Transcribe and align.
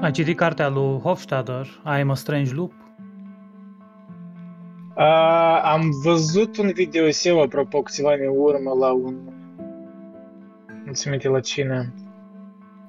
Ai 0.00 0.10
citit 0.10 0.36
cartea 0.36 0.68
lui 0.68 0.98
Hofstadter, 0.98 1.66
I 1.84 2.00
am 2.00 2.10
a 2.10 2.14
Strange 2.14 2.54
Loop? 2.54 2.72
Uh, 4.96 5.60
am 5.62 5.90
văzut 6.02 6.56
un 6.56 6.70
videoseu, 6.74 7.40
apropo, 7.40 7.82
câțiva 7.82 8.10
ani 8.10 8.24
în 8.24 8.32
urmă, 8.36 8.74
la 8.78 8.92
un... 8.92 9.16
Nu 10.84 10.92
ți 10.92 11.08
minte 11.08 11.28
la 11.28 11.40
cine, 11.40 11.94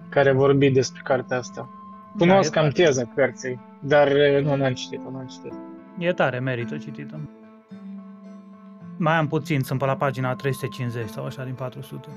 care 0.09 0.31
vorbi 0.31 0.69
despre 0.69 1.01
cartea 1.03 1.37
asta. 1.37 1.69
Cunosc 2.17 2.51
Da, 2.51 2.59
e 2.59 2.63
cam 2.63 2.71
teza 2.71 3.11
cărții, 3.15 3.59
dar 3.79 4.07
uh, 4.07 4.43
nu 4.43 4.55
n-am 4.55 4.73
citit-o, 4.73 5.11
n-am 5.11 5.25
citit 5.25 5.53
E 5.97 6.13
tare, 6.13 6.39
merită 6.39 6.77
citită. 6.77 7.19
Mai 8.97 9.15
am 9.15 9.27
puțin, 9.27 9.61
sunt 9.61 9.79
pe 9.79 9.85
la 9.85 9.95
pagina 9.95 10.35
350 10.35 11.09
sau 11.09 11.25
așa 11.25 11.43
din 11.43 11.53
400. 11.53 12.07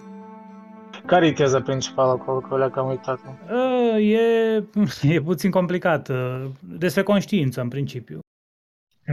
Care 1.07 1.27
e 1.27 1.33
teza 1.33 1.61
principală 1.63 2.11
acolo, 2.11 2.39
că 2.41 2.57
le 2.59 2.71
cam 2.71 2.89
uitat 2.89 3.21
Uh, 3.51 3.97
E, 3.99 4.65
e 5.15 5.21
puțin 5.23 5.51
complicat. 5.51 6.09
uh, 6.09 6.45
Despre 6.61 7.03
conștiință, 7.03 7.61
în 7.61 7.69
principiu. 7.69 8.19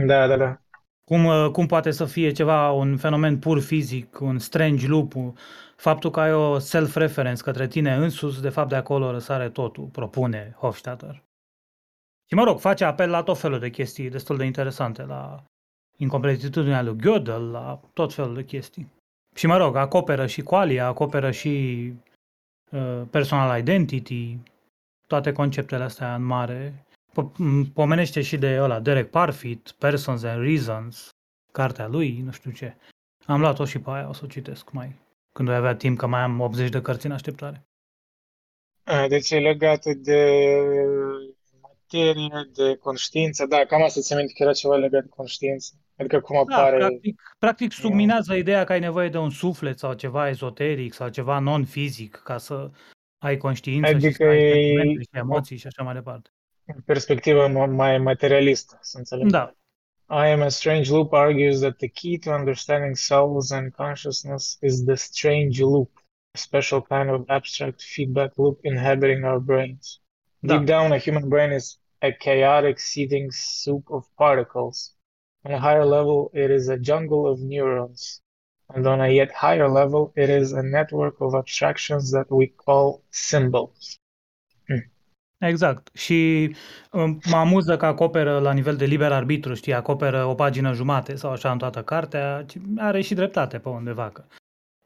Da, 0.06 0.26
da, 0.26 0.36
da. 0.36 0.60
Cum, 1.04 1.24
uh, 1.24 1.48
cum 1.52 1.66
poate 1.66 1.90
să 1.90 2.04
fie 2.04 2.32
ceva, 2.32 2.70
un 2.70 2.96
fenomen 2.96 3.38
pur 3.38 3.60
fizic, 3.60 4.20
un 4.20 4.38
strange 4.38 4.86
loop, 4.86 5.14
un- 5.14 5.32
faptul 5.76 6.10
că 6.10 6.20
ai 6.20 6.32
o 6.32 6.58
self-reference 6.58 7.42
către 7.42 7.66
tine 7.66 7.94
însuți, 7.94 8.42
de 8.42 8.48
fapt 8.48 8.68
de 8.68 8.76
acolo 8.76 9.10
răsare 9.10 9.48
totul, 9.50 9.84
propune 9.84 10.54
Hofstadter. 10.58 11.22
Și 12.28 12.34
mă 12.34 12.44
rog, 12.44 12.58
face 12.60 12.84
apel 12.84 13.10
la 13.10 13.22
tot 13.22 13.38
felul 13.38 13.58
de 13.58 13.70
chestii 13.70 14.10
destul 14.10 14.36
de 14.36 14.44
interesante, 14.44 15.02
la 15.02 15.42
incompletitudinea 15.96 16.82
lui 16.82 16.96
Gödel, 16.96 17.50
la 17.52 17.80
tot 17.92 18.12
felul 18.14 18.34
de 18.34 18.44
chestii. 18.44 18.88
Și 19.34 19.46
mă 19.46 19.56
rog, 19.56 19.76
acoperă 19.76 20.26
și 20.26 20.42
qualia, 20.42 20.86
acoperă 20.86 21.30
și 21.30 21.84
uh, 22.70 23.02
personal 23.10 23.58
identity, 23.58 24.38
toate 25.06 25.32
conceptele 25.32 25.84
astea 25.84 26.14
în 26.14 26.22
mare. 26.22 26.84
Po- 27.10 27.32
m- 27.32 27.72
Pomenește 27.74 28.20
și 28.22 28.36
de 28.36 28.58
ăla, 28.60 28.80
Derek 28.80 29.10
Parfit, 29.10 29.70
Persons 29.70 30.22
and 30.22 30.42
Reasons, 30.42 31.08
cartea 31.52 31.86
lui, 31.86 32.20
nu 32.20 32.30
știu 32.30 32.50
ce. 32.50 32.76
Am 33.26 33.40
luat-o 33.40 33.64
și 33.64 33.78
pe 33.78 33.90
aia, 33.90 34.08
o 34.08 34.12
să 34.12 34.20
o 34.24 34.28
citesc 34.28 34.70
mai 34.70 34.98
când 35.32 35.48
voi 35.48 35.56
avea 35.56 35.76
timp, 35.76 35.98
că 35.98 36.06
mai 36.06 36.20
am 36.20 36.40
80 36.40 36.70
de 36.70 36.80
cărți 36.80 37.06
în 37.06 37.12
așteptare. 37.12 37.64
A, 38.84 39.08
Deci 39.08 39.30
e 39.30 39.38
legată 39.38 39.92
de 39.94 40.20
materie, 41.62 42.50
de 42.52 42.76
conștiință. 42.76 43.46
Da, 43.46 43.64
cam 43.64 43.82
asta 43.82 44.00
ți 44.00 44.14
minte 44.14 44.32
că 44.32 44.42
era 44.42 44.52
ceva 44.52 44.76
legat 44.76 45.02
de 45.02 45.08
conștiință. 45.08 45.72
Adică 46.00 46.20
cum 46.20 46.44
Da, 46.48 46.56
apare... 46.56 46.76
practic, 46.76 47.22
practic 47.38 47.72
subminează 47.72 48.34
ideea 48.34 48.64
că 48.64 48.72
ai 48.72 48.80
nevoie 48.80 49.08
de 49.08 49.18
un 49.18 49.30
suflet 49.30 49.78
sau 49.78 49.92
ceva 49.92 50.28
ezoteric 50.28 50.92
sau 50.92 51.08
ceva 51.08 51.38
non-fizic 51.38 52.16
ca 52.24 52.38
să 52.38 52.70
ai 53.18 53.36
conștiință 53.36 53.88
și 53.88 53.94
Adică 53.94 54.12
să 54.12 54.28
ai 54.28 54.42
e- 54.42 54.52
sentimente 54.52 55.00
și 55.02 55.08
emoții 55.12 55.56
și 55.56 55.66
așa 55.66 55.82
mai 55.82 55.94
departe. 55.94 56.30
în 56.64 56.80
perspectivă 56.84 57.48
ma- 57.48 57.70
mai 57.70 57.98
materialistă, 57.98 58.78
să 58.82 58.98
înțeleg. 58.98 59.30
Da, 59.30 59.54
I 60.08 60.30
am 60.32 60.40
a 60.40 60.48
strange 60.48 60.90
loop 60.90 61.12
argues 61.12 61.58
that 61.60 61.76
the 61.76 61.88
key 61.88 62.18
to 62.18 62.30
understanding 62.30 62.96
souls 62.96 63.50
and 63.50 63.72
consciousness 63.72 64.58
is 64.60 64.84
the 64.84 64.94
strange 64.94 65.62
loop, 65.62 65.90
a 66.34 66.38
special 66.38 66.82
kind 66.82 67.10
of 67.10 67.22
abstract 67.26 67.82
feedback 67.82 68.36
loop 68.36 68.64
inhabiting 68.64 69.24
our 69.24 69.38
brains. 69.38 70.00
Da. 70.38 70.56
Deep 70.56 70.66
down, 70.66 70.92
a 70.92 70.98
human 70.98 71.28
brain 71.28 71.52
is 71.52 71.78
a 71.98 72.10
chaotic, 72.12 72.78
seething 72.78 73.30
soup 73.32 73.90
of 73.90 74.06
particles. 74.16 74.94
On 75.42 75.52
a 75.52 75.58
higher 75.58 75.84
level, 75.84 76.30
it 76.34 76.50
is 76.50 76.68
a 76.68 76.76
jungle 76.76 77.30
of 77.30 77.38
neurons. 77.38 78.22
And 78.66 78.86
on 78.86 79.00
a 79.00 79.08
yet 79.08 79.32
higher 79.32 79.68
level, 79.68 80.12
it 80.16 80.28
is 80.28 80.52
a 80.52 80.62
network 80.62 81.20
of 81.20 81.34
abstractions 81.34 82.10
that 82.10 82.26
we 82.28 82.52
call 82.64 83.02
symbols. 83.08 83.98
exact. 85.38 85.90
Și 85.96 86.54
um, 86.92 87.20
mă 87.30 87.36
amuză 87.36 87.76
că 87.76 87.86
acoperă 87.86 88.38
la 88.38 88.52
nivel 88.52 88.76
de 88.76 88.84
liber 88.84 89.12
arbitru, 89.12 89.54
știi, 89.54 89.74
acoperă 89.74 90.24
o 90.24 90.34
pagină 90.34 90.72
jumate 90.72 91.14
sau 91.14 91.30
așa 91.30 91.50
în 91.50 91.58
toată 91.58 91.82
cartea, 91.82 92.44
are 92.76 93.00
și 93.00 93.14
dreptate 93.14 93.58
pe 93.58 93.68
undeva 93.68 94.10
că 94.10 94.24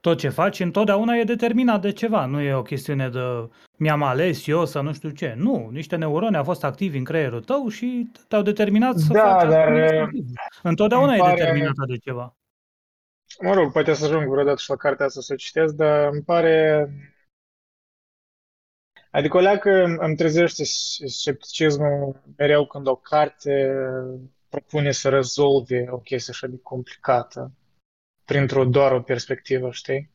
tot 0.05 0.19
ce 0.19 0.29
faci 0.29 0.61
întotdeauna 0.61 1.15
e 1.15 1.25
determinat 1.25 1.81
de 1.81 1.93
ceva, 1.93 2.27
nu 2.27 2.41
e 2.41 2.55
o 2.55 2.63
chestiune 2.63 3.09
de 3.09 3.49
mi-am 3.77 4.03
ales 4.03 4.47
eu 4.47 4.67
să 4.67 4.81
nu 4.81 4.93
știu 4.93 5.11
ce. 5.11 5.35
Nu, 5.37 5.69
niște 5.73 5.97
neuroni 5.97 6.37
au 6.37 6.45
fost 6.45 6.65
activi 6.65 6.99
în 6.99 7.05
creierul 7.05 7.43
tău 7.43 7.69
și 7.69 8.11
te-au 8.29 8.43
determinat 8.43 8.97
să 8.97 9.13
Da, 9.13 9.21
faci 9.21 9.33
asta 9.35 9.49
dar, 9.49 9.69
respectiv. 9.69 10.25
Întotdeauna 10.63 11.13
îmi 11.13 11.17
e 11.17 11.23
pare- 11.23 11.37
determinată 11.37 11.85
de 11.87 11.97
ceva. 11.97 12.37
Mă 13.41 13.55
rog, 13.55 13.73
poate 13.73 13.95
să 13.95 14.05
ajung 14.05 14.29
vreodată 14.29 14.61
și 14.61 14.71
la 14.71 14.77
cartea 14.77 15.07
asta 15.07 15.21
să 15.21 15.33
o 15.33 15.37
citesc, 15.37 15.75
dar 15.75 16.09
îmi 16.13 16.23
pare... 16.23 16.89
Adică 19.11 19.37
o 19.37 19.41
leacă 19.41 19.85
îmi 19.99 20.17
trezește 20.17 20.65
scepticismul 20.65 22.23
mereu 22.37 22.67
când 22.67 22.87
o 22.87 22.97
carte 22.97 23.75
propune 24.49 24.91
să 24.91 25.09
rezolve 25.09 25.87
o 25.91 25.99
chestie 25.99 26.33
așa 26.33 26.47
de 26.47 26.59
complicată 26.63 27.53
printr-o 28.25 28.65
doar 28.65 28.93
o 28.93 29.01
perspectivă, 29.03 29.71
știi? 29.71 30.11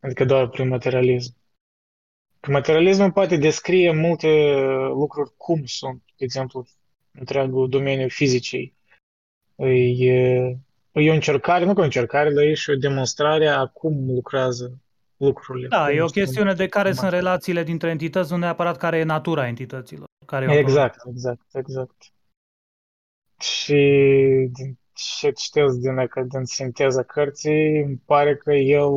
Adică 0.00 0.24
doar 0.24 0.48
prin 0.48 0.68
materialism. 0.68 1.34
Că 2.40 2.50
materialismul 2.50 3.12
poate 3.12 3.36
descrie 3.36 3.92
multe 3.92 4.54
lucruri 4.88 5.32
cum 5.36 5.64
sunt, 5.64 6.02
de 6.16 6.24
exemplu, 6.24 6.66
întreagul 7.12 7.68
domeniu 7.68 8.08
fizicii. 8.08 8.74
E, 9.56 9.68
e 10.92 11.10
o 11.10 11.12
încercare, 11.12 11.64
nu 11.64 11.74
că 11.74 11.80
o 11.80 11.84
încercare, 11.84 12.32
dar 12.32 12.44
e 12.44 12.54
și 12.54 12.70
o 12.70 12.74
demonstrare 12.74 13.48
a 13.48 13.66
cum 13.66 14.10
lucrează 14.14 14.78
lucrurile. 15.16 15.68
Da, 15.68 15.84
cum 15.86 15.96
e 15.96 16.00
o 16.00 16.06
sunt- 16.06 16.12
chestiune 16.12 16.54
de 16.54 16.68
care 16.68 16.88
cum 16.88 16.98
sunt 16.98 17.10
relațiile 17.10 17.62
dintre 17.62 17.90
entități, 17.90 18.32
nu 18.32 18.38
neapărat 18.38 18.76
care 18.76 18.98
e 18.98 19.02
natura 19.02 19.46
entităților. 19.46 20.06
Care 20.26 20.44
e 20.44 20.48
o 20.48 20.58
Exact, 20.58 21.00
exact, 21.10 21.46
exact. 21.52 22.12
Și 23.40 23.74
din 24.52 24.78
ce 24.94 25.30
citesc 25.30 25.76
din, 25.76 25.98
acă- 25.98 26.26
din 26.28 26.44
sinteza 26.44 27.02
cărții, 27.02 27.80
îmi 27.80 28.02
pare 28.04 28.36
că 28.36 28.52
el 28.52 28.90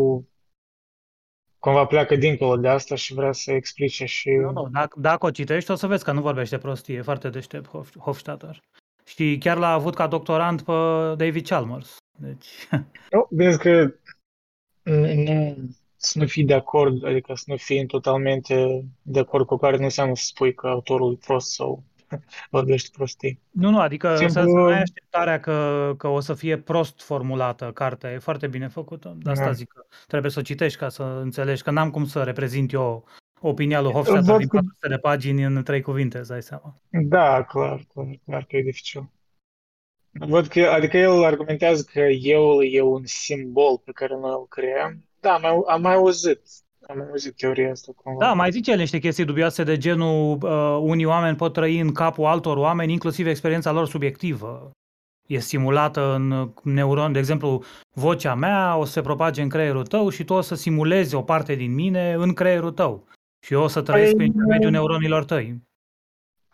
cumva 1.59 1.85
pleacă 1.85 2.15
dincolo 2.15 2.57
de 2.57 2.67
asta 2.67 2.95
și 2.95 3.13
vrea 3.13 3.31
să 3.31 3.51
explice 3.51 4.05
și... 4.05 4.29
Nu, 4.29 4.51
nu, 4.51 4.69
dacă, 4.71 4.99
dacă 4.99 5.25
o 5.25 5.31
citești, 5.31 5.71
o 5.71 5.75
să 5.75 5.87
vezi 5.87 6.03
că 6.03 6.11
nu 6.11 6.21
vorbește 6.21 6.57
prostie, 6.57 6.95
e 6.95 7.01
foarte 7.01 7.29
deștept 7.29 7.67
Hof- 7.69 7.99
Hofstadter. 7.99 8.61
Și 9.05 9.37
chiar 9.39 9.57
l-a 9.57 9.71
avut 9.71 9.95
ca 9.95 10.07
doctorant 10.07 10.61
pe 10.61 10.71
David 11.17 11.47
Chalmers. 11.47 11.97
Deci, 12.19 12.47
Eu, 13.15 13.27
vezi 13.31 13.57
că 13.57 13.93
nu, 14.83 15.55
să 15.95 16.19
nu 16.19 16.25
fii 16.27 16.45
de 16.45 16.53
acord, 16.53 17.05
adică 17.05 17.33
să 17.33 17.43
nu 17.47 17.57
fii 17.57 17.85
totalmente 17.85 18.85
de 19.01 19.19
acord 19.19 19.45
cu 19.45 19.57
care 19.57 19.77
nu 19.77 19.83
înseamnă 19.83 20.15
să 20.15 20.25
spui 20.25 20.53
că 20.53 20.67
autorul 20.67 21.13
e 21.13 21.25
prost 21.25 21.53
sau 21.53 21.83
vorbește 22.49 22.89
prostii. 22.93 23.39
nu, 23.51 23.69
nu, 23.69 23.79
adică 23.79 24.07
să, 24.15 24.15
Simplu- 24.15 24.41
să 24.41 24.47
nu 24.47 24.63
ai 24.63 24.81
așteptarea 24.81 25.39
că, 25.39 25.93
că 25.97 26.07
o 26.07 26.19
să 26.19 26.33
fie 26.33 26.57
prost 26.57 27.01
formulată 27.01 27.71
cartea, 27.73 28.11
e 28.11 28.17
foarte 28.17 28.47
bine 28.47 28.67
făcută. 28.67 29.15
De 29.19 29.29
asta 29.29 29.45
Da. 29.45 29.51
zic 29.51 29.67
că 29.67 29.85
trebuie 30.07 30.31
să 30.31 30.39
o 30.39 30.41
citești 30.41 30.79
ca 30.79 30.89
să 30.89 31.03
înțelegi, 31.03 31.63
că 31.63 31.71
n-am 31.71 31.89
cum 31.91 32.05
să 32.05 32.23
reprezint 32.23 32.71
eu 32.71 33.05
opinia 33.41 33.81
lui 33.81 33.91
Hofstadter 33.91 34.23
Văd 34.31 34.37
din 34.37 34.47
că- 34.47 34.55
400 34.57 34.87
de 34.87 34.97
pagini 34.97 35.43
în 35.43 35.63
trei 35.63 35.81
cuvinte, 35.81 36.17
îți 36.17 36.29
dai 36.29 36.41
seama. 36.43 36.79
Da, 36.89 37.43
clar, 37.43 37.85
clar, 37.93 38.19
clar 38.25 38.43
că 38.43 38.57
e 38.57 38.61
dificil. 38.61 39.09
Văd 40.11 40.47
că, 40.47 40.59
adică 40.61 40.97
el 40.97 41.23
argumentează 41.23 41.85
că 41.91 41.99
eu 41.99 42.61
e 42.61 42.81
un 42.81 43.01
simbol 43.05 43.77
pe 43.85 43.91
care 43.91 44.15
noi 44.15 44.31
îl 44.31 44.45
creăm. 44.49 45.05
Da, 45.19 45.33
am, 45.33 45.41
mai- 45.41 45.63
am 45.67 45.81
mai 45.81 45.93
auzit, 45.93 46.41
am 46.89 47.07
auzit 47.09 47.35
teoria 47.35 47.71
asta 47.71 47.91
cumva. 47.95 48.25
Da, 48.25 48.33
mai 48.33 48.51
zice 48.51 48.71
el 48.71 48.77
niște 48.77 48.99
chestii 48.99 49.25
dubioase 49.25 49.63
de 49.63 49.77
genul 49.77 50.37
uh, 50.41 50.79
unii 50.81 51.05
oameni 51.05 51.35
pot 51.35 51.53
trăi 51.53 51.79
în 51.79 51.91
capul 51.91 52.25
altor 52.25 52.57
oameni, 52.57 52.91
inclusiv 52.91 53.27
experiența 53.27 53.71
lor 53.71 53.87
subiectivă. 53.87 54.71
E 55.27 55.39
simulată 55.39 56.13
în 56.13 56.51
neuron, 56.63 57.11
de 57.11 57.19
exemplu, 57.19 57.63
vocea 57.93 58.35
mea 58.35 58.77
o 58.77 58.85
să 58.85 58.91
se 58.91 59.01
propage 59.01 59.41
în 59.41 59.49
creierul 59.49 59.85
tău 59.85 60.09
și 60.09 60.23
tu 60.23 60.33
o 60.33 60.41
să 60.41 60.55
simulezi 60.55 61.15
o 61.15 61.21
parte 61.21 61.55
din 61.55 61.73
mine 61.73 62.13
în 62.13 62.33
creierul 62.33 62.71
tău. 62.71 63.07
Și 63.45 63.53
eu 63.53 63.61
o 63.61 63.67
să 63.67 63.81
trăiesc 63.81 64.15
Păi, 64.15 64.17
prin 64.17 64.31
intermediul 64.31 64.71
neuronilor 64.71 65.25
tăi. 65.25 65.61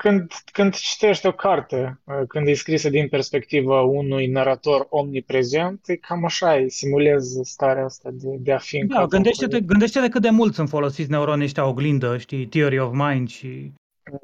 Când, 0.03 0.31
când 0.51 0.73
citești 0.75 1.27
o 1.27 1.31
carte, 1.31 2.00
uh, 2.03 2.15
când 2.27 2.47
e 2.47 2.53
scrisă 2.53 2.89
din 2.89 3.07
perspectiva 3.07 3.81
unui 3.81 4.27
narator 4.27 4.88
omniprezent, 4.89 5.81
e 5.88 5.95
cam 5.95 6.25
așa, 6.25 6.51
îi 6.53 6.69
simulezi 6.69 7.39
starea 7.44 7.83
asta 7.83 8.09
de, 8.13 8.27
de 8.39 8.53
a 8.53 8.57
fi 8.57 8.77
în 8.77 8.88
Da, 8.88 8.94
capul 8.94 9.09
gândește-te, 9.09 9.55
lui. 9.57 9.65
gândește-te 9.65 10.09
cât 10.09 10.21
de 10.21 10.29
mult 10.29 10.53
sunt 10.53 10.69
folosiți 10.69 11.09
neuronii 11.09 11.45
ăștia 11.45 11.67
oglindă, 11.67 12.17
știi, 12.17 12.45
theory 12.45 12.79
of 12.79 12.91
mind 12.94 13.29
și 13.29 13.71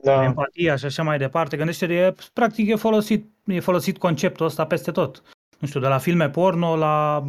Da, 0.04 0.24
empatia 0.24 0.76
și 0.76 0.86
așa 0.86 1.04
mai 1.04 1.18
departe. 1.18 1.58
Gândește-te, 1.58 1.94
e, 1.94 2.16
practic 2.34 2.70
e 2.70 2.76
folosit, 2.76 3.26
e 3.46 3.60
folosit 3.60 3.98
conceptul 3.98 4.46
ăsta 4.46 4.66
peste 4.66 4.92
tot. 4.92 5.24
Nu 5.60 5.68
știu, 5.68 5.80
de 5.80 5.88
la 5.88 5.98
filme 5.98 6.30
porno 6.30 6.76
la 6.76 7.24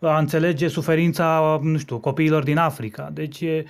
a 0.00 0.18
înțelege 0.18 0.68
suferința, 0.68 1.58
nu 1.62 1.78
știu, 1.78 1.98
copiilor 1.98 2.42
din 2.42 2.56
Africa. 2.56 3.10
Deci 3.12 3.40
e 3.40 3.64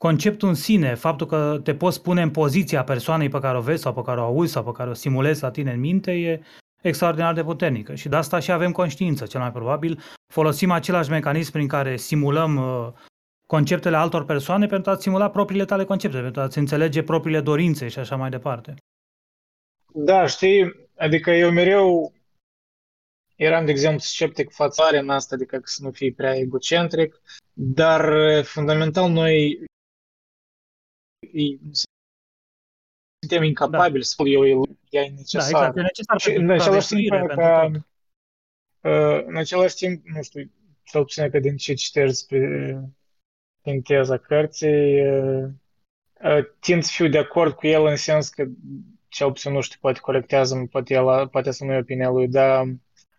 conceptul 0.00 0.48
în 0.48 0.54
sine, 0.54 0.94
faptul 0.94 1.26
că 1.26 1.60
te 1.62 1.74
poți 1.74 2.02
pune 2.02 2.22
în 2.22 2.30
poziția 2.30 2.84
persoanei 2.84 3.28
pe 3.28 3.38
care 3.38 3.58
o 3.58 3.60
vezi 3.60 3.82
sau 3.82 3.92
pe 3.94 4.02
care 4.02 4.20
o 4.20 4.24
auzi 4.24 4.52
sau 4.52 4.64
pe 4.64 4.72
care 4.72 4.90
o 4.90 4.94
simulezi 4.94 5.42
la 5.42 5.50
tine 5.50 5.72
în 5.72 5.80
minte 5.80 6.12
e 6.12 6.42
extraordinar 6.82 7.34
de 7.34 7.44
puternică. 7.44 7.94
Și 7.94 8.08
de 8.08 8.16
asta 8.16 8.38
și 8.38 8.52
avem 8.52 8.72
conștiință, 8.72 9.26
cel 9.26 9.40
mai 9.40 9.52
probabil. 9.52 10.00
Folosim 10.32 10.70
același 10.70 11.10
mecanism 11.10 11.52
prin 11.52 11.68
care 11.68 11.96
simulăm 11.96 12.56
uh, 12.56 12.92
conceptele 13.46 13.96
altor 13.96 14.24
persoane 14.24 14.66
pentru 14.66 14.90
a-ți 14.90 15.02
simula 15.02 15.30
propriile 15.30 15.64
tale 15.64 15.84
concepte, 15.84 16.20
pentru 16.20 16.40
a-ți 16.40 16.58
înțelege 16.58 17.02
propriile 17.02 17.40
dorințe 17.40 17.88
și 17.88 17.98
așa 17.98 18.16
mai 18.16 18.30
departe. 18.30 18.74
Da, 19.94 20.26
știi, 20.26 20.88
adică 20.96 21.30
eu 21.30 21.50
mereu 21.50 22.12
eram, 23.36 23.64
de 23.64 23.70
exemplu, 23.70 24.00
sceptic 24.00 24.50
față 24.50 24.82
în 24.90 25.10
asta, 25.10 25.34
adică 25.34 25.60
să 25.64 25.82
nu 25.82 25.90
fii 25.90 26.12
prea 26.12 26.36
egocentric, 26.36 27.20
dar 27.52 28.12
fundamental 28.44 29.10
noi 29.10 29.66
suntem 33.18 33.42
incapabili 33.42 33.98
da. 33.98 34.04
să 34.04 34.10
spun 34.10 34.26
eu, 34.26 34.44
e 34.90 35.00
necesar. 35.00 35.50
Da, 35.50 35.58
exact, 35.58 35.76
e 35.76 35.80
necesar 35.80 36.20
și 36.20 36.30
în 36.30 36.50
același 36.50 36.86
timp, 36.86 37.26
că, 37.26 37.70
uh, 38.80 39.24
în 39.26 39.36
același 39.36 39.74
timp, 39.74 40.06
nu 40.06 40.22
știu, 40.22 40.50
cel 40.82 41.02
puțin 41.02 41.30
că 41.30 41.38
din 41.38 41.56
ce 41.56 41.74
citești 41.74 42.06
despre 42.06 42.80
din 43.62 43.82
teza 43.82 44.16
cărții, 44.16 45.10
uh, 45.10 45.48
uh, 46.22 46.44
tind 46.60 46.82
să 46.82 46.92
fiu 46.94 47.08
de 47.08 47.18
acord 47.18 47.52
cu 47.52 47.66
el 47.66 47.84
în 47.84 47.96
sens 47.96 48.28
că 48.28 48.44
cel 49.08 49.32
puțin, 49.32 49.52
nu 49.52 49.60
știu, 49.60 49.78
poate 49.80 50.00
corectează 50.00 50.68
poate, 50.70 50.94
el, 50.94 51.28
poate 51.28 51.50
să 51.50 51.64
nu 51.64 51.72
e 51.72 51.78
opinia 51.78 52.10
lui, 52.10 52.28
dar 52.28 52.64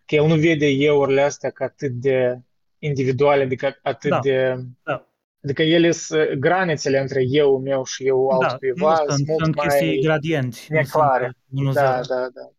că 0.06 0.14
el 0.14 0.26
nu 0.26 0.34
vede 0.34 0.66
eurile 0.66 1.22
astea 1.22 1.50
ca 1.50 1.64
atât 1.64 1.90
de 1.90 2.40
individuale, 2.78 3.42
adică 3.42 3.78
atât 3.82 4.10
da. 4.10 4.20
de... 4.20 4.56
Da. 4.82 5.09
Adică 5.42 5.62
ele 5.62 5.90
sunt 5.90 6.32
granițele 6.32 6.98
între 6.98 7.22
eu 7.26 7.58
meu 7.58 7.84
și 7.84 8.06
eu 8.06 8.38
da, 8.40 8.46
altcuiva 8.46 8.94
sunt, 8.94 9.10
sunt 9.10 9.26
mult 9.26 9.42
sunt 9.42 9.56
mai 9.56 9.66
chestii 9.66 10.02
gradienți. 10.02 10.72
Neclare. 10.72 11.36
Da, 11.72 12.00
da, 12.00 12.28
da. 12.34 12.50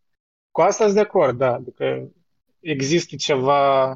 Cu 0.51 0.61
asta 0.61 0.83
sunt 0.83 0.95
de 0.95 1.01
acord, 1.01 1.37
da. 1.37 1.53
Adică 1.53 2.11
există 2.59 3.15
ceva 3.15 3.93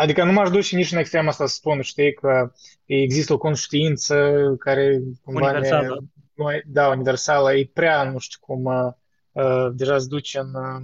Adică 0.00 0.24
nu 0.24 0.32
m-aș 0.32 0.50
duce 0.50 0.76
nici 0.76 0.92
în 0.92 0.98
extrema 0.98 1.28
asta 1.28 1.46
să 1.46 1.54
spun, 1.54 1.80
știi, 1.80 2.12
că 2.12 2.52
există 2.84 3.32
o 3.32 3.38
conștiință 3.38 4.32
care 4.58 5.00
cumva 5.22 5.50
universală. 5.50 6.04
Ne, 6.34 6.62
da, 6.66 6.88
universală, 6.88 7.54
e 7.54 7.70
prea, 7.72 8.10
nu 8.10 8.18
știu 8.18 8.38
cum, 8.40 8.64
uh, 8.64 9.68
deja 9.72 9.98
se 9.98 10.06
duce 10.08 10.38
în 10.38 10.54
uh, 10.54 10.82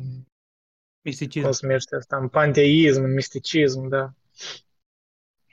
misticism. 1.01 1.45
Cum 1.45 1.53
se 1.53 1.67
numește 1.67 1.97
asta, 1.97 2.17
în 2.17 2.29
panteism, 2.29 3.03
în 3.03 3.13
misticism, 3.13 3.89
da. 3.89 4.15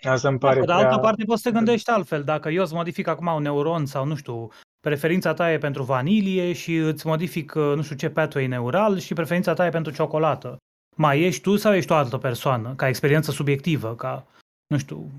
Asta 0.03 0.27
îmi 0.27 0.37
pare 0.37 0.59
da, 0.59 0.63
prea... 0.65 0.75
De 0.75 0.83
altă 0.83 0.97
parte 0.97 1.23
poți 1.23 1.41
să 1.41 1.49
te 1.49 1.55
gândești 1.55 1.89
altfel. 1.89 2.23
Dacă 2.23 2.49
eu 2.49 2.63
îți 2.63 2.73
modific 2.73 3.07
acum 3.07 3.27
un 3.27 3.41
neuron 3.41 3.85
sau, 3.85 4.05
nu 4.05 4.15
știu, 4.15 4.49
preferința 4.79 5.33
ta 5.33 5.51
e 5.51 5.57
pentru 5.57 5.83
vanilie 5.83 6.53
și 6.53 6.75
îți 6.75 7.07
modific, 7.07 7.53
uh, 7.55 7.73
nu 7.75 7.81
știu 7.81 7.95
ce, 7.95 8.09
pathway 8.09 8.47
neural 8.47 8.99
și 8.99 9.13
preferința 9.13 9.53
ta 9.53 9.65
e 9.65 9.69
pentru 9.69 9.91
ciocolată. 9.91 10.57
Mai 10.95 11.21
ești 11.21 11.41
tu 11.41 11.55
sau 11.55 11.73
ești 11.73 11.91
o 11.91 11.95
altă 11.95 12.17
persoană, 12.17 12.73
ca 12.75 12.87
experiență 12.87 13.31
subiectivă, 13.31 13.95
ca, 13.95 14.27
nu 14.67 14.77
știu, 14.77 15.11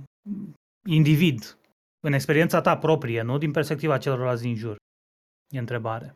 individ, 0.89 1.59
în 2.01 2.13
experiența 2.13 2.61
ta 2.61 2.77
proprie, 2.77 3.23
nu 3.23 3.39
din 3.39 3.51
perspectiva 3.51 3.99
celorlalți 3.99 4.43
din 4.43 4.57
jur? 4.57 4.77
E 5.55 5.59
întrebare. 5.59 6.15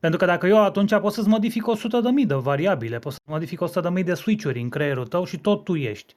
Pentru 0.00 0.18
că 0.18 0.24
dacă 0.24 0.46
eu 0.46 0.62
atunci 0.62 0.98
pot 0.98 1.12
să-ți 1.12 1.28
modific 1.28 1.66
100 1.66 2.00
de 2.00 2.10
mii 2.10 2.26
de 2.26 2.34
variabile, 2.34 2.98
pot 2.98 3.12
să 3.12 3.18
modific 3.30 3.60
100 3.60 3.80
de 3.80 3.88
mii 3.88 4.04
de 4.04 4.14
switch-uri 4.14 4.60
în 4.60 4.68
creierul 4.68 5.06
tău 5.06 5.24
și 5.24 5.38
tot 5.38 5.64
tu 5.64 5.74
ești. 5.74 6.14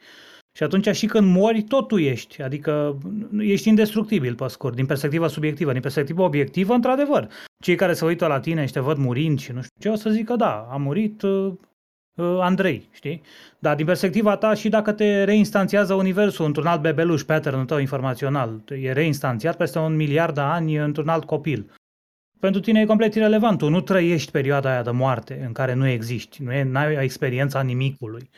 Și 0.58 0.64
atunci 0.64 0.96
și 0.96 1.06
când 1.06 1.36
mori, 1.36 1.62
tot 1.62 1.88
tu 1.88 1.98
ești. 1.98 2.42
Adică 2.42 2.98
ești 3.40 3.68
indestructibil, 3.68 4.36
pe 4.36 4.48
scurt, 4.48 4.76
din 4.76 4.86
perspectiva 4.86 5.28
subiectivă. 5.28 5.72
Din 5.72 5.82
perspectiva 5.82 6.24
obiectivă, 6.24 6.74
într-adevăr. 6.74 7.28
Cei 7.64 7.76
care 7.76 7.94
se 7.94 8.06
uită 8.06 8.28
la 8.28 8.40
tine 8.40 8.66
și 8.66 8.74
te 8.74 8.80
văd 8.80 8.98
murind 8.98 9.40
și 9.40 9.52
nu 9.52 9.62
știu 9.62 9.76
ce, 9.80 9.90
o 9.90 9.96
să 9.96 10.10
zică 10.10 10.36
da, 10.36 10.68
a 10.72 10.78
murit 10.78 11.22
uh, 11.22 11.54
uh, 12.16 12.38
Andrei, 12.42 12.90
știi? 12.92 13.22
Dar 13.60 13.76
din 13.76 13.86
perspectiva 13.86 14.38
ta 14.38 14.54
și 14.54 14.70
dacă 14.70 14.92
te 14.92 15.24
reinstanțiază 15.24 15.94
universul 15.94 16.46
într-un 16.46 16.66
alt 16.66 16.82
bebeluș, 16.82 17.22
pattern 17.22 17.66
tău 17.66 17.78
informațional, 17.78 18.64
e 18.70 18.92
reinstanțiat 18.92 19.58
peste 19.58 19.80
un 19.80 19.96
miliard 19.96 20.34
de 20.34 20.42
ani 20.42 20.76
într-un 20.76 21.08
alt 21.08 21.24
copil 21.24 21.72
pentru 22.40 22.62
tine 22.62 22.82
e 22.82 22.86
complet 22.86 23.16
irelevant. 23.16 23.58
Tu 23.58 23.70
nu 23.70 23.82
trăiești 23.82 24.32
perioada 24.32 24.72
aia 24.72 24.84
de 24.84 24.92
moarte 24.92 25.44
în 25.46 25.52
care 25.52 25.74
nu 25.74 25.88
existi, 25.88 26.44
nu 26.44 26.54
e, 26.54 26.72
ai 26.74 27.04
experiența 27.04 27.62
nimicului. 27.62 28.30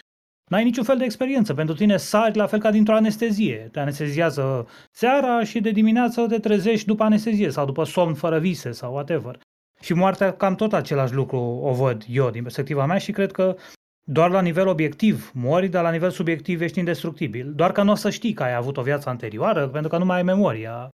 N-ai 0.51 0.63
niciun 0.63 0.83
fel 0.83 0.97
de 0.97 1.03
experiență. 1.03 1.53
Pentru 1.53 1.75
tine 1.75 1.97
sari 1.97 2.37
la 2.37 2.45
fel 2.45 2.59
ca 2.59 2.71
dintr-o 2.71 2.95
anestezie. 2.95 3.69
Te 3.71 3.79
anesteziază 3.79 4.67
seara 4.91 5.43
și 5.43 5.59
de 5.59 5.71
dimineață 5.71 6.25
te 6.27 6.39
trezești 6.39 6.85
după 6.85 7.03
anestezie 7.03 7.49
sau 7.49 7.65
după 7.65 7.83
somn 7.83 8.13
fără 8.13 8.39
vise 8.39 8.71
sau 8.71 8.93
whatever. 8.93 9.39
Și 9.81 9.93
moartea 9.93 10.33
cam 10.33 10.55
tot 10.55 10.73
același 10.73 11.13
lucru 11.13 11.37
o 11.39 11.73
văd 11.73 12.03
eu 12.07 12.29
din 12.29 12.41
perspectiva 12.41 12.85
mea 12.85 12.97
și 12.97 13.11
cred 13.11 13.31
că 13.31 13.55
doar 14.03 14.29
la 14.29 14.41
nivel 14.41 14.67
obiectiv 14.67 15.31
mori, 15.33 15.67
dar 15.67 15.83
la 15.83 15.91
nivel 15.91 16.09
subiectiv 16.09 16.61
ești 16.61 16.79
indestructibil. 16.79 17.53
Doar 17.53 17.71
că 17.71 17.83
nu 17.83 17.91
o 17.91 17.95
să 17.95 18.09
știi 18.09 18.33
că 18.33 18.43
ai 18.43 18.55
avut 18.55 18.77
o 18.77 18.81
viață 18.81 19.09
anterioară, 19.09 19.67
pentru 19.67 19.89
că 19.89 19.97
nu 19.97 20.05
mai 20.05 20.17
ai 20.17 20.23
memoria 20.23 20.89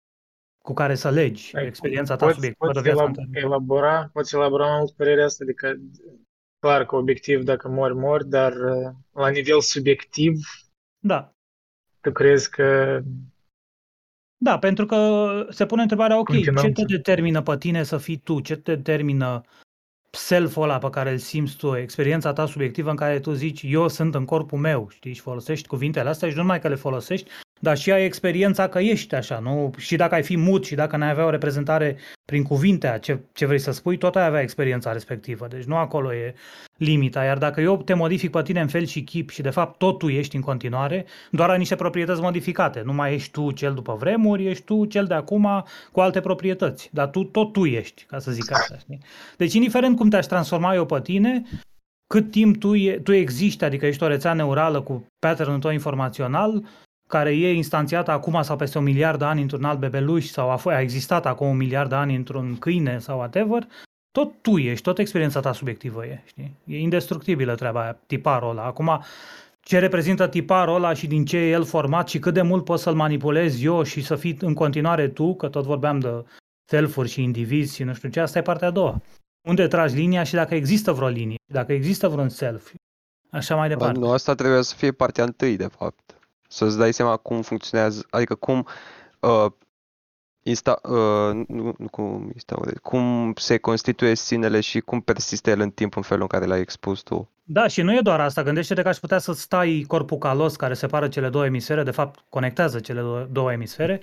cu 0.63 0.73
care 0.73 0.95
să 0.95 1.09
legi 1.09 1.55
Ai, 1.55 1.65
experiența 1.65 2.15
ta 2.15 2.31
subiectivă 2.31 2.71
de 2.73 2.79
viața 2.81 3.11
elab- 3.11 3.29
elabora, 3.31 4.09
Poți 4.13 4.35
elabora 4.35 4.65
mai 4.65 4.77
mult 4.77 4.91
părerea 4.91 5.25
asta, 5.25 5.43
adică 5.43 5.75
clar 6.59 6.85
că 6.85 6.95
obiectiv 6.95 7.43
dacă 7.43 7.67
mori, 7.67 7.95
mori, 7.95 8.29
dar 8.29 8.51
uh, 8.51 8.91
la 9.11 9.29
nivel 9.29 9.61
subiectiv 9.61 10.39
da. 10.99 11.33
tu 12.01 12.11
crezi 12.11 12.49
că 12.49 13.01
da, 14.39 14.59
pentru 14.59 14.85
că 14.85 15.45
se 15.49 15.65
pune 15.65 15.81
întrebarea, 15.81 16.19
ok, 16.19 16.25
Continuăm. 16.25 16.63
ce 16.63 16.71
te 16.71 16.83
determină 16.83 17.41
pe 17.41 17.57
tine 17.57 17.83
să 17.83 17.97
fii 17.97 18.17
tu? 18.17 18.39
Ce 18.39 18.55
te 18.55 18.75
determină 18.75 19.41
self-ul 20.09 20.63
ăla 20.63 20.77
pe 20.77 20.89
care 20.89 21.11
îl 21.11 21.17
simți 21.17 21.57
tu, 21.57 21.75
experiența 21.75 22.33
ta 22.33 22.45
subiectivă 22.45 22.89
în 22.89 22.95
care 22.95 23.19
tu 23.19 23.31
zici, 23.31 23.61
eu 23.65 23.87
sunt 23.87 24.15
în 24.15 24.25
corpul 24.25 24.59
meu, 24.59 24.89
știi, 24.89 25.13
și 25.13 25.21
folosești 25.21 25.67
cuvintele 25.67 26.09
astea 26.09 26.29
și 26.29 26.35
nu 26.35 26.41
numai 26.41 26.59
că 26.59 26.67
le 26.67 26.75
folosești, 26.75 27.29
dar 27.59 27.77
și 27.77 27.91
ai 27.91 28.05
experiența 28.05 28.67
că 28.67 28.79
ești 28.79 29.15
așa, 29.15 29.39
nu? 29.39 29.71
Și 29.77 29.95
dacă 29.95 30.15
ai 30.15 30.23
fi 30.23 30.37
mut 30.37 30.65
și 30.65 30.75
dacă 30.75 30.97
n-ai 30.97 31.09
avea 31.09 31.25
o 31.25 31.29
reprezentare 31.29 31.97
prin 32.25 32.43
cuvinte 32.43 32.97
ce, 33.01 33.19
ce 33.33 33.45
vrei 33.45 33.59
să 33.59 33.71
spui, 33.71 33.97
tot 33.97 34.15
ai 34.15 34.25
avea 34.25 34.41
experiența 34.41 34.91
respectivă. 34.91 35.47
Deci 35.47 35.63
nu 35.63 35.75
acolo 35.75 36.13
e 36.13 36.33
limita. 36.77 37.23
Iar 37.23 37.37
dacă 37.37 37.61
eu 37.61 37.77
te 37.77 37.93
modific 37.93 38.31
pe 38.31 38.41
tine 38.41 38.61
în 38.61 38.67
fel 38.67 38.85
și 38.85 39.03
chip 39.03 39.29
și 39.29 39.41
de 39.41 39.49
fapt 39.49 39.77
tot 39.77 39.97
tu 39.97 40.07
ești 40.07 40.35
în 40.35 40.41
continuare, 40.41 41.05
doar 41.31 41.49
ai 41.49 41.57
niște 41.57 41.75
proprietăți 41.75 42.21
modificate. 42.21 42.81
Nu 42.85 42.93
mai 42.93 43.13
ești 43.13 43.31
tu 43.31 43.51
cel 43.51 43.73
după 43.73 43.95
vremuri, 43.99 44.47
ești 44.47 44.63
tu 44.63 44.85
cel 44.85 45.05
de 45.05 45.13
acum 45.13 45.65
cu 45.91 45.99
alte 45.99 46.19
proprietăți. 46.19 46.89
Dar 46.91 47.07
tu 47.07 47.23
tot 47.23 47.53
tu 47.53 47.65
ești, 47.65 48.03
ca 48.03 48.19
să 48.19 48.31
zic 48.31 48.51
așa. 48.51 48.77
Știi? 48.77 48.99
Deci 49.37 49.53
indiferent 49.53 49.97
cum 49.97 50.09
te-aș 50.09 50.25
transforma 50.25 50.73
eu 50.73 50.85
pe 50.85 51.01
tine, 51.01 51.43
cât 52.07 52.31
timp 52.31 52.59
tu, 52.59 52.75
e, 52.75 52.99
tu 52.99 53.11
existi, 53.11 53.63
adică 53.63 53.85
ești 53.85 54.03
o 54.03 54.07
rețea 54.07 54.33
neurală 54.33 54.81
cu 54.81 55.05
pattern-ul 55.19 55.59
tău 55.59 55.71
informațional, 55.71 56.63
care 57.07 57.31
e 57.31 57.53
instanțiată 57.53 58.11
acum 58.11 58.41
sau 58.41 58.55
peste 58.55 58.77
un 58.77 58.83
miliard 58.83 59.19
de 59.19 59.25
ani 59.25 59.41
într-un 59.41 59.63
alt 59.63 59.79
bebeluș 59.79 60.25
sau 60.25 60.51
a, 60.51 60.59
f- 60.59 60.75
a 60.75 60.81
existat 60.81 61.25
acum 61.25 61.47
un 61.47 61.57
miliard 61.57 61.89
de 61.89 61.95
ani 61.95 62.15
într-un 62.15 62.57
câine 62.57 62.99
sau 62.99 63.17
whatever, 63.17 63.67
tot 64.11 64.31
tu 64.41 64.57
ești, 64.57 64.83
tot 64.83 64.99
experiența 64.99 65.39
ta 65.39 65.53
subiectivă 65.53 66.05
e, 66.05 66.23
știi? 66.25 66.55
E 66.65 66.77
indestructibilă 66.77 67.55
treaba 67.55 67.81
aia, 67.81 67.99
tiparul 68.05 68.49
ăla. 68.49 68.63
Acum, 68.63 69.03
ce 69.61 69.79
reprezintă 69.79 70.27
tiparul 70.27 70.75
ăla 70.75 70.93
și 70.93 71.07
din 71.07 71.25
ce 71.25 71.37
e 71.37 71.49
el 71.49 71.63
format 71.63 72.07
și 72.07 72.19
cât 72.19 72.33
de 72.33 72.41
mult 72.41 72.63
poți 72.63 72.83
să-l 72.83 72.93
manipulezi 72.93 73.65
eu 73.65 73.83
și 73.83 74.01
să 74.01 74.15
fii 74.15 74.37
în 74.41 74.53
continuare 74.53 75.07
tu, 75.07 75.35
că 75.35 75.47
tot 75.47 75.65
vorbeam 75.65 75.99
de 75.99 76.25
self 76.71 77.05
și 77.05 77.23
indivizi 77.23 77.75
și 77.75 77.83
nu 77.83 77.93
știu 77.93 78.09
ce, 78.09 78.19
asta 78.19 78.37
e 78.37 78.41
partea 78.41 78.67
a 78.67 78.71
doua. 78.71 79.01
Unde 79.47 79.67
tragi 79.67 79.95
linia 79.95 80.23
și 80.23 80.33
dacă 80.33 80.55
există 80.55 80.91
vreo 80.91 81.07
linie, 81.07 81.37
dacă 81.53 81.73
există 81.73 82.07
vreun 82.07 82.29
self, 82.29 82.71
așa 83.29 83.55
mai 83.55 83.67
departe. 83.67 83.99
Nu, 83.99 84.11
asta 84.11 84.35
trebuie 84.35 84.61
să 84.61 84.75
fie 84.75 84.91
partea 84.91 85.23
întâi, 85.23 85.55
de 85.55 85.67
fapt 85.77 86.16
să-ți 86.47 86.77
dai 86.77 86.93
seama 86.93 87.17
cum 87.17 87.41
funcționează, 87.41 88.05
adică 88.09 88.35
cum 88.35 88.67
uh, 89.19 89.51
insta, 90.43 90.79
uh, 90.83 91.45
nu, 91.47 91.73
nu 91.77 91.87
cum, 91.91 92.29
insta, 92.33 92.55
cum 92.81 93.33
se 93.35 93.57
constituie 93.57 94.15
sinele 94.15 94.59
și 94.59 94.79
cum 94.79 95.01
persistă 95.01 95.49
el 95.49 95.59
în 95.59 95.69
timp 95.69 95.95
în 95.95 96.01
felul 96.01 96.21
în 96.21 96.27
care 96.27 96.45
l-ai 96.45 96.59
expus 96.59 97.01
tu. 97.01 97.29
Da, 97.49 97.67
și 97.67 97.81
nu 97.81 97.93
e 97.93 97.99
doar 98.01 98.19
asta. 98.19 98.43
Gândește-te 98.43 98.81
că 98.81 98.87
aș 98.87 98.97
putea 98.97 99.17
să 99.17 99.33
stai 99.33 99.85
corpul 99.87 100.17
calos 100.17 100.55
care 100.55 100.73
separă 100.73 101.07
cele 101.07 101.29
două 101.29 101.45
emisfere, 101.45 101.83
de 101.83 101.91
fapt 101.91 102.19
conectează 102.29 102.79
cele 102.79 103.01
două, 103.01 103.27
două 103.31 103.51
emisfere 103.51 104.01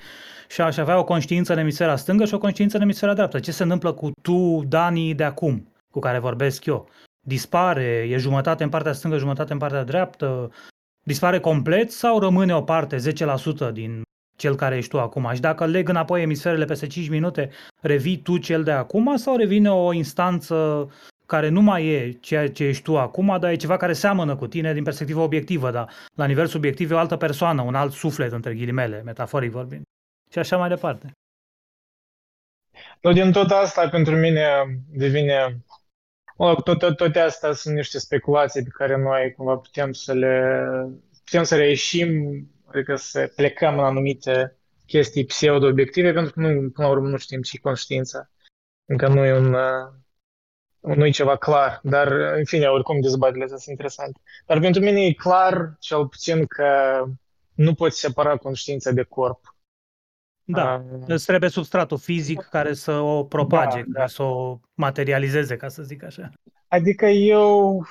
și 0.49 0.61
aș 0.61 0.77
avea 0.77 0.99
o 0.99 1.05
conștiință 1.05 1.53
în 1.53 1.59
emisfera 1.59 1.97
stângă 1.97 2.25
și 2.25 2.35
o 2.35 2.39
conștiință 2.39 2.77
în 2.77 2.83
emisfera 2.83 3.15
dreaptă. 3.15 3.39
Ce 3.41 3.53
se 3.53 3.63
întâmplă 3.63 3.93
cu 3.93 4.11
tu, 4.23 4.63
Dani, 4.69 5.15
de 5.15 5.25
acum, 5.25 5.73
cu 5.91 5.99
care 5.99 6.19
vorbesc 6.19 6.65
eu? 6.65 6.89
Dispare, 7.21 8.07
e 8.11 8.17
jumătate 8.17 8.63
în 8.63 8.69
partea 8.69 8.93
stângă, 8.93 9.17
jumătate 9.17 9.53
în 9.53 9.59
partea 9.59 9.85
dreaptă, 9.85 10.51
dispare 11.05 11.41
complet 11.41 11.93
sau 11.93 12.19
rămâne 12.19 12.55
o 12.55 12.63
parte, 12.63 12.97
10% 13.69 13.73
din 13.73 14.03
cel 14.37 14.55
care 14.57 14.77
ești 14.77 14.91
tu 14.91 15.01
acum? 15.01 15.31
Și 15.35 15.41
dacă 15.41 15.67
leg 15.67 15.89
înapoi 15.89 16.23
emisferele 16.23 16.65
peste 16.65 16.87
5 16.87 17.09
minute, 17.09 17.51
revii 17.81 18.17
tu 18.17 18.39
cel 18.39 18.63
de 18.63 18.71
acum 18.71 19.17
sau 19.17 19.37
revine 19.37 19.71
o 19.71 19.93
instanță 19.93 20.89
care 21.27 21.49
nu 21.49 21.61
mai 21.61 21.87
e 21.87 22.13
ceea 22.21 22.51
ce 22.51 22.65
ești 22.65 22.83
tu 22.83 22.99
acum, 22.99 23.37
dar 23.41 23.51
e 23.51 23.57
ceva 23.57 23.77
care 23.77 23.93
seamănă 23.93 24.37
cu 24.37 24.47
tine 24.47 24.73
din 24.73 24.83
perspectivă 24.83 25.21
obiectivă, 25.21 25.71
dar 25.71 25.91
la 26.15 26.25
nivel 26.25 26.47
subiectiv 26.47 26.91
e 26.91 26.95
o 26.95 26.99
altă 26.99 27.17
persoană, 27.17 27.63
un 27.63 27.75
alt 27.75 27.93
suflet, 27.93 28.33
între 28.33 28.55
ghilimele, 28.55 29.03
metaforic 29.03 29.51
vorbind. 29.51 29.83
Și 30.31 30.39
așa 30.39 30.57
mai 30.57 30.69
departe. 30.69 31.11
Nu, 33.01 33.13
din 33.13 33.33
tot 33.33 33.51
asta, 33.51 33.89
pentru 33.89 34.17
mine 34.17 34.47
devine 34.89 35.65
tot, 36.37 36.79
tot, 36.79 36.97
toate 36.97 37.19
astea 37.19 37.53
sunt 37.53 37.75
niște 37.75 37.99
speculații 37.99 38.63
pe 38.63 38.71
care 38.73 38.97
noi 38.97 39.35
cumva 39.37 39.57
putem 39.57 39.93
să 39.93 40.13
le 40.13 40.57
putem 41.25 41.43
să 41.43 41.57
reieșim 41.57 42.39
adică 42.75 42.97
să 42.97 43.33
plecăm 43.37 43.75
la 43.75 43.87
anumite 43.87 44.57
chestii 44.87 45.25
pseudo-obiective, 45.25 46.13
pentru 46.13 46.33
că 46.33 46.41
nu, 46.41 46.71
până 46.71 46.87
la 46.87 46.93
urmă 46.93 47.09
nu 47.09 47.17
știm 47.17 47.43
ce 47.43 47.59
conștiința. 47.59 48.31
Încă 48.85 49.09
nu 49.09 49.25
e 49.25 49.33
un, 49.33 49.57
nu 50.81 51.07
e 51.07 51.11
ceva 51.11 51.37
clar, 51.37 51.81
dar 51.83 52.13
în 52.13 52.45
fine, 52.45 52.67
oricum 52.67 53.01
dezbaterile 53.01 53.47
sunt 53.47 53.61
interesante. 53.61 54.21
Dar 54.47 54.61
pentru 54.61 54.83
mine 54.83 55.05
e 55.05 55.13
clar, 55.13 55.77
cel 55.79 56.09
puțin, 56.09 56.47
că 56.47 56.67
nu 57.55 57.75
poți 57.75 58.01
separa 58.01 58.37
conștiința 58.37 58.91
de 58.91 59.03
corp. 59.03 59.54
Da, 60.45 60.85
uh, 60.93 61.03
îți 61.07 61.27
trebuie 61.27 61.51
substratul 61.51 61.99
fizic 61.99 62.41
care 62.41 62.75
să 62.75 62.93
o 62.93 63.25
propage, 63.25 63.83
da, 63.87 63.99
da. 63.99 64.07
să 64.07 64.23
o 64.23 64.61
materializeze, 64.75 65.57
ca 65.57 65.69
să 65.69 65.83
zic 65.83 66.03
așa. 66.03 66.33
Adică 66.69 67.07
eu 67.07 67.83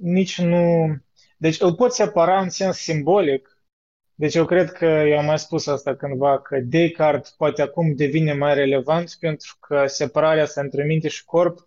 nici 0.00 0.40
nu... 0.40 0.86
Deci 1.36 1.60
îl 1.60 1.74
pot 1.74 1.92
separa 1.92 2.40
în 2.40 2.48
sens 2.48 2.76
simbolic. 2.76 3.50
Deci 4.14 4.34
eu 4.34 4.44
cred 4.44 4.72
că 4.72 4.84
eu 4.84 5.18
am 5.18 5.24
mai 5.24 5.38
spus 5.38 5.66
asta 5.66 5.96
cândva, 5.96 6.40
că 6.40 6.60
Descartes 6.60 7.30
poate 7.30 7.62
acum 7.62 7.94
devine 7.94 8.32
mai 8.32 8.54
relevant 8.54 9.16
pentru 9.20 9.56
că 9.60 9.86
separarea 9.86 10.42
asta 10.42 10.60
între 10.60 10.84
minte 10.84 11.08
și 11.08 11.24
corp 11.24 11.66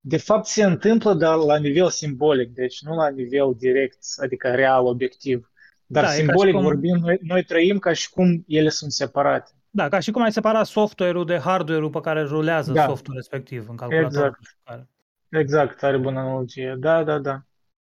de 0.00 0.16
fapt 0.16 0.46
se 0.46 0.64
întâmplă 0.64 1.14
dar 1.14 1.36
la 1.36 1.58
nivel 1.58 1.90
simbolic, 1.90 2.54
deci 2.54 2.82
nu 2.82 2.94
la 2.94 3.08
nivel 3.08 3.54
direct, 3.58 3.98
adică 4.16 4.54
real, 4.54 4.86
obiectiv. 4.86 5.52
Dar 5.90 6.04
da, 6.04 6.10
simbolic 6.10 6.54
cum... 6.54 6.62
vorbind, 6.62 7.02
noi, 7.02 7.18
noi 7.22 7.42
trăim 7.42 7.78
ca 7.78 7.92
și 7.92 8.10
cum 8.10 8.44
ele 8.46 8.68
sunt 8.68 8.92
separate. 8.92 9.50
Da, 9.70 9.88
ca 9.88 9.98
și 9.98 10.10
cum 10.10 10.22
ai 10.22 10.32
separa 10.32 10.62
software-ul 10.62 11.24
de 11.24 11.38
hardware-ul 11.38 11.90
pe 11.90 12.00
care 12.00 12.22
rulează 12.22 12.72
da. 12.72 12.86
softul 12.86 13.14
respectiv 13.14 13.66
în 13.68 13.76
calculator. 13.76 14.06
Exact. 14.06 14.88
Exact, 15.28 15.78
tare 15.78 15.96
bună 15.96 16.18
analogie. 16.18 16.76
Da, 16.78 17.04
da, 17.04 17.18
da. 17.18 17.42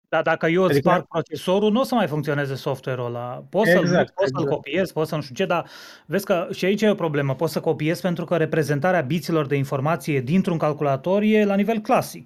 Dar 0.08 0.22
dacă 0.22 0.46
eu 0.46 0.62
îți 0.62 0.72
adică... 0.72 0.88
sparg 0.88 1.06
procesorul, 1.06 1.72
nu 1.72 1.80
o 1.80 1.84
să 1.84 1.94
mai 1.94 2.06
funcționeze 2.06 2.54
software-ul 2.54 3.06
ăla. 3.06 3.44
Poți 3.50 3.70
exact, 3.70 3.86
să-l, 3.86 3.96
poți 3.96 4.28
exact. 4.28 4.38
să-l 4.38 4.54
copiezi, 4.54 4.92
poți 4.92 5.08
să 5.08 5.14
nu 5.14 5.22
știu 5.22 5.34
ce, 5.34 5.46
dar 5.46 5.68
vezi 6.06 6.24
că 6.24 6.48
și 6.50 6.64
aici 6.64 6.82
e 6.82 6.90
o 6.90 6.94
problemă. 6.94 7.34
Poți 7.34 7.52
să 7.52 7.60
copiezi 7.60 8.00
pentru 8.00 8.24
că 8.24 8.36
reprezentarea 8.36 9.00
biților 9.00 9.46
de 9.46 9.56
informație 9.56 10.20
dintr-un 10.20 10.58
calculator 10.58 11.22
e 11.22 11.44
la 11.44 11.54
nivel 11.54 11.78
clasic. 11.78 12.24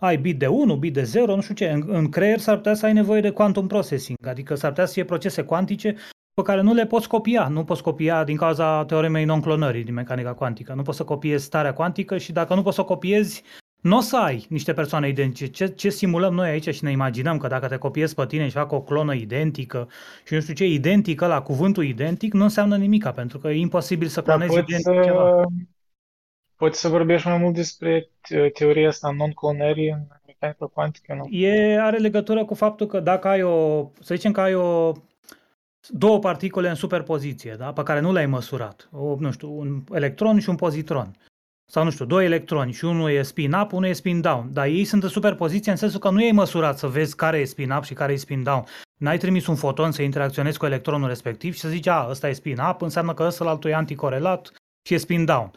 Ai 0.00 0.16
bit 0.16 0.38
de 0.38 0.46
1, 0.46 0.76
bit 0.76 0.92
de 0.92 1.02
0, 1.02 1.34
nu 1.34 1.40
știu 1.40 1.54
ce. 1.54 1.70
În, 1.70 1.84
în 1.86 2.08
creier 2.08 2.38
s-ar 2.38 2.56
putea 2.56 2.74
să 2.74 2.86
ai 2.86 2.92
nevoie 2.92 3.20
de 3.20 3.30
quantum 3.30 3.66
processing, 3.66 4.26
adică 4.26 4.54
s-ar 4.54 4.70
putea 4.70 4.86
să 4.86 4.92
fie 4.92 5.04
procese 5.04 5.42
cuantice 5.42 5.96
pe 6.34 6.42
care 6.42 6.60
nu 6.60 6.72
le 6.72 6.86
poți 6.86 7.08
copia. 7.08 7.48
Nu 7.48 7.64
poți 7.64 7.82
copia 7.82 8.24
din 8.24 8.36
cauza 8.36 8.84
teoremei 8.84 9.24
non-clonării 9.24 9.84
din 9.84 9.94
mecanica 9.94 10.34
cuantică. 10.34 10.72
Nu 10.74 10.82
poți 10.82 10.96
să 10.96 11.04
copiezi 11.04 11.44
starea 11.44 11.72
cuantică 11.72 12.18
și 12.18 12.32
dacă 12.32 12.54
nu 12.54 12.62
poți 12.62 12.74
să 12.74 12.80
o 12.80 12.84
copiezi, 12.84 13.42
nu 13.80 13.96
o 13.96 14.00
să 14.00 14.16
ai 14.16 14.46
niște 14.48 14.72
persoane 14.72 15.08
identice. 15.08 15.46
Ce, 15.46 15.66
ce 15.66 15.88
simulăm 15.88 16.34
noi 16.34 16.48
aici 16.48 16.74
și 16.74 16.84
ne 16.84 16.90
imaginăm 16.90 17.38
că 17.38 17.46
dacă 17.46 17.66
te 17.66 17.76
copiezi 17.76 18.14
pe 18.14 18.26
tine 18.26 18.44
și 18.44 18.50
fac 18.50 18.72
o 18.72 18.82
clonă 18.82 19.14
identică 19.14 19.88
și 20.24 20.34
nu 20.34 20.40
știu 20.40 20.54
ce, 20.54 20.66
identică 20.66 21.26
la 21.26 21.42
cuvântul 21.42 21.84
identic, 21.84 22.32
nu 22.32 22.42
înseamnă 22.42 22.76
nimica, 22.76 23.10
pentru 23.10 23.38
că 23.38 23.48
e 23.48 23.56
imposibil 23.56 24.08
să 24.08 24.22
clonezi 24.22 24.52
identic 24.52 24.76
să... 24.76 25.00
ceva. 25.04 25.44
Poți 26.60 26.80
să 26.80 26.88
vorbești 26.88 27.28
mai 27.28 27.38
mult 27.38 27.54
despre 27.54 28.10
teoria 28.54 28.88
asta 28.88 29.10
non-clonării 29.10 29.88
în 29.88 29.98
mecanica 30.26 30.66
cuantică, 30.66 31.14
nu? 31.14 31.36
E, 31.36 31.80
are 31.80 31.96
legătură 31.96 32.44
cu 32.44 32.54
faptul 32.54 32.86
că 32.86 33.00
dacă 33.00 33.28
ai 33.28 33.42
o, 33.42 33.90
să 34.00 34.14
zicem 34.14 34.32
că 34.32 34.40
ai 34.40 34.54
o 34.54 34.92
două 35.88 36.18
particule 36.18 36.68
în 36.68 36.74
superpoziție, 36.74 37.54
da, 37.58 37.72
pe 37.72 37.82
care 37.82 38.00
nu 38.00 38.12
le-ai 38.12 38.26
măsurat, 38.26 38.88
o, 38.92 39.16
nu 39.18 39.30
știu, 39.30 39.58
un 39.58 39.82
electron 39.92 40.38
și 40.38 40.48
un 40.48 40.56
pozitron 40.56 41.16
sau 41.70 41.84
nu 41.84 41.90
știu, 41.90 42.04
doi 42.04 42.24
electroni 42.24 42.72
și 42.72 42.84
unul 42.84 43.10
e 43.10 43.22
spin-up, 43.22 43.72
unul 43.72 43.88
e 43.88 43.92
spin-down, 43.92 44.48
dar 44.52 44.66
ei 44.66 44.84
sunt 44.84 45.02
în 45.02 45.08
superpoziție 45.08 45.70
în 45.70 45.76
sensul 45.76 46.00
că 46.00 46.10
nu 46.10 46.22
e 46.22 46.32
măsurat 46.32 46.78
să 46.78 46.86
vezi 46.86 47.16
care 47.16 47.38
e 47.38 47.44
spin-up 47.44 47.84
și 47.84 47.94
care 47.94 48.12
e 48.12 48.16
spin-down. 48.16 48.64
N-ai 48.96 49.18
trimis 49.18 49.46
un 49.46 49.56
foton 49.56 49.92
să 49.92 50.02
interacționezi 50.02 50.58
cu 50.58 50.66
electronul 50.66 51.08
respectiv 51.08 51.54
și 51.54 51.60
să 51.60 51.68
zici, 51.68 51.86
a, 51.86 52.06
ăsta 52.10 52.28
e 52.28 52.32
spin-up, 52.32 52.80
înseamnă 52.80 53.14
că 53.14 53.22
ăsta 53.22 53.44
altul 53.44 53.70
e 53.70 53.74
anticorelat 53.74 54.52
și 54.86 54.94
e 54.94 54.96
spin-down. 54.96 55.50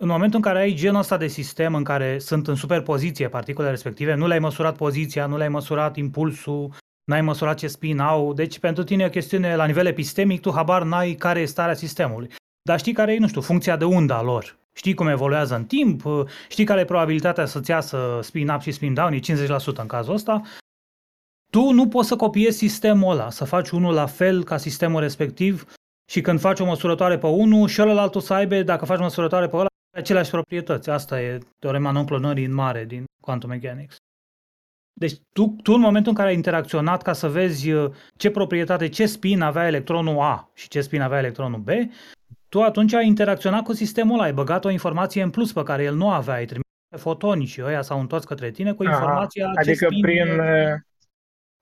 În 0.00 0.08
momentul 0.08 0.36
în 0.36 0.42
care 0.42 0.58
ai 0.58 0.74
genul 0.74 0.98
ăsta 0.98 1.16
de 1.16 1.26
sistem 1.26 1.74
în 1.74 1.84
care 1.84 2.18
sunt 2.18 2.48
în 2.48 2.54
superpoziție 2.54 3.28
particulele 3.28 3.70
respective, 3.72 4.14
nu 4.14 4.26
le-ai 4.26 4.38
măsurat 4.38 4.76
poziția, 4.76 5.26
nu 5.26 5.36
le-ai 5.36 5.48
măsurat 5.48 5.96
impulsul, 5.96 6.72
n-ai 7.04 7.20
măsurat 7.20 7.58
ce 7.58 7.66
spin 7.66 7.98
au, 7.98 8.32
deci 8.32 8.58
pentru 8.58 8.84
tine 8.84 9.02
e 9.02 9.06
o 9.06 9.10
chestiune 9.10 9.56
la 9.56 9.64
nivel 9.64 9.86
epistemic, 9.86 10.40
tu 10.40 10.52
habar 10.52 10.82
n-ai 10.82 11.12
care 11.12 11.40
e 11.40 11.44
starea 11.44 11.74
sistemului. 11.74 12.30
Dar 12.62 12.78
știi 12.78 12.92
care 12.92 13.12
e, 13.12 13.18
nu 13.18 13.28
știu, 13.28 13.40
funcția 13.40 13.76
de 13.76 13.84
unda 13.84 14.22
lor? 14.22 14.58
Știi 14.72 14.94
cum 14.94 15.06
evoluează 15.06 15.54
în 15.54 15.64
timp, 15.64 16.02
știi 16.48 16.64
care 16.64 16.80
e 16.80 16.84
probabilitatea 16.84 17.46
să-ți 17.46 17.70
iasă 17.70 18.18
spin-up 18.22 18.60
și 18.60 18.72
spin-down, 18.72 19.12
e 19.12 19.18
50% 19.18 19.74
în 19.74 19.86
cazul 19.86 20.14
ăsta, 20.14 20.42
tu 21.52 21.70
nu 21.70 21.88
poți 21.88 22.08
să 22.08 22.16
copiezi 22.16 22.56
sistemul 22.56 23.12
ăla, 23.12 23.30
să 23.30 23.44
faci 23.44 23.70
unul 23.70 23.94
la 23.94 24.06
fel 24.06 24.44
ca 24.44 24.56
sistemul 24.56 25.00
respectiv 25.00 25.64
și 26.10 26.20
când 26.20 26.40
faci 26.40 26.60
o 26.60 26.64
măsurătoare 26.64 27.18
pe 27.18 27.26
unul 27.26 27.68
și 27.68 27.80
ălalt 27.80 28.22
să 28.22 28.34
aibă, 28.34 28.62
dacă 28.62 28.84
faci 28.84 28.98
măsurătoare 28.98 29.48
pe 29.48 29.56
ăla, 29.56 29.66
aceleași 29.94 30.30
proprietăți. 30.30 30.90
Asta 30.90 31.20
e 31.20 31.38
teorema 31.58 31.90
non-clonării 31.90 32.44
în 32.44 32.54
mare 32.54 32.84
din 32.84 33.04
Quantum 33.20 33.48
Mechanics. 33.48 33.96
Deci 34.92 35.14
tu, 35.32 35.56
tu 35.62 35.72
în 35.72 35.80
momentul 35.80 36.10
în 36.10 36.16
care 36.16 36.28
ai 36.28 36.34
interacționat 36.34 37.02
ca 37.02 37.12
să 37.12 37.28
vezi 37.28 37.70
ce 38.16 38.30
proprietate, 38.30 38.88
ce 38.88 39.06
spin 39.06 39.40
avea 39.40 39.66
electronul 39.66 40.20
A 40.20 40.50
și 40.54 40.68
ce 40.68 40.80
spin 40.80 41.00
avea 41.00 41.18
electronul 41.18 41.60
B, 41.60 41.68
tu 42.48 42.62
atunci 42.62 42.92
ai 42.92 43.06
interacționat 43.06 43.62
cu 43.62 43.72
sistemul 43.72 44.14
ăla, 44.14 44.24
ai 44.24 44.32
băgat 44.32 44.64
o 44.64 44.70
informație 44.70 45.22
în 45.22 45.30
plus 45.30 45.52
pe 45.52 45.62
care 45.62 45.82
el 45.82 45.94
nu 45.94 46.10
avea, 46.10 46.34
ai 46.34 46.44
trimis 46.44 46.64
fotonii 46.96 47.46
și 47.46 47.62
ăia 47.62 47.82
s-au 47.82 48.00
întors 48.00 48.24
către 48.24 48.50
tine 48.50 48.72
cu 48.72 48.84
informația 48.84 49.44
Aha, 49.44 49.54
Adică 49.60 49.88
ce 49.90 50.00
prin... 50.00 50.26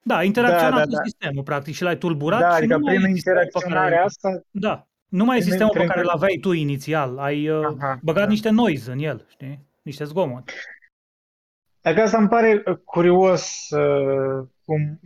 Da, 0.04 0.16
ai 0.16 0.26
interacționat 0.26 0.70
da, 0.72 0.78
da, 0.78 0.84
da. 0.84 0.96
cu 0.96 1.02
sistemul, 1.08 1.42
practic, 1.42 1.74
și 1.74 1.82
l-ai 1.82 1.98
tulburat 1.98 2.40
da, 2.40 2.48
și 2.48 2.56
adică 2.56 2.76
nu 2.76 2.84
prin 2.84 3.00
mai 3.00 3.10
interacționarea 3.10 3.82
care... 3.82 4.04
asta... 4.04 4.42
Da, 4.50 4.86
nu 5.12 5.24
mai 5.24 5.38
e 5.38 5.40
sistemul 5.40 5.72
prin... 5.72 5.86
pe 5.86 5.92
care 5.92 6.00
îl 6.00 6.08
aveai 6.08 6.38
tu 6.40 6.52
inițial, 6.52 7.18
ai 7.18 7.48
uh, 7.48 7.64
Aha, 7.64 7.98
băgat 8.02 8.24
da. 8.24 8.28
niște 8.28 8.50
noise 8.50 8.90
în 8.90 8.98
el, 8.98 9.26
știi? 9.30 9.66
Niște 9.82 10.04
zgomot. 10.04 10.50
Dacă 11.80 12.00
asta 12.00 12.18
îmi 12.18 12.28
pare 12.28 12.62
uh, 12.66 12.76
curios 12.84 13.68
uh, 13.70 14.46
cum 14.64 15.00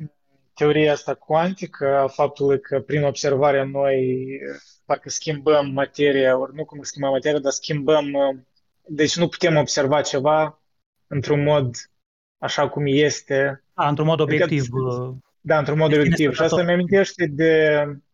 teoria 0.54 0.92
asta 0.92 1.14
cuantică, 1.14 1.96
a 1.96 2.06
faptului 2.06 2.60
că 2.60 2.80
prin 2.80 3.02
observarea 3.02 3.64
noi 3.64 4.26
parcă 4.84 5.08
schimbăm 5.08 5.70
materia, 5.70 6.38
ori 6.38 6.54
nu 6.54 6.64
cum 6.64 6.82
schimbăm 6.82 7.10
materia, 7.10 7.38
dar 7.38 7.52
schimbăm, 7.52 8.12
uh, 8.12 8.36
deci 8.86 9.16
nu 9.16 9.28
putem 9.28 9.56
observa 9.56 10.00
ceva 10.00 10.62
într-un 11.06 11.42
mod 11.42 11.74
așa 12.38 12.68
cum 12.68 12.82
este. 12.86 13.64
Da, 13.74 13.88
într-un 13.88 14.06
mod 14.06 14.20
adică 14.20 14.44
obiectiv. 14.44 14.72
Adică, 14.72 15.18
da, 15.40 15.58
într-un 15.58 15.78
mod 15.78 15.92
obiectiv. 15.92 16.34
Și 16.34 16.42
asta 16.42 16.62
mi 16.62 16.72
amintește 16.72 17.26
de 17.26 17.82
mi 17.86 18.05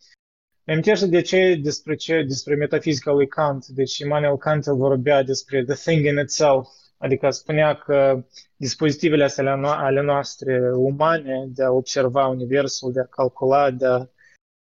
amintește 0.73 1.07
de 1.07 1.21
ce, 1.21 1.59
despre 1.63 1.95
ce, 1.95 2.23
despre 2.23 2.55
metafizica 2.55 3.13
lui 3.13 3.29
Kant. 3.29 3.67
Deci 3.67 3.99
Immanuel 3.99 4.37
Kant 4.37 4.67
el 4.67 4.75
vorbea 4.75 5.23
despre 5.23 5.65
the 5.65 5.75
thing 5.75 6.07
in 6.07 6.19
itself, 6.19 6.69
adică 6.97 7.31
spunea 7.31 7.75
că 7.75 8.25
dispozitivele 8.57 9.25
astea 9.25 9.53
ale 9.55 10.03
noastre 10.03 10.75
umane 10.75 11.47
de 11.49 11.65
a 11.65 11.71
observa 11.71 12.27
universul, 12.27 12.93
de 12.93 13.01
a 13.01 13.05
calcula, 13.05 13.71
de 13.71 13.87
a 13.87 14.07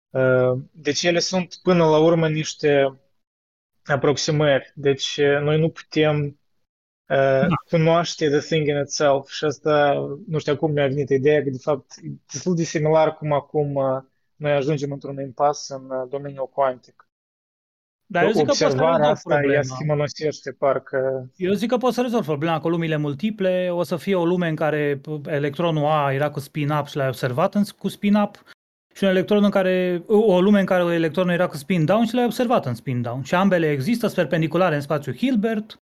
Uh, 0.09 0.61
deci 0.71 1.03
ele 1.03 1.19
sunt 1.19 1.55
până 1.63 1.85
la 1.85 1.97
urmă 1.97 2.29
niște 2.29 2.99
aproximări. 3.85 4.71
Deci 4.75 5.17
uh, 5.17 5.39
noi 5.41 5.59
nu 5.59 5.69
putem 5.69 6.25
uh, 6.25 7.47
da. 7.47 7.55
cunoaște 7.69 8.29
the 8.29 8.39
thing 8.39 8.67
in 8.67 8.77
itself 8.77 9.29
și 9.29 9.45
asta, 9.45 9.93
nu 10.27 10.39
știu 10.39 10.53
acum 10.53 10.71
mi-a 10.71 10.87
venit 10.87 11.09
ideea 11.09 11.43
că 11.43 11.49
de 11.49 11.57
fapt 11.57 11.91
e 12.01 12.07
destul 12.31 12.55
de 12.55 12.63
similar 12.63 13.15
cum 13.15 13.31
acum 13.31 13.75
noi 14.39 14.51
ajungem 14.51 14.91
într-un 14.91 15.19
impas 15.19 15.69
în 15.69 16.09
domeniul 16.09 16.49
cuantic. 16.53 17.03
Dar 18.05 18.23
eu 18.23 18.31
zic 18.31 18.45
că 18.45 18.49
Observarea 18.49 18.97
că 18.97 19.05
asta 19.05 19.41
ea 19.51 19.61
schimonosește 19.61 20.51
parcă... 20.51 21.29
Eu 21.35 21.53
zic 21.53 21.69
că 21.69 21.77
poți 21.77 21.95
să 21.95 22.01
rezolvi 22.01 22.25
problema 22.25 22.59
cu 22.59 22.69
lumile 22.69 22.95
multiple. 22.95 23.69
O 23.71 23.83
să 23.83 23.95
fie 23.95 24.15
o 24.15 24.25
lume 24.25 24.47
în 24.47 24.55
care 24.55 25.01
electronul 25.25 25.85
A 25.85 26.13
era 26.13 26.29
cu 26.29 26.39
spin-up 26.39 26.87
și 26.87 26.95
l-ai 26.95 27.07
observat 27.07 27.55
cu 27.77 27.87
spin-up 27.87 28.43
și 28.93 29.03
un 29.03 29.09
electron 29.09 29.43
în 29.43 29.49
care, 29.49 30.03
o 30.07 30.41
lume 30.41 30.59
în 30.59 30.65
care 30.65 30.93
electronul 30.93 31.33
era 31.33 31.47
cu 31.47 31.57
spin 31.57 31.85
down 31.85 32.05
și 32.05 32.13
l-ai 32.13 32.25
observat 32.25 32.65
în 32.65 32.75
spin 32.75 33.01
down. 33.01 33.23
Și 33.23 33.35
ambele 33.35 33.71
există, 33.71 34.05
sunt 34.05 34.17
perpendiculare 34.17 34.75
în 34.75 34.81
spațiu 34.81 35.13
Hilbert 35.13 35.81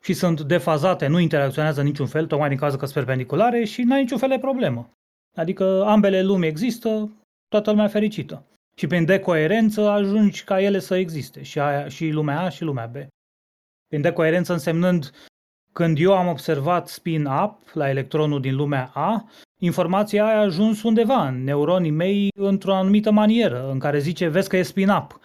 și 0.00 0.12
sunt 0.12 0.40
defazate, 0.40 1.06
nu 1.06 1.18
interacționează 1.18 1.82
niciun 1.82 2.06
fel, 2.06 2.26
tocmai 2.26 2.48
din 2.48 2.58
cauza 2.58 2.76
că 2.76 2.84
sunt 2.84 2.96
perpendiculare 2.96 3.64
și 3.64 3.82
n-ai 3.82 4.00
niciun 4.00 4.18
fel 4.18 4.28
de 4.28 4.38
problemă. 4.38 4.90
Adică 5.36 5.84
ambele 5.86 6.22
lumi 6.22 6.46
există, 6.46 7.10
toată 7.54 7.70
lumea 7.70 7.88
fericită. 7.88 8.46
Și 8.76 8.86
prin 8.86 9.04
decoerență 9.04 9.88
ajungi 9.88 10.44
ca 10.44 10.60
ele 10.60 10.78
să 10.78 10.96
existe, 10.96 11.42
și, 11.42 11.60
aia, 11.60 11.88
și 11.88 12.08
lumea 12.08 12.40
A 12.40 12.48
și 12.48 12.62
lumea 12.62 12.86
B. 12.86 12.96
Prin 13.86 14.00
decoerență 14.00 14.52
însemnând 14.52 15.10
când 15.72 15.98
eu 16.00 16.16
am 16.16 16.28
observat 16.28 16.88
spin-up 16.88 17.58
la 17.72 17.88
electronul 17.88 18.40
din 18.40 18.54
lumea 18.54 18.90
A, 18.94 19.28
informația 19.60 20.26
aia 20.26 20.36
a 20.36 20.40
ajuns 20.40 20.82
undeva 20.82 21.28
în 21.28 21.44
neuronii 21.44 21.90
mei 21.90 22.28
într-o 22.36 22.74
anumită 22.74 23.10
manieră, 23.10 23.70
în 23.70 23.78
care 23.78 23.98
zice, 23.98 24.28
vezi 24.28 24.48
că 24.48 24.56
e 24.56 24.62
spin-up. 24.62 25.20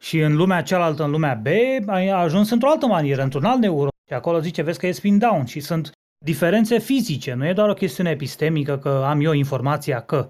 Și 0.00 0.18
în 0.20 0.36
lumea 0.36 0.62
cealaltă, 0.62 1.04
în 1.04 1.10
lumea 1.10 1.34
B, 1.42 1.46
a 1.88 2.20
ajuns 2.20 2.50
într-o 2.50 2.70
altă 2.70 2.86
manieră, 2.86 3.22
într-un 3.22 3.44
alt 3.44 3.60
neuron. 3.60 3.88
Și 4.06 4.14
acolo 4.14 4.40
zice, 4.40 4.62
vezi 4.62 4.78
că 4.78 4.86
e 4.86 4.92
spin-down. 4.92 5.44
Și 5.44 5.60
sunt 5.60 5.90
diferențe 6.24 6.78
fizice, 6.78 7.34
nu 7.34 7.46
e 7.46 7.52
doar 7.52 7.68
o 7.68 7.74
chestiune 7.74 8.10
epistemică 8.10 8.78
că 8.78 9.04
am 9.06 9.20
eu 9.20 9.32
informația 9.32 10.00
că. 10.00 10.28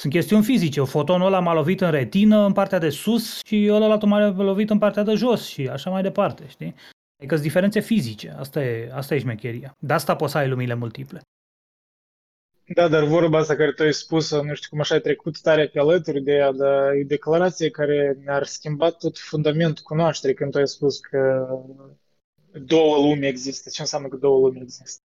Sunt 0.00 0.12
chestiuni 0.12 0.44
fizice. 0.44 0.82
Fotonul 0.82 1.26
ăla 1.26 1.40
m-a 1.40 1.52
lovit 1.52 1.80
în 1.80 1.90
retină, 1.90 2.44
în 2.44 2.52
partea 2.52 2.78
de 2.78 2.90
sus 2.90 3.40
și 3.44 3.68
ăla 3.70 3.96
m-a 3.96 4.28
lovit 4.28 4.70
în 4.70 4.78
partea 4.78 5.02
de 5.02 5.14
jos 5.14 5.46
și 5.46 5.68
așa 5.68 5.90
mai 5.90 6.02
departe, 6.02 6.46
știi? 6.48 6.74
Adică 7.16 7.34
sunt 7.34 7.46
diferențe 7.46 7.80
fizice. 7.80 8.34
Asta 8.38 8.62
e, 8.62 8.90
asta 8.92 9.14
e 9.14 9.18
șmecheria. 9.18 9.76
De 9.78 9.92
asta 9.92 10.16
poți 10.16 10.32
să 10.32 10.38
ai 10.38 10.48
lumile 10.48 10.74
multiple. 10.74 11.20
Da, 12.66 12.88
dar 12.88 13.04
vorba 13.04 13.38
asta 13.38 13.56
care 13.56 13.72
tu 13.72 13.82
ai 13.82 13.92
spus 13.92 14.42
nu 14.42 14.54
știu 14.54 14.68
cum 14.70 14.80
așa 14.80 14.94
ai 14.94 15.00
trecut 15.00 15.40
tare 15.40 15.68
pe 15.68 15.78
alături 15.78 16.22
de 16.22 16.32
ea, 16.32 16.52
dar 16.52 16.92
e 16.92 17.02
declarație 17.02 17.70
care 17.70 18.16
mi-ar 18.18 18.44
schimbat 18.44 18.96
tot 18.96 19.18
fundamentul 19.18 19.84
cunoașterii 19.84 20.36
când 20.36 20.50
tu 20.50 20.58
ai 20.58 20.68
spus 20.68 21.00
că 21.00 21.48
două 22.52 22.96
lumi 22.96 23.26
există. 23.26 23.70
Ce 23.70 23.80
înseamnă 23.80 24.08
că 24.08 24.16
două 24.16 24.46
lumi 24.46 24.60
există? 24.60 25.02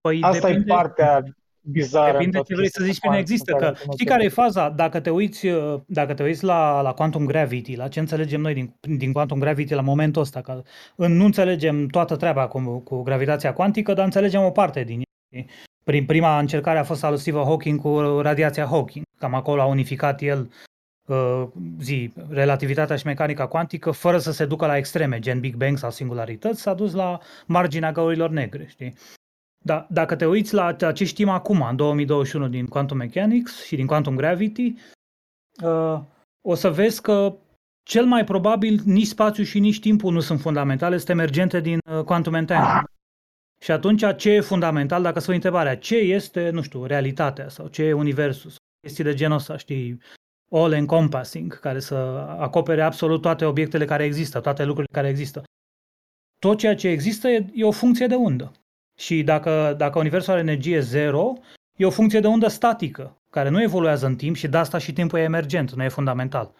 Păi 0.00 0.22
Asta 0.22 0.48
depinde, 0.48 0.72
e 0.72 0.74
partea 0.74 1.36
bizară. 1.70 2.12
depinde 2.12 2.40
ce 2.40 2.54
vrei 2.54 2.70
să 2.70 2.84
zici 2.84 2.98
prin 2.98 3.12
există. 3.12 3.52
Că 3.52 3.74
știi 3.92 4.06
care 4.06 4.24
e 4.24 4.28
faza? 4.28 4.68
Dacă 4.68 5.00
te 5.00 5.10
uiți, 5.10 5.46
dacă 5.86 6.14
te 6.14 6.22
uiți 6.22 6.44
la, 6.44 6.80
la 6.80 6.92
quantum 6.92 7.26
gravity, 7.26 7.76
la 7.76 7.88
ce 7.88 8.00
înțelegem 8.00 8.40
noi 8.40 8.54
din, 8.54 8.74
din 8.80 9.12
quantum 9.12 9.38
gravity 9.38 9.74
la 9.74 9.80
momentul 9.80 10.22
ăsta, 10.22 10.40
că 10.40 10.62
nu 10.96 11.24
înțelegem 11.24 11.86
toată 11.86 12.16
treaba 12.16 12.46
cu, 12.46 12.78
cu 12.78 13.02
gravitația 13.02 13.52
cuantică, 13.52 13.92
dar 13.92 14.04
înțelegem 14.04 14.42
o 14.42 14.50
parte 14.50 14.84
din 14.84 15.02
ea. 15.28 15.44
Prin 15.84 16.06
prima 16.06 16.38
încercare 16.38 16.78
a 16.78 16.84
fost 16.84 17.04
a 17.04 17.08
lui 17.08 17.18
Stephen 17.18 17.44
Hawking 17.44 17.80
cu 17.80 17.98
radiația 18.20 18.66
Hawking. 18.66 19.04
Cam 19.18 19.34
acolo 19.34 19.60
a 19.60 19.64
unificat 19.64 20.20
el 20.20 20.50
uh, 21.06 21.44
zi, 21.80 22.12
relativitatea 22.28 22.96
și 22.96 23.06
mecanica 23.06 23.46
cuantică 23.46 23.90
fără 23.90 24.18
să 24.18 24.32
se 24.32 24.46
ducă 24.46 24.66
la 24.66 24.76
extreme, 24.76 25.18
gen 25.18 25.40
Big 25.40 25.54
Bang 25.54 25.78
sau 25.78 25.90
singularități, 25.90 26.60
s-a 26.60 26.74
dus 26.74 26.92
la 26.92 27.18
marginea 27.46 27.92
găurilor 27.92 28.30
negre, 28.30 28.66
știi? 28.68 28.94
Da, 29.66 29.86
dacă 29.90 30.16
te 30.16 30.26
uiți 30.26 30.54
la, 30.54 30.72
ce 30.72 31.04
știm 31.04 31.28
acum, 31.28 31.62
în 31.62 31.76
2021, 31.76 32.48
din 32.48 32.66
Quantum 32.66 32.96
Mechanics 32.96 33.64
și 33.64 33.76
din 33.76 33.86
Quantum 33.86 34.16
Gravity, 34.16 34.74
uh, 35.62 36.00
o 36.40 36.54
să 36.54 36.70
vezi 36.70 37.02
că 37.02 37.36
cel 37.82 38.04
mai 38.04 38.24
probabil 38.24 38.80
nici 38.84 39.06
spațiu 39.06 39.44
și 39.44 39.58
nici 39.58 39.80
timpul 39.80 40.12
nu 40.12 40.20
sunt 40.20 40.40
fundamentale, 40.40 40.96
sunt 40.96 41.08
emergente 41.08 41.60
din 41.60 41.78
uh, 41.90 42.04
Quantum 42.04 42.34
Entanglement. 42.34 42.90
Și 43.60 43.70
atunci 43.70 44.16
ce 44.16 44.30
e 44.30 44.40
fundamental, 44.40 45.02
dacă 45.02 45.20
se 45.20 45.34
întrebarea, 45.34 45.76
ce 45.76 45.96
este, 45.96 46.50
nu 46.50 46.62
știu, 46.62 46.84
realitatea 46.84 47.48
sau 47.48 47.68
ce 47.68 47.82
e 47.82 47.92
universul, 47.92 48.50
sau 48.50 48.58
chestii 48.80 49.04
de 49.04 49.14
genul 49.14 49.36
ăsta, 49.36 49.56
știi, 49.56 50.00
all-encompassing, 50.50 51.60
care 51.60 51.80
să 51.80 51.94
acopere 52.38 52.82
absolut 52.82 53.20
toate 53.22 53.44
obiectele 53.44 53.84
care 53.84 54.04
există, 54.04 54.40
toate 54.40 54.64
lucrurile 54.64 54.92
care 55.00 55.08
există. 55.08 55.42
Tot 56.38 56.58
ceea 56.58 56.74
ce 56.74 56.88
există 56.88 57.28
e, 57.28 57.46
e 57.54 57.64
o 57.64 57.70
funcție 57.70 58.06
de 58.06 58.14
undă. 58.14 58.52
Și 58.98 59.22
dacă, 59.22 59.74
dacă 59.76 59.98
universul 59.98 60.32
are 60.32 60.40
energie 60.40 60.80
zero, 60.80 61.32
e 61.76 61.86
o 61.86 61.90
funcție 61.90 62.20
de 62.20 62.26
undă 62.26 62.48
statică, 62.48 63.16
care 63.30 63.48
nu 63.48 63.62
evoluează 63.62 64.06
în 64.06 64.16
timp 64.16 64.36
și 64.36 64.48
de 64.48 64.56
asta 64.56 64.78
și 64.78 64.92
timpul 64.92 65.18
e 65.18 65.22
emergent, 65.22 65.72
nu 65.72 65.82
e 65.82 65.88
fundamental. 65.88 66.54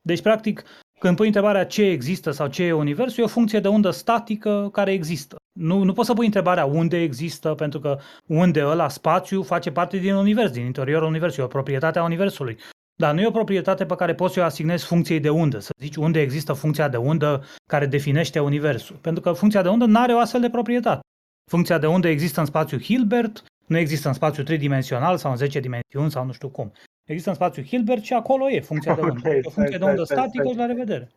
Deci, 0.00 0.22
practic, 0.22 0.64
când 0.98 1.16
pui 1.16 1.26
întrebarea 1.26 1.66
ce 1.66 1.82
există 1.82 2.30
sau 2.30 2.46
ce 2.46 2.62
e 2.62 2.72
universul, 2.72 3.22
e 3.22 3.26
o 3.26 3.28
funcție 3.28 3.60
de 3.60 3.68
undă 3.68 3.90
statică 3.90 4.68
care 4.72 4.92
există. 4.92 5.36
Nu, 5.52 5.82
nu 5.82 5.92
poți 5.92 6.08
să 6.08 6.14
pui 6.14 6.24
întrebarea 6.24 6.64
unde 6.64 7.00
există, 7.00 7.54
pentru 7.54 7.80
că 7.80 7.98
unde 8.26 8.64
ăla, 8.64 8.88
spațiu, 8.88 9.42
face 9.42 9.70
parte 9.70 9.96
din 9.96 10.14
univers, 10.14 10.50
din 10.50 10.64
interiorul 10.64 11.08
universului, 11.08 11.44
e 11.44 11.46
o 11.46 11.50
proprietate 11.50 11.98
a 11.98 12.04
universului. 12.04 12.58
Dar 12.94 13.14
nu 13.14 13.20
e 13.20 13.26
o 13.26 13.30
proprietate 13.30 13.84
pe 13.86 13.94
care 13.94 14.14
poți 14.14 14.34
să 14.34 14.40
o 14.40 14.44
asignezi 14.44 14.84
funcției 14.84 15.20
de 15.20 15.28
undă, 15.28 15.58
să 15.58 15.70
zici 15.80 15.96
unde 15.96 16.20
există 16.20 16.52
funcția 16.52 16.88
de 16.88 16.96
undă 16.96 17.44
care 17.66 17.86
definește 17.86 18.38
universul. 18.40 18.96
Pentru 18.96 19.22
că 19.22 19.32
funcția 19.32 19.62
de 19.62 19.68
undă 19.68 19.84
nu 19.84 20.00
are 20.00 20.12
o 20.12 20.18
astfel 20.18 20.40
de 20.40 20.50
proprietate. 20.50 21.00
Funcția 21.50 21.78
de 21.78 21.86
undă 21.86 22.08
există 22.08 22.40
în 22.40 22.46
spațiu 22.46 22.78
Hilbert, 22.78 23.44
nu 23.66 23.78
există 23.78 24.08
în 24.08 24.14
spațiu 24.14 24.42
tridimensional 24.42 25.16
sau 25.16 25.30
în 25.30 25.36
10 25.36 25.60
dimensiuni 25.60 26.10
sau 26.10 26.24
nu 26.24 26.32
știu 26.32 26.48
cum. 26.48 26.72
Există 27.04 27.30
în 27.30 27.36
spațiu 27.36 27.62
Hilbert 27.62 28.02
și 28.02 28.12
acolo 28.12 28.50
e 28.50 28.60
funcția 28.60 28.94
de 28.94 29.00
undă. 29.10 29.28
Okay, 29.28 29.40
o 29.42 29.50
funcție 29.50 29.78
de 29.78 29.84
undă 29.84 30.04
statică 30.04 30.48
și 30.48 30.56
la 30.56 30.66
revedere. 30.66 31.10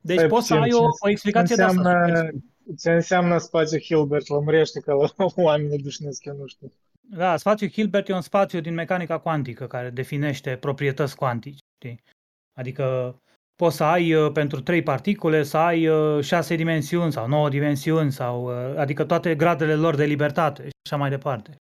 Deci 0.00 0.16
stai 0.16 0.28
poți 0.28 0.46
să 0.46 0.54
ai 0.54 0.72
o, 0.72 0.84
o 0.98 1.08
explicație 1.08 1.54
ce 1.54 1.62
înseamnă, 1.62 2.04
de 2.06 2.12
asta. 2.12 2.30
Ce 2.78 2.90
înseamnă 2.92 3.38
spațiu 3.38 3.78
Hilbert? 3.78 4.28
Lămurește 4.28 4.80
că 4.80 4.94
oamenii 5.36 5.78
dușnesc, 5.78 6.24
eu 6.24 6.36
nu 6.36 6.46
știu. 6.46 6.72
Da, 7.10 7.36
spațiul 7.36 7.70
Hilbert 7.70 8.08
e 8.08 8.12
un 8.12 8.20
spațiu 8.20 8.60
din 8.60 8.74
mecanica 8.74 9.18
cuantică 9.18 9.66
care 9.66 9.90
definește 9.90 10.56
proprietăți 10.56 11.16
cuantice. 11.16 11.58
Știi? 11.74 12.02
Adică 12.58 13.16
poți 13.56 13.76
să 13.76 13.84
ai 13.84 14.14
uh, 14.14 14.32
pentru 14.32 14.60
trei 14.60 14.82
particule 14.82 15.42
să 15.42 15.56
ai 15.56 15.88
uh, 15.88 16.24
șase 16.24 16.54
dimensiuni 16.54 17.12
sau 17.12 17.28
nouă 17.28 17.48
dimensiuni, 17.48 18.12
sau, 18.12 18.44
uh, 18.44 18.76
adică 18.76 19.04
toate 19.04 19.34
gradele 19.34 19.74
lor 19.74 19.94
de 19.94 20.04
libertate 20.04 20.62
și 20.62 20.70
așa 20.88 20.96
mai 20.96 21.10
departe. 21.10 21.56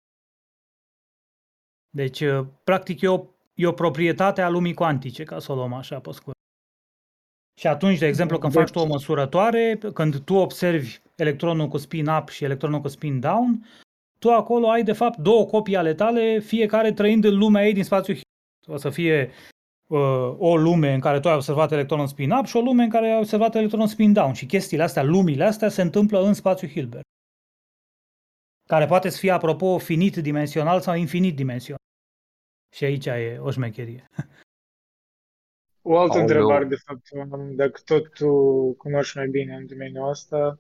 Deci, 1.90 2.24
practic, 2.64 3.02
e 3.02 3.08
o, 3.08 3.26
e 3.54 3.68
o 3.68 3.72
proprietate 3.72 4.42
a 4.42 4.50
lumii 4.50 4.74
cuantice, 4.74 5.24
ca 5.24 5.40
să 5.40 5.52
o 5.52 5.56
luăm 5.56 5.74
așa 5.74 6.00
pe 6.00 6.12
scurt. 6.12 6.36
Și 7.60 7.68
atunci, 7.68 7.98
de 7.98 8.08
exemplu, 8.08 8.38
când 8.38 8.54
deci... 8.54 8.62
faci 8.62 8.72
tu 8.72 8.80
o 8.80 8.86
măsurătoare, 8.86 9.80
când 9.94 10.20
tu 10.20 10.34
observi 10.34 11.00
electronul 11.16 11.68
cu 11.68 11.78
spin 11.78 12.08
up 12.08 12.30
și 12.30 12.44
electronul 12.44 12.82
cu 12.82 12.88
spin 12.88 13.20
down, 13.20 13.68
tu 14.20 14.32
acolo 14.32 14.70
ai, 14.70 14.84
de 14.84 14.94
fapt, 14.94 15.18
două 15.18 15.46
copii 15.46 15.76
ale 15.76 15.94
tale, 15.94 16.40
fiecare 16.40 16.92
trăind 16.92 17.24
în 17.24 17.38
lumea 17.38 17.66
ei 17.66 17.74
din 17.74 17.84
spațiu. 17.84 18.16
O 18.68 18.78
să 18.78 18.90
fie 18.90 19.30
uh, 19.30 19.61
o 20.38 20.58
lume 20.58 20.94
în 20.94 21.00
care 21.00 21.20
tu 21.20 21.28
ai 21.28 21.36
observat 21.36 21.72
electronul 21.72 22.08
spin 22.08 22.32
up 22.32 22.46
și 22.46 22.58
o 22.58 22.62
lume 22.62 22.84
în 22.84 22.90
care 22.90 23.10
ai 23.10 23.18
observat 23.18 23.56
electronul 23.56 23.88
spin 23.88 24.14
down. 24.14 24.34
Și 24.34 24.46
chestiile 24.46 24.84
astea, 24.84 25.04
lumile 25.04 25.44
astea, 25.44 25.70
se 25.70 25.82
întâmplă 25.82 26.24
în 26.24 26.34
spațiu 26.34 26.68
Hilbert. 26.68 27.06
Care 28.68 28.86
poate 28.86 29.10
să 29.10 29.18
fie, 29.18 29.32
apropo, 29.32 29.78
finit 29.78 30.16
dimensional 30.16 30.80
sau 30.80 30.96
infinit 30.96 31.36
dimensional. 31.36 31.82
Și 32.74 32.84
aici 32.84 33.06
e 33.06 33.38
o 33.42 33.52
șmecherie. 33.52 34.08
O 35.84 35.98
altă 35.98 36.18
Aoleu. 36.18 36.28
întrebare, 36.28 36.66
de 36.66 36.76
fapt, 36.76 37.10
dacă 37.56 37.82
tot 37.86 38.14
tu 38.14 38.32
cunoști 38.78 39.18
mai 39.18 39.28
bine 39.28 39.56
în 39.56 39.68
domeniul 39.68 40.10
ăsta, 40.10 40.60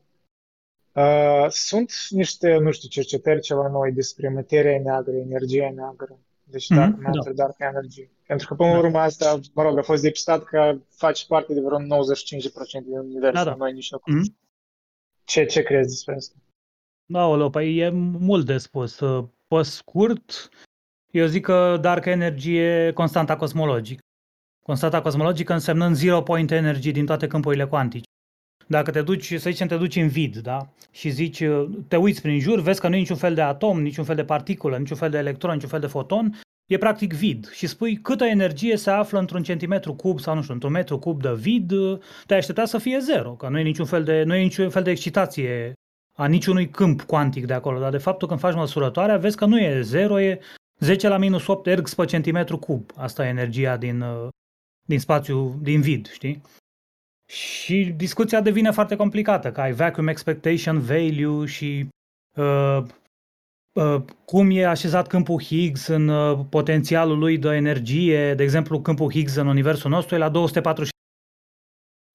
uh, 0.94 1.46
sunt 1.50 1.92
niște, 2.10 2.58
nu 2.58 2.72
știu, 2.72 2.90
cercetări 2.90 3.42
ceva 3.42 3.68
noi 3.68 3.92
despre 3.92 4.30
materia 4.30 4.80
neagră, 4.80 5.16
energia 5.16 5.72
neagră, 5.76 6.20
deci 6.44 6.66
mm-hmm, 6.66 6.76
dark 6.76 7.02
matter, 7.02 7.34
da. 7.34 7.44
dark 7.44 7.60
energy. 7.60 8.10
Pentru 8.32 8.50
că, 8.50 8.56
până 8.56 8.72
la 8.72 8.78
urmă, 8.78 9.00
asta, 9.00 9.40
mă 9.54 9.62
rog, 9.62 9.78
a 9.78 9.82
fost 9.82 10.02
depistat 10.02 10.44
că 10.44 10.78
face 10.90 11.26
parte 11.28 11.54
de 11.54 11.60
vreo 11.60 11.80
95% 11.80 11.84
din 12.84 12.98
univers, 12.98 13.34
da, 13.34 13.44
da. 13.44 13.56
noi 13.56 13.74
nici 13.74 13.92
nu 13.92 13.98
mm-hmm. 13.98 14.36
Ce, 15.24 15.46
ce 15.46 15.62
crezi 15.62 15.90
despre 15.90 16.16
asta? 16.16 16.36
Da, 17.06 17.26
o 17.26 17.50
păi 17.50 17.78
e 17.78 17.90
mult 18.20 18.46
de 18.46 18.58
spus. 18.58 19.00
Pe 19.48 19.62
scurt, 19.62 20.50
eu 21.12 21.26
zic 21.26 21.44
că 21.44 21.78
dark 21.82 22.06
energy 22.06 22.58
e 22.58 22.92
constanta 22.94 23.36
cosmologică. 23.36 24.02
Constanta 24.66 25.02
cosmologică 25.02 25.54
însemnând 25.54 25.96
zero 25.96 26.22
point 26.22 26.52
energy 26.52 26.92
din 26.92 27.06
toate 27.06 27.28
câmpurile 27.28 27.66
cuantice. 27.66 28.06
Dacă 28.68 28.92
te 28.92 29.02
duci, 29.02 29.26
să 29.26 29.50
zicem, 29.50 29.68
te 29.68 29.78
duci 29.78 29.96
în 29.96 30.08
vid, 30.08 30.38
da? 30.38 30.70
Și 30.92 31.10
zici, 31.10 31.44
te 31.88 31.96
uiți 31.96 32.22
prin 32.22 32.40
jur, 32.40 32.60
vezi 32.60 32.80
că 32.80 32.88
nu 32.88 32.96
e 32.96 33.00
niciun 33.00 33.18
fel 33.18 33.34
de 33.34 33.42
atom, 33.42 33.82
niciun 33.82 34.04
fel 34.04 34.16
de 34.16 34.26
particulă, 34.26 34.78
niciun 34.78 34.98
fel 34.98 35.10
de 35.10 35.18
electron, 35.18 35.54
niciun 35.54 35.70
fel 35.70 35.80
de 35.80 35.88
foton, 35.88 36.40
e 36.72 36.78
practic 36.78 37.14
vid. 37.14 37.50
Și 37.52 37.68
spui 37.68 37.98
câtă 37.98 38.26
energie 38.26 38.78
se 38.78 38.90
află 38.90 39.20
într-un 39.20 39.44
centimetru 39.44 39.94
cub 39.94 40.20
sau 40.20 40.36
nu 40.36 40.42
știu, 40.42 40.54
într-un 40.54 40.72
metru 40.72 41.00
cub 41.00 41.22
de 41.22 41.34
vid, 41.34 41.72
te-ai 42.26 42.40
aștepta 42.40 42.66
să 42.66 42.78
fie 42.78 43.00
zero, 43.00 43.32
că 43.32 43.50
nu 43.50 43.60
e 43.60 43.62
niciun 43.62 43.86
fel 43.86 44.04
de, 44.04 44.24
nu 44.24 44.36
e 44.36 44.42
niciun 44.42 44.70
fel 44.70 44.84
de 44.84 44.92
excitație 44.92 45.74
a 46.18 46.26
niciunui 46.26 46.70
câmp 46.70 47.02
cuantic 47.02 47.46
de 47.46 47.54
acolo, 47.54 47.80
dar 47.80 47.92
de 47.92 47.98
fapt 47.98 48.28
când 48.28 48.40
faci 48.40 48.56
măsurătoarea 48.56 49.18
vezi 49.18 49.38
că 49.38 49.46
nu 49.46 49.60
e 49.60 49.82
zero, 49.82 50.22
e 50.22 50.40
10 50.80 51.08
la 51.08 51.18
minus 51.18 51.48
8 51.48 51.68
ergs 51.68 51.94
pe 51.94 52.06
centimetru 52.06 52.58
cub. 52.58 52.92
Asta 52.96 53.26
e 53.26 53.30
energia 53.30 53.78
din, 53.78 54.04
din 54.88 55.00
spațiu, 55.00 55.60
din 55.62 55.82
vid, 55.82 56.10
știi? 56.12 56.42
Și 57.26 57.94
discuția 57.96 58.42
devine 58.42 58.72
foarte 58.72 58.96
complicată, 58.96 59.52
că 59.52 59.62
ai 59.62 59.72
vacuum 59.72 60.08
expectation 60.08 60.80
value 60.80 61.46
și 61.46 61.88
uh, 62.38 62.78
uh, 62.78 62.84
cum 64.26 64.50
e 64.52 64.66
așezat 64.66 65.08
câmpul 65.08 65.42
Higgs 65.42 65.88
în 65.88 66.08
uh, 66.08 66.40
potențialul 66.50 67.18
lui 67.18 67.38
de 67.38 67.50
energie. 67.50 68.34
De 68.34 68.44
exemplu, 68.44 68.82
câmpul 68.82 69.12
Higgs 69.12 69.36
în 69.36 69.48
universul 69.48 69.90
nostru 69.90 70.16
e 70.16 70.18
la 70.18 70.30
240 70.30 70.90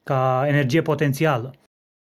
ca 0.05 0.45
energie 0.47 0.83
potențială. 0.83 1.55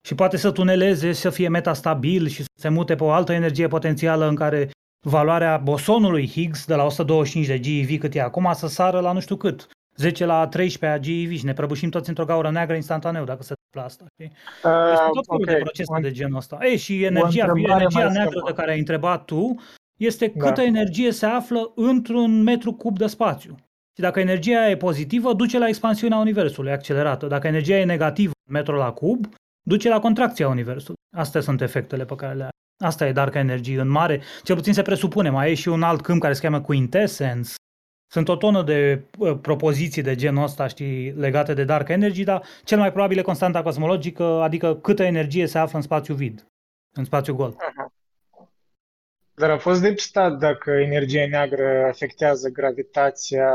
Și 0.07 0.15
poate 0.15 0.37
să 0.37 0.51
tuneleze, 0.51 1.11
să 1.11 1.29
fie 1.29 1.47
metastabil 1.47 2.27
și 2.27 2.41
să 2.41 2.49
se 2.59 2.69
mute 2.69 2.95
pe 2.95 3.03
o 3.03 3.11
altă 3.11 3.31
energie 3.31 3.67
potențială 3.67 4.27
în 4.27 4.35
care 4.35 4.69
valoarea 5.07 5.57
bosonului 5.57 6.27
Higgs 6.27 6.65
de 6.65 6.75
la 6.75 6.83
125 6.83 7.47
de 7.47 7.59
GeV 7.59 7.99
cât 7.99 8.15
e 8.15 8.21
acum 8.21 8.53
să 8.53 8.67
sară 8.67 8.99
la 8.99 9.11
nu 9.11 9.19
știu 9.19 9.35
cât, 9.35 9.67
10 9.95 10.25
la 10.25 10.47
13 10.47 10.99
a 10.99 11.03
GeV 11.03 11.37
și 11.37 11.45
ne 11.45 11.53
prăbușim 11.53 11.89
toți 11.89 12.09
într-o 12.09 12.25
gaură 12.25 12.51
neagră 12.51 12.75
instantaneu 12.75 13.23
dacă 13.23 13.43
se 13.43 13.53
întâmplă 13.71 13.81
asta. 13.81 14.05
Știi? 14.13 14.31
Uh, 14.63 14.91
este 14.91 15.09
tot 15.13 15.25
okay. 15.27 15.53
de 15.53 15.59
procese 15.59 16.01
de 16.01 16.11
genul 16.11 16.37
ăsta. 16.37 16.57
Ei, 16.61 16.77
și 16.77 17.03
energia, 17.03 17.51
energia 17.55 18.09
neagră 18.09 18.41
de 18.45 18.53
care 18.53 18.71
ai 18.71 18.79
întrebat 18.79 19.25
tu 19.25 19.55
este 19.99 20.33
da. 20.35 20.45
câtă 20.45 20.61
energie 20.61 21.11
se 21.11 21.25
află 21.25 21.71
într-un 21.75 22.43
metru 22.43 22.73
cub 22.73 22.97
de 22.97 23.07
spațiu. 23.07 23.55
Și 23.95 24.01
dacă 24.01 24.19
energia 24.19 24.69
e 24.69 24.77
pozitivă, 24.77 25.33
duce 25.33 25.57
la 25.57 25.67
expansiunea 25.67 26.17
Universului 26.17 26.71
accelerată. 26.71 27.27
Dacă 27.27 27.47
energia 27.47 27.77
e 27.77 27.85
negativă, 27.85 28.31
metru 28.49 28.75
la 28.75 28.91
cub, 28.91 29.25
duce 29.61 29.89
la 29.89 29.99
contracția 29.99 30.47
Universului. 30.47 30.99
Astea 31.15 31.41
sunt 31.41 31.61
efectele 31.61 32.05
pe 32.05 32.15
care 32.15 32.35
le 32.35 32.43
are. 32.43 32.51
Asta 32.83 33.07
e 33.07 33.11
dark 33.11 33.35
energy 33.35 33.73
în 33.73 33.87
mare. 33.87 34.21
Cel 34.43 34.55
puțin 34.55 34.73
se 34.73 34.81
presupune. 34.81 35.29
Mai 35.29 35.51
e 35.51 35.53
și 35.53 35.67
un 35.67 35.83
alt 35.83 36.01
câmp 36.01 36.21
care 36.21 36.33
se 36.33 36.41
cheamă 36.41 36.61
quintessence. 36.61 37.51
Sunt 38.11 38.27
o 38.27 38.35
tonă 38.35 38.63
de 38.63 39.01
uh, 39.17 39.37
propoziții 39.41 40.01
de 40.01 40.15
genul 40.15 40.43
ăsta, 40.43 40.67
știi, 40.67 41.11
legate 41.11 41.53
de 41.53 41.63
dark 41.63 41.89
energy, 41.89 42.23
dar 42.23 42.43
cel 42.63 42.77
mai 42.77 42.91
probabil 42.91 43.17
e 43.17 43.21
constanta 43.21 43.61
cosmologică, 43.63 44.23
adică 44.23 44.75
câtă 44.75 45.03
energie 45.03 45.47
se 45.47 45.57
află 45.57 45.77
în 45.77 45.83
spațiu 45.83 46.13
vid, 46.13 46.45
în 46.93 47.03
spațiu 47.03 47.35
gol. 47.35 47.55
Aha. 47.57 47.93
Dar 49.35 49.49
a 49.49 49.57
fost 49.57 49.81
depistat 49.81 50.37
dacă 50.37 50.71
energia 50.71 51.27
neagră 51.29 51.85
afectează 51.87 52.49
gravitația 52.49 53.49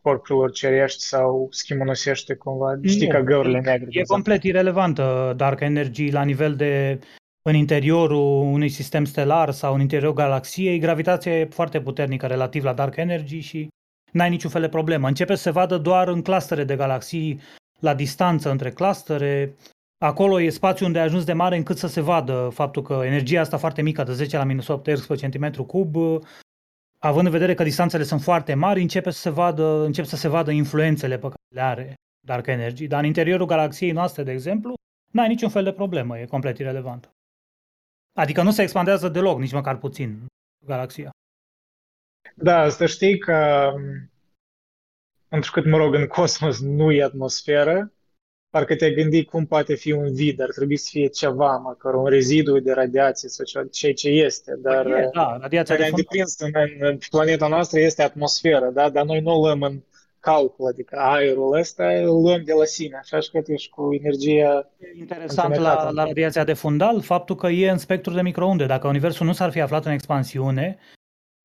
corpurilor 0.00 0.50
cerești 0.50 1.02
sau 1.02 1.48
schimonosește 1.50 2.34
cumva, 2.34 2.78
știi, 2.82 3.06
Nu, 3.06 3.12
ca 3.12 3.22
găurile 3.22 3.56
e, 3.56 3.60
negre. 3.60 3.78
de 3.78 3.84
e 3.84 3.86
exemplu. 4.00 4.14
complet 4.14 4.42
irelevantă 4.42 5.34
dark 5.36 5.60
energy 5.60 6.10
la 6.10 6.22
nivel 6.22 6.54
de 6.54 6.98
în 7.42 7.54
interiorul 7.54 8.42
unui 8.42 8.68
sistem 8.68 9.04
stelar 9.04 9.50
sau 9.50 9.74
în 9.74 9.80
interiorul 9.80 10.14
galaxiei. 10.14 10.78
Gravitația 10.78 11.38
e 11.38 11.44
foarte 11.44 11.80
puternică 11.80 12.26
relativ 12.26 12.64
la 12.64 12.72
dark 12.72 12.96
energy 12.96 13.38
și 13.38 13.68
n-ai 14.12 14.30
niciun 14.30 14.50
fel 14.50 14.60
de 14.60 14.68
problemă. 14.68 15.08
Începe 15.08 15.34
să 15.34 15.42
se 15.42 15.50
vadă 15.50 15.78
doar 15.78 16.08
în 16.08 16.22
clustere 16.22 16.64
de 16.64 16.76
galaxii, 16.76 17.40
la 17.78 17.94
distanță 17.94 18.50
între 18.50 18.70
clustere. 18.70 19.54
Acolo 19.98 20.40
e 20.40 20.48
spațiu 20.48 20.86
unde 20.86 20.98
a 20.98 21.02
ajuns 21.02 21.24
de 21.24 21.32
mare 21.32 21.56
încât 21.56 21.78
să 21.78 21.86
se 21.86 22.00
vadă 22.00 22.50
faptul 22.52 22.82
că 22.82 23.00
energia 23.04 23.40
asta 23.40 23.56
foarte 23.56 23.82
mică, 23.82 24.02
de 24.02 24.12
10 24.12 24.36
la 24.36 24.44
minus 24.44 24.68
8 24.68 24.90
Hz 24.90 25.06
pe 25.06 25.14
centimetru 25.14 25.64
cub, 25.64 25.96
având 26.98 27.26
în 27.26 27.32
vedere 27.32 27.54
că 27.54 27.62
distanțele 27.62 28.02
sunt 28.02 28.22
foarte 28.22 28.54
mari, 28.54 28.80
începe 28.80 29.10
să 29.10 29.20
se 29.20 29.30
vadă, 29.30 29.84
încep 29.84 30.04
să 30.04 30.16
se 30.16 30.28
vadă 30.28 30.50
influențele 30.50 31.18
pe 31.18 31.28
care 31.28 31.54
le 31.54 31.60
are 31.60 31.94
dark 32.26 32.46
energy. 32.46 32.86
Dar 32.86 33.00
în 33.00 33.06
interiorul 33.06 33.46
galaxiei 33.46 33.90
noastre, 33.90 34.22
de 34.22 34.32
exemplu, 34.32 34.74
n-ai 35.12 35.28
niciun 35.28 35.48
fel 35.48 35.64
de 35.64 35.72
problemă, 35.72 36.18
e 36.18 36.24
complet 36.24 36.58
irelevant. 36.58 37.10
Adică 38.20 38.42
nu 38.42 38.50
se 38.50 38.62
expandează 38.62 39.08
deloc, 39.08 39.38
nici 39.38 39.52
măcar 39.52 39.78
puțin, 39.78 40.26
galaxia. 40.66 41.10
Da, 42.34 42.58
asta 42.58 42.86
știi 42.86 43.18
că, 43.18 43.70
m, 43.76 44.10
întrucât, 45.28 45.64
mă 45.64 45.76
rog, 45.76 45.94
în 45.94 46.06
cosmos 46.06 46.60
nu 46.60 46.92
e 46.92 47.02
atmosferă, 47.02 47.92
parcă 48.50 48.76
te-ai 48.76 48.94
gândit 48.94 49.28
cum 49.28 49.46
poate 49.46 49.74
fi 49.74 49.92
un 49.92 50.14
vid, 50.14 50.40
ar 50.40 50.50
trebui 50.50 50.76
să 50.76 50.88
fie 50.90 51.06
ceva, 51.06 51.56
măcar 51.56 51.94
un 51.94 52.06
rezidu 52.06 52.58
de 52.58 52.72
radiație 52.72 53.28
sau 53.28 53.44
ceva, 53.44 53.66
ceea 53.66 53.94
ce 53.94 54.08
este, 54.08 54.56
dar 54.56 54.82
Păi 54.82 55.00
e, 55.00 55.10
da, 55.12 55.36
radiația 55.40 55.76
care 55.76 55.78
de 55.78 55.84
am 55.84 55.90
fundal. 55.90 56.04
deprins 56.04 56.38
în, 56.38 56.50
în, 56.54 56.86
în 56.88 56.98
planeta 57.10 57.48
noastră 57.48 57.78
este 57.78 58.02
atmosferă, 58.02 58.70
da? 58.70 58.90
dar 58.90 59.04
noi 59.04 59.20
nu 59.20 59.30
o 59.30 59.40
luăm 59.40 59.62
în 59.62 59.80
calcul, 60.20 60.66
adică 60.66 60.96
aerul 60.98 61.58
ăsta 61.58 61.84
îl 61.90 62.20
luăm 62.22 62.42
de 62.44 62.52
la 62.52 62.64
sine, 62.64 62.96
așa 62.96 63.20
și 63.20 63.30
că 63.30 63.40
ești 63.46 63.68
cu 63.70 63.94
energia 63.94 64.70
E 64.78 64.98
interesant 64.98 65.48
la, 65.48 65.56
întunecată. 65.70 65.92
la 65.94 66.04
radiația 66.04 66.44
de 66.44 66.52
fundal 66.52 67.00
faptul 67.00 67.36
că 67.36 67.46
e 67.48 67.70
în 67.70 67.78
spectru 67.78 68.12
de 68.12 68.22
microunde. 68.22 68.66
Dacă 68.66 68.86
Universul 68.88 69.26
nu 69.26 69.32
s-ar 69.32 69.50
fi 69.50 69.60
aflat 69.60 69.84
în 69.84 69.92
expansiune, 69.92 70.78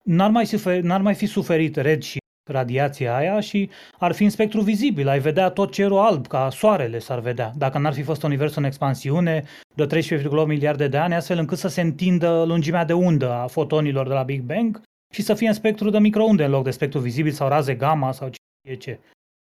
n-ar 0.02 0.30
mai, 0.30 0.46
sufer, 0.46 0.80
n-ar 0.80 1.00
mai 1.00 1.14
fi 1.14 1.26
suferit 1.26 1.76
red 1.76 2.02
și 2.02 2.18
radiația 2.50 3.16
aia 3.16 3.40
și 3.40 3.70
ar 3.98 4.12
fi 4.12 4.24
în 4.24 4.30
spectru 4.30 4.60
vizibil. 4.60 5.08
Ai 5.08 5.18
vedea 5.18 5.50
tot 5.50 5.72
cerul 5.72 5.98
alb, 5.98 6.26
ca 6.26 6.50
soarele 6.50 6.98
s-ar 6.98 7.20
vedea. 7.20 7.52
Dacă 7.56 7.78
n-ar 7.78 7.92
fi 7.92 8.02
fost 8.02 8.22
Universul 8.22 8.58
în 8.62 8.64
expansiune 8.64 9.44
de 9.74 9.86
13,8 9.86 10.46
miliarde 10.46 10.88
de 10.88 10.96
ani, 10.96 11.14
astfel 11.14 11.38
încât 11.38 11.58
să 11.58 11.68
se 11.68 11.80
întindă 11.80 12.44
lungimea 12.46 12.84
de 12.84 12.92
undă 12.92 13.30
a 13.32 13.46
fotonilor 13.46 14.08
de 14.08 14.14
la 14.14 14.22
Big 14.22 14.42
Bang 14.42 14.82
și 15.14 15.22
să 15.22 15.34
fie 15.34 15.48
în 15.48 15.54
spectru 15.54 15.90
de 15.90 15.98
microunde 15.98 16.44
în 16.44 16.50
loc 16.50 16.64
de 16.64 16.70
spectru 16.70 17.00
vizibil 17.00 17.32
sau 17.32 17.48
raze 17.48 17.74
gamma 17.74 18.12
sau 18.12 18.28
ce 18.28 18.36
e 18.66 18.74
ce. 18.74 19.00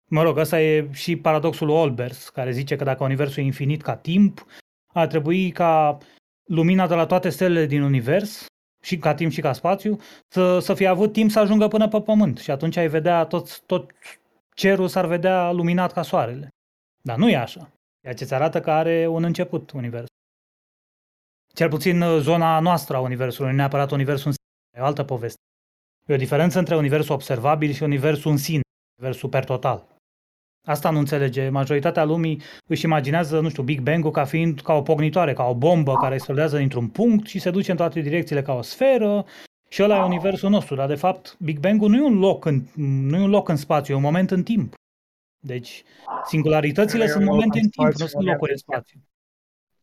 Mă 0.09 0.23
rog, 0.23 0.37
ăsta 0.37 0.61
e 0.61 0.89
și 0.91 1.15
paradoxul 1.15 1.67
lui 1.67 1.75
Olbers, 1.75 2.29
care 2.29 2.51
zice 2.51 2.75
că 2.75 2.83
dacă 2.83 3.03
Universul 3.03 3.43
e 3.43 3.45
infinit 3.45 3.81
ca 3.81 3.95
timp, 3.95 4.45
ar 4.93 5.07
trebui 5.07 5.51
ca 5.51 5.97
lumina 6.43 6.87
de 6.87 6.95
la 6.95 7.05
toate 7.05 7.29
stelele 7.29 7.65
din 7.65 7.81
univers, 7.81 8.45
și 8.81 8.97
ca 8.97 9.13
timp 9.13 9.31
și 9.31 9.41
ca 9.41 9.53
spațiu, 9.53 9.99
să, 10.27 10.59
să 10.59 10.73
fie 10.73 10.87
avut 10.87 11.13
timp 11.13 11.31
să 11.31 11.39
ajungă 11.39 11.67
până 11.67 11.87
pe 11.87 12.01
Pământ. 12.01 12.37
Și 12.37 12.51
atunci 12.51 12.77
ai 12.77 12.87
vedea 12.87 13.25
tot, 13.25 13.59
tot 13.59 13.91
cerul 14.55 14.87
s-ar 14.87 15.05
vedea 15.05 15.51
luminat 15.51 15.93
ca 15.93 16.01
soarele. 16.01 16.47
Dar 17.01 17.17
nu 17.17 17.29
e 17.29 17.35
așa. 17.35 17.71
Ceea 18.01 18.13
ce 18.13 18.25
ți 18.25 18.33
arată 18.33 18.61
că 18.61 18.71
are 18.71 19.07
un 19.07 19.23
început 19.23 19.71
universul. 19.71 20.07
Cel 21.53 21.69
puțin 21.69 22.01
uh, 22.01 22.19
zona 22.21 22.59
noastră 22.59 22.95
a 22.95 22.99
universului, 22.99 23.51
nu 23.51 23.55
neapărat 23.55 23.91
universul 23.91 24.27
în 24.27 24.33
sine, 24.33 24.77
e 24.77 24.81
o 24.81 24.85
altă 24.85 25.03
poveste. 25.03 25.39
E 26.05 26.13
o 26.13 26.17
diferență 26.17 26.59
între 26.59 26.75
universul 26.75 27.13
observabil 27.13 27.71
și 27.71 27.83
universul 27.83 28.31
în 28.31 28.37
sine, 28.37 28.61
universul 28.99 29.29
per 29.29 29.43
total. 29.43 29.87
Asta 30.67 30.89
nu 30.89 30.99
înțelege. 30.99 31.49
Majoritatea 31.49 32.03
lumii 32.03 32.41
își 32.67 32.85
imaginează, 32.85 33.39
nu 33.39 33.49
știu, 33.49 33.63
Big 33.63 33.79
Bang-ul 33.79 34.11
ca 34.11 34.23
fiind 34.25 34.61
ca 34.61 34.73
o 34.73 34.81
pognitoare, 34.81 35.33
ca 35.33 35.43
o 35.43 35.55
bombă 35.55 35.93
care 35.95 36.13
explodează 36.15 36.57
dintr-un 36.57 36.87
punct 36.87 37.27
și 37.27 37.39
se 37.39 37.51
duce 37.51 37.71
în 37.71 37.77
toate 37.77 37.99
direcțiile 37.99 38.41
ca 38.41 38.53
o 38.53 38.61
sferă 38.61 39.25
și 39.69 39.83
ăla 39.83 39.97
e 39.97 40.03
universul 40.05 40.49
nostru. 40.49 40.75
Dar, 40.75 40.87
de 40.87 40.95
fapt, 40.95 41.35
Big 41.39 41.59
Bang-ul 41.59 41.89
nu 41.89 41.95
e 41.97 42.01
un 42.01 42.19
loc 42.19 42.45
în, 42.45 42.63
nu 42.75 43.17
e 43.17 43.21
un 43.23 43.29
loc 43.29 43.49
în 43.49 43.55
spațiu, 43.55 43.93
e 43.93 43.97
un 43.97 44.03
moment 44.03 44.31
în 44.31 44.43
timp. 44.43 44.73
Deci, 45.39 45.83
singularitățile 46.27 47.03
Nu 47.03 47.09
e 47.09 47.11
sunt 47.11 47.21
un 47.21 47.25
loc 47.27 47.33
momente 47.35 47.57
în 47.57 47.63
în 47.63 47.69
timp, 47.69 47.85
spațiu, 47.85 48.03
nu 48.03 48.09
sunt 48.09 48.21
moment 48.23 48.33
locuri 48.33 48.51
în 48.51 48.57
în 48.57 48.63
timp. 48.73 48.85
spațiu. 48.85 48.99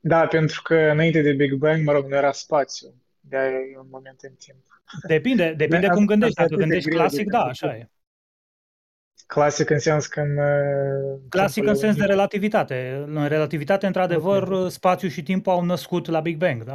Da, 0.01 0.27
pentru 0.27 0.63
că 0.63 0.75
înainte 0.75 1.21
de 1.23 1.33
Big 1.33 1.55
Bang, 1.55 1.85
mă 1.85 1.93
rog, 1.93 2.07
nu 2.09 2.15
era 2.17 2.33
spațiu. 2.33 2.89
De-aia 3.21 3.51
e 3.73 3.79
un 3.79 3.87
moment 3.91 4.21
în 4.21 4.35
timp. 4.39 4.57
Depinde, 5.07 5.55
depinde 5.57 5.87
Da, 5.87 5.93
cum 5.93 6.03
asta- 6.03 6.13
gândești. 6.13 6.41
asta 6.41 6.43
e 6.43 6.45
Dacă 6.45 6.55
atât 6.55 6.57
de 6.57 6.63
gândești 6.65 6.89
greu 6.89 6.99
de 6.99 7.05
clasic, 7.09 7.31
da, 7.31 7.39
conceput. 7.43 7.69
așa 7.71 7.77
e. 7.79 7.91
Clasic 9.27 9.71
în 9.71 9.79
sens 9.79 10.07
că 10.07 10.21
în... 10.21 10.37
uh, 10.37 11.19
Clasic 11.29 11.63
în 11.63 11.65
câmpurile 11.65 11.75
sens 11.75 11.95
de 11.95 12.01
unite. 12.01 12.07
relativitate. 12.07 13.05
În 13.07 13.27
relativitate, 13.29 13.87
într-adevăr, 13.87 14.49
Ok. 14.49 14.71
spațiu 14.71 15.09
și 15.09 15.23
timpul 15.23 15.53
au 15.53 15.65
născut 15.65 16.07
la 16.09 16.21
Big 16.21 16.37
Bang, 16.37 16.65
da? 16.65 16.75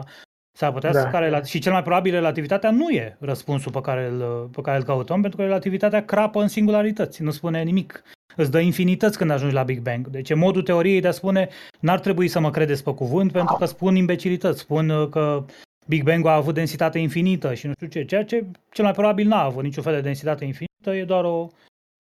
S-ar 0.58 0.72
putea 0.72 0.92
Da. 0.92 1.00
să 1.00 1.08
care, 1.08 1.26
rela- 1.30 1.44
și 1.46 1.60
cel 1.60 1.72
mai 1.72 1.82
probabil 1.82 2.12
relativitatea 2.12 2.72
nu 2.72 2.90
e 2.90 3.18
răspunsul 3.20 3.72
pe 3.72 3.82
care, 3.82 4.06
îl, 4.06 4.50
pe 4.56 4.62
care 4.62 4.78
îl 4.78 4.84
căutăm, 4.84 5.22
pentru 5.22 5.40
că 5.40 5.46
relativitatea 5.46 6.06
crapă 6.06 6.42
în 6.42 6.48
singularități, 6.48 7.22
nu 7.22 7.32
spune 7.32 7.64
nimic. 7.64 8.04
Îți 8.36 8.52
dă 8.52 8.60
infinități 8.60 9.18
când 9.18 9.32
ajungi 9.32 9.56
la 9.56 9.64
Big 9.64 9.80
Bang. 9.80 10.08
Deci 10.08 10.30
e 10.30 10.34
modul 10.34 10.62
teoriei 10.62 11.02
de 11.02 11.08
a 11.08 11.12
spune 11.12 11.50
n-ar 11.80 12.00
trebui 12.00 12.28
să 12.28 12.40
mă 12.40 12.50
credeți 12.52 12.84
pe 12.84 12.94
cuvânt 12.94 13.32
pentru 13.32 13.56
că 13.56 13.66
spun 13.66 13.96
imbecilități, 13.96 14.60
spun 14.60 14.90
uh, 14.90 15.10
că 15.10 15.46
Big 15.88 16.04
Bang 16.04 16.26
a 16.26 16.34
avut 16.36 16.54
densitate 16.54 17.00
infinită 17.00 17.54
și 17.54 17.68
nu 17.68 17.74
știu 17.76 17.88
ce, 17.88 18.06
ceea 18.06 18.26
ce 18.26 18.46
cel 18.72 18.84
mai 18.84 18.94
probabil 18.94 19.28
n-a 19.28 19.42
avut 19.44 19.64
niciun 19.64 19.84
fel 19.84 19.94
de 19.94 20.02
densitate 20.02 20.46
infinită, 20.46 20.96
e 20.96 21.04
doar 21.04 21.24
o 21.24 21.48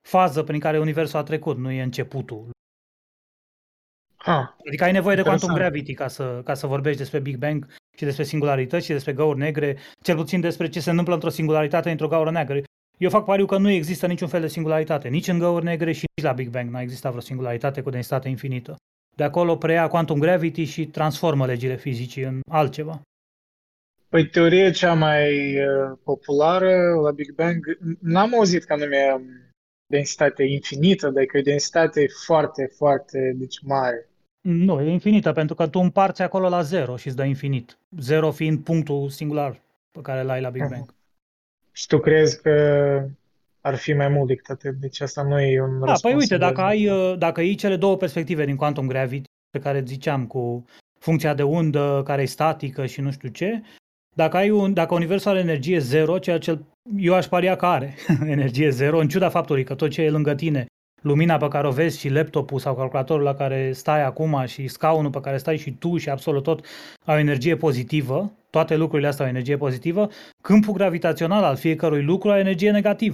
fază 0.07 0.43
prin 0.43 0.59
care 0.59 0.79
universul 0.79 1.19
a 1.19 1.23
trecut, 1.23 1.57
nu 1.57 1.71
e 1.71 1.81
începutul. 1.81 2.49
Ah, 4.17 4.47
Adică 4.67 4.83
ai 4.83 4.91
nevoie 4.91 5.15
de 5.15 5.21
quantum 5.21 5.49
Interesant. 5.49 5.73
gravity 5.73 5.93
ca 5.93 6.07
să, 6.07 6.41
ca 6.43 6.53
să 6.53 6.67
vorbești 6.67 6.97
despre 6.97 7.19
Big 7.19 7.37
Bang 7.37 7.73
și 7.97 8.03
despre 8.03 8.23
singularități 8.23 8.85
și 8.85 8.91
despre 8.91 9.13
găuri 9.13 9.37
negre, 9.39 9.77
cel 10.03 10.15
puțin 10.15 10.39
despre 10.41 10.69
ce 10.69 10.79
se 10.79 10.89
întâmplă 10.89 11.13
într-o 11.13 11.29
singularitate 11.29 11.91
într-o 11.91 12.07
gaură 12.07 12.31
neagră. 12.31 12.61
Eu 12.97 13.09
fac 13.09 13.25
pariu 13.25 13.45
că 13.45 13.57
nu 13.57 13.69
există 13.69 14.07
niciun 14.07 14.27
fel 14.27 14.41
de 14.41 14.47
singularitate, 14.47 15.07
nici 15.07 15.27
în 15.27 15.39
găuri 15.39 15.65
negre 15.65 15.91
și 15.91 16.05
nici 16.15 16.25
la 16.25 16.33
Big 16.33 16.49
Bang 16.49 16.69
n-a 16.69 16.81
existat 16.81 17.09
vreo 17.11 17.21
singularitate 17.23 17.81
cu 17.81 17.89
densitate 17.89 18.29
infinită. 18.29 18.75
De 19.15 19.23
acolo 19.23 19.55
preia 19.57 19.87
quantum 19.87 20.19
gravity 20.19 20.63
și 20.63 20.85
transformă 20.87 21.45
legile 21.45 21.75
fizicii 21.75 22.23
în 22.23 22.39
altceva. 22.51 23.01
Păi 24.09 24.27
teoria 24.29 24.71
cea 24.71 24.93
mai 24.93 25.55
uh, 25.65 25.97
populară 26.03 26.93
la 27.03 27.11
Big 27.11 27.33
Bang, 27.35 27.77
n- 27.77 27.97
n-am 27.99 28.33
auzit 28.33 28.63
că 28.63 28.73
anume 28.73 29.11
um, 29.15 29.23
densitate 29.91 30.43
infinită, 30.43 31.09
dar 31.09 31.23
că 31.23 31.37
e 31.37 31.41
densitate 31.41 32.05
foarte, 32.25 32.69
foarte, 32.77 33.33
deci 33.35 33.59
mare. 33.61 34.09
Nu, 34.41 34.81
e 34.81 34.91
infinită, 34.91 35.31
pentru 35.31 35.55
că 35.55 35.67
tu 35.67 35.79
împarți 35.79 36.21
acolo 36.21 36.49
la 36.49 36.61
zero 36.61 36.95
și 36.95 37.07
îți 37.07 37.15
dă 37.15 37.23
infinit. 37.23 37.77
Zero 37.99 38.31
fiind 38.31 38.59
punctul 38.63 39.09
singular 39.09 39.61
pe 39.91 39.99
care 40.01 40.21
l-ai 40.23 40.41
la 40.41 40.49
Big 40.49 40.69
Bang. 40.69 40.93
Și 41.71 41.87
tu 41.87 41.99
crezi 41.99 42.41
că 42.41 42.51
ar 43.61 43.75
fi 43.75 43.93
mai 43.93 44.07
mult 44.07 44.27
decât 44.27 44.49
atât, 44.49 44.73
deci 44.75 45.01
asta 45.01 45.23
nu 45.23 45.39
e 45.39 45.61
un 45.61 45.79
Da, 45.79 45.85
răspuns. 45.85 46.01
păi 46.01 46.13
uite, 46.13 46.37
de- 46.37 46.45
dacă 46.45 46.61
ai, 46.61 46.87
uh, 46.89 47.17
dacă 47.17 47.41
iei 47.41 47.55
cele 47.55 47.75
două 47.75 47.97
perspective 47.97 48.45
din 48.45 48.55
quantum 48.55 48.87
gravity, 48.87 49.29
pe 49.49 49.59
care 49.59 49.83
ziceam, 49.85 50.27
cu 50.27 50.65
funcția 50.99 51.33
de 51.33 51.43
undă 51.43 52.01
care 52.05 52.21
e 52.21 52.25
statică 52.25 52.85
și 52.85 53.01
nu 53.01 53.11
știu 53.11 53.29
ce, 53.29 53.61
dacă, 54.15 54.37
ai 54.37 54.49
un, 54.49 54.73
dacă 54.73 54.93
universul 54.93 55.31
are 55.31 55.39
energie 55.39 55.79
zero, 55.79 56.19
ceea 56.19 56.37
ce 56.37 56.59
eu 56.97 57.13
aș 57.13 57.25
paria 57.25 57.55
că 57.55 57.65
are 57.65 57.95
energie 58.25 58.69
zero, 58.69 58.99
în 58.99 59.07
ciuda 59.07 59.29
faptului 59.29 59.63
că 59.63 59.75
tot 59.75 59.89
ce 59.89 60.01
e 60.01 60.09
lângă 60.09 60.35
tine, 60.35 60.65
lumina 61.01 61.37
pe 61.37 61.47
care 61.47 61.67
o 61.67 61.71
vezi 61.71 61.99
și 61.99 62.09
laptopul 62.09 62.59
sau 62.59 62.75
calculatorul 62.75 63.23
la 63.23 63.35
care 63.35 63.71
stai 63.71 64.03
acum 64.03 64.43
și 64.45 64.67
scaunul 64.67 65.11
pe 65.11 65.19
care 65.19 65.37
stai 65.37 65.57
și 65.57 65.71
tu 65.71 65.97
și 65.97 66.09
absolut 66.09 66.43
tot 66.43 66.65
au 67.05 67.17
energie 67.17 67.55
pozitivă, 67.55 68.31
toate 68.49 68.75
lucrurile 68.75 69.07
astea 69.07 69.25
au 69.25 69.31
energie 69.31 69.57
pozitivă, 69.57 70.09
câmpul 70.43 70.73
gravitațional 70.73 71.43
al 71.43 71.55
fiecărui 71.55 72.03
lucru 72.03 72.29
are 72.29 72.39
energie 72.39 72.71
negativă. 72.71 73.13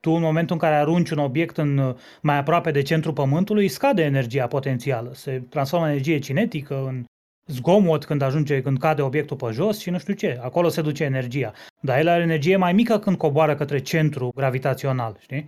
Tu 0.00 0.10
în 0.10 0.22
momentul 0.22 0.54
în 0.54 0.60
care 0.60 0.74
arunci 0.74 1.10
un 1.10 1.18
obiect 1.18 1.56
în, 1.56 1.96
mai 2.22 2.36
aproape 2.36 2.70
de 2.70 2.82
centrul 2.82 3.12
Pământului, 3.12 3.68
scade 3.68 4.02
energia 4.02 4.46
potențială, 4.46 5.10
se 5.14 5.42
transformă 5.48 5.84
în 5.84 5.90
energie 5.90 6.18
cinetică, 6.18 6.84
în 6.86 7.04
zgomot 7.46 8.04
când 8.04 8.22
ajunge, 8.22 8.62
când 8.62 8.78
cade 8.78 9.02
obiectul 9.02 9.36
pe 9.36 9.46
jos 9.52 9.78
și 9.80 9.90
nu 9.90 9.98
știu 9.98 10.14
ce. 10.14 10.38
Acolo 10.42 10.68
se 10.68 10.82
duce 10.82 11.04
energia. 11.04 11.52
Dar 11.80 11.98
el 11.98 12.08
are 12.08 12.22
energie 12.22 12.56
mai 12.56 12.72
mică 12.72 12.98
când 12.98 13.16
coboară 13.16 13.54
către 13.54 13.78
centru 13.78 14.32
gravitațional, 14.34 15.16
știi? 15.20 15.46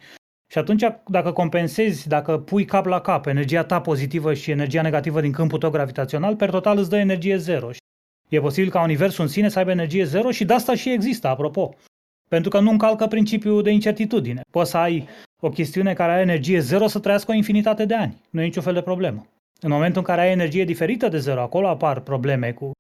Și 0.52 0.59
atunci, 0.59 0.85
dacă 1.07 1.33
compensezi, 1.33 2.09
dacă 2.09 2.38
pui 2.38 2.64
cap 2.64 2.87
la 2.87 3.00
cap 3.00 3.26
energia 3.26 3.64
ta 3.64 3.80
pozitivă 3.80 4.35
și 4.35 4.50
energia 4.50 4.83
negativă 4.83 5.20
din 5.20 5.33
câmpul 5.33 5.59
tău 5.59 5.70
gravitațional, 5.70 6.37
per 6.37 6.50
total 6.50 6.78
îți 6.78 6.90
dă 6.90 6.96
energie 6.96 7.37
zero. 7.37 7.70
E 8.28 8.40
posibil 8.40 8.70
ca 8.70 8.83
universul 8.83 9.24
în 9.24 9.30
sine 9.30 9.48
să 9.48 9.59
aibă 9.59 9.70
energie 9.70 10.04
zero 10.04 10.30
și 10.30 10.44
de 10.44 10.54
asta 10.54 10.74
și 10.74 10.92
există, 10.92 11.28
apropo. 11.28 11.74
Pentru 12.28 12.50
că 12.50 12.61
nu 12.61 12.70
încalcă 12.70 13.07
principiul 13.07 13.62
de 13.62 13.70
incertitudine. 13.70 14.40
Poți 14.50 14.70
să 14.70 14.76
ai 14.76 15.09
o 15.40 15.48
chestiune 15.48 15.92
care 15.92 16.12
are 16.12 16.20
energie 16.20 16.59
zero 16.59 16.87
să 16.87 16.98
trăiască 16.98 17.30
o 17.30 17.35
infinitate 17.35 17.85
de 17.85 17.94
ani. 17.94 18.20
Nu 18.30 18.40
e 18.40 18.44
niciun 18.44 18.62
fel 18.62 18.74
de 18.74 18.83
problemă. 18.83 19.26
În 19.64 19.70
momentul 19.70 19.98
în 19.98 20.07
care 20.07 20.20
ai 20.20 20.31
energie 20.31 20.64
diferită 20.64 21.09
de 21.09 21.18
zero, 21.18 21.40
acolo 21.40 21.68
apar 21.68 22.00
probleme 22.00 22.53
cu 22.53 22.70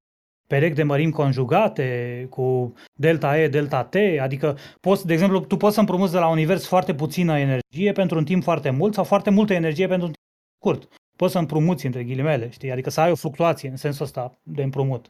perechi 0.46 0.74
de 0.74 0.82
mărimi 0.82 1.12
conjugate, 1.12 2.26
cu 2.30 2.74
delta 2.98 3.40
E, 3.40 3.48
delta 3.48 3.84
T, 3.84 3.94
adică 4.20 4.56
poți, 4.80 5.06
de 5.06 5.12
exemplu, 5.12 5.40
tu 5.40 5.56
poți 5.56 5.74
să 5.74 5.80
împrumuți 5.80 6.12
de 6.12 6.18
la 6.18 6.28
univers 6.28 6.66
foarte 6.66 6.94
puțină 6.94 7.38
energie 7.38 7.92
pentru 7.92 8.18
un 8.18 8.24
timp 8.24 8.42
foarte 8.42 8.70
mult 8.70 8.94
sau 8.94 9.04
foarte 9.04 9.30
multă 9.30 9.52
energie 9.52 9.86
pentru 9.86 10.06
un 10.06 10.12
timp 10.12 10.26
scurt. 10.60 11.00
Poți 11.16 11.32
să 11.32 11.38
împrumuți 11.38 11.86
între 11.86 12.04
ghilimele, 12.04 12.50
știi? 12.50 12.72
Adică 12.72 12.90
să 12.90 13.00
ai 13.00 13.10
o 13.10 13.14
fluctuație 13.14 13.68
în 13.68 13.76
sensul 13.76 14.04
ăsta 14.04 14.38
de 14.42 14.62
împrumut. 14.62 15.06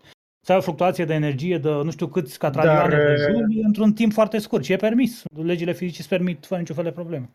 Să 0.47 0.53
ai 0.53 0.59
o 0.59 0.63
fluctuație 0.63 1.05
de 1.05 1.15
energie 1.15 1.59
de 1.59 1.69
nu 1.69 1.91
știu 1.91 2.07
câți 2.07 2.39
catradioane 2.39 2.97
Dar, 2.97 3.07
de 3.07 3.17
juli 3.17 3.61
într-un 3.63 3.93
timp 3.93 4.13
foarte 4.13 4.39
scurt 4.39 4.65
și 4.65 4.73
e 4.73 4.77
permis. 4.77 5.23
Legile 5.37 5.73
fizicii 5.73 6.01
îți 6.01 6.09
permit 6.09 6.47
fără 6.47 6.61
niciun 6.61 6.75
fel 6.75 6.85
de 6.85 6.91
problemă. 6.91 7.31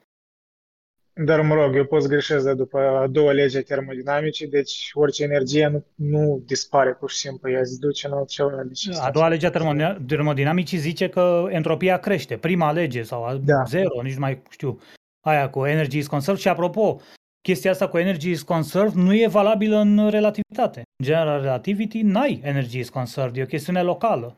Dar 1.26 1.42
mă 1.42 1.54
rog, 1.54 1.76
eu 1.76 1.86
pot 1.86 2.02
să 2.02 2.08
greșesc 2.08 2.46
de 2.46 2.54
după 2.54 2.80
a 2.80 3.08
doua 3.08 3.32
lege 3.32 3.62
termodinamice, 3.62 4.46
deci 4.48 4.90
orice 4.94 5.24
energie 5.24 5.68
nu, 5.68 5.86
nu 5.96 6.42
dispare 6.46 6.94
pur 6.94 7.10
și 7.10 7.18
simplu, 7.18 7.52
ea 7.52 7.64
se 7.64 7.78
duce 7.80 8.08
în 8.08 8.14
altceva. 8.14 8.64
Deci 8.64 8.88
A 9.00 9.12
doua 9.12 9.28
lege 9.28 9.46
a 9.48 9.52
termo- 9.52 10.06
termodinamicii 10.08 10.78
zice 10.78 11.10
că 11.10 11.48
entropia 11.50 11.98
crește. 11.98 12.38
Prima 12.38 12.72
lege 12.72 13.02
sau 13.04 13.24
a 13.26 13.36
Da. 13.44 13.64
zero, 13.68 14.02
nici 14.02 14.14
nu 14.14 14.20
mai 14.20 14.42
știu, 14.50 14.80
aia 15.26 15.50
cu 15.50 15.66
energy 15.66 15.98
is 15.98 16.08
conserved. 16.08 16.42
Și 16.42 16.48
apropo, 16.48 17.00
chestia 17.42 17.72
asta 17.72 17.88
cu 17.88 17.98
energy 17.98 18.30
is 18.30 18.42
conserved 18.42 18.94
nu 18.94 19.16
e 19.16 19.28
valabilă 19.28 19.78
în 19.78 20.10
relativitate. 20.10 20.78
În 21.00 21.06
general 21.06 21.42
relativity 21.42 22.02
n-ai 22.02 22.40
energy 22.44 22.80
is 22.80 22.90
conserved, 22.90 23.38
e 23.38 23.42
o 23.42 23.46
chestiune 23.46 23.82
locală. 23.82 24.38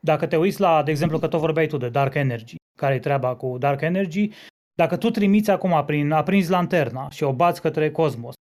Dacă 0.00 0.26
te 0.26 0.36
uiți 0.36 0.60
la, 0.60 0.82
de 0.82 0.90
exemplu, 0.90 1.18
că 1.18 1.28
tot 1.28 1.40
vorbeai 1.40 1.66
tu 1.66 1.76
de 1.76 1.88
dark 1.88 2.14
energy, 2.14 2.54
care 2.78 2.94
e 2.94 2.98
treaba 2.98 3.34
cu 3.34 3.56
dark 3.58 3.80
energy, 3.80 4.30
dacă 4.82 4.96
tu 4.96 5.10
trimiți 5.10 5.50
acum 5.50 5.82
prin, 5.86 6.10
aprinzi 6.10 6.50
lanterna 6.50 7.10
și 7.10 7.22
o 7.22 7.32
bați 7.32 7.60
către 7.60 7.90
cosmos, 7.90 8.34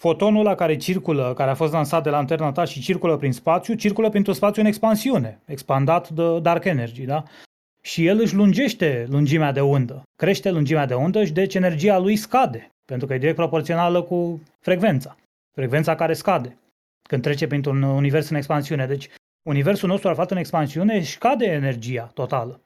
fotonul 0.00 0.40
ăla 0.40 0.54
care 0.54 0.76
circulă, 0.76 1.32
care 1.36 1.50
a 1.50 1.54
fost 1.54 1.72
lansat 1.72 2.02
de 2.02 2.10
lanterna 2.10 2.52
ta 2.52 2.64
și 2.64 2.80
circulă 2.80 3.16
prin 3.16 3.32
spațiu, 3.32 3.74
circulă 3.74 4.08
printr-un 4.08 4.34
spațiu 4.34 4.62
în 4.62 4.68
expansiune, 4.68 5.40
expandat 5.44 6.08
de 6.08 6.38
dark 6.40 6.64
energy, 6.64 7.04
da? 7.04 7.22
Și 7.82 8.06
el 8.06 8.20
își 8.20 8.34
lungește 8.34 9.06
lungimea 9.08 9.52
de 9.52 9.60
undă, 9.60 10.02
crește 10.16 10.50
lungimea 10.50 10.86
de 10.86 10.94
undă 10.94 11.24
și 11.24 11.32
deci 11.32 11.54
energia 11.54 11.98
lui 11.98 12.16
scade, 12.16 12.68
pentru 12.84 13.06
că 13.06 13.14
e 13.14 13.18
direct 13.18 13.36
proporțională 13.36 14.02
cu 14.02 14.42
frecvența, 14.60 15.16
frecvența 15.54 15.94
care 15.94 16.12
scade 16.12 16.58
când 17.02 17.22
trece 17.22 17.46
printr-un 17.46 17.82
univers 17.82 18.28
în 18.28 18.36
expansiune. 18.36 18.86
Deci 18.86 19.08
universul 19.42 19.88
nostru 19.88 20.08
aflat 20.08 20.30
în 20.30 20.36
expansiune 20.36 20.96
își 20.96 21.12
scade 21.12 21.46
energia 21.46 22.10
totală. 22.14 22.60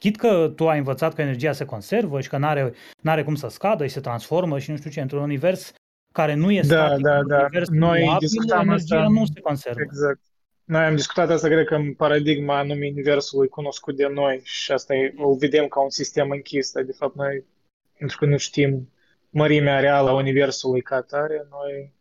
Chit 0.00 0.16
că 0.16 0.52
tu 0.56 0.68
ai 0.68 0.78
învățat 0.78 1.14
că 1.14 1.20
energia 1.20 1.52
se 1.52 1.64
conservă 1.64 2.20
și 2.20 2.28
că 2.28 2.36
n-are, 2.36 2.72
n-are 3.02 3.22
cum 3.24 3.34
să 3.34 3.48
scadă 3.48 3.86
și 3.86 3.92
se 3.92 4.00
transformă 4.00 4.58
și 4.58 4.70
nu 4.70 4.76
știu 4.76 4.90
ce, 4.90 5.00
într-un 5.00 5.22
univers 5.22 5.72
care 6.12 6.34
nu 6.34 6.50
e 6.52 6.60
Da, 6.60 6.86
static, 6.86 7.04
da, 7.04 7.18
un 7.18 7.26
da. 7.26 7.38
univers 7.40 7.68
Noi 7.68 8.04
moabil, 8.04 8.28
discutam 8.28 8.60
energia 8.68 8.94
asta 8.96 9.06
în- 9.06 9.12
nu 9.12 9.24
se 9.34 9.40
conservă. 9.40 9.80
Exact. 9.80 10.20
Noi 10.64 10.82
am 10.84 10.94
discutat 10.96 11.30
asta, 11.30 11.48
cred 11.48 11.66
că, 11.66 11.74
în 11.74 11.94
paradigma 11.94 12.58
anume 12.58 12.86
universului 12.86 13.48
cunoscut 13.48 13.96
de 13.96 14.06
noi 14.14 14.40
și 14.44 14.72
asta 14.72 14.94
e, 14.94 15.14
o 15.16 15.34
vedem 15.34 15.66
ca 15.66 15.82
un 15.82 15.90
sistem 15.90 16.30
închis, 16.30 16.72
dar 16.72 16.82
de 16.82 16.92
fapt 16.92 17.16
noi, 17.16 17.44
pentru 17.98 18.16
că 18.18 18.26
nu 18.26 18.36
știm 18.36 18.92
mărimea 19.30 19.80
reală 19.80 20.08
a 20.10 20.14
universului 20.14 20.82
ca 20.82 20.96
atare, 20.96 21.46
noi, 21.50 21.92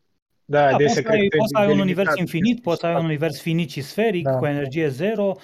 da, 0.46 0.60
Da, 0.70 0.76
adesea 0.76 0.86
poți 0.86 0.94
să 0.94 1.02
cred 1.02 1.14
ai, 1.20 1.28
că 1.28 1.36
e 1.36 1.38
poți 1.40 1.52
să 1.52 1.58
ai 1.58 1.64
un 1.68 1.72
delimitat. 1.78 1.98
univers 1.98 2.20
infinit, 2.20 2.62
poți 2.62 2.80
să 2.80 2.86
ai 2.86 2.96
un 2.96 3.06
univers 3.06 3.42
finit 3.42 3.70
și 3.70 3.82
sferic, 3.82 4.24
Da. 4.24 4.36
cu 4.38 4.46
energie 4.46 4.88
zero. 4.88 5.36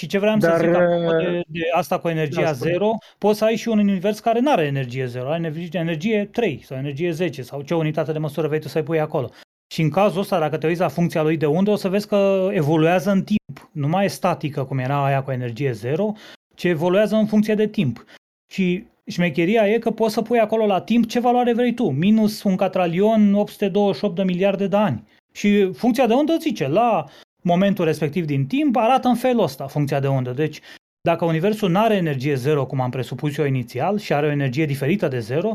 Și 0.00 0.06
ce 0.06 0.18
vreau 0.18 0.40
să 0.40 0.46
Dar, 0.46 0.60
zic 0.60 0.74
apropo 0.74 1.16
uh, 1.16 1.22
de, 1.22 1.42
de 1.46 1.60
asta 1.74 1.98
cu 1.98 2.08
energia 2.08 2.42
da, 2.42 2.52
spune. 2.52 2.70
zero, 2.70 2.90
poți 3.18 3.38
să 3.38 3.44
ai 3.44 3.56
și 3.56 3.68
un 3.68 3.78
univers 3.78 4.20
care 4.20 4.40
nu 4.40 4.50
are 4.50 4.64
energie 4.64 5.06
zero, 5.06 5.28
are 5.28 5.36
energie, 5.36 5.80
energie 5.80 6.24
3 6.24 6.62
sau 6.64 6.76
energie 6.76 7.10
10 7.10 7.42
sau 7.42 7.62
ce 7.62 7.74
unitate 7.74 8.12
de 8.12 8.18
măsură 8.18 8.46
vrei 8.46 8.60
tu 8.60 8.68
să-i 8.68 8.82
pui 8.82 9.00
acolo. 9.00 9.30
Și 9.72 9.82
în 9.82 9.90
cazul 9.90 10.20
ăsta, 10.20 10.38
dacă 10.38 10.56
te 10.56 10.66
uiți 10.66 10.80
la 10.80 10.88
funcția 10.88 11.22
lui 11.22 11.36
de 11.36 11.46
undă, 11.46 11.70
o 11.70 11.76
să 11.76 11.88
vezi 11.88 12.06
că 12.06 12.48
evoluează 12.52 13.10
în 13.10 13.22
timp. 13.22 13.70
Nu 13.72 13.88
mai 13.88 14.04
e 14.04 14.08
statică 14.08 14.64
cum 14.64 14.78
era 14.78 15.04
aia 15.04 15.22
cu 15.22 15.30
energie 15.30 15.72
zero, 15.72 16.12
ci 16.54 16.64
evoluează 16.64 17.14
în 17.14 17.26
funcție 17.26 17.54
de 17.54 17.66
timp. 17.66 18.04
Și 18.52 18.84
șmecheria 19.06 19.68
e 19.68 19.78
că 19.78 19.90
poți 19.90 20.14
să 20.14 20.22
pui 20.22 20.38
acolo 20.38 20.66
la 20.66 20.80
timp 20.80 21.06
ce 21.06 21.20
valoare 21.20 21.52
vrei 21.52 21.74
tu, 21.74 21.90
minus 21.90 22.42
un 22.42 22.56
catralion 22.56 23.34
828 23.34 24.16
de 24.16 24.22
miliarde 24.22 24.66
de 24.66 24.76
ani. 24.76 25.04
Și 25.32 25.72
funcția 25.72 26.06
de 26.06 26.14
undă 26.14 26.36
zice, 26.40 26.68
la 26.68 27.04
momentul 27.42 27.84
respectiv 27.84 28.24
din 28.24 28.46
timp, 28.46 28.76
arată 28.76 29.08
în 29.08 29.14
felul 29.14 29.42
ăsta 29.42 29.66
funcția 29.66 30.00
de 30.00 30.08
undă. 30.08 30.30
Deci, 30.30 30.60
dacă 31.00 31.24
Universul 31.24 31.70
nu 31.70 31.78
are 31.78 31.94
energie 31.94 32.34
zero, 32.34 32.66
cum 32.66 32.80
am 32.80 32.90
presupus 32.90 33.36
eu 33.36 33.44
inițial, 33.44 33.98
și 33.98 34.12
are 34.12 34.26
o 34.26 34.30
energie 34.30 34.66
diferită 34.66 35.08
de 35.08 35.18
zero, 35.18 35.54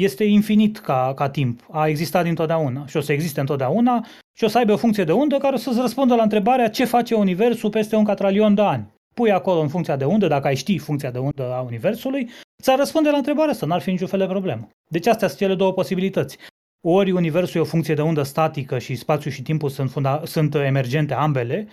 este 0.00 0.24
infinit 0.24 0.78
ca, 0.78 1.12
ca 1.16 1.28
timp. 1.28 1.66
A 1.70 1.88
existat 1.88 2.24
dintotdeauna 2.24 2.86
și 2.86 2.96
o 2.96 3.00
să 3.00 3.12
existe 3.12 3.40
întotdeauna 3.40 4.06
și 4.38 4.44
o 4.44 4.48
să 4.48 4.58
aibă 4.58 4.72
o 4.72 4.76
funcție 4.76 5.04
de 5.04 5.12
undă 5.12 5.36
care 5.38 5.54
o 5.54 5.58
să-ți 5.58 5.80
răspundă 5.80 6.14
la 6.14 6.22
întrebarea 6.22 6.70
ce 6.70 6.84
face 6.84 7.14
Universul 7.14 7.70
peste 7.70 7.96
un 7.96 8.04
catralion 8.04 8.54
de 8.54 8.62
ani. 8.62 8.86
Pui 9.14 9.32
acolo 9.32 9.60
în 9.60 9.68
funcția 9.68 9.96
de 9.96 10.04
undă, 10.04 10.26
dacă 10.26 10.46
ai 10.46 10.56
ști 10.56 10.78
funcția 10.78 11.10
de 11.10 11.18
undă 11.18 11.52
a 11.52 11.60
Universului, 11.60 12.30
ți-ar 12.62 12.78
răspunde 12.78 13.10
la 13.10 13.16
întrebarea 13.16 13.50
asta, 13.50 13.66
n-ar 13.66 13.80
fi 13.80 13.90
niciun 13.90 14.06
fel 14.06 14.18
de 14.18 14.26
problemă. 14.26 14.68
Deci 14.90 15.06
astea 15.06 15.28
sunt 15.28 15.40
cele 15.40 15.54
două 15.54 15.72
posibilități. 15.72 16.38
Ori 16.82 17.10
Universul 17.10 17.60
e 17.60 17.62
o 17.62 17.66
funcție 17.66 17.94
de 17.94 18.02
undă 18.02 18.22
statică 18.22 18.78
și 18.78 18.94
spațiul 18.94 19.32
și 19.32 19.42
timpul 19.42 19.68
sunt, 19.68 19.90
funda- 19.90 20.22
sunt 20.24 20.54
emergente 20.54 21.14
ambele, 21.14 21.68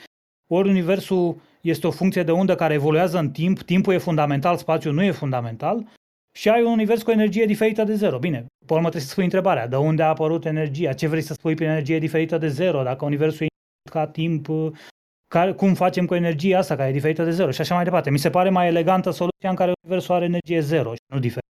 ori 0.50 0.70
Universul 0.70 1.42
este 1.62 1.88
o 1.88 1.92
funcție 1.92 2.24
de 2.24 2.32
undă 2.32 2.56
care 2.56 2.74
evoluează 2.74 3.18
în 3.20 3.32
timp, 3.32 3.62
timpul 3.62 3.94
e 3.94 3.98
fundamental, 3.98 4.58
spațiul 4.58 4.94
nu 4.94 5.04
e 5.04 5.12
fundamental, 5.12 5.88
și 6.38 6.50
ai 6.50 6.64
un 6.64 6.72
univers 6.72 7.04
cu 7.04 7.12
energie 7.12 7.46
diferită 7.46 7.84
de 7.84 7.94
zero. 7.96 8.20
Bine, 8.20 8.46
pe 8.66 8.74
urmă 8.74 8.80
trebuie 8.80 9.02
să 9.02 9.10
spui 9.10 9.24
întrebarea, 9.24 9.68
de 9.68 9.76
unde 9.76 10.04
a 10.04 10.08
apărut 10.08 10.46
energia, 10.46 10.94
ce 10.94 11.08
vrei 11.08 11.22
să 11.22 11.34
spui 11.34 11.56
prin 11.56 11.68
energie 11.68 12.00
diferită 12.00 12.38
de 12.38 12.48
zero, 12.48 12.84
dacă 12.84 13.06
Universul 13.06 13.46
e 13.46 13.90
ca 13.90 14.08
timp, 14.08 14.48
care, 15.28 15.54
cum 15.54 15.74
facem 15.74 16.06
cu 16.06 16.16
energia 16.16 16.58
asta 16.58 16.76
care 16.76 16.90
e 16.90 16.94
diferită 16.94 17.24
de 17.24 17.32
zero 17.32 17.52
și 17.52 17.62
așa 17.62 17.76
mai 17.76 17.84
departe. 17.84 18.10
Mi 18.10 18.20
se 18.20 18.30
pare 18.30 18.50
mai 18.50 18.68
elegantă 18.68 19.12
soluția 19.12 19.50
în 19.50 19.56
care 19.56 19.72
Universul 19.84 20.16
are 20.16 20.26
energie 20.26 20.60
zero 20.60 20.92
și 20.92 21.02
nu 21.14 21.20
diferită. 21.20 21.47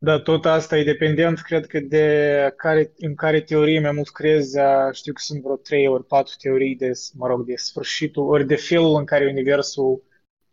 Da, 0.00 0.20
tot 0.20 0.46
asta 0.46 0.78
e 0.78 0.84
dependent, 0.84 1.40
cred 1.40 1.66
că, 1.66 1.80
de 1.80 2.52
care, 2.56 2.92
în 2.98 3.14
care 3.14 3.40
teorie 3.40 3.80
mai 3.80 3.92
mult 3.92 4.08
crezi, 4.08 4.58
a, 4.58 4.90
știu 4.92 5.12
că 5.12 5.20
sunt 5.24 5.42
vreo 5.42 5.56
trei 5.56 5.86
ori 5.86 6.06
patru 6.06 6.34
teorii 6.38 6.76
de, 6.76 6.90
mă 7.14 7.26
rog, 7.26 7.46
de 7.46 7.54
sfârșitul, 7.56 8.28
ori 8.28 8.46
de 8.46 8.56
felul 8.56 8.96
în 8.98 9.04
care 9.04 9.26
universul 9.26 10.02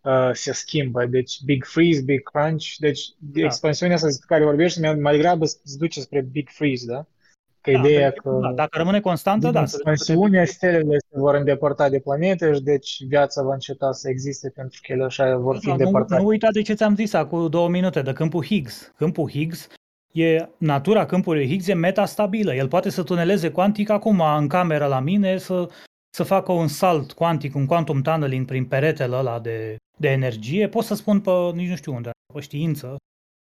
uh, 0.01 0.29
se 0.33 0.51
schimbă. 0.53 1.05
Deci 1.05 1.43
Big 1.43 1.63
Freeze, 1.65 2.01
Big 2.01 2.23
Crunch, 2.23 2.65
deci 2.77 3.01
Da. 3.17 3.43
expansiunea 3.45 3.95
asta 3.95 4.07
despre 4.07 4.27
care 4.29 4.43
vorbești 4.43 4.79
mai, 4.79 4.95
mai 4.95 5.15
degrabă 5.15 5.45
se 5.45 5.77
duce 5.77 5.99
spre 5.99 6.21
Big 6.21 6.49
Freeze, 6.49 6.85
da? 6.85 7.07
Că 7.65 7.71
Da, 7.71 7.79
ideea 7.79 8.09
deci, 8.09 8.17
că 8.19 8.37
da, 8.41 8.51
dacă 8.51 8.77
rămâne 8.77 8.99
constantă, 8.99 9.45
din 9.45 9.59
da. 9.59 9.65
să- 9.65 9.75
expansiunea 9.75 10.45
stelele 10.45 10.97
se 10.97 11.19
vor 11.19 11.35
îndepărta 11.35 11.89
de 11.89 11.99
planete 11.99 12.53
și 12.53 12.61
deci 12.61 13.03
viața 13.07 13.43
va 13.43 13.53
înceta 13.53 13.91
să 13.91 14.09
existe 14.09 14.49
pentru 14.49 14.79
că 14.85 14.91
ele 14.91 15.03
așa 15.03 15.37
vor 15.37 15.57
fi 15.57 15.65
Da, 15.65 15.71
nu, 15.71 15.77
îndepărtate. 15.77 16.21
nu 16.21 16.27
uita 16.27 16.47
de 16.51 16.61
ce 16.61 16.73
ți-am 16.73 16.95
zis 16.95 17.13
acum 17.13 17.49
două 17.49 17.69
minute, 17.69 18.01
de 18.01 18.13
câmpul 18.13 18.43
Higgs. 18.43 18.93
Câmpul 18.97 19.29
Higgs 19.29 19.67
e, 20.13 20.49
natura 20.57 21.05
câmpului 21.05 21.47
Higgs 21.47 21.67
e 21.67 21.73
metastabilă. 21.73 22.53
El 22.53 22.67
poate 22.67 22.89
să 22.89 23.03
tuneleze 23.03 23.49
cuantic 23.49 23.89
acum 23.89 24.19
în 24.37 24.47
cameră 24.47 24.85
la 24.85 24.99
mine, 24.99 25.37
să, 25.37 25.69
să 26.15 26.23
facă 26.23 26.51
un 26.51 26.67
salt 26.67 27.11
cuantic, 27.11 27.55
un 27.55 27.65
quantum 27.65 28.01
tunneling 28.01 28.45
prin 28.45 28.65
peretele 28.65 29.15
ăla 29.15 29.39
de, 29.39 29.75
de 29.97 30.09
energie. 30.09 30.67
Pot 30.67 30.83
să 30.83 30.95
spun 30.95 31.19
pe, 31.19 31.31
nici 31.53 31.69
nu 31.69 31.75
știu 31.75 31.93
unde, 31.93 32.09
pe 32.33 32.39
știință, 32.39 32.95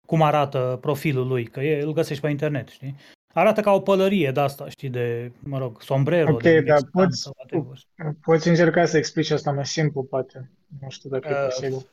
cum 0.08 0.22
arată 0.22 0.78
profilul 0.82 1.28
lui, 1.28 1.46
că 1.46 1.60
e, 1.60 1.82
îl 1.82 1.94
găsești 1.94 2.22
pe 2.24 2.30
internet, 2.30 2.68
știi? 2.68 2.96
Arată 3.34 3.62
ca 3.62 3.72
o 3.72 3.80
pălărie 3.80 4.32
de 4.32 4.40
asta, 4.40 4.70
știi, 4.70 4.90
de, 4.90 5.32
mă 5.40 5.58
rog, 5.58 5.82
sombrero, 5.82 6.32
Ok, 6.34 6.42
de 6.42 6.54
dar 6.62 6.62
mexican 6.64 7.06
poți- 7.06 7.22
sau 7.22 7.34
whatever. 7.38 7.78
Poți 8.22 8.48
încerca 8.48 8.86
să 8.86 8.98
explici 8.98 9.30
asta 9.30 9.52
mai 9.52 9.66
simplu, 9.66 10.04
poate. 10.04 10.52
Nu 10.82 10.90
știu 10.90 11.10
dacă 11.10 11.28
e 11.28 11.32
Uh, 11.32 11.46
posibil. 11.50 11.78
De 11.78 11.86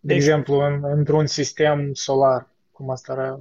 deci- 0.00 0.16
exemplu, 0.16 0.54
în, 0.58 0.84
într-un 0.84 1.26
sistem 1.26 1.92
solar, 1.94 2.48
cum 2.72 2.90
asta 2.90 3.12
ar, 3.12 3.38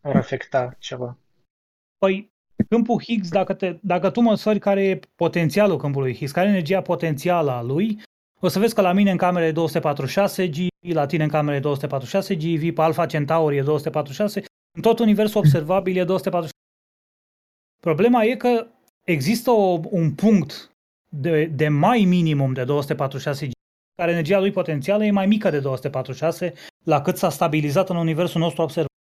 ar 0.00 0.16
afecta 0.16 0.76
ceva. 0.78 1.16
Păi, 1.98 2.32
câmpul 2.68 3.02
Higgs, 3.02 3.28
dacă, 3.28 3.54
te, 3.54 3.78
dacă 3.82 4.10
tu 4.10 4.20
măsori 4.20 4.58
care 4.58 4.84
e 4.88 5.00
potențialul 5.16 5.76
câmpului 5.76 6.14
Higgs, 6.14 6.32
care 6.32 6.46
e 6.46 6.50
energia 6.50 6.82
potențială 6.82 7.50
a 7.50 7.62
lui, 7.62 8.00
o 8.40 8.48
să 8.48 8.58
vezi 8.58 8.74
că 8.74 8.80
la 8.80 8.92
mine 8.92 9.10
în 9.10 9.16
cameră 9.16 9.44
e 9.44 9.52
246 9.52 10.48
GeV, 10.50 10.68
la 10.94 11.06
tine 11.06 11.22
în 11.24 11.28
cameră 11.30 11.56
e 11.56 11.60
246 11.60 12.36
GeV, 12.36 12.74
pe 12.74 12.80
Alpha 12.82 13.06
Centauri 13.06 13.56
e 13.56 13.62
246, 13.62 14.42
în 14.76 14.82
tot 14.82 14.98
universul 14.98 15.40
observabil 15.40 15.96
e 15.96 16.04
246. 16.04 16.52
Problema 17.80 18.24
e 18.24 18.36
că 18.36 18.66
există 19.04 19.50
o, 19.50 19.80
un 19.90 20.14
punct 20.14 20.70
de, 21.08 21.44
de 21.44 21.68
mai 21.68 22.04
minimum 22.04 22.52
de 22.52 22.64
246 22.64 23.44
GeV, 23.44 23.52
care 23.96 24.10
energia 24.10 24.38
lui 24.38 24.50
potențială 24.50 25.04
e 25.04 25.10
mai 25.10 25.26
mică 25.26 25.50
de 25.50 25.60
246, 25.60 26.52
la 26.84 27.02
cât 27.02 27.16
s-a 27.16 27.30
stabilizat 27.30 27.88
în 27.88 27.96
universul 27.96 28.40
nostru 28.40 28.62
observabil. 28.62 28.92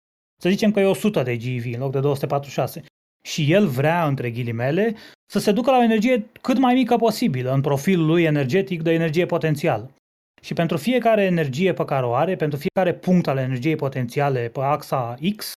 Să 0.41 0.49
zicem 0.49 0.71
că 0.71 0.79
e 0.79 0.85
100 0.85 1.23
de 1.23 1.37
GeV 1.37 1.73
în 1.73 1.79
loc 1.79 1.91
de 1.91 1.99
246. 1.99 2.83
Și 3.25 3.51
el 3.51 3.67
vrea, 3.67 4.07
între 4.07 4.31
ghilimele, 4.31 4.95
să 5.31 5.39
se 5.39 5.51
ducă 5.51 5.71
la 5.71 5.77
o 5.77 5.83
energie 5.83 6.29
cât 6.41 6.57
mai 6.57 6.73
mică 6.73 6.95
posibilă 6.95 7.53
în 7.53 7.61
profilul 7.61 8.05
lui 8.05 8.23
energetic 8.23 8.81
de 8.81 8.91
energie 8.91 9.25
potențială. 9.25 9.91
Și 10.41 10.53
pentru 10.53 10.77
fiecare 10.77 11.23
energie 11.23 11.73
pe 11.73 11.85
care 11.85 12.05
o 12.05 12.13
are, 12.13 12.35
pentru 12.35 12.59
fiecare 12.59 12.93
punct 12.93 13.27
al 13.27 13.37
energiei 13.37 13.75
potențiale 13.75 14.49
pe 14.49 14.59
axa 14.59 15.15
X, 15.35 15.53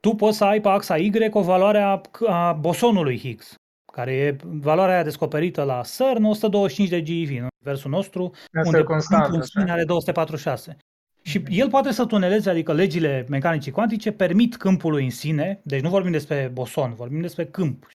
tu 0.00 0.14
poți 0.14 0.36
să 0.36 0.44
ai 0.44 0.60
pe 0.60 0.68
axa 0.68 0.96
Y 0.96 1.28
o 1.30 1.42
valoare 1.42 1.78
a, 1.78 2.00
a 2.26 2.52
bosonului 2.52 3.18
Higgs, 3.18 3.54
care 3.92 4.12
e 4.12 4.36
valoarea 4.42 4.94
aia 4.94 5.02
descoperită 5.02 5.62
la 5.62 5.82
CERN, 5.96 6.24
125 6.24 6.88
de 6.88 7.02
GeV 7.02 7.28
în 7.28 7.48
universul 7.60 7.90
nostru, 7.90 8.30
Asta 8.34 8.62
unde 8.64 8.78
e 8.78 8.82
constant, 8.82 9.34
în 9.34 9.42
sine 9.42 9.62
așa. 9.62 9.72
are 9.72 9.84
246. 9.84 10.76
Și 11.22 11.42
el 11.48 11.68
poate 11.68 11.92
să 11.92 12.06
tuneleze, 12.06 12.50
adică 12.50 12.72
legile 12.72 13.26
mecanicii 13.28 13.72
cuantice 13.72 14.12
permit 14.12 14.56
câmpului 14.56 15.04
în 15.04 15.10
sine, 15.10 15.60
deci 15.64 15.82
nu 15.82 15.88
vorbim 15.88 16.12
despre 16.12 16.50
boson, 16.52 16.94
vorbim 16.94 17.20
despre 17.20 17.46
câmp. 17.46 17.88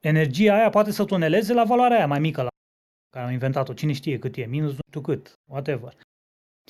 Energia 0.00 0.54
aia 0.54 0.70
poate 0.70 0.90
să 0.90 1.04
tuneleze 1.04 1.52
la 1.52 1.64
valoarea 1.64 1.96
aia 1.96 2.06
mai 2.06 2.18
mică 2.18 2.42
la 2.42 2.48
care 3.10 3.26
au 3.26 3.32
inventat-o, 3.32 3.72
cine 3.72 3.92
știe 3.92 4.18
cât 4.18 4.36
e, 4.36 4.44
minus 4.44 4.72
nu 4.72 4.78
știu 4.88 5.00
cât, 5.00 5.32
whatever. 5.50 5.92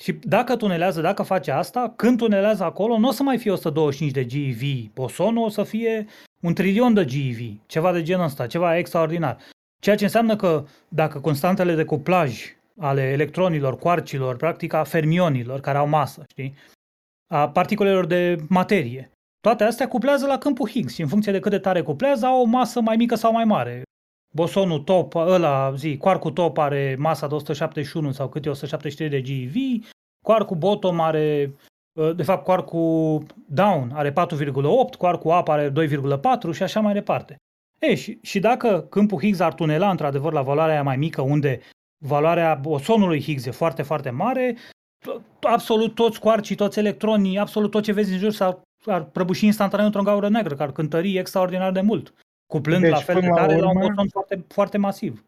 Și 0.01 0.11
dacă 0.11 0.55
tunelează, 0.55 1.01
dacă 1.01 1.23
face 1.23 1.51
asta, 1.51 1.93
când 1.95 2.17
tunelează 2.17 2.63
acolo, 2.63 2.97
nu 2.97 3.07
o 3.07 3.11
să 3.11 3.23
mai 3.23 3.37
fie 3.37 3.51
125 3.51 4.11
de 4.11 4.25
GeV 4.25 4.91
bosonul, 4.93 5.43
o 5.45 5.49
să 5.49 5.63
fie 5.63 6.05
un 6.41 6.53
trilion 6.53 6.93
de 6.93 7.05
GeV, 7.05 7.59
ceva 7.65 7.91
de 7.91 8.01
genul 8.01 8.25
ăsta, 8.25 8.47
ceva 8.47 8.77
extraordinar. 8.77 9.37
Ceea 9.81 9.95
ce 9.95 10.03
înseamnă 10.03 10.35
că 10.35 10.65
dacă 10.87 11.19
constantele 11.19 11.75
de 11.75 11.83
cuplaj 11.83 12.55
ale 12.79 13.01
electronilor, 13.01 13.77
quarcilor, 13.77 14.35
practic 14.35 14.73
a 14.73 14.83
fermionilor 14.83 15.59
care 15.59 15.77
au 15.77 15.87
masă, 15.87 16.23
știi? 16.27 16.55
A 17.33 17.49
particulelor 17.49 18.05
de 18.05 18.35
materie. 18.49 19.11
Toate 19.39 19.63
astea 19.63 19.87
cuplează 19.87 20.25
la 20.25 20.37
câmpul 20.37 20.69
Higgs 20.69 20.93
și 20.93 21.01
în 21.01 21.07
funcție 21.07 21.31
de 21.31 21.39
cât 21.39 21.51
de 21.51 21.59
tare 21.59 21.81
cuplează 21.81 22.25
au 22.25 22.41
o 22.41 22.43
masă 22.45 22.81
mai 22.81 22.95
mică 22.95 23.15
sau 23.15 23.31
mai 23.31 23.43
mare. 23.43 23.81
Bosonul 24.35 24.79
top, 24.79 25.15
ăla, 25.15 25.73
zi, 25.75 25.97
quarkul 25.97 26.31
top 26.31 26.57
are 26.57 26.95
masa 26.99 27.27
de 27.27 27.33
171 27.33 28.11
sau 28.11 28.29
câte 28.29 28.49
173 28.49 29.09
de 29.09 29.21
GeV, 29.21 29.85
quarkul 30.25 30.57
bottom 30.57 30.99
are, 30.99 31.55
de 32.15 32.23
fapt 32.23 32.43
quarkul 32.43 33.25
down 33.47 33.91
are 33.93 34.11
4,8, 34.11 34.13
quarkul 34.97 35.37
up 35.39 35.47
are 35.47 35.71
2,4 35.71 36.53
și 36.53 36.63
așa 36.63 36.79
mai 36.79 36.93
departe. 36.93 37.35
Ei, 37.79 37.95
și, 37.95 38.19
și 38.21 38.39
dacă 38.39 38.85
câmpul 38.89 39.19
Higgs 39.19 39.39
ar 39.39 39.53
tunela 39.53 39.89
într-adevăr 39.89 40.33
la 40.33 40.41
valoarea 40.41 40.73
aia 40.73 40.83
mai 40.83 40.97
mică, 40.97 41.21
unde 41.21 41.59
valoarea 42.05 42.55
bosonului 42.55 43.21
Higgs 43.21 43.45
e 43.45 43.51
foarte, 43.51 43.81
foarte 43.81 44.09
mare, 44.09 44.57
absolut 45.39 45.95
toți 45.95 46.19
quarcii, 46.19 46.55
toți 46.55 46.79
electronii, 46.79 47.37
absolut 47.37 47.71
tot 47.71 47.83
ce 47.83 47.91
vezi 47.91 48.11
în 48.11 48.17
jur 48.17 48.31
s-ar, 48.31 48.61
ar 48.85 49.03
prăbuși 49.03 49.45
instantaneu 49.45 49.85
într-o 49.85 50.01
gaură 50.01 50.29
neagră, 50.29 50.55
care 50.55 50.67
ar 50.67 50.71
cântări 50.71 51.17
extraordinar 51.17 51.71
de 51.71 51.81
mult, 51.81 52.13
cuplând 52.55 52.81
deci, 52.81 52.91
la 52.91 52.97
fel 52.97 53.21
de 53.21 53.27
tare 53.27 53.55
la, 53.55 53.69
urmă, 53.69 53.81
la 53.81 53.87
un 53.87 53.87
boson 53.87 54.07
foarte, 54.11 54.45
foarte 54.47 54.77
masiv. 54.77 55.23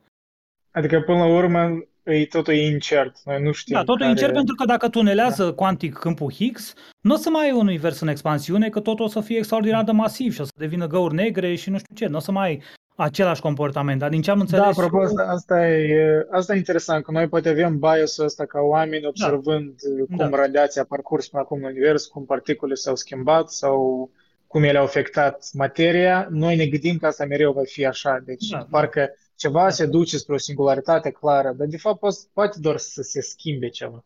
Adică 0.72 1.02
până 1.02 1.18
la 1.18 1.26
urmă 1.26 1.84
e, 2.04 2.26
totul 2.26 2.54
e 2.54 2.66
incert, 2.66 3.16
noi 3.26 3.42
nu 3.42 3.52
știm 3.52 3.76
Da, 3.76 3.80
totul 3.80 3.96
care... 3.96 4.10
e 4.10 4.12
incert 4.12 4.34
pentru 4.34 4.56
că 4.56 4.66
dacă 4.66 4.90
tunelează 4.90 5.44
da. 5.44 5.54
cuantic 5.54 5.94
câmpul 5.94 6.32
Higgs, 6.32 6.74
nu 7.02 7.14
o 7.14 7.18
să 7.18 7.30
mai 7.30 7.46
ai 7.46 7.52
un 7.52 7.68
univers 7.68 8.00
în 8.00 8.08
expansiune, 8.08 8.70
că 8.70 8.80
totul 8.80 9.06
o 9.06 9.08
să 9.08 9.20
fie 9.20 9.38
extraordinar 9.38 9.84
de 9.84 9.92
masiv 9.92 10.34
și 10.34 10.42
o 10.42 10.44
să 10.44 10.52
devină 10.56 10.88
găuri 10.88 11.14
negre 11.14 11.56
și 11.56 11.70
nu 11.70 11.78
știu 11.78 11.96
ce, 11.96 12.08
nu 12.08 12.18
o 12.18 12.20
să 12.20 12.32
mai 12.32 12.48
ai 12.48 12.62
același 12.96 13.42
comportament, 13.42 14.00
dar 14.00 14.10
din 14.10 14.22
ce 14.22 14.32
am 14.32 14.40
înțeles... 14.40 14.64
Da, 14.64 14.70
apropo, 14.70 15.02
asta, 15.02 15.24
asta, 15.30 15.68
e, 15.70 16.28
asta 16.32 16.54
e 16.54 16.58
interesant, 16.58 17.04
că 17.04 17.12
noi 17.12 17.28
poate 17.28 17.50
avem 17.50 17.80
bias-ul 17.80 18.26
ăsta 18.26 18.46
ca 18.46 18.60
oameni 18.60 19.06
observând 19.06 19.74
da. 19.82 20.16
cum 20.16 20.30
da. 20.30 20.38
radiația 20.38 20.82
a 20.82 20.86
parcurs 20.90 21.28
până 21.28 21.42
acum 21.44 21.58
în 21.58 21.64
univers, 21.64 22.06
cum 22.06 22.26
particule 22.26 22.74
s-au 22.74 22.96
schimbat 22.96 23.50
sau 23.50 24.10
cum 24.56 24.64
ele 24.64 24.78
au 24.78 24.84
afectat 24.84 25.50
materia, 25.54 26.28
noi 26.30 26.56
ne 26.56 26.66
gândim 26.66 26.98
că 26.98 27.06
asta 27.06 27.26
mereu 27.26 27.52
va 27.52 27.62
fi 27.64 27.86
așa, 27.86 28.22
deci 28.26 28.48
da, 28.48 28.68
parcă 28.70 29.00
da. 29.00 29.14
ceva 29.36 29.64
da. 29.64 29.70
se 29.70 29.86
duce 29.86 30.18
spre 30.18 30.34
o 30.34 30.38
singularitate 30.38 31.12
clară, 31.12 31.54
dar 31.58 31.68
de 31.68 31.78
fapt 31.78 32.00
poate, 32.00 32.18
poate 32.34 32.58
doar 32.60 32.78
să 32.78 33.02
se 33.02 33.22
schimbe 33.22 33.70
ceva. 33.70 34.04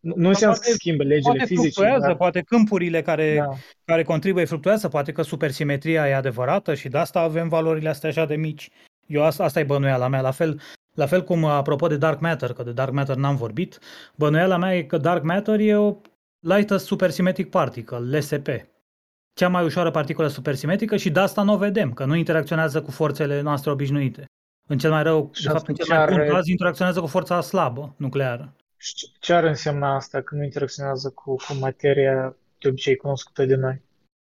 Nu, 0.00 0.12
nu 0.16 0.28
înseamnă 0.28 0.56
să 0.56 0.72
schimbe 0.72 1.02
legile 1.02 1.22
poate 1.22 1.44
fizice. 1.44 1.70
Fluctuează, 1.70 2.06
dar... 2.06 2.16
Poate 2.16 2.40
câmpurile 2.40 3.02
care, 3.02 3.34
da. 3.36 3.48
care 3.84 4.02
contribuie 4.02 4.44
fluctuează, 4.44 4.88
poate 4.88 5.12
că 5.12 5.22
supersimetria 5.22 6.08
e 6.08 6.14
adevărată 6.14 6.74
și 6.74 6.88
de 6.88 6.98
asta 6.98 7.20
avem 7.20 7.48
valorile 7.48 7.88
astea 7.88 8.08
așa 8.08 8.24
de 8.24 8.36
mici. 8.36 8.70
Eu 9.06 9.22
asta, 9.22 9.44
asta 9.44 9.60
e 9.60 9.64
bănuiala 9.64 10.08
mea. 10.08 10.20
La 10.20 10.30
fel, 10.30 10.60
la 10.94 11.06
fel 11.06 11.24
cum 11.24 11.44
apropo 11.44 11.86
de 11.86 11.96
Dark 11.96 12.20
Matter, 12.20 12.52
că 12.52 12.62
de 12.62 12.72
Dark 12.72 12.92
Matter 12.92 13.16
n-am 13.16 13.36
vorbit, 13.36 13.78
bănuiala 14.14 14.56
mea 14.56 14.76
e 14.76 14.82
că 14.82 14.96
Dark 14.96 15.22
Matter 15.22 15.60
e 15.60 15.76
o 15.76 15.96
Lightest 16.40 16.86
Supersymmetric 16.86 17.50
Particle, 17.50 17.98
LSP. 17.98 18.70
Cea 19.34 19.48
mai 19.48 19.64
ușoară 19.64 19.90
particulă 19.90 20.28
supersimetrică 20.28 20.96
și 20.96 21.10
de 21.10 21.20
asta 21.20 21.42
nu 21.42 21.52
o 21.52 21.56
vedem, 21.56 21.92
că 21.92 22.04
nu 22.04 22.14
interacționează 22.14 22.82
cu 22.82 22.90
forțele 22.90 23.40
noastre 23.40 23.70
obișnuite. 23.70 24.24
În 24.68 24.78
cel 24.78 24.90
mai 24.90 25.02
rău, 25.02 25.30
și 25.32 25.42
de 25.42 25.48
fapt, 25.48 25.68
în 25.68 25.74
cel 25.74 25.96
mai 25.96 26.06
bun 26.06 26.28
caz, 26.28 26.46
interacționează 26.46 27.00
cu 27.00 27.06
forța 27.06 27.40
slabă 27.40 27.94
nucleară. 27.96 28.54
Ce 29.20 29.32
ar 29.32 29.44
însemna 29.44 29.94
asta 29.94 30.22
că 30.22 30.34
nu 30.34 30.42
interacționează 30.42 31.10
cu, 31.10 31.34
cu 31.34 31.54
materia 31.60 32.36
de 32.58 32.68
obicei 32.68 32.96
cunoscută 32.96 33.44
de 33.44 33.54
noi? 33.54 33.82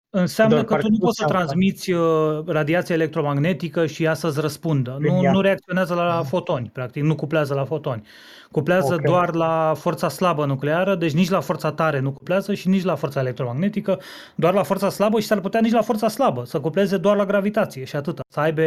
Înseamnă 0.09 0.63
că 0.63 0.75
tu 0.75 0.89
nu 0.89 0.97
poți 0.97 1.19
să 1.19 1.25
transmiți 1.25 1.91
uh, 1.91 2.43
radiația 2.45 2.95
electromagnetică 2.95 3.85
și 3.85 4.03
ea 4.03 4.13
să-ți 4.13 4.39
răspundă. 4.39 4.97
Nu, 4.99 5.31
nu 5.31 5.41
reacționează 5.41 5.93
la 5.93 6.23
fotoni, 6.23 6.69
practic, 6.73 7.03
nu 7.03 7.15
cuplează 7.15 7.53
la 7.53 7.65
fotoni. 7.65 8.07
Cuplează 8.51 8.93
okay. 8.93 9.05
doar 9.05 9.33
la 9.33 9.73
forța 9.77 10.09
slabă 10.09 10.45
nucleară, 10.45 10.95
deci 10.95 11.13
nici 11.13 11.29
la 11.29 11.39
forța 11.39 11.71
tare 11.71 11.99
nu 11.99 12.11
cuplează 12.11 12.53
și 12.53 12.67
nici 12.67 12.83
la 12.83 12.95
forța 12.95 13.19
electromagnetică, 13.19 13.99
doar 14.35 14.53
la 14.53 14.63
forța 14.63 14.89
slabă 14.89 15.19
și 15.19 15.27
s-ar 15.27 15.39
putea 15.39 15.59
nici 15.59 15.71
la 15.71 15.81
forța 15.81 16.07
slabă, 16.07 16.43
să 16.45 16.59
cupleze 16.59 16.97
doar 16.97 17.15
la 17.15 17.25
gravitație 17.25 17.83
și 17.83 17.95
atât. 17.95 18.19
Să 18.29 18.39
aibă 18.39 18.61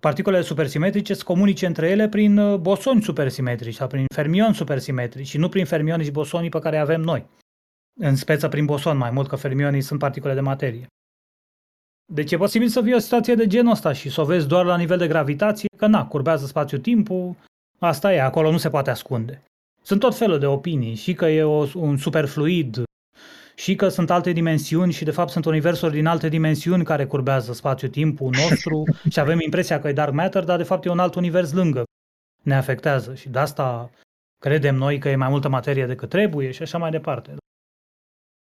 particulele 0.00 0.42
supersimetrice 0.42 1.14
să 1.14 1.24
comunice 1.24 1.66
între 1.66 1.88
ele 1.88 2.08
prin 2.08 2.38
uh, 2.38 2.58
bosoni 2.58 3.02
supersimetrici 3.02 3.74
sau 3.74 3.86
prin 3.86 4.04
fermioni 4.14 4.54
supersimetrici 4.54 5.28
și 5.28 5.38
nu 5.38 5.48
prin 5.48 5.64
fermionii 5.64 6.04
și 6.04 6.10
bosonii 6.10 6.48
pe 6.48 6.58
care 6.58 6.78
avem 6.78 7.00
noi. 7.00 7.26
În 8.00 8.16
speță 8.16 8.48
prin 8.48 8.64
boson 8.64 8.96
mai 8.96 9.10
mult, 9.10 9.28
că 9.28 9.36
fermionii 9.36 9.80
sunt 9.80 9.98
particule 9.98 10.34
de 10.34 10.40
materie. 10.40 10.86
Deci 12.12 12.32
e 12.32 12.36
posibil 12.36 12.68
să 12.68 12.82
fie 12.82 12.94
o 12.94 12.98
situație 12.98 13.34
de 13.34 13.46
genul 13.46 13.72
ăsta 13.72 13.92
și 13.92 14.10
să 14.10 14.20
o 14.20 14.24
vezi 14.24 14.48
doar 14.48 14.64
la 14.64 14.76
nivel 14.76 14.98
de 14.98 15.06
gravitație, 15.06 15.68
că 15.76 15.86
na, 15.86 16.06
curbează 16.06 16.46
spațiu-timpul, 16.46 17.36
asta 17.78 18.12
e, 18.12 18.20
acolo 18.20 18.50
nu 18.50 18.58
se 18.58 18.70
poate 18.70 18.90
ascunde. 18.90 19.42
Sunt 19.82 20.00
tot 20.00 20.16
felul 20.16 20.38
de 20.38 20.46
opinii, 20.46 20.94
și 20.94 21.14
că 21.14 21.26
e 21.26 21.42
o, 21.42 21.66
un 21.74 21.96
superfluid, 21.96 22.82
și 23.54 23.74
că 23.74 23.88
sunt 23.88 24.10
alte 24.10 24.32
dimensiuni 24.32 24.92
și 24.92 25.04
de 25.04 25.10
fapt 25.10 25.30
sunt 25.30 25.44
universuri 25.44 25.92
din 25.92 26.06
alte 26.06 26.28
dimensiuni 26.28 26.84
care 26.84 27.06
curbează 27.06 27.52
spațiu-timpul 27.52 28.34
nostru 28.40 28.84
și 29.10 29.20
avem 29.20 29.40
impresia 29.40 29.80
că 29.80 29.88
e 29.88 29.92
dark 29.92 30.12
matter, 30.12 30.44
dar 30.44 30.56
de 30.56 30.62
fapt 30.62 30.84
e 30.84 30.90
un 30.90 30.98
alt 30.98 31.14
univers 31.14 31.52
lângă. 31.52 31.84
Ne 32.42 32.54
afectează 32.54 33.14
și 33.14 33.28
de 33.28 33.38
asta 33.38 33.90
credem 34.38 34.74
noi 34.74 34.98
că 34.98 35.08
e 35.08 35.16
mai 35.16 35.28
multă 35.28 35.48
materie 35.48 35.86
decât 35.86 36.08
trebuie 36.08 36.50
și 36.50 36.62
așa 36.62 36.78
mai 36.78 36.90
departe. 36.90 37.36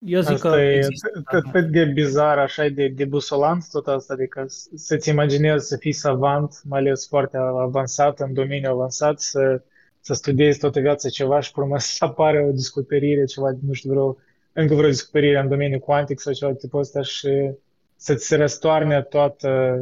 Eu 0.07 0.21
zic 0.21 0.33
asta 0.33 0.51
că 0.51 0.57
e 0.57 0.77
există. 0.77 1.23
atât 1.25 1.71
de 1.71 1.85
bizar, 1.85 2.39
așa 2.39 2.69
de, 2.69 2.89
de 2.89 3.05
busolant 3.05 3.69
tot 3.71 3.87
asta, 3.87 4.13
adică 4.13 4.45
să-ți 4.75 5.09
imaginezi 5.09 5.67
să 5.67 5.77
fii 5.77 5.93
savant, 5.93 6.61
mai 6.65 6.79
ales 6.79 7.09
foarte 7.09 7.37
avansat, 7.37 8.21
în 8.21 8.33
domeniu 8.33 8.71
avansat, 8.71 9.21
să, 9.21 9.63
să 10.01 10.15
studiezi 10.15 10.59
toată 10.59 10.81
viața 10.81 11.09
ceva 11.09 11.41
și 11.41 11.53
pe 11.53 11.61
urmă 11.61 11.79
să 11.99 12.05
apare 12.05 12.45
o 12.49 12.53
descoperire, 12.53 13.25
ceva, 13.25 13.51
nu 13.67 13.73
știu, 13.73 13.91
vreo, 13.91 14.17
încă 14.53 14.75
vreo 14.75 14.89
descoperire 14.89 15.39
în 15.39 15.49
domeniul 15.49 15.81
cuantic 15.81 16.21
sau 16.21 16.33
ceva 16.33 16.51
de 16.51 16.59
tipul 16.59 16.81
ăsta 16.81 17.03
și 17.03 17.51
să-ți 17.97 18.27
se 18.27 18.37
răstoarne 18.37 19.03
toată 19.03 19.79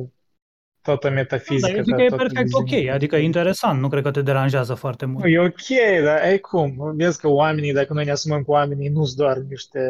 toată 0.83 1.11
metafizica. 1.11 1.69
Da, 1.69 1.77
eu 1.77 1.83
zic 1.83 1.95
că 1.95 2.03
e 2.03 2.17
perfect 2.17 2.53
ok, 2.53 2.89
adică 2.93 3.17
e 3.17 3.23
interesant, 3.23 3.81
nu 3.81 3.89
cred 3.89 4.03
că 4.03 4.11
te 4.11 4.23
deranjează 4.23 4.75
foarte 4.75 5.07
mult. 5.07 5.25
E 5.27 5.39
ok, 5.39 6.03
dar 6.05 6.25
e 6.25 6.39
cum? 6.39 6.97
Vezi 6.97 7.21
că 7.21 7.29
oamenii, 7.29 7.73
dacă 7.73 7.93
noi 7.93 8.05
ne 8.05 8.11
asumăm 8.11 8.43
cu 8.43 8.51
oamenii, 8.51 8.89
nu 8.89 9.05
sunt 9.05 9.17
doar 9.17 9.37
niște 9.37 9.81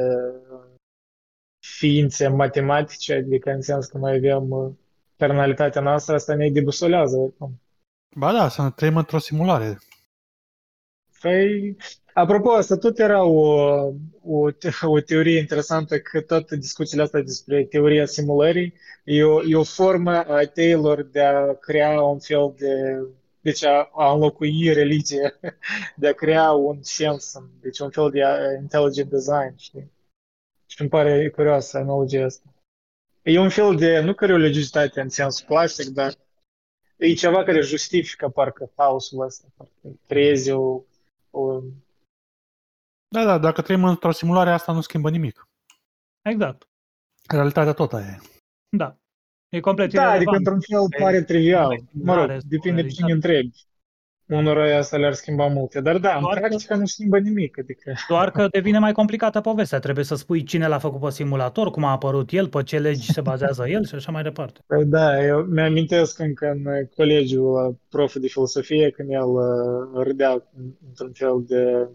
ființe 1.66 2.28
matematice, 2.28 3.14
adică 3.14 3.50
în 3.50 3.62
sens 3.62 3.86
că 3.86 3.98
noi 3.98 4.16
avem 4.16 4.50
uh, 4.50 4.72
personalitatea 5.16 5.80
noastră, 5.80 6.14
asta 6.14 6.34
ne 6.34 6.50
debusolează 6.50 7.16
oricum. 7.16 7.60
Ba 8.16 8.32
da, 8.32 8.48
să 8.48 8.70
trăim 8.70 8.96
într-o 8.96 9.18
simulare. 9.18 9.78
Păi, 11.20 11.76
apropo, 12.20 12.50
asta 12.50 12.76
tot 12.76 12.98
era 12.98 13.24
o, 13.24 13.42
o, 14.22 14.48
o 14.94 15.00
teorie 15.00 15.38
interesantă, 15.38 16.00
că 16.00 16.20
toate 16.20 16.56
discuțiile 16.56 17.02
astea 17.02 17.22
despre 17.22 17.64
teoria 17.64 18.06
simulării 18.06 18.74
e 19.04 19.24
o, 19.24 19.42
e 19.44 19.56
o 19.56 19.64
formă 19.64 20.10
a 20.10 20.46
Taylor 20.46 21.02
de 21.02 21.20
a 21.20 21.54
crea 21.54 22.02
un 22.02 22.18
fel 22.18 22.54
de, 22.58 23.02
deci 23.40 23.64
a, 23.64 23.90
a 23.92 24.12
înlocui 24.12 24.72
religie, 24.72 25.38
de 25.96 26.08
a 26.08 26.12
crea 26.12 26.50
un 26.50 26.82
sens, 26.82 27.34
deci 27.60 27.78
un 27.78 27.90
fel 27.90 28.10
de 28.10 28.22
intelligent 28.60 29.10
design, 29.10 29.56
știi? 29.56 29.92
Și 30.66 30.80
îmi 30.80 30.90
pare 30.90 31.28
curioasă 31.28 31.78
analogia 31.78 32.24
asta. 32.24 32.52
E 33.22 33.38
un 33.38 33.48
fel 33.48 33.76
de, 33.76 34.00
nu 34.00 34.14
că 34.14 34.26
religiositate 34.26 35.00
în 35.00 35.08
sens 35.08 35.40
clasic, 35.40 35.86
dar 35.86 36.14
e 36.96 37.12
ceva 37.12 37.44
care 37.44 37.60
justifică 37.60 38.28
parcă 38.28 38.70
haosul 38.76 39.24
ăsta, 39.24 39.46
parcă 39.56 39.98
creezi 40.06 40.50
o, 40.50 40.82
o... 41.30 41.60
Da, 43.08 43.24
da, 43.24 43.38
dacă 43.38 43.62
trăim 43.62 43.84
într-o 43.84 44.10
simulare, 44.10 44.50
asta 44.50 44.72
nu 44.72 44.80
schimbă 44.80 45.10
nimic. 45.10 45.48
Exact. 46.22 46.68
Realitatea 47.28 47.72
tot 47.72 47.92
aia 47.92 48.06
e. 48.06 48.18
Da. 48.76 48.96
E 49.48 49.60
complet 49.60 49.92
Da, 49.92 50.00
adică 50.02 50.14
irelevant. 50.14 50.38
într-un 50.46 50.60
fel 50.60 50.86
E 50.98 51.02
pare 51.04 51.22
trivial. 51.22 51.62
Mă 51.68 51.70
rog, 51.70 51.80
exprimare, 51.82 52.38
depinde 52.48 52.82
pe 52.82 52.88
cine 52.88 53.06
realitate. 53.06 53.12
întrebi. 53.36 53.66
Unora 54.30 54.76
asta 54.78 54.96
le-ar 54.96 55.12
schimba 55.12 55.46
multe. 55.46 55.80
Dar 55.80 55.98
da, 55.98 56.14
în 56.14 56.20
Doar 56.20 56.34
că- 56.38 56.46
practică 56.46 56.74
nu 56.74 56.86
schimbă 56.86 57.18
nimic. 57.18 57.58
Adică, 57.58 57.92
Doar 58.08 58.30
că 58.30 58.46
devine 58.50 58.78
mai 58.78 58.92
complicată 58.92 59.40
povestea. 59.40 59.78
Trebuie 59.78 60.04
să 60.04 60.14
spui 60.14 60.42
cine 60.42 60.66
l-a 60.66 60.78
făcut 60.78 61.00
pe 61.00 61.10
simulator, 61.10 61.70
cum 61.70 61.84
a 61.84 61.90
apărut 61.90 62.30
el, 62.30 62.48
pe 62.48 62.62
ce 62.62 62.78
legi 62.78 63.12
se 63.12 63.20
bazează 63.20 63.68
el 63.68 63.84
și 63.84 63.94
așa 63.94 64.12
mai 64.12 64.22
departe. 64.22 64.60
Păi 64.66 64.84
da, 64.84 65.24
eu 65.24 65.38
mi-amintesc 65.42 66.18
încă 66.18 66.46
în 66.50 66.86
colegiul 66.96 67.52
la 67.52 67.70
proful 67.88 68.20
de 68.20 68.26
filosofie, 68.28 68.90
când 68.90 69.10
el 69.10 69.24
uh, 69.28 70.02
râdea 70.02 70.42
într-un 70.88 71.12
fel 71.12 71.44
de, 71.46 71.88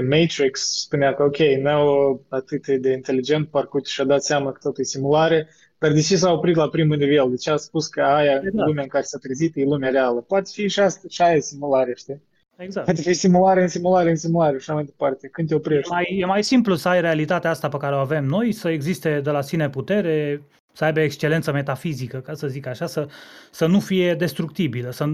de 0.00 0.16
Matrix, 0.16 0.80
spunea 0.80 1.14
că 1.14 1.22
ok, 1.22 1.38
Neo 1.38 2.20
atât 2.28 2.66
de 2.66 2.92
inteligent, 2.92 3.48
parcă 3.48 3.70
uite, 3.72 3.88
și-a 3.88 4.04
dat 4.04 4.22
seama 4.22 4.52
că 4.52 4.58
totul 4.62 4.82
e 4.82 4.86
simulare, 4.86 5.48
dar 5.78 5.92
de 5.92 6.00
ce 6.00 6.16
s-a 6.16 6.32
oprit 6.32 6.56
la 6.56 6.68
primul 6.68 6.96
nivel? 6.96 7.30
De 7.30 7.36
ce 7.36 7.50
a 7.50 7.56
spus 7.56 7.86
că 7.86 8.02
aia, 8.02 8.32
Exact. 8.34 8.66
lumea 8.66 8.82
în 8.82 8.88
care 8.88 9.04
s-a 9.04 9.18
trezit, 9.18 9.56
e 9.56 9.64
lumea 9.64 9.90
reală? 9.90 10.20
Poate 10.20 10.50
fi 10.52 10.68
și, 10.68 10.80
asta, 10.80 11.06
și 11.08 11.22
aia 11.22 11.34
e 11.34 11.40
simulare, 11.40 11.92
știi? 11.96 12.22
Exact. 12.56 12.84
Poate 12.86 13.00
fi 13.02 13.12
simulare 13.12 13.62
în 13.62 13.68
simulare 13.68 14.10
în 14.10 14.16
simulare 14.16 14.52
și 14.52 14.56
așa 14.58 14.74
mai 14.74 14.84
departe. 14.84 15.28
Când 15.28 15.48
te 15.48 15.54
E 15.54 15.56
oprești? 15.56 15.90
mai, 15.90 16.16
e 16.20 16.24
mai 16.24 16.44
simplu 16.44 16.74
să 16.74 16.88
ai 16.88 17.00
realitatea 17.00 17.50
asta 17.50 17.68
pe 17.68 17.76
care 17.76 17.94
o 17.94 17.98
avem 17.98 18.24
noi, 18.24 18.52
să 18.52 18.68
existe 18.68 19.20
de 19.20 19.30
la 19.30 19.40
sine 19.40 19.70
putere, 19.70 20.42
să 20.72 20.84
aibă 20.84 21.00
excelență 21.00 21.52
metafizică, 21.52 22.18
ca 22.18 22.34
să 22.34 22.46
zic 22.46 22.66
așa, 22.66 22.86
să, 22.86 23.08
să 23.50 23.66
nu 23.66 23.80
fie 23.80 24.14
destructibilă, 24.14 24.90
să 24.90 25.04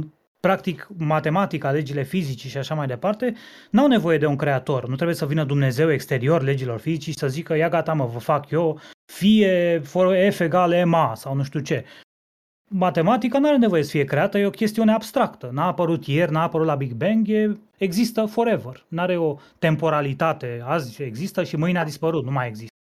practic 0.46 0.88
matematica, 0.96 1.70
legile 1.70 2.02
fizicii 2.02 2.50
și 2.50 2.58
așa 2.58 2.74
mai 2.74 2.86
departe, 2.86 3.34
n-au 3.70 3.86
nevoie 3.86 4.18
de 4.18 4.26
un 4.26 4.36
creator. 4.36 4.88
Nu 4.88 4.94
trebuie 4.94 5.16
să 5.16 5.26
vină 5.26 5.44
Dumnezeu 5.44 5.92
exterior 5.92 6.42
legilor 6.42 6.80
fizicii 6.80 7.12
și 7.12 7.18
să 7.18 7.28
zică, 7.28 7.56
ia 7.56 7.68
gata 7.68 7.92
mă, 7.92 8.04
vă 8.04 8.18
fac 8.18 8.50
eu, 8.50 8.80
fie 9.12 9.80
for 9.84 10.30
F 10.30 10.40
egal 10.40 10.86
MA 10.86 11.14
sau 11.14 11.34
nu 11.34 11.42
știu 11.42 11.60
ce. 11.60 11.84
Matematica 12.70 13.38
nu 13.38 13.48
are 13.48 13.56
nevoie 13.56 13.82
să 13.82 13.90
fie 13.90 14.04
creată, 14.04 14.38
e 14.38 14.46
o 14.46 14.50
chestiune 14.50 14.92
abstractă. 14.92 15.50
N-a 15.52 15.66
apărut 15.66 16.06
ieri, 16.06 16.32
n-a 16.32 16.42
apărut 16.42 16.66
la 16.66 16.74
Big 16.74 16.92
Bang, 16.92 17.28
e, 17.28 17.56
există 17.76 18.24
forever. 18.24 18.84
Nu 18.88 19.00
are 19.00 19.16
o 19.16 19.36
temporalitate. 19.58 20.62
Azi 20.64 21.02
există 21.02 21.44
și 21.44 21.56
mâine 21.56 21.78
a 21.78 21.84
dispărut, 21.84 22.24
nu 22.24 22.30
mai 22.30 22.48
există. 22.48 22.71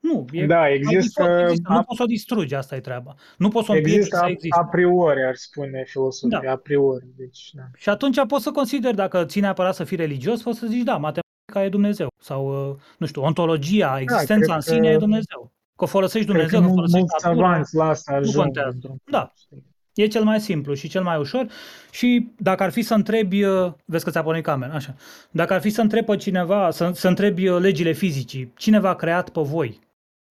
Nu, 0.00 0.24
e 0.32 0.46
Da, 0.46 0.62
by 0.66 0.72
există, 0.72 1.22
default 1.22 1.42
există. 1.48 1.72
Nu 1.72 1.78
a, 1.78 1.82
poți 1.82 1.96
să 1.96 2.02
o 2.02 2.06
distrugi, 2.06 2.54
asta 2.54 2.76
e 2.76 2.80
treaba. 2.80 3.14
Nu 3.38 3.48
poți 3.48 3.66
să 3.66 3.72
o 3.72 3.74
împiedici 3.74 3.98
există 3.98 4.16
să 4.16 4.24
a, 4.24 4.28
existe. 4.28 4.58
a 4.60 4.64
priori, 4.64 5.24
ar 5.24 5.34
spune 5.34 5.84
filosofia, 5.86 6.40
Da. 6.44 6.50
a 6.50 6.56
priori. 6.56 7.06
Deci, 7.16 7.50
da. 7.52 7.62
Și 7.76 7.88
atunci 7.88 8.26
poți 8.26 8.42
să 8.42 8.50
consideri, 8.50 8.96
dacă 8.96 9.24
ții 9.24 9.40
neapărat 9.40 9.74
să 9.74 9.84
fii 9.84 9.96
religios, 9.96 10.42
poți 10.42 10.58
să 10.58 10.66
zici, 10.66 10.82
da, 10.84 10.92
matematica 10.96 11.64
e 11.64 11.68
Dumnezeu. 11.68 12.08
Sau, 12.22 12.70
uh, 12.70 12.76
nu 12.98 13.06
știu, 13.06 13.22
ontologia, 13.22 13.98
existența 14.00 14.34
cred 14.54 14.54
în 14.54 14.60
sine 14.60 14.88
că- 14.88 14.94
e 14.94 14.96
Dumnezeu. 14.98 15.52
Că 15.76 15.84
o 15.84 15.86
folosești 15.86 16.28
Cred 16.32 16.46
că 16.46 16.56
Dumnezeu, 16.56 16.60
că 16.60 16.66
mul- 16.66 16.74
folosești 16.74 16.98
mulți 16.98 17.24
natură. 17.26 17.46
savanți 17.46 17.74
la 17.76 17.84
asta 17.88 18.12
ajung. 18.12 18.36
contează. 18.36 18.70
într-un 18.74 18.96
fel, 19.04 19.12
Da. 19.20 19.32
știi? 19.36 19.66
E 19.94 20.06
cel 20.06 20.22
mai 20.24 20.40
simplu 20.40 20.74
și 20.74 20.88
cel 20.88 21.02
mai 21.02 21.18
ușor 21.18 21.46
și 21.90 22.28
dacă 22.36 22.62
ar 22.62 22.70
fi 22.70 22.82
să 22.82 22.94
întrebi, 22.94 23.42
uh, 23.44 23.72
vezi 23.84 24.04
că 24.04 24.10
ți-a 24.10 24.22
pornit 24.22 24.44
camera, 24.44 24.74
așa, 24.74 24.94
dacă 25.30 25.54
ar 25.54 25.60
fi 25.60 25.70
să 25.70 25.80
întrebi 25.80 26.06
pe 26.06 26.16
cineva, 26.16 26.70
să, 26.70 26.90
să 26.94 27.08
întrebi 27.08 27.48
uh, 27.48 27.60
legile 27.60 27.92
fizicii, 27.92 28.52
cine 28.56 28.78
v-a 28.80 28.94
creat 28.94 29.28
pe 29.28 29.40
voi? 29.40 29.78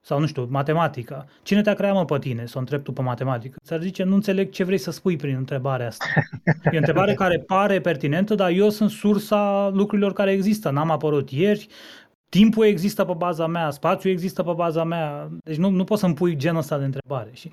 Sau 0.08 0.20
nu 0.20 0.26
știu, 0.26 0.48
matematica. 0.50 1.26
Cine 1.44 1.62
te-a 1.62 1.74
creat 1.74 1.94
mă 1.94 2.06
pe 2.06 2.20
tine? 2.20 2.46
Să 2.46 2.54
o 2.56 2.60
întrebi 2.60 2.84
tu 2.84 2.92
pe 2.92 3.02
matematică. 3.02 3.58
Ți-ar 3.66 3.82
zice, 3.82 4.04
nu 4.04 4.16
înțeleg 4.16 4.52
ce 4.52 4.64
vrei 4.64 4.78
să 4.78 4.92
spui 4.92 5.16
prin 5.16 5.36
întrebarea 5.36 5.88
asta. 5.88 6.06
E 6.72 6.76
o 6.76 6.78
întrebare 6.78 7.14
care 7.24 7.40
pare 7.40 7.82
pertinentă, 7.82 8.36
dar 8.36 8.50
eu 8.50 8.70
sunt 8.70 8.90
sursa 8.90 9.70
lucrurilor 9.74 10.14
care 10.14 10.32
există. 10.32 10.70
N-am 10.70 10.92
apărut 10.92 11.32
ieri, 11.32 11.68
timpul 12.30 12.66
există 12.66 13.06
pe 13.06 13.14
baza 13.18 13.48
mea, 13.48 13.70
spațiul 13.70 14.14
există 14.14 14.44
pe 14.44 14.52
baza 14.56 14.84
mea. 14.84 15.30
Deci 15.44 15.58
nu, 15.58 15.70
nu 15.70 15.84
poți 15.84 16.02
să-mi 16.02 16.14
pui 16.14 16.36
genul 16.36 16.60
ăsta 16.60 16.78
de 16.78 16.86
întrebare. 16.86 17.30
Și 17.34 17.52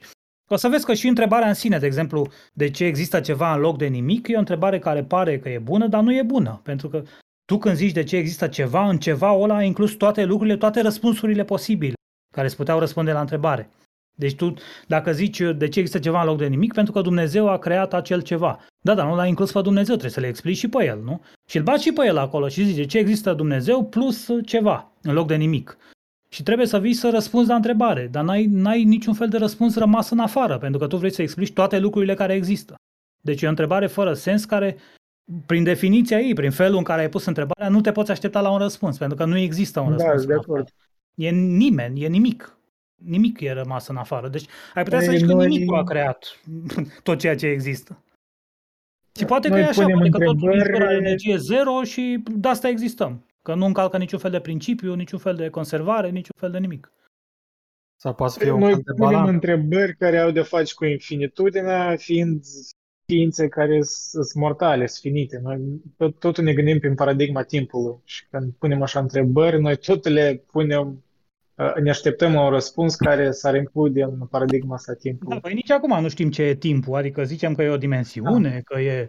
o 0.51 0.57
să 0.57 0.69
vezi 0.69 0.85
că 0.85 0.95
și 0.95 1.09
întrebarea 1.09 1.49
în 1.49 1.55
sine, 1.55 1.79
de 1.79 1.87
exemplu, 1.87 2.27
de 2.53 2.71
ce 2.71 2.85
există 2.85 3.21
ceva 3.21 3.55
în 3.55 3.61
loc 3.61 3.79
de 3.79 3.87
nimic, 3.87 4.29
e 4.29 4.37
o 4.37 4.39
întrebare 4.39 4.79
care 4.79 5.03
pare 5.03 5.39
că 5.39 5.49
e 5.49 5.59
bună, 5.59 5.87
dar 5.87 6.03
nu 6.03 6.15
e 6.15 6.23
bună. 6.23 6.61
Pentru 6.63 6.89
că 6.89 7.03
tu 7.45 7.59
când 7.59 7.77
zici 7.77 7.93
de 7.93 8.03
ce 8.03 8.17
există 8.17 8.47
ceva, 8.47 8.89
în 8.89 8.99
ceva 8.99 9.33
ăla 9.33 9.57
ai 9.57 9.67
inclus 9.67 9.93
toate 9.93 10.25
lucrurile, 10.25 10.57
toate 10.57 10.81
răspunsurile 10.81 11.45
posibile 11.45 11.95
care 12.35 12.47
îți 12.47 12.57
puteau 12.57 12.79
răspunde 12.79 13.13
la 13.13 13.21
întrebare. 13.21 13.69
Deci 14.17 14.35
tu, 14.35 14.55
dacă 14.87 15.13
zici 15.13 15.39
de 15.57 15.69
ce 15.69 15.79
există 15.79 15.99
ceva 15.99 16.21
în 16.21 16.27
loc 16.27 16.39
de 16.39 16.47
nimic, 16.47 16.73
pentru 16.73 16.93
că 16.93 17.01
Dumnezeu 17.01 17.49
a 17.49 17.59
creat 17.59 17.95
acel 17.95 18.23
ceva. 18.23 18.59
Da, 18.81 18.95
dar 18.95 19.07
nu 19.07 19.15
l-a 19.15 19.27
inclus 19.27 19.53
pe 19.53 19.61
Dumnezeu, 19.61 19.95
trebuie 19.95 20.11
să 20.11 20.21
le 20.21 20.27
explici 20.27 20.57
și 20.57 20.69
pe 20.69 20.85
el, 20.85 21.01
nu? 21.05 21.21
Și 21.49 21.57
îl 21.57 21.63
bați 21.63 21.83
și 21.83 21.93
pe 21.93 22.07
el 22.07 22.17
acolo 22.17 22.49
și 22.49 22.65
zici 22.65 22.77
de 22.77 22.87
ce 22.87 22.99
există 22.99 23.33
Dumnezeu 23.33 23.85
plus 23.85 24.29
ceva 24.45 24.91
în 25.03 25.13
loc 25.13 25.27
de 25.27 25.35
nimic. 25.35 25.77
Și 26.29 26.43
trebuie 26.43 26.67
să 26.67 26.79
vii 26.79 26.93
să 26.95 27.11
răspunzi 27.11 27.49
la 27.49 27.55
întrebare, 27.55 28.09
dar 28.11 28.25
n-ai, 28.25 28.47
n-ai 28.47 28.85
niciun 28.85 29.15
fel 29.15 29.29
de 29.29 29.37
răspuns 29.39 29.77
rămas 29.77 30.11
în 30.11 30.19
afară, 30.19 30.59
pentru 30.59 30.79
că 30.81 30.87
tu 30.87 30.97
vrei 30.97 31.13
să 31.13 31.23
explici 31.23 31.53
toate 31.53 31.79
lucrurile 31.79 32.15
care 32.15 32.35
există. 32.35 32.75
Deci 33.21 33.43
e 33.43 33.47
o 33.47 33.49
întrebare 33.49 33.87
fără 33.87 34.15
sens 34.15 34.45
care, 34.45 34.77
prin 35.47 35.63
definiția 35.63 36.21
ei, 36.21 36.35
prin 36.35 36.51
felul 36.51 36.77
în 36.79 36.83
care 36.85 37.01
ai 37.01 37.09
pus 37.09 37.25
întrebarea, 37.25 37.69
nu 37.69 37.81
te 37.81 37.93
poți 37.93 38.11
aștepta 38.11 38.41
la 38.41 38.51
un 38.51 38.59
răspuns, 38.59 38.99
pentru 38.99 39.17
că 39.17 39.25
nu 39.25 39.37
există 39.39 39.81
un 39.81 39.97
Da, 39.97 40.11
răspuns. 40.11 40.17
sunt 40.17 40.27
de 40.27 40.33
în 40.33 40.39
acord. 40.39 40.61
afară. 40.61 40.84
E 41.15 41.31
nimeni, 41.31 42.03
e 42.03 42.09
nimic. 42.09 42.59
Nimic 42.95 43.41
e 43.41 43.53
rămas 43.53 43.89
în 43.89 43.97
afară. 43.97 44.29
Deci 44.29 44.47
ai 44.75 44.83
putea 44.83 45.01
să 45.01 45.07
Păi, 45.07 45.17
zici 45.17 45.27
că 45.27 45.33
noi- 45.33 45.49
nimicul 45.49 45.77
a 45.77 45.85
creat 45.85 46.41
tot 47.03 47.19
ceea 47.19 47.37
ce 47.37 47.47
există. 47.47 47.99
Și 49.17 49.25
poate 49.25 49.49
că 49.49 49.55
Noi 49.55 49.63
e 49.63 49.67
așa, 49.69 49.83
punem 49.83 49.97
poate 49.99 50.11
că 50.11 50.19
totul 50.19 50.49
întrebări- 50.53 50.73
din 50.73 50.83
are 50.83 50.95
energie 50.97 51.37
zero 51.37 51.83
și 51.83 52.23
de 52.37 52.49
asta 52.49 52.69
existăm. 52.69 53.27
Că 53.43 53.55
nu 53.55 53.67
încalcă 53.67 53.99
niciun 53.99 54.19
fel 54.19 54.31
de 54.31 54.41
principiu, 54.41 54.95
niciun 54.95 55.19
fel 55.19 55.35
de 55.37 55.49
conservare, 55.49 56.09
niciun 56.11 56.35
fel 56.39 56.51
de 56.51 56.59
nimic. 56.59 56.93
Sau 58.01 58.15
poate 58.15 58.33
să 58.33 58.39
fie 58.39 58.51
un 58.51 58.59
Noi 58.59 58.73
fel 58.73 58.81
de 58.85 58.93
punem 58.93 59.11
balans. 59.13 59.31
întrebări 59.31 59.97
care 59.97 60.19
au 60.19 60.31
de 60.31 60.41
face 60.43 60.75
cu 60.75 60.85
infinitudinea, 60.85 61.97
fiind 61.97 62.45
ființe 63.07 63.49
care 63.49 63.83
sunt 63.83 64.35
mortale, 64.35 64.87
sunt 64.87 65.01
finite. 65.15 65.41
Noi 65.43 65.81
tot, 65.97 66.19
totul 66.19 66.45
ne 66.45 66.53
gândim 66.55 66.79
prin 66.79 66.95
paradigma 66.95 67.43
timpului 67.43 67.97
și 68.05 68.27
când 68.31 68.53
punem 68.59 68.83
așa 68.83 69.01
întrebări, 69.01 69.61
noi 69.61 69.77
tot 69.77 70.09
le 70.09 70.45
punem, 70.51 70.89
uh, 70.89 70.95
ne 71.83 71.91
așteptăm 71.91 72.33
la 72.33 72.45
un 72.45 72.51
răspuns 72.51 72.95
care 72.97 73.31
s-ar 73.31 73.55
include 73.55 74.03
în 74.03 74.27
paradigma 74.27 74.75
asta 74.75 74.93
Da, 74.93 74.99
timpului. 74.99 75.41
păi 75.41 75.55
nici 75.55 75.71
acum 75.71 76.01
nu 76.01 76.09
știm 76.09 76.31
ce 76.31 76.43
e 76.43 76.55
timpul, 76.55 76.95
adică 76.95 77.25
zicem 77.25 77.55
că 77.55 77.63
e 77.63 77.69
o 77.69 77.77
dimensiune, 77.77 78.61
că 78.65 78.81
e 78.81 79.09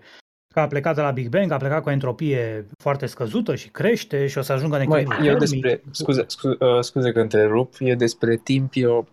că 0.53 0.59
a 0.59 0.67
plecat 0.67 0.95
de 0.95 1.01
la 1.01 1.11
Big 1.11 1.27
Bang, 1.29 1.51
a 1.51 1.57
plecat 1.57 1.81
cu 1.83 1.89
o 1.89 1.91
entropie 1.91 2.65
foarte 2.77 3.05
scăzută 3.05 3.55
și 3.55 3.69
crește 3.69 4.27
și 4.27 4.37
o 4.37 4.41
să 4.41 4.53
ajungă 4.53 4.77
în 4.77 4.87
Măi, 4.87 4.99
echilibru 5.01 5.25
eu 5.25 5.37
termic. 5.37 5.61
despre, 5.63 5.81
scuze, 5.91 6.23
scuze, 6.27 6.55
uh, 6.59 6.79
scuze 6.81 7.11
că 7.11 7.19
întrerup, 7.19 7.73
eu 7.79 7.95
despre 7.95 8.35
timp, 8.37 8.71
eu 8.73 9.07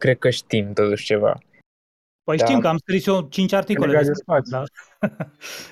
cred 0.00 0.18
că 0.18 0.30
știm 0.30 0.72
totuși 0.72 1.04
ceva. 1.04 1.38
Păi 2.24 2.36
Da. 2.36 2.44
știm 2.44 2.60
că 2.60 2.68
am 2.68 2.76
scris 2.78 3.06
eu 3.06 3.20
5 3.30 3.52
articole 3.52 3.86
Legat 3.86 4.02
de 4.02 4.08
despre 4.08 4.34
spațiu. 4.40 4.64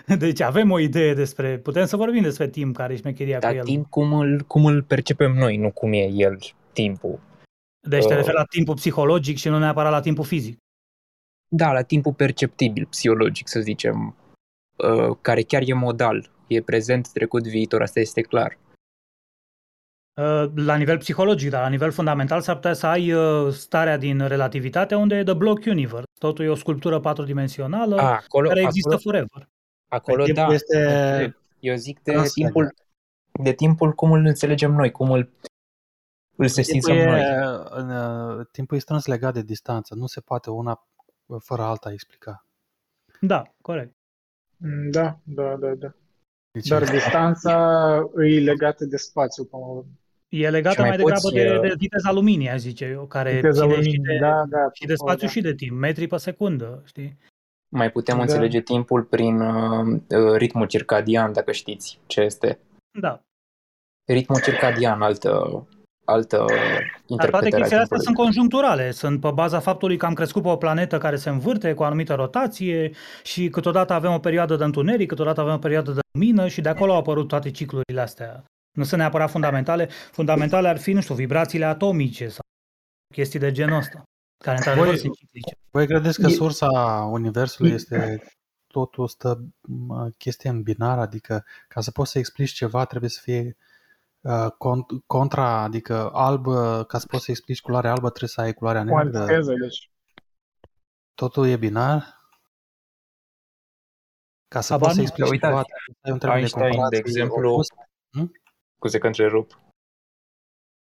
da. 0.06 0.16
Deci 0.26 0.40
avem 0.40 0.70
o 0.70 0.78
idee 0.78 1.14
despre, 1.14 1.58
putem 1.58 1.86
să 1.86 1.96
vorbim 1.96 2.22
despre 2.22 2.48
timp, 2.48 2.76
care 2.76 2.92
e 2.92 2.96
șmecheria 2.96 3.38
Dar 3.38 3.50
cu 3.50 3.56
el. 3.56 3.62
timp 3.64 3.86
cum 3.88 4.14
îl, 4.14 4.40
cum 4.46 4.64
îl 4.66 4.82
percepem 4.82 5.32
noi, 5.32 5.56
nu 5.56 5.70
cum 5.70 5.92
e 5.92 6.08
el, 6.12 6.38
timpul. 6.80 7.20
Deci 7.88 8.04
te 8.06 8.12
Uh. 8.12 8.16
referi 8.16 8.36
la 8.36 8.44
timpul 8.44 8.74
psihologic 8.74 9.36
și 9.36 9.48
nu 9.48 9.58
neapărat 9.58 9.92
la 9.92 10.00
timpul 10.00 10.24
fizic. 10.24 10.56
Da, 11.48 11.72
la 11.72 11.82
timpul 11.82 12.12
perceptibil, 12.14 12.86
psihologic, 12.86 13.48
să 13.48 13.60
zicem, 13.60 14.16
uh, 14.76 15.16
care 15.20 15.42
chiar 15.42 15.62
e 15.66 15.72
modal, 15.72 16.30
e 16.46 16.60
prezent, 16.62 17.08
trecut, 17.12 17.46
viitor, 17.46 17.82
asta 17.82 18.00
este 18.00 18.20
clar. 18.20 18.58
Uh, 20.20 20.50
La 20.54 20.76
nivel 20.76 20.98
psihologic, 20.98 21.50
dar 21.50 21.62
la 21.62 21.68
nivel 21.68 21.90
fundamental 21.90 22.40
s-ar 22.40 22.54
putea 22.54 22.72
să 22.72 22.86
ai 22.86 23.12
uh, 23.12 23.52
starea 23.52 23.96
din 23.96 24.26
relativitate 24.26 24.94
unde 24.94 25.14
e 25.16 25.22
the 25.24 25.34
block 25.34 25.64
universe. 25.66 26.04
Totul 26.20 26.44
e 26.44 26.48
o 26.48 26.54
sculptură 26.54 27.00
patrodimensională 27.00 27.96
A, 28.00 28.14
acolo, 28.14 28.48
care 28.48 28.60
există 28.60 28.94
acolo, 28.94 29.02
forever. 29.02 29.48
acolo 29.88 30.24
Timpul 30.24 30.44
da. 30.46 30.52
este 30.54 30.78
Eu 31.60 31.74
zic 31.76 32.00
de 32.02 32.12
translegat. 32.12 32.32
timpul, 32.52 32.74
de 33.42 33.52
timpul 33.52 33.92
cum 33.92 34.12
îl 34.12 34.24
înțelegem 34.24 34.72
noi, 34.72 34.90
cum 34.90 35.10
îl, 35.10 35.30
îl 36.36 36.48
sesizăm 36.48 36.94
Timpul, 36.96 37.12
noi. 37.12 37.20
e, 37.20 37.34
în, 37.70 37.90
uh, 37.90 38.46
timpul 38.52 38.76
e 38.76 38.80
strâns 38.80 39.06
legat 39.06 39.34
de 39.34 39.42
distanță. 39.42 39.94
Nu 39.94 40.06
se 40.06 40.20
poate 40.20 40.50
una 40.50 40.86
fără 41.38 41.62
alta 41.62 41.92
explica. 41.92 42.46
Da, 43.20 43.42
corect. 43.62 43.94
Mm, 44.56 44.90
Da, 44.90 45.18
da, 45.24 45.56
da, 45.56 45.74
da. 45.74 45.92
Deci, 46.52 46.66
Dar 46.68 46.84
distanța 46.84 47.54
e 48.16 48.40
legată 48.40 48.84
de 48.84 48.96
spațiu, 48.96 49.44
până 49.44 49.62
la 49.62 49.68
urmă. 49.68 49.90
E 50.28 50.50
legată 50.50 50.74
Și 50.74 50.80
mai 50.80 50.88
mai 50.88 50.96
degrabă 50.98 51.20
poți, 51.20 51.34
de, 51.34 51.52
uh, 51.54 51.60
de 51.60 51.74
viteza 51.78 52.12
luminii, 52.12 52.48
aș 52.50 52.58
zice 52.60 52.84
eu, 52.84 53.06
care 53.06 53.34
Viteza 53.34 53.60
ține 53.60 53.72
și 53.72 53.78
luminii, 53.78 53.98
de, 54.06 54.18
da, 54.20 54.44
da. 54.48 54.68
și 54.72 54.86
de 54.86 54.94
spațiu 54.94 55.26
da. 55.26 55.32
și 55.32 55.40
de 55.40 55.54
timp, 55.54 55.78
metri 55.78 56.06
pe 56.06 56.16
secundă, 56.16 56.82
știi? 56.84 57.18
Mai 57.68 57.90
putem 57.90 58.16
Da. 58.16 58.22
înțelege 58.22 58.60
timpul 58.60 59.02
prin 59.04 59.40
uh, 59.40 60.00
uh, 60.08 60.32
ritmul 60.36 60.66
circadian, 60.66 61.32
dacă 61.32 61.52
știți 61.52 62.00
ce 62.06 62.20
este. 62.20 62.58
Da. 63.00 63.22
Ritmul 64.04 64.40
circadian, 64.40 65.02
altă, 65.02 65.66
altă 66.06 66.36
Dar 66.36 66.46
toate 66.46 67.04
interpretare 67.06 67.46
a 67.46 67.58
chestiile 67.58 67.82
astea 67.82 67.96
timpului. 67.98 68.04
sunt 68.04 68.16
conjuncturale, 68.16 68.90
sunt 68.90 69.20
pe 69.20 69.30
baza 69.34 69.58
faptului 69.60 69.96
că 69.96 70.06
am 70.06 70.14
crescut 70.14 70.42
pe 70.42 70.48
o 70.48 70.56
planetă 70.56 70.98
care 70.98 71.16
se 71.16 71.28
învârte 71.30 71.74
cu 71.74 71.82
o 71.82 71.84
anumită 71.84 72.14
rotație 72.14 72.90
și 73.22 73.48
câteodată 73.48 73.92
avem 73.92 74.12
o 74.12 74.18
perioadă 74.18 74.56
de 74.56 74.64
întuneric, 74.64 75.08
câteodată 75.08 75.40
avem 75.40 75.54
o 75.54 75.58
perioadă 75.58 75.92
de 75.92 76.00
lumină 76.12 76.48
și 76.48 76.60
de 76.60 76.68
acolo 76.68 76.92
au 76.92 76.98
apărut 76.98 77.28
toate 77.28 77.50
ciclurile 77.50 78.00
astea. 78.00 78.44
Nu 78.76 78.84
sunt 78.84 79.00
neapărat 79.00 79.30
fundamentale, 79.30 79.88
fundamentale 80.12 80.68
ar 80.68 80.78
fi, 80.78 80.92
nu 80.92 81.00
știu, 81.00 81.14
vibrațiile 81.14 81.64
atomice 81.64 82.28
sau 82.28 82.40
chestii 83.14 83.38
de 83.38 83.52
genul 83.52 83.76
ăsta. 83.78 84.02
care 84.44 84.56
într-adevăr 84.56 84.88
Voi- 84.88 84.98
sunt 84.98 85.14
ciclice. 85.14 85.54
Voi 85.70 85.86
credeți 85.86 86.20
că 86.20 86.26
E- 86.26 86.30
sursa 86.34 86.68
Universului 87.10 87.70
este 87.70 88.22
totul 88.66 89.08
stă 89.08 89.44
mă, 89.68 90.08
chestie 90.18 90.50
în 90.50 90.62
binar, 90.62 90.98
adică 90.98 91.44
ca 91.68 91.80
să 91.80 91.90
poți 91.90 92.10
să 92.10 92.18
explici 92.18 92.52
ceva 92.52 92.84
trebuie 92.84 93.10
să 93.10 93.20
fie 93.22 93.40
uh, 93.40 93.54
cont- 94.58 95.02
contra, 95.06 95.62
adică 95.62 96.10
alb, 96.12 96.44
ca 96.86 96.98
să 96.98 97.06
poți 97.06 97.24
să 97.24 97.30
explici 97.30 97.60
culoarea 97.60 97.90
albă 97.90 98.08
trebuie 98.08 98.28
să 98.28 98.40
ai 98.40 98.52
culoarea 98.54 98.82
Cu 98.82 98.88
neagră, 98.88 99.18
antiteză, 99.18 99.52
deci. 99.60 99.90
totul 101.14 101.46
e 101.46 101.56
binar? 101.56 102.14
Ca 104.48 104.60
să 104.60 104.72
Habar 104.72 104.86
poți 104.86 104.94
să 104.94 105.00
nu. 105.00 105.06
explici 105.06 105.30
Uitați, 105.30 105.52
ceva 105.52 105.62
trebuie 105.62 105.96
să 106.00 106.06
ai 106.06 106.12
un 106.12 106.18
termen 106.18 106.36
de 106.36 106.40
Einstein, 106.40 106.70
de 106.70 106.76
comparație 106.76 106.98
exemplu, 106.98 107.50
opus. 107.50 107.66
Scuze 108.76 108.98
că 108.98 109.06
întrerup. 109.06 109.60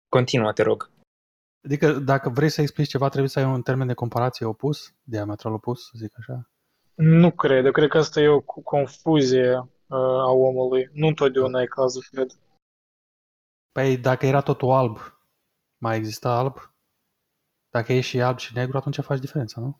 Continuă, 0.09 0.53
te 0.53 0.62
rog. 0.62 0.91
Adică 1.64 1.93
dacă 1.93 2.28
vrei 2.28 2.49
să 2.49 2.61
explici 2.61 2.89
ceva 2.89 3.09
trebuie 3.09 3.28
să 3.28 3.39
ai 3.39 3.45
un 3.45 3.62
termen 3.62 3.87
de 3.87 3.95
comparație 3.95 4.47
opus, 4.47 4.95
diametral 5.03 5.53
opus, 5.53 5.84
să 5.84 5.93
zic 5.97 6.12
așa. 6.18 6.49
Nu 6.95 7.30
cred. 7.30 7.64
Eu 7.64 7.72
cred 7.72 7.89
că 7.89 7.99
asta 7.99 8.20
e 8.20 8.28
o 8.28 8.41
cu- 8.41 8.62
confuzie 8.62 9.51
uh, 9.87 9.99
a 9.99 10.30
omului. 10.30 10.89
Nu 10.93 11.07
întotdeauna 11.07 11.61
e 11.62 11.66
cazul, 11.66 12.03
cred. 12.11 12.30
Păi 13.77 13.97
dacă 13.97 14.27
era 14.27 14.41
totul 14.41 14.70
alb, 14.70 14.99
mai 15.79 15.97
exista 15.97 16.31
alb? 16.31 16.74
Dacă 17.70 17.93
e 17.93 18.01
și 18.01 18.20
alb 18.20 18.39
și 18.39 18.53
negru, 18.55 18.77
atunci 18.77 18.99
faci 19.01 19.18
diferența, 19.18 19.61
nu? 19.61 19.77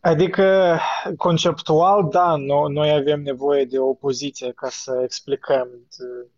Adică, 0.00 0.78
conceptual, 1.16 2.08
da, 2.10 2.36
no, 2.36 2.68
noi 2.68 2.90
avem 2.90 3.22
nevoie 3.22 3.64
de 3.64 3.78
o 3.78 3.86
opoziție 3.88 4.52
ca 4.52 4.68
să 4.68 5.00
explicăm 5.04 5.68
de- 5.98 6.30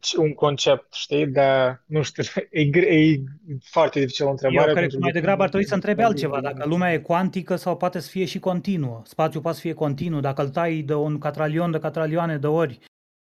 ce- 0.00 0.18
un 0.20 0.34
concept, 0.34 0.92
știi? 0.92 1.26
Dar, 1.26 1.82
nu 1.86 2.02
știu, 2.02 2.22
e, 2.50 2.64
gre- 2.64 2.94
e 2.94 3.16
foarte 3.60 4.00
dificil 4.00 4.26
o 4.26 4.30
întrebare. 4.30 4.58
Eu 4.68 4.74
cred 4.74 4.78
pentru 4.78 4.96
că 4.96 5.02
mai 5.02 5.12
că- 5.12 5.18
degrabă 5.18 5.42
ar 5.42 5.48
trebui 5.48 5.66
să 5.66 5.74
întrebi 5.74 6.02
altceva, 6.02 6.40
dacă 6.40 6.68
lumea 6.68 6.92
e 6.92 6.98
cuantică 6.98 7.56
sau 7.56 7.76
poate 7.76 7.98
să 8.00 8.08
fie 8.10 8.24
și 8.24 8.38
continuă. 8.38 9.00
Spațiul 9.04 9.42
poate 9.42 9.56
să 9.56 9.62
fie 9.62 9.74
continuu, 9.74 10.20
dacă 10.20 10.42
îl 10.42 10.48
tai 10.48 10.80
de 10.80 10.94
un 10.94 11.18
catralion 11.18 11.70
de 11.70 11.78
catralioane 11.78 12.38
de 12.38 12.46
ori, 12.46 12.78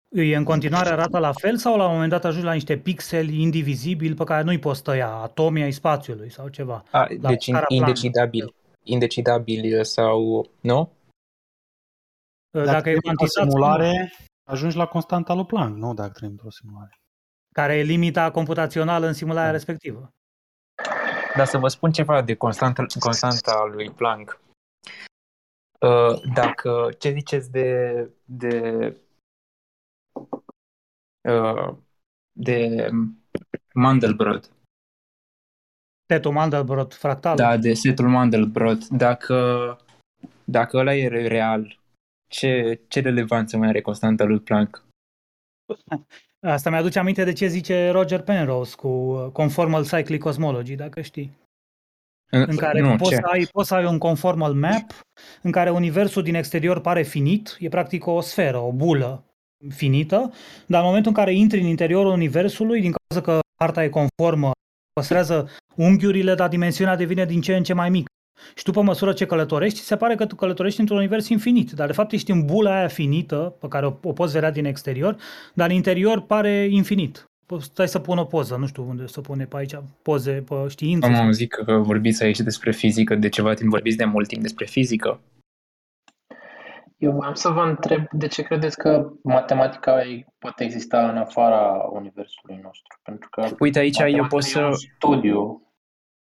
e 0.08 0.36
în 0.36 0.44
continuare 0.44 0.88
arată 0.88 1.18
la 1.18 1.32
fel 1.32 1.56
sau 1.56 1.76
la 1.76 1.84
un 1.86 1.92
moment 1.92 2.10
dat 2.10 2.24
ajungi 2.24 2.46
la 2.46 2.52
niște 2.52 2.78
pixeli 2.78 3.40
indivizibili 3.42 4.14
pe 4.14 4.24
care 4.24 4.42
nu-i 4.42 4.58
poți 4.58 4.82
tăia, 4.82 5.08
atomi 5.08 5.62
ai 5.62 5.72
spațiului 5.72 6.30
sau 6.30 6.48
ceva. 6.48 6.84
A, 6.90 7.06
La 7.20 7.28
deci 7.28 7.42
scara 7.44 7.64
plană. 7.66 7.80
indecidabil. 7.86 8.54
Indecidabil 8.82 9.84
sau... 9.84 10.50
Nu? 10.60 10.92
Dacă, 12.50 12.76
e 12.76 12.80
trăim 12.82 12.94
într-o 12.94 13.00
cuantizat, 13.02 13.48
simulare, 13.48 14.12
ajungi 14.50 14.76
la 14.76 14.86
constanta 14.86 15.34
lui 15.34 15.44
Planck, 15.44 15.76
nu 15.76 15.94
dacă 15.94 16.10
trăim 16.10 16.30
într-o 16.30 16.50
simulare. 16.50 16.98
care 17.52 17.78
e 17.78 17.82
limita 17.82 18.30
computațională 18.30 19.06
în 19.06 19.12
simularea 19.12 19.50
respectivă. 19.50 20.12
Dar 21.36 21.46
să 21.46 21.58
vă 21.58 21.68
spun 21.68 21.92
ceva 21.92 22.22
de 22.22 22.34
constanta, 22.34 22.86
constanta 22.98 23.64
lui 23.72 23.90
Planck. 23.90 24.40
Uh, 25.80 26.20
Dacă, 26.34 26.88
ce 26.98 27.10
ziceți 27.10 27.50
de, 27.50 27.92
de, 28.24 28.58
uh, 28.86 28.94
de 32.32 32.90
Mandelbrot, 33.74 34.54
Tetul 36.06 36.32
Mandelbrot 36.32 36.94
fractal. 36.94 37.36
da, 37.36 37.56
de 37.56 37.74
setul 37.74 38.08
Mandelbrot, 38.08 38.88
dacă, 38.88 39.78
dacă 40.44 40.76
ăla 40.76 40.94
e 40.94 41.08
real, 41.08 41.78
ce, 42.28 42.80
ce 42.88 43.00
relevanță 43.00 43.56
mai 43.56 43.68
are 43.68 43.80
constanta 43.80 44.24
lui 44.24 44.40
Planck? 44.40 44.84
Asta 46.40 46.70
mi-aduce 46.70 46.98
aminte 46.98 47.24
de 47.24 47.32
ce 47.32 47.46
zice 47.46 47.90
Roger 47.90 48.20
Penrose 48.20 48.76
cu 48.76 48.88
uh, 48.88 49.30
Conformal 49.32 49.84
Cyclic 49.84 50.20
Cosmology, 50.20 50.74
dacă 50.74 51.00
știi. 51.00 51.42
În 52.30 52.56
care 52.56 52.80
nu, 52.80 52.96
poți, 52.96 53.10
ce? 53.10 53.16
să 53.16 53.26
ai, 53.26 53.48
poți 53.52 53.68
să 53.68 53.74
ai 53.74 53.84
un 53.84 53.98
conformal 53.98 54.54
map 54.54 54.84
în 55.42 55.50
care 55.50 55.70
universul 55.70 56.22
din 56.22 56.34
exterior 56.34 56.80
pare 56.80 57.02
finit, 57.02 57.56
e 57.58 57.68
practic 57.68 58.06
o 58.06 58.20
sferă, 58.20 58.58
o 58.58 58.72
bulă 58.72 59.24
finită, 59.68 60.32
dar 60.66 60.80
în 60.80 60.86
momentul 60.86 61.10
în 61.10 61.16
care 61.16 61.34
intri 61.34 61.60
în 61.60 61.66
interiorul 61.66 62.12
universului, 62.12 62.80
din 62.80 62.92
cauza 62.92 63.26
că 63.26 63.38
harta 63.60 63.84
e 63.84 63.88
conformă, 63.88 64.50
păstrează 64.92 65.48
unghiurile, 65.74 66.34
dar 66.34 66.48
dimensiunea 66.48 66.96
devine 66.96 67.24
din 67.24 67.40
ce 67.40 67.56
în 67.56 67.62
ce 67.62 67.72
mai 67.72 67.90
mică. 67.90 68.06
Și 68.54 68.62
tu, 68.64 68.70
pe 68.70 68.80
măsură 68.80 69.12
ce 69.12 69.26
călătorești, 69.26 69.78
se 69.78 69.96
pare 69.96 70.14
că 70.14 70.26
tu 70.26 70.34
călătorești 70.34 70.80
într-un 70.80 70.98
univers 70.98 71.28
infinit, 71.28 71.70
dar 71.70 71.86
de 71.86 71.92
fapt 71.92 72.12
ești 72.12 72.30
în 72.30 72.44
bula 72.44 72.76
aia 72.76 72.88
finită, 72.88 73.56
pe 73.60 73.68
care 73.68 73.86
o, 73.86 73.92
o 74.02 74.12
poți 74.12 74.32
vedea 74.32 74.50
din 74.50 74.64
exterior, 74.64 75.16
dar 75.54 75.68
în 75.68 75.74
interior 75.74 76.20
pare 76.20 76.66
infinit. 76.70 77.24
Poți- 77.46 77.64
Stai 77.64 77.88
să 77.88 77.98
pun 77.98 78.18
o 78.18 78.24
poză, 78.24 78.56
nu 78.56 78.66
știu 78.66 78.86
unde 78.88 79.06
să 79.06 79.20
pune 79.20 79.44
pe 79.44 79.56
aici, 79.56 79.74
poze 80.02 80.30
pe 80.30 80.54
știință. 80.68 81.06
Am 81.06 81.14
sau- 81.14 81.24
auzit 81.24 81.50
că 81.52 81.72
vorbiți 81.72 82.22
aici 82.22 82.40
despre 82.40 82.72
fizică 82.72 83.14
de 83.14 83.28
ceva 83.28 83.54
timp, 83.54 83.70
vorbiți 83.70 83.96
de 83.96 84.04
mult 84.04 84.28
timp 84.28 84.42
despre 84.42 84.64
fizică. 84.66 85.20
Eu 87.04 87.12
voiam 87.12 87.34
să 87.34 87.48
vă 87.48 87.60
întreb 87.60 88.06
de 88.12 88.26
ce 88.26 88.42
credeți 88.42 88.76
că 88.76 89.12
matematica 89.22 90.02
e- 90.02 90.26
poate 90.38 90.64
exista 90.64 91.08
în 91.08 91.16
afara 91.16 91.88
universului 91.92 92.60
nostru? 92.62 93.00
Pentru 93.02 93.28
că 93.30 93.48
Uite, 93.58 93.78
aici 93.78 93.98
eu 93.98 94.04
matematica 94.04 94.26
pot 94.28 94.42
e 94.42 94.48
să, 94.48 94.64
un 94.64 94.74
studiu. 94.74 95.62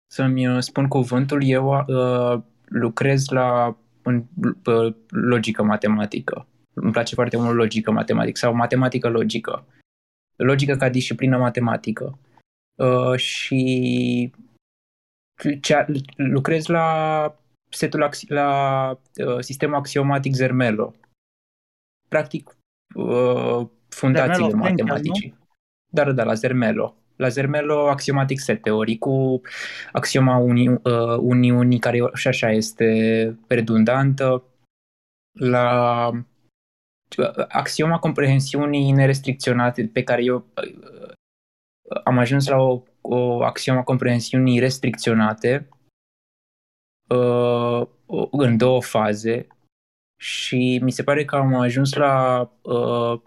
să-mi 0.07 0.47
uh, 0.47 0.59
spun 0.59 0.89
cuvântul. 0.89 1.43
Eu 1.45 1.85
uh, 1.87 2.43
lucrez 2.64 3.28
la 3.28 3.76
în, 4.03 4.24
uh, 4.64 4.95
logică 5.09 5.62
matematică. 5.62 6.47
Îmi 6.74 6.93
place 6.93 7.14
foarte 7.14 7.37
mult 7.37 7.55
logică 7.55 7.91
matematică 7.91 8.39
sau 8.39 8.55
matematică 8.55 9.09
logică. 9.09 9.66
Logică 10.37 10.76
ca 10.76 10.89
disciplină 10.89 11.39
matematică. 11.39 12.18
Uh, 12.74 13.16
și 13.16 14.33
cea, 15.61 15.87
lucrez 16.16 16.66
la 16.66 17.39
setul 17.70 18.02
axi, 18.02 18.32
la 18.32 18.90
uh, 19.26 19.38
sistemul 19.38 19.76
axiomatic 19.76 20.34
Zermelo. 20.34 20.94
Practic 22.08 22.56
uh, 22.94 23.66
fundațiile 23.88 24.34
Zermelo 24.34 24.58
Fraenkel, 24.58 24.84
matematicii. 24.84 25.38
Dar 25.92 26.12
da, 26.12 26.24
la 26.24 26.34
Zermelo. 26.34 26.94
La 27.16 27.28
Zermelo 27.28 27.88
Axiomatic 27.88 28.40
Set 28.40 28.62
Theory 28.62 28.98
cu 28.98 29.40
axioma 29.92 30.36
uni, 30.36 30.68
uh, 30.68 31.16
uniunii 31.18 31.78
care 31.78 31.98
și 32.14 32.28
așa 32.28 32.50
este 32.50 33.38
redundantă. 33.46 34.44
La 35.38 36.08
uh, 37.18 37.46
axioma 37.48 37.98
comprehensiunii 37.98 38.92
nerestricționate 38.92 39.90
pe 39.92 40.02
care 40.02 40.24
eu 40.24 40.36
uh, 40.36 41.12
am 42.04 42.18
ajuns 42.18 42.48
la 42.48 42.56
o, 42.56 42.82
o 43.00 43.42
axioma 43.42 43.82
comprehensiunii 43.82 44.58
restricționate 44.58 45.68
uh, 47.14 47.86
în 48.30 48.56
două 48.56 48.82
faze 48.82 49.46
și 50.20 50.80
mi 50.82 50.92
se 50.92 51.02
pare 51.02 51.24
că 51.24 51.36
am 51.36 51.54
ajuns 51.54 51.92
la 51.92 52.40
uh, 52.62 53.20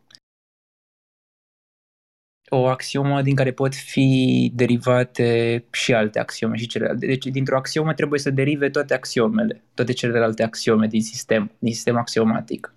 o 2.49 2.67
axiomă 2.67 3.21
din 3.21 3.35
care 3.35 3.53
pot 3.53 3.75
fi 3.75 4.51
derivate 4.55 5.63
și 5.71 5.93
alte 5.93 6.19
axiome 6.19 6.57
și 6.57 6.67
celelalte. 6.67 7.05
Deci 7.05 7.25
dintr-o 7.25 7.57
axiomă 7.57 7.93
trebuie 7.93 8.19
să 8.19 8.29
derive 8.29 8.69
toate 8.69 8.93
axiomele, 8.93 9.63
toate 9.73 9.93
celelalte 9.93 10.43
axiome 10.43 10.87
din 10.87 11.01
sistem, 11.01 11.51
din 11.59 11.73
sistem 11.73 11.97
axiomatic. 11.97 12.73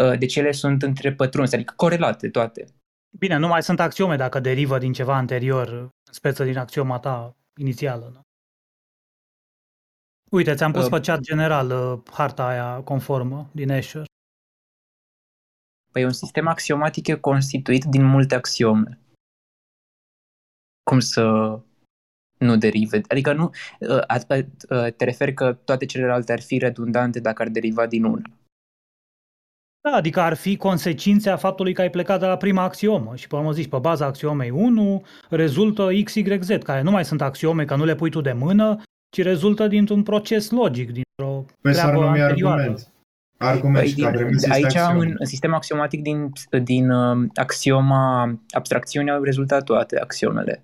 Uh, 0.00 0.18
Deci 0.18 0.36
ele 0.36 0.52
sunt 0.52 0.82
între 0.82 1.12
pătrunse, 1.12 1.54
adică 1.54 1.72
corelate 1.76 2.28
toate. 2.28 2.66
Bine, 3.18 3.36
nu 3.36 3.48
mai 3.48 3.62
sunt 3.62 3.80
axiome 3.80 4.16
dacă 4.16 4.40
derivă 4.40 4.78
din 4.78 4.92
ceva 4.92 5.16
anterior, 5.16 5.68
în 5.68 6.12
speță 6.12 6.44
din 6.44 6.58
axioma 6.58 6.98
ta 6.98 7.36
inițială. 7.56 8.10
Nu? 8.14 8.20
Uite, 10.32 10.54
ți-am 10.54 10.72
pus 10.72 10.84
Uh, 10.84 10.90
pe 10.90 11.00
chat 11.00 11.20
general 11.20 11.70
uh, 11.70 12.00
harta 12.10 12.46
aia 12.46 12.80
conformă 12.80 13.50
din 13.52 13.68
Escher. 13.68 14.04
Păi 15.92 16.04
un 16.04 16.12
sistem 16.12 16.46
axiomatic 16.46 17.06
e 17.06 17.14
constituit 17.14 17.84
din 17.84 18.04
multe 18.04 18.34
axiome. 18.34 18.98
Cum 20.90 21.00
să 21.00 21.22
nu 22.38 22.56
derive? 22.56 23.00
Adică 23.08 23.32
nu, 23.32 23.50
uh, 23.80 24.00
a- 24.06 24.24
a- 24.28 24.36
uh, 24.76 24.92
te 24.92 25.04
referi 25.04 25.34
că 25.34 25.52
toate 25.52 25.84
celelalte 25.86 26.32
ar 26.32 26.40
fi 26.40 26.58
redundante 26.58 27.20
dacă 27.20 27.42
ar 27.42 27.48
deriva 27.48 27.86
din 27.86 28.04
una. 28.04 28.30
Da, 29.80 29.96
adică 29.96 30.20
ar 30.20 30.34
fi 30.34 30.56
consecințe 30.56 31.30
a 31.30 31.36
faptului 31.36 31.72
că 31.72 31.80
ai 31.80 31.90
plecat 31.90 32.20
de 32.20 32.26
la 32.26 32.36
prima 32.36 32.62
axiomă 32.62 33.16
și 33.16 33.26
pe 33.26 33.36
urmă 33.36 33.52
zici, 33.52 33.68
pe 33.68 33.78
baza 33.78 34.06
axiomei 34.06 34.50
1 34.50 35.04
rezultă 35.30 35.88
X, 36.04 36.14
Y, 36.14 36.38
Z, 36.42 36.48
care 36.62 36.82
nu 36.82 36.90
mai 36.90 37.04
sunt 37.04 37.20
axiome, 37.20 37.64
că 37.64 37.76
nu 37.76 37.84
le 37.84 37.94
pui 37.94 38.10
tu 38.10 38.20
de 38.20 38.32
mână, 38.32 38.82
ci 39.12 39.22
rezultă 39.22 39.68
dintr-un 39.68 40.02
proces 40.02 40.50
logic, 40.50 40.90
dintr-o 40.90 41.44
Păi 41.60 41.74
s-ar 41.74 41.88
treabă 41.88 42.04
numi 42.04 42.20
anterioară. 42.20 42.60
argument. 42.60 42.92
Argument 43.36 43.78
Păi 43.78 43.88
și 43.88 43.94
din, 43.94 44.04
ca 44.04 44.10
premisă 44.10 44.46
este 44.50 44.52
aici, 44.52 44.76
axiom. 44.76 44.98
în, 44.98 45.14
în 45.18 45.26
sistemul 45.26 45.56
axiomatic 45.56 46.02
din, 46.02 46.32
din 46.62 46.90
uh, 46.90 47.28
axioma 47.34 48.38
abstracțiunii 48.50 49.12
au 49.12 49.22
rezultat 49.22 49.64
toate 49.64 49.98
axiomele. 49.98 50.62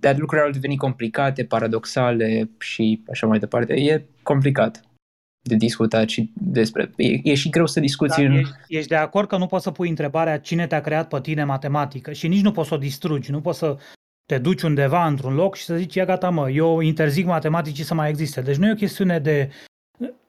Dar 0.00 0.16
lucrurile 0.18 0.46
au 0.46 0.52
devenit 0.52 0.78
complicate, 0.78 1.44
paradoxale 1.44 2.50
și 2.58 3.02
așa 3.10 3.26
mai 3.26 3.38
departe. 3.38 3.74
E 3.74 4.04
complicat 4.22 4.82
de 5.48 5.54
discutat 5.54 6.08
și 6.08 6.32
despre... 6.34 6.92
E, 6.96 7.30
e 7.30 7.34
și 7.34 7.50
greu 7.50 7.66
să 7.66 7.80
discuți 7.80 8.16
Dar 8.16 8.26
în... 8.26 8.36
ești, 8.36 8.54
ești 8.68 8.88
de 8.88 8.96
acord 8.96 9.28
că 9.28 9.36
nu 9.36 9.46
poți 9.46 9.64
să 9.64 9.70
pui 9.70 9.88
întrebarea 9.88 10.40
cine 10.40 10.66
te-a 10.66 10.80
creat 10.80 11.08
pe 11.08 11.20
tine 11.20 11.44
matematică 11.44 12.12
și 12.12 12.28
nici 12.28 12.42
nu 12.42 12.52
poți 12.52 12.68
să 12.68 12.74
o 12.74 12.78
distrugi, 12.78 13.30
nu 13.30 13.40
poți 13.40 13.58
să 13.58 13.76
te 14.28 14.38
duci 14.38 14.62
undeva 14.62 15.06
într-un 15.06 15.34
loc 15.34 15.56
și 15.56 15.64
să 15.64 15.76
zici, 15.76 15.94
ia 15.94 16.04
gata 16.04 16.30
mă, 16.30 16.50
eu 16.50 16.80
interzic 16.80 17.26
matematicii 17.26 17.84
să 17.84 17.94
mai 17.94 18.08
existe. 18.08 18.40
Deci 18.40 18.56
nu 18.56 18.66
e 18.66 18.72
o 18.72 18.74
chestiune 18.74 19.18
de 19.18 19.50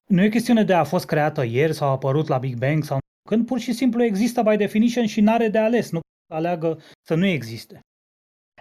nu 0.05 0.21
e 0.21 0.25
o 0.27 0.29
chestiune 0.29 0.63
de 0.63 0.73
a 0.73 0.83
fost 0.83 1.05
creată 1.05 1.43
ieri 1.43 1.73
sau 1.73 1.87
a 1.87 1.91
apărut 1.91 2.27
la 2.27 2.37
Big 2.37 2.57
Bang 2.57 2.83
sau 2.83 2.97
când 3.29 3.45
pur 3.45 3.59
și 3.59 3.71
simplu 3.73 4.03
există 4.03 4.41
by 4.41 4.55
definition 4.55 5.05
și 5.05 5.21
n-are 5.21 5.47
de 5.47 5.57
ales, 5.57 5.91
nu 5.91 5.99
aleagă 6.33 6.79
să 7.07 7.15
nu 7.15 7.25
existe. 7.25 7.79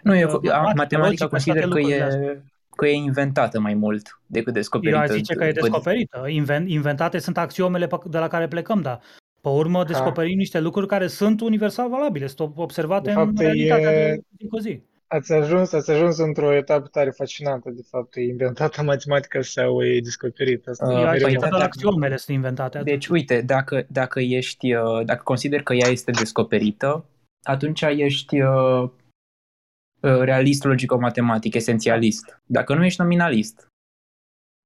Nu, 0.02 0.16
eu, 0.16 0.28
Uh, 0.28 0.34
matematica 0.42 0.72
matematica, 0.76 1.28
consider 1.28 1.62
toate 1.62 1.74
că 1.74 1.78
lucrurile 1.80 2.30
e, 2.32 2.42
că 2.76 2.86
e 2.86 2.92
inventată 2.94 3.60
mai 3.60 3.74
mult 3.74 4.20
decât 4.26 4.52
descoperită. 4.52 4.96
Eu 4.96 5.02
aș 5.02 5.10
zice 5.10 5.34
că 5.34 5.44
e 5.44 5.52
Bă, 5.52 5.60
descoperită. 5.60 6.24
Inven- 6.28 6.66
inventate 6.66 7.18
sunt 7.18 7.38
axiomele 7.38 7.86
pe- 7.86 7.96
de 8.04 8.18
la 8.18 8.28
care 8.28 8.48
plecăm, 8.48 8.80
dar 8.80 9.00
pe 9.40 9.48
urmă 9.48 9.84
descoperim 9.84 10.36
niște 10.36 10.60
lucruri 10.60 10.86
care 10.86 11.06
sunt 11.06 11.40
universal 11.40 11.88
valabile, 11.88 12.26
sunt 12.26 12.52
observate 12.54 13.08
De 13.08 13.14
fapt, 13.14 13.28
în 13.28 13.36
e- 13.36 13.42
realitatea 13.42 13.90
de 13.90 14.20
zi 14.38 14.46
cu 14.48 14.58
zi. 14.58 14.80
Ați 15.10 15.32
ajuns, 15.32 15.72
ați 15.72 15.90
ajuns 15.90 16.18
într-o 16.18 16.52
etapă 16.52 16.86
tare 16.88 17.10
fascinantă, 17.10 17.70
de 17.70 17.82
fapt, 17.90 18.16
e 18.16 18.20
inventată 18.20 18.82
matematică 18.82 19.40
sau 19.40 19.84
e 19.84 20.00
descoperită. 20.00 20.70
Asta 20.70 20.86
Uh, 20.86 20.92
e 20.92 20.94
Eu 21.00 21.06
aș 21.06 21.10
mereu- 21.12 21.20
păi, 21.26 21.30
zice 21.30 21.40
da, 21.42 21.48
doar 21.48 21.60
da. 21.60 21.66
axiomele 21.66 22.16
sunt 22.16 22.36
inventate. 22.36 22.82
Deci, 22.82 23.06
uite, 23.08 23.40
dacă, 23.40 23.86
dacă 23.90 24.20
ești, 24.20 24.74
uh, 24.74 25.04
dacă 25.04 25.22
consider 25.22 25.62
că 25.62 25.74
ea 25.74 25.88
este 25.88 26.10
descoperită, 26.10 27.04
atunci 27.42 27.80
ești 27.82 28.40
uh, 28.40 28.82
uh, 28.82 30.20
realist 30.20 30.64
logico-matematic, 30.64 31.54
esențialist. 31.54 32.38
Dacă 32.46 32.74
nu 32.74 32.84
ești 32.84 33.00
nominalist, 33.00 33.66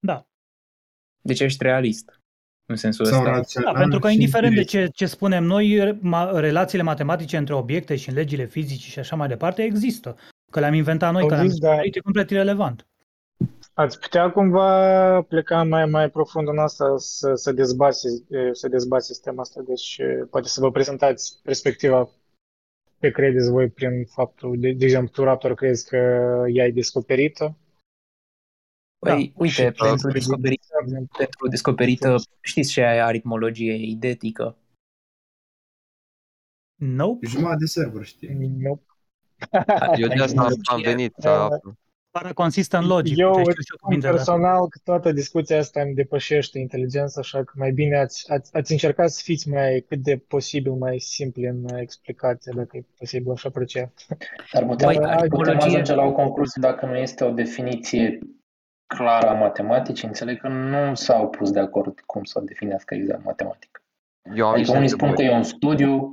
Da. 0.07 0.25
deci 1.25 1.41
ești 1.41 1.63
realist. 1.63 2.17
În 2.67 2.77
sensul 2.77 3.05
Sau 3.05 3.19
ăsta. 3.19 3.31
rațional 3.31 3.73
da, 3.73 3.79
pentru 3.81 3.99
că 3.99 4.09
și 4.09 4.15
indiferent 4.15 4.55
de 4.55 4.61
empiric. 4.61 4.87
ce, 4.87 4.93
ce 4.95 5.07
spunem 5.07 5.45
noi, 5.45 5.99
ma, 6.01 6.41
relațiile 6.41 6.83
matematice 6.85 7.37
între 7.37 7.55
obiecte 7.55 7.97
și 7.97 8.09
în 8.09 8.15
legile 8.15 8.45
fizice 8.47 8.89
și 8.89 8.99
așa 8.99 9.17
mai 9.17 9.29
departe 9.29 9.63
există. 9.63 10.17
Că 10.53 10.61
le-am 10.61 10.75
inventat 10.75 11.13
noi, 11.13 11.23
că 11.23 11.29
le-am 11.29 11.41
Auziți, 11.41 11.61
da. 11.61 11.69
descoperit, 11.69 11.97
e 11.97 12.01
complet 12.01 12.31
irelevant. 12.31 12.87
Ați 13.75 14.01
putea 14.01 14.31
cumva 14.31 15.23
pleca 15.23 15.63
mai, 15.63 15.87
mai 15.87 16.11
profund 16.11 16.49
în 16.49 16.59
asta, 16.59 16.95
să, 16.97 17.35
să, 17.35 17.53
dezbați, 17.53 18.07
să 18.53 18.69
dezbați 18.69 19.07
sistemul 19.07 19.41
asta, 19.41 19.61
deci 19.67 20.01
poate 20.31 20.49
să 20.49 20.61
vă 20.61 20.71
prezentați 20.71 21.41
perspectiva 21.43 22.09
pe 22.99 23.11
credeți 23.11 23.51
voi 23.51 23.69
prin 23.69 24.05
faptul, 24.05 24.61
de, 24.61 24.73
de 24.73 24.85
exemplu, 24.85 25.11
tu, 25.13 25.23
Raptor, 25.23 25.55
crezi 25.55 25.89
că 25.89 25.97
ea 26.53 26.67
e 26.67 26.71
descoperită? 26.71 27.57
Păi, 28.99 29.11
Da. 29.11 29.19
Și 29.19 29.33
uite, 29.37 29.71
tu, 29.71 29.85
pentru 29.85 30.07
de 30.07 30.13
descoperită, 30.13 30.67
exemplu, 30.83 31.17
pentru 31.17 31.49
descoperită, 31.49 32.17
știți 32.41 32.71
ce 32.71 32.81
e 32.81 33.03
aritmologie 33.03 33.75
idetică? 33.75 34.57
Nope. 36.75 37.27
Jumătate 37.27 37.59
de 37.59 37.67
server, 37.67 38.05
știi? 38.05 38.35
nu. 38.35 38.81
Eu 40.03 40.09
de 40.09 40.23
asta 40.23 40.41
am 40.41 40.47
Aritmologie, 40.47 40.91
venit 40.91 41.13
să 41.19 41.29
da. 41.29 41.45
aflu. 41.45 41.73
Para 42.11 42.33
consistent 42.33 42.87
logic. 42.87 43.17
Eu, 43.17 43.29
uite, 43.29 43.41
știu 43.51 43.63
și 43.63 43.71
eu 43.71 43.77
În 43.81 43.85
cuvintele 43.87 44.13
astea. 44.19 44.35
personal, 44.35 44.69
că 44.69 44.79
toată 44.85 45.13
discuția 45.13 45.59
asta 45.59 45.81
îmi 45.81 45.95
depășește 45.95 46.59
inteligența, 46.59 47.21
așa 47.21 47.39
că 47.45 47.53
mai 47.57 47.71
bine 47.73 47.99
ați, 47.99 48.31
ați, 48.33 48.57
ați 48.57 48.73
încercat 48.73 49.11
să 49.11 49.21
fiți 49.25 49.49
mai 49.49 49.85
cât 49.89 49.99
de 49.99 50.17
posibil 50.29 50.73
mai 50.73 50.99
simpli 50.99 51.47
în 51.47 51.65
explicație, 51.77 52.53
dacă 52.57 52.77
e 52.77 52.85
posibil, 52.99 53.31
aș 53.33 53.45
aprecia. 53.45 53.93
Dar 54.53 54.65
putem, 54.67 54.87
Păi, 54.89 54.97
putem 54.97 55.11
aritmologie- 55.11 55.67
ajunge 55.67 55.95
la 55.95 56.03
o 56.03 56.13
concluzie 56.13 56.61
dacă 56.65 56.87
nu 56.87 56.97
este 56.97 57.25
o 57.25 57.31
definiție 57.31 58.19
clară 58.87 59.29
a 59.29 59.33
matematicii. 59.35 60.07
Înțeleg 60.09 60.41
că 60.41 60.49
nu 60.49 60.95
s-au 60.95 61.29
pus 61.29 61.51
de 61.51 61.61
acord 61.61 62.01
cum 62.07 62.25
să 62.25 62.39
o 62.39 62.45
definească 62.45 62.95
exact 62.95 63.25
matematic. 63.25 63.83
Eu 64.35 64.47
am 64.47 64.53
Adică 64.53 64.59
niște 64.59 64.77
unii 64.77 64.89
spun 64.89 64.99
că 65.01 65.07
întrebări. 65.07 65.35
e 65.35 65.39
un 65.39 65.43
studiu 65.43 66.11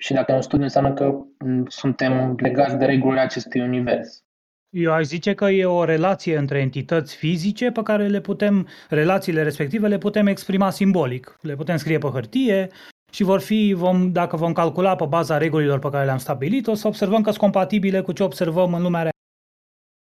și 0.00 0.12
dacă 0.12 0.32
e 0.32 0.34
un 0.34 0.42
studiu 0.42 0.64
înseamnă 0.64 0.92
că 0.94 1.04
m, 1.44 1.64
suntem 1.68 2.34
legați 2.38 2.76
de 2.76 2.84
regulile 2.84 3.20
acestui 3.20 3.60
univers. 3.60 4.24
Eu 4.70 4.92
aș 4.92 5.04
zice 5.04 5.34
că 5.34 5.44
e 5.44 5.64
o 5.64 5.84
relație 5.84 6.36
între 6.36 6.60
entități 6.60 7.16
fizice 7.16 7.70
pe 7.70 7.82
care 7.82 8.06
le 8.06 8.20
putem, 8.20 8.68
relațiile 8.88 9.42
respective 9.42 9.88
le 9.88 9.98
putem 9.98 10.26
exprima 10.26 10.70
simbolic. 10.70 11.38
Le 11.40 11.54
putem 11.54 11.76
scrie 11.76 11.98
pe 11.98 12.06
hârtie 12.06 12.68
și 13.12 13.22
vor 13.22 13.40
fi, 13.40 13.72
vom, 13.76 14.12
dacă 14.12 14.36
vom 14.36 14.52
calcula 14.52 14.96
pe 14.96 15.04
baza 15.06 15.38
regulilor 15.38 15.78
pe 15.78 15.90
care 15.90 16.04
le-am 16.04 16.18
stabilit, 16.18 16.66
o 16.66 16.74
să 16.74 16.86
observăm 16.86 17.22
că 17.22 17.28
sunt 17.28 17.42
compatibile 17.42 18.00
cu 18.00 18.12
ce 18.12 18.22
observăm 18.22 18.74
în 18.74 18.82
lumea 18.82 19.00
reală. 19.00 19.14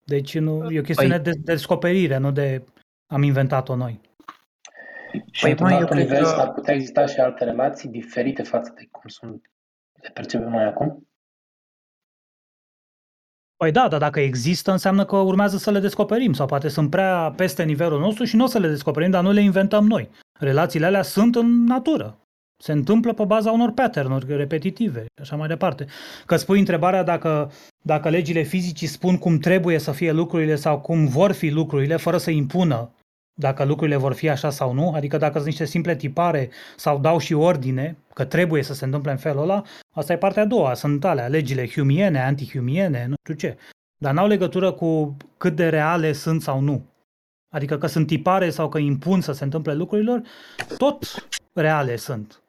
Deci 0.06 0.38
nu, 0.38 0.72
e 0.72 0.80
o 0.80 0.84
chestiune 0.84 1.20
Păi- 1.20 1.24
de, 1.24 1.30
de 1.30 1.40
descoperire, 1.44 2.18
nu 2.18 2.32
de 2.32 2.64
am 3.08 3.24
inventat-o 3.24 3.76
noi. 3.76 4.00
Și 5.32 5.42
Păi, 5.42 5.50
într-un 5.50 5.68
măi, 5.70 5.78
alt 5.78 5.90
eu 5.90 5.96
cred 5.96 6.08
univers 6.08 6.32
că- 6.32 6.40
ar 6.42 6.52
putea 6.52 6.74
exista 6.74 7.06
și 7.06 7.20
alte 7.20 7.44
relații 7.44 7.90
diferite 7.90 8.44
față 8.44 8.74
de 8.76 8.88
cum 8.92 9.10
sunt 9.10 9.50
le 10.02 10.10
percepem 10.14 10.50
noi 10.50 10.64
acum. 10.64 11.06
Păi 13.56 13.72
da, 13.72 13.88
dar 13.88 14.00
dacă 14.00 14.20
există, 14.20 14.72
înseamnă 14.72 15.06
că 15.06 15.16
urmează 15.16 15.58
să 15.58 15.72
le 15.72 15.80
descoperim 15.80 16.34
sau 16.34 16.46
poate 16.46 16.68
sunt 16.68 16.90
prea 16.90 17.34
peste 17.36 17.64
nivelul 17.64 18.00
nostru 18.00 18.24
și 18.24 18.36
nu 18.36 18.44
o 18.44 18.48
să 18.48 18.60
le 18.60 18.68
descoperim, 18.68 19.10
dar 19.10 19.24
nu 19.24 19.32
le 19.32 19.42
inventăm 19.42 19.88
noi. 19.88 20.10
Relațiile 20.40 20.86
alea 20.86 21.02
sunt 21.02 21.36
în 21.36 21.64
natură. 21.64 22.18
Se 22.58 22.72
întâmplă 22.72 23.14
pe 23.14 23.26
baza 23.26 23.52
unor 23.52 23.72
pattern-uri 23.72 24.36
repetitive 24.36 25.00
și 25.00 25.22
așa 25.22 25.36
mai 25.36 25.48
departe. 25.48 25.86
Că 26.26 26.36
spui 26.36 26.60
întrebarea 26.60 27.04
dacă, 27.04 27.52
dacă 27.82 28.10
legile 28.10 28.42
fizicii 28.42 28.88
spun 28.88 29.18
cum 29.18 29.38
trebuie 29.38 29.80
să 29.80 29.92
fie 29.92 30.12
lucrurile 30.12 30.56
sau 30.56 30.80
cum 30.80 31.08
vor 31.08 31.32
fi 31.32 31.50
lucrurile, 31.50 31.96
fără 31.96 32.18
să 32.18 32.32
impună 32.32 32.92
dacă 33.34 33.64
lucrurile 33.64 33.96
vor 33.96 34.14
fi 34.14 34.30
așa 34.30 34.50
sau 34.50 34.74
nu, 34.74 34.94
adică 34.94 35.18
dacă 35.18 35.34
sunt 35.34 35.46
niște 35.46 35.66
simple 35.66 35.96
tipare 35.96 36.50
sau 36.76 37.00
dau 37.00 37.18
și 37.18 37.34
ordine 37.34 37.98
că 38.14 38.26
trebuie 38.26 38.64
să 38.64 38.74
se 38.74 38.86
întâmple 38.86 39.12
în 39.12 39.18
felul 39.18 39.42
ăla, 39.42 39.64
asta 39.94 40.14
e 40.14 40.18
partea 40.18 40.44
a 40.44 40.46
doua, 40.46 40.74
sunt 40.74 41.06
alea, 41.06 41.28
legile 41.28 41.68
humiene, 41.68 42.22
antihumiene, 42.22 43.06
nu 43.08 43.16
știu 43.24 43.34
ce. 43.34 43.58
Dar 43.98 44.14
n-au 44.14 44.28
legătură 44.28 44.72
cu 44.72 45.18
cât 45.38 45.56
de 45.56 45.70
reale 45.70 46.12
sunt 46.12 46.42
sau 46.42 46.60
nu. 46.60 46.86
Adică 47.54 47.78
că 47.78 47.88
sunt 47.88 48.08
tipare 48.08 48.50
sau 48.50 48.70
că 48.70 48.78
impun 48.78 49.22
să 49.22 49.32
se 49.32 49.44
întâmple 49.44 49.74
lucrurilor, 49.74 50.22
tot 50.78 51.28
reale 51.54 51.96
sunt. 51.96 52.42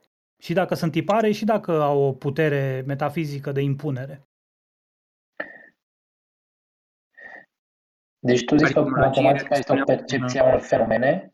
Și 0.42 0.52
dacă 0.52 0.74
sunt 0.74 0.92
tipare 0.92 1.32
și 1.32 1.44
dacă 1.44 1.82
au 1.82 2.00
o 2.00 2.12
putere 2.12 2.84
metafizică 2.86 3.52
de 3.52 3.60
impunere. 3.60 4.22
Deci 8.24 8.44
tu 8.44 8.56
zici 8.56 8.72
că 8.72 8.78
Aritmologie, 8.78 9.22
matematica 9.22 9.56
este 9.56 9.72
o 9.72 9.76
spuneam, 9.76 9.84
percepție 9.84 10.40
a 10.40 10.44
unor 10.44 10.60
fenomene 10.60 11.32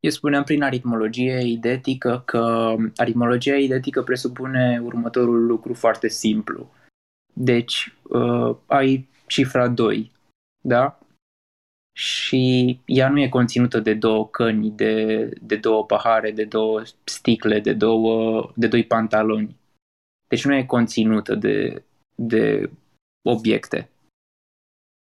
Eu 0.00 0.10
spuneam 0.10 0.44
prin 0.44 0.62
aritmologie 0.62 1.38
idetică 1.38 2.22
că 2.24 2.74
aritmologia 2.96 3.56
idetică 3.56 4.02
presupune 4.02 4.80
următorul 4.82 5.46
lucru 5.46 5.74
foarte 5.74 6.08
simplu. 6.08 6.72
Deci, 7.32 7.94
uh, 8.02 8.56
ai 8.66 9.08
cifra 9.26 9.68
2, 9.68 10.12
da? 10.62 10.98
Și 11.98 12.80
ea 12.84 13.08
nu 13.08 13.20
e 13.20 13.28
conținută 13.28 13.80
de 13.80 13.94
două 13.94 14.28
căni, 14.28 14.70
de, 14.70 15.24
de 15.42 15.56
două 15.56 15.86
pahare, 15.86 16.30
de 16.30 16.44
două 16.44 16.82
sticle, 17.04 17.60
de, 17.60 17.72
două, 17.72 18.50
de 18.54 18.66
doi 18.66 18.84
pantaloni. 18.84 19.56
Deci 20.28 20.44
nu 20.44 20.54
e 20.54 20.64
conținută 20.64 21.34
de, 21.34 21.82
de 22.14 22.70
obiecte, 23.26 23.90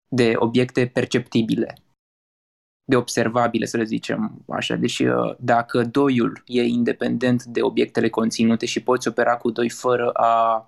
de 0.08 0.34
obiecte 0.36 0.88
perceptibile 0.88 1.76
de 2.92 2.96
observabile, 2.98 3.66
să 3.66 3.78
le 3.78 3.84
zicem 3.84 4.44
așa. 4.50 4.76
Deci 4.76 5.00
uh, 5.00 5.36
dacă 5.40 5.84
doiul 5.84 6.44
e 6.46 6.64
independent 6.64 7.44
de 7.44 7.62
obiectele 7.62 8.10
conținute 8.10 8.66
și 8.66 8.84
poți 8.84 9.08
opera 9.08 9.38
cu 9.38 9.52
doi 9.52 9.70
fără 9.70 10.12
a 10.14 10.66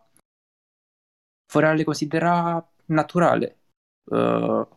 fără 1.52 1.68
a 1.68 1.74
le 1.74 1.84
considera 1.84 2.68
naturale, 2.86 3.58
uh, 4.04 4.68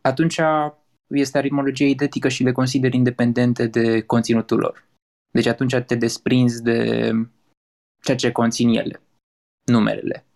atunci 0.00 0.40
este 1.08 1.38
aritmologie 1.38 1.86
idetică 1.86 2.28
și 2.28 2.42
le 2.42 2.52
consideri 2.52 2.96
independente 2.96 3.66
de 3.66 4.02
conținutul 4.02 4.58
lor. 4.58 4.86
Deci 5.30 5.46
atunci 5.46 5.74
te 5.86 5.94
desprinzi 5.94 6.62
de 6.62 7.10
ceea 8.02 8.16
ce 8.16 8.32
conțin 8.32 8.68
ele, 8.68 9.00
numerele. 9.64 10.27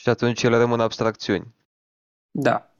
Și 0.00 0.08
atunci 0.08 0.42
ele 0.42 0.56
rămân 0.56 0.80
abstracțiuni. 0.80 1.54
Da. 2.30 2.70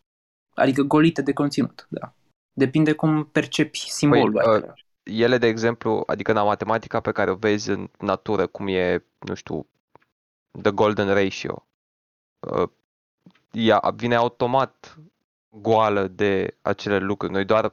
Adică 0.55 0.83
golite 0.83 1.23
de 1.23 1.33
conținut, 1.33 1.87
da. 1.89 2.13
Depinde 2.53 2.93
cum 2.93 3.25
percepi 3.25 3.79
simbolul 3.79 4.33
Păi, 4.33 4.55
acela. 4.55 4.75
Ele, 5.03 5.39
de 5.39 5.47
exemplu, 5.47 6.03
adică 6.07 6.33
în 6.33 6.45
matematica 6.45 7.01
pe 7.01 7.13
care 7.13 7.31
o 7.31 7.35
vezi 7.35 7.71
în 7.71 7.91
natură, 7.99 8.47
cum 8.47 8.67
e, 8.67 9.05
nu 9.19 9.35
știu, 9.35 9.67
the 10.63 10.71
golden 10.71 11.15
ratio, 11.15 11.67
uh, 12.39 12.69
ea 13.51 13.93
vine 13.95 14.15
automat 14.15 14.99
goală 15.51 16.09
de 16.09 16.57
acele 16.63 16.99
lucruri. 16.99 17.33
Noi 17.33 17.45
doar 17.45 17.73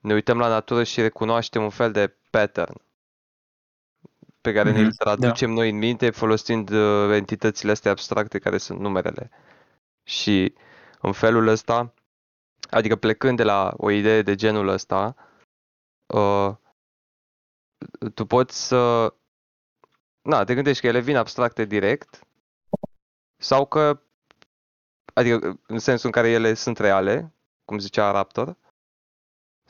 ne 0.00 0.14
uităm 0.14 0.38
la 0.38 0.48
natură 0.48 0.84
și 0.84 1.00
recunoaștem 1.00 1.62
un 1.62 1.70
fel 1.70 1.92
de 1.92 2.14
pattern 2.30 2.80
pe 4.40 4.52
care 4.52 4.70
Mhm, 4.70 4.78
ne-l 4.78 4.92
traducem 4.92 5.50
noi 5.50 5.70
în 5.70 5.78
minte 5.78 6.10
folosind 6.10 6.70
uh, 6.70 7.14
entitățile 7.14 7.70
astea 7.70 7.90
abstracte 7.90 8.38
care 8.38 8.58
sunt 8.58 8.78
numerele. 8.78 9.30
Și 10.02 10.54
în 11.00 11.12
felul 11.12 11.46
ăsta, 11.46 11.94
adică 12.70 12.96
plecând 12.96 13.36
de 13.36 13.42
la 13.42 13.74
o 13.76 13.90
idee 13.90 14.22
de 14.22 14.34
genul 14.34 14.68
ăsta, 14.68 15.14
uh, 16.06 16.54
tu 18.14 18.26
poți 18.26 18.66
să 18.66 19.14
na, 20.22 20.44
te 20.44 20.54
gândești 20.54 20.80
că 20.80 20.86
ele 20.86 21.00
vin 21.00 21.16
abstracte 21.16 21.64
direct 21.64 22.26
sau 23.36 23.66
că, 23.66 24.00
adică 25.14 25.60
în 25.66 25.78
sensul 25.78 26.06
în 26.06 26.12
care 26.12 26.28
ele 26.30 26.54
sunt 26.54 26.78
reale, 26.78 27.34
cum 27.64 27.78
zicea 27.78 28.10
Raptor, 28.10 28.56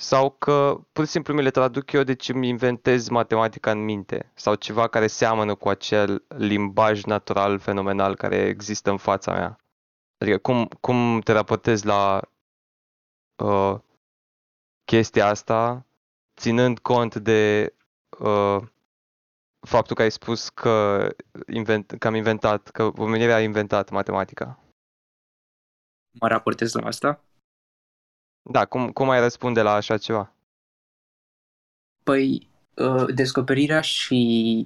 sau 0.01 0.31
că 0.31 0.81
pur 0.93 1.05
și 1.05 1.11
simplu 1.11 1.35
mi 1.35 1.43
le 1.43 1.51
traduc 1.51 1.93
eu, 1.93 2.03
deci 2.03 2.29
îmi 2.29 2.49
inventez 2.49 3.09
matematica 3.09 3.71
în 3.71 3.85
minte 3.85 4.31
sau 4.35 4.55
ceva 4.55 4.89
care 4.89 5.07
seamănă 5.07 5.55
cu 5.55 5.69
acel 5.69 6.25
limbaj 6.29 7.05
natural 7.05 7.59
fenomenal 7.59 8.17
care 8.17 8.37
există 8.37 8.91
în 8.91 8.97
fața 8.97 9.33
mea. 9.33 9.59
Adică 10.19 10.39
cum, 10.39 10.69
cum 10.81 11.21
te 11.21 11.33
raportezi 11.33 11.87
la 11.87 12.21
uh, 13.45 13.79
chestia 14.85 15.27
asta, 15.27 15.87
ținând 16.37 16.79
cont 16.79 17.15
de 17.15 17.75
uh, 18.19 18.63
faptul 19.67 19.97
că 19.97 20.03
ai 20.03 20.11
spus 20.11 20.49
că, 20.49 21.07
invent, 21.47 21.95
că 21.99 22.07
am 22.07 22.15
inventat, 22.15 22.69
că 22.69 22.83
omenirea 22.97 23.35
a 23.35 23.41
inventat 23.41 23.91
matematica. 23.91 24.59
Mă 26.21 26.29
raportez 26.29 26.73
la 26.73 26.87
asta? 26.87 27.25
Da, 28.43 28.65
cum, 28.65 28.91
cum 28.91 29.11
ai 29.11 29.21
răspunde 29.21 29.63
la 29.63 29.73
așa 29.73 29.97
ceva? 29.99 30.33
Păi, 32.03 32.49
uh, 32.77 33.15
descoperirea 33.15 33.81
și 33.81 34.19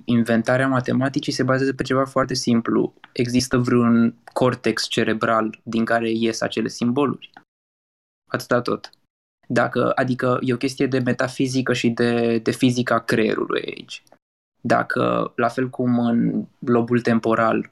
inventarea 0.04 0.68
matematicii 0.68 1.32
se 1.32 1.42
bazează 1.42 1.72
pe 1.72 1.82
ceva 1.82 2.04
foarte 2.04 2.34
simplu. 2.34 2.94
Există 3.12 3.58
vreun 3.58 4.14
cortex 4.32 4.88
cerebral 4.88 5.60
din 5.62 5.84
care 5.84 6.10
ies 6.10 6.40
acele 6.40 6.68
simboluri. 6.68 7.30
Atâta 8.30 8.60
tot. 8.60 8.90
Dacă, 9.48 9.92
adică 9.94 10.38
e 10.42 10.52
o 10.52 10.56
chestie 10.56 10.86
de 10.86 10.98
metafizică 10.98 11.72
și 11.72 11.90
de, 11.90 12.38
de 12.38 12.50
fizica 12.50 13.00
creierului 13.00 13.62
aici. 13.66 14.02
Dacă, 14.60 15.32
la 15.36 15.48
fel 15.48 15.68
cum 15.68 15.98
în 15.98 16.46
lobul 16.58 17.00
temporal, 17.00 17.70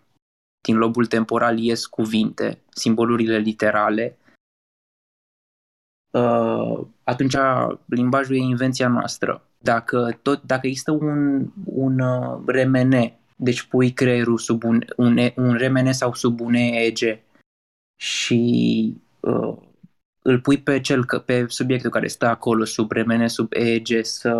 din 0.60 0.76
lobul 0.76 1.06
temporal 1.06 1.58
ies 1.58 1.86
cuvinte, 1.86 2.58
simbolurile 2.68 3.38
literale, 3.38 4.16
uh, 4.18 4.21
atunci 7.04 7.36
limbajul 7.86 8.34
e 8.34 8.38
invenția 8.38 8.88
noastră. 8.88 9.46
Dacă, 9.58 10.18
tot, 10.22 10.42
dacă 10.42 10.66
există 10.66 10.90
un, 10.90 11.46
un 11.64 12.00
uh, 12.00 12.42
remene, 12.46 13.18
deci 13.36 13.62
pui 13.62 13.92
creierul 13.92 14.38
sub 14.38 14.64
un, 14.64 14.84
un, 14.96 15.18
un 15.36 15.54
remene 15.54 15.92
sau 15.92 16.14
sub 16.14 16.40
un 16.40 16.54
EEG 16.54 17.20
și 18.00 18.96
uh, 19.20 19.56
îl 20.22 20.40
pui 20.40 20.58
pe, 20.58 20.80
cel, 20.80 21.04
pe 21.24 21.46
subiectul 21.48 21.90
care 21.90 22.06
stă 22.06 22.26
acolo 22.26 22.64
sub 22.64 22.90
remene, 22.90 23.28
sub 23.28 23.52
EEG 23.52 24.04
să 24.04 24.34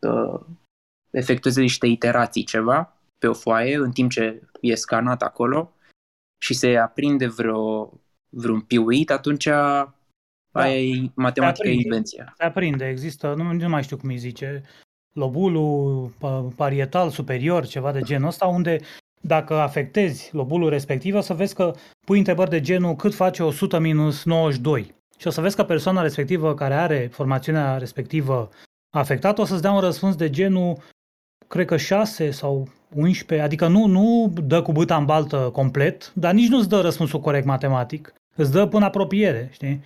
uh, 0.00 0.40
efectueze 1.10 1.60
niște 1.60 1.86
iterații 1.86 2.44
ceva 2.44 2.96
pe 3.18 3.26
o 3.26 3.34
foaie 3.34 3.76
în 3.76 3.90
timp 3.90 4.10
ce 4.10 4.42
e 4.60 4.74
scanat 4.74 5.22
acolo 5.22 5.72
și 6.42 6.54
se 6.54 6.76
aprinde 6.76 7.26
vreo, 7.26 7.92
vreun 8.28 8.60
piuit, 8.60 9.10
atunci 9.10 9.48
da. 10.52 10.60
aia 10.60 10.80
e 10.80 11.10
matematică 11.14 11.68
e 11.68 11.72
invenția. 11.72 12.34
Se 12.36 12.44
aprinde, 12.44 12.88
există, 12.88 13.34
nu, 13.36 13.52
nu 13.52 13.68
mai 13.68 13.82
știu 13.82 13.96
cum 13.96 14.08
îi 14.08 14.16
zice, 14.16 14.62
lobulul 15.12 16.10
parietal 16.56 17.10
superior, 17.10 17.66
ceva 17.66 17.92
de 17.92 18.00
genul 18.00 18.28
ăsta, 18.28 18.46
unde 18.46 18.78
dacă 19.20 19.54
afectezi 19.54 20.30
lobulul 20.32 20.68
respectiv, 20.68 21.14
o 21.14 21.20
să 21.20 21.34
vezi 21.34 21.54
că 21.54 21.74
pui 22.06 22.18
întrebări 22.18 22.50
de 22.50 22.60
genul 22.60 22.94
cât 22.94 23.14
face 23.14 23.42
100 23.42 23.78
minus 23.78 24.24
92. 24.24 24.94
Și 25.18 25.26
o 25.26 25.30
să 25.30 25.40
vezi 25.40 25.56
că 25.56 25.64
persoana 25.64 26.02
respectivă 26.02 26.54
care 26.54 26.74
are 26.74 27.08
formațiunea 27.12 27.76
respectivă 27.76 28.48
afectată 28.90 29.40
o 29.40 29.44
să-ți 29.44 29.62
dea 29.62 29.72
un 29.72 29.80
răspuns 29.80 30.16
de 30.16 30.30
genul 30.30 30.78
cred 31.48 31.66
că 31.66 31.76
6 31.76 32.30
sau 32.30 32.68
11, 32.94 33.46
adică 33.46 33.66
nu, 33.66 33.86
nu 33.86 34.32
dă 34.44 34.62
cu 34.62 34.72
băta 34.72 34.96
în 34.96 35.04
baltă 35.04 35.50
complet, 35.52 36.12
dar 36.14 36.34
nici 36.34 36.48
nu-ți 36.48 36.68
dă 36.68 36.80
răspunsul 36.80 37.20
corect 37.20 37.46
matematic. 37.46 38.14
Îți 38.36 38.52
dă 38.52 38.66
până 38.66 38.84
apropiere, 38.84 39.48
știi? 39.52 39.82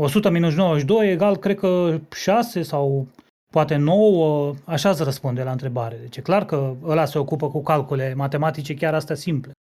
100 0.00 0.30
minus 0.30 0.54
92 0.54 1.10
egal, 1.10 1.36
cred 1.36 1.58
că 1.58 2.00
6 2.14 2.62
sau 2.62 3.06
poate 3.52 3.76
9, 3.76 4.54
așa 4.64 4.90
îți 4.90 5.02
răspunde 5.02 5.42
la 5.42 5.50
întrebare. 5.50 5.96
Deci 6.00 6.16
e 6.16 6.20
clar 6.20 6.44
că 6.44 6.74
ăla 6.84 7.04
se 7.04 7.18
ocupă 7.18 7.50
cu 7.50 7.62
calcule 7.62 8.14
matematice 8.14 8.74
chiar 8.74 8.94
astea 8.94 9.14
simple. 9.14 9.52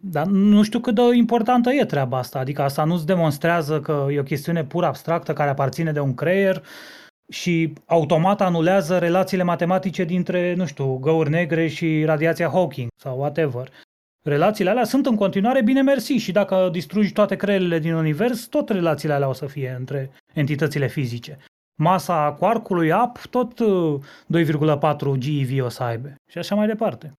Dar 0.00 0.26
nu 0.26 0.62
știu 0.62 0.80
cât 0.80 0.94
de 0.94 1.16
importantă 1.16 1.70
e 1.70 1.84
treaba 1.84 2.18
asta, 2.18 2.38
adică 2.38 2.62
asta 2.62 2.84
nu-ți 2.84 3.06
demonstrează 3.06 3.80
că 3.80 4.06
e 4.10 4.20
o 4.20 4.22
chestiune 4.22 4.64
pur 4.64 4.84
abstractă 4.84 5.32
care 5.32 5.50
aparține 5.50 5.92
de 5.92 6.00
un 6.00 6.14
creier 6.14 6.64
și 7.32 7.72
automat 7.86 8.40
anulează 8.40 8.98
relațiile 8.98 9.42
matematice 9.42 10.04
dintre, 10.04 10.54
nu 10.54 10.66
știu, 10.66 10.96
găuri 10.96 11.30
negre 11.30 11.68
și 11.68 12.04
radiația 12.04 12.48
Hawking 12.48 12.88
sau 13.00 13.18
whatever. 13.18 13.72
Relațiile 14.28 14.70
alea 14.70 14.84
sunt 14.84 15.06
în 15.06 15.16
continuare 15.16 15.62
bine 15.62 15.82
mersi 15.82 16.12
și 16.12 16.32
dacă 16.32 16.68
distrugi 16.72 17.12
toate 17.12 17.36
creierile 17.36 17.78
din 17.78 17.92
univers, 17.92 18.46
tot 18.46 18.68
relațiile 18.68 19.14
alea 19.14 19.28
o 19.28 19.32
să 19.32 19.46
fie 19.46 19.70
între 19.70 20.10
entitățile 20.34 20.86
fizice. 20.86 21.38
Masa 21.80 22.32
quarkului 22.38 22.92
ap 22.92 23.18
tot 23.18 23.52
2,4 23.52 23.60
uh, 25.00 25.18
GeV 25.18 25.64
o 25.64 25.68
să 25.68 25.82
aibă 25.82 26.14
și 26.30 26.38
așa 26.38 26.54
mai 26.54 26.66
departe. 26.66 27.12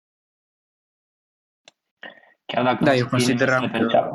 Chiar 2.47 2.65
dacă 2.65 2.85
da, 2.85 2.95
eu 2.95 3.07
consideram 3.09 3.71
că, 3.71 4.11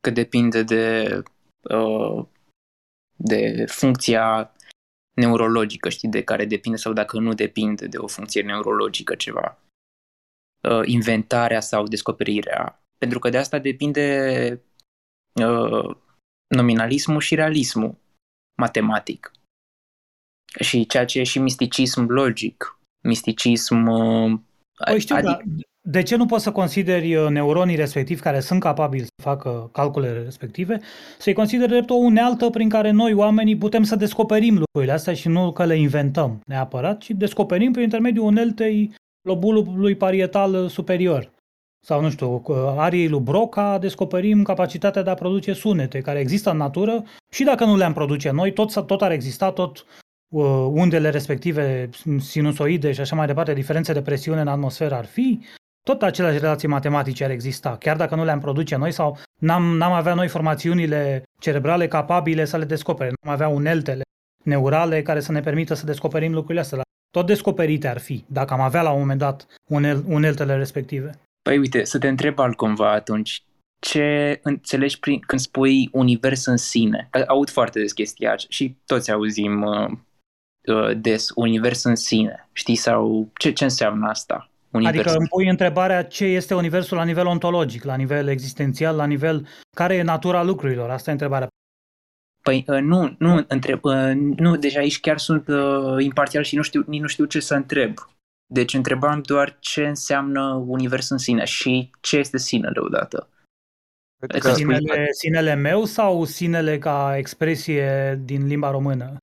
că 0.00 0.10
depinde 0.10 0.62
de 0.62 1.22
uh, 1.62 2.24
de 3.16 3.64
funcția 3.68 4.52
neurologică, 5.14 5.88
știi, 5.88 6.08
de 6.08 6.22
care 6.22 6.44
depinde 6.44 6.78
sau 6.78 6.92
dacă 6.92 7.18
nu 7.18 7.32
depinde 7.34 7.86
de 7.86 7.96
o 7.96 8.06
funcție 8.06 8.42
neurologică 8.42 9.14
ceva. 9.14 9.58
Uh, 10.70 10.80
inventarea 10.84 11.60
sau 11.60 11.86
descoperirea. 11.86 12.82
Pentru 12.98 13.18
că 13.18 13.28
de 13.28 13.38
asta 13.38 13.58
depinde 13.58 14.62
uh, 15.34 15.96
nominalismul 16.54 17.20
și 17.20 17.34
realismul 17.34 17.94
matematic. 18.60 19.30
Și 20.60 20.86
ceea 20.86 21.04
ce 21.04 21.20
e 21.20 21.24
și 21.24 21.38
misticism 21.38 22.06
logic. 22.08 22.78
Misticism... 23.04 23.86
Uh, 23.86 24.38
păi 24.84 25.00
știu, 25.00 25.16
adică... 25.16 25.42
De 25.88 26.02
ce 26.02 26.16
nu 26.16 26.26
poți 26.26 26.42
să 26.42 26.52
consideri 26.52 27.16
uh, 27.16 27.28
neuronii 27.28 27.76
respectivi 27.76 28.20
care 28.20 28.40
sunt 28.40 28.60
capabili 28.60 29.04
să 29.04 29.22
facă 29.22 29.68
calculele 29.72 30.22
respective, 30.22 30.80
să-i 31.18 31.32
consideri 31.32 31.70
drept 31.70 31.90
o 31.90 31.94
unealtă 31.94 32.50
prin 32.50 32.68
care 32.68 32.90
noi, 32.90 33.12
oamenii, 33.12 33.56
putem 33.56 33.82
să 33.82 33.96
descoperim 33.96 34.58
lucrurile 34.58 34.92
astea 34.92 35.14
și 35.14 35.28
nu 35.28 35.52
că 35.52 35.64
le 35.64 35.76
inventăm 35.76 36.40
neapărat, 36.46 36.98
ci 36.98 37.10
descoperim 37.10 37.72
prin 37.72 37.84
intermediul 37.84 38.26
uneltei 38.26 38.94
lobului 39.26 39.96
parietal 39.96 40.68
superior. 40.68 41.34
Sau, 41.86 42.00
nu 42.00 42.10
știu, 42.10 42.42
ariei 42.76 43.08
lui 43.08 43.20
Broca 43.20 43.78
descoperim 43.78 44.42
capacitatea 44.42 45.02
de 45.02 45.10
a 45.10 45.14
produce 45.14 45.52
sunete 45.52 46.00
care 46.00 46.18
există 46.18 46.50
în 46.50 46.56
natură 46.56 47.04
și 47.32 47.44
dacă 47.44 47.64
nu 47.64 47.76
le-am 47.76 47.92
produce 47.92 48.30
noi, 48.30 48.52
tot, 48.52 48.86
tot 48.86 49.02
ar 49.02 49.10
exista, 49.10 49.52
tot 49.52 49.84
uh, 50.28 50.44
undele 50.70 51.10
respective, 51.10 51.88
sinusoide 52.18 52.92
și 52.92 53.00
așa 53.00 53.16
mai 53.16 53.26
departe, 53.26 53.54
diferențe 53.54 53.92
de 53.92 54.02
presiune 54.02 54.40
în 54.40 54.48
atmosferă 54.48 54.94
ar 54.94 55.04
fi, 55.04 55.40
tot 55.82 56.02
aceleași 56.02 56.38
relații 56.38 56.68
matematice 56.68 57.24
ar 57.24 57.30
exista, 57.30 57.76
chiar 57.76 57.96
dacă 57.96 58.14
nu 58.14 58.24
le-am 58.24 58.40
produce 58.40 58.76
noi 58.76 58.92
sau 58.92 59.18
n-am, 59.40 59.62
n-am 59.76 59.92
avea 59.92 60.14
noi 60.14 60.28
formațiunile 60.28 61.22
cerebrale 61.40 61.88
capabile 61.88 62.44
să 62.44 62.56
le 62.56 62.64
descopere, 62.64 63.08
nu 63.08 63.28
am 63.28 63.34
avea 63.34 63.48
uneltele 63.48 64.02
neurale 64.44 65.02
care 65.02 65.20
să 65.20 65.32
ne 65.32 65.40
permită 65.40 65.74
să 65.74 65.86
descoperim 65.86 66.32
lucrurile 66.32 66.60
astea. 66.60 66.85
Tot 67.16 67.26
descoperite 67.26 67.88
ar 67.88 67.98
fi, 67.98 68.24
dacă 68.26 68.52
am 68.52 68.60
avea 68.60 68.82
la 68.82 68.90
un 68.90 68.98
moment 68.98 69.18
dat 69.18 69.46
unel, 69.70 70.04
uneltele 70.06 70.56
respective. 70.56 71.10
Păi 71.42 71.58
uite, 71.58 71.84
să 71.84 71.98
te 71.98 72.08
întreb 72.08 72.38
altcumva 72.38 72.92
atunci. 72.92 73.42
Ce 73.78 74.38
înțelegi 74.42 74.98
prin, 74.98 75.20
când 75.20 75.40
spui 75.40 75.88
univers 75.92 76.46
în 76.46 76.56
sine? 76.56 77.08
Aud 77.26 77.50
foarte 77.50 77.80
des 77.80 77.92
chestia 77.92 78.34
și 78.48 78.76
toți 78.86 79.10
auzim 79.10 79.62
uh, 79.62 79.90
uh, 80.74 80.96
des 80.96 81.30
univers 81.34 81.84
în 81.84 81.94
sine. 81.94 82.48
Știi? 82.52 82.76
Sau 82.76 83.28
ce, 83.38 83.52
ce 83.52 83.64
înseamnă 83.64 84.08
asta? 84.08 84.50
univers. 84.70 84.98
Adică 84.98 85.18
îmi 85.18 85.28
pui 85.28 85.48
întrebarea 85.48 86.04
ce 86.04 86.24
este 86.24 86.54
universul 86.54 86.96
la 86.96 87.04
nivel 87.04 87.26
ontologic, 87.26 87.84
la 87.84 87.96
nivel 87.96 88.28
existențial, 88.28 88.96
la 88.96 89.06
nivel 89.06 89.46
care 89.76 89.94
e 89.94 90.02
natura 90.02 90.42
lucrurilor. 90.42 90.90
Asta 90.90 91.10
e 91.10 91.12
întrebarea. 91.12 91.48
Păi 92.46 92.64
uh, 92.66 92.80
nu, 92.80 93.14
nu, 93.18 93.44
întreb, 93.48 93.84
uh, 93.84 94.12
nu, 94.36 94.56
deci 94.56 94.76
aici 94.76 95.00
chiar 95.00 95.18
sunt 95.18 95.48
uh, 95.48 96.04
imparțial 96.04 96.42
și 96.42 96.56
nu 96.56 96.62
știu, 96.62 96.84
nici 96.86 97.00
nu 97.00 97.06
știu 97.06 97.24
ce 97.24 97.40
să 97.40 97.54
întreb. 97.54 97.94
Deci 98.46 98.74
întrebam 98.74 99.20
doar 99.20 99.56
ce 99.60 99.86
înseamnă 99.86 100.64
univers 100.66 101.08
în 101.08 101.18
sine 101.18 101.44
și 101.44 101.90
ce 102.00 102.16
este 102.16 102.38
sinele 102.38 102.80
odată. 102.80 103.28
Că 104.38 104.52
sinele, 104.52 105.06
sinele 105.10 105.54
meu 105.54 105.84
sau 105.84 106.24
sinele 106.24 106.78
ca 106.78 107.16
expresie 107.16 108.20
din 108.24 108.46
limba 108.46 108.70
română? 108.70 109.16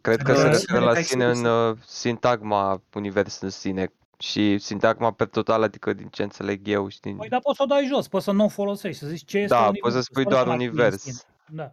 Cred 0.00 0.22
că 0.22 0.34
se 0.34 0.48
referă 0.48 0.84
la 0.84 0.94
sine 0.94 1.24
în 1.24 1.44
uh, 1.44 1.76
sintagma 1.86 2.82
univers 2.94 3.40
în 3.40 3.50
sine, 3.50 3.92
și 4.18 4.58
sintagma 4.58 5.12
pe 5.12 5.24
total, 5.24 5.62
adică 5.62 5.92
din 5.92 6.08
ce 6.08 6.22
înțeleg 6.22 6.68
eu. 6.68 6.88
Știi? 6.88 7.14
Păi, 7.14 7.28
dar 7.28 7.40
poți 7.40 7.56
să 7.56 7.62
o 7.62 7.66
dai 7.66 7.86
jos, 7.86 8.08
poți 8.08 8.24
să 8.24 8.30
nu 8.30 8.44
o 8.44 8.48
folosești, 8.48 9.00
să 9.00 9.06
zici 9.06 9.24
ce 9.24 9.38
este 9.38 9.54
Da, 9.54 9.60
univers, 9.60 9.80
poți 9.80 9.94
să 9.94 10.00
spui 10.00 10.24
doar 10.24 10.46
univers. 10.46 11.26
Da. 11.46 11.72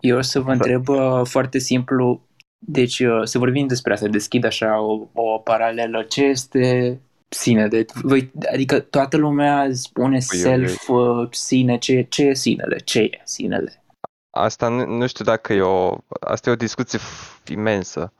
Eu 0.00 0.16
o 0.16 0.20
să 0.20 0.40
vă 0.40 0.52
întreb 0.52 0.88
uh, 0.88 1.20
foarte 1.24 1.58
simplu, 1.58 2.20
Deci 2.66 2.98
uh, 2.98 3.20
să 3.24 3.38
vorbim 3.38 3.66
despre 3.66 3.92
asta, 3.92 4.06
deschid 4.08 4.44
așa 4.44 4.80
o, 4.80 5.08
o 5.12 5.38
paralelă. 5.38 6.02
Ce 6.02 6.24
este 6.24 7.00
sinele? 7.28 7.84
Voi, 8.02 8.30
adică 8.52 8.80
toată 8.80 9.16
lumea 9.16 9.68
spune 9.72 10.18
Ui, 10.32 10.44
ui, 10.44 10.58
ui. 10.58 10.68
self, 10.68 10.88
uh, 10.88 11.28
sine, 11.30 11.78
ce, 11.78 12.06
ce 12.08 12.22
e 12.22 12.34
sinele? 12.34 12.76
Ce 12.76 12.98
e 12.98 13.20
sinele? 13.24 13.82
Asta 14.30 14.68
nu, 14.68 14.86
nu 14.86 15.06
știu 15.06 15.24
dacă 15.24 15.52
e 15.52 15.60
o... 15.60 15.96
Asta 16.20 16.50
e 16.50 16.52
o 16.52 16.56
discuție 16.56 16.98
f- 16.98 17.48
imensă. 17.48 18.12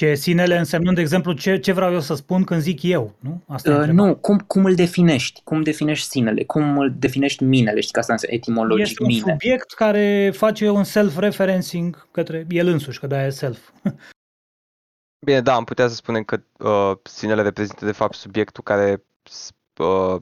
Ce 0.00 0.14
sinele 0.14 0.56
însemnând, 0.58 0.94
de 0.96 1.00
exemplu, 1.02 1.32
ce, 1.32 1.58
ce 1.58 1.72
vreau 1.72 1.92
eu 1.92 2.00
să 2.00 2.14
spun 2.14 2.44
când 2.44 2.60
zic 2.60 2.82
eu, 2.82 3.14
nu? 3.18 3.42
Asta 3.48 3.68
e 3.70 3.72
Uh, 3.72 3.78
întrebarea. 3.78 4.10
nu, 4.12 4.16
cum, 4.16 4.38
cum 4.38 4.64
îl 4.64 4.74
definești? 4.74 5.40
Cum 5.44 5.62
definești 5.62 6.08
sinele? 6.08 6.44
Cum 6.44 6.78
îl 6.78 6.92
definești 6.98 7.44
minele? 7.44 7.80
Știi 7.80 7.92
că 7.92 7.98
asta 7.98 8.12
înseamnă 8.12 8.36
etimologic 8.36 8.86
Este 8.86 9.02
un 9.02 9.08
mine. 9.08 9.20
subiect 9.20 9.72
care 9.72 10.30
face 10.34 10.68
un 10.68 10.84
self-referencing 10.84 12.08
către 12.10 12.46
el 12.48 12.66
însuși, 12.66 12.98
că 12.98 13.06
de-aia 13.06 13.26
e 13.26 13.30
self. 13.30 13.70
Bine, 15.26 15.40
da, 15.40 15.54
am 15.54 15.64
putea 15.64 15.88
să 15.88 15.94
spunem 15.94 16.22
că 16.22 16.42
uh, 16.58 16.96
sinele 17.02 17.42
reprezintă 17.42 17.84
de 17.84 17.92
fapt 17.92 18.14
subiectul 18.14 18.62
care 18.62 19.02
s- 19.22 19.50
uh, 19.76 20.16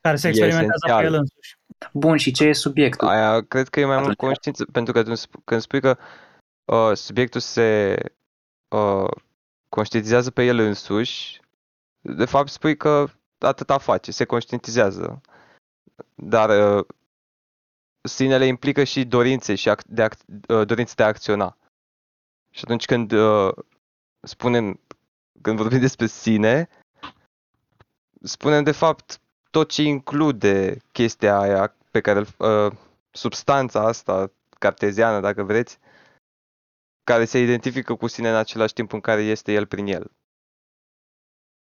Care 0.00 0.16
se 0.16 0.26
E 0.26 0.30
experimentează 0.30 0.84
pe 0.86 0.90
esențial. 0.90 1.12
el 1.12 1.18
însuși. 1.20 1.56
Bun, 1.92 2.16
și 2.16 2.30
ce 2.32 2.44
e 2.44 2.52
subiectul? 2.52 3.08
Aia 3.08 3.40
cred 3.40 3.68
că 3.68 3.80
e 3.80 3.84
mai 3.84 3.96
mult 3.96 4.08
Atunci- 4.10 4.16
conștiință, 4.26 4.64
pentru 4.72 4.92
că 4.92 5.02
tu 5.02 5.12
sp- 5.12 5.44
când 5.44 5.60
spui 5.60 5.80
că 5.80 5.96
uh, 6.64 6.90
subiectul 6.96 7.40
se 7.40 7.96
uh, 8.72 9.10
conștientizează 9.68 10.30
pe 10.30 10.44
el 10.44 10.58
însuși, 10.58 11.40
de 12.00 12.24
fapt 12.24 12.48
spui 12.48 12.76
că 12.76 13.06
atâta 13.38 13.78
face, 13.78 14.12
se 14.12 14.24
conștientizează. 14.24 15.20
Dar 16.14 16.76
uh, 16.76 16.84
sinele 18.02 18.46
implică 18.46 18.84
și 18.84 19.04
dorințe 19.04 19.54
și 19.54 19.70
ac- 19.70 19.86
de 19.86 20.02
ac- 20.08 20.48
uh, 20.48 20.66
dorințe 20.66 20.92
de 20.96 21.02
a 21.02 21.06
acționa. 21.06 21.56
Și 22.50 22.60
atunci 22.64 22.84
când 22.84 23.12
uh, 23.12 23.52
spunem, 24.20 24.80
când 25.42 25.56
vorbim 25.56 25.80
despre 25.88 26.06
sine, 26.06 26.68
spunem 28.22 28.62
de 28.64 28.72
fapt 28.72 29.20
tot 29.50 29.70
ce 29.70 29.82
include 29.82 30.76
chestia 30.92 31.38
aia 31.38 31.76
pe 31.90 32.00
care 32.00 32.18
îl- 32.18 32.66
uh, 32.66 32.72
substanța 33.10 33.80
asta 33.86 34.32
carteziană, 34.58 35.20
dacă 35.20 35.42
vreți, 35.42 35.78
care 37.04 37.24
se 37.24 37.38
identifică 37.40 37.94
cu 37.94 38.06
sine 38.06 38.28
în 38.28 38.34
același 38.34 38.72
timp 38.72 38.92
în 38.92 39.00
care 39.00 39.22
este 39.22 39.52
el 39.52 39.66
prin 39.66 39.86
el. 39.86 40.10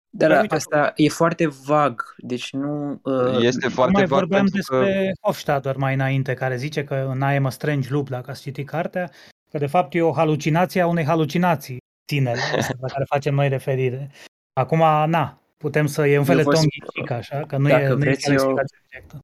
Dar 0.09 0.29
Păi, 0.29 0.39
uite, 0.41 0.55
asta 0.55 0.91
e 0.95 1.09
foarte 1.09 1.47
vag, 1.47 2.15
deci 2.17 2.51
nu... 2.53 2.99
Uh, 3.03 3.37
Este 3.41 3.67
foarte 3.67 3.91
mai 3.91 4.05
vag 4.05 4.19
vorbeam 4.19 4.45
pentru 4.45 4.61
că 4.71 4.77
despre 4.83 5.11
Hofstadter 5.21 5.75
mai 5.75 5.93
înainte, 5.93 6.33
care 6.33 6.55
zice 6.55 6.83
că 6.83 6.95
în 6.95 7.19
I 7.19 7.35
am 7.35 7.45
a 7.45 7.49
strange 7.49 7.89
loop, 7.91 8.09
dacă 8.09 8.29
ați 8.31 8.41
citit 8.41 8.67
cartea, 8.67 9.11
că 9.51 9.57
de 9.57 9.65
fapt 9.67 9.93
e 9.93 10.01
o 10.01 10.13
halucinație 10.13 10.81
a 10.81 10.87
unei 10.87 11.05
halucinații, 11.05 11.77
sinele, 12.11 12.41
asta 12.57 12.73
la 12.79 12.87
care 12.87 13.03
facem 13.07 13.33
noi 13.33 13.49
referire. 13.49 14.11
Acum, 14.53 14.79
na, 15.09 15.41
putem 15.57 15.85
să 15.85 16.07
e 16.07 16.17
un 16.17 16.25
fel 16.25 16.37
Eu 16.37 16.43
de 16.43 16.49
vă 16.49 16.53
ton 16.53 16.61
spun- 16.61 16.69
ghișic, 16.93 17.09
așa, 17.11 17.45
că 17.45 17.57
nu 17.57 17.67
dacă 17.67 17.83
e, 17.83 17.87
nu 17.87 17.93
e 17.93 17.95
vreți 17.95 18.21
chiar 18.21 18.31
eu- 18.31 18.37
explicație 18.39 18.77
directă. 18.89 19.19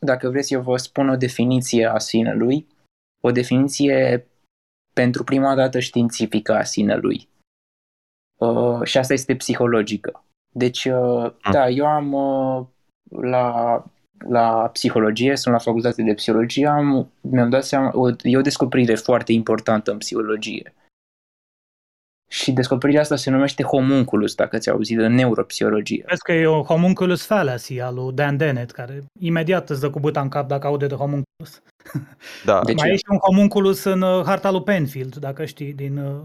Dacă 0.00 0.28
vreți, 0.30 0.52
eu 0.52 0.60
vă 0.60 0.76
spun 0.76 1.08
o 1.08 1.16
definiție 1.16 1.86
a 1.86 1.98
sinelui, 1.98 2.66
o 3.20 3.30
definiție 3.30 4.26
pentru 5.02 5.24
prima 5.24 5.54
dată 5.54 5.78
științifică 5.78 6.54
a 6.56 6.62
sinelui. 6.62 7.28
Uh, 8.40 8.82
și 8.82 8.98
asta 8.98 9.12
este 9.12 9.36
psihologică. 9.36 10.24
Deci, 10.52 10.84
uh, 10.84 11.32
Mm. 11.44 11.52
da, 11.52 11.68
eu 11.68 11.86
am 11.86 12.12
uh, 12.12 12.66
la, 13.10 13.84
la 14.28 14.68
psihologie, 14.72 15.36
sunt 15.36 15.54
la 15.54 15.60
facultate 15.60 16.02
de 16.02 16.14
psihologie, 16.14 16.66
am, 16.66 17.10
mi-am 17.20 17.50
dat 17.50 17.64
seama, 17.64 17.90
o, 17.94 18.08
e 18.22 18.36
o 18.36 18.40
descoperire 18.40 18.94
foarte 18.94 19.32
importantă 19.32 19.90
în 19.90 19.98
psihologie. 19.98 20.74
Și 22.32 22.52
descoperirea 22.52 23.00
asta 23.02 23.16
se 23.16 23.30
numește 23.30 23.62
homunculus, 23.62 24.34
dacă 24.34 24.58
ți-ai 24.58 24.74
auzit, 24.74 24.98
în 24.98 25.14
neuropsihologie. 25.14 26.04
Vezi 26.08 26.22
că 26.22 26.32
e 26.32 26.46
o 26.46 26.62
homunculus 26.62 27.24
fallacy 27.26 27.80
al 27.80 27.94
lui 27.94 28.12
Dan 28.12 28.36
Dennett, 28.36 28.70
care 28.70 29.04
imediat 29.20 29.70
îți 29.70 29.80
dă 29.80 29.90
cu 29.90 30.00
buta 30.00 30.20
în 30.20 30.28
cap 30.28 30.48
dacă 30.48 30.66
aude 30.66 30.86
de 30.86 30.94
homunculus. 30.94 31.62
da, 32.44 32.60
Deci- 32.64 32.76
Mai 32.76 32.90
e 32.90 32.96
și 32.96 33.04
un 33.08 33.18
homunculus 33.18 33.84
în 33.84 34.00
uh, 34.02 34.22
harta 34.24 34.50
lui 34.50 34.62
Penfield, 34.62 35.16
dacă 35.16 35.44
știi, 35.44 35.72
din 35.72 35.98
uh, 35.98 36.20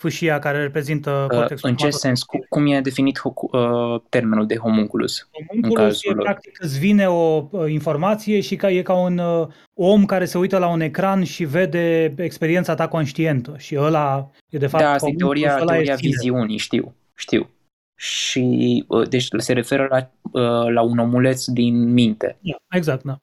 fâșia 0.00 0.38
care 0.38 0.60
reprezintă 0.62 1.10
Uh, 1.30 1.36
cortexul 1.36 1.68
în 1.68 1.76
ce 1.76 1.84
motor. 1.84 2.00
sens? 2.00 2.22
Cu, 2.22 2.38
cum 2.48 2.66
e 2.66 2.80
definit 2.80 3.18
ho- 3.18 3.50
uh, 3.50 4.00
termenul 4.08 4.46
de 4.46 4.56
homunculus? 4.56 5.28
Homunculus 5.48 5.76
cazul 5.84 6.10
e 6.10 6.14
lor. 6.14 6.24
practic 6.24 6.58
îți 6.62 6.78
vine 6.78 7.08
o 7.08 7.48
uh, 7.50 7.70
informație 7.70 8.40
și 8.40 8.56
ca 8.56 8.70
e 8.70 8.82
ca 8.82 8.94
un 8.94 9.18
uh, 9.18 9.46
om 9.74 10.04
care 10.04 10.24
se 10.24 10.38
uită 10.38 10.58
la 10.58 10.68
un 10.68 10.80
ecran 10.80 11.24
și 11.24 11.44
vede 11.44 12.14
experiența 12.16 12.74
ta 12.74 12.88
conștientă 12.88 13.54
și 13.58 13.76
ăla 13.78 14.30
e 14.48 14.58
de 14.58 14.66
fapt 14.66 14.82
da, 14.84 14.90
asta 14.90 15.06
e 15.08 15.12
homunculus, 15.12 15.40
teoria, 15.40 15.62
ăla 15.62 15.72
e 15.72 15.74
teoria 15.74 15.96
sinele. 15.96 16.14
viziunii, 16.16 16.56
știu, 16.56 16.94
știu. 17.14 17.50
Și 17.96 18.84
uh, 18.88 19.08
deci 19.08 19.28
se 19.36 19.52
referă 19.52 19.86
la, 19.90 20.10
uh, 20.22 20.72
la 20.72 20.80
un 20.82 20.98
omuleț 20.98 21.44
din 21.44 21.92
minte. 21.92 22.38
Da, 22.40 22.56
exact, 22.76 23.02
da. 23.04 23.16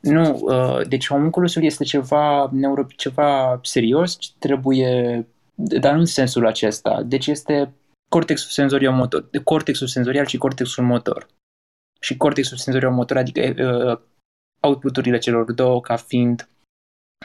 Nu, 0.00 0.38
uh, 0.42 0.86
deci 0.88 1.08
homunculusul 1.08 1.62
este 1.64 1.84
ceva, 1.84 2.48
neuro, 2.52 2.86
ceva 2.96 3.60
serios, 3.62 4.18
ce 4.18 4.30
trebuie, 4.38 5.26
dar 5.58 5.92
nu 5.92 5.98
în 5.98 6.06
sensul 6.06 6.46
acesta. 6.46 7.02
Deci 7.02 7.26
este 7.26 7.74
cortexul 8.08 8.50
senzoriomotor, 8.50 9.30
cortexul 9.44 9.86
senzorial 9.86 10.26
și 10.26 10.38
cortexul 10.38 10.84
motor. 10.84 11.26
Și 12.00 12.16
cortexul 12.16 12.56
senzoriomotor, 12.56 13.16
adică 13.16 13.40
uh, 13.40 14.00
outputurile 14.60 15.18
celor 15.18 15.52
două 15.52 15.80
ca 15.80 15.96
fiind 15.96 16.48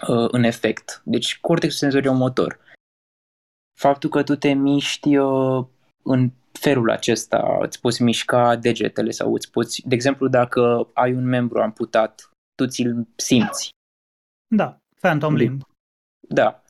uh, 0.08 0.28
în 0.32 0.44
efect. 0.44 1.02
Deci 1.06 1.40
cortexul 1.40 1.80
senzoriomotor. 1.80 2.60
Faptul 3.80 4.10
că 4.10 4.24
tu 4.24 4.36
te 4.36 4.54
miști 4.54 5.18
uh, 5.18 5.66
în 6.04 6.32
felul 6.52 6.92
acesta, 6.92 7.58
îți 7.62 7.82
poți 7.82 8.04
mișca 8.04 8.56
degetele 8.56 9.12
sau 9.12 9.34
îți 9.34 9.52
poți, 9.52 9.84
de 9.88 9.96
exemplu, 9.96 10.28
dacă 10.28 10.90
ai 10.94 11.14
un 11.14 11.26
membru 11.26 11.62
amputat, 11.62 12.30
tu 12.56 12.66
ți-l 12.68 13.08
simți. 13.16 13.70
Da, 14.56 14.78
Phantom 15.00 15.30
Bun. 15.30 15.40
Limb. 15.40 15.62
Da, 16.30 16.63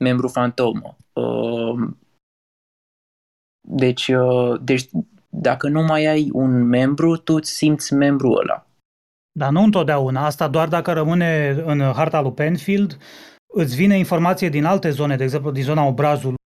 membru 0.00 0.28
fantomă. 0.28 0.96
Uh, 1.12 1.90
Deci, 3.68 4.08
uh, 4.08 4.60
deci 4.62 4.88
dacă 5.28 5.68
nu 5.68 5.82
mai 5.82 6.06
ai 6.06 6.30
un 6.32 6.62
membru, 6.62 7.16
tu 7.16 7.34
îți 7.34 7.50
simți 7.50 7.94
membrul 7.94 8.38
ăla. 8.38 8.66
Dar 9.32 9.50
nu 9.50 9.62
întotdeauna, 9.62 10.24
asta 10.24 10.48
doar 10.48 10.68
dacă 10.68 10.92
rămâne 10.92 11.48
în 11.66 11.80
harta 11.80 12.20
lui 12.20 12.32
Penfield, 12.32 12.98
îți 13.54 13.76
vine 13.76 13.98
informație 13.98 14.48
din 14.48 14.64
alte 14.64 14.90
zone, 14.90 15.16
de 15.16 15.24
exemplu 15.24 15.50
din 15.50 15.62
zona 15.62 15.86
obrazului. 15.86 16.38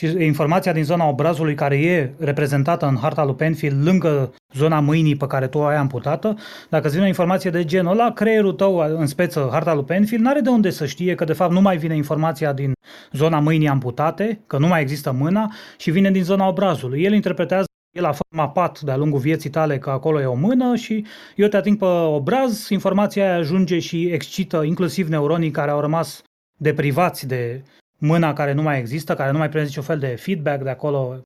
Și 0.00 0.24
informația 0.24 0.72
din 0.72 0.84
zona 0.84 1.08
obrazului 1.08 1.54
care 1.54 1.76
e 1.76 2.10
reprezentată 2.18 2.86
în 2.86 2.96
harta 2.96 3.24
lui 3.24 3.34
Penfield 3.34 3.86
lângă 3.86 4.34
zona 4.52 4.80
mâinii 4.80 5.16
pe 5.16 5.26
care 5.26 5.46
tu 5.46 5.58
o 5.58 5.64
ai 5.64 5.76
amputată, 5.76 6.36
dacă 6.68 6.84
îți 6.84 6.94
vine 6.94 7.04
o 7.04 7.08
informație 7.08 7.50
de 7.50 7.64
genul 7.64 7.92
ăla, 7.92 8.12
creierul 8.12 8.52
tău, 8.52 8.76
în 8.76 9.06
speță 9.06 9.48
harta 9.52 9.74
lui 9.74 9.84
Penfield, 9.84 10.24
n-are 10.24 10.40
de 10.40 10.48
unde 10.48 10.70
să 10.70 10.86
știe 10.86 11.14
că 11.14 11.24
de 11.24 11.32
fapt 11.32 11.52
nu 11.52 11.60
mai 11.60 11.76
vine 11.76 11.96
informația 11.96 12.52
din 12.52 12.72
zona 13.12 13.40
mâinii 13.40 13.68
amputate, 13.68 14.40
că 14.46 14.58
nu 14.58 14.66
mai 14.66 14.80
există 14.80 15.12
mâna 15.12 15.52
și 15.76 15.90
vine 15.90 16.10
din 16.10 16.22
zona 16.22 16.48
obrazului. 16.48 17.02
El 17.02 17.12
interpretează 17.12 17.64
el 17.96 18.04
a 18.04 18.14
mapat 18.36 18.80
de-a 18.80 18.96
lungul 18.96 19.18
vieții 19.18 19.50
tale 19.50 19.78
că 19.78 19.90
acolo 19.90 20.20
e 20.20 20.24
o 20.24 20.34
mână 20.34 20.76
și 20.76 21.04
eu 21.36 21.48
te 21.48 21.56
ating 21.56 21.78
pe 21.78 21.84
obraz, 21.84 22.68
informația 22.68 23.24
aia 23.24 23.36
ajunge 23.36 23.78
și 23.78 24.04
excită 24.04 24.62
inclusiv 24.62 25.08
neuronii 25.08 25.50
care 25.50 25.70
au 25.70 25.80
rămas 25.80 26.22
deprivați 26.58 27.26
de 27.26 27.62
mâna 28.00 28.32
care 28.32 28.52
nu 28.52 28.62
mai 28.62 28.78
există, 28.78 29.14
care 29.14 29.30
nu 29.30 29.38
mai 29.38 29.48
prinde 29.48 29.66
niciun 29.66 29.82
fel 29.82 29.98
de 29.98 30.14
feedback 30.14 30.62
de 30.62 30.70
acolo, 30.70 31.20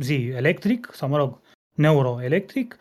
zi, 0.00 0.32
electric, 0.34 0.90
sau 0.92 1.08
mă 1.08 1.16
rog, 1.16 1.40
neuroelectric, 1.76 2.76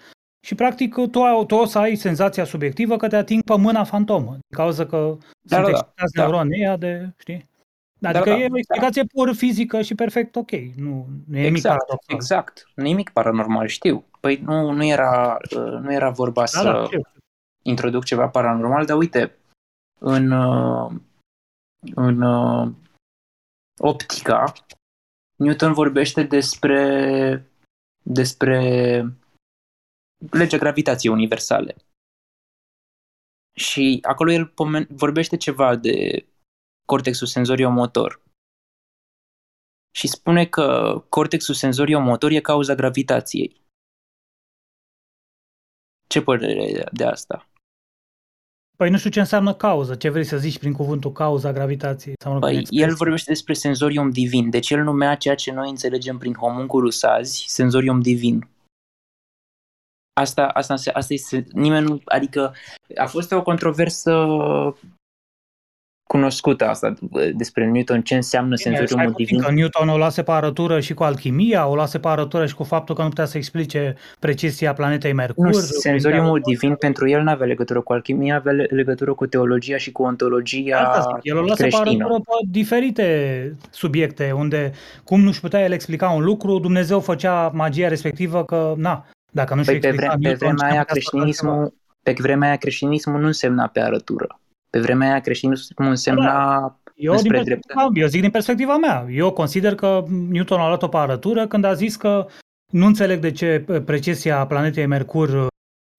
și 0.45 0.55
practic 0.55 0.93
tu, 1.11 1.21
ai, 1.21 1.45
tu 1.45 1.55
o 1.55 1.65
să 1.65 1.79
ai 1.79 1.95
senzația 1.95 2.43
subiectivă 2.43 2.97
că 2.97 3.07
te 3.07 3.15
ating 3.15 3.43
pe 3.43 3.57
mâna 3.57 3.83
fantomă, 3.83 4.29
din 4.31 4.57
cauza 4.57 4.85
că 4.85 5.17
Da, 5.41 5.55
sunt 5.55 5.61
da, 5.61 5.61
da, 5.61 5.69
excitați 5.69 6.13
da. 6.13 6.21
neuronii 6.21 6.59
ăia 6.59 6.77
de, 6.77 7.09
știi? 7.17 7.51
Da, 7.99 8.09
Adică 8.09 8.29
da, 8.29 8.35
e 8.35 8.45
o 8.45 8.47
da. 8.47 8.57
explicație 8.57 9.03
pur 9.03 9.33
fizică 9.33 9.81
și 9.81 9.95
perfect 9.95 10.35
ok, 10.35 10.51
nu, 10.51 11.07
nu 11.27 11.37
e 11.37 11.41
nimic 11.41 11.55
Exact, 11.55 11.77
paradoxal. 11.77 12.15
exact. 12.15 12.67
Nimic 12.75 13.09
paranormal, 13.09 13.67
știu. 13.67 14.03
Păi 14.19 14.41
nu, 14.45 14.71
nu, 14.71 14.85
era, 14.85 15.37
uh, 15.55 15.79
nu 15.81 15.93
era 15.93 16.09
vorba 16.09 16.39
Da, 16.41 16.45
să 16.45 16.63
da, 16.63 16.83
știu. 16.85 17.01
introduc 17.61 18.03
ceva 18.03 18.27
paranormal, 18.27 18.85
dar 18.85 18.97
uite, 18.97 19.35
în, 19.99 20.31
uh, 20.31 20.91
în 21.95 22.21
uh, 22.21 22.71
optica, 23.79 24.53
Newton 25.35 25.73
vorbește 25.73 26.23
despre, 26.23 27.51
despre 28.03 28.59
legea 30.31 30.57
gravitației 30.57 31.13
universale. 31.13 31.75
Și 33.55 33.99
acolo 34.01 34.31
el 34.31 34.47
pomen- 34.47 34.87
vorbește 34.89 35.37
ceva 35.37 35.75
de 35.75 36.25
cortexul 36.85 37.27
senzorio-motor. 37.27 38.21
Și 39.95 40.07
spune 40.07 40.45
că 40.45 40.99
cortexul 41.09 41.55
senzorio-motor 41.55 42.31
e 42.31 42.41
cauza 42.41 42.75
gravitației. 42.75 43.61
Ce 46.07 46.21
părere 46.21 46.61
ai 46.61 46.83
de 46.91 47.05
asta? 47.05 47.47
Păi 48.77 48.89
nu 48.89 48.97
știu 48.97 49.09
ce 49.09 49.19
înseamnă 49.19 49.53
cauză, 49.53 49.95
ce 49.95 50.09
vrei 50.09 50.23
să 50.23 50.37
zici 50.37 50.59
prin 50.59 50.73
cuvântul 50.73 51.11
cauza 51.11 51.51
gravitației? 51.51 52.13
Sau 52.23 52.39
păi 52.39 52.67
el 52.69 52.93
vorbește 52.93 53.31
despre 53.31 53.53
senzorium 53.53 54.09
divin, 54.09 54.49
deci 54.49 54.69
el 54.69 54.83
numea 54.83 55.15
ceea 55.15 55.35
ce 55.35 55.51
noi 55.51 55.69
înțelegem 55.69 56.17
prin 56.17 56.33
homunculus 56.33 57.03
azi 57.03 57.45
senzorium 57.47 58.01
divin. 58.01 58.47
Asta, 60.13 60.47
asta, 60.47 60.73
asta 60.93 61.13
este, 61.13 61.45
nimeni 61.51 61.85
nu, 61.85 62.01
adică 62.05 62.55
a 62.95 63.05
fost 63.05 63.31
o 63.31 63.41
controversă 63.41 64.11
cunoscută 66.13 66.67
asta 66.67 66.93
despre 67.33 67.65
Newton, 67.65 68.01
ce 68.01 68.15
înseamnă 68.15 68.55
senzoriumul 68.55 69.13
divin. 69.15 69.41
Că 69.41 69.51
Newton 69.51 69.89
o 69.89 69.97
luase 69.97 70.23
pe 70.23 70.31
arătură 70.31 70.79
și 70.79 70.93
cu 70.93 71.03
alchimia, 71.03 71.67
o 71.67 71.75
luase 71.75 71.99
pe 71.99 72.07
arătură 72.07 72.45
și 72.45 72.55
cu 72.55 72.63
faptul 72.63 72.95
că 72.95 73.01
nu 73.01 73.07
putea 73.07 73.25
să 73.25 73.37
explice 73.37 73.95
precizia 74.19 74.73
planetei 74.73 75.13
Mercur. 75.13 75.45
Nu, 75.45 75.51
senzoriumul 75.53 76.39
divin 76.43 76.75
pentru 76.75 77.09
el 77.09 77.21
nu 77.21 77.29
avea 77.29 77.47
legătură 77.47 77.81
cu 77.81 77.93
alchimia, 77.93 78.35
avea 78.35 78.51
legătură 78.69 79.13
cu 79.13 79.25
teologia 79.25 79.77
și 79.77 79.91
cu 79.91 80.03
ontologia 80.03 80.77
Asta 80.77 81.19
El 81.21 81.37
o 81.37 81.41
luase 81.41 81.61
creștină. 81.61 81.83
pe 81.83 81.89
arătură 81.89 82.19
pe 82.19 82.47
diferite 82.49 83.57
subiecte, 83.69 84.31
unde 84.31 84.71
cum 85.03 85.21
nu-și 85.21 85.39
putea 85.39 85.63
el 85.63 85.71
explica 85.71 86.09
un 86.09 86.23
lucru, 86.23 86.59
Dumnezeu 86.59 86.99
făcea 86.99 87.51
magia 87.53 87.87
respectivă 87.87 88.43
că, 88.45 88.73
na, 88.77 89.05
dacă 89.31 89.55
nu-și 89.55 89.69
păi 89.69 89.79
pe, 89.79 89.91
vre- 89.91 90.13
pe 90.21 90.33
vremea 90.33 90.71
aia 90.71 90.83
creștinismul, 90.83 91.73
pe 92.03 92.15
vremea 92.17 92.47
aia 92.47 92.57
creștinismul 92.57 93.19
nu 93.19 93.25
însemna 93.25 93.67
pe 93.67 93.79
arătură. 93.79 94.37
Pe 94.73 94.79
vremea 94.79 95.09
aia 95.09 95.19
creștinismul 95.19 95.89
însemna 95.89 96.23
da. 96.23 96.77
Eu, 96.95 97.15
din 97.15 97.31
perspectiva, 97.31 97.89
eu 97.93 98.07
zic 98.07 98.21
din 98.21 98.29
perspectiva 98.29 98.77
mea. 98.77 99.05
Eu 99.09 99.31
consider 99.31 99.75
că 99.75 100.03
Newton 100.07 100.59
a 100.59 100.67
luat-o 100.67 100.87
pe 100.87 100.97
arătură 100.97 101.47
când 101.47 101.63
a 101.63 101.73
zis 101.73 101.95
că 101.95 102.27
nu 102.71 102.85
înțeleg 102.85 103.19
de 103.19 103.31
ce 103.31 103.65
precesia 103.85 104.45
planetei 104.45 104.85
Mercur 104.85 105.47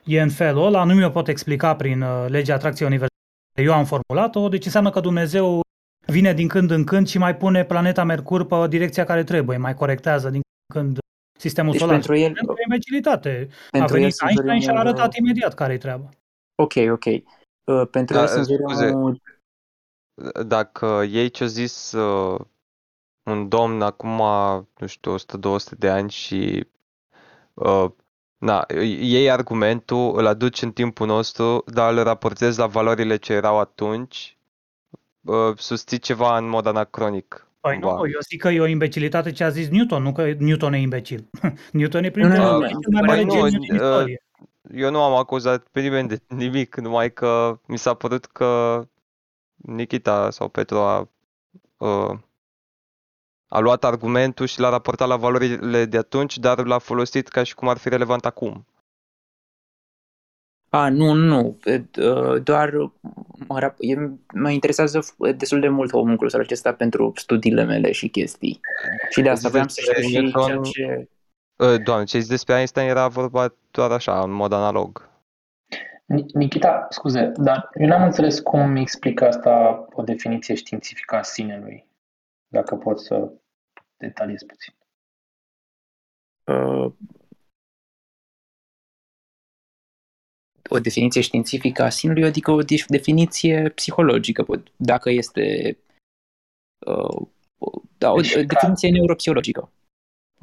e 0.04 0.20
în 0.20 0.30
felul 0.30 0.66
ăla, 0.66 0.84
nu 0.84 0.94
mi-o 0.94 1.10
pot 1.10 1.28
explica 1.28 1.76
prin 1.76 2.00
uh, 2.02 2.24
legea 2.28 2.54
atracției 2.54 2.88
universale. 2.88 3.62
Eu 3.62 3.72
am 3.72 3.84
formulat-o, 3.84 4.48
deci 4.48 4.64
înseamnă 4.64 4.90
că 4.90 5.00
Dumnezeu 5.00 5.60
vine 6.06 6.32
din 6.32 6.48
când 6.48 6.70
în 6.70 6.84
când 6.84 7.08
și 7.08 7.18
mai 7.18 7.36
pune 7.36 7.64
planeta 7.64 8.04
Mercur 8.04 8.46
pe 8.46 8.68
direcția 8.68 9.04
care 9.04 9.24
trebuie, 9.24 9.56
mai 9.56 9.74
corectează 9.74 10.30
din 10.30 10.40
când 10.74 10.98
sistemul 11.38 11.72
deci 11.72 11.80
solar. 11.80 11.94
Pentru 11.94 12.16
el, 12.16 12.32
pentru 12.32 12.54
imbecilitate. 12.62 13.48
Pentru 13.70 13.94
a 13.94 13.98
venit 13.98 14.14
Einstein 14.28 14.60
și 14.60 14.68
a 14.68 14.78
arătat 14.78 15.16
imediat 15.16 15.54
care-i 15.54 15.78
treaba. 15.78 16.08
Ok, 16.62 16.72
ok. 16.90 17.04
Uh, 17.64 17.88
pentru 17.90 18.16
da, 18.16 18.26
scuze, 18.26 18.92
dacă 20.46 21.04
ei 21.08 21.30
ce-a 21.30 21.46
zis 21.46 21.92
uh, 21.92 22.40
un 23.22 23.48
domn 23.48 23.82
acum, 23.82 24.18
nu 24.78 24.86
știu, 24.86 25.14
100-200 25.18 25.18
de 25.78 25.90
ani 25.90 26.10
și 26.10 26.66
uh, 27.54 27.86
na, 28.38 28.64
ei 29.00 29.30
argumentul, 29.30 30.18
îl 30.18 30.26
aduci 30.26 30.62
în 30.62 30.72
timpul 30.72 31.06
nostru, 31.06 31.64
dar 31.66 31.92
îl 31.92 32.02
raportezi 32.02 32.58
la 32.58 32.66
valorile 32.66 33.16
ce 33.16 33.32
erau 33.32 33.58
atunci, 33.58 34.38
uh, 35.20 35.56
susții 35.56 35.98
ceva 35.98 36.36
în 36.36 36.48
mod 36.48 36.66
anacronic. 36.66 37.48
Păi 37.60 37.78
nu, 37.78 37.88
eu 37.88 38.20
zic 38.28 38.40
că 38.40 38.48
e 38.48 38.60
o 38.60 38.66
imbecilitate 38.66 39.32
ce 39.32 39.44
a 39.44 39.48
zis 39.48 39.68
Newton, 39.68 40.02
nu 40.02 40.12
că 40.12 40.32
Newton 40.38 40.72
e 40.72 40.80
imbecil. 40.80 41.30
Newton 41.72 42.04
e 42.04 42.10
printre 42.10 42.36
cel 42.36 42.58
mai 42.92 43.02
mare 43.06 43.24
geniu 43.24 43.48
din 43.48 43.60
uh, 43.60 43.74
istorie 43.74 44.24
eu 44.72 44.90
nu 44.90 45.02
am 45.02 45.14
acuzat 45.14 45.68
pe 45.68 45.80
nimeni 45.80 46.08
de 46.08 46.20
nimic, 46.34 46.76
numai 46.76 47.12
că 47.12 47.58
mi 47.66 47.78
s-a 47.78 47.94
părut 47.94 48.24
că 48.24 48.82
Nikita 49.54 50.30
sau 50.30 50.48
Petru 50.48 50.76
a, 50.76 51.08
uh, 51.76 52.18
a 53.48 53.58
luat 53.58 53.84
argumentul 53.84 54.46
și 54.46 54.60
l-a 54.60 54.68
raportat 54.68 55.08
la 55.08 55.16
valorile 55.16 55.84
de 55.84 55.96
atunci, 55.96 56.38
dar 56.38 56.64
l-a 56.64 56.78
folosit 56.78 57.28
ca 57.28 57.42
și 57.42 57.54
cum 57.54 57.68
ar 57.68 57.76
fi 57.76 57.88
relevant 57.88 58.24
acum. 58.24 58.66
A, 60.68 60.88
nu, 60.88 61.12
nu, 61.12 61.58
doar 62.42 62.92
mă, 63.48 63.72
mă 64.34 64.50
interesează 64.50 65.14
destul 65.36 65.60
de 65.60 65.68
mult 65.68 65.90
homunculusul 65.90 66.40
acesta 66.40 66.72
pentru 66.72 67.12
studiile 67.16 67.64
mele 67.64 67.92
și 67.92 68.08
chestii. 68.08 68.60
Și 69.10 69.22
de 69.22 69.28
asta 69.28 69.48
vreau 69.48 69.68
să 69.68 69.80
știu 69.80 70.08
și 70.08 70.32
ceea 70.44 70.60
ce... 70.62 71.08
Ă, 71.58 71.78
doamne, 71.78 72.04
ce 72.04 72.18
despre 72.28 72.54
Einstein 72.54 72.88
era 72.88 73.08
vorba 73.08 73.54
doar 73.70 73.90
așa, 73.90 74.22
în 74.22 74.30
mod 74.30 74.52
analog. 74.52 75.12
Nikita, 76.34 76.86
scuze, 76.90 77.32
dar 77.36 77.70
eu 77.74 77.86
n-am 77.86 78.02
înțeles 78.02 78.40
cum 78.40 78.76
explică 78.76 79.26
asta 79.26 79.86
o 79.92 80.02
definiție 80.02 80.54
științifică 80.54 81.14
a 81.14 81.22
sinelui. 81.22 81.86
Dacă 82.48 82.76
pot 82.76 83.00
să 83.00 83.32
detaliez 83.96 84.42
puțin. 84.42 84.74
Uh, 86.44 86.92
o 90.70 90.78
definiție 90.78 91.20
științifică 91.20 91.82
a 91.82 91.88
sinelui, 91.88 92.24
adică 92.24 92.50
o 92.50 92.62
definiție 92.88 93.68
psihologică, 93.68 94.46
dacă 94.76 95.10
este 95.10 95.76
uh, 96.86 97.28
da, 97.98 98.10
o 98.10 98.20
deci, 98.20 98.44
definiție 98.46 98.90
neuropsihologică. 98.90 99.72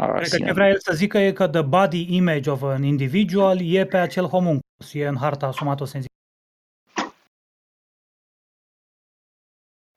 Cred 0.06 0.30
că 0.30 0.38
ce 0.38 0.52
vrea 0.52 0.68
el 0.68 0.80
să 0.80 0.94
zică 0.94 1.18
e 1.18 1.32
că 1.32 1.48
the 1.48 1.62
body 1.62 2.16
image 2.16 2.50
of 2.50 2.62
an 2.62 2.84
individual 2.84 3.62
e 3.62 3.86
pe 3.86 3.98
acel 3.98 4.26
homunculus, 4.26 4.94
e 4.94 5.08
în 5.08 5.18
harta 5.18 5.52
somatosensitivă. 5.52 6.10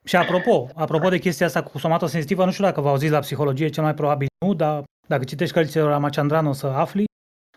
Și 0.05 0.17
apropo, 0.17 0.69
apropo 0.75 1.09
de 1.09 1.19
chestia 1.19 1.47
asta 1.47 1.63
cu 1.63 1.79
somatosensitivă, 1.79 2.45
nu 2.45 2.51
știu 2.51 2.65
dacă 2.65 2.81
v-au 2.81 2.97
zis 2.97 3.11
la 3.11 3.19
psihologie, 3.19 3.69
cel 3.69 3.83
mai 3.83 3.95
probabil 3.95 4.27
nu, 4.47 4.55
dar 4.55 4.85
dacă 5.09 5.25
citești 5.25 5.55
cărțile 5.55 5.83
la 5.83 5.99
Machandran 5.99 6.47
o 6.47 6.53
să 6.53 6.67
afli, 6.67 7.05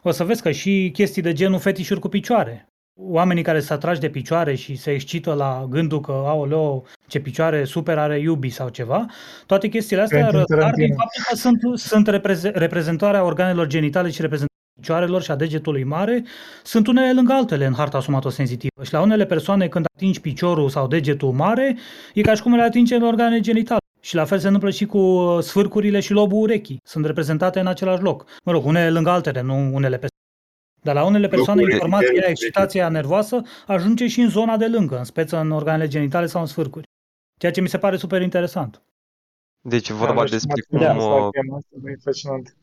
o 0.04 0.12
să 0.12 0.24
vezi 0.24 0.42
că 0.42 0.52
și 0.52 0.90
chestii 0.94 1.22
de 1.22 1.34
genul 1.34 1.60
fetișuri 1.60 2.00
cu 2.00 2.08
picioare 2.08 2.68
oamenii 2.98 3.44
care 3.44 3.60
se 3.60 3.74
atragi 3.74 4.00
de 4.00 4.10
picioare 4.10 4.56
și 4.56 4.76
se 4.76 4.92
excită 4.92 5.34
la 5.34 5.66
gândul 5.70 6.00
că, 6.00 6.12
aoleo, 6.12 6.84
ce 7.08 7.20
picioare 7.20 7.64
super 7.64 7.98
are 7.98 8.20
iubi 8.20 8.50
sau 8.50 8.70
ceva, 8.70 9.06
toate 9.46 9.68
chestiile 9.68 10.02
astea 10.02 10.30
rătar 10.30 10.72
din 10.74 10.96
faptul 10.96 11.24
că 11.30 11.36
sunt, 11.36 11.80
sunt 11.80 12.08
repreze- 12.08 12.52
reprezentarea 12.54 13.24
organelor 13.24 13.68
genitale 13.68 14.10
și 14.10 14.22
reprezentarea 14.22 14.56
picioarelor 14.80 15.22
și 15.22 15.32
a 15.32 15.36
degetului 15.36 15.84
mare, 15.84 16.24
sunt 16.64 16.88
unele 16.88 17.14
lângă 17.14 17.34
altele 17.34 17.66
în 17.66 17.74
harta 17.74 18.02
somatosensitivă. 18.02 18.84
Și 18.84 18.94
la 18.94 19.02
unele 19.02 19.26
persoane 19.26 19.68
când 19.68 19.86
atingi 19.96 20.22
piciorul 20.22 20.70
sau 20.70 20.88
degetul 20.88 21.32
mare, 21.32 21.78
e 22.14 22.22
ca 22.22 22.34
și 22.34 22.42
cum 22.42 22.56
le 22.56 22.62
atinge 22.62 22.96
în 22.96 23.04
organe 23.04 23.40
genitale. 23.40 23.80
Și 24.02 24.16
la 24.16 24.26
fel 24.26 24.40
se 24.40 24.46
întâmplă 24.46 24.70
și 24.70 24.86
cu 24.86 25.38
sfârcurile 25.42 26.00
și 26.00 26.12
lobul 26.12 26.42
urechii. 26.42 26.80
Sunt 26.84 27.06
reprezentate 27.06 27.60
în 27.60 27.68
același 27.68 28.02
loc. 28.02 28.26
Mă 28.44 28.52
rog, 28.52 28.66
unele 28.66 28.90
lângă 28.90 29.10
altele, 29.10 29.42
nu 29.42 29.70
unele 29.74 29.98
pe 29.98 30.08
dar 30.88 30.96
la 30.96 31.06
unele 31.06 31.28
persoane 31.28 31.62
informația, 31.62 32.28
excitația 32.28 32.90
nervoasă 32.90 33.42
ajunge 33.66 34.08
și 34.08 34.22
în 34.22 34.30
zona 34.30 34.58
de 34.58 34.68
lângă, 34.68 34.98
în 34.98 35.04
speță 35.04 35.38
în 35.38 35.52
organele 35.52 35.88
genitale 35.88 36.26
sau 36.26 36.42
în 36.42 36.48
sfârcuri. 36.48 36.88
Ceea 37.40 37.52
ce 37.52 37.62
mi 37.62 37.68
se 37.68 37.78
pare 37.78 37.98
super 37.98 38.22
interesant. 38.22 38.82
Deci 39.62 39.90
vorba 39.90 40.24
da, 40.24 40.30
despre 40.30 40.62
cum... 40.70 40.80
Da, 40.80 40.92
asta 40.92 41.70
e 41.86 41.96
fascinant. 42.04 42.56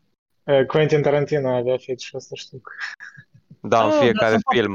Quentin 0.67 1.03
Tarantino 1.03 1.49
avea 1.49 1.77
fetișul 1.77 2.19
ăsta, 2.19 2.35
știu. 2.35 2.61
Da, 3.61 3.85
în 3.85 3.91
ah, 3.91 3.99
fiecare 4.01 4.37
film. 4.53 4.75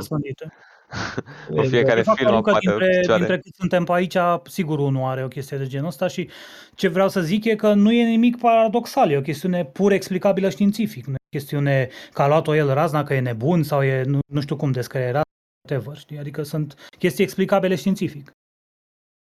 în 1.49 1.67
fiecare 1.67 2.01
de 2.01 2.11
film 2.15 2.33
apare 2.33 2.59
dintre, 2.59 3.15
dintre 3.17 3.39
cât 3.39 3.55
suntem 3.55 3.83
pe 3.83 3.91
aici, 3.91 4.17
sigur 4.45 4.79
unul 4.79 5.03
are 5.03 5.23
o 5.23 5.27
chestie 5.27 5.57
de 5.57 5.67
genul 5.67 5.87
ăsta 5.87 6.07
și 6.07 6.29
ce 6.75 6.87
vreau 6.87 7.09
să 7.09 7.21
zic 7.21 7.45
e 7.45 7.55
că 7.55 7.73
nu 7.73 7.91
e 7.91 8.03
nimic 8.03 8.37
paradoxal, 8.37 9.11
e 9.11 9.17
o 9.17 9.21
chestiune 9.21 9.65
pur 9.65 9.91
explicabilă 9.91 10.49
științific, 10.49 11.05
nu 11.05 11.13
e 11.13 11.25
o 11.25 11.37
chestiune 11.37 11.89
că 12.13 12.21
a 12.21 12.27
luat-o 12.27 12.55
el 12.55 12.73
razna, 12.73 13.03
că 13.03 13.13
e 13.13 13.19
nebun 13.19 13.63
sau 13.63 13.83
e 13.83 14.03
nu, 14.03 14.19
nu 14.31 14.41
știu 14.41 14.55
cum 14.55 14.71
descrie 14.71 15.03
razna, 15.03 15.21
whatever, 15.69 15.97
știi? 15.97 16.17
adică 16.17 16.43
sunt 16.43 16.89
chestii 16.97 17.23
explicabile 17.23 17.75
științific. 17.75 18.31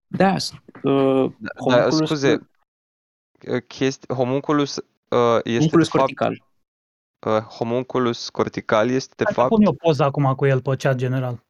Da, 0.07 0.35
uh, 0.83 1.31
da, 1.37 1.75
da 1.75 1.89
scuze, 1.89 2.49
chesti, 3.67 4.13
homunculus 4.13 4.75
uh, 4.75 5.39
este 5.43 5.57
homunculus 5.57 5.89
de 5.89 5.97
fapt, 5.97 6.13
cortical 6.13 6.50
uh, 7.25 7.37
homunculus 7.37 8.29
cortical 8.29 8.89
este 8.89 9.13
de 9.17 9.23
Hai 9.23 9.33
fapt... 9.33 9.49
pun 9.49 9.61
eu 9.61 9.73
poza 9.73 10.05
acum 10.05 10.33
cu 10.35 10.45
el 10.45 10.61
pe 10.61 10.75
chat 10.75 10.95
general. 10.95 11.43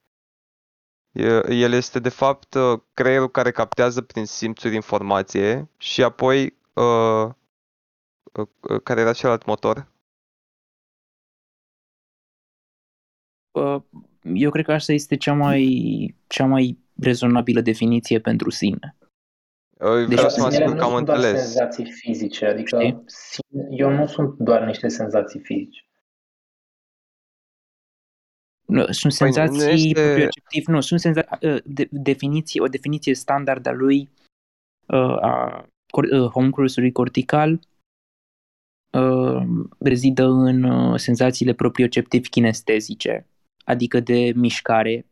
El 1.49 1.71
este 1.71 1.99
de 1.99 2.09
fapt 2.09 2.53
uh, 2.53 2.79
creierul 2.93 3.29
care 3.29 3.51
captează 3.51 4.01
prin 4.01 4.25
simțuri 4.25 4.75
informație 4.75 5.69
și 5.77 6.03
apoi 6.03 6.57
uh, 6.73 7.29
uh, 8.31 8.81
care 8.83 9.01
era 9.01 9.13
celălalt 9.13 9.45
motor? 9.45 9.91
Uh, 13.51 13.81
eu 14.23 14.49
cred 14.49 14.65
că 14.65 14.71
asta 14.71 14.93
este 14.93 15.17
cea 15.17 15.33
mai, 15.33 16.15
cea 16.27 16.45
mai 16.45 16.77
rezonabilă 16.95 17.61
definiție 17.61 18.19
pentru 18.19 18.49
sine. 18.49 18.95
Deci 19.81 20.07
vreau 20.07 20.29
să 20.29 20.39
mă 20.39 20.45
asigur 20.45 20.75
că 20.75 20.83
am 20.83 20.93
înțeles. 20.93 21.39
senzații 21.39 21.91
fizice, 21.91 22.45
adică 22.45 22.79
Știi? 22.79 23.05
eu 23.69 23.89
nu 23.89 24.07
sunt 24.07 24.37
doar 24.37 24.65
niște 24.65 24.87
senzații 24.87 25.39
fizice. 25.39 25.85
Nu, 28.65 28.91
sunt 28.91 29.17
păi 29.17 29.33
senzații 29.33 29.57
nu 29.57 29.69
este... 29.69 30.01
proprioceptiv, 30.01 30.65
nu, 30.67 30.81
sunt 30.81 30.99
senzații, 30.99 31.47
ă, 31.47 31.59
de, 31.65 31.87
definiție, 31.91 32.61
o 32.61 32.67
definiție 32.67 33.13
standard 33.13 33.65
a 33.65 33.71
lui, 33.71 34.09
ă, 34.89 35.17
a, 35.21 35.65
a 36.11 36.29
homunculusului 36.31 36.91
cortical, 36.91 37.59
a, 38.89 39.45
rezidă 39.79 40.25
în 40.25 40.97
senzațiile 40.97 41.53
proprioceptiv 41.53 42.27
kinestezice, 42.27 43.27
adică 43.65 43.99
de 43.99 44.31
mișcare, 44.35 45.05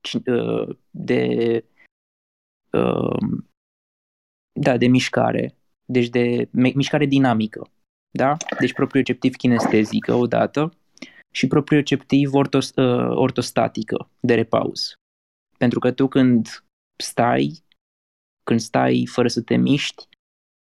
ci- 0.00 0.26
uh, 0.26 0.76
de 0.90 1.64
uh, 2.72 3.44
da, 4.56 4.76
de 4.76 4.86
mișcare, 4.86 5.54
deci 5.84 6.08
de 6.08 6.48
me- 6.50 6.72
mișcare 6.74 7.06
dinamică, 7.06 7.70
da? 8.10 8.36
Deci 8.58 8.72
proprioceptiv 8.72 9.34
kinestezică 9.34 10.14
odată 10.14 10.72
și 11.30 11.46
proprioceptiv 11.46 12.34
ortos, 12.34 12.72
uh, 12.74 13.16
ortostatică 13.16 14.10
de 14.20 14.34
repaus. 14.34 14.94
Pentru 15.58 15.78
că 15.78 15.92
tu 15.92 16.08
când 16.08 16.64
stai, 16.96 17.64
când 18.44 18.60
stai 18.60 19.06
fără 19.06 19.28
să 19.28 19.42
te 19.42 19.56
miști, 19.56 20.08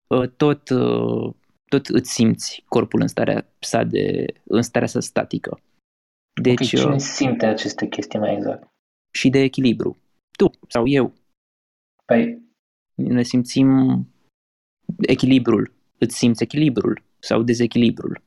uh, 0.07 0.29
tot, 0.29 0.69
uh, 0.69 1.33
tot 1.69 1.87
îți 1.87 2.11
simți 2.11 2.63
corpul 2.67 3.01
în 3.01 3.07
starea 3.07 3.47
sa, 3.59 3.83
de, 3.83 4.25
în 4.43 4.61
starea 4.61 4.87
sa 4.87 4.99
statică. 4.99 5.59
Deci, 6.41 6.57
Deci, 6.57 6.73
okay, 6.73 6.83
cine 6.83 6.93
uh, 6.93 6.99
simte 6.99 7.45
aceste 7.45 7.87
chestii 7.87 8.19
mai 8.19 8.33
exact? 8.33 8.69
și 9.13 9.29
de 9.29 9.39
echilibru. 9.39 9.97
Tu 10.37 10.51
sau 10.67 10.87
eu 10.87 11.13
Păi, 12.05 12.41
ne 13.01 13.23
simțim 13.23 14.07
echilibrul. 15.01 15.71
Îți 15.97 16.17
simți 16.17 16.43
echilibrul 16.43 17.03
sau 17.19 17.41
dezechilibrul. 17.41 18.21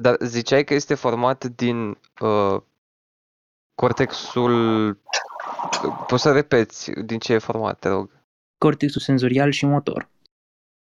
Dar 0.00 0.16
ziceai 0.20 0.64
că 0.64 0.74
este 0.74 0.94
format 0.94 1.44
din 1.44 1.98
uh, 2.20 2.62
cortexul... 3.74 4.98
Poți 6.06 6.22
să 6.22 6.32
repeți 6.32 6.90
din 6.90 7.18
ce 7.18 7.32
e 7.32 7.38
format, 7.38 7.78
te 7.78 7.88
rog. 7.88 8.10
Cortexul 8.58 9.00
senzorial 9.00 9.50
și 9.50 9.66
motor. 9.66 10.08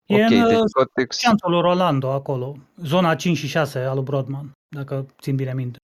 E 0.07 0.25
ok, 0.25 0.31
în 0.31 0.49
deci 0.49 0.59
uh, 0.59 0.65
cortex... 0.73 1.17
Sciențul 1.17 1.51
lui 1.51 1.61
Rolando 1.61 2.11
acolo, 2.11 2.57
zona 2.77 3.15
5 3.15 3.37
și 3.37 3.47
6 3.47 3.79
al 3.79 3.95
lui 3.95 4.05
Brodman, 4.05 4.53
dacă 4.69 5.07
țin 5.21 5.37
bine 5.37 5.55
minte. 5.55 5.79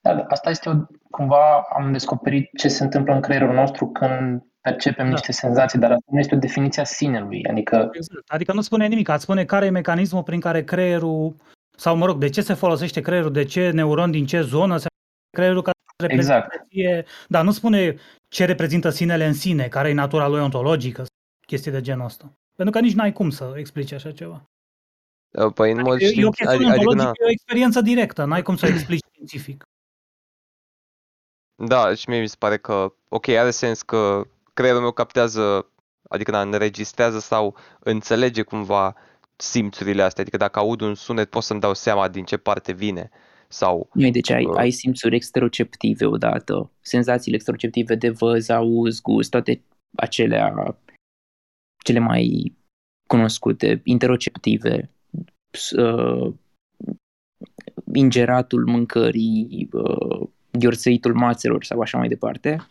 da, 0.00 0.14
da, 0.14 0.22
asta 0.22 0.50
este 0.50 0.68
o, 0.68 0.72
cumva, 1.12 1.66
am 1.76 1.92
descoperit 1.92 2.50
ce 2.58 2.68
se 2.68 2.82
întâmplă 2.82 3.14
în 3.14 3.20
creierul 3.20 3.54
nostru 3.54 3.86
când 3.86 4.42
percepem 4.60 5.04
Da. 5.04 5.10
niște 5.10 5.32
senzații, 5.32 5.78
dar 5.78 5.90
asta 5.90 6.04
nu 6.10 6.18
este 6.18 6.34
o 6.34 6.38
definiție 6.38 6.82
a 6.82 6.84
sinelui, 6.84 7.44
adică 7.50 7.90
Exact. 7.92 8.30
Adică 8.30 8.52
nu 8.52 8.60
spune 8.60 8.86
nimic, 8.86 9.08
ați 9.08 9.22
spune 9.22 9.44
care 9.44 9.66
e 9.66 9.70
mecanismul 9.70 10.22
prin 10.22 10.40
care 10.40 10.64
creierul, 10.64 11.34
sau 11.76 11.96
mă 11.96 12.06
rog, 12.06 12.18
de 12.18 12.28
ce 12.28 12.40
se 12.40 12.54
folosește 12.54 13.00
creierul, 13.00 13.32
de 13.32 13.44
ce 13.44 13.70
neuron 13.70 14.10
din 14.10 14.26
ce 14.26 14.40
zonă 14.40 14.76
se 14.76 14.86
creierul 15.36 15.62
ca 15.62 15.70
Exact. 16.06 16.52
reprezentație, 16.52 17.04
dar 17.28 17.44
nu 17.44 17.50
spune 17.50 17.96
ce 18.28 18.44
reprezintă 18.44 18.90
sinele 18.90 19.26
în 19.26 19.32
sine, 19.32 19.68
care 19.68 19.88
e 19.88 19.92
natura 19.92 20.28
lui 20.28 20.40
ontologică, 20.40 21.04
chestii 21.46 21.70
de 21.70 21.80
genul 21.80 22.04
ăsta. 22.04 22.32
Pentru 22.56 22.74
că 22.74 22.80
nici 22.80 22.94
n-ai 22.94 23.12
cum 23.12 23.30
să 23.30 23.54
explici 23.56 23.92
așa 23.92 24.10
ceva. 24.12 24.50
Uh, 25.30 25.52
Păi 25.52 25.72
în 25.72 25.80
mod 25.80 26.00
E, 26.00 26.04
e 26.04 26.06
o 26.06 26.10
științific, 26.10 26.34
chestiune 26.34 26.54
adică, 26.54 26.68
adică 26.68 26.88
ontologică, 26.88 27.02
na, 27.02 27.24
e 27.24 27.28
o 27.28 27.30
experiență 27.30 27.80
directă, 27.80 28.24
n-ai 28.24 28.42
cum 28.42 28.56
să 28.56 28.66
o 28.66 28.68
explici 28.74 29.04
științific. 29.12 29.64
Da, 31.66 31.94
și 31.94 32.08
mie 32.08 32.20
mi 32.20 32.28
se 32.28 32.36
pare 32.38 32.58
că, 32.58 32.92
ok, 33.08 33.28
are 33.28 33.50
sens 33.50 33.82
că 33.82 34.26
creierul 34.54 34.80
meu 34.80 34.92
captează, 34.92 35.66
adică 36.08 36.30
na, 36.30 36.40
înregistrează 36.40 37.18
sau 37.18 37.56
înțelege 37.80 38.42
cumva 38.42 38.94
simțurile 39.36 40.02
astea, 40.02 40.22
adică 40.22 40.36
dacă 40.36 40.58
aud 40.58 40.80
un 40.80 40.94
sunet 40.94 41.30
pot 41.30 41.42
să-mi 41.42 41.60
dau 41.60 41.74
seama 41.74 42.08
din 42.08 42.24
ce 42.24 42.36
parte 42.36 42.72
vine 42.72 43.10
sau 43.48 43.88
Nu 43.92 44.10
deci 44.10 44.30
ai, 44.30 44.44
Uh. 44.44 44.56
ai 44.56 44.70
simțuri 44.70 45.16
exteroceptive 45.16 46.06
odată, 46.06 46.70
senzațiile 46.80 47.36
exteroceptive 47.36 47.94
de 47.94 48.08
văz, 48.10 48.48
auz, 48.48 49.00
gust, 49.00 49.30
toate 49.30 49.62
acelea 49.96 50.78
cele 51.84 51.98
mai 51.98 52.54
cunoscute, 53.08 53.80
interoceptive, 53.84 54.90
s- 55.50 55.70
uh, 55.70 56.32
ingeratul 57.94 58.66
mâncării, 58.66 59.68
uh, 59.72 60.28
ghiorțăitul 60.58 61.14
mațelor 61.14 61.64
sau 61.64 61.80
așa 61.80 61.98
mai 61.98 62.08
departe, 62.08 62.66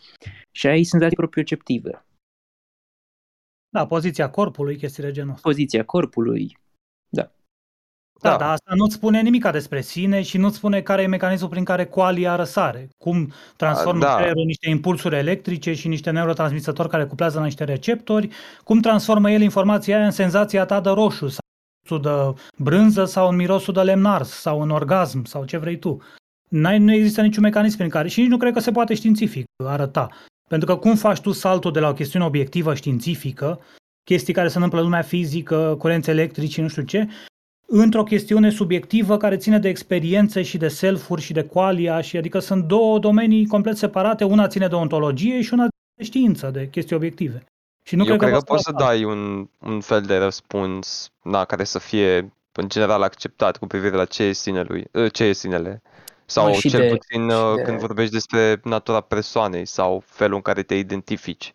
și 0.50 0.66
ai 0.66 0.84
senzații 0.84 1.16
proprioceptive, 1.16 2.04
Da, 3.68 3.86
poziția 3.86 4.30
corpului, 4.30 4.76
chestii 4.76 5.02
de 5.02 5.10
genul 5.10 5.30
ăsta. 5.34 5.48
poziția 5.48 5.84
corpului, 5.84 6.58
Da, 7.08 7.32
Da. 8.20 8.36
dar 8.36 8.50
asta 8.50 8.74
nu-ți 8.74 8.94
spune 8.94 9.22
nimic 9.22 9.50
despre 9.50 9.80
sine 9.80 10.22
și 10.22 10.38
nu-ți 10.38 10.56
spune 10.56 10.82
care 10.82 11.02
e 11.02 11.06
mecanismul 11.06 11.50
prin 11.50 11.64
care 11.64 11.86
qualia 11.86 12.36
răsare. 12.36 12.88
Cum 12.98 13.32
transformă 13.56 14.00
Da. 14.00 14.14
creierul 14.14 14.44
niște 14.44 14.68
impulsuri 14.68 15.16
electrice 15.16 15.72
și 15.74 15.88
niște 15.88 16.10
neurotransmisători 16.10 16.88
care 16.88 17.06
cuplează 17.06 17.38
la 17.38 17.44
niște 17.44 17.64
receptori, 17.64 18.28
cum 18.64 18.80
transformă 18.80 19.30
el 19.30 19.40
informația 19.40 19.96
aia 19.96 20.04
în 20.04 20.10
senzația 20.10 20.64
ta 20.64 20.80
de 20.80 20.90
roșu 20.90 21.28
sau 21.28 21.40
în 21.44 21.98
mirosul 21.98 22.02
de 22.02 22.40
brânză 22.62 23.04
sau 23.04 23.28
în 23.28 23.36
mirosul 23.36 23.74
de 23.74 23.82
lemn 23.82 24.22
sau 24.24 24.60
în 24.60 24.70
orgasm 24.70 25.24
sau 25.24 25.44
ce 25.44 25.56
vrei 25.56 25.78
tu. 25.78 26.02
N-ai, 26.52 26.78
nu 26.78 26.92
există 26.92 27.22
niciun 27.22 27.42
mecanism 27.42 27.76
prin 27.76 27.88
care 27.88 28.08
și 28.08 28.20
nici 28.20 28.28
nu 28.28 28.36
cred 28.36 28.52
că 28.52 28.60
se 28.60 28.70
poate 28.70 28.94
științific 28.94 29.44
arăta. 29.64 30.08
Pentru 30.48 30.68
că 30.68 30.76
cum 30.76 30.96
faci 30.96 31.20
tu 31.20 31.32
saltul 31.32 31.72
de 31.72 31.80
la 31.80 31.88
o 31.88 31.92
chestiune 31.92 32.24
obiectivă 32.24 32.74
științifică, 32.74 33.60
chestii 34.04 34.32
care 34.32 34.48
se 34.48 34.54
întâmplă 34.54 34.78
în 34.78 34.84
lumea 34.84 35.02
fizică, 35.02 35.76
curenți 35.78 36.10
electrici 36.10 36.52
și 36.52 36.60
nu 36.60 36.68
știu 36.68 36.82
ce, 36.82 37.08
într-o 37.66 38.02
chestiune 38.02 38.50
subiectivă 38.50 39.16
care 39.16 39.36
ține 39.36 39.58
de 39.58 39.68
experiențe 39.68 40.42
și 40.42 40.58
de 40.58 40.68
self-uri 40.68 41.22
și 41.22 41.32
de 41.32 41.42
qualia, 41.42 42.00
și 42.00 42.16
adică 42.16 42.38
sunt 42.38 42.64
două 42.64 42.98
domenii 42.98 43.46
complet 43.46 43.76
separate, 43.76 44.24
una 44.24 44.46
ține 44.46 44.68
de 44.68 44.74
ontologie 44.74 45.42
și 45.42 45.52
una 45.52 45.66
de 45.94 46.04
știință, 46.04 46.50
de 46.50 46.68
chestii 46.68 46.96
obiective. 46.96 47.44
Și 47.82 47.96
nu 47.96 48.04
Eu 48.06 48.16
cred 48.16 48.30
că 48.30 48.34
poți 48.34 48.46
poți 48.46 48.62
să 48.62 48.72
dai 48.72 49.04
un, 49.04 49.48
un 49.58 49.80
fel 49.80 50.00
de 50.00 50.16
răspuns 50.16 51.08
na, 51.22 51.44
care 51.44 51.64
să 51.64 51.78
fie 51.78 52.32
în 52.52 52.68
general 52.68 53.02
acceptat 53.02 53.56
cu 53.56 53.66
privire 53.66 53.96
la 53.96 54.04
ce 54.04 54.22
e 54.22 54.32
sinelui, 54.32 54.84
uh, 54.92 55.12
ce 55.12 55.24
e 55.24 55.32
sinele. 55.32 55.82
Sau 56.26 56.46
Mă, 56.46 56.52
și 56.52 56.68
cel 56.68 56.80
de- 56.80 56.88
puțin 56.88 57.28
și 57.30 57.36
uh, 57.36 57.54
de- 57.56 57.62
când 57.62 57.78
vorbești 57.78 58.12
despre 58.12 58.60
natura 58.64 59.00
persoanei 59.00 59.64
sau 59.66 60.02
felul 60.06 60.34
în 60.36 60.42
care 60.42 60.62
te 60.62 60.74
identifici. 60.74 61.52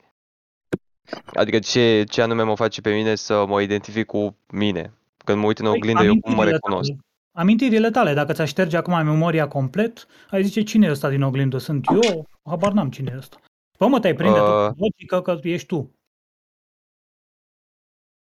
Adică 1.33 1.59
ce, 1.59 2.03
ce 2.09 2.21
anume 2.21 2.43
mă 2.43 2.55
face 2.55 2.81
pe 2.81 2.93
mine 2.93 3.15
să 3.15 3.45
mă 3.47 3.61
identific 3.61 4.05
cu 4.05 4.37
mine. 4.51 4.93
Când 5.25 5.39
mă 5.39 5.45
uit 5.47 5.59
în 5.59 5.65
Păi, 5.65 5.75
oglindă, 5.75 6.03
eu 6.03 6.11
cum 6.19 6.19
mă 6.21 6.27
amintirile 6.27 6.51
recunosc. 6.51 6.89
tale. 6.89 7.01
Amintirile 7.37 7.89
tale, 7.89 8.13
dacă 8.13 8.33
ți-aș 8.33 8.49
șterge 8.49 8.77
acum 8.77 8.93
memoria 9.05 9.47
complet, 9.47 10.05
ai 10.29 10.43
zice 10.43 10.63
cine 10.63 10.87
e 10.87 10.91
ăsta 10.91 11.09
din 11.09 11.21
oglindă? 11.21 11.57
Sunt 11.57 11.85
eu? 12.03 12.27
Habar 12.49 12.71
n-am 12.71 12.89
cine 12.89 13.11
e 13.13 13.17
ăsta. 13.17 13.37
Păi 13.77 13.87
mă, 13.87 13.99
te-ai 13.99 14.13
prinde 14.15 14.39
Uh. 14.39 14.45
tu 14.45 14.73
cu 14.73 14.75
logică 14.79 15.21
că 15.21 15.39
ești 15.43 15.67
tu. 15.67 15.91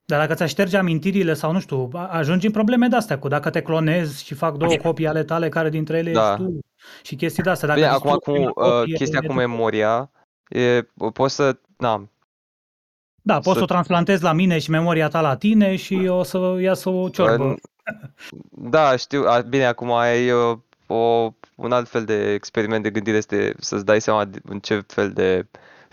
Dar 0.06 0.20
dacă 0.20 0.34
ți-aș 0.34 0.50
șterge 0.50 0.76
amintirile 0.76 1.34
sau 1.34 1.52
nu 1.52 1.60
știu, 1.60 1.90
a- 1.92 2.06
ajungi 2.06 2.46
în 2.46 2.52
probleme 2.52 2.86
de-astea 2.88 3.18
cu 3.18 3.28
dacă 3.28 3.50
te 3.50 3.62
clonezi 3.62 4.24
și 4.24 4.34
fac 4.34 4.56
două 4.56 4.76
copii 4.76 5.06
ale 5.06 5.24
tale 5.24 5.48
care 5.48 5.68
dintre 5.70 5.98
ele 5.98 6.12
Da. 6.12 6.30
ești 6.32 6.42
tu 6.44 6.58
și 7.02 7.16
chestii 7.16 7.42
de-astea. 7.42 7.68
Dacă 7.68 7.80
Bine, 7.80 7.90
acum 7.92 8.10
distrugi 8.10 8.24
cu 8.46 8.52
prima 8.52 8.66
uh, 8.68 8.78
copie, 8.80 8.94
chestia 8.96 9.18
e 9.22 9.26
cu 9.26 9.32
tot- 9.32 9.36
memoria, 9.36 10.10
e, 10.48 10.82
poți 11.12 11.34
să, 11.34 11.56
na, 11.76 12.08
Da, 13.22 13.34
poți 13.34 13.48
să- 13.48 13.54
să 13.56 13.62
o 13.62 13.66
transplantezi 13.66 14.22
la 14.22 14.32
mine 14.32 14.58
și 14.58 14.70
memoria 14.70 15.08
ta 15.08 15.20
la 15.20 15.36
tine 15.36 15.76
și 15.76 15.94
o 16.08 16.22
să 16.22 16.56
iasă 16.60 16.88
o 16.88 17.08
ciorbă. 17.08 17.44
În- 17.44 17.56
Da, 18.50 18.96
știu. 18.96 19.22
A, 19.26 19.40
bine, 19.40 19.64
acum 19.64 19.92
ai 19.92 20.30
uh, 20.30 20.58
o, 20.86 21.30
un 21.54 21.72
alt 21.72 21.88
fel 21.88 22.04
de 22.04 22.32
experiment 22.32 22.82
de 22.82 22.90
gândire 22.90 23.16
este 23.16 23.54
să-ți 23.58 23.84
dai 23.84 24.00
seama 24.00 24.24
de- 24.24 24.40
în 24.44 24.58
ce 24.58 24.84
fel 24.86 25.12
de 25.12 25.46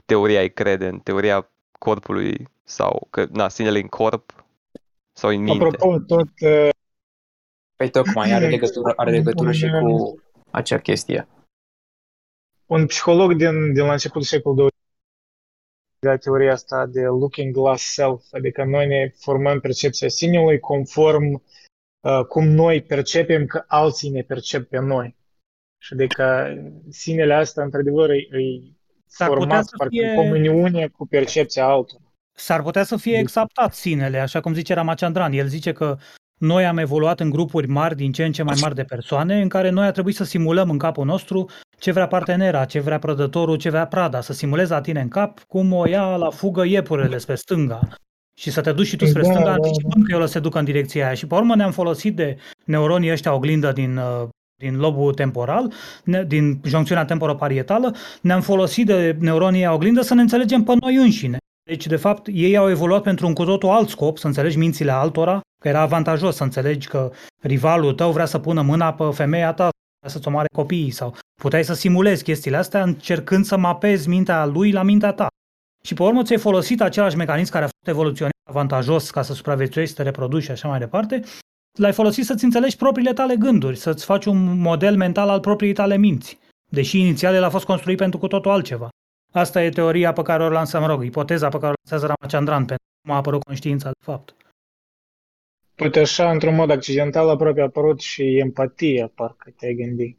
teorie 0.06 0.38
ai 0.38 0.50
crede, 0.50 0.88
în 0.88 1.00
teoria 1.00 1.50
corpului 1.86 2.48
sau 2.64 3.08
că, 3.10 3.26
na, 3.32 3.50
sinele 3.50 3.80
în 3.80 3.88
corp 3.88 4.46
sau 5.12 5.30
în 5.30 5.42
minte. 5.44 5.64
Apropo, 5.64 6.00
tot 6.00 6.30
uh, 6.40 6.70
Păi 7.76 7.90
tocmai 7.90 8.32
are 8.32 8.48
legătură, 8.50 8.94
are 8.96 9.12
legătură 9.12 9.52
și 9.52 9.64
Un- 9.64 9.98
cu 9.98 10.22
acea 10.52 10.80
chestie. 10.80 11.28
un 12.66 12.86
psiholog 12.86 13.34
din, 13.34 13.74
din 13.74 13.84
la 13.86 13.92
începutul 13.92 14.22
secolului 14.22 14.62
20 14.62 14.80
de 16.00 16.18
teoria 16.18 16.52
asta 16.52 16.86
de 16.86 17.06
looking 17.06 17.54
glass 17.54 17.94
self, 17.94 18.24
adică 18.32 18.64
noi 18.64 18.88
ne 18.88 19.14
formăm 19.16 19.60
percepția 19.60 20.08
sinelui 20.08 20.60
conform 20.60 21.44
uh, 22.00 22.26
cum 22.28 22.48
noi 22.48 22.84
percepem 22.84 23.46
că 23.46 23.64
alții 23.68 24.10
ne 24.10 24.22
percep 24.22 24.70
pe 24.70 24.80
noi. 24.80 25.16
Și 25.78 25.94
adică 25.94 26.56
sinele 26.90 27.34
asta, 27.34 27.64
într-adevăr, 27.64 28.10
e, 28.10 28.16
e 28.16 28.72
S-ar 29.14 29.28
putea 29.28 29.46
format 29.46 29.66
să 29.66 29.76
parcă 29.78 29.94
fie- 29.94 30.10
în 30.10 30.16
comuniune 30.16 30.88
cu 30.88 31.08
percepția 31.08 31.66
altora. 31.66 32.02
S-ar 32.34 32.62
putea 32.62 32.84
să 32.84 32.98
fie 32.98 33.18
exaptat 33.18 33.74
sinele, 33.74 34.20
așa 34.20 34.40
cum 34.40 34.54
zice 34.54 34.74
Ramachandran. 34.74 35.32
El 35.32 35.48
zice 35.48 35.72
că 35.72 35.98
noi 36.38 36.66
am 36.66 36.78
evoluat 36.78 37.20
în 37.20 37.30
grupuri 37.30 37.68
mari, 37.68 37.96
din 37.96 38.12
ce 38.12 38.26
în 38.26 38.32
ce 38.32 38.44
mai 38.44 38.58
mari 38.62 38.76
de 38.76 38.84
persoane, 38.84 39.42
în 39.42 39.50
care 39.50 39.70
noi 39.70 39.86
a 39.86 39.92
trebuit 39.92 40.16
să 40.16 40.24
simulăm 40.24 40.70
în 40.70 40.78
capul 40.78 41.06
nostru 41.06 41.50
ce 41.80 41.92
vrea 41.92 42.08
partenera, 42.08 42.66
ce 42.66 42.80
vrea 42.80 43.00
prădătorul, 43.00 43.56
ce 43.58 43.70
vrea 43.70 43.88
prada, 43.88 44.22
să 44.22 44.34
simulezi 44.34 44.72
la 44.72 44.82
tine 44.82 45.02
în 45.02 45.08
cap 45.08 45.40
cum 45.40 45.74
o 45.74 45.88
ia 45.88 46.16
la 46.16 46.30
fugă 46.30 46.64
iepurele 46.64 47.18
spre 47.18 47.36
stânga 47.36 47.80
și 48.38 48.52
să 48.52 48.62
te 48.62 48.72
duci 48.72 48.88
și 48.88 48.96
tu 48.96 49.06
spre 49.06 49.22
Da, 49.22 49.30
stânga 49.30 49.46
da, 49.46 49.54
anticipând 49.54 50.06
că 50.06 50.14
el 50.14 50.22
o 50.22 50.26
să 50.26 50.32
se 50.32 50.40
ducă 50.40 50.60
în 50.60 50.66
direcția 50.66 51.06
aia. 51.06 51.14
Și 51.14 51.28
pe 51.28 51.36
urmă 51.36 51.56
ne-am 51.56 51.72
folosit 51.72 52.16
de 52.16 52.38
neuronii 52.66 53.12
ăștia 53.12 53.34
oglindă 53.34 53.72
din, 53.72 53.98
uh, 53.98 54.28
din 54.62 54.78
lobul 54.78 55.14
temporal, 55.14 55.74
ne- 56.04 56.24
din 56.24 56.60
joncțiunea 56.64 57.06
temporoparietală, 57.06 57.96
ne-am 58.22 58.42
folosit 58.42 58.86
de 58.86 59.16
neuronii 59.20 59.60
ăia 59.60 59.74
oglindă 59.74 60.02
să 60.02 60.14
ne 60.14 60.22
înțelegem 60.22 60.64
pe 60.64 60.74
noi 60.80 60.96
înșine. 60.96 61.38
Deci, 61.70 61.88
de 61.88 61.96
fapt, 61.96 62.28
ei 62.32 62.58
au 62.58 62.70
evoluat 62.70 63.02
pentru 63.02 63.28
un 63.28 63.34
cu 63.34 63.44
totul 63.44 63.70
alt 63.70 63.90
scop, 63.90 64.18
să 64.18 64.28
înțelegi 64.28 64.58
mințile 64.58 64.92
altora, 64.92 65.40
că 65.62 65.68
era 65.68 65.82
avantajos 65.82 66.36
să 66.36 66.44
înțelegi 66.44 66.88
că 66.88 67.12
rivalul 67.42 67.94
tău 67.94 68.12
vrea 68.12 68.26
să 68.26 68.40
pună 68.40 68.62
mâna 68.62 68.94
pe 68.94 69.04
femeia 69.12 69.54
ta, 69.54 69.70
vrea 70.00 70.12
să-ți 70.12 70.28
omoare 70.28 70.48
copiii 70.56 70.92
sau 70.92 71.16
Puteai 71.42 71.64
să 71.64 71.74
simulezi 71.74 72.24
chestiile 72.24 72.58
astea 72.58 72.84
încercând 72.84 73.46
să 73.46 73.58
mapezi 73.58 74.10
mintea 74.10 74.46
lui 74.46 74.72
la 74.72 74.84
mintea 74.84 75.14
ta. 75.14 75.28
Și 75.84 75.94
pe 75.94 76.04
urmă 76.04 76.24
ți-ai 76.24 76.40
folosit 76.40 76.82
același 76.82 77.16
mecanism 77.16 77.52
care 77.52 77.64
a 77.64 77.68
fost 77.68 77.88
evoluționat 77.88 78.34
avantajos 78.50 79.10
ca 79.10 79.22
să 79.22 79.34
supraviețuiești, 79.34 79.96
să 79.96 80.02
te 80.02 80.10
reproduci 80.10 80.44
și 80.44 80.52
așa 80.52 80.68
mai 80.68 80.80
departe, 80.80 81.22
l-ai 81.72 81.94
folosit 81.94 82.26
să-ți 82.26 82.44
înțelegi 82.44 82.76
propriile 82.76 83.14
tale 83.14 83.36
gânduri, 83.36 83.78
să-ți 83.78 84.06
faci 84.06 84.26
un 84.26 84.60
model 84.60 84.96
mental 84.96 85.30
al 85.30 85.40
propriei 85.40 85.74
tale 85.74 85.98
minți. 85.98 86.40
Deși 86.72 87.00
inițial 87.00 87.34
el 87.34 87.44
a 87.44 87.50
fost 87.50 87.66
construit 87.66 87.98
pentru 87.98 88.20
cu 88.20 88.28
totul 88.28 88.52
altceva. 88.52 88.90
Asta 89.34 89.64
e 89.64 89.70
teoria 89.70 90.14
pe 90.14 90.22
care 90.22 90.44
o 90.44 90.50
lansă, 90.50 90.80
mă 90.80 90.88
rog, 90.88 91.04
ipoteza 91.04 91.50
pe 91.50 91.58
care 91.58 91.72
o 91.72 91.76
lansează 91.84 92.14
Ramachandran 92.14 92.66
pentru 92.66 92.86
cum 93.02 93.14
a 93.14 93.18
apărut 93.18 93.44
conștiința 93.44 93.90
de 93.90 94.04
fapt. 94.04 94.36
Uite 95.80 96.00
așa, 96.00 96.32
într-un 96.32 96.56
mod 96.56 96.70
accidental, 96.70 97.30
aproape 97.30 97.62
a 97.62 97.64
apărut 97.64 98.00
și 98.00 98.38
empatia, 98.38 99.08
parcă 99.16 99.54
te-ai 99.58 99.74
gândit. 99.74 100.18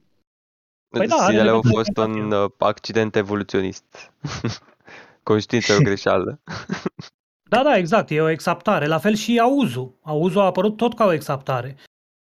Păi 0.89 1.07
da, 1.07 1.17
Sinele 1.17 1.41
are 1.41 1.49
au 1.49 1.57
legătură 1.57 1.75
fost 1.75 1.93
cu 1.93 2.01
un 2.01 2.17
empatia. 2.17 2.45
uh, 2.45 2.51
accident 2.59 3.17
evoluționist. 3.17 4.13
Conștiința 5.23 5.73
e 5.73 5.77
o 5.77 5.81
greșeală. 5.81 6.41
Da, 7.53 7.63
da, 7.63 7.77
exact, 7.77 8.11
e 8.11 8.21
o 8.21 8.29
exaptare. 8.29 8.87
La 8.87 8.99
fel 8.99 9.15
și 9.15 9.39
auzul. 9.39 9.99
Auzul 10.03 10.41
a 10.41 10.45
apărut 10.45 10.77
tot 10.77 10.95
ca 10.95 11.05
o 11.05 11.13
exaptare. 11.13 11.77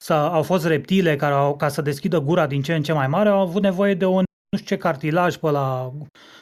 Să, 0.03 0.13
au 0.13 0.43
fost 0.43 0.65
reptile 0.65 1.15
care, 1.15 1.33
au, 1.33 1.55
ca 1.55 1.67
să 1.67 1.81
deschidă 1.81 2.19
gura 2.19 2.47
din 2.47 2.61
ce 2.61 2.75
în 2.75 2.83
ce 2.83 2.93
mai 2.93 3.07
mare, 3.07 3.29
au 3.29 3.39
avut 3.39 3.61
nevoie 3.61 3.93
de 3.93 4.05
un, 4.05 4.23
nu 4.49 4.57
știu 4.57 4.75
ce 4.75 4.81
cartilaj 4.81 5.35
pe 5.35 5.49
la 5.49 5.91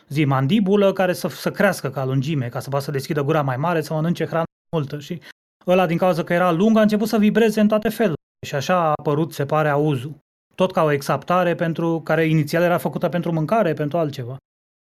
zi, 0.08 0.26
mandibulă, 0.26 0.94
care 0.94 1.14
să, 1.14 1.28
să 1.28 1.52
crească 1.52 1.90
ca 1.90 2.06
lungime, 2.06 2.48
ca 2.48 2.60
să 2.60 2.70
poată 2.70 2.86
să 2.86 2.92
deschidă 2.92 3.22
gura 3.24 3.42
mai 3.42 3.58
mare, 3.58 3.82
să 3.82 3.94
mănânce 3.94 4.26
hrană 4.26 4.44
multă. 4.76 5.00
Și 5.00 5.22
ăla, 5.68 5.86
din 5.86 5.98
cauza 5.98 6.24
că 6.24 6.34
era 6.34 6.52
lung, 6.52 6.78
a 6.78 6.82
început 6.82 7.08
să 7.08 7.18
vibreze 7.18 7.62
în 7.62 7.68
toate 7.68 7.90
felurile. 7.90 8.16
Și 8.48 8.56
așa 8.56 8.76
a 8.76 8.94
apărut, 9.00 9.34
se 9.34 9.46
pare, 9.46 9.70
auzul. 9.70 10.16
Tot 10.56 10.72
ca 10.72 10.84
o 10.84 10.92
exaptare 10.92 11.56
pentru, 11.56 12.02
care 12.04 12.26
inițial 12.26 12.64
era 12.64 12.78
făcută 12.78 13.10
pentru 13.10 13.32
mâncare, 13.32 13.74
pentru 13.74 13.98
altceva. 13.98 14.38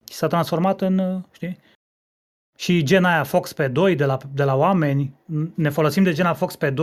Și 0.10 0.16
s-a 0.16 0.28
transformat 0.28 0.82
în, 0.82 1.22
știi? 1.32 1.58
Și 2.60 2.84
gena 2.84 3.10
aia 3.10 3.26
FOXP2 3.26 3.96
de 3.96 4.06
la, 4.06 4.18
de 4.34 4.44
la 4.44 4.56
oameni, 4.56 5.14
ne 5.54 5.70
folosim 5.70 6.04
de 6.04 6.14
gena 6.14 6.36
FOXP2, 6.36 6.82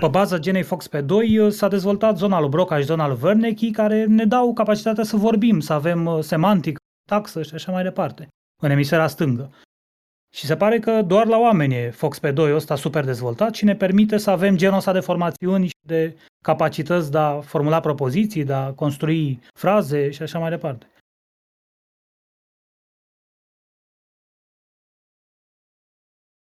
pe 0.00 0.08
baza 0.10 0.38
genei 0.38 0.64
FOXP2 0.64 1.48
s-a 1.48 1.68
dezvoltat 1.68 2.16
zona 2.16 2.40
lui 2.40 2.48
Brocaș 2.48 2.80
și 2.80 2.86
zona 2.86 3.08
lui 3.08 3.18
Wernicke, 3.22 3.70
care 3.70 4.04
ne 4.04 4.24
dau 4.24 4.52
capacitatea 4.52 5.04
să 5.04 5.16
vorbim, 5.16 5.60
să 5.60 5.72
avem 5.72 6.06
uh, 6.06 6.22
semantică, 6.22 6.76
taxă 7.08 7.42
și 7.42 7.54
așa 7.54 7.72
mai 7.72 7.82
departe, 7.82 8.28
în 8.62 8.70
emisfera 8.70 9.06
stângă. 9.06 9.50
Și 10.34 10.46
se 10.46 10.56
pare 10.56 10.78
că 10.78 11.02
doar 11.02 11.26
la 11.26 11.38
oameni 11.38 11.74
e 11.74 11.94
FOXP2 11.94 12.54
ăsta 12.54 12.76
super 12.76 13.04
dezvoltat 13.04 13.54
și 13.54 13.64
ne 13.64 13.76
permite 13.76 14.16
să 14.16 14.30
avem 14.30 14.56
genul 14.56 14.76
ăsta 14.76 14.92
de 14.92 15.00
formațiuni 15.00 15.66
și 15.66 15.78
de 15.86 16.16
capacități 16.44 17.10
de 17.10 17.18
a 17.18 17.40
formula 17.40 17.80
propoziții, 17.80 18.44
de 18.44 18.52
a 18.52 18.72
construi 18.72 19.40
fraze 19.58 20.10
și 20.10 20.22
așa 20.22 20.38
mai 20.38 20.50
departe. 20.50 20.86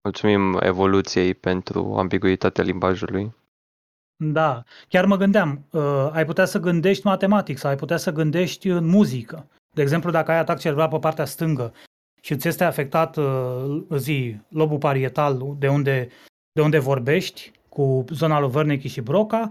Mulțumim 0.02 0.59
evoluției 0.60 1.35
pentru 1.35 1.94
ambiguitatea 1.94 2.64
limbajului. 2.64 3.35
Da, 4.16 4.62
chiar 4.89 5.05
mă 5.05 5.16
gândeam, 5.16 5.66
uh, 5.70 6.09
ai 6.12 6.24
putea 6.24 6.44
să 6.44 6.59
gândești 6.59 7.06
matematic 7.06 7.59
sau 7.59 7.70
ai 7.70 7.77
putea 7.77 7.97
să 7.97 8.12
gândești 8.12 8.68
în 8.68 8.86
muzică. 8.86 9.48
De 9.74 9.82
exemplu, 9.82 10.10
dacă 10.10 10.31
ai 10.31 10.39
atac 10.39 10.59
cerebral 10.59 10.89
pe 10.89 10.98
partea 10.98 11.24
stângă 11.24 11.72
și 12.20 12.32
îți 12.32 12.48
este 12.48 12.64
afectat 12.64 13.16
uh, 13.16 13.82
zi, 13.97 14.36
lobul 14.48 14.78
parietal 14.78 15.56
de 15.59 15.68
unde, 15.68 16.09
de 16.52 16.62
unde 16.62 16.78
vorbești 16.78 17.52
cu 17.68 18.05
zona 18.09 18.40
lui 18.40 18.51
Wernicke 18.55 18.89
și 18.89 19.01
Broca, 19.01 19.51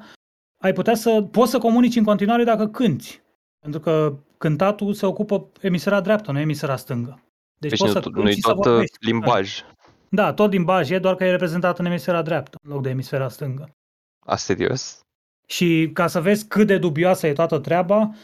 ai 0.64 0.74
putea 0.74 0.96
să 0.96 1.22
poți 1.32 1.52
să 1.52 1.58
comunici 1.58 1.96
în 1.96 2.04
continuare 2.04 2.44
dacă 2.44 2.68
cânti. 2.68 3.22
Pentru 3.60 3.80
că 3.80 4.18
cântatul 4.38 4.94
se 4.94 5.06
ocupă 5.06 5.48
emisfera 5.62 6.02
dreaptă, 6.02 6.32
nu 6.32 6.40
emisfera 6.40 6.76
stângă. 6.76 7.24
Deci, 7.58 7.70
Deci 7.70 7.80
poți 7.80 7.94
nu, 7.94 8.02
să 8.02 8.10
nu-i 8.10 8.24
cânti 8.24 8.36
și 8.36 8.42
să 8.42 8.52
tot 8.54 8.66
uh, 8.66 8.72
vorbești. 8.72 9.06
limbaj. 9.06 9.64
Da, 10.10 10.34
tot 10.34 10.52
limbaj 10.52 10.90
e, 10.90 11.00
doar 11.00 11.16
că 11.16 11.24
e 11.24 11.32
reprezentat 11.32 11.80
în 11.80 11.86
emisfera 11.86 12.22
dreaptă, 12.22 12.58
în 12.64 12.72
loc 12.72 12.82
de 12.82 12.90
emisfera 12.90 13.30
stângă. 13.30 13.70
A, 14.26 14.36
serios? 14.36 15.00
Și 15.48 15.90
ca 15.94 16.08
să 16.08 16.22
vezi 16.22 16.48
cât 16.48 16.68
de 16.68 16.78
dubioasă 16.78 17.28
e 17.28 17.34
toată 17.34 17.60
treaba, 17.60 18.16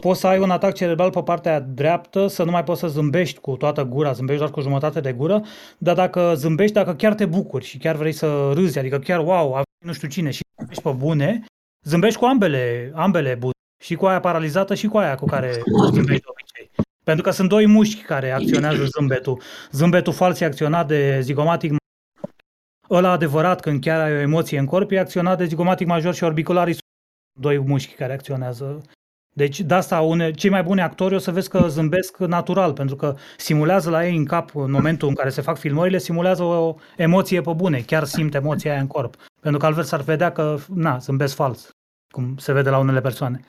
poți 0.00 0.20
să 0.20 0.26
ai 0.26 0.38
un 0.38 0.50
atac 0.50 0.74
cerebral 0.74 1.10
pe 1.10 1.22
partea 1.22 1.60
dreaptă, 1.60 2.26
să 2.26 2.44
nu 2.44 2.50
mai 2.50 2.64
poți 2.64 2.80
să 2.80 2.88
zâmbești 2.88 3.40
cu 3.40 3.56
toată 3.56 3.84
gura, 3.84 4.12
zâmbești 4.12 4.40
doar 4.40 4.52
cu 4.52 4.60
jumătate 4.60 5.00
de 5.00 5.12
gură, 5.12 5.44
dar 5.78 5.94
dacă 5.94 6.32
zâmbești, 6.34 6.74
dacă 6.74 6.94
chiar 6.94 7.14
te 7.14 7.26
bucuri 7.26 7.64
și 7.64 7.78
chiar 7.78 7.96
vrei 7.96 8.12
să 8.12 8.50
râzi, 8.54 8.78
adică 8.78 8.98
chiar 8.98 9.18
wow, 9.18 9.54
a 9.54 9.62
nu 9.84 9.92
știu 9.92 10.08
cine 10.08 10.30
și 10.30 10.40
zâmbești 10.56 10.82
pe 10.82 10.90
bune, 10.90 11.44
zâmbești 11.86 12.18
cu 12.18 12.24
ambele, 12.24 12.92
ambele 12.94 13.34
buze, 13.34 13.52
și 13.82 13.94
cu 13.94 14.06
aia 14.06 14.20
paralizată 14.20 14.74
și 14.74 14.86
cu 14.86 14.98
aia 14.98 15.14
cu 15.14 15.24
care 15.24 15.62
zâmbești 15.92 16.22
de 16.22 16.30
obicei. 16.30 16.70
Pentru 17.10 17.28
că 17.28 17.34
sunt 17.36 17.48
doi 17.48 17.66
mușchi 17.66 18.02
care 18.02 18.30
acționează 18.30 18.84
zâmbetul. 18.84 19.40
Zâmbetul 19.70 20.12
fals 20.12 20.40
e 20.40 20.44
acționat 20.44 20.86
de 20.86 21.20
zigomatic 21.20 21.72
ăla 22.90 23.10
adevărat, 23.10 23.60
când 23.60 23.80
chiar 23.80 24.00
ai 24.00 24.12
o 24.12 24.18
emoție 24.18 24.58
în 24.58 24.66
corp, 24.66 24.90
e 24.90 24.98
acționat 24.98 25.38
de 25.38 25.44
zigomatic 25.44 25.86
major 25.86 26.14
și 26.14 26.24
orbicularis, 26.24 26.78
doi 27.40 27.58
mușchi 27.58 27.94
care 27.94 28.12
acționează. 28.12 28.82
Deci, 29.34 29.60
de 29.60 29.74
asta, 29.74 30.00
une, 30.00 30.30
cei 30.30 30.50
mai 30.50 30.62
buni 30.62 30.80
actori 30.80 31.14
o 31.14 31.18
să 31.18 31.30
vezi 31.30 31.48
că 31.48 31.68
zâmbesc 31.68 32.18
natural, 32.18 32.72
pentru 32.72 32.96
că 32.96 33.16
simulează 33.36 33.90
la 33.90 34.06
ei 34.06 34.16
în 34.16 34.24
cap, 34.24 34.56
în 34.56 34.70
momentul 34.70 35.08
în 35.08 35.14
care 35.14 35.28
se 35.28 35.40
fac 35.40 35.58
filmările, 35.58 35.98
simulează 35.98 36.42
o 36.42 36.74
emoție 36.96 37.40
pe 37.40 37.52
bune, 37.52 37.80
chiar 37.80 38.04
simt 38.04 38.34
emoția 38.34 38.70
aia 38.70 38.80
în 38.80 38.86
corp. 38.86 39.16
Pentru 39.40 39.60
că 39.60 39.66
altfel 39.66 39.84
s-ar 39.84 40.00
vedea 40.00 40.32
că, 40.32 40.56
na, 40.74 40.98
zâmbesc 40.98 41.34
fals, 41.34 41.70
cum 42.12 42.36
se 42.36 42.52
vede 42.52 42.70
la 42.70 42.78
unele 42.78 43.00
persoane. 43.00 43.40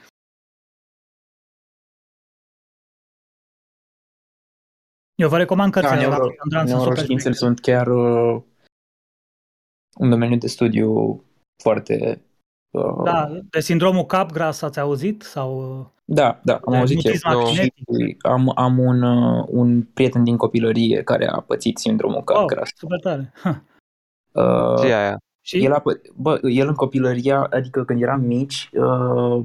Eu 5.21 5.29
vă 5.29 5.37
recomand 5.37 5.71
Da, 5.73 5.79
cărțile 5.79 6.07
la 6.07 6.15
neuro, 6.17 6.33
Andran, 6.37 6.67
sunt 6.67 6.79
super 6.79 6.93
neuroștiințele 6.93 7.33
sunt 7.33 7.59
chiar 7.59 7.87
uh, 7.87 8.41
un 9.97 10.09
domeniu 10.09 10.37
de 10.37 10.47
studiu 10.47 11.23
foarte... 11.63 12.21
Uh, 12.69 13.03
Da, 13.03 13.39
de 13.49 13.59
sindromul 13.59 14.05
Capgras 14.05 14.61
ați 14.61 14.79
auzit? 14.79 15.21
Sau 15.21 15.91
da, 16.05 16.39
da, 16.43 16.53
am 16.53 16.71
de 16.71 16.77
auzit 16.77 17.05
eu. 17.05 17.11
mutism 17.11 17.27
acinetic? 17.27 17.73
Și 17.73 18.17
am, 18.21 18.51
am 18.55 18.77
un, 18.79 19.01
uh, 19.01 19.45
un 19.47 19.83
prieten 19.83 20.23
din 20.23 20.37
copilărie 20.37 21.03
care 21.03 21.27
a 21.27 21.39
pățit 21.39 21.77
sindromul 21.77 22.23
Wow, 22.25 22.37
Capgras. 22.37 22.69
super 22.75 22.99
tare. 22.99 23.31
Ha. 23.35 23.63
Uh, 24.33 24.79
Ce 24.79 24.87
e 24.87 24.95
aia? 24.95 25.17
Și 25.45 25.63
El, 25.65 25.73
a, 25.73 25.79
pă- 25.81 26.11
bă, 26.15 26.39
el 26.43 26.67
în 26.67 26.73
copilăria, 26.73 27.43
adică 27.43 27.85
când 27.85 28.01
eram 28.01 28.21
mici, 28.21 28.69
uh, 28.73 29.41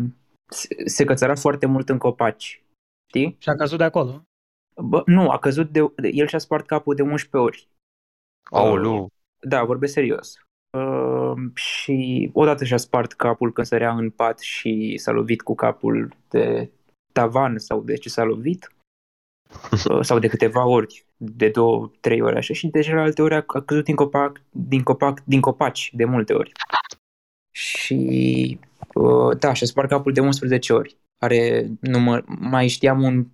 se, 0.50 0.68
se 0.84 1.04
cățăra 1.04 1.34
foarte 1.34 1.66
mult 1.66 1.88
în 1.88 1.98
copaci. 1.98 2.64
Știi? 3.08 3.36
și 3.38 3.48
a 3.48 3.54
căzut 3.54 3.78
de 3.78 3.84
acolo. 3.84 4.25
Bă, 4.82 5.02
nu, 5.06 5.30
a 5.30 5.38
căzut 5.38 5.70
de, 5.70 5.92
de... 5.96 6.08
El 6.12 6.26
și-a 6.26 6.38
spart 6.38 6.66
capul 6.66 6.94
de 6.94 7.02
11 7.02 7.36
ori. 7.36 7.68
Aoleu. 8.50 9.08
Da, 9.40 9.64
vorbesc 9.64 9.92
serios. 9.92 10.34
Uh, 10.78 11.32
și 11.54 12.30
odată 12.32 12.64
și-a 12.64 12.76
spart 12.76 13.12
capul 13.12 13.52
când 13.52 13.66
sărea 13.66 13.92
în 13.92 14.10
pat 14.10 14.38
și 14.38 14.96
s-a 14.96 15.10
lovit 15.10 15.42
cu 15.42 15.54
capul 15.54 16.16
de 16.28 16.70
tavan 17.12 17.58
sau 17.58 17.82
de 17.82 17.96
ce 17.96 18.08
s-a 18.08 18.24
lovit. 18.24 18.68
Uh, 19.90 20.00
sau 20.00 20.18
de 20.18 20.28
câteva 20.28 20.66
ori, 20.66 21.04
de 21.16 21.48
două, 21.48 21.90
trei 22.00 22.20
ori 22.20 22.36
așa. 22.36 22.54
Și 22.54 22.66
de 22.66 22.80
celelalte 22.80 23.22
ori 23.22 23.34
a, 23.34 23.44
a 23.46 23.60
căzut 23.60 23.84
din 23.84 23.94
copac, 23.94 24.42
din 24.50 24.82
copac, 24.82 25.24
din 25.24 25.40
copaci, 25.40 25.90
de 25.94 26.04
multe 26.04 26.32
ori. 26.32 26.52
Și 27.54 28.58
uh, 28.94 29.38
da, 29.38 29.52
și-a 29.52 29.66
spart 29.66 29.88
capul 29.88 30.12
de 30.12 30.20
11 30.20 30.72
ori. 30.72 30.96
Are 31.18 31.70
număr, 31.80 32.24
mai 32.26 32.68
știam 32.68 33.02
un 33.02 33.26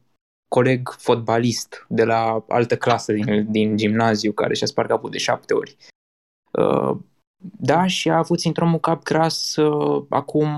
coleg 0.54 0.88
fotbalist 0.98 1.86
de 1.88 2.04
la 2.04 2.44
altă 2.48 2.76
clasă 2.76 3.12
din, 3.12 3.52
din 3.52 3.76
gimnaziu 3.76 4.32
care 4.32 4.54
și-a 4.54 4.66
spart 4.66 4.88
capul 4.88 5.10
de 5.10 5.18
șapte 5.18 5.54
ori. 5.54 5.76
Uh, 6.50 6.96
da, 7.58 7.86
și 7.86 8.10
a 8.10 8.16
avut 8.16 8.40
sindromul 8.40 8.78
cap 8.78 9.02
gras 9.02 9.56
uh, 9.56 10.04
acum 10.08 10.48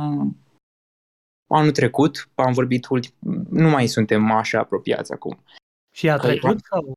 anul 1.50 1.70
trecut, 1.70 2.28
am 2.34 2.52
vorbit 2.52 2.86
ultim, 2.88 3.12
nu 3.50 3.68
mai 3.68 3.86
suntem 3.86 4.30
așa 4.30 4.58
apropiați 4.58 5.12
acum. 5.12 5.42
Și 5.94 6.10
a 6.10 6.16
Că- 6.16 6.26
trecut 6.26 6.58
sau? 6.70 6.92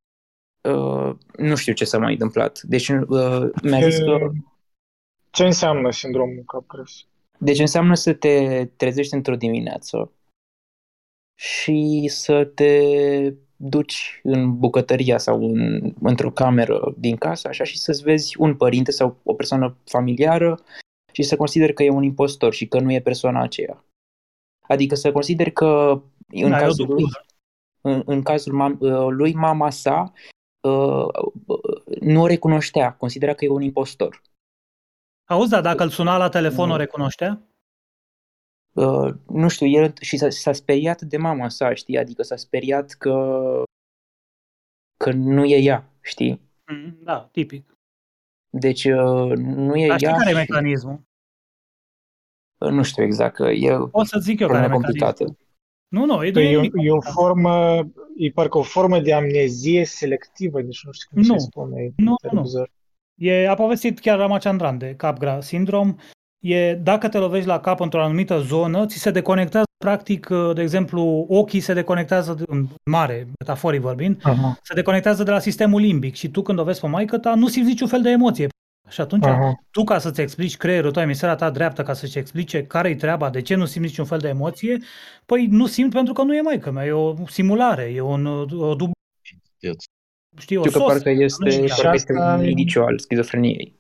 Uh, 0.62 1.16
nu 1.38 1.56
știu 1.56 1.74
ce 1.74 1.86
s-a 1.86 1.98
mai 1.98 2.12
întâmplat. 2.12 2.62
Deci 2.62 2.88
uh, 2.90 3.50
mi-a 3.64 3.90
zis 3.90 3.98
că 3.98 4.32
Ce 5.30 5.46
înseamnă 5.46 5.92
sindromul 5.92 6.44
Capgras? 6.48 7.06
Deci 7.38 7.60
înseamnă 7.60 7.96
să 7.96 8.14
te 8.14 8.66
trezești 8.66 9.14
într-o 9.14 9.36
dimineață 9.36 10.12
și 11.40 12.08
să 12.10 12.46
te 12.46 13.34
duci 13.56 14.20
în 14.24 14.58
bucătăria 14.60 15.18
sau 15.18 15.44
în, 15.44 15.94
într-o 16.02 16.32
cameră 16.32 16.94
din 16.98 17.16
casă, 17.16 17.48
așa, 17.48 17.64
și 17.64 17.78
să-ți 17.78 18.04
vezi 18.04 18.40
un 18.40 18.56
părinte 18.56 18.92
sau 18.92 19.18
o 19.24 19.34
persoană 19.34 19.78
familiară 19.86 20.60
și 21.12 21.24
să 21.24 21.36
consideri 21.36 21.74
că 21.74 21.84
e 21.84 21.90
un 21.90 22.04
impostor 22.04 22.54
și 22.54 22.68
că 22.68 22.80
nu 22.80 22.92
e 22.92 23.02
persoana 23.02 23.42
aceea. 23.42 23.86
Adică 24.68 24.96
să 24.96 25.12
consideri 25.12 25.52
că 25.52 26.02
în 26.28 26.50
Da, 26.50 26.58
e 26.58 26.62
o 26.62 26.66
cazul 26.66 26.86
lui, 26.86 26.96
dublură. 26.96 27.26
în, 27.82 28.04
în 28.06 28.22
cazul 28.22 28.54
mam, 28.54 28.78
uh, 28.80 29.08
lui 29.10 29.34
mama 29.34 29.70
sa 29.70 30.14
uh, 30.62 31.06
uh, 31.46 32.00
nu 32.00 32.22
o 32.22 32.28
recunoștea, 32.28 32.94
considera 32.94 33.34
că 33.34 33.46
e 33.46 33.50
un 33.50 33.62
impostor. 33.62 34.22
Auzi, 35.30 35.50
dar 35.50 35.62
dacă 35.62 35.84
îl 35.84 35.90
suna 35.90 36.18
la 36.18 36.30
telefon, 36.30 36.68
Nu. 36.68 36.74
o 36.74 36.78
recunoștea? 36.78 37.42
Uh, 38.78 39.14
nu 39.28 39.48
știu, 39.48 39.68
el 39.68 39.94
și 40.02 40.18
s-a, 40.18 40.30
s-a 40.30 40.52
speriat 40.54 41.02
de 41.02 41.18
mama 41.18 41.50
sa, 41.50 41.74
știi? 41.74 41.98
Adică 41.98 42.24
s-a 42.24 42.36
speriat 42.36 42.92
că, 42.92 43.14
că 44.98 45.12
nu 45.12 45.46
e 45.46 45.58
ea, 45.58 45.90
știi? 46.02 46.42
Mm, 46.72 46.98
Da, 47.04 47.30
tipic. 47.32 47.72
Deci 48.50 48.84
uh, 48.86 49.32
nu 49.38 49.76
e 49.76 49.88
Dar 49.88 49.98
știi 49.98 50.12
ea 50.12 50.18
care 50.18 50.30
e 50.30 50.34
și, 50.34 50.38
mecanismul? 50.40 51.02
uh, 52.58 52.70
nu 52.70 52.84
știu 52.84 53.04
exact, 53.04 53.36
că 53.36 53.44
e 53.44 53.74
o 53.74 53.88
Pot 53.88 54.08
să 54.08 54.20
zic 54.20 54.40
eu 54.40 54.48
care 54.48 54.60
e 54.60 54.62
problemă 54.68 54.80
mecanismul. 54.82 55.08
complicată. 55.14 55.38
Nu, 55.88 56.06
nu, 56.06 56.24
e, 56.24 56.32
Păi 56.32 56.46
e 56.46 56.50
e, 56.50 56.58
o, 56.58 56.62
nimic 56.62 56.74
e 56.86 56.92
o 56.92 56.94
complicat. 56.94 57.14
formă, 57.14 57.78
e 58.18 58.30
parcă 58.32 58.58
o 58.58 58.62
formă 58.62 59.00
de 59.00 59.14
amnezie 59.14 59.86
selectivă, 59.86 60.62
deci 60.62 60.84
nu 60.86 60.92
știu 60.92 61.10
cum 61.14 61.22
Nu. 61.22 61.38
să 61.40 61.46
spune. 61.46 61.82
e 61.84 61.94
Nu, 61.96 62.16
tare 62.16 62.34
nu. 62.36 62.42
bizar. 62.42 62.72
E, 63.16 63.48
a 63.50 63.56
povestit 63.56 64.00
chiar 64.00 64.18
Ramachandran 64.18 64.78
de 64.78 64.96
Capgra 64.96 65.42
Syndrome. 65.42 65.96
E, 66.40 66.74
dacă 66.74 67.10
te 67.10 67.18
lovești 67.18 67.48
la 67.48 67.60
cap 67.60 67.80
într-o 67.80 68.04
anumită 68.04 68.40
zonă, 68.40 68.86
ți 68.86 68.98
se 68.98 69.12
deconectează, 69.12 69.66
practic, 69.78 70.28
de 70.54 70.62
exemplu, 70.62 71.26
ochii 71.30 71.60
se 71.60 71.74
deconectează, 71.74 72.34
de- 72.34 72.44
în 72.48 72.68
mare, 72.92 73.28
metaforic 73.40 73.82
vorbind, 73.82 74.20
Aha, 74.24 74.60
se 74.64 74.74
deconectează 74.74 75.24
de 75.24 75.32
la 75.32 75.40
sistemul 75.40 75.82
limbic 75.82 76.16
și 76.16 76.30
tu 76.30 76.42
când 76.42 76.60
o 76.60 76.64
vezi 76.64 76.80
pe 76.80 76.88
maică 76.88 77.18
ta, 77.18 77.36
nu 77.36 77.48
simți 77.48 77.70
niciun 77.70 77.88
fel 77.88 78.02
de 78.02 78.10
emoție. 78.10 78.48
Și 78.90 79.02
atunci, 79.02 79.26
aha. 79.26 79.54
tu 79.72 79.84
ca 79.84 80.00
să-ți 80.00 80.22
explici 80.22 80.58
creierul 80.58 80.92
tău, 80.92 81.02
emisfera 81.04 81.36
ta 81.36 81.50
dreaptă, 81.50 81.84
ca 81.84 81.94
să-ți 81.94 82.18
explice 82.18 82.64
care-i 82.64 82.96
treaba, 82.96 83.30
de 83.30 83.42
ce 83.42 83.56
nu 83.56 83.66
simți 83.66 83.88
niciun 83.88 84.06
fel 84.06 84.20
de 84.20 84.28
emoție, 84.28 84.78
păi 85.26 85.48
nu 85.50 85.66
simt 85.66 85.94
pentru 85.94 86.14
că 86.14 86.22
nu 86.24 86.36
e 86.36 86.42
maică 86.42 86.72
mea, 86.72 86.86
e 86.86 86.92
o 86.92 87.14
simulare, 87.28 87.84
e 87.84 88.02
un, 88.02 88.26
o 88.26 88.76
dub, 88.76 88.92
știi, 89.22 90.58
o 90.58 90.62
Știu 90.62 90.62
că 90.62 90.70
sos. 90.70 90.88
parcă 90.88 91.10
este, 91.10 91.44
nu 91.44 91.50
știu. 91.52 91.66
parcă 91.68 91.92
este 91.94 92.14
asta 92.18 92.34
un 92.34 92.44
e- 92.44 92.50
indiciu 92.50 92.82
al 92.84 93.00
schizofreniei. 93.00 93.74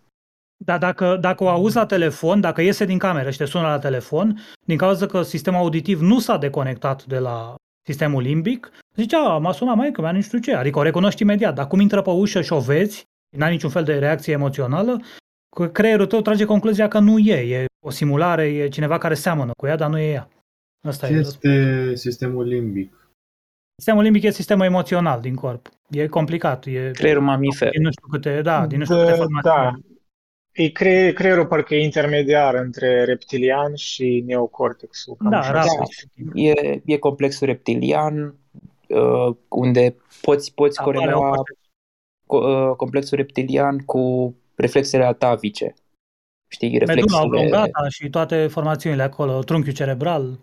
Dar 0.65 0.77
dacă, 0.77 1.17
dacă 1.21 1.43
o 1.43 1.49
auzi 1.49 1.75
la 1.75 1.85
telefon, 1.85 2.39
dacă 2.41 2.61
iese 2.61 2.85
din 2.85 2.97
cameră 2.97 3.29
și 3.29 3.37
te 3.37 3.45
sună 3.45 3.67
la 3.67 3.79
telefon, 3.79 4.39
din 4.65 4.77
cauza 4.77 5.05
că 5.05 5.21
sistemul 5.21 5.59
auditiv 5.59 6.01
nu 6.01 6.19
s-a 6.19 6.37
deconectat 6.37 7.05
de 7.05 7.19
la 7.19 7.55
sistemul 7.87 8.21
limbic, 8.21 8.71
zicea, 8.95 9.37
m-a 9.37 9.51
sunat 9.51 9.75
maică 9.75 10.01
mea, 10.01 10.11
nu 10.11 10.21
știu 10.21 10.37
ce, 10.39 10.53
adică 10.53 10.79
o 10.79 10.81
recunoști 10.81 11.21
imediat. 11.21 11.55
Dar 11.55 11.67
cum 11.67 11.79
intră 11.79 12.01
pe 12.01 12.09
ușă 12.09 12.41
și 12.41 12.53
o 12.53 12.59
vezi, 12.59 13.03
n-ai 13.37 13.51
niciun 13.51 13.69
fel 13.69 13.83
de 13.83 13.99
reacție 13.99 14.33
emoțională, 14.33 15.01
că 15.55 15.67
creierul 15.67 16.05
tău 16.05 16.21
trage 16.21 16.45
concluzia 16.45 16.87
că 16.87 16.99
nu 16.99 17.17
e, 17.17 17.55
e 17.55 17.65
o 17.85 17.89
simulare, 17.89 18.43
e 18.45 18.67
cineva 18.67 18.97
care 18.97 19.13
seamănă 19.13 19.51
cu 19.57 19.65
ea, 19.67 19.75
dar 19.75 19.89
nu 19.89 19.97
e 19.99 20.11
ea. 20.11 20.29
Asta 20.87 21.07
Ce 21.07 21.13
e. 21.13 21.17
este 21.17 21.91
sistemul 21.95 22.45
limbic? 22.47 23.11
Sistemul 23.75 24.03
limbic 24.03 24.23
e 24.23 24.29
sistemul 24.29 24.65
emoțional 24.65 25.21
din 25.21 25.35
corp. 25.35 25.69
E 25.89 26.07
complicat, 26.07 26.65
e 26.65 26.91
Creierul 26.93 27.23
mamifer. 27.23 27.69
din 27.69 27.81
nu 27.81 27.89
știu 27.91 28.07
câte, 28.11 28.41
da, 28.41 28.67
din 28.67 28.77
nu 28.77 28.83
știu 28.83 28.97
câte 28.97 29.09
Da, 29.09 29.15
formații. 29.15 29.49
da. 29.49 29.73
E 30.57 30.69
cre- 30.69 31.13
creierul 31.13 31.45
parcă 31.45 31.75
e 31.75 31.83
intermediar 31.83 32.55
între 32.55 33.03
reptilian 33.03 33.75
și 33.75 34.23
neocortexul. 34.25 35.15
cam 35.15 35.29
Da, 35.29 35.37
așa 35.37 35.51
rapid. 35.51 35.71
se 35.89 36.07
E, 36.33 36.81
e 36.85 36.97
complexul 36.97 37.47
reptilian, 37.47 38.35
uh, 38.87 39.35
unde 39.47 39.95
poți, 40.21 40.53
poți 40.53 40.79
Apare 40.79 40.97
corela 40.97 41.17
o 41.17 41.43
co- 41.43 42.69
uh, 42.69 42.75
complexul 42.75 43.17
reptilian 43.17 43.77
cu 43.77 44.35
reflexele 44.55 45.03
atavice. 45.03 45.73
Știi, 46.47 46.69
Medula 46.69 46.93
reflexele... 46.93 47.23
oblongata 47.23 47.89
și 47.89 48.09
toate 48.09 48.47
formațiunile 48.47 49.03
acolo, 49.03 49.39
trunchiul 49.39 49.73
cerebral. 49.73 50.39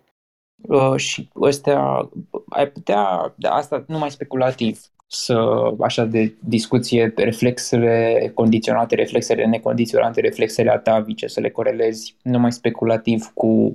Uh, 0.67 0.95
și 0.95 1.29
ăstea, 1.35 2.09
ai 2.49 2.67
putea, 2.67 3.33
da, 3.37 3.53
asta 3.53 3.83
numai 3.87 4.11
speculativ, 4.11 4.79
să, 5.15 5.71
așa 5.79 6.05
de 6.05 6.33
discuție, 6.39 7.13
reflexele 7.15 8.31
condiționate, 8.33 8.95
reflexele 8.95 9.45
necondiționate, 9.45 10.21
reflexele 10.21 10.71
atavice, 10.71 11.27
să 11.27 11.39
le 11.39 11.49
corelezi 11.49 12.15
numai 12.21 12.51
speculativ 12.51 13.31
cu 13.33 13.71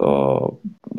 uh, 0.00 0.48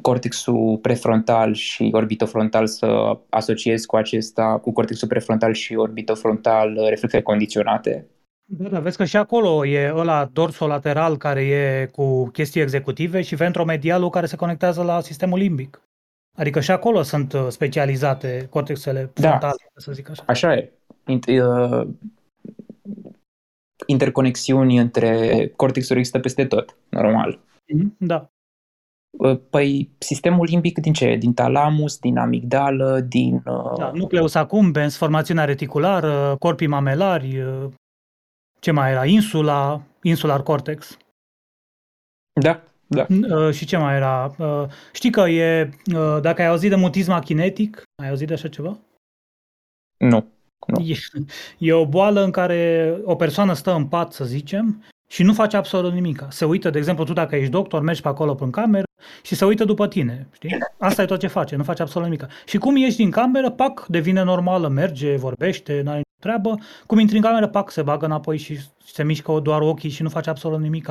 cortexul 0.01 0.77
prefrontal 0.77 1.53
și 1.53 1.89
orbitofrontal 1.93 2.67
să 2.67 3.19
asociezi 3.29 3.85
cu 3.85 3.95
acesta, 3.95 4.59
cu 4.61 4.71
cortexul 4.71 5.07
prefrontal 5.07 5.53
și 5.53 5.75
orbitofrontal 5.75 6.75
uh, 6.77 6.87
reflexele 6.89 7.21
condiționate. 7.21 8.07
Da, 8.51 8.69
da, 8.69 8.79
vezi 8.79 8.97
că 8.97 9.05
și 9.05 9.17
acolo 9.17 9.65
e 9.65 9.93
ăla 9.95 10.29
dorsolateral 10.33 11.17
care 11.17 11.41
e 11.41 11.85
cu 11.85 12.27
chestii 12.27 12.61
executive 12.61 13.21
și 13.21 13.35
ventromedialul 13.35 14.09
care 14.09 14.25
se 14.25 14.35
conectează 14.35 14.83
la 14.83 15.01
sistemul 15.01 15.37
limbic. 15.37 15.81
Adică 16.39 16.59
și 16.59 16.71
acolo 16.71 17.01
sunt 17.01 17.33
uh, 17.33 17.45
specializate 17.49 18.47
cortexele 18.49 19.11
Da. 19.13 19.27
frontale, 19.27 19.71
să 19.75 19.91
zic 19.91 20.09
așa. 20.09 20.23
Așa 20.27 20.53
e. 20.53 20.71
Int- 21.11 21.41
uh, 21.41 21.87
interconexiuni 23.85 24.77
între 24.77 25.47
cortexuri 25.55 25.99
există 25.99 26.19
peste 26.19 26.45
tot, 26.45 26.77
normal. 26.89 27.39
Mhm, 27.73 27.95
Da. 27.99 28.29
Uh, 29.19 29.39
Păi 29.49 29.89
sistemul 29.97 30.45
limbic 30.45 30.79
din 30.79 30.93
ce? 30.93 31.15
Din 31.15 31.33
talamus, 31.33 31.97
din 31.99 32.17
amigdală, 32.17 32.99
din... 32.99 33.35
Uh, 33.35 33.73
da. 33.77 33.91
Nucleus 33.91 34.35
accumbens, 34.35 34.97
formațiunea 34.97 35.45
reticulară, 35.45 36.35
corpii 36.39 36.67
mamelari, 36.67 37.41
uh, 37.41 37.69
ce 38.59 38.71
mai 38.71 38.91
era? 38.91 39.05
Insula, 39.05 39.81
insular 40.01 40.43
cortex. 40.43 40.97
da, 42.41 42.63
da. 42.89 43.05
Uh, 43.09 43.53
Și 43.53 43.65
ce 43.65 43.77
mai 43.77 43.95
era? 43.95 44.35
Uh, 44.37 44.63
Știi 44.93 45.11
că 45.11 45.21
e, 45.21 45.69
uh, 45.95 46.17
dacă 46.21 46.41
ai 46.41 46.47
auzit 46.47 46.69
de 46.69 46.75
mutism 46.75 47.19
kinetic, 47.19 47.83
ai 48.01 48.09
auzit 48.09 48.27
de 48.27 48.33
așa 48.33 48.47
ceva? 48.47 48.77
Nu. 49.97 50.85
E, 50.85 50.95
e 51.57 51.73
o 51.73 51.85
boală 51.85 52.23
în 52.23 52.31
care 52.31 52.93
o 53.03 53.15
persoană 53.15 53.53
stă 53.53 53.73
în 53.73 53.85
pat, 53.85 54.13
să 54.13 54.25
zicem, 54.25 54.83
și 55.11 55.23
nu 55.23 55.33
face 55.33 55.57
absolut 55.57 55.93
nimic. 55.93 56.25
Se 56.29 56.45
uită, 56.45 56.69
de 56.69 56.77
exemplu, 56.77 57.03
tu 57.03 57.13
dacă 57.13 57.35
ești 57.35 57.51
doctor, 57.51 57.81
mergi 57.81 58.01
pe 58.01 58.07
acolo 58.07 58.37
în 58.39 58.49
cameră 58.51 58.83
și 59.21 59.35
se 59.35 59.45
uită 59.45 59.65
după 59.65 59.87
tine, 59.87 60.27
știi? 60.31 60.57
Asta 60.77 61.01
e 61.01 61.05
tot 61.05 61.19
ce 61.19 61.27
face, 61.27 61.55
nu 61.55 61.63
face 61.63 61.81
absolut 61.81 62.07
nimic. 62.07 62.27
Și 62.45 62.57
cum 62.57 62.75
ieși 62.75 62.95
din 62.95 63.11
cameră, 63.11 63.49
pac, 63.49 63.85
devine 63.87 64.23
normală, 64.23 64.67
merge, 64.67 65.15
vorbește, 65.15 65.81
n-are 65.81 65.97
nicio 65.97 66.19
treabă. 66.21 66.55
Cum 66.85 66.99
intri 66.99 67.15
în 67.15 67.21
cameră, 67.21 67.47
pac, 67.47 67.71
se 67.71 67.81
bagă 67.81 68.05
înapoi 68.05 68.37
și 68.37 68.59
se 68.85 69.03
mișcă 69.03 69.39
doar 69.43 69.61
ochii 69.61 69.89
și 69.89 70.01
nu 70.01 70.09
face 70.09 70.29
absolut 70.29 70.59
nimic. 70.59 70.89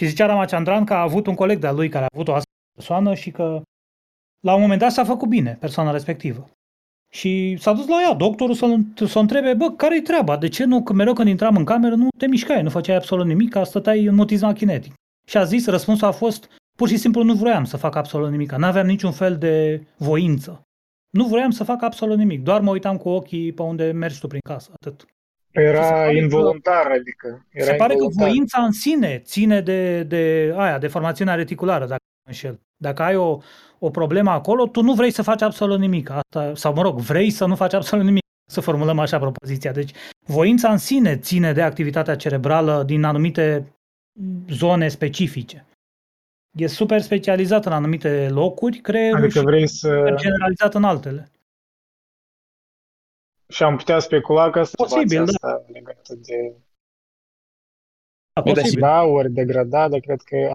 Și 0.00 0.06
zicea 0.06 0.26
Ramachandran 0.26 0.84
că 0.84 0.94
a 0.94 1.02
avut 1.02 1.26
un 1.26 1.34
coleg 1.34 1.58
de-al 1.58 1.74
lui 1.74 1.88
care 1.88 2.04
a 2.04 2.08
avut 2.12 2.28
o 2.28 2.34
astfel 2.34 2.52
de 2.66 2.74
persoană 2.74 3.14
și 3.14 3.30
că 3.30 3.62
la 4.44 4.54
un 4.54 4.60
moment 4.60 4.80
dat 4.80 4.92
s-a 4.92 5.04
făcut 5.04 5.28
bine 5.28 5.56
persoana 5.60 5.90
respectivă. 5.90 6.50
Și 7.12 7.56
s-a 7.58 7.72
dus 7.72 7.86
la 7.86 8.02
ea, 8.02 8.14
doctorul 8.14 8.54
să, 8.54 8.76
să 9.06 9.18
o 9.18 9.20
întrebe, 9.20 9.54
bă, 9.54 9.70
care-i 9.70 10.00
treaba? 10.00 10.36
De 10.36 10.48
ce 10.48 10.64
nu, 10.64 10.82
că 10.82 10.92
mereu 10.92 11.12
când 11.12 11.28
intram 11.28 11.56
în 11.56 11.64
cameră, 11.64 11.94
nu 11.94 12.08
te 12.18 12.26
mișcai, 12.26 12.62
nu 12.62 12.70
făceai 12.70 12.96
absolut 12.96 13.26
nimic, 13.26 13.50
ca 13.50 13.64
stăteai 13.64 14.04
în 14.04 14.14
mutism 14.14 14.52
kinetic. 14.52 14.92
Și 15.26 15.36
a 15.36 15.44
zis, 15.44 15.66
răspunsul 15.66 16.06
a 16.06 16.10
fost, 16.10 16.48
pur 16.78 16.88
și 16.88 16.96
simplu 16.96 17.22
nu 17.22 17.34
vroiam 17.34 17.64
să 17.64 17.76
fac 17.76 17.94
absolut 17.94 18.30
nimic, 18.30 18.52
n-aveam 18.52 18.86
niciun 18.86 19.12
fel 19.12 19.38
de 19.38 19.86
voință. 19.96 20.62
Nu 21.10 21.24
vroiam 21.24 21.50
să 21.50 21.64
fac 21.64 21.82
absolut 21.82 22.18
nimic, 22.18 22.42
doar 22.42 22.60
mă 22.60 22.70
uitam 22.70 22.96
cu 22.96 23.08
ochii 23.08 23.52
pe 23.52 23.62
unde 23.62 23.90
mergi 23.90 24.20
tu 24.20 24.26
prin 24.26 24.40
casă, 24.48 24.70
atât. 24.72 25.06
Se 25.52 25.60
Era 25.60 25.80
pare 25.80 26.12
că- 26.12 26.16
involuntar, 26.18 26.86
adică 26.90 27.46
era 27.50 27.64
Se 27.64 27.74
pare 27.74 27.94
că 27.94 28.02
involuntar. 28.02 28.28
voința 28.28 28.62
în 28.62 28.72
sine 28.72 29.18
ține 29.24 29.60
de, 29.60 30.02
de 30.02 30.54
aia, 30.56 30.78
de 30.78 30.86
formațiunea 30.86 31.34
reticulară, 31.34 31.86
dacă 31.86 32.00
nu 32.02 32.20
mă 32.24 32.28
înșel. 32.30 32.60
Dacă 32.76 33.02
ai 33.02 33.16
o, 33.16 33.38
o 33.78 33.90
problemă 33.90 34.30
acolo, 34.30 34.66
tu 34.66 34.82
nu 34.82 34.94
vrei 34.94 35.10
să 35.10 35.22
faci 35.22 35.42
absolut 35.42 35.78
nimic. 35.78 36.10
Asta, 36.10 36.52
sau, 36.54 36.74
mă 36.74 36.82
rog, 36.82 36.98
vrei 37.00 37.30
să 37.30 37.46
nu 37.46 37.54
faci 37.56 37.72
absolut 37.72 38.04
nimic. 38.04 38.22
Să 38.50 38.60
formulăm 38.60 38.98
așa 38.98 39.18
propoziția. 39.18 39.72
Deci, 39.72 39.90
voința 40.26 40.70
în 40.70 40.78
sine 40.78 41.16
ține 41.16 41.52
de 41.52 41.62
activitatea 41.62 42.16
cerebrală 42.16 42.82
din 42.86 43.04
anumite 43.04 43.72
zone 44.48 44.88
specifice. 44.88 45.64
E 46.58 46.66
super 46.66 47.00
specializat 47.00 47.66
în 47.66 47.72
anumite 47.72 48.28
locuri, 48.28 48.78
creierul 48.78 49.18
Adică 49.18 49.38
și 49.38 49.44
vrei 49.44 49.66
să... 49.66 49.88
super 49.88 50.14
generalizat 50.14 50.74
în 50.74 50.84
altele. 50.84 51.30
Și 53.50 53.62
am 53.62 53.76
putea 53.76 53.98
specula 53.98 54.50
că 54.50 54.58
asta 54.58 54.82
Posibil, 54.84 55.24
da. 55.24 55.30
asta 55.32 55.64
legată 55.72 56.14
de 56.14 56.54
Da, 58.32 58.42
da, 58.42 58.52
posibil. 58.52 58.80
da, 58.80 59.02
ori 59.02 59.30
degrada, 59.32 59.88
dar 59.88 60.00
cred 60.00 60.20
că 60.20 60.50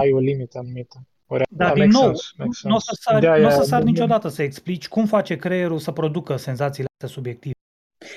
ai 0.00 0.12
o 0.12 0.18
limită 0.18 0.58
anumită. 0.58 0.98
Ori, 1.26 1.42
Dar, 1.50 1.68
da, 1.68 1.74
din 1.74 1.82
make 1.90 2.04
nou, 2.04 2.14
sense, 2.14 2.32
make 2.36 2.50
nu 2.62 2.74
o 2.74 2.78
să 2.78 2.84
sense. 2.94 3.00
sari, 3.02 3.20
De-aia- 3.20 3.42
n-o 3.42 3.50
să 3.50 3.62
sari 3.68 3.84
de- 3.84 3.90
niciodată 3.90 4.28
să 4.28 4.42
explici 4.42 4.88
cum 4.88 5.06
face 5.06 5.36
creierul 5.36 5.78
să 5.78 5.92
producă 5.92 6.36
senzațiile 6.36 6.88
astea 6.92 7.14
subiective. 7.16 7.54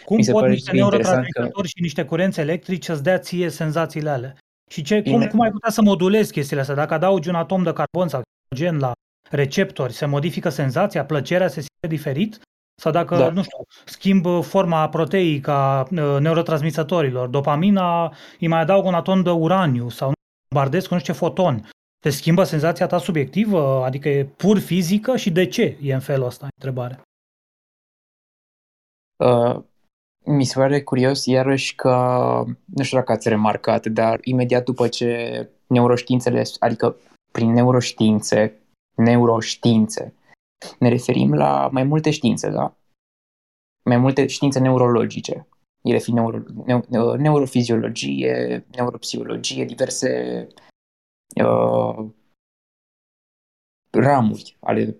Cum 0.05 0.15
Mi 0.15 0.23
se 0.23 0.31
pot 0.31 0.39
pare 0.41 0.53
niște 0.53 0.69
și 0.71 0.77
interesant 0.77 1.05
neurotransmițători 1.15 1.67
și 1.67 1.81
niște 1.81 2.05
curenți 2.05 2.39
electrici 2.39 2.83
să-ți 2.85 3.03
dea 3.03 3.19
ție 3.19 3.49
senzațiile 3.49 4.09
alea? 4.09 4.37
Și 4.71 4.81
ce, 4.83 5.01
cum, 5.01 5.11
Bine. 5.11 5.27
cum 5.27 5.39
ai 5.41 5.51
putea 5.51 5.69
să 5.69 5.81
modulezi 5.81 6.31
chestiile 6.31 6.61
astea? 6.61 6.75
Dacă 6.75 6.93
adaugi 6.93 7.29
un 7.29 7.35
atom 7.35 7.63
de 7.63 7.73
carbon 7.73 8.07
sau 8.07 8.21
gen 8.55 8.79
la 8.79 8.91
receptori, 9.35 9.93
se 9.93 10.05
modifică 10.05 10.49
senzația, 10.49 11.05
plăcerea 11.05 11.47
se 11.47 11.59
simte 11.59 11.87
diferit? 11.87 12.41
Sau 12.81 12.91
dacă, 12.91 13.15
Da. 13.17 13.29
nu 13.29 13.43
știu, 13.43 13.57
schimb 13.85 14.25
forma 14.43 14.89
proteică 14.89 15.51
a 15.51 15.81
uh, 15.81 16.17
neurotransmițătorilor, 16.19 17.27
dopamina, 17.27 18.13
îi 18.39 18.47
mai 18.47 18.59
adaug 18.59 18.85
un 18.85 18.93
atom 18.93 19.21
de 19.21 19.29
uraniu 19.29 19.89
sau 19.89 20.07
nu, 20.07 20.13
bombardez 20.49 20.85
cu 20.85 20.93
nu 20.93 20.99
știu 20.99 21.13
ce 21.13 21.19
foton. 21.19 21.69
Te 21.99 22.09
schimbă 22.09 22.43
senzația 22.43 22.87
ta 22.87 22.97
subiectivă? 22.97 23.83
Adică 23.83 24.09
e 24.09 24.25
pur 24.25 24.59
fizică 24.59 25.15
și 25.15 25.31
de 25.31 25.45
ce 25.45 25.77
e 25.81 25.93
în 25.93 25.99
felul 25.99 26.25
ăsta? 26.25 26.47
Întrebare. 26.55 27.01
Uh, 29.23 29.61
Mi 30.25 30.43
se 30.43 30.59
pare 30.59 30.81
curios 30.83 31.25
iarăși 31.25 31.75
că, 31.75 31.95
nu 32.65 32.83
știu 32.83 32.97
dacă 32.97 33.11
ați 33.11 33.29
remarcat, 33.29 33.85
dar 33.85 34.19
imediat 34.23 34.63
după 34.63 34.87
ce 34.87 35.49
neuroștiințele, 35.67 36.43
adică 36.59 36.95
prin 37.31 37.51
neuroștiințe, 37.51 38.53
neuroștiințe, 38.95 40.13
ne 40.79 40.89
referim 40.89 41.33
la 41.33 41.69
mai 41.71 41.83
multe 41.83 42.11
științe, 42.11 42.49
da? 42.49 42.77
Mai 43.85 43.97
multe 43.97 44.27
științe 44.27 44.59
neurologice. 44.59 45.47
Ele 45.81 45.97
fiind 45.97 46.19
neuro, 46.19 46.37
neu, 46.65 47.15
neurofiziologie, 47.15 48.65
neuropsihologie, 48.71 49.65
diverse 49.65 50.47
uh, 51.43 52.09
ramuri 53.91 54.57
ale 54.59 54.97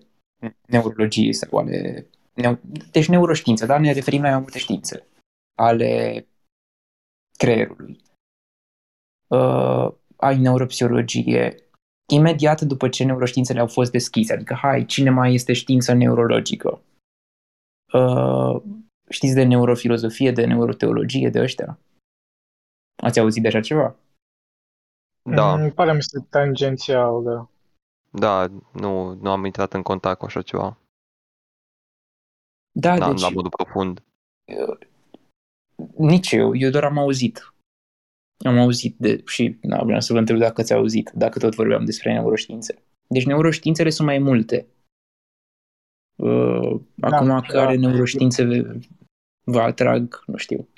neurologiei 0.68 1.32
sau 1.32 1.58
ale... 1.58 2.06
Neu, 2.34 2.58
deci 2.90 3.08
neuroștiințe, 3.08 3.66
da? 3.66 3.78
Ne 3.78 3.92
referim 3.92 4.22
la 4.22 4.30
mai 4.30 4.40
multe 4.40 4.58
științe 4.58 5.06
ale 5.58 6.26
creierului. 7.38 8.00
Uh, 9.28 9.92
ai 10.16 10.38
neuropsihologie, 10.38 11.63
imediat 12.12 12.60
după 12.60 12.88
ce 12.88 13.04
neuroștiințele 13.04 13.60
au 13.60 13.66
fost 13.66 13.90
deschise, 13.90 14.32
adică 14.32 14.54
hai, 14.54 14.84
cine 14.84 15.10
mai 15.10 15.34
este 15.34 15.52
știință 15.52 15.92
neurologică? 15.92 16.82
Uh, 17.92 18.62
știți 19.08 19.34
de 19.34 19.42
neurofilozofie, 19.44 20.32
de 20.32 20.44
neuroteologie, 20.44 21.28
de 21.28 21.40
ăștia? 21.40 21.78
Ați 23.02 23.18
auzit 23.20 23.42
de 23.42 23.48
așa 23.48 23.60
ceva? 23.60 23.96
Da, 25.22 25.56
Mm, 25.56 25.70
Pare 25.70 25.94
mi 25.94 26.02
se 26.02 26.20
tangențial, 26.30 27.22
da. 27.22 27.48
da, 28.10 28.46
nu, 28.72 29.14
nu 29.14 29.30
am 29.30 29.44
intrat 29.44 29.72
în 29.72 29.82
contact 29.82 30.18
cu 30.18 30.24
așa 30.24 30.42
ceva. 30.42 30.76
Da, 32.72 32.98
Da, 32.98 33.08
deci 33.10 33.20
la 33.20 33.28
modul 33.28 33.50
profund. 33.50 34.02
nici 35.96 36.32
eu, 36.32 36.56
eu 36.56 36.70
doar 36.70 36.84
am 36.84 36.98
auzit. 36.98 37.53
Am 38.38 38.58
auzit 38.58 38.96
de, 38.98 39.22
și 39.26 39.58
na, 39.60 39.82
vreau 39.82 40.00
să 40.00 40.12
vă 40.12 40.18
întreb 40.18 40.38
dacă 40.38 40.60
ați 40.60 40.72
auzit, 40.72 41.10
dacă 41.14 41.38
tot 41.38 41.54
vorbeam 41.54 41.84
despre 41.84 42.12
neuroștiințe. 42.12 42.82
Deci 43.06 43.26
neuroștiințele 43.26 43.90
sunt 43.90 44.08
mai 44.08 44.18
multe. 44.18 44.66
Uh, 46.16 46.80
acum 47.00 47.26
da, 47.26 47.40
care 47.40 47.76
da. 47.76 47.88
neuroștiințe 47.88 48.44
vă 49.44 49.60
atrag, 49.60 50.22
nu 50.26 50.36
știu. 50.36 50.68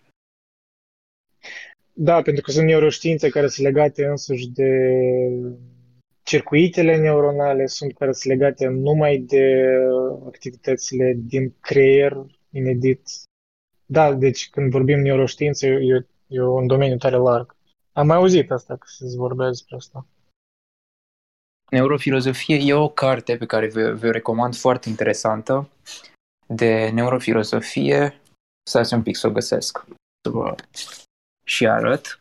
Da, 1.92 2.22
pentru 2.22 2.42
că 2.42 2.50
sunt 2.50 2.66
neuroștiințe 2.66 3.28
care 3.28 3.46
sunt 3.46 3.66
legate 3.66 4.06
însuși 4.06 4.48
de 4.48 4.70
circuitele 6.22 6.96
neuronale, 6.96 7.66
sunt 7.66 7.96
care 7.96 8.12
sunt 8.12 8.32
legate 8.32 8.66
numai 8.66 9.18
de 9.18 9.66
activitățile 10.26 11.14
din 11.16 11.54
creier 11.60 12.12
inedit. 12.50 13.08
Da, 13.86 14.14
deci 14.14 14.50
când 14.50 14.70
vorbim 14.70 14.98
neuroștiințe, 14.98 15.68
e, 15.68 16.06
e 16.26 16.40
un 16.42 16.66
domeniu 16.66 16.96
tare 16.96 17.16
larg. 17.16 17.54
Am 17.92 18.06
mai 18.06 18.16
auzit 18.16 18.50
asta, 18.50 18.76
că 18.76 18.86
se 18.86 19.16
vorbea 19.16 19.48
despre 19.48 19.76
asta. 19.76 20.06
Neurofilozofie 21.70 22.56
e 22.56 22.74
o 22.74 22.88
carte 22.88 23.36
pe 23.36 23.46
care 23.46 23.68
vă, 23.68 23.92
vă 23.92 24.10
recomand 24.10 24.56
foarte 24.56 24.88
interesantă 24.88 25.68
de 26.46 26.90
neurofilozofie. 26.90 28.20
Stați 28.70 28.94
un 28.94 29.02
pic 29.02 29.16
să 29.16 29.26
o 29.26 29.30
găsesc. 29.30 29.84
Să 30.22 30.30
vă 30.30 30.54
și 31.46 31.66
arăt. 31.66 32.20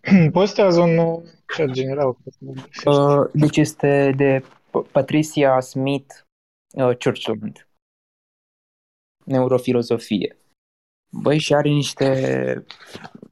Postează 0.32 0.80
un 0.80 1.22
chat 1.46 1.70
general. 1.70 2.14
cred 2.14 2.34
că 2.38 2.44
găsești. 2.44 2.88
Uh, 2.88 3.30
deci 3.32 3.56
este 3.56 4.12
de 4.16 4.44
P- 4.44 4.90
Patricia 4.92 5.60
Smith 5.60 6.14
uh, 6.72 6.96
Churchland. 6.96 7.68
Neurofilozofie. 9.24 10.36
Băi, 11.10 11.38
și 11.38 11.54
are 11.54 11.68
niște 11.68 12.64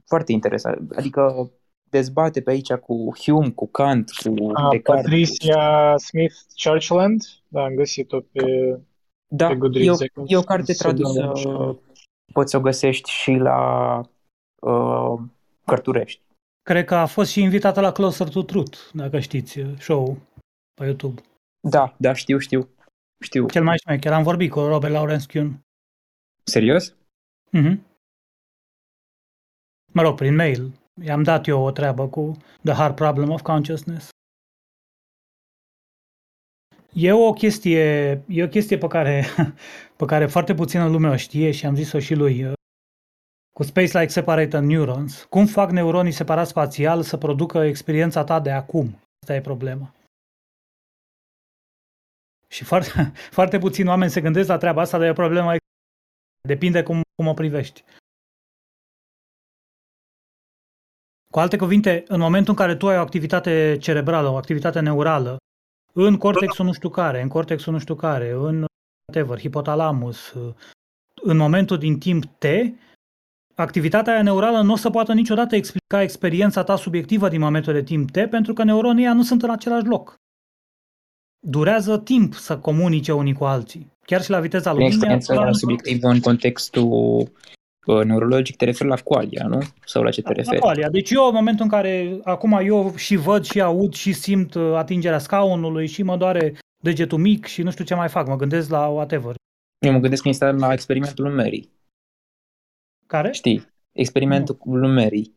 foarte 0.05 0.33
interesante. 0.33 0.95
Adică 0.99 1.51
dezbate 1.91 2.43
pe 2.43 2.51
aici 2.51 2.73
cu 2.73 3.13
Hume, 3.19 3.51
cu 3.51 3.69
Kant, 3.69 4.11
cu 4.11 4.51
Ah, 4.55 4.69
Descartes. 4.71 5.05
Patricia 5.05 5.97
Smith 5.97 6.35
Churchland, 6.63 7.23
da, 7.49 7.63
am 7.63 7.75
găsit-o 7.75 8.21
pe... 8.21 8.43
Da, 9.31 9.47
pe 9.47 9.53
e 9.53 9.57
o, 9.57 9.59
Goodreads, 9.59 10.01
e 10.27 10.37
o 10.37 10.41
carte 10.43 10.73
să 10.73 10.83
tradusă, 10.83 11.21
download 11.21 11.79
poți 12.33 12.51
să 12.51 12.57
o 12.57 12.61
găsești 12.61 13.11
și 13.11 13.33
la 13.33 14.01
uh, 14.61 15.21
Cărturești. 15.65 16.23
Cred 16.63 16.85
că 16.85 16.95
a 16.95 17.07
fost 17.07 17.31
și 17.31 17.43
invitată 17.43 17.81
la 17.81 17.93
Closer 17.93 18.29
to 18.29 18.43
Truth, 18.43 18.79
dacă 18.93 19.19
știți 19.19 19.61
show 19.79 20.19
pe 20.75 20.85
YouTube. 20.85 21.23
Da, 21.61 21.95
da, 21.99 22.13
știu, 22.13 22.39
știu. 22.39 22.69
Știu. 23.21 23.49
Cel 23.49 23.63
mai 23.63 23.77
șmecher, 23.79 24.13
am 24.13 24.23
vorbit 24.23 24.51
cu 24.51 24.61
Robert 24.61 24.93
Lawrence 24.93 25.27
Kuhn. 25.39 25.61
Serios? 26.45 26.97
Mhm. 27.51 27.87
Mă 29.93 30.03
rog, 30.03 30.17
prin 30.17 30.35
mail. 30.35 30.73
I-am 31.05 31.23
dat 31.23 31.47
eu 31.47 31.63
o 31.63 31.71
treabă 31.71 32.09
cu 32.09 32.37
The 32.65 32.73
Hard 32.73 32.95
Problem 32.95 33.31
of 33.31 33.43
Consciousness. 33.43 34.09
E 36.93 37.13
o 37.13 37.33
chestie, 37.33 38.11
e 38.29 38.45
o 38.45 38.49
chestie 38.49 38.79
pe 38.79 38.87
care, 38.87 39.25
pe 40.01 40.05
care 40.05 40.27
foarte 40.27 40.55
puțină 40.55 40.89
lume 40.89 41.09
o 41.09 41.17
știe 41.17 41.51
și 41.51 41.67
am 41.67 41.75
zis-o 41.75 41.99
și 41.99 42.15
lui. 42.15 42.45
uh, 42.45 42.53
Cu 43.55 43.63
Space-like 43.63 44.13
Separated 44.13 44.63
Neurons. 44.63 45.25
Cum 45.25 45.47
fac 45.47 45.71
neuronii 45.71 46.13
separați 46.13 46.51
spațial 46.51 47.03
să 47.03 47.17
producă 47.17 47.59
experiența 47.59 48.25
ta 48.25 48.41
de 48.41 48.51
acum? 48.51 49.01
Asta 49.21 49.35
e 49.35 49.41
problema. 49.41 49.95
Și 52.49 52.65
foarte, 52.65 53.13
foarte 53.39 53.59
puțini 53.59 53.89
oameni 53.89 54.11
se 54.11 54.21
gândesc 54.21 54.49
la 54.49 54.59
treaba 54.59 54.81
asta, 54.81 54.99
dar 54.99 55.07
e 55.07 55.11
o 55.11 55.23
problemă. 55.25 55.53
Depinde 56.49 56.83
cum, 56.83 57.01
cum 57.19 57.27
o 57.27 57.35
privești. 57.35 57.85
Cu 61.33 61.39
alte 61.39 61.57
cuvinte, 61.57 62.05
în 62.09 62.21
momentul 62.21 62.53
în 62.53 62.59
care 62.59 62.77
tu 62.77 62.89
ai 62.89 62.97
o 62.97 63.01
activitate 63.01 63.77
cerebrală, 63.81 64.29
o 64.29 64.37
activitate 64.37 64.81
neurală, 64.81 65.37
în 65.93 66.17
cortexul 66.17 66.65
nu 66.65 66.73
știu 66.73 66.89
care, 66.89 67.23
în 67.23 67.29
cortexul 67.29 67.73
nu 67.73 67.79
știu 67.79 67.95
care, 67.95 68.31
în 68.31 68.65
whatever, 69.07 69.39
hipotalamus, 69.39 70.35
în 71.23 71.37
momentul 71.37 71.79
din 71.79 71.99
timp 71.99 72.25
T, 72.25 72.45
activitatea 73.55 74.13
aia 74.13 74.23
neurală 74.23 74.63
nu 74.63 74.73
o 74.73 74.77
să 74.77 74.91
poată 74.91 75.13
niciodată 75.13 75.57
explica 75.57 76.03
experiența 76.03 76.65
ta 76.65 76.77
subiectivă 76.77 77.29
din 77.29 77.41
momentul 77.41 77.73
de 77.73 77.83
timp 77.83 78.11
T, 78.11 78.27
pentru 78.31 78.53
că 78.53 78.63
neuronii 78.65 79.05
ăia 79.05 79.15
nu 79.15 79.23
sunt 79.23 79.43
în 79.43 79.51
același 79.51 79.87
loc. 79.87 80.15
Durează 81.47 81.99
timp 81.99 82.35
să 82.35 82.59
comunice 82.59 83.13
unii 83.13 83.35
cu 83.35 83.45
alții. 83.45 83.98
Chiar 84.09 84.23
și 84.23 84.31
la 84.31 84.41
viteza 84.41 84.71
Prin 84.73 84.83
luminii. 84.89 85.15
experiența 85.15 85.53
subiectivă 85.59 86.09
în 86.09 86.21
contextul 86.21 87.33
uh, 87.87 88.05
neurologic 88.05 88.57
te 88.57 88.65
referi 88.65 88.89
la 88.89 88.97
qualia, 88.97 89.47
nu? 89.47 89.59
Sau 89.85 90.03
la 90.03 90.11
ce 90.11 90.23
te 90.23 90.29
La 90.29 90.35
referi? 90.35 90.59
qualia. 90.61 90.89
Deci 90.89 91.11
eu, 91.11 91.27
în 91.27 91.35
momentul 91.35 91.65
în 91.65 91.71
care 91.71 92.21
acum 92.25 92.53
eu 92.65 92.97
și 92.97 93.17
văd 93.17 93.45
și 93.45 93.61
aud 93.61 93.95
și 93.95 94.13
simt 94.13 94.55
uh, 94.55 94.73
atingerea 94.75 95.19
scaunului 95.19 95.87
și 95.87 96.03
mă 96.03 96.17
doare 96.17 96.55
degetul 96.83 97.19
mic 97.19 97.45
și 97.47 97.63
nu 97.63 97.71
știu 97.71 97.85
ce 97.85 97.95
mai 97.95 98.09
fac, 98.09 98.27
mă 98.29 98.37
gândesc 98.37 98.71
la 98.71 98.87
whatever. 98.87 99.35
Eu 99.87 99.93
mă 99.93 99.99
gândesc 99.99 100.25
instant 100.25 100.59
la 100.59 100.73
experimentul 100.73 101.25
lui 101.25 101.35
Mary. 101.35 101.69
Care? 103.07 103.33
Știi? 103.33 103.67
Experimentul 103.93 104.55
cu 104.57 104.77
lui 104.77 104.91
Mary. 104.95 105.31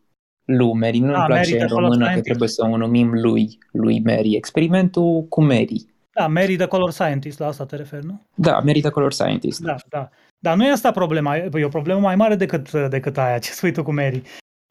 Lui 0.45 0.73
Mary. 0.73 0.98
Nu-mi 0.99 1.14
Ah, 1.15 1.23
place 1.27 1.49
Mary 1.49 1.52
în 1.61 1.68
de 1.68 1.73
Color 1.73 1.81
română 1.81 1.98
că 1.98 2.03
Scientist. 2.03 2.23
trebuie 2.26 2.48
să 2.49 2.65
o 2.72 2.77
numim 2.77 3.14
lui, 3.14 3.57
lui 3.72 3.99
Mary. 4.06 4.35
Experimentul 4.35 5.23
cu 5.23 5.41
Mary. 5.43 5.85
Da, 6.14 6.28
Mary 6.28 6.56
the 6.56 6.66
Color 6.66 6.92
Scientist, 6.92 7.40
la 7.40 7.48
asta 7.48 7.66
te 7.66 7.76
referi, 7.76 8.06
nu? 8.06 8.22
Da, 8.36 8.60
Mary 8.60 8.82
the 8.82 8.90
Color 8.90 9.14
Scientist. 9.14 9.62
Da, 9.62 9.76
da. 9.90 10.10
Dar 10.40 10.56
nu 10.56 10.66
e 10.66 10.72
asta 10.72 10.92
problema, 10.92 11.38
e 11.38 11.64
o 11.64 11.68
problemă 11.68 12.00
mai 12.00 12.16
mare 12.16 12.36
decât, 12.36 12.72
decât 12.72 13.18
aia, 13.18 13.38
ce 13.38 13.52
spui 13.52 13.72
tu 13.72 13.84
cu 13.84 13.94
Mary. 13.94 14.22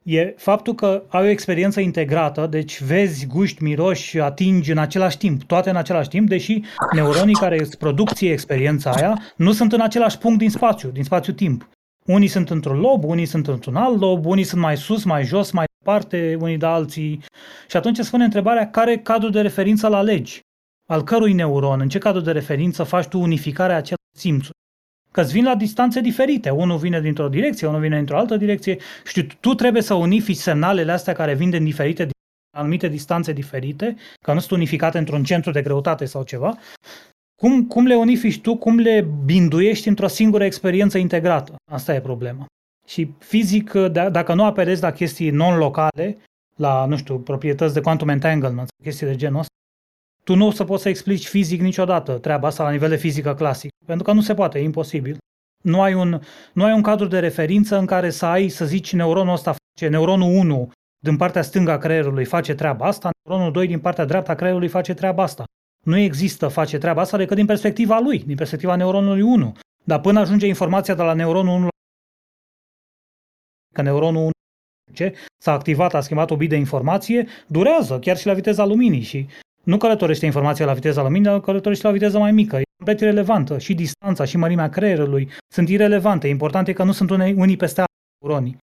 E 0.03 0.33
faptul 0.37 0.75
că 0.75 1.03
ai 1.07 1.21
o 1.21 1.29
experiență 1.29 1.79
integrată, 1.79 2.47
deci 2.47 2.81
vezi, 2.81 3.25
guști, 3.27 3.63
miroși, 3.63 4.19
atingi 4.19 4.71
în 4.71 4.77
același 4.77 5.17
timp, 5.17 5.43
toate 5.43 5.69
în 5.69 5.75
același 5.75 6.09
timp, 6.09 6.27
deși 6.27 6.61
neuronii 6.93 7.33
care 7.33 7.59
îți 7.59 7.77
produc 7.77 8.13
ție 8.13 8.31
experiența 8.31 8.91
aia 8.91 9.19
nu 9.35 9.51
sunt 9.51 9.73
în 9.73 9.81
același 9.81 10.17
punct 10.17 10.39
din 10.39 10.49
spațiu, 10.49 10.89
din 10.89 11.03
spațiu-timp. 11.03 11.69
Unii 12.05 12.27
sunt 12.27 12.49
într-un 12.49 12.79
lob, 12.79 13.03
unii 13.03 13.25
sunt 13.25 13.47
într-un 13.47 13.75
alt 13.75 13.99
lob, 13.99 14.25
unii 14.25 14.43
sunt 14.43 14.61
mai 14.61 14.77
sus, 14.77 15.03
mai 15.03 15.23
jos, 15.23 15.51
mai 15.51 15.65
departe, 15.83 16.37
unii 16.39 16.57
de 16.57 16.65
alții. 16.65 17.23
Și 17.67 17.77
atunci 17.77 17.95
se 17.95 18.03
spune 18.03 18.23
întrebarea 18.23 18.69
care 18.69 18.97
cadru 18.97 19.29
de 19.29 19.41
referință 19.41 19.87
la 19.87 20.01
legi? 20.01 20.39
Al 20.91 21.03
cărui 21.03 21.33
neuron, 21.33 21.79
în 21.79 21.89
ce 21.89 21.97
cadru 21.97 22.21
de 22.21 22.31
referință 22.31 22.83
faci 22.83 23.07
tu 23.07 23.19
unificarea 23.19 23.75
acelor 23.75 23.99
simțuri? 24.17 24.57
Că 25.11 25.21
îți 25.21 25.31
vin 25.31 25.43
la 25.43 25.55
distanțe 25.55 25.99
diferite. 25.99 26.49
Unul 26.49 26.77
vine 26.77 27.01
dintr-o 27.01 27.29
direcție, 27.29 27.67
unul 27.67 27.79
vine 27.79 27.95
dintr-o 27.95 28.17
altă 28.17 28.37
direcție 28.37 28.77
și 29.05 29.27
tu 29.39 29.53
trebuie 29.53 29.81
să 29.81 29.93
unifici 29.93 30.37
semnalele 30.37 30.91
astea 30.91 31.13
care 31.13 31.33
vin 31.33 31.49
din 31.49 31.63
diferite 31.63 32.03
din 32.03 32.11
anumite 32.57 32.87
distanțe 32.87 33.33
diferite, 33.33 33.95
că 34.25 34.33
nu 34.33 34.39
sunt 34.39 34.51
unificate 34.51 34.97
într-un 34.97 35.23
centru 35.23 35.51
de 35.51 35.61
greutate 35.61 36.05
sau 36.05 36.23
ceva. 36.23 36.57
Cum, 37.41 37.67
cum 37.67 37.85
le 37.85 37.95
unifici 37.95 38.41
tu, 38.41 38.57
cum 38.57 38.79
le 38.79 39.07
binduiești 39.25 39.87
într-o 39.87 40.07
singură 40.07 40.43
experiență 40.43 40.97
integrată? 40.97 41.55
Asta 41.71 41.93
e 41.93 42.01
problema. 42.01 42.45
Și 42.87 43.13
fizic, 43.19 43.71
da- 43.71 44.09
dacă 44.09 44.33
nu 44.33 44.43
apelezi 44.43 44.81
la 44.81 44.91
chestii 44.91 45.29
non-locale, 45.29 46.17
la, 46.55 46.85
nu 46.85 46.97
știu, 46.97 47.19
proprietăți 47.19 47.73
de 47.73 47.81
quantum 47.81 48.09
entanglement, 48.09 48.67
chestii 48.83 49.07
de 49.07 49.15
genul 49.15 49.39
ăsta, 49.39 49.50
tu 50.23 50.35
nu 50.35 50.47
o 50.47 50.51
să 50.51 50.63
poți 50.63 50.81
să 50.81 50.89
explici 50.89 51.27
fizic 51.27 51.61
niciodată 51.61 52.17
treaba 52.17 52.47
asta 52.47 52.63
la 52.63 52.71
nivel 52.71 52.89
de 52.89 52.95
fizică 52.95 53.33
clasic, 53.33 53.69
pentru 53.85 54.03
că 54.03 54.11
nu 54.11 54.21
se 54.21 54.33
poate, 54.33 54.59
e 54.59 54.63
imposibil. 54.63 55.17
Nu 55.63 55.81
ai, 55.81 55.93
un, 55.93 56.21
nu 56.53 56.63
ai 56.63 56.73
un 56.73 56.81
cadru 56.81 57.07
de 57.07 57.19
referință 57.19 57.77
în 57.77 57.85
care 57.85 58.09
să 58.09 58.25
ai, 58.25 58.49
să 58.49 58.65
zici, 58.65 58.93
neuronul 58.93 59.33
ăsta 59.33 59.51
face, 59.51 59.91
neuronul 59.91 60.35
1 60.35 60.71
din 61.03 61.17
partea 61.17 61.41
stângă 61.41 61.71
a 61.71 61.77
creierului 61.77 62.25
face 62.25 62.55
treaba 62.55 62.85
asta, 62.85 63.09
neuronul 63.27 63.51
2 63.51 63.67
din 63.67 63.79
partea 63.79 64.05
dreaptă 64.05 64.31
a 64.31 64.35
creierului 64.35 64.67
face 64.67 64.93
treaba 64.93 65.23
asta. 65.23 65.43
Nu 65.85 65.97
există 65.97 66.47
face 66.47 66.77
treaba 66.77 67.01
asta 67.01 67.17
decât 67.17 67.35
din 67.35 67.45
perspectiva 67.45 67.99
lui, 67.99 68.23
din 68.23 68.35
perspectiva 68.35 68.75
neuronului 68.75 69.21
1. 69.21 69.53
Dar 69.83 69.99
până 69.99 70.19
ajunge 70.19 70.47
informația 70.47 70.95
de 70.95 71.01
la 71.01 71.13
neuronul 71.13 71.53
1 71.53 71.67
că 73.73 73.81
neuronul 73.81 74.21
1 74.21 74.29
ce 74.93 75.15
s-a 75.41 75.51
activat, 75.51 75.93
a 75.93 76.01
schimbat 76.01 76.31
o 76.31 76.35
bit 76.35 76.49
de 76.49 76.55
informație, 76.55 77.27
durează 77.47 77.99
chiar 77.99 78.17
și 78.17 78.25
la 78.25 78.33
viteza 78.33 78.65
luminii 78.65 79.01
și 79.01 79.27
nu 79.63 79.77
călătorește 79.77 80.25
informația 80.25 80.65
la 80.65 80.73
viteza 80.73 81.01
luminii, 81.01 81.27
dar 81.27 81.39
călătorește 81.39 81.87
la 81.87 81.93
viteză 81.93 82.17
mai 82.17 82.31
mică. 82.31 82.57
E 82.57 82.63
complet 82.77 82.99
irelevantă. 82.99 83.57
Și 83.57 83.73
distanța, 83.73 84.25
și 84.25 84.37
mărimea 84.37 84.69
creierului 84.69 85.29
sunt 85.53 85.69
irelevante. 85.69 86.27
Important 86.27 86.67
e 86.67 86.73
că 86.73 86.83
nu 86.83 86.91
sunt 86.91 87.09
unii 87.09 87.57
peste 87.57 87.83
neuronii. 88.19 88.57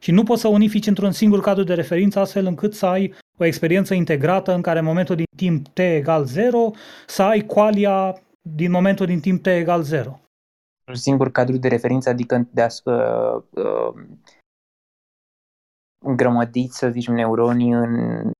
Și 0.00 0.10
nu 0.10 0.22
poți 0.22 0.40
să 0.40 0.48
unifici 0.48 0.86
într-un 0.86 1.12
singur 1.12 1.40
cadru 1.40 1.62
de 1.62 1.74
referință 1.74 2.18
astfel 2.18 2.46
încât 2.46 2.74
să 2.74 2.86
ai 2.86 3.14
o 3.38 3.44
experiență 3.44 3.94
integrată 3.94 4.54
în 4.54 4.62
care 4.62 4.78
în 4.78 4.84
momentul 4.84 5.16
din 5.16 5.24
timp 5.36 5.68
t 5.68 5.78
egal 5.78 6.24
0 6.24 6.70
să 7.06 7.22
ai 7.22 7.40
qualia 7.40 8.20
din 8.40 8.70
momentul 8.70 9.06
din 9.06 9.20
timp 9.20 9.42
t 9.42 9.46
egal 9.46 9.82
0. 9.82 10.20
Un 10.88 10.94
singur 10.94 11.30
cadru 11.30 11.56
de 11.56 11.68
referință, 11.68 12.08
adică 12.08 12.48
de 12.50 12.62
a, 12.62 12.68
uh, 12.84 13.42
uh, 13.50 14.04
îngrămădiți, 16.04 16.78
să 16.78 16.90
zicem, 16.90 17.14
neuronii 17.14 17.70
în 17.70 18.30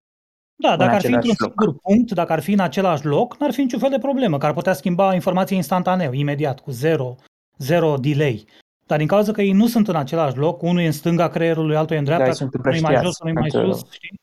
da, 0.60 0.76
dacă 0.76 0.94
ar 0.94 1.00
fi 1.00 1.12
într-un 1.12 1.36
loc. 1.38 1.52
singur 1.52 1.80
punct, 1.82 2.12
dacă 2.12 2.32
ar 2.32 2.40
fi 2.40 2.52
în 2.52 2.60
același 2.60 3.06
loc, 3.06 3.36
n-ar 3.38 3.52
fi 3.52 3.60
niciun 3.60 3.78
fel 3.78 3.90
de 3.90 3.98
problemă, 3.98 4.38
că 4.38 4.46
ar 4.46 4.52
putea 4.52 4.72
schimba 4.72 5.14
informația 5.14 5.56
instantaneu, 5.56 6.12
imediat, 6.12 6.60
cu 6.60 6.70
zero, 6.70 7.14
zero 7.58 7.96
delay. 7.96 8.44
Dar 8.86 8.98
din 8.98 9.06
cauza 9.06 9.32
că 9.32 9.42
ei 9.42 9.52
nu 9.52 9.66
sunt 9.66 9.88
în 9.88 9.96
același 9.96 10.36
loc, 10.36 10.62
unul 10.62 10.80
e 10.80 10.86
în 10.86 10.92
stânga 10.92 11.28
creierului, 11.28 11.76
altul 11.76 11.96
e 11.96 11.98
în 11.98 12.04
dreapta, 12.04 12.24
da, 12.24 12.48
unul 12.64 12.76
e 12.76 12.80
mai 12.80 13.02
jos, 13.02 13.18
unul 13.18 13.36
e 13.36 13.40
mai 13.40 13.50
sus, 13.50 13.84
știi? 13.90 14.20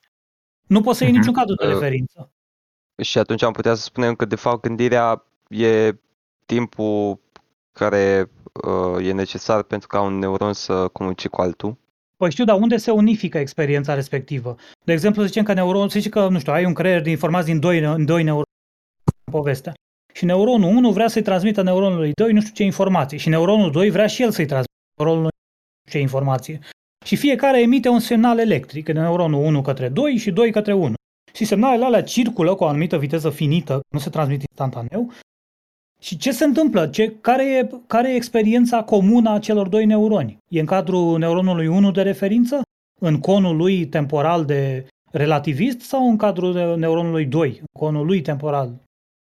Nu 0.67 0.81
poți 0.81 0.97
să 0.97 1.03
iei 1.03 1.13
uh-huh. 1.13 1.17
niciun 1.17 1.33
cadru 1.33 1.55
de 1.55 1.65
uh, 1.65 1.73
referință. 1.73 2.31
Și 3.01 3.17
atunci 3.17 3.43
am 3.43 3.51
putea 3.51 3.73
să 3.73 3.81
spunem 3.81 4.15
că, 4.15 4.25
de 4.25 4.35
fapt, 4.35 4.61
gândirea 4.61 5.23
e 5.47 5.95
timpul 6.45 7.19
care 7.71 8.31
uh, 8.53 9.07
e 9.07 9.11
necesar 9.11 9.63
pentru 9.63 9.87
ca 9.87 10.01
un 10.01 10.17
neuron 10.17 10.53
să 10.53 10.87
comunice 10.87 11.27
cu 11.27 11.41
altul. 11.41 11.77
Păi 12.17 12.31
știu, 12.31 12.43
dar 12.45 12.59
unde 12.59 12.77
se 12.77 12.91
unifică 12.91 13.37
experiența 13.37 13.93
respectivă? 13.93 14.55
De 14.85 14.93
exemplu, 14.93 15.23
zicem 15.23 15.43
că 15.43 15.53
neuron, 15.53 15.89
să 15.89 15.99
zici 15.99 16.11
că, 16.11 16.27
nu 16.27 16.39
știu, 16.39 16.53
ai 16.53 16.65
un 16.65 16.73
creier 16.73 17.01
de 17.01 17.09
informații 17.09 17.51
din 17.51 17.61
doi, 17.61 17.79
în 17.79 18.05
doi 18.05 18.23
neuroni 18.23 18.45
povestea. 19.31 19.73
Și 20.13 20.25
neuronul 20.25 20.75
1 20.75 20.91
vrea 20.91 21.07
să-i 21.07 21.21
transmită 21.21 21.61
neuronului 21.61 22.11
2 22.13 22.31
nu 22.31 22.41
știu 22.41 22.53
ce 22.53 22.63
informații. 22.63 23.17
Și 23.17 23.29
neuronul 23.29 23.71
2 23.71 23.89
vrea 23.89 24.07
și 24.07 24.21
el 24.21 24.31
să-i 24.31 24.45
transmită 24.45 24.73
neuronului 24.97 25.29
nu 25.31 25.39
știu 25.79 25.99
ce 25.99 25.99
informație. 25.99 26.59
Și 27.05 27.15
fiecare 27.15 27.61
emite 27.61 27.89
un 27.89 27.99
semnal 27.99 28.39
electric, 28.39 28.87
neuronul 28.87 29.45
1 29.45 29.61
către 29.61 29.89
2 29.89 30.17
și 30.17 30.31
2 30.31 30.51
către 30.51 30.73
1. 30.73 30.93
Și 31.33 31.45
semnalele 31.45 31.85
alea 31.85 32.03
circulă 32.03 32.55
cu 32.55 32.63
o 32.63 32.67
anumită 32.67 32.97
viteză 32.97 33.29
finită, 33.29 33.79
nu 33.89 33.99
se 33.99 34.09
transmit 34.09 34.41
instantaneu. 34.41 35.11
Și 35.99 36.17
ce 36.17 36.31
se 36.31 36.43
întâmplă? 36.43 36.87
Ce, 36.87 37.15
care, 37.21 37.57
e, 37.57 37.69
care 37.87 38.11
e 38.11 38.15
experiența 38.15 38.83
comună 38.83 39.29
a 39.29 39.39
celor 39.39 39.67
doi 39.67 39.85
neuroni? 39.85 40.37
E 40.47 40.59
în 40.59 40.65
cadrul 40.65 41.17
neuronului 41.17 41.67
1 41.67 41.91
de 41.91 42.01
referință? 42.01 42.61
În 42.99 43.19
conul 43.19 43.55
lui 43.55 43.87
temporal 43.87 44.45
de 44.45 44.87
relativist 45.11 45.79
sau 45.79 46.09
în 46.09 46.17
cadrul 46.17 46.77
neuronului 46.77 47.25
2, 47.25 47.49
în 47.59 47.65
conul 47.79 48.05
lui 48.05 48.21
temporal 48.21 48.81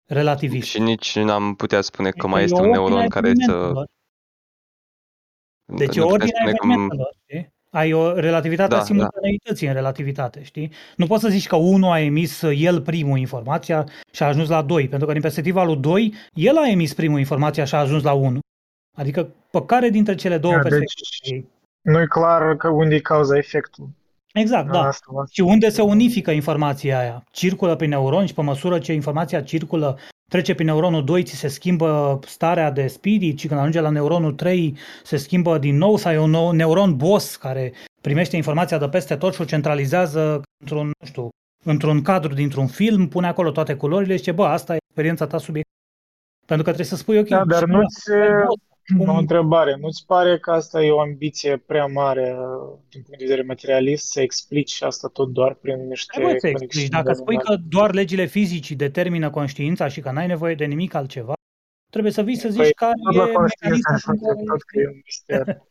relativist? 0.09 0.69
Și 0.69 0.81
nici 0.81 1.19
n-am 1.19 1.55
putea 1.55 1.81
spune 1.81 2.11
că 2.11 2.27
mai 2.27 2.43
este 2.43 2.61
un 2.61 2.71
neuron 2.71 3.09
care 3.09 3.33
să... 3.47 3.85
Deci 5.77 5.97
e 5.97 6.01
ordinea 6.01 6.43
evenimentelor, 6.47 7.17
că... 7.27 7.37
Ai 7.75 7.93
o 7.93 8.15
relativitate 8.15 8.75
da, 8.75 8.81
a 8.81 8.85
simultaneității 8.85 9.67
da. 9.67 9.73
în 9.73 9.79
relativitate, 9.79 10.43
știi? 10.43 10.73
Nu 10.97 11.07
poți 11.07 11.23
să 11.23 11.29
zici 11.29 11.47
că 11.47 11.57
unul 11.57 11.91
a 11.91 12.01
emis 12.01 12.43
el 12.43 12.81
primul 12.81 13.19
informația 13.19 13.87
și 14.11 14.23
a 14.23 14.27
ajuns 14.27 14.49
la 14.49 14.63
2, 14.63 14.89
pentru 14.89 15.07
că 15.07 15.13
din 15.13 15.23
perspectiva 15.23 15.65
lui 15.65 15.77
2, 15.77 16.15
el 16.35 16.57
a 16.57 16.69
emis 16.69 16.95
primul 16.95 17.19
informația 17.19 17.65
și 17.65 17.75
a 17.75 17.79
ajuns 17.79 18.03
la 18.03 18.13
1. 18.13 18.39
Adică 18.97 19.29
pe 19.51 19.65
care 19.65 19.89
dintre 19.89 20.15
cele 20.15 20.39
două 20.39 20.55
da, 20.55 20.61
perspective? 20.61 21.37
Deci, 21.37 21.45
nu 21.83 22.01
e 22.01 22.07
clar 22.07 22.57
că 22.57 22.69
unde 22.69 22.95
e 22.95 23.01
cauza 23.01 23.37
efectul. 23.37 23.89
Exact, 24.33 24.71
da. 24.71 24.79
Asta, 24.79 25.07
asta. 25.09 25.29
Și 25.31 25.41
unde 25.41 25.69
se 25.69 25.83
unifică 25.83 26.31
informația 26.31 26.99
aia? 26.99 27.25
Circulă 27.31 27.77
prin 27.77 27.89
neuron 27.89 28.27
și 28.27 28.35
pe 28.35 28.43
măsură 28.43 28.79
ce 28.79 28.93
informația 28.93 29.43
circulă 29.43 29.99
trece 30.33 30.55
prin 30.55 30.67
neuronul 30.67 31.05
2, 31.05 31.23
ți 31.23 31.35
se 31.35 31.49
schimbă 31.49 32.19
starea 32.27 32.71
de 32.71 32.87
spirit 32.87 33.39
și 33.39 33.47
când 33.47 33.61
ajunge 33.61 33.81
la 33.81 33.89
neuronul 33.89 34.33
3 34.33 34.77
se 35.03 35.17
schimbă 35.17 35.59
din 35.59 35.77
nou 35.77 35.97
sau 35.97 36.13
e 36.13 36.19
un 36.19 36.31
nou 36.31 36.51
neuron 36.51 36.97
boss 36.97 37.37
care 37.37 37.73
primește 38.01 38.37
informația 38.37 38.79
de 38.79 38.89
peste 38.89 39.17
tot 39.17 39.35
și 39.35 39.41
o 39.41 39.45
centralizează 39.45 40.43
într-un, 40.61 40.87
nu 40.87 41.07
știu, 41.07 41.29
într-un 41.65 42.03
cadru 42.03 42.35
dintr-un 42.35 42.67
film, 42.67 43.09
pune 43.09 43.27
acolo 43.27 43.51
toate 43.51 43.75
culorile 43.75 44.13
și 44.13 44.19
zice, 44.19 44.33
bă, 44.33 44.45
asta 44.45 44.75
e 44.75 44.79
experiența 44.85 45.27
ta 45.27 45.39
subiect. 45.39 45.69
Pentru 46.47 46.65
că 46.65 46.73
trebuie 46.73 46.87
să 46.87 46.97
spui, 46.97 47.19
ok, 47.19 47.29
da, 47.29 47.45
dar 47.45 47.65
nu-ți, 47.65 48.11
cum... 48.47 48.72
O 48.99 49.13
întrebare. 49.13 49.77
Nu-ți 49.81 50.07
pare 50.07 50.39
că 50.39 50.51
asta 50.51 50.83
e 50.83 50.91
o 50.91 51.01
ambiție 51.01 51.57
prea 51.57 51.87
mare 51.87 52.37
uh, 52.39 52.79
din 52.89 53.03
punct 53.03 53.19
de 53.19 53.25
vedere 53.25 53.43
materialist 53.43 54.11
să 54.11 54.21
explici 54.21 54.83
asta 54.83 55.09
tot 55.09 55.29
doar 55.29 55.55
prin 55.55 55.89
niște 55.89 56.13
Trebuie 56.15 56.41
să 56.41 56.49
explici. 56.49 56.89
Dacă 56.89 57.13
spui 57.13 57.37
că 57.37 57.57
doar 57.69 57.93
legile 57.93 58.25
fizicii 58.25 58.77
determină 58.77 59.31
conștiința 59.31 59.89
și 59.89 60.01
că 60.01 60.11
n-ai 60.11 60.27
nevoie 60.27 60.55
de 60.55 60.65
nimic 60.65 60.95
altceva, 60.95 61.33
trebuie 61.91 62.13
să 62.13 62.23
vii 62.23 62.37
să 62.37 62.49
zici 62.49 62.61
păi, 62.61 62.73
care 62.73 62.93
e 63.13 63.19
mecanismul 63.19 64.17
tot 64.47 64.63
că 64.63 64.79
e 64.79 64.87
un 64.87 65.01
mister. 65.05 65.43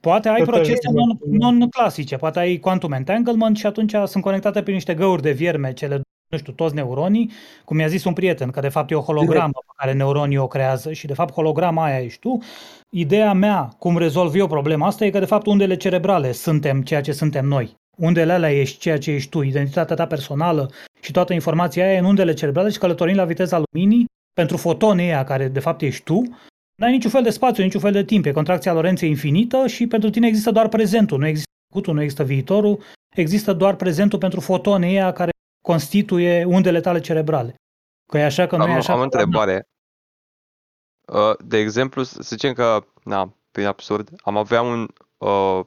Poate 0.00 0.28
ai 0.28 0.38
tot 0.38 0.46
procese 0.46 0.90
non, 0.92 1.18
non-clasice, 1.30 2.16
poate 2.16 2.38
ai 2.38 2.58
quantum 2.58 2.92
entanglement 2.92 3.56
și 3.56 3.66
atunci 3.66 3.94
sunt 4.04 4.22
conectate 4.22 4.62
prin 4.62 4.74
niște 4.74 4.94
găuri 4.94 5.22
de 5.22 5.32
vierme 5.32 5.72
cele 5.72 6.00
nu 6.28 6.38
știu, 6.38 6.52
toți 6.52 6.74
neuronii, 6.74 7.30
cum 7.64 7.76
mi-a 7.76 7.86
zis 7.86 8.04
un 8.04 8.12
prieten, 8.12 8.50
că 8.50 8.60
de 8.60 8.68
fapt 8.68 8.90
e 8.90 8.94
o 8.94 9.00
hologramă 9.00 9.52
pe 9.52 9.72
care 9.76 9.92
neuronii 9.92 10.36
o 10.36 10.46
creează 10.46 10.92
și 10.92 11.06
de 11.06 11.14
fapt 11.14 11.32
holograma 11.32 11.84
aia 11.84 12.00
ești 12.00 12.20
tu. 12.20 12.38
Ideea 12.90 13.32
mea, 13.32 13.68
cum 13.78 13.98
rezolv 13.98 14.34
eu 14.34 14.46
problema 14.46 14.86
asta, 14.86 15.04
e 15.04 15.10
că 15.10 15.18
de 15.18 15.24
fapt 15.24 15.46
undele 15.46 15.76
cerebrale 15.76 16.32
suntem 16.32 16.82
ceea 16.82 17.00
ce 17.00 17.12
suntem 17.12 17.46
noi. 17.46 17.76
Undele 17.96 18.32
alea 18.32 18.60
ești 18.60 18.78
ceea 18.78 18.98
ce 18.98 19.10
ești 19.10 19.30
tu, 19.30 19.42
identitatea 19.42 19.96
ta 19.96 20.06
personală 20.06 20.70
și 21.00 21.12
toată 21.12 21.32
informația 21.32 21.84
aia 21.84 21.94
e 21.94 21.98
în 21.98 22.04
undele 22.04 22.34
cerebrale 22.34 22.70
și 22.70 22.78
călătorind 22.78 23.18
la 23.18 23.24
viteza 23.24 23.62
luminii 23.70 24.04
pentru 24.32 24.56
fotonii 24.56 25.04
aia 25.04 25.24
care 25.24 25.48
de 25.48 25.60
fapt 25.60 25.82
ești 25.82 26.04
tu, 26.04 26.22
n-ai 26.80 26.90
niciun 26.90 27.10
fel 27.10 27.22
de 27.22 27.30
spațiu, 27.30 27.62
niciun 27.62 27.80
fel 27.80 27.92
de 27.92 28.04
timp, 28.04 28.24
e 28.26 28.30
contracția 28.32 28.72
Lorenței 28.72 29.08
infinită 29.08 29.66
și 29.66 29.86
pentru 29.86 30.10
tine 30.10 30.26
există 30.26 30.50
doar 30.50 30.68
prezentul, 30.68 31.18
nu 31.18 31.26
există 31.26 31.50
trecutul, 31.68 31.94
nu 31.94 32.02
există 32.02 32.24
viitorul, 32.24 32.82
există 33.16 33.52
doar 33.52 33.74
prezentul 33.74 34.18
pentru 34.18 34.40
fotonii 34.40 34.88
aia 34.88 35.12
care 35.12 35.30
constituie 35.68 36.44
undele 36.44 36.80
tale 36.80 37.00
cerebrale. 37.00 37.54
Că 38.06 38.18
e 38.18 38.24
așa, 38.24 38.46
că 38.46 38.56
nu 38.56 38.62
am, 38.62 38.70
e 38.70 38.72
așa. 38.72 38.92
Am 38.92 38.98
o 38.98 39.02
întrebare. 39.02 39.68
Uh, 41.12 41.36
de 41.44 41.58
exemplu, 41.58 42.02
să 42.02 42.18
zicem 42.22 42.52
că, 42.52 42.84
na, 43.04 43.34
prin 43.50 43.66
absurd, 43.66 44.10
am 44.22 44.36
avea 44.36 44.62
un 44.62 44.88
uh, 45.16 45.60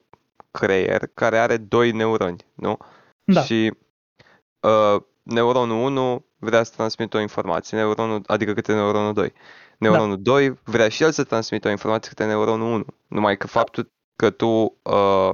creier 0.51 1.07
care 1.13 1.37
are 1.37 1.57
doi 1.57 1.91
neuroni, 1.91 2.45
nu? 2.53 2.77
Da. 3.23 3.41
Și 3.41 3.73
uh, 4.59 5.01
neuronul 5.23 5.77
1 5.77 6.25
vrea 6.37 6.63
să 6.63 6.73
transmită 6.75 7.17
o 7.17 7.21
informație, 7.21 7.77
neuronul, 7.77 8.21
adică 8.25 8.53
către 8.53 8.73
neuronul 8.73 9.13
2. 9.13 9.33
Neuronul 9.77 10.15
da. 10.15 10.31
2 10.31 10.53
vrea 10.63 10.89
și 10.89 11.03
el 11.03 11.11
să 11.11 11.23
transmită 11.23 11.67
o 11.67 11.71
informație 11.71 12.09
către 12.09 12.25
neuronul 12.25 12.73
1. 12.73 12.85
Numai 13.07 13.37
că 13.37 13.47
faptul 13.47 13.91
că 14.15 14.29
tu 14.29 14.77
uh, 14.81 15.31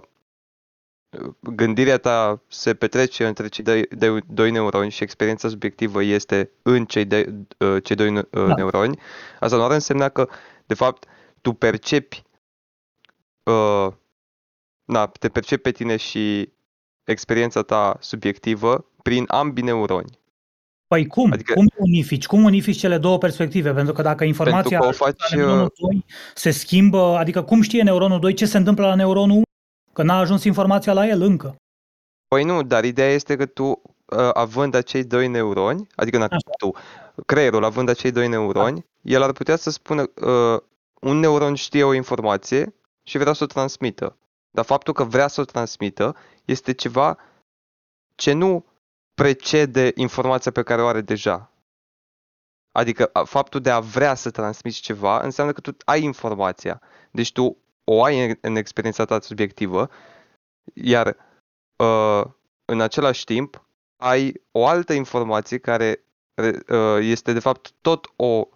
gândirea 1.39 1.97
ta 1.97 2.41
se 2.47 2.73
petrece 2.73 3.27
între 3.27 3.47
cei 3.47 3.63
doi, 3.63 3.87
de, 3.89 4.19
doi 4.27 4.51
neuroni 4.51 4.91
și 4.91 5.03
experiența 5.03 5.47
subiectivă 5.49 6.03
este 6.03 6.51
în 6.61 6.85
cei, 6.85 7.05
de, 7.05 7.33
uh, 7.57 7.83
cei 7.83 7.95
doi 7.95 8.17
uh, 8.17 8.23
da. 8.31 8.53
neuroni, 8.55 8.99
asta 9.39 9.55
nu 9.55 9.63
ar 9.63 9.71
însemna 9.71 10.09
că, 10.09 10.29
de 10.65 10.73
fapt, 10.73 11.05
tu 11.41 11.53
percepi 11.53 12.23
uh, 13.43 13.87
na, 14.85 15.07
te 15.07 15.29
percepi 15.29 15.61
pe 15.61 15.71
tine 15.71 15.95
și 15.97 16.53
experiența 17.03 17.61
ta 17.61 17.97
subiectivă 17.99 18.85
prin 19.03 19.25
ambii 19.27 19.63
neuroni. 19.63 20.19
Păi 20.87 21.05
cum? 21.05 21.31
Adică, 21.31 21.53
cum 21.53 21.67
unifici? 21.77 22.25
Cum 22.25 22.43
unifici 22.43 22.77
cele 22.77 22.97
două 22.97 23.17
perspective? 23.17 23.73
Pentru 23.73 23.93
că 23.93 24.01
dacă 24.01 24.23
informația 24.23 24.79
că 24.79 24.87
o 24.87 24.91
faci, 24.91 25.33
neuronul 25.35 25.73
2 25.79 25.95
uh, 25.95 26.01
se 26.33 26.51
schimbă, 26.51 27.17
adică 27.17 27.43
cum 27.43 27.61
știe 27.61 27.83
neuronul 27.83 28.19
2 28.19 28.33
ce 28.33 28.45
se 28.45 28.57
întâmplă 28.57 28.85
la 28.85 28.95
neuronul 28.95 29.35
1? 29.35 29.41
Că 29.97 30.03
n-a 30.03 30.17
ajuns 30.17 30.43
informația 30.43 30.93
la 30.93 31.07
el 31.07 31.21
încă. 31.21 31.55
Păi 32.27 32.43
nu, 32.43 32.63
dar 32.63 32.83
ideea 32.83 33.11
este 33.11 33.35
că 33.35 33.45
tu, 33.45 33.63
uh, 33.63 34.29
având 34.33 34.73
acei 34.73 35.03
doi 35.03 35.27
neuroni, 35.27 35.87
adică 35.95 36.17
Așa. 36.17 36.37
tu, 36.57 36.71
creierul 37.25 37.63
având 37.63 37.89
acei 37.89 38.11
doi 38.11 38.27
neuroni, 38.27 38.85
da. 39.01 39.11
el 39.11 39.21
ar 39.21 39.31
putea 39.31 39.55
să 39.55 39.69
spună, 39.69 40.01
uh, 40.01 40.59
un 41.01 41.19
neuron 41.19 41.55
știe 41.55 41.83
o 41.83 41.93
informație 41.93 42.75
și 43.03 43.17
vrea 43.17 43.33
să 43.33 43.43
o 43.43 43.47
transmită. 43.47 44.17
Dar 44.51 44.65
faptul 44.65 44.93
că 44.93 45.03
vrea 45.03 45.27
să 45.27 45.41
o 45.41 45.43
transmită 45.43 46.15
este 46.45 46.73
ceva 46.73 47.17
ce 48.15 48.33
nu 48.33 48.65
precede 49.13 49.91
informația 49.95 50.51
pe 50.51 50.63
care 50.63 50.81
o 50.81 50.87
are 50.87 51.01
deja. 51.01 51.51
Adică 52.71 53.09
a, 53.13 53.23
faptul 53.23 53.61
de 53.61 53.69
a 53.69 53.79
vrea 53.79 54.13
să 54.13 54.29
transmiți 54.29 54.81
ceva 54.81 55.19
înseamnă 55.21 55.53
că 55.53 55.61
tu 55.61 55.75
ai 55.85 56.03
informația. 56.03 56.81
Deci 57.11 57.31
tu 57.31 57.57
o 57.91 58.03
ai 58.03 58.25
în, 58.29 58.35
în 58.41 58.55
experiența 58.55 59.05
ta 59.05 59.19
subiectivă, 59.21 59.89
iar 60.73 61.15
uh, 61.77 62.23
în 62.65 62.81
același 62.81 63.23
timp 63.23 63.65
ai 64.03 64.41
o 64.51 64.67
altă 64.67 64.93
informație 64.93 65.57
care 65.57 66.03
uh, 66.35 66.97
este 67.01 67.33
de 67.33 67.39
fapt 67.39 67.73
tot 67.81 68.13
o 68.15 68.47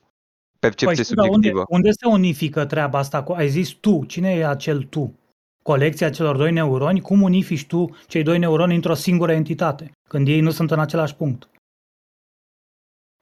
percepție 0.59 0.87
Păi 0.87 1.03
știu, 1.03 1.15
dar 1.15 1.25
unde, 1.25 1.35
subiectivă. 1.47 1.65
unde 1.69 1.91
se 1.91 2.07
unifică 2.07 2.65
treaba 2.65 2.97
asta? 2.97 3.23
cu- 3.23 3.31
Ai 3.33 3.49
zis 3.49 3.69
tu. 3.69 4.05
Cine 4.05 4.31
e 4.35 4.47
acel 4.47 4.83
tu? 4.83 5.19
Colecția 5.63 6.09
celor 6.09 6.37
doi 6.37 6.51
neuroni? 6.51 7.01
Cum 7.01 7.21
unifici 7.21 7.67
tu 7.67 7.97
cei 8.07 8.23
doi 8.23 8.37
neuroni 8.39 8.75
într-o 8.75 8.93
singură 8.93 9.31
entitate? 9.31 9.91
Când 10.09 10.27
ei 10.27 10.39
nu 10.39 10.51
sunt 10.51 10.71
în 10.71 10.79
același 10.79 11.15
punct. 11.15 11.49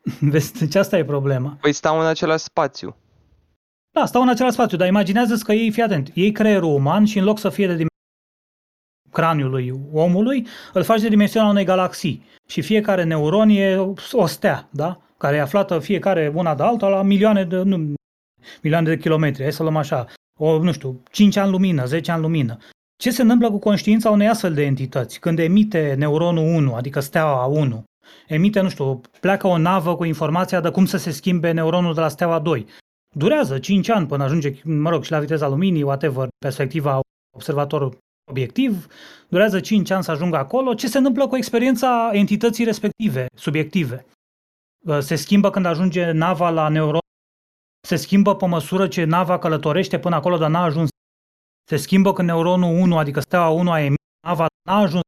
Vezi, 0.32 0.60
deci 0.60 0.76
asta 0.76 0.98
e 0.98 1.06
problema. 1.06 1.58
Păi 1.62 1.74
stau 1.74 2.00
în 2.00 2.06
același 2.06 2.44
spațiu. 2.44 2.96
Da, 3.92 4.06
stau 4.06 4.22
în 4.22 4.30
același 4.30 4.54
spațiu, 4.54 4.78
dar 4.78 4.88
imaginează 4.88 5.36
că 5.36 5.54
ei, 5.54 5.72
fii 5.72 5.84
atent, 5.84 6.12
ei 6.14 6.32
creierul 6.32 6.74
uman 6.74 7.06
și 7.06 7.18
în 7.18 7.24
loc 7.24 7.40
să 7.40 7.50
fie 7.50 7.68
de 7.68 7.76
dimensiunea 7.76 7.88
craniului 9.12 9.74
omului, 9.92 10.48
îl 10.74 10.84
faci 10.84 11.02
de 11.02 11.08
dimensiunea 11.08 11.50
unei 11.50 11.64
galaxii. 11.66 12.24
Și 12.48 12.62
fiecare 12.62 13.04
neuron 13.04 13.50
e 13.50 13.78
o 14.12 14.26
stea, 14.26 14.68
da? 14.72 15.02
Care 15.18 15.36
e 15.36 15.42
aflată 15.42 15.80
fiecare 15.80 16.32
una 16.36 16.56
de 16.56 16.64
alta 16.64 16.88
la 16.88 17.02
milioane 17.02 17.44
de, 17.44 17.62
nu, 17.62 17.94
milioane 18.62 18.88
de 18.90 18.98
kilometri. 18.98 19.42
Hai 19.42 19.52
să 19.52 19.64
luăm 19.64 19.76
așa, 19.76 20.06
o, 20.40 20.64
nu 20.64 20.72
știu, 20.72 21.04
5 21.12 21.36
ani 21.36 21.52
lumină, 21.52 21.86
10 21.86 22.12
ani 22.12 22.22
lumină. 22.22 22.58
Ce 22.98 23.12
se 23.12 23.22
întâmplă 23.22 23.52
cu 23.52 23.60
conștiința 23.60 24.10
unei 24.10 24.28
astfel 24.28 24.54
de 24.54 24.64
entități? 24.64 25.20
Când 25.20 25.40
emite 25.40 25.96
neuronul 25.98 26.44
1, 26.44 26.74
adică 26.74 27.00
steaua 27.00 27.46
1, 27.46 27.84
emite, 28.28 28.62
nu 28.62 28.70
știu, 28.70 29.02
pleacă 29.20 29.48
o 29.48 29.58
navă 29.58 29.96
cu 29.96 30.04
informația 30.04 30.60
de 30.60 30.70
cum 30.70 30.86
să 30.86 30.98
se 30.98 31.12
schimbe 31.12 31.52
neuronul 31.52 31.94
de 31.94 32.00
la 32.00 32.08
steaua 32.08 32.40
2. 32.40 32.66
Durează 33.16 33.60
5 33.60 33.90
ani 33.90 34.08
până 34.08 34.24
ajunge, 34.24 34.62
mă 34.64 34.90
rog, 34.90 35.04
și 35.04 35.12
la 35.12 35.20
viteza 35.20 35.48
luminii, 35.48 35.84
whatever, 35.84 36.28
perspectiva 36.46 37.00
observatorul 37.36 37.98
obiectiv, 38.30 38.88
durează 39.28 39.60
5 39.60 39.90
ani 39.90 40.04
să 40.04 40.12
ajungă 40.12 40.38
acolo. 40.38 40.74
Ce 40.74 40.88
se 40.88 40.98
întâmplă 40.98 41.28
cu 41.28 41.36
experiența 41.36 42.10
entității 42.14 42.66
respective, 42.66 43.26
subiective? 43.36 44.06
Uh, 44.86 45.00
Se 45.00 45.16
schimbă 45.16 45.50
când 45.50 45.66
ajunge 45.66 46.12
nava 46.12 46.50
la 46.50 46.68
neuron, 46.68 47.00
se 47.88 47.96
schimbă 47.96 48.36
pe 48.36 48.46
măsură 48.46 48.88
ce 48.88 49.04
nava 49.04 49.40
călătorește 49.40 50.00
până 50.00 50.16
acolo, 50.16 50.38
dar 50.38 50.50
n-a 50.50 50.64
ajuns. 50.64 50.90
Se 51.70 51.78
schimbă 51.78 52.14
când 52.14 52.28
neuronul 52.28 52.80
1, 52.80 52.98
adică 52.98 53.20
steaua 53.20 53.50
1 53.50 53.72
a 53.72 53.80
emis, 53.80 53.98
nava 54.28 54.46
n-a 54.66 54.78
ajuns 54.78 55.02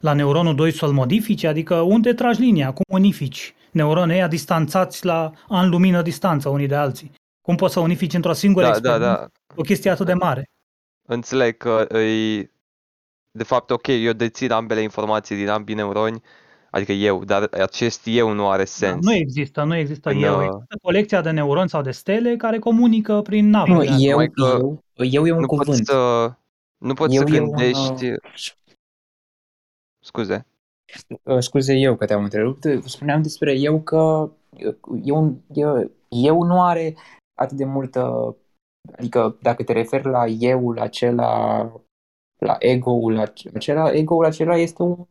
la 0.00 0.12
neuronul 0.12 0.54
2 0.54 0.72
să-l 0.72 0.92
modifice, 0.92 1.46
adică 1.46 1.80
unde 1.80 2.12
tragi 2.12 2.40
linia, 2.40 2.72
cum 2.72 2.84
unifici 2.88 3.54
neuronii 3.72 4.14
ăia 4.14 4.28
distanțați 4.28 5.04
la 5.04 5.32
an 5.48 5.68
lumină 5.68 6.02
distanță 6.02 6.48
unii 6.48 6.66
de 6.66 6.74
alții. 6.74 7.12
Cum 7.48 7.56
poți 7.56 7.72
să 7.72 7.80
unifici 7.80 8.14
într-o 8.14 8.32
singură 8.32 8.64
Da, 8.64 8.70
da, 8.70 8.76
experiență 8.78 9.30
da. 9.46 9.52
o 9.54 9.62
chestie 9.62 9.90
atât 9.90 10.06
de 10.06 10.12
mare? 10.12 10.50
Înțeleg 11.08 11.56
că 11.56 11.84
îi... 11.88 12.50
De 13.30 13.42
fapt, 13.44 13.70
ok, 13.70 13.86
eu 13.86 14.12
dețin 14.12 14.50
ambele 14.50 14.80
informații 14.80 15.36
din 15.36 15.48
ambii 15.48 15.74
neuroni, 15.74 16.22
adică 16.70 16.92
eu, 16.92 17.24
dar 17.24 17.42
acest 17.52 18.02
eu 18.04 18.32
nu 18.32 18.48
are 18.48 18.62
Da, 18.62 18.64
sens. 18.64 19.04
nu 19.04 19.12
există, 19.14 19.62
nu 19.62 19.76
există 19.76 20.10
În, 20.10 20.22
eu. 20.22 20.36
uh, 20.38 20.44
Există 20.44 20.76
colecția 20.82 21.20
de 21.20 21.30
neuroni 21.30 21.68
sau 21.68 21.82
de 21.82 21.90
stele 21.90 22.36
care 22.36 22.58
comunică 22.58 23.20
prin 23.22 23.48
nave. 23.50 23.72
Nu, 23.72 23.80
de 23.82 23.88
astea. 23.88 24.06
eu, 24.06 24.10
Numai 24.10 24.28
că 24.30 24.58
eu, 24.60 24.82
eu 25.04 25.26
e 25.26 25.32
un 25.32 25.40
nu 25.40 25.46
poți 25.46 25.64
cuvânt. 25.64 25.86
să, 25.86 26.32
nu 26.78 26.94
poți 26.94 27.14
Eu 27.14 27.26
să 27.26 27.34
e 27.34 27.40
un, 27.40 27.46
gândești... 27.46 28.12
Scuze. 30.00 30.46
Uh, 31.22 31.38
scuze 31.38 31.74
eu 31.74 31.96
că 31.96 32.04
te-am 32.04 32.22
întrerupt. 32.22 32.64
Spuneam 32.84 33.22
despre 33.22 33.52
eu 33.52 33.80
că 33.80 34.30
uh, 34.50 34.74
eu, 35.04 35.40
eu, 35.54 35.90
eu 36.08 36.42
nu 36.42 36.62
are 36.62 36.94
atât 37.38 37.56
de 37.56 37.64
multă... 37.64 38.36
Adică 38.92 39.36
dacă 39.42 39.62
te 39.64 39.72
referi 39.72 40.04
la 40.08 40.26
eu, 40.26 40.70
acela, 40.70 41.58
la 42.38 42.56
ego-ul 42.58 43.18
acela, 43.18 43.92
ego-ul 43.92 44.24
acela 44.24 44.56
este 44.56 44.82
un, 44.82 45.06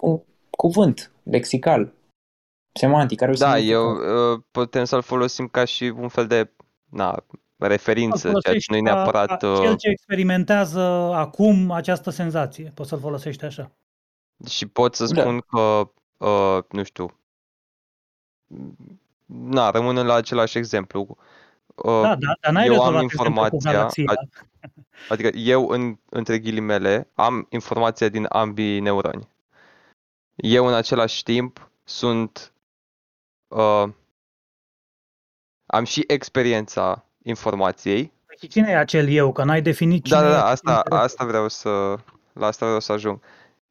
un 0.00 0.20
cuvânt 0.50 1.12
lexical, 1.22 1.92
semantic, 2.72 3.18
care 3.18 3.30
o 3.30 3.34
Da, 3.34 3.46
semnifică. 3.50 3.72
eu 3.72 4.32
uh, 4.32 4.42
putem 4.50 4.84
să-l 4.84 5.02
folosim 5.02 5.48
ca 5.48 5.64
și 5.64 5.84
un 5.84 6.08
fel 6.08 6.26
de 6.26 6.50
na, 6.90 7.24
referință, 7.56 8.18
ceea 8.18 8.32
ce 8.32 8.40
folosești 8.40 8.70
nu 8.70 8.76
e 8.76 8.80
ca- 8.80 8.94
neapărat... 8.94 9.28
ca 9.28 9.36
Cel 9.36 9.70
Uh, 9.70 9.78
ce 9.78 9.88
experimentează 9.88 10.80
acum 11.14 11.70
această 11.70 12.10
senzație. 12.10 12.72
Poți 12.74 12.88
să-l 12.88 12.98
folosești 13.00 13.44
așa. 13.44 13.70
și 14.48 14.66
pot 14.66 14.94
să 14.94 15.06
Da. 15.06 15.20
spun 15.20 15.40
că, 15.40 15.90
uh, 16.26 16.58
nu 16.70 16.82
știu, 16.82 17.20
na, 19.26 19.70
rămânând 19.70 20.06
la 20.06 20.14
același 20.14 20.58
exemplu, 20.58 21.16
uh, 21.76 22.02
Da, 22.02 22.14
da, 22.16 22.36
dar 22.40 22.52
n-ai 22.52 22.66
eu 22.66 22.72
am 22.72 22.78
rezolvat 22.78 23.02
exemplul 23.02 23.32
cu 23.34 23.40
informația, 23.44 23.72
galaxia. 23.72 24.04
a- 24.06 24.28
adică 25.08 25.28
eu, 25.38 25.68
în, 25.68 25.98
între 26.10 26.38
ghilimele, 26.38 27.10
am 27.14 27.46
informația 27.50 28.08
din 28.08 28.26
ambii 28.28 28.80
neuroni. 28.80 29.28
Eu, 30.34 30.66
în 30.66 30.74
același 30.74 31.22
timp, 31.22 31.70
sunt... 31.84 32.52
Uh, 33.48 33.84
am 35.66 35.84
și 35.84 36.04
experiența 36.06 37.04
informației. 37.22 38.12
Și 38.40 38.48
cine 38.48 38.70
e 38.70 38.76
acel 38.76 39.08
eu? 39.08 39.32
Că 39.32 39.44
n-ai 39.44 39.62
definit 39.62 40.04
cine 40.04 40.18
Da, 40.20 40.22
da, 40.22 40.28
e 40.28 40.32
da, 40.32 40.38
acel 40.38 40.52
asta, 40.52 40.72
interes. 40.76 41.00
asta 41.02 41.24
vreau 41.24 41.48
să, 41.48 41.98
la 42.32 42.46
asta 42.46 42.64
vreau 42.64 42.80
să 42.80 42.92
ajung. 42.92 43.20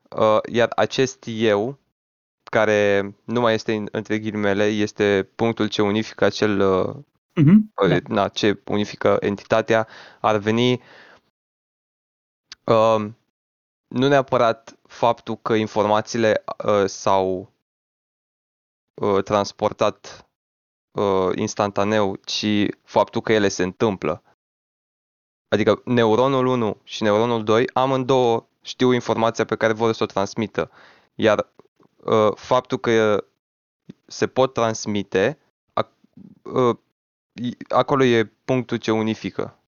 Uh, 0.09 0.37
iar 0.51 0.69
acest 0.75 1.23
eu, 1.27 1.77
care 2.43 3.15
nu 3.23 3.39
mai 3.41 3.53
este 3.53 3.73
în- 3.73 3.87
între 3.91 4.19
ghilimele, 4.19 4.63
este 4.65 5.29
punctul 5.35 5.67
ce 5.67 5.81
unifică 5.81 6.25
acel 6.25 6.59
uh, 6.59 6.95
Mhm, 7.35 7.71
da. 7.75 7.95
uh, 7.95 8.01
na, 8.07 8.27
ce 8.27 8.61
unifică 8.65 9.17
entitatea, 9.19 9.87
ar 10.21 10.37
veni 10.37 10.81
uh, 12.65 13.05
nu 13.87 14.07
neapărat 14.07 14.77
faptul 14.87 15.35
că 15.37 15.53
informațiile 15.53 16.43
uh, 16.65 16.85
s-au 16.85 17.51
uh, 19.01 19.23
transportat 19.23 20.27
uh, 20.91 21.29
instantaneu, 21.35 22.15
ci 22.15 22.45
faptul 22.83 23.21
că 23.21 23.33
ele 23.33 23.47
se 23.47 23.63
întâmplă. 23.63 24.23
Adică 25.47 25.81
neuronul 25.85 26.45
1 26.45 26.77
și 26.83 27.03
neuronul 27.03 27.43
2 27.43 27.69
amândouă 27.73 28.47
știu 28.61 28.91
informația 28.91 29.45
pe 29.45 29.55
care 29.55 29.73
vor 29.73 29.91
să 29.93 30.03
o 30.03 30.05
transmită. 30.05 30.71
Iar 31.15 31.49
uh, 32.03 32.31
faptul 32.35 32.77
că 32.77 33.25
se 34.05 34.27
pot 34.27 34.53
transmite, 34.53 35.39
ac- 35.81 36.01
uh, 36.43 36.75
i- 36.75 36.84
acolo 37.69 38.03
e 38.03 38.31
punctul 38.45 38.77
ce 38.77 38.91
unifică. 38.91 39.59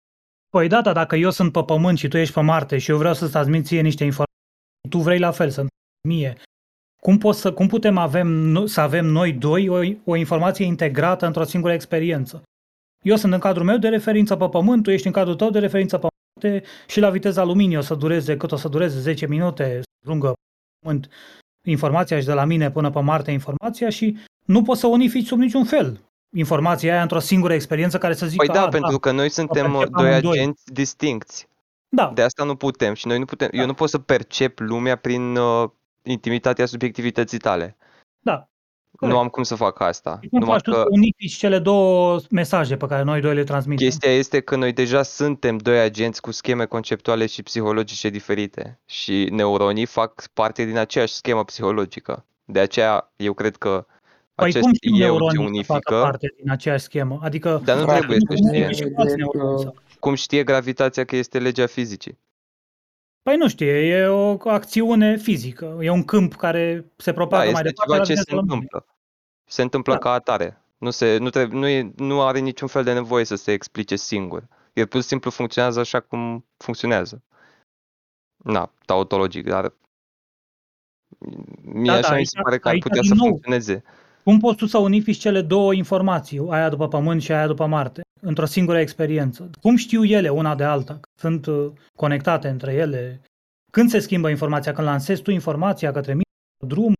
Păi 0.50 0.68
da, 0.68 0.82
da, 0.82 0.92
dacă 0.92 1.16
eu 1.16 1.30
sunt 1.30 1.52
pe 1.52 1.62
Pământ 1.62 1.98
și 1.98 2.08
tu 2.08 2.16
ești 2.16 2.34
pe 2.34 2.40
Marte 2.40 2.78
și 2.78 2.90
eu 2.90 2.96
vreau 2.96 3.14
să-ți 3.14 3.30
transmit 3.30 3.66
ție 3.66 3.80
niște 3.80 4.04
informații, 4.04 4.88
tu 4.90 4.98
vrei 4.98 5.18
la 5.18 5.30
fel 5.30 5.50
să 5.50 5.66
mie. 6.08 6.36
Cum, 7.02 7.18
poți 7.18 7.40
să, 7.40 7.52
cum 7.52 7.66
putem 7.66 7.98
avem, 7.98 8.54
no- 8.54 8.64
să 8.64 8.80
avem 8.80 9.06
noi 9.06 9.32
doi 9.32 9.68
o, 9.68 9.78
o 10.04 10.16
informație 10.16 10.64
integrată 10.64 11.26
într-o 11.26 11.44
singură 11.44 11.72
experiență? 11.72 12.42
Eu 13.04 13.16
sunt 13.16 13.32
în 13.32 13.38
cadrul 13.38 13.64
meu 13.64 13.78
de 13.78 13.88
referință 13.88 14.36
pe 14.36 14.48
Pământ, 14.48 14.82
tu 14.82 14.90
ești 14.90 15.06
în 15.06 15.12
cadrul 15.12 15.34
tău 15.34 15.50
de 15.50 15.58
referință 15.58 15.98
pe 15.98 16.06
Marte 16.34 16.62
și 16.86 17.00
la 17.00 17.10
viteza 17.10 17.44
luminii 17.44 17.76
o 17.76 17.80
să 17.80 17.94
dureze, 17.94 18.36
cât 18.36 18.52
o 18.52 18.56
să 18.56 18.68
dureze 18.68 19.00
10 19.00 19.26
minute, 19.26 19.80
să 19.82 19.90
ajungă 20.04 20.26
pe 20.26 20.40
Pământ 20.80 21.08
informația 21.66 22.20
și 22.20 22.26
de 22.26 22.32
la 22.32 22.44
mine 22.44 22.70
până 22.70 22.90
pe 22.90 23.00
Marte 23.00 23.30
informația 23.30 23.88
și 23.88 24.18
nu 24.46 24.62
poți 24.62 24.80
să 24.80 24.86
unifici 24.86 25.26
sub 25.26 25.38
niciun 25.38 25.64
fel 25.64 26.05
informația 26.32 26.92
aia 26.92 27.02
într-o 27.02 27.18
singură 27.18 27.52
experiență 27.52 27.98
care 27.98 28.14
să 28.14 28.26
zică, 28.26 28.44
Păi 28.46 28.54
da, 28.54 28.62
a, 28.62 28.68
pentru 28.68 28.98
că 28.98 29.10
noi 29.10 29.28
suntem 29.28 29.72
uh, 29.72 29.78
percep 29.78 29.94
doi 29.94 30.08
amândoi. 30.08 30.38
agenți 30.38 30.62
distincți. 30.72 31.48
da, 31.88 32.10
De 32.14 32.22
asta 32.22 32.44
nu 32.44 32.56
putem 32.56 32.94
și 32.94 33.06
noi 33.06 33.18
nu 33.18 33.24
putem, 33.24 33.48
eu 33.52 33.66
nu 33.66 33.74
pot 33.74 33.88
să 33.88 33.98
percep 33.98 34.58
lumea 34.58 34.96
prin 34.96 35.36
uh, 35.36 35.68
intimitatea 36.02 36.66
subiectivității 36.66 37.38
tale. 37.38 37.76
da. 38.18 38.48
Nu 39.00 39.18
am 39.18 39.28
cum 39.28 39.42
să 39.42 39.54
fac 39.54 39.80
asta. 39.80 40.18
Și 40.22 40.28
cum 40.28 40.38
Numai 40.38 40.54
faci 40.54 40.64
tu 40.64 40.70
că 40.70 40.76
să 40.76 40.86
unifici 40.90 41.36
cele 41.36 41.58
două 41.58 42.18
mesaje 42.30 42.76
pe 42.76 42.86
care 42.86 43.02
noi 43.02 43.20
doi 43.20 43.34
le 43.34 43.44
transmitem? 43.44 43.86
chestia 43.86 44.10
este 44.10 44.40
că 44.40 44.56
noi 44.56 44.72
deja 44.72 45.02
suntem 45.02 45.56
doi 45.56 45.78
agenți 45.78 46.20
cu 46.20 46.30
scheme 46.30 46.64
conceptuale 46.64 47.26
și 47.26 47.42
psihologice 47.42 48.08
diferite 48.08 48.80
și 48.86 49.28
neuronii 49.30 49.86
fac 49.86 50.26
parte 50.32 50.64
din 50.64 50.76
aceeași 50.76 51.14
schemă 51.14 51.44
psihologică. 51.44 52.24
De 52.44 52.60
aceea 52.60 53.12
eu 53.16 53.32
cred 53.32 53.56
că 53.56 53.86
Păi 54.36 54.48
acest 54.48 54.62
cum 54.64 54.72
știm 54.74 54.92
eu 54.92 54.98
ce 54.98 55.02
neuronii 55.04 55.64
să 55.64 55.72
facă 55.72 55.94
unifică, 55.94 56.00
parte 56.00 56.34
din 56.36 56.50
aceeași 56.50 56.82
schemă? 56.84 57.18
Adică 57.22 57.60
dar 57.64 57.76
nu 57.76 57.82
Frate, 57.82 57.98
trebuie 57.98 58.18
să 58.20 58.26
nu 58.42 58.48
știe. 58.48 58.64
e- 58.64 58.72
și 58.72 58.82
de- 58.82 58.92
alți 58.96 59.14
neuroni 59.16 59.58
să- 59.60 59.72
Cum 60.00 60.14
știe 60.14 60.44
gravitația 60.44 61.04
că 61.04 61.16
este 61.16 61.38
legea 61.38 61.66
fizicii? 61.66 62.18
Păi 63.22 63.36
nu 63.36 63.48
știe, 63.48 63.72
e 63.86 64.06
o 64.06 64.36
acțiune 64.50 65.16
fizică, 65.16 65.78
e 65.80 65.90
un 65.90 66.04
câmp 66.04 66.34
care 66.34 66.84
se 66.96 67.10
Da, 67.10 67.16
propagă 67.16 67.42
mai 67.50 67.52
este 67.52 67.62
departe. 67.62 67.82
ceva 67.92 67.96
la 67.96 68.04
ce 68.04 68.14
se 68.14 68.18
viteza 68.20 68.36
luminii. 68.36 68.54
întâmplă. 68.62 68.94
Se 69.48 69.62
întâmplă 69.62 69.92
Da. 69.92 69.98
ca 69.98 70.10
atare. 70.12 70.60
Nu, 70.78 70.90
se, 70.90 71.16
nu, 71.16 71.30
trebuie, 71.30 71.58
nu, 71.58 71.66
e, 71.66 71.92
nu 71.96 72.22
are 72.22 72.38
niciun 72.38 72.68
fel 72.68 72.84
de 72.84 72.92
nevoie 72.92 73.24
să 73.24 73.34
se 73.34 73.52
explice 73.52 73.96
singur. 73.96 74.46
El 74.72 74.86
pur 74.86 75.00
și 75.00 75.06
simplu 75.06 75.30
funcționează 75.30 75.80
așa 75.80 76.00
cum 76.00 76.44
funcționează. 76.56 77.22
Na, 78.36 78.72
tautologic, 78.84 79.46
dar 79.46 79.72
mie 81.62 81.84
Da, 81.90 81.92
așa 81.92 82.08
da, 82.08 82.14
mi 82.14 82.20
aici- 82.20 82.26
se 82.26 82.40
pare 82.42 82.58
că 82.58 82.68
ar 82.68 82.72
aici 82.74 82.82
putea 82.82 83.00
din 83.00 83.08
să 83.10 83.14
nou- 83.16 83.26
funcționeze. 83.28 83.82
Cum 84.26 84.38
poți 84.38 84.56
tu 84.56 84.66
să 84.66 84.78
unifici 84.78 85.18
cele 85.18 85.42
două 85.42 85.74
informații, 85.74 86.46
aia 86.48 86.68
după 86.68 86.88
Pământ 86.88 87.22
și 87.22 87.32
aia 87.32 87.46
după 87.46 87.66
Marte, 87.66 88.00
într-o 88.20 88.44
singură 88.44 88.78
experiență? 88.78 89.50
Cum 89.60 89.76
știu 89.76 90.04
ele 90.04 90.28
una 90.28 90.54
de 90.54 90.64
alta? 90.64 91.00
Sunt 91.14 91.46
uh, 91.46 91.72
conectate 91.96 92.48
între 92.48 92.72
ele? 92.72 93.20
Când 93.72 93.90
se 93.90 93.98
schimbă 93.98 94.28
informația? 94.28 94.72
Când 94.72 94.86
lansezi 94.86 95.22
tu 95.22 95.30
informația 95.30 95.92
către 95.92 96.12
mine, 96.12 96.22
drum, 96.66 96.92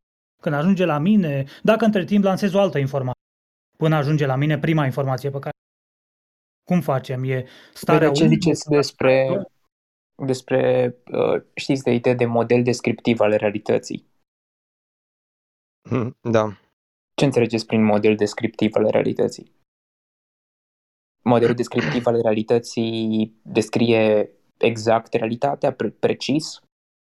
când 0.43 0.55
ajunge 0.55 0.85
la 0.85 0.99
mine, 0.99 1.45
dacă 1.63 1.85
între 1.85 2.05
timp 2.05 2.25
lansezi 2.25 2.57
o 2.57 2.61
altă 2.61 2.79
informație, 2.79 3.23
până 3.79 3.95
ajunge 3.95 4.27
la 4.27 4.37
mine 4.37 4.59
prima 4.59 4.85
informație 4.85 5.31
pe 5.31 5.39
care... 5.39 5.55
Cum 6.65 6.81
facem? 6.81 7.25
E 7.25 7.47
starea 7.75 8.11
Păi, 8.11 8.17
ce 8.17 8.27
ziceți 8.27 8.69
despre, 8.69 9.47
despre 10.27 10.95
uh, 11.13 11.43
știți 11.55 11.83
de 11.83 11.91
idee 11.91 12.15
de 12.15 12.27
model 12.27 12.63
descriptiv 12.63 13.21
ale 13.21 13.37
realității? 13.37 14.07
Hmm, 15.89 16.17
Da. 16.21 16.57
Ce 17.17 17.25
înțelegeți 17.25 17.67
prin 17.67 17.83
model 17.85 18.17
descriptiv 18.17 18.75
al 18.75 18.87
realității? 18.91 19.53
Modelul 21.23 21.55
descriptiv 21.55 22.07
al 22.07 22.21
realității 22.21 23.35
descrie 23.43 24.31
exact 24.57 25.13
realitatea, 25.13 25.73
pre- 25.73 25.91
precis? 25.91 26.45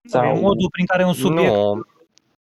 Sau... 0.09 0.22
Sau 0.22 0.40
modul 0.40 0.68
prin 0.70 0.86
care 0.86 1.05
un 1.05 1.12
subiect 1.12 1.52
Nu, 1.52 1.82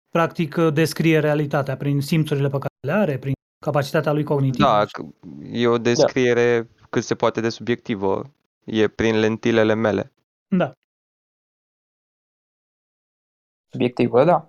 practic 0.10 0.56
descrie 0.56 1.20
realitatea, 1.20 1.78
prin 1.78 2.02
simțurile 2.02 2.48
pe 2.50 2.58
care 2.58 2.74
le 2.88 2.92
are, 2.92 3.20
prin 3.20 3.34
capacitatea 3.66 4.12
lui 4.12 4.24
cognitivă. 4.24 4.64
da, 4.64 4.86
c- 4.86 5.10
e 5.52 5.68
o 5.68 5.78
descriere 5.78 6.70
cât 6.90 7.04
se 7.04 7.16
poate 7.16 7.42
de 7.42 7.50
subiectivă. 7.50 8.34
E 8.66 8.88
prin 8.88 9.20
lentilele 9.20 9.74
mele. 9.74 10.12
da. 10.48 10.72
subiectivă, 13.72 14.24
da. 14.24 14.49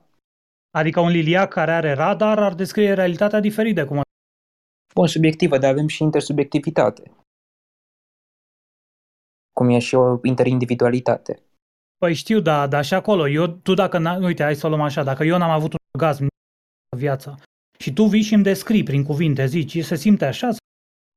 Adică 0.71 1.01
un 1.01 1.11
liliac 1.11 1.51
care 1.51 1.73
are 1.73 1.93
radar 1.93 2.39
ar 2.39 2.55
descrie 2.55 2.95
realitatea 2.95 3.41
diferit 3.41 3.75
de 3.75 3.85
cum 3.85 3.99
ar 3.99 4.05
Bun, 4.95 5.07
subiectivă, 5.07 5.59
dar 5.59 5.71
avem 5.71 5.87
și 5.87 6.03
intersubiectivitate. 6.03 7.11
Cum 9.53 9.69
e 9.69 9.79
și 9.79 9.95
o 9.95 10.19
interindividualitate. 10.23 11.43
Păi 11.99 12.15
știu, 12.15 12.41
da, 12.41 12.67
dar 12.67 12.85
și 12.85 12.95
acolo, 12.95 13.29
eu, 13.29 13.47
tu 13.47 13.75
dacă, 13.75 13.99
n- 13.99 14.23
uite, 14.23 14.43
hai 14.43 14.55
să 14.55 14.67
o 14.67 14.69
luăm 14.69 14.81
așa, 14.81 15.03
dacă 15.03 15.25
eu 15.25 15.39
n-am 15.39 15.51
avut 15.51 15.73
un 15.73 15.79
orgasm 15.95 16.23
în 16.93 16.99
viața 16.99 17.35
și 17.79 17.93
tu 17.93 18.05
vii 18.05 18.23
și 18.23 18.35
îmi 18.35 18.43
descrii 18.43 18.83
prin 18.83 19.05
cuvinte, 19.05 19.47
zici, 19.47 19.85
se 19.85 19.95
simte 19.95 20.25
așa, 20.25 20.49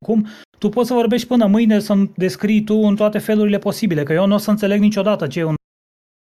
cum, 0.06 0.28
tu 0.60 0.70
poți 0.70 0.88
să 0.88 0.94
vorbești 0.94 1.28
până 1.28 1.46
mâine 1.46 1.80
să-mi 1.80 2.12
descrii 2.16 2.64
tu 2.64 2.76
în 2.76 2.96
toate 2.96 3.20
felurile 3.20 3.58
posibile, 3.58 4.04
că 4.04 4.14
eu 4.14 4.26
nu 4.26 4.34
o 4.34 4.38
să 4.38 4.50
înțeleg 4.50 4.80
niciodată 4.80 5.28
ce 5.28 5.40
e 5.40 5.44
un 5.44 5.56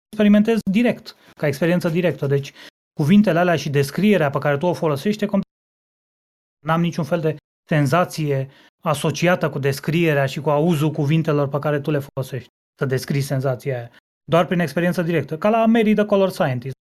experimentez 0.09 0.59
direct, 0.71 1.17
ca 1.35 1.47
experiență 1.47 1.89
directă, 1.89 2.27
deci 2.27 2.53
cuvintele 3.03 3.39
alea 3.39 3.57
și 3.57 3.71
descrierea 3.71 4.31
pe 4.31 4.39
care 4.39 4.57
tu 4.59 4.67
o 4.67 4.73
folosești, 4.73 5.25
e 5.25 5.27
complet- 5.27 5.57
n-am 6.67 6.81
niciun 6.81 7.05
fel 7.05 7.21
de 7.21 7.37
senzație 7.69 8.51
asociată 8.83 9.51
cu 9.51 9.59
descrierea 9.59 10.27
și 10.27 10.41
cu 10.41 10.51
auzul 10.51 10.91
cuvintelor 10.91 11.49
pe 11.49 11.59
care 11.59 11.81
tu 11.81 11.91
le 11.91 11.99
folosești, 11.99 12.49
să 12.79 12.87
descrii 12.87 13.21
senzația 13.21 13.77
aia 13.77 13.91
doar 14.25 14.47
prin 14.47 14.59
experiență 14.59 15.03
directă, 15.03 15.39
ca 15.39 15.49
la 15.49 15.67
Mary 15.67 15.95
the 15.95 16.05
Color 16.05 16.31
Scientist. 16.31 16.75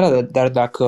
Da, 0.00 0.10
da, 0.10 0.22
dar 0.22 0.48
dacă, 0.50 0.86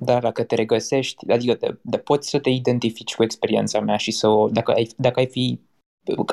dar 0.00 0.22
dacă 0.22 0.44
te 0.44 0.54
regăsești, 0.54 1.30
adică 1.30 1.54
de, 1.54 1.78
de 1.82 1.98
poți 1.98 2.28
să 2.28 2.38
te 2.40 2.50
identifici 2.50 3.14
cu 3.14 3.22
experiența 3.22 3.80
mea 3.80 3.96
și 3.96 4.10
să 4.10 4.28
o, 4.28 4.48
dacă 4.48 4.72
ai, 4.72 4.88
dacă 4.96 5.18
ai 5.18 5.26
fi, 5.26 5.60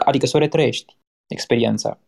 adică 0.05 0.25
să 0.25 0.37
o 0.37 0.39
retrăiești, 0.39 0.97
experiența. 1.27 1.99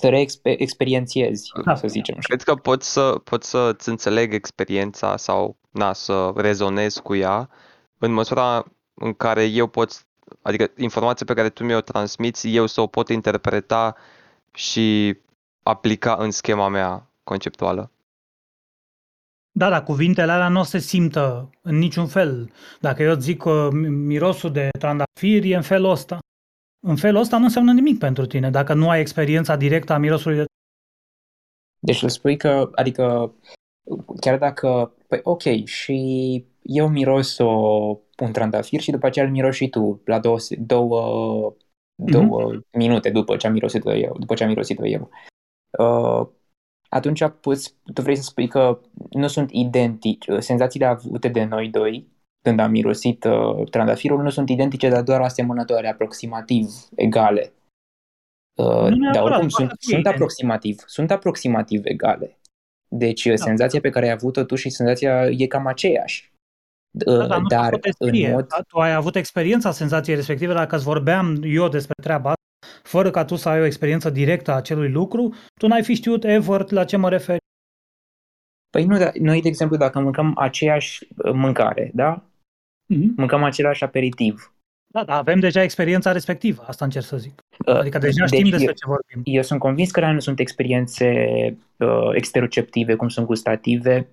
Să 0.00 0.08
reexperiențiezi, 0.42 1.50
Da. 1.64 1.74
să 1.74 1.88
zicem 1.88 2.14
așa. 2.18 2.26
Cred 2.28 2.42
că 2.42 2.54
pot 2.54 2.82
să 2.82 3.20
pot 3.24 3.42
să-ți 3.42 3.88
înțeleg 3.88 4.32
experiența 4.34 5.16
sau 5.16 5.56
na, 5.70 5.92
să 5.92 6.32
rezonez 6.36 6.96
cu 6.98 7.14
ea 7.14 7.48
în 7.98 8.12
măsura 8.12 8.64
în 8.94 9.14
care 9.14 9.44
eu 9.44 9.66
pot, 9.66 10.06
adică 10.42 10.70
informația 10.76 11.26
pe 11.26 11.34
care 11.34 11.48
tu 11.48 11.64
mi-o 11.64 11.80
transmiți, 11.80 12.54
eu 12.54 12.66
să 12.66 12.80
o 12.80 12.86
pot 12.86 13.08
interpreta 13.08 13.94
și 14.54 15.16
aplica 15.62 16.16
în 16.18 16.30
schema 16.30 16.68
mea 16.68 17.10
conceptuală. 17.24 17.90
Da, 19.52 19.68
da, 19.70 19.82
cuvintele 19.82 20.32
alea 20.32 20.48
nu 20.48 20.60
o 20.60 20.62
se 20.62 20.78
simtă 20.78 21.50
în 21.62 21.78
niciun 21.78 22.06
fel. 22.06 22.50
Dacă 22.80 23.02
eu 23.02 23.12
îți 23.12 23.24
zic 23.24 23.38
că 23.42 23.68
mi- 23.72 23.88
mirosul 23.88 24.52
de 24.52 24.68
trandafiri 24.78 25.50
e 25.50 25.56
în 25.56 25.62
felul 25.62 25.90
ăsta, 25.90 26.18
în 26.80 26.96
felul 26.96 27.20
ăsta 27.20 27.38
nu 27.38 27.44
înseamnă 27.44 27.72
nimic 27.72 27.98
pentru 27.98 28.26
tine, 28.26 28.50
dacă 28.50 28.74
nu 28.74 28.88
ai 28.88 29.00
experiența 29.00 29.56
directă 29.56 29.92
a 29.92 29.98
mirosului 29.98 30.36
de 30.36 30.44
Deci 31.78 32.02
îl 32.02 32.08
spui 32.08 32.36
că, 32.36 32.70
adică, 32.74 33.34
chiar 34.20 34.38
dacă, 34.38 34.94
păi 35.08 35.20
ok, 35.22 35.42
și 35.64 36.44
eu 36.62 36.88
miros 36.88 37.38
o, 37.38 37.46
un 38.18 38.32
trandafir 38.32 38.80
și 38.80 38.90
după 38.90 39.06
aceea 39.06 39.24
îl 39.24 39.30
miros 39.30 39.54
și 39.54 39.68
tu, 39.68 40.02
la 40.04 40.18
două, 40.20 40.38
se- 40.38 40.56
două, 40.56 41.54
două 41.94 42.60
minute 42.72 43.10
după 43.10 43.36
ce 43.36 43.46
am 43.46 43.52
mirosit-o 43.52 43.94
eu, 43.94 44.16
după 44.18 44.34
ce 44.34 44.42
am 44.42 44.48
mirosit-o 44.48 44.86
eu. 44.86 45.10
Uh, 45.78 46.28
atunci 46.88 47.24
poți, 47.40 47.74
tu 47.94 48.02
vrei 48.02 48.16
să 48.16 48.22
spui 48.22 48.48
că 48.48 48.80
nu 49.10 49.26
sunt 49.26 49.50
identici, 49.50 50.26
senzațiile 50.38 50.86
avute 50.86 51.28
de 51.28 51.44
noi 51.44 51.68
doi 51.68 52.15
când 52.46 52.60
am 52.60 52.70
mirosit 52.70 53.24
uh, 53.24 53.68
trandafirul 53.70 54.22
nu 54.22 54.30
sunt 54.30 54.48
identice, 54.48 54.88
dar 54.88 55.02
doar 55.02 55.20
asemănătoare, 55.20 55.88
aproximativ 55.88 56.66
egale. 56.94 57.52
Uh, 58.58 58.66
dar 58.66 58.90
neapărat, 58.90 59.24
oricum 59.24 59.48
poate 59.48 59.54
sunt, 59.54 59.68
să 59.68 59.76
fie 59.78 59.88
sunt 59.88 59.90
identice. 59.90 60.14
aproximativ, 60.14 60.82
sunt 60.86 61.10
aproximativ 61.10 61.80
egale. 61.84 62.38
Deci 62.88 63.26
da. 63.26 63.36
senzația 63.36 63.80
pe 63.80 63.90
care 63.90 64.06
ai 64.06 64.12
avut-o 64.12 64.44
tu 64.44 64.54
și 64.54 64.70
senzația 64.70 65.26
e 65.26 65.46
cam 65.46 65.66
aceeași. 65.66 66.32
Uh, 67.06 67.16
Da, 67.18 67.26
dar 67.26 67.40
nu 67.40 67.46
dar 67.46 67.70
te 67.70 67.78
pot 67.78 67.82
descrie. 67.82 68.26
în 68.26 68.32
mod 68.32 68.46
Da, 68.46 68.60
Tu 68.68 68.78
ai 68.78 68.94
avut 68.94 69.16
experiența 69.16 69.70
senzației 69.70 70.16
respective, 70.16 70.52
dacă 70.52 70.76
îți 70.76 70.84
vorbeam 70.84 71.40
eu 71.42 71.68
despre 71.68 71.94
treaba 72.02 72.28
asta, 72.28 72.78
fără 72.82 73.10
ca 73.10 73.24
tu 73.24 73.36
să 73.36 73.48
ai 73.48 73.60
o 73.60 73.64
experiență 73.64 74.10
directă 74.10 74.50
a 74.50 74.56
acelui 74.56 74.90
lucru, 74.90 75.34
tu 75.60 75.66
n-ai 75.66 75.82
fi 75.82 75.94
știut 75.94 76.24
ever 76.24 76.70
la 76.70 76.84
ce 76.84 76.96
mă 76.96 77.08
refer. 77.08 77.36
Păi 78.70 78.84
nu, 78.84 78.98
dar 78.98 79.12
noi, 79.14 79.42
de 79.42 79.48
exemplu, 79.48 79.76
dacă 79.76 80.00
mâncăm 80.00 80.32
aceeași 80.38 81.08
uh, 81.16 81.32
mâncare, 81.32 81.90
da? 81.94 82.24
Mhm. 82.86 83.12
Mâncăm 83.16 83.42
același 83.42 83.84
aperitiv. 83.84 84.50
Da, 84.86 85.04
da, 85.04 85.16
avem 85.16 85.40
deja 85.40 85.62
experiența 85.62 86.12
respectivă, 86.12 86.64
asta 86.66 86.84
încerc 86.84 87.04
să 87.04 87.16
zic. 87.16 87.40
Uh, 87.66 87.74
Adică 87.74 87.98
deja 87.98 88.26
știm 88.26 88.42
deci 88.42 88.50
despre 88.50 88.68
eu, 88.68 88.72
ce 88.72 88.86
vorbim. 88.86 89.34
eu 89.34 89.42
sunt 89.42 89.60
convins 89.60 89.90
că 89.90 90.12
nu 90.12 90.20
sunt 90.20 90.38
experiențe 90.38 91.06
uh, 91.76 92.10
exteroceptive, 92.12 92.94
cum 92.94 93.08
sunt 93.08 93.26
gustative, 93.26 94.08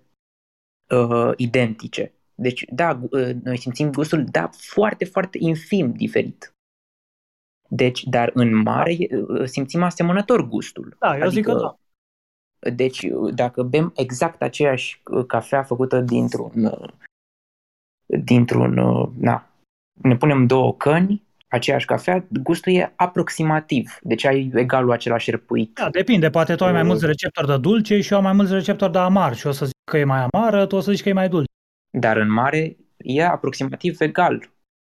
uh, 0.89 1.31
identice. 1.35 2.11
Deci, 2.35 2.65
da, 2.71 2.93
gu- 2.95 3.17
uh, 3.17 3.29
noi 3.43 3.57
simțim 3.57 3.91
gustul, 3.91 4.23
da, 4.31 4.49
foarte, 4.53 5.05
foarte 5.05 5.37
infim 5.41 5.91
diferit. 5.91 6.53
Deci, 7.69 8.03
dar 8.03 8.31
în 8.33 8.55
mare 8.55 8.97
uh, 9.27 9.43
simțim 9.45 9.83
asemănător 9.83 10.47
gustul. 10.47 10.95
Da, 10.99 11.17
eu 11.17 11.29
zic 11.29 11.45
că 11.45 11.53
da. 11.53 11.77
Deci, 12.69 13.07
dacă 13.33 13.63
bem 13.63 13.91
exact 13.95 14.41
aceeași 14.41 15.01
uh, 15.11 15.25
cafea 15.25 15.63
făcută 15.63 15.99
dintr-un, 15.99 16.63
uh, 16.63 16.89
dintr-un, 18.23 18.77
uh, 18.77 19.09
na, 19.19 19.47
ne 20.01 20.15
punem 20.15 20.45
două 20.45 20.73
căni, 20.73 21.23
aceeași 21.47 21.85
cafea, 21.85 22.25
gustul 22.29 22.73
e 22.73 22.93
aproximativ. 22.95 23.99
Deci 24.01 24.25
ai 24.25 24.51
egalul 24.55 24.91
același 24.91 25.31
răpuit. 25.31 25.75
Da, 25.75 25.89
depinde, 25.89 26.29
poate 26.29 26.55
tu 26.55 26.63
ai 26.65 26.71
mai 26.71 26.81
Uh, 26.81 26.87
mulți 26.87 27.05
receptori 27.05 27.47
de 27.47 27.57
dulce 27.57 28.01
și 28.01 28.11
eu 28.11 28.17
am 28.17 28.23
mai 28.23 28.33
mulți 28.33 28.53
receptori 28.53 28.91
de 28.91 28.97
amar 28.97 29.35
și 29.35 29.47
o 29.47 29.51
să 29.51 29.65
zic 29.65 29.75
că 29.91 29.97
e 29.97 30.03
mai 30.03 30.27
amară, 30.31 30.65
tu 30.65 30.75
o 30.75 30.79
să 30.79 30.91
zici 30.91 31.01
că 31.01 31.09
e 31.09 31.13
mai 31.13 31.29
dulce. 31.29 31.51
Dar 31.97 32.17
în 32.17 32.31
mare 32.31 32.77
e 32.97 33.25
aproximativ 33.25 34.01
egal. 34.01 34.51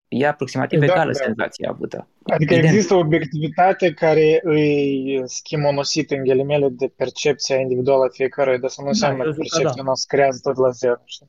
E 0.09 0.27
aproximativ 0.27 0.79
Da, 0.79 0.85
egală 0.85 1.13
da. 1.13 1.25
senzația 1.25 1.69
avută. 1.71 2.09
Adică 2.23 2.55
Ident. 2.55 2.69
există 2.69 2.95
o 2.95 2.99
obiectivitate 2.99 3.93
care 3.93 4.41
îi 4.43 5.23
schimonosită 5.25 6.15
în 6.15 6.23
ghilimele 6.23 6.69
de 6.69 6.93
percepția 6.97 7.57
individuală 7.57 8.05
a 8.05 8.09
fiecăruia, 8.13 8.59
dar 8.59 8.71
să 8.71 8.81
nu 8.83 8.89
înseamnă 8.89 9.23
eu 9.25 9.31
că 9.31 9.31
zic 9.31 9.43
că 9.43 9.57
percepția 9.57 9.83
noastră 9.83 10.17
creează 10.17 10.41
tot 10.43 10.57
la 10.57 10.71
zero. 10.71 11.01
Știi? 11.05 11.29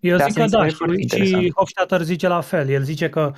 Eu 0.00 0.16
Da, 0.16 0.24
zic 0.26 0.38
asta 0.38 0.40
că 0.40 0.42
mi 0.42 0.48
se 0.48 0.54
da, 0.54 0.58
pare 0.58 0.70
și, 0.70 0.76
foarte 0.76 0.96
și 0.96 1.02
interesant. 1.02 1.52
Hofstadter 1.54 2.02
zice 2.02 2.28
la 2.28 2.40
fel. 2.40 2.68
El 2.68 2.82
zice 2.82 3.08
că 3.08 3.32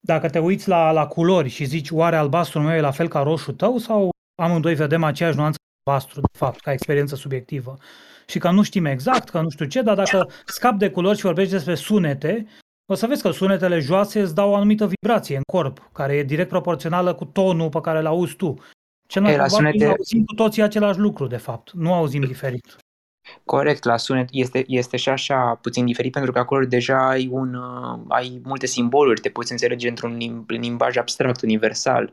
dacă 0.00 0.28
te 0.28 0.38
uiți 0.38 0.68
la, 0.68 0.90
la 0.90 1.06
culori 1.06 1.48
și 1.48 1.64
zici 1.64 1.90
oare 1.90 2.16
albastru 2.16 2.60
meu 2.60 2.76
e 2.76 2.80
la 2.80 2.90
fel 2.90 3.08
ca 3.08 3.20
roșu 3.22 3.52
tău 3.52 3.78
sau 3.78 4.10
amândoi 4.42 4.74
vedem 4.74 5.04
aceeași 5.04 5.36
nuanță 5.36 5.56
albastru, 5.84 6.20
de 6.20 6.38
fapt, 6.38 6.60
ca 6.60 6.72
experiență 6.72 7.14
subiectivă. 7.16 7.76
Și 8.26 8.38
că 8.38 8.50
nu 8.50 8.62
știm 8.62 8.84
exact, 8.84 9.28
că 9.28 9.40
nu 9.40 9.48
știu 9.50 9.64
ce, 9.66 9.82
dar 9.82 9.96
dacă 9.96 10.28
scap 10.46 10.78
de 10.78 10.90
culori 10.90 11.16
și 11.16 11.24
vorbești 11.24 11.52
despre 11.52 11.74
sunete, 11.74 12.46
o 12.92 12.94
să 12.94 13.06
vezi 13.06 13.22
că 13.22 13.30
sunetele 13.30 13.78
joase 13.78 14.20
îți 14.20 14.34
dau 14.34 14.50
o 14.50 14.54
anumită 14.54 14.90
vibrație 15.00 15.36
în 15.36 15.42
corp, 15.52 15.90
care 15.92 16.14
e 16.14 16.22
direct 16.22 16.48
proporțională 16.48 17.14
cu 17.14 17.24
tonul 17.24 17.68
pe 17.68 17.80
care 17.80 17.98
îl 17.98 18.06
auzi 18.06 18.34
tu. 18.36 18.54
Cel 19.08 19.22
mai 19.22 19.30
Ei, 19.30 19.36
la 19.36 19.44
probabil 19.44 19.70
sunete- 19.72 19.96
auzim 19.96 20.24
cu 20.24 20.34
toții 20.34 20.62
același 20.62 20.98
lucru, 20.98 21.26
de 21.26 21.36
fapt. 21.36 21.72
Nu 21.72 21.92
auzim 21.92 22.22
diferit. 22.22 22.76
Corect, 23.44 23.84
la 23.84 23.96
sunet 23.96 24.28
este, 24.32 24.64
este 24.66 24.96
și 24.96 25.08
așa 25.08 25.54
puțin 25.54 25.84
diferit 25.84 26.12
pentru 26.12 26.32
că 26.32 26.38
acolo 26.38 26.64
deja 26.66 27.08
ai, 27.08 27.28
un, 27.30 27.54
uh, 27.54 27.98
ai 28.08 28.40
multe 28.44 28.66
simboluri, 28.66 29.20
te 29.20 29.28
poți 29.30 29.52
înțelege 29.52 29.88
într-un 29.88 30.16
lim- 30.18 30.44
limbaj 30.46 30.96
abstract, 30.96 31.42
universal. 31.42 32.06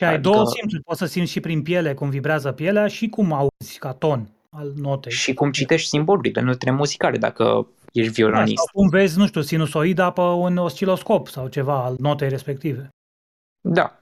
Și 0.00 0.04
ai 0.06 0.14
Adică- 0.14 0.30
două 0.30 0.46
simțuri, 0.46 0.82
poți 0.82 0.98
să 0.98 1.06
simți 1.06 1.30
și 1.30 1.40
prin 1.40 1.62
piele 1.62 1.94
cum 1.94 2.10
vibrează 2.10 2.52
pielea 2.52 2.86
și 2.86 3.08
cum 3.08 3.32
auzi 3.32 3.78
ca 3.78 3.92
ton. 3.92 4.28
al 4.50 4.72
notei. 4.76 5.12
Și 5.12 5.34
cum 5.34 5.50
citești 5.50 5.88
simbolurile, 5.88 6.40
notele 6.40 6.70
muzicale, 6.76 7.18
dacă 7.18 7.66
ești 7.92 8.08
Da, 8.10 8.14
violonist. 8.14 8.56
sau 8.56 8.66
cum 8.72 8.88
vezi, 8.88 9.18
nu 9.18 9.26
știu, 9.26 9.40
sinusoida 9.40 10.10
pe 10.12 10.20
un 10.20 10.56
osciloscop 10.56 11.28
sau 11.28 11.48
ceva 11.48 11.84
al 11.84 11.94
notei 11.98 12.28
respective. 12.28 12.88
Da. 13.68 13.98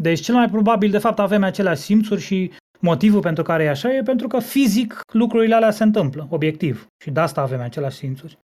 Deci 0.00 0.20
cel 0.20 0.34
mai 0.34 0.48
probabil, 0.50 0.90
de 0.90 0.98
fapt, 0.98 1.18
avem 1.18 1.42
aceleași 1.42 1.80
simțuri 1.80 2.20
și 2.20 2.52
motivul 2.82 3.20
pentru 3.20 3.42
care 3.42 3.64
e 3.64 3.68
așa 3.68 3.94
e 3.94 4.02
pentru 4.02 4.26
că 4.26 4.38
fizic 4.38 5.00
lucrurile 5.12 5.54
alea 5.54 5.70
se 5.70 5.82
întâmplă, 5.82 6.26
obiectiv. 6.30 6.86
Și 7.02 7.10
de 7.10 7.20
asta 7.20 7.40
avem 7.40 7.60
aceleași 7.60 7.96
simțuri. 7.96 8.38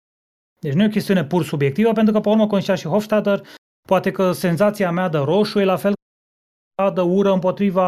Deci 0.61 0.73
nu 0.73 0.83
e 0.83 0.87
o 0.87 0.91
chestiune 0.91 1.25
pur 1.25 1.45
subiectivă, 1.45 1.93
pentru 1.93 2.13
că, 2.13 2.21
pe 2.21 2.29
urmă, 2.29 2.47
cum 2.47 2.59
zicea 2.59 2.75
și 2.75 2.89
Hofstadter, 2.89 3.47
poate 3.89 4.11
că 4.11 4.33
senzația 4.33 4.91
mea 4.91 5.09
de 5.09 5.19
roșu 5.19 5.59
e 5.59 5.65
la 5.65 5.77
fel 5.77 5.93
ca 6.75 6.91
de 6.91 7.01
ură 7.01 7.33
împotriva 7.33 7.87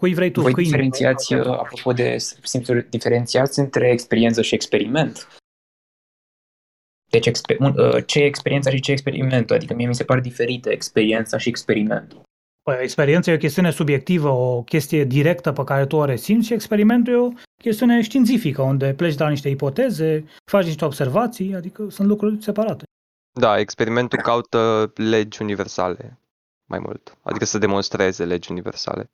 cui 0.00 0.14
vrei 0.14 0.30
tu, 0.30 0.40
Voi 0.40 0.52
câini. 0.52 0.68
diferențiați, 0.70 1.34
uh, 1.34 1.46
apropo 1.46 1.92
de 1.92 2.16
simțuri, 2.42 2.88
diferențiați 2.90 3.58
între 3.58 3.90
experiență 3.90 4.42
și 4.42 4.54
experiment. 4.54 5.28
Deci 7.10 7.26
exper- 7.28 7.58
un- 7.58 7.78
uh, 7.78 8.04
ce 8.06 8.18
e 8.18 8.24
experiența 8.24 8.70
și 8.70 8.80
ce 8.80 8.90
e 8.90 8.94
experimentul? 8.94 9.56
Adică 9.56 9.74
mie 9.74 9.86
mi 9.86 9.94
se 9.94 10.04
par 10.04 10.20
diferite 10.20 10.70
experiența 10.70 11.38
și 11.38 11.48
experimentul. 11.48 12.22
Păi, 12.62 12.76
experiența 12.80 13.30
e 13.30 13.34
o 13.34 13.38
chestiune 13.38 13.70
subiectivă, 13.70 14.28
o 14.28 14.62
chestie 14.62 15.04
directă 15.04 15.52
pe 15.52 15.64
care 15.64 15.86
tu 15.86 15.96
o 15.96 16.04
resimți 16.04 16.46
și 16.46 16.52
experimentul 16.52 17.12
e 17.12 17.16
o 17.16 17.28
chestiune 17.56 18.02
științifică, 18.02 18.62
unde 18.62 18.94
pleci 18.94 19.14
de 19.14 19.22
la 19.22 19.28
niște 19.28 19.48
ipoteze, 19.48 20.24
faci 20.44 20.64
niște 20.64 20.84
observații, 20.84 21.54
adică 21.54 21.86
sunt 21.90 22.08
lucruri 22.08 22.42
separate. 22.42 22.84
Da, 23.32 23.58
experimentul 23.58 24.18
caută 24.18 24.92
legi 24.94 25.42
universale 25.42 26.18
mai 26.64 26.78
mult. 26.78 27.16
Adică 27.22 27.44
să 27.44 27.58
demonstreze 27.58 28.24
legi 28.24 28.50
universale. 28.50 29.10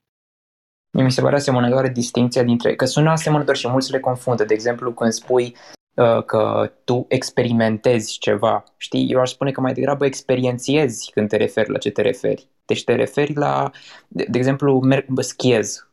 Mie 0.91 1.05
mi 1.05 1.13
se 1.13 1.21
pare 1.21 1.37
asemănătoare 1.37 1.89
distinția 1.89 2.43
dintre, 2.43 2.75
că 2.75 2.85
sună 2.85 3.11
asemănător 3.11 3.57
și 3.57 3.69
mulți 3.69 3.91
le 3.91 4.01
confundă. 4.01 4.45
De 4.45 4.55
exemplu, 4.55 4.93
când 4.93 5.13
spui 5.13 5.57
uh, 5.95 6.25
că 6.25 6.73
tu 6.85 7.07
experimentezi 7.09 8.19
ceva, 8.19 8.65
știi, 8.77 9.11
eu 9.11 9.21
aș 9.21 9.31
spune 9.31 9.51
că 9.51 9.61
mai 9.61 9.73
degrabă 9.73 10.05
experiențiezi 10.05 11.11
când 11.11 11.29
te 11.29 11.37
referi 11.37 11.71
la 11.71 11.79
ce 11.79 11.91
te 11.91 12.03
referi. 12.03 12.49
Deci 12.67 12.85
te 12.85 12.95
referi 12.95 13.35
la, 13.35 13.71
de, 14.09 14.27
de 14.31 14.39
exemplu, 14.39 14.81
merg, 14.81 15.07
bă, 15.09 15.21
schiez, 15.23 15.89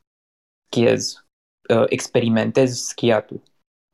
schiez, 0.69 1.25
uh, 1.69 1.83
experimentez 1.85 2.79
schiatul. 2.79 3.41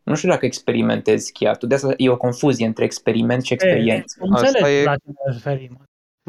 Nu 0.03 0.15
știu 0.15 0.29
dacă 0.29 0.45
experimentez 0.45 1.23
schiatul, 1.23 1.67
de 1.67 1.75
asta 1.75 1.93
e 1.97 2.09
o 2.09 2.17
confuzie 2.17 2.65
între 2.65 2.83
experiment 2.83 3.43
și 3.43 3.53
experiență. 3.53 4.17
E, 4.19 4.25
înțeleg 4.27 4.55
Asta 4.55 4.71
e- 4.71 4.83
la 4.83 4.95
ce 4.95 5.03
ne 5.05 5.31
referim. 5.33 5.81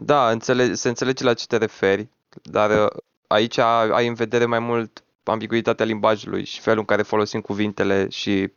Da, 0.03 0.31
înțele- 0.31 0.75
se 0.75 0.89
înțelege 0.89 1.25
la 1.25 1.35
ce 1.35 1.47
te 1.47 1.57
referi, 1.57 2.09
dar 2.43 2.85
uh, 2.85 2.91
aici 3.27 3.59
ai 3.59 4.07
în 4.07 4.15
vedere 4.15 4.47
mai 4.47 4.59
mult 4.59 5.05
ambiguitatea 5.25 5.85
limbajului 5.85 6.45
și 6.45 6.61
felul 6.61 6.79
în 6.79 6.85
care 6.85 7.03
folosim 7.03 7.41
cuvintele 7.41 8.09
și 8.09 8.53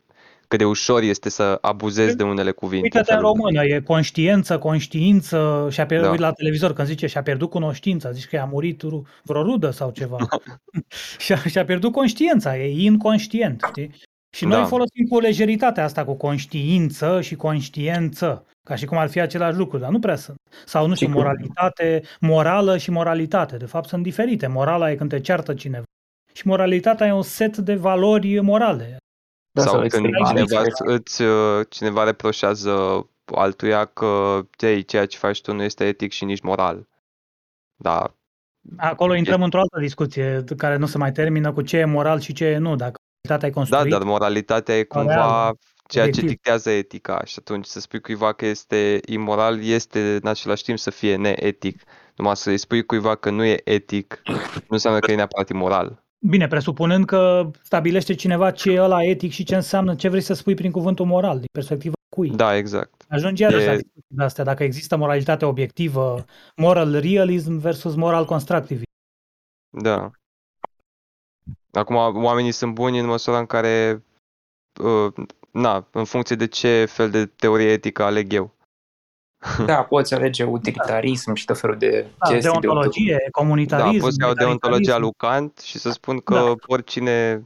cât 0.56 0.62
de 0.64 0.70
ușor 0.70 1.02
este 1.02 1.28
să 1.28 1.58
abuzezi 1.60 2.16
de 2.16 2.22
unele 2.22 2.50
cuvinte. 2.50 2.82
Uite-te 2.82 3.12
în 3.12 3.16
felul- 3.18 3.32
română, 3.36 3.64
e 3.64 3.80
conștiență, 3.80 4.58
conștiință, 4.58 5.68
și-a 5.70 5.86
pierdut 5.86 6.10
Da. 6.10 6.16
da. 6.16 6.26
la 6.26 6.32
televizor 6.32 6.72
când 6.72 6.88
zice 6.88 7.06
și-a 7.06 7.22
pierdut 7.22 7.50
cunoștința, 7.50 8.10
zici 8.10 8.26
că 8.26 8.36
i-a 8.36 8.44
murit 8.44 8.82
ru- 8.82 9.06
vreo 9.22 9.42
rudă 9.42 9.70
sau 9.70 9.90
ceva. 9.90 10.16
și-a, 11.24 11.36
și-a 11.36 11.64
pierdut 11.64 11.92
conștiința, 11.92 12.56
e 12.58 12.84
inconștient, 12.84 13.62
știi? 13.68 13.90
Și 14.36 14.44
noi 14.44 14.58
Da. 14.60 14.64
folosim 14.64 15.06
cu 15.08 15.18
lejeritatea 15.20 15.84
asta, 15.84 16.04
cu 16.04 16.14
conștiință 16.14 17.20
și 17.20 17.34
conștiență, 17.34 18.46
ca 18.68 18.74
și 18.74 18.84
cum 18.84 18.98
ar 18.98 19.08
fi 19.08 19.20
același 19.20 19.56
lucru, 19.56 19.78
dar 19.78 19.90
nu 19.90 19.98
prea 19.98 20.16
sunt. 20.16 20.36
Sau, 20.64 20.86
nu 20.86 20.94
știu, 20.94 21.06
Sigur. 21.06 21.22
moralitate, 21.22 22.02
morală 22.20 22.76
și 22.78 22.90
moralitate. 22.90 23.56
De 23.56 23.64
fapt, 23.66 23.88
sunt 23.88 24.02
diferite. 24.02 24.46
Morala 24.46 24.90
e 24.90 24.94
când 24.94 25.10
te 25.10 25.20
ceartă 25.20 25.54
cineva. 25.54 25.82
Și 26.32 26.46
moralitatea 26.46 27.06
e 27.06 27.12
un 27.12 27.22
set 27.22 27.56
de 27.56 27.74
valori 27.74 28.40
morale. 28.40 28.96
Da, 29.54 29.62
Sau 29.62 29.86
când 29.88 30.04
experiență. 30.04 30.54
cineva 30.54 30.62
îți, 30.78 31.22
uh, 31.22 31.66
cineva 31.68 32.04
reproșează 32.04 33.06
altuia 33.24 33.84
că 33.84 34.40
ei, 34.58 34.84
ceea 34.84 35.06
ce 35.06 35.18
faci 35.18 35.40
tu 35.40 35.52
nu 35.52 35.62
este 35.62 35.86
etic 35.86 36.12
și 36.12 36.24
nici 36.24 36.40
moral. 36.40 36.88
Da, 37.76 38.14
Acolo 38.76 39.14
intrăm 39.14 39.42
într-o 39.42 39.60
altă 39.60 39.78
discuție 39.80 40.44
care 40.56 40.76
nu 40.76 40.86
se 40.86 40.98
mai 40.98 41.12
termină 41.12 41.52
cu 41.52 41.62
ce 41.62 41.76
e 41.76 41.84
moral 41.84 42.20
și 42.20 42.32
ce 42.32 42.44
e 42.44 42.56
nu. 42.56 42.76
Dacă 42.76 43.00
moralitatea 43.22 43.48
e 43.48 43.50
da, 43.50 43.56
construită, 43.56 43.96
dar 43.98 44.06
moralitatea 44.06 44.78
e 44.78 44.82
cumva 44.84 45.12
Reală, 45.14 45.58
ceea 45.88 46.04
ce 46.04 46.10
obiectiv. 46.10 46.28
dictează 46.28 46.70
etica 46.70 47.24
și 47.24 47.36
atunci 47.38 47.64
să 47.64 47.80
spui 47.80 48.00
cuiva 48.00 48.32
că 48.32 48.46
este 48.46 49.00
imoral 49.06 49.62
este 49.62 50.14
în 50.22 50.28
același 50.28 50.62
timp 50.62 50.78
să 50.78 50.90
fie 50.90 51.16
neetic. 51.16 51.82
Numai 52.16 52.36
să-i 52.36 52.58
spui 52.58 52.84
cuiva 52.84 53.14
că 53.14 53.30
nu 53.30 53.44
e 53.44 53.60
etic 53.64 54.22
nu 54.54 54.66
înseamnă 54.68 54.98
că 54.98 55.10
e 55.10 55.14
neapărat 55.14 55.48
imoral. 55.48 56.03
Bine, 56.26 56.46
presupunând 56.46 57.04
că 57.04 57.50
stabilește 57.62 58.14
cineva 58.14 58.50
ce 58.50 58.70
e 58.70 58.80
ăla 58.80 59.02
etic 59.02 59.32
și 59.32 59.44
ce 59.44 59.54
înseamnă, 59.54 59.94
ce 59.94 60.08
vrei 60.08 60.20
să 60.20 60.34
spui 60.34 60.54
prin 60.54 60.70
cuvântul 60.70 61.06
moral, 61.06 61.36
din 61.38 61.48
perspectiva 61.52 61.94
cui. 62.08 62.30
Da, 62.30 62.56
exact. 62.56 63.04
Ajunge 63.08 63.42
iarăși 63.42 63.64
E- 63.64 63.66
la 63.66 63.72
discuții 63.72 64.14
de 64.16 64.22
astea, 64.22 64.44
dacă 64.44 64.62
există 64.62 64.96
moralitate 64.96 65.44
obiectivă, 65.44 66.24
moral 66.56 67.00
realism 67.00 67.58
versus 67.58 67.94
moral 67.94 68.24
constructivism. 68.24 68.90
Da. 69.70 70.10
Acum, 71.70 71.96
oamenii 72.24 72.52
sunt 72.52 72.74
buni 72.74 72.98
în 72.98 73.06
măsura 73.06 73.38
în 73.38 73.46
care, 73.46 74.04
uh, 74.82 75.12
na, 75.50 75.88
în 75.92 76.04
funcție 76.04 76.36
de 76.36 76.46
ce 76.46 76.84
fel 76.84 77.10
de 77.10 77.26
teorie 77.26 77.70
etică 77.70 78.02
aleg 78.02 78.32
eu. 78.32 78.53
Da, 79.66 79.74
poți 79.94 80.14
alege 80.14 80.44
utilitarism 80.44 81.34
și 81.34 81.44
tot 81.44 81.58
felul 81.60 81.76
de 81.78 82.06
Da, 82.18 82.26
chestii. 82.30 82.50
deontologie, 82.50 83.18
Da, 83.24 83.30
comunitarism, 83.30 84.00
pot 84.02 84.12
să 84.12 84.18
iau 84.20 84.32
deontologia 84.34 84.80
egalitarism. 84.94 85.00
lui 85.02 85.12
Kant 85.16 85.58
și 85.58 85.78
să 85.78 85.90
spun 85.90 86.18
că 86.18 86.34
Da. 86.34 86.54
oricine 86.66 87.42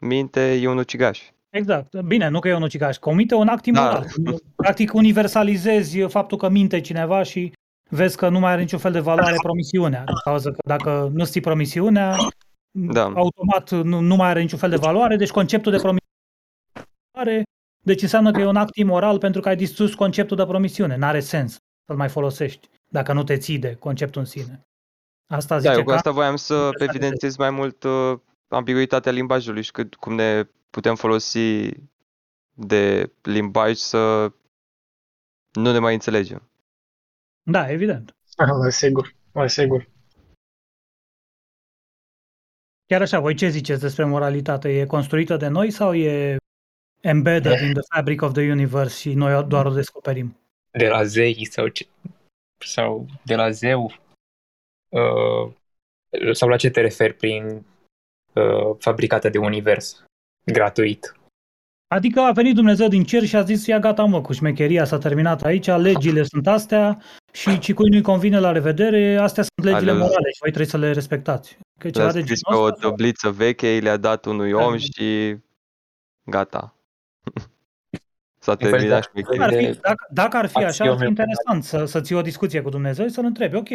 minte 0.00 0.52
e 0.54 0.68
un 0.68 0.78
ucigaș. 0.78 1.20
Exact. 1.50 2.00
Bine, 2.00 2.28
nu 2.28 2.40
că 2.40 2.48
e 2.48 2.54
un 2.54 2.62
ucigaș, 2.62 2.96
comite 2.96 3.34
un 3.34 3.48
act 3.48 3.66
Da. 3.66 3.80
imoral. 3.80 4.06
Practic 4.56 4.94
universalizezi 4.94 6.00
faptul 6.00 6.38
că 6.38 6.48
minte 6.48 6.80
cineva 6.80 7.22
și 7.22 7.52
vezi 7.90 8.16
că 8.16 8.28
nu 8.28 8.38
mai 8.38 8.52
are 8.52 8.60
niciun 8.60 8.78
fel 8.78 8.92
de 8.92 9.00
valoare 9.00 9.36
promisiunea. 9.42 10.04
Din 10.04 10.14
cauza 10.24 10.50
că 10.50 10.56
dacă 10.64 11.10
nu 11.12 11.24
ții 11.24 11.40
promisiunea, 11.40 12.16
Da. 12.70 13.12
automat 13.14 13.70
nu, 13.70 14.00
nu 14.00 14.16
mai 14.16 14.28
are 14.28 14.40
niciun 14.40 14.58
fel 14.58 14.70
de 14.70 14.76
valoare, 14.76 15.16
deci 15.16 15.30
conceptul 15.30 15.72
de 15.72 15.78
promisiune 15.78 17.42
deci 17.84 18.02
înseamnă 18.02 18.30
că 18.30 18.40
e 18.40 18.46
un 18.46 18.56
act 18.56 18.76
imoral 18.76 19.18
pentru 19.18 19.40
că 19.40 19.48
ai 19.48 19.56
distrus 19.56 19.94
conceptul 19.94 20.36
de 20.36 20.46
promisiune. 20.46 20.96
N-are 20.96 21.20
sens 21.20 21.58
să-l 21.86 21.96
mai 21.96 22.08
folosești 22.08 22.68
dacă 22.88 23.12
nu 23.12 23.24
te 23.24 23.36
ții 23.36 23.58
de 23.58 23.74
conceptul 23.74 24.20
în 24.20 24.26
sine. 24.26 24.66
Asta 25.26 25.58
zice 25.58 25.70
Da, 25.70 25.76
eu 25.76 25.82
cu 25.82 25.88
că 25.88 25.94
asta 25.94 26.10
voiam 26.10 26.36
să 26.36 26.54
Interesant. 26.54 26.90
evidențiez 26.90 27.36
mai 27.36 27.50
mult 27.50 27.82
uh, 27.82 28.18
ambiguitatea 28.48 29.12
limbajului 29.12 29.62
și 29.62 29.70
cât, 29.70 29.94
cum 29.94 30.14
ne 30.14 30.42
putem 30.70 30.94
folosi 30.94 31.70
de 32.50 33.12
limbaj 33.22 33.74
să 33.74 34.32
nu 35.52 35.72
ne 35.72 35.78
mai 35.78 35.94
înțelegem. 35.94 36.50
Da, 37.42 37.70
evident. 37.70 38.16
La 38.36 38.70
sigur, 38.70 39.14
la 39.32 39.46
sigur. 39.46 39.88
Chiar 42.86 43.00
așa, 43.00 43.20
voi 43.20 43.34
ce 43.34 43.48
ziceți 43.48 43.80
despre 43.80 44.04
moralitate? 44.04 44.80
E 44.80 44.86
construită 44.86 45.36
de 45.36 45.48
noi 45.48 45.70
sau 45.70 45.94
e 45.94 46.36
embedded 47.04 47.60
in 47.60 47.72
the 47.72 47.82
fabric 47.94 48.22
of 48.22 48.32
the 48.32 48.50
universe 48.50 49.00
și 49.00 49.14
noi 49.14 49.44
doar 49.44 49.66
o 49.66 49.70
descoperim? 49.70 50.36
de 50.70 50.88
la 50.88 51.02
zei 51.04 51.44
sau, 51.50 51.68
ce, 51.68 51.86
sau 52.66 53.06
de 53.22 53.34
la 53.34 53.50
zeu 53.50 53.92
uh, 54.88 55.52
sau 56.32 56.48
la 56.48 56.56
ce 56.56 56.70
te 56.70 56.80
referi 56.80 57.14
prin 57.14 57.66
uh, 58.32 58.76
fabricată 58.78 59.28
de 59.28 59.38
univers 59.38 60.04
gratuit. 60.44 61.16
Adică 61.94 62.20
a 62.20 62.32
venit 62.32 62.54
Dumnezeu 62.54 62.88
din 62.88 63.04
cer 63.04 63.24
și 63.24 63.36
a 63.36 63.42
zis, 63.42 63.66
ia 63.66 63.78
gata 63.78 64.04
mă, 64.04 64.20
cu 64.20 64.32
șmecheria 64.32 64.84
s-a 64.84 64.98
terminat 64.98 65.42
aici, 65.42 65.66
legile 65.66 66.22
sunt 66.22 66.46
astea 66.46 67.02
și 67.32 67.58
ci 67.58 67.72
cui 67.74 67.88
nu-i 67.90 68.02
convine 68.02 68.38
la 68.38 68.52
revedere, 68.52 69.16
astea 69.16 69.42
sunt 69.42 69.66
legile 69.66 69.90
Ale- 69.90 70.00
morale 70.00 70.30
și 70.30 70.38
voi 70.40 70.50
trebuie 70.52 70.66
să 70.66 70.78
le 70.78 70.92
respectați. 70.92 71.58
Că 71.78 71.90
ceva 71.90 72.04
Le-a 72.04 72.12
de 72.12 72.20
scris 72.20 72.40
pe 72.40 72.50
genul 72.50 72.64
o 72.64 72.66
ăsta? 72.68 72.80
sau- 72.80 72.90
tabliță 72.90 73.30
veche, 73.30 73.78
le-a 73.82 73.96
dat 73.96 74.24
unui 74.24 74.50
Da. 74.50 74.64
om 74.64 74.76
și 74.76 75.36
gata. 76.24 76.73
S-a 78.38 78.50
Un 78.50 78.56
fel 78.58 78.70
terminat 78.70 79.00
de- 79.00 79.20
șmecheria. 79.22 79.44
Ar 79.44 79.52
fi, 79.54 79.64
de 79.72 79.78
dacă, 79.82 80.06
dacă 80.10 80.36
ar 80.36 80.46
fi 80.46 80.56
așa, 80.56 80.66
ar 80.66 80.72
fi 80.74 80.82
acțiune. 80.88 81.08
interesant 81.08 81.64
să, 81.64 81.84
să 81.84 82.00
ții 82.00 82.14
o 82.14 82.22
discuție 82.22 82.60
cu 82.60 82.68
Dumnezeu 82.68 83.06
și 83.06 83.12
să-L 83.12 83.24
întrebi, 83.24 83.56
ok, 83.56 83.68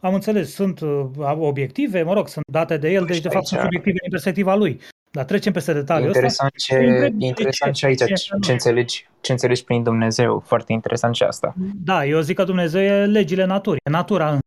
am 0.00 0.14
înțeles, 0.14 0.54
sunt 0.54 0.80
uh, 0.80 1.06
obiective, 1.38 2.02
mă 2.02 2.12
rog, 2.12 2.28
sunt 2.28 2.44
date 2.52 2.76
de 2.76 2.90
El, 2.90 3.04
deci 3.04 3.20
de 3.20 3.28
fapt 3.28 3.46
sunt 3.46 3.60
Aici- 3.60 3.62
subiective 3.64 3.98
din 4.00 4.10
perspectiva 4.10 4.54
Lui. 4.54 4.80
Dar 5.10 5.24
trecem 5.24 5.52
peste 5.52 5.70
E 5.70 5.74
detaliul 5.74 6.06
ăsta. 6.08 6.18
interesant 6.18 6.52
ce, 6.56 6.76
Îi 6.76 6.88
întreb 6.88 7.12
de 7.14 7.24
e 7.24 7.28
interesant 7.28 7.72
ce, 7.74 7.78
și 7.78 7.84
aici 7.84 7.98
de 7.98 8.04
ce 8.04 8.14
ce, 8.14 8.28
nu. 8.34 8.40
ce, 8.40 8.52
înțelegi, 8.52 9.08
ce 9.20 9.32
înțelegi 9.32 9.64
prin 9.64 9.82
Dumnezeu. 9.82 10.38
Foarte 10.40 10.72
interesant 10.72 11.14
și 11.14 11.22
asta. 11.22 11.54
Da, 11.84 12.04
eu 12.06 12.20
zic 12.20 12.36
că 12.36 12.44
Dumnezeu 12.44 12.80
e 12.82 13.06
legile 13.06 13.44
naturii, 13.44 13.80
e 13.84 13.90
natura 13.90 14.30
în 14.32 14.38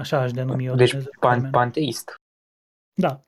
Așa 0.00 0.18
aș 0.20 0.30
denumi 0.32 0.64
eu 0.64 0.74
Deci 0.74 0.88
Dumnezeu. 0.90 1.12
pan, 1.20 1.50
panteist. 1.50 2.14
Da. 3.00 3.24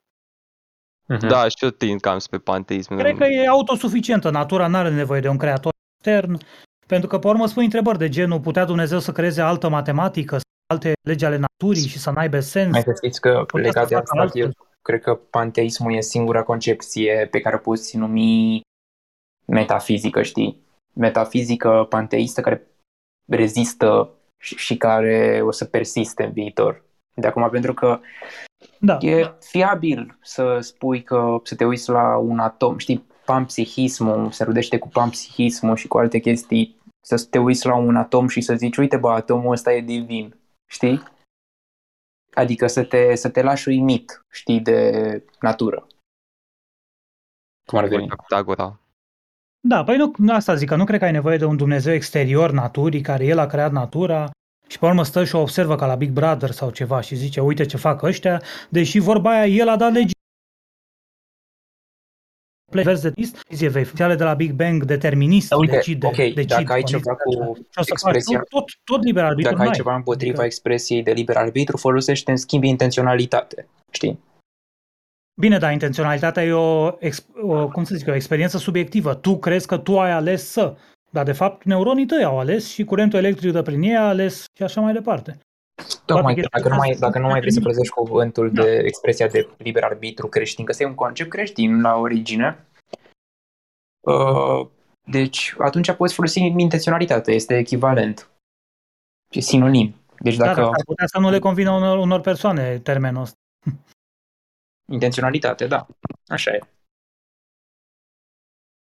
Mhm. 1.09 1.27
Da, 1.29 1.49
și 1.49 1.57
eu 1.61 1.71
tind 1.71 2.01
cam 2.01 2.19
spre 2.19 2.39
panteism. 2.39 2.97
Cred 2.97 3.17
că 3.17 3.25
e 3.25 3.47
autosuficientă. 3.49 4.31
Natura 4.31 4.67
nu 4.67 4.77
are 4.77 4.91
nevoie 4.91 5.21
de 5.21 5.29
un 5.29 5.37
creator 5.37 5.73
extern, 5.99 6.39
pentru 6.87 7.09
că, 7.09 7.19
pe 7.19 7.27
urmă, 7.27 7.47
spui 7.47 7.65
întrebări 7.65 7.99
de 7.99 8.09
genul, 8.09 8.41
putea 8.41 8.65
Dumnezeu 8.65 8.99
să 8.99 9.13
creeze 9.13 9.41
altă 9.41 9.69
matematică, 9.69 10.39
alte 10.73 10.93
legi 11.03 11.25
ale 11.25 11.37
naturii 11.37 11.89
și 11.89 11.99
să 11.99 12.11
n-aibă 12.11 12.41
sens. 12.41 12.73
Mai 12.73 12.83
să 12.83 12.93
știți 12.97 13.21
că 13.21 13.45
Putea 13.47 13.67
legat 13.67 13.83
să 13.83 13.89
de 13.89 13.95
facă 13.95 14.07
asta, 14.11 14.21
altfel. 14.23 14.43
eu, 14.43 14.51
cred 14.83 15.01
că 15.03 15.15
panteismul 15.15 15.95
e 15.95 16.01
singura 16.01 16.43
concepție 16.43 17.29
pe 17.31 17.41
care 17.41 17.55
o 17.55 17.59
poți 17.59 17.97
numi 17.97 18.61
metafizică, 19.47 20.23
știi? 20.23 20.61
Metafizică 20.93 21.87
panteistă 21.89 22.41
care 22.41 22.67
rezistă 23.31 24.11
și, 24.39 24.57
și 24.57 24.77
care 24.77 25.41
o 25.45 25.51
să 25.51 25.65
persiste 25.65 26.25
în 26.25 26.33
viitor. 26.33 26.85
De 27.15 27.27
acum, 27.27 27.49
pentru 27.51 27.75
că 27.75 28.01
Da. 28.81 28.99
e 29.01 29.35
fiabil 29.41 30.19
să 30.23 30.59
spui 30.61 31.03
că 31.03 31.41
să 31.43 31.55
te 31.55 31.65
uiți 31.65 31.91
la 31.91 32.17
un 32.17 32.39
atom, 32.39 32.79
știi, 32.79 33.07
panpsihismul 33.25 34.31
se 34.31 34.45
rudește 34.45 34.79
cu 34.79 34.89
panpsihismul 34.89 35.77
și 35.77 35.89
cu 35.89 35.99
alte 35.99 36.19
chestii, 36.19 36.77
să 37.01 37.27
te 37.31 37.39
uiți 37.39 37.67
la 37.67 37.77
un 37.77 37.97
atom 37.97 38.29
și 38.29 38.41
să 38.41 38.55
zici, 38.55 38.77
uite 38.77 38.97
bă, 38.97 39.11
atomul 39.11 39.53
ăsta 39.53 39.73
e 39.73 39.81
divin, 39.81 40.35
știi? 40.71 41.03
Adică 42.35 42.67
să 42.67 42.85
te, 42.85 43.15
să 43.15 43.31
te 43.31 43.43
lași 43.43 43.69
uimit, 43.69 44.25
știi, 44.31 44.61
de 44.61 45.25
natură. 45.41 45.87
Cum 47.67 47.79
ar 47.79 47.87
veni? 47.87 48.09
Ca 48.09 48.17
Pitagora. 48.17 48.81
Da, 49.61 49.85
păi 49.85 49.97
nu, 49.97 50.33
asta 50.33 50.55
zic, 50.55 50.69
că 50.69 50.77
nu 50.77 50.85
cred 50.85 50.99
că 50.99 51.05
ai 51.05 51.13
nevoie 51.13 51.37
de 51.37 51.45
un 51.45 51.57
Dumnezeu 51.57 51.95
exterior 51.95 52.51
naturii, 52.51 53.01
care 53.01 53.25
El 53.25 53.39
a 53.39 53.47
creat 53.47 53.73
natura 53.73 54.31
și 54.69 54.79
pe 54.79 54.87
urmă 54.87 55.05
stă 55.05 55.25
și 55.25 55.35
o 55.35 55.41
observă 55.41 55.77
ca 55.77 55.87
la 55.87 55.95
Big 55.95 56.11
Brother 56.11 56.51
sau 56.51 56.71
ceva 56.71 57.01
și 57.01 57.15
zice, 57.15 57.41
uite 57.41 57.65
ce 57.67 57.77
fac 57.77 58.03
ăștia, 58.03 58.43
deși 58.69 58.99
vorba 58.99 59.31
aia 59.31 59.47
El 59.47 59.69
a 59.69 59.77
dat 59.77 59.93
legi 59.93 60.15
vers 62.73 63.01
de 63.03 63.11
decizie 63.11 63.69
veificiale 63.69 64.15
de 64.15 64.25
la 64.25 64.35
Big 64.35 64.53
Bang 64.53 64.85
determinist 64.85 65.49
Da, 65.49 65.57
uite, 65.57 65.73
decide, 65.75 66.07
ok, 66.07 66.15
decid 66.17 66.47
dacă 66.47 66.73
ai 66.73 66.81
condițiile 66.83 67.01
ceva 67.01 67.15
cu 67.15 67.31
așa. 67.31 67.53
și 67.71 67.79
o 67.79 67.83
să 67.83 67.95
faci 68.03 68.15
expresia- 68.15 68.39
tot, 68.39 68.49
tot, 68.49 68.65
tot 68.85 69.05
liber 69.05 69.25
arbitru 69.25 69.51
Dacă 69.51 69.61
ai 69.63 69.67
n-ai. 69.69 69.77
ceva 69.77 69.95
împotriva 69.95 70.31
Adică- 70.33 70.45
expresiei 70.45 71.03
de 71.03 71.13
liber 71.13 71.37
arbitru, 71.37 71.77
folosește 71.77 72.31
în 72.31 72.37
schimb 72.37 72.63
intenționalitate, 72.65 73.69
știi? 73.91 74.19
Bine, 75.41 75.59
dar 75.59 75.73
intenționalitatea 75.73 76.45
e 76.45 76.53
o, 76.53 76.97
ex, 76.99 77.27
o, 77.43 77.69
cum 77.69 77.85
să 77.85 77.95
zic, 77.95 78.09
o 78.09 78.15
experiență 78.15 78.59
subiectivă. 78.59 79.15
Tu 79.15 79.39
crezi 79.39 79.67
că 79.67 79.79
tu 79.79 80.01
ai 80.01 80.11
ales 80.11 80.51
să, 80.51 80.77
dar 81.17 81.25
de 81.25 81.33
fapt 81.33 81.65
neuronii 81.65 82.07
tăi 82.07 82.25
au 82.25 82.39
ales 82.39 82.69
și 82.69 82.85
curentul 82.85 83.19
electric 83.19 83.53
de 83.53 83.63
prin 83.63 83.83
ei 83.83 83.97
a 83.97 84.09
ales 84.09 84.45
și 84.57 84.63
așa 84.63 84.81
mai 84.81 84.93
departe. 84.93 85.39
Tocmai 86.05 86.35
chestia 86.35 86.51
dacă 86.53 86.69
nu, 86.69 86.75
asta 86.75 86.85
mai, 86.85 86.89
sunt 86.89 87.01
dacă 87.01 87.19
nu 87.19 87.27
mai 87.27 87.41
vrei 87.41 87.53
să 87.53 87.59
deterministe. 87.59 87.61
folosești 87.61 87.95
cuvântul 87.95 88.51
Da. 88.53 88.63
de 88.63 88.77
expresia 88.85 89.27
de 89.27 89.49
liber 89.57 89.85
arbitru 89.85 90.29
creștin, 90.29 90.65
că 90.65 90.71
ăsta 90.71 90.83
e 90.83 90.87
un 90.87 90.95
concept 90.95 91.31
creștin 91.31 91.81
la 91.81 91.97
origine, 91.97 92.67
uh, 94.01 94.67
deci 95.05 95.55
atunci 95.59 95.93
poți 95.93 96.15
folosi 96.15 96.39
intenționalitatea, 96.41 97.35
este 97.35 97.59
echivalent. 97.59 98.31
E 99.31 99.41
sinonim. 99.41 99.95
Deci 100.19 100.37
Da, 100.37 100.45
dacă 100.45 100.61
dar 100.61 100.69
ar 100.69 100.83
putea 100.85 101.07
să 101.07 101.19
nu 101.19 101.31
le 101.31 101.39
convină 101.39 101.71
unor, 101.71 101.99
unor 101.99 102.21
persoane 102.21 102.79
termenul 102.79 103.23
ăsta. 103.23 103.37
intenționalitate, 104.93 105.67
da, 105.67 105.87
așa 106.27 106.51
e. 106.51 106.61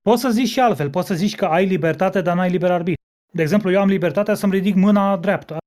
Poți 0.01 0.21
să 0.21 0.29
zici 0.29 0.47
și 0.47 0.59
altfel, 0.59 0.89
poți 0.89 1.07
să 1.07 1.13
zici 1.13 1.35
că 1.35 1.45
ai 1.45 1.65
libertate, 1.65 2.21
dar 2.21 2.35
n-ai 2.35 2.49
liber 2.49 2.71
arbitru. 2.71 3.01
De 3.33 3.41
exemplu, 3.41 3.71
eu 3.71 3.81
am 3.81 3.87
libertatea 3.87 4.33
să-mi 4.33 4.51
ridic 4.53 4.75
mâna 4.75 5.17
dreaptă 5.17 5.57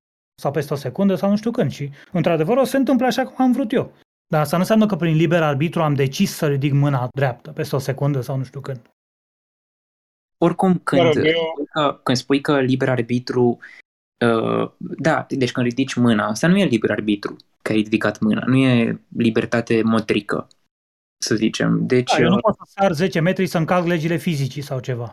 sau 0.43 0.51
peste 0.51 0.73
o 0.73 0.77
secundă 0.77 1.15
sau 1.15 1.31
nu 1.31 1.37
știu 1.37 1.51
când 1.51 1.71
și, 1.71 1.91
într-adevăr, 2.13 2.57
o 2.57 2.65
să 2.65 2.71
se 2.71 2.77
întâmple 2.77 3.07
așa 3.07 3.27
cum 3.27 3.45
am 3.45 3.53
vrut 3.53 3.73
eu. 3.73 3.93
Dar 4.27 4.41
asta 4.41 4.57
nu 4.57 4.63
înseamnă 4.63 4.87
că 4.87 4.97
prin 4.97 5.17
liber 5.17 5.43
arbitru 5.43 5.83
am 5.83 5.95
decis 5.95 6.35
să 6.35 6.47
ridic 6.49 6.73
mâna 6.73 7.09
dreaptă 7.15 7.51
peste 7.51 7.77
o 7.77 7.79
secundă 7.79 8.21
sau 8.21 8.37
nu 8.37 8.45
știu 8.45 8.61
când. 8.61 8.81
Oricum, 10.39 10.79
când, 10.79 11.03
Mă 11.03 11.07
rog, 11.07 11.25
eu- 11.25 11.33
spui 11.33 11.67
că, 11.73 12.01
când 12.03 12.17
spui 12.17 12.41
că 12.41 12.61
liber 12.61 12.89
arbitru, 12.89 13.59
uh, 14.27 14.71
da, 14.79 15.27
deci 15.29 15.53
când 15.53 15.67
ridici 15.67 15.95
mâna, 15.95 16.27
asta 16.27 16.47
nu 16.47 16.59
e 16.59 16.65
liber 16.65 16.91
arbitru, 16.91 17.37
că 17.63 17.73
ai 17.73 17.81
ridicat 17.81 18.21
mâna, 18.21 18.43
nu 18.47 18.57
e 18.57 19.01
libertate 19.17 19.83
motrică, 19.83 20.49
să 21.25 21.35
zicem. 21.35 21.87
Deci, 21.87 22.11
Da, 22.13 22.19
eu 22.23 22.29
nu 22.29 22.35
uh, 22.35 22.41
pot 22.43 22.57
să 22.57 22.63
sar 22.67 22.93
10 22.93 23.21
metri 23.21 23.47
să 23.47 23.59
încalc 23.59 23.87
legile 23.87 24.17
fizicii 24.17 24.63
sau 24.63 24.81
ceva. 24.81 25.13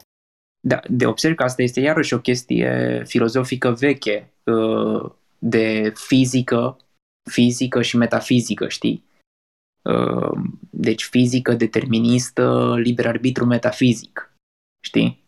da, 0.68 0.80
de 0.90 1.06
observ 1.06 1.36
că 1.36 1.44
asta 1.44 1.62
este 1.62 1.80
iarăși 1.80 2.14
o 2.14 2.20
chestie 2.20 3.04
filozofică 3.08 3.72
veche, 3.72 4.34
uh, 4.44 5.12
de 5.40 5.94
fizică, 5.96 6.78
fizică 7.32 7.82
și 7.82 7.98
metafizică, 7.98 8.68
știi? 8.68 9.04
Uh, 9.82 10.32
Deci 10.70 11.04
fizică 11.04 11.54
deterministă, 11.54 12.74
liber 12.78 13.08
arbitru 13.08 13.46
metafizic, 13.46 14.34
știi? 14.84 15.24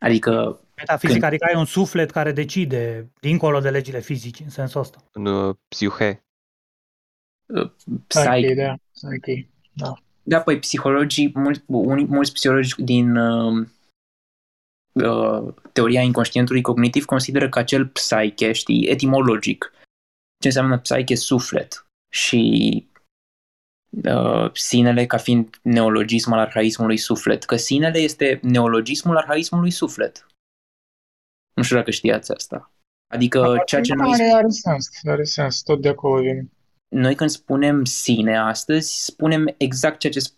Adică 0.00 0.60
Metafizic, 0.76 1.10
Când- 1.12 1.22
adică 1.24 1.44
ai 1.44 1.58
un 1.58 1.64
suflet 1.64 2.10
care 2.10 2.32
decide 2.32 3.08
dincolo 3.20 3.60
de 3.60 3.70
legile 3.70 4.00
fizicii, 4.00 4.44
în 4.44 4.50
sensul 4.50 4.80
ăsta. 4.80 5.04
În 5.12 5.26
uh, 5.26 5.54
psihe. 5.68 6.22
uh, 7.46 7.70
Psyche, 8.06 8.28
psych, 8.40 8.54
da. 8.56 8.74
Psyche. 8.92 9.48
Da. 9.78 9.92
Da, 10.22 10.40
păi 10.40 10.58
psihologii, 10.58 11.32
mulți, 11.34 11.62
unii, 11.66 12.06
mulți 12.06 12.32
psihologi 12.32 12.74
din 12.82 13.16
uh, 13.16 13.66
uh, 14.92 15.54
teoria 15.72 16.02
inconștientului 16.02 16.62
cognitiv 16.62 17.04
consideră 17.04 17.48
că 17.48 17.58
acel 17.58 17.86
psyche, 17.86 18.52
știi, 18.52 18.86
etimologic, 18.86 19.72
ce 20.40 20.46
înseamnă 20.46 20.78
psyche, 20.78 21.14
suflet 21.14 21.86
și 22.12 22.86
uh, 24.04 24.52
sinele 24.52 25.06
ca 25.06 25.16
fiind 25.16 25.58
neologism 25.62 26.32
al 26.32 26.38
arhaismului 26.38 26.96
suflet, 26.96 27.44
că 27.44 27.56
sinele 27.56 27.98
este 27.98 28.40
neologismul 28.42 29.16
arhaismului 29.16 29.70
suflet. 29.70 30.26
Nu 31.54 31.62
știu 31.62 31.76
dacă 31.76 31.90
știați 31.90 32.32
asta. 32.32 32.72
Adică 33.14 33.62
ceea 33.66 33.80
ce 33.80 33.94
noi 33.94 34.12
Are, 34.12 34.30
are 34.34 34.48
sens, 34.48 34.88
are 35.04 35.24
sens, 35.24 35.62
tot 35.62 35.80
de 35.80 35.88
acolo 35.88 36.20
vine. 36.20 36.48
Noi 36.88 37.14
când 37.14 37.30
spunem 37.30 37.84
sine 37.84 38.36
astăzi, 38.36 39.04
spunem 39.04 39.54
exact 39.56 39.98
ceea 39.98 40.12
ce 40.12 40.20
sp- 40.20 40.36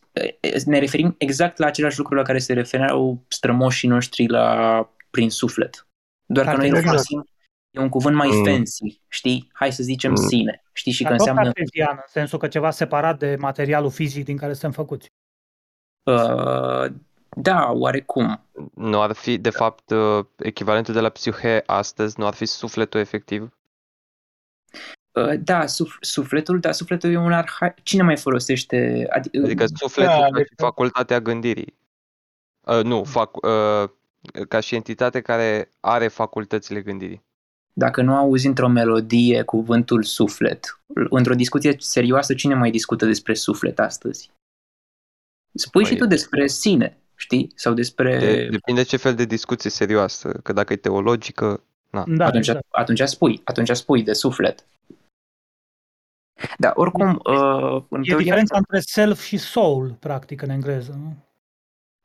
ne 0.64 0.78
referim 0.78 1.14
exact 1.18 1.58
la 1.58 1.66
aceleași 1.66 1.98
lucruri 1.98 2.20
la 2.20 2.26
care 2.26 2.38
se 2.38 2.52
refereau 2.52 3.24
strămoșii 3.28 3.88
noștri 3.88 4.26
la 4.26 4.88
prin 5.10 5.30
suflet. 5.30 5.86
Doar 6.26 6.46
că 6.46 6.56
noi 6.56 6.68
îl 6.68 6.74
Exact. 6.76 6.88
folosim 6.92 7.24
e 7.70 7.80
un 7.80 7.88
cuvânt 7.88 8.16
mai 8.16 8.28
Mm. 8.28 8.44
fancy, 8.44 9.00
știi? 9.08 9.50
Hai 9.52 9.72
să 9.72 9.82
zicem 9.82 10.10
Mm. 10.10 10.16
sine, 10.16 10.62
știi? 10.72 10.92
Și 10.92 11.02
că 11.02 11.08
Dar 11.08 11.18
tot 11.18 11.26
înseamnă 11.26 11.52
cartezian, 11.52 11.94
în 11.96 12.02
sensul 12.06 12.38
că 12.38 12.48
ceva 12.48 12.70
separat 12.70 13.18
de 13.18 13.36
materialul 13.38 13.90
fizic 13.90 14.24
din 14.24 14.36
care 14.36 14.52
suntem 14.52 14.72
făcuți. 14.72 15.08
uh, 16.10 16.92
da, 17.36 17.70
oarecum. 17.72 18.46
Nu 18.74 19.00
ar 19.00 19.12
fi, 19.12 19.38
de 19.38 19.50
fapt, 19.50 19.90
uh, 19.90 20.24
echivalentul 20.36 20.94
de 20.94 21.00
la 21.00 21.08
psihe 21.08 21.62
astăzi, 21.66 22.18
nu 22.18 22.26
ar 22.26 22.34
fi 22.34 22.44
sufletul 22.46 23.00
efectiv? 23.00 23.58
Uh, 25.12 25.32
da, 25.40 25.66
suf- 25.66 25.98
sufletul, 26.00 26.60
da, 26.60 26.72
sufletul 26.72 27.10
e 27.10 27.16
un 27.16 27.32
arha... 27.32 27.74
Cine 27.82 28.02
mai 28.02 28.16
folosește? 28.16 29.08
Adi- 29.18 29.42
Adică 29.44 29.66
sufletul 29.66 30.12
Da, 30.12 30.18
ca 30.18 30.26
și 30.26 30.32
adică- 30.32 30.54
facultatea 30.56 31.20
gândirii. 31.20 31.78
Uh, 32.60 32.82
nu, 32.82 33.04
fac, 33.04 33.36
uh, 33.36 33.90
ca 34.48 34.60
și 34.60 34.74
entitate 34.74 35.20
care 35.20 35.70
are 35.80 36.08
facultățile 36.08 36.82
gândirii. 36.82 37.22
Dacă 37.72 38.02
nu 38.02 38.14
auzi 38.16 38.46
într-o 38.46 38.68
melodie 38.68 39.42
cuvântul 39.42 40.02
suflet, 40.02 40.80
într-o 41.10 41.34
discuție 41.34 41.76
serioasă, 41.78 42.34
cine 42.34 42.54
mai 42.54 42.70
discută 42.70 43.06
despre 43.06 43.34
suflet 43.34 43.78
astăzi? 43.78 44.30
Spui 45.54 45.84
Păi- 45.84 45.88
și 45.88 45.96
tu 45.96 46.06
despre 46.06 46.46
sine, 46.46 46.98
știi? 47.16 47.52
Sau 47.54 47.72
despre... 47.74 48.18
De, 48.18 48.48
depinde 48.50 48.82
ce 48.82 48.96
fel 48.96 49.14
de 49.14 49.24
discuție 49.24 49.70
serioasă, 49.70 50.32
că 50.32 50.52
dacă 50.52 50.72
e 50.72 50.76
teologică, 50.76 51.62
na. 51.90 52.04
Da, 52.06 52.26
atunci, 52.26 52.46
exact. 52.48 52.66
atunci 52.70 53.00
spui, 53.00 53.40
atunci 53.44 53.70
spui 53.76 54.02
de 54.02 54.12
suflet. 54.12 54.64
Da, 56.58 56.72
oricum, 56.74 57.08
uh, 57.24 57.82
în 57.88 58.00
E 58.00 58.04
teoria 58.04 58.16
diferența 58.16 58.56
între 58.56 58.80
self 58.80 59.20
și 59.22 59.36
soul, 59.36 59.96
practic, 60.00 60.42
în 60.42 60.48
engleză. 60.50 60.98
Nu? 61.02 61.16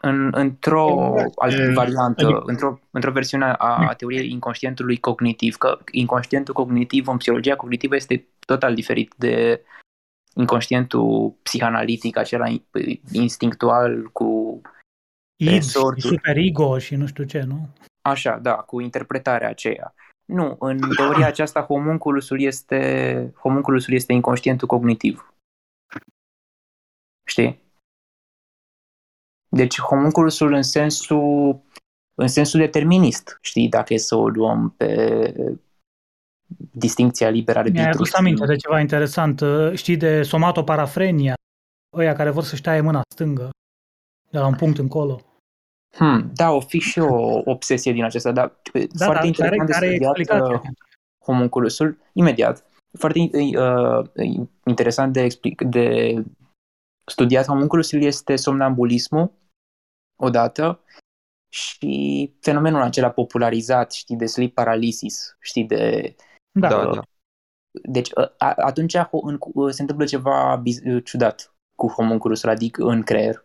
în, 0.02 0.30
într-o 0.36 1.12
Exact. 1.16 1.34
altă 1.36 1.62
E, 1.62 1.74
variantă, 1.74 2.26
adică- 2.26 2.42
într-o, 2.46 2.80
într-o 2.92 3.12
versiune 3.12 3.54
a 3.58 3.94
teoriei 3.98 4.30
inconștientului 4.32 4.98
cognitiv, 4.98 5.56
că 5.56 5.78
inconștientul 5.92 6.54
cognitiv 6.54 7.08
în 7.08 7.18
psihologia 7.18 7.56
cognitivă 7.56 7.96
este 7.96 8.28
total 8.40 8.76
diferit 8.76 9.14
de 9.18 9.64
inconștientul 10.36 11.36
psihanalitic, 11.44 12.18
acela 12.18 12.48
in- 12.50 13.00
instinctual 13.12 14.10
cu 14.14 14.62
Id 15.36 15.48
și 15.48 15.54
Resortul. 15.54 16.10
superego 16.10 16.78
și 16.78 16.96
nu 16.96 17.06
știu 17.06 17.24
ce, 17.24 17.42
nu? 17.42 17.70
Așa, 18.02 18.38
da, 18.38 18.54
cu 18.54 18.80
interpretarea 18.82 19.50
aceea. 19.50 19.94
Nu, 20.26 20.56
în 20.60 20.80
teoria 20.96 21.28
aceasta 21.28 21.62
homunculusul 21.62 22.42
este, 22.42 23.34
homunculusul 23.40 23.94
este 23.94 24.14
inconștientul 24.14 24.68
cognitiv. 24.68 25.34
Știi? 27.28 27.64
Deci 29.50 29.80
homunculusul 29.80 30.54
în 30.54 30.64
sensul, 30.64 31.62
în 32.14 32.28
sensul 32.28 32.60
determinist, 32.60 33.38
știi, 33.42 33.70
dacă 33.70 33.94
e 33.94 33.98
să 33.98 34.16
o 34.16 34.28
luăm 34.28 34.70
pe 34.78 35.34
distincția 36.72 37.30
liber 37.30 37.58
arbitru. 37.58 37.80
Mi-ai 37.80 37.92
adus 37.92 38.08
și- 38.08 38.16
aminte 38.16 38.46
de 38.46 38.56
ceva 38.56 38.80
interesant. 38.80 39.42
Știi 39.74 39.98
de 39.98 40.24
somatoparafrenia? 40.24 41.34
Ăia 41.94 42.14
care 42.14 42.30
vor 42.30 42.44
să-și 42.44 42.62
taie 42.62 42.82
mâna 42.82 43.02
stângă 43.12 43.50
de 44.30 44.38
la 44.38 44.48
un 44.48 44.56
punct 44.56 44.78
încolo. 44.78 45.22
Hmm, 45.98 46.32
da, 46.34 46.52
o 46.52 46.60
fi 46.60 46.80
și 46.80 47.00
o 47.00 47.42
obsesie 47.46 47.92
din 47.92 48.04
acesta, 48.04 48.32
dar 48.32 48.62
Da, 48.74 49.06
foarte 49.06 49.14
dar 49.14 49.26
interesant 49.26 49.50
care, 49.50 49.66
de 49.66 49.72
care 49.72 49.86
e 49.86 49.90
studiat 49.90 50.18
explicația? 50.18 50.56
uh, 50.56 50.76
homunculusul, 51.26 51.98
imediat. 52.14 52.66
foarte 52.98 53.20
uh, 53.58 54.48
interesant 54.66 55.14
de, 55.14 55.22
explic, 55.22 55.62
de 55.62 56.14
studiat 57.12 57.46
homunculusul 57.46 58.02
este 58.02 58.36
somnambulismul, 58.36 59.32
odată, 60.20 60.80
și 61.54 62.34
fenomenul 62.42 62.82
acela 62.82 63.10
popularizat, 63.12 63.92
știi, 63.92 64.16
de 64.16 64.26
sleep 64.26 64.54
paralysis, 64.54 65.36
știi, 65.40 65.64
de... 65.66 66.16
Da, 66.60 66.68
Da, 66.70 66.88
uh, 66.88 66.94
da. 66.96 67.02
Deci 67.84 68.10
a, 68.18 68.34
a- 68.38 68.54
atunci 68.58 68.98
ho- 68.98 69.24
în, 69.24 69.38
uh, 69.40 69.74
se 69.74 69.82
întâmplă 69.82 70.06
ceva 70.06 70.62
biz- 70.64 71.04
ciudat 71.04 71.54
cu 71.76 71.88
homunculusul, 71.88 72.50
adică 72.50 72.84
în 72.84 73.02
creier. 73.04 73.45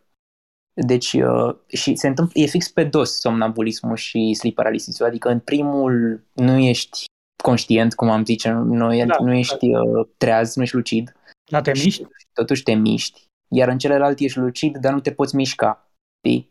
Deci, 0.75 1.13
uh, 1.13 1.57
și 1.67 1.95
se 1.95 2.09
întâmplă, 2.09 2.41
e 2.41 2.47
fix 2.47 2.69
pe 2.69 2.85
dos 2.85 3.19
somnambulismul 3.19 3.97
și 3.97 4.35
sleep 4.35 4.55
paralysis 4.55 5.01
adică 5.01 5.29
în 5.29 5.41
primul 5.41 6.25
nu 6.33 6.59
ești 6.59 7.05
conștient, 7.43 7.95
cum 7.95 8.11
am 8.11 8.25
zice 8.25 8.51
noi, 8.51 9.05
Da, 9.07 9.17
nu 9.21 9.33
ești 9.33 9.75
uh, 9.75 10.09
treaz, 10.17 10.55
nu 10.55 10.63
ești 10.63 10.75
lucid, 10.75 11.17
la 11.51 11.61
te 11.61 11.71
miști? 11.71 12.07
totuși 12.33 12.63
te 12.63 12.73
miști, 12.73 13.27
iar 13.49 13.69
în 13.69 13.79
celălalt 13.79 14.19
ești 14.19 14.39
lucid, 14.39 14.77
dar 14.77 14.93
nu 14.93 15.01
te 15.01 15.13
poți 15.13 15.37
mișca, 15.37 15.91
știi? 16.19 16.51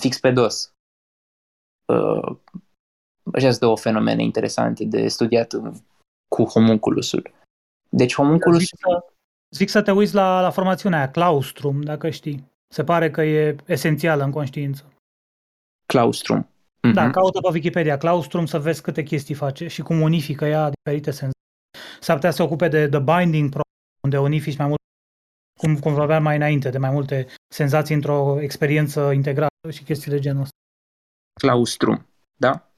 Fix 0.00 0.18
pe 0.18 0.30
dos. 0.30 0.72
Uh, 1.86 2.36
Așa 3.34 3.48
sunt 3.48 3.60
două 3.60 3.76
fenomene 3.76 4.22
interesante 4.22 4.84
de 4.84 5.08
studiat 5.08 5.52
uh, 5.52 5.72
cu 6.28 6.44
homunculusul. 6.44 7.30
Deci 7.88 8.14
homunculusul... 8.14 8.66
Zic 8.66 8.78
să, 8.78 9.04
zic 9.54 9.68
să 9.68 9.82
te 9.82 9.90
uiți 9.90 10.14
la, 10.14 10.40
la 10.40 10.50
formațiunea 10.50 10.98
aia, 10.98 11.10
claustrum, 11.10 11.80
dacă 11.80 12.10
știi. 12.10 12.51
Se 12.72 12.84
pare 12.84 13.10
că 13.10 13.22
e 13.22 13.56
esențială 13.66 14.24
în 14.24 14.30
conștiință. 14.30 14.92
Claustrum. 15.86 16.48
Da, 16.94 17.02
Mhm. 17.02 17.12
caută 17.12 17.40
pe 17.40 17.48
Wikipedia 17.52 17.96
claustrum 17.96 18.46
să 18.46 18.58
vezi 18.58 18.82
câte 18.82 19.02
chestii 19.02 19.34
face 19.34 19.68
și 19.68 19.82
cum 19.82 20.00
unifică 20.00 20.44
ea 20.44 20.70
diferite 20.70 21.10
senzații. 21.10 21.40
S-ar 22.00 22.16
putea 22.16 22.30
să 22.30 22.36
se 22.36 22.42
ocupe 22.42 22.68
de 22.68 22.88
The 22.88 22.98
Binding 23.00 23.50
Problem, 23.50 23.72
unde 24.04 24.18
unifici 24.18 24.56
mai 24.56 24.66
mult, 24.66 24.78
cum, 25.60 25.78
cum 25.78 25.94
vorbeam 25.94 26.22
mai 26.22 26.36
înainte, 26.36 26.70
de 26.70 26.78
mai 26.78 26.90
multe 26.90 27.26
senzații 27.54 27.94
într-o 27.94 28.40
experiență 28.40 29.10
integrată 29.10 29.70
și 29.70 29.82
chestii 29.82 30.10
de 30.10 30.18
genul 30.18 30.42
ăsta. 30.42 30.56
Claustrum. 31.40 32.06
Da? 32.36 32.68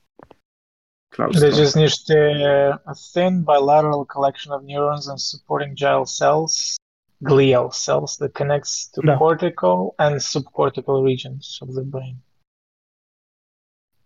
Claustrum. 1.14 1.50
Deci 1.50 1.66
sunt 1.66 1.82
niște 1.82 2.16
a 2.84 2.92
thin 3.12 3.42
bilateral 3.42 4.04
collection 4.04 4.54
of 4.54 4.62
neurons 4.62 5.06
and 5.06 5.18
supporting 5.18 5.74
glial 5.74 6.04
cells, 6.06 6.74
glial 7.30 7.68
cells 7.84 8.16
that 8.16 8.32
connects 8.40 8.90
to 8.94 9.00
Da. 9.00 9.16
cortical 9.16 9.94
and 9.96 10.20
subcortical 10.20 11.02
regions 11.10 11.58
of 11.62 11.68
the 11.78 11.84
brain. 11.94 12.16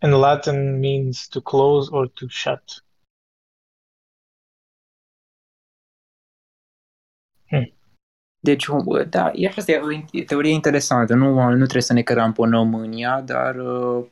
In 0.02 0.12
Latin 0.12 0.58
means 0.80 1.28
to 1.28 1.40
close 1.40 1.90
or 1.96 2.04
to 2.18 2.28
shut. 2.28 2.82
Deci, 8.40 8.66
da, 9.08 9.30
e 9.34 9.46
asta 9.56 9.72
e 9.72 9.80
o 9.80 10.24
teorie 10.26 10.52
interesantă. 10.52 11.14
Nu, 11.14 11.48
nu 11.48 11.56
trebuie 11.56 11.82
să 11.82 11.92
ne 11.92 12.02
cramponăm 12.02 12.74
în 12.74 12.92
ea, 12.92 13.20
dar 13.20 13.56
uh, 13.56 14.06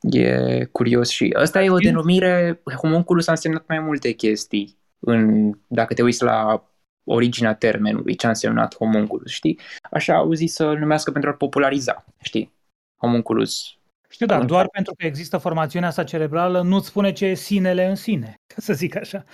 e 0.00 0.64
curios 0.64 1.08
și 1.08 1.34
asta 1.38 1.62
e 1.62 1.70
o 1.70 1.78
denumire, 1.78 2.62
homunculus 2.82 3.26
a 3.26 3.30
însemnat 3.30 3.66
mai 3.66 3.80
multe 3.80 4.12
chestii. 4.12 4.78
În, 4.98 5.52
dacă 5.66 5.94
te 5.94 6.02
uiți 6.02 6.22
la 6.22 6.67
originea 7.08 7.54
termenului, 7.54 8.14
ce 8.16 8.26
a 8.26 8.28
însemnat 8.28 8.76
homunculus, 8.76 9.30
știi? 9.30 9.58
Așa 9.90 10.14
au 10.14 10.32
zis 10.32 10.52
să-l 10.52 10.78
numească 10.78 11.10
pentru 11.10 11.30
a 11.30 11.32
populariza, 11.32 12.04
știi? 12.22 12.52
Homunculus. 12.96 13.76
Știu, 14.08 14.26
dar 14.26 14.40
În 14.40 14.46
doar 14.46 14.60
fapt. 14.60 14.72
pentru 14.72 14.94
că 14.98 15.06
există 15.06 15.38
formațiunea 15.38 15.88
asta 15.88 16.04
cerebrală, 16.04 16.62
nu-ți 16.62 16.86
spune 16.86 17.12
ce 17.12 17.26
e 17.26 17.34
sinele 17.34 17.86
în 17.86 17.94
sine, 17.94 18.34
ca 18.54 18.56
să 18.58 18.72
zic 18.72 18.96
așa. 18.96 19.24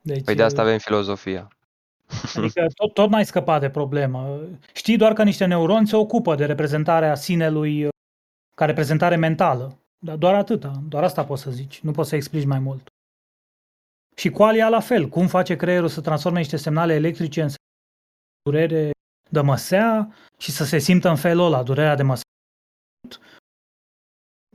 Deci, 0.00 0.24
Păi 0.24 0.34
de 0.34 0.42
asta 0.42 0.62
avem 0.62 0.78
filozofia. 0.78 1.48
Adică 2.34 2.66
tot, 2.74 2.94
tot 2.94 3.10
n-ai 3.10 3.24
scăpat 3.24 3.60
de 3.60 3.70
problemă. 3.70 4.40
Știi 4.72 4.96
doar 4.96 5.12
că 5.12 5.22
niște 5.22 5.44
neuroni 5.44 5.88
se 5.88 5.96
ocupă 5.96 6.34
de 6.34 6.44
reprezentarea 6.44 7.14
sinelui 7.14 7.88
ca 8.54 8.64
reprezentare 8.64 9.16
mentală. 9.16 9.76
Dar 9.98 10.16
doar 10.16 10.34
atâta, 10.34 10.82
doar 10.88 11.04
asta 11.04 11.24
poți 11.24 11.42
să 11.42 11.50
zici, 11.50 11.80
nu 11.80 11.90
poți 11.90 12.08
să 12.08 12.16
explici 12.16 12.44
mai 12.44 12.58
mult. 12.58 12.86
Și 14.14 14.30
qualia 14.30 14.68
la 14.68 14.80
fel, 14.80 15.08
cum 15.08 15.26
face 15.26 15.56
creierul 15.56 15.88
să 15.88 16.00
transforme 16.00 16.38
niște 16.38 16.56
semnale 16.56 16.94
electrice 16.94 17.42
în 17.42 17.48
durere 18.42 18.90
de 19.30 19.40
măsea 19.40 20.14
și 20.38 20.50
să 20.50 20.64
se 20.64 20.78
simtă 20.78 21.08
în 21.08 21.16
felul 21.16 21.44
ăla, 21.44 21.62
durerea 21.62 21.94
de 21.94 22.02
măsea. 22.02 22.24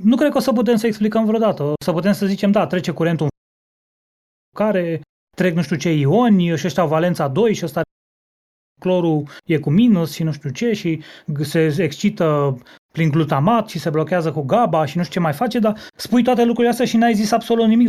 Nu 0.01 0.15
cred 0.15 0.31
că 0.31 0.37
o 0.37 0.41
să 0.41 0.51
putem 0.51 0.75
să 0.75 0.87
explicăm 0.87 1.25
vreodată. 1.25 1.63
O 1.63 1.73
să 1.83 1.91
putem 1.91 2.11
să 2.11 2.25
zicem, 2.25 2.51
da, 2.51 2.67
trece 2.67 2.91
curentul 2.91 3.27
care 4.55 5.01
trec 5.35 5.55
nu 5.55 5.61
știu 5.61 5.75
ce 5.75 5.89
ioni 5.89 6.57
și 6.57 6.65
ăștia 6.65 6.83
au 6.83 6.89
valența 6.89 7.27
2 7.27 7.53
și 7.53 7.65
ăsta 7.65 7.81
clorul 8.79 9.27
e 9.45 9.59
cu 9.59 9.69
minus 9.69 10.13
și 10.13 10.23
nu 10.23 10.31
știu 10.31 10.49
ce 10.49 10.73
și 10.73 11.03
se 11.41 11.83
excită 11.83 12.57
prin 12.93 13.09
glutamat 13.09 13.69
și 13.69 13.79
se 13.79 13.89
blochează 13.89 14.31
cu 14.31 14.41
GABA 14.41 14.85
și 14.85 14.97
nu 14.97 15.03
știu 15.03 15.13
ce 15.13 15.19
mai 15.19 15.33
face, 15.33 15.59
dar 15.59 15.79
spui 15.95 16.23
toate 16.23 16.43
lucrurile 16.43 16.69
astea 16.69 16.85
și 16.85 16.97
n-ai 16.97 17.13
zis 17.13 17.31
absolut 17.31 17.67
nimic. 17.67 17.87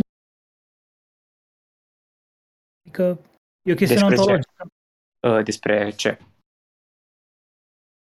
Adică 2.89 3.19
e 3.61 3.71
o 3.71 3.75
chestiune 3.75 4.09
Despre 4.09 4.15
ce? 4.15 4.21
ontologică. 4.21 4.67
Uh, 5.27 5.43
despre 5.43 5.89
ce? 5.89 6.17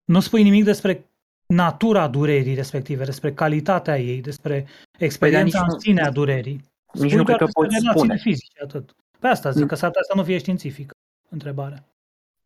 Nu 0.04 0.20
spui 0.20 0.42
nimic 0.42 0.64
despre 0.64 1.04
natura 1.46 2.08
durerii 2.08 2.54
respective, 2.54 3.04
despre 3.04 3.32
calitatea 3.34 3.98
ei, 3.98 4.20
despre 4.20 4.66
experiența 4.98 5.58
nici 5.58 5.66
în 5.68 5.74
nu- 5.74 5.78
sine 5.80 6.02
a 6.02 6.10
durerii. 6.10 6.52
Nici 6.52 6.62
Spui 6.92 7.16
nu 7.16 7.24
cred 7.24 7.24
doar 7.24 7.38
că 7.38 7.44
despre 7.44 7.62
poți 7.62 7.74
relațiile 7.74 7.98
spune. 7.98 8.16
fizice, 8.18 8.62
atât. 8.62 8.94
Pe 9.18 9.26
asta 9.26 9.50
zic, 9.50 9.66
că 9.66 9.74
s-ar 9.74 9.88
putea 9.88 10.02
să 10.10 10.12
nu 10.16 10.24
fie 10.24 10.38
științifică 10.38 10.94
întrebarea. 11.30 11.84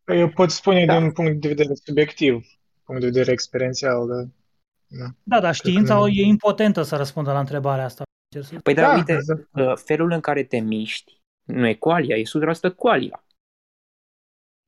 Păi 0.04 0.18
Eu 0.20 0.28
pot 0.28 0.50
spune 0.50 0.84
Da. 0.84 0.96
din 0.96 1.04
un 1.06 1.12
punct 1.12 1.40
de 1.40 1.48
vedere 1.48 1.74
subiectiv, 1.74 2.46
punct 2.84 3.00
de 3.00 3.06
vedere 3.06 3.32
experiențial, 3.32 4.06
da. 4.08 4.22
Da. 4.98 5.06
Da, 5.22 5.40
dar 5.40 5.54
știința 5.54 5.94
nu- 5.94 6.06
e 6.08 6.22
impotentă 6.22 6.82
să 6.82 6.96
răspundă 6.96 7.32
la 7.32 7.38
întrebarea 7.38 7.84
asta. 7.84 8.02
sincer 8.32 8.48
să 8.50 8.54
zic. 8.56 8.62
Păi 8.64 8.74
da, 8.74 8.82
Da, 8.82 8.94
uite, 8.96 9.12
exact. 9.12 9.48
uh, 9.52 9.72
felul 9.76 10.10
în 10.10 10.20
care 10.20 10.44
te 10.44 10.58
miști 10.58 11.19
nu 11.52 11.66
e 11.66 11.74
qualia, 11.74 12.16
e 12.16 12.22
100% 12.70 12.74
qualia. 12.76 13.24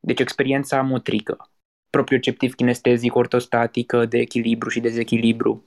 Deci 0.01 0.21
experiența 0.21 0.83
motrică, 0.83 1.51
proprioceptiv 1.91 2.55
kinestezic, 2.55 3.15
ortostatică, 3.15 4.07
de 4.07 4.19
echilibru 4.19 4.69
și 4.69 4.81
dezechilibru. 4.81 5.65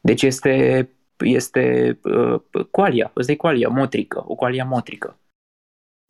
Deci 0.00 0.22
este, 0.22 0.88
este 1.18 1.98
uh, 2.02 2.40
qualia, 2.70 3.12
ăsta 3.16 3.32
e 3.32 3.36
qualia 3.36 3.68
motrică, 3.68 4.24
o 4.26 4.34
qualia 4.34 4.64
motrică. 4.64 5.18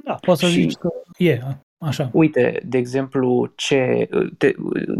Da, 0.05 0.15
poți 0.15 0.41
să 0.41 0.47
Și- 0.47 0.61
zici 0.61 0.75
că 0.75 0.89
e 1.19 1.41
așa. 1.79 2.11
Uite, 2.13 2.63
de 2.67 2.79
exemplu, 2.79 3.53
ce 3.57 4.09
te, 4.39 4.55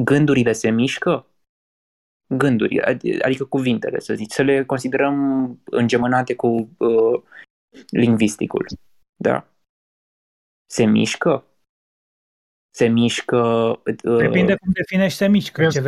gândurile 0.05 0.53
se 0.53 0.71
mișcă? 0.71 1.27
Gânduri, 2.35 2.81
ad- 2.83 3.21
adică 3.25 3.45
cuvintele, 3.45 3.99
să 4.01 4.15
zici, 4.15 4.31
să 4.33 4.43
le 4.43 4.65
considerăm 4.65 5.59
îngemănate 5.65 6.35
cu 6.35 6.69
uh, 6.79 7.23
lingvisticul. 7.91 8.67
Da? 9.21 9.49
Se 10.71 10.85
mișcă? 10.85 11.45
Se 12.75 12.87
mișcă... 12.89 13.37
Uh, 14.05 14.17
Depinde 14.19 14.57
cum 14.57 14.71
definești 14.73 15.19
se 15.19 15.27
mișcă. 15.29 15.61
Cred 15.61 15.71
Ce 15.71 15.81
că- 15.83 15.85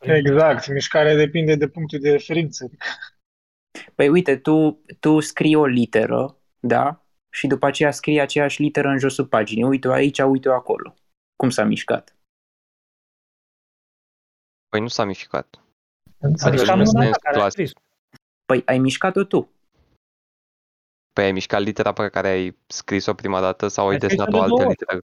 vezi. 0.00 0.18
Exact, 0.18 0.68
mișcarea 0.68 1.14
depinde 1.14 1.54
de 1.54 1.68
punctul 1.68 1.98
de 1.98 2.10
referință. 2.10 2.70
Păi 3.94 4.08
uite, 4.08 4.36
tu, 4.38 4.80
tu 5.00 5.20
scrii 5.20 5.54
o 5.54 5.64
literă, 5.66 6.36
da? 6.60 7.06
Și 7.30 7.46
după 7.46 7.66
aceea 7.66 7.90
scrii 7.90 8.20
aceeași 8.20 8.62
literă 8.62 8.88
în 8.88 8.98
josul 8.98 9.26
paginii. 9.26 9.64
Uite-o 9.64 9.92
aici, 9.92 10.18
uite-o 10.18 10.52
acolo. 10.52 10.94
Cum 11.36 11.50
s-a 11.50 11.64
mișcat? 11.64 12.16
Păi 14.68 14.80
nu 14.80 14.88
s-a 14.88 15.04
mișcat. 15.04 15.60
Adică 16.20 16.46
Adică 16.46 16.70
am 16.70 16.78
în 16.80 16.84
mâna 16.92 17.02
sens 17.02 17.16
ta 17.16 17.18
care 17.22 17.36
a 17.36 17.38
clasic. 17.38 17.66
scris. 17.66 17.82
Păi 18.44 18.62
ai 18.66 18.78
mișcat-o 18.78 19.24
tu. 19.24 19.50
Păi 21.16 21.24
ai 21.24 21.32
mișcat 21.32 21.60
litera 21.60 21.92
pe 21.92 22.08
care 22.08 22.28
ai 22.28 22.56
scris-o 22.66 23.14
prima 23.14 23.40
dată 23.40 23.68
sau 23.68 23.88
ai 23.88 23.92
Ai 23.92 23.98
scris-o 23.98 24.24
desenat 24.24 24.30
de 24.30 24.36
o 24.36 24.40
altă 24.42 24.54
două 24.54 24.68
ori. 24.68 24.78
literă? 24.78 25.00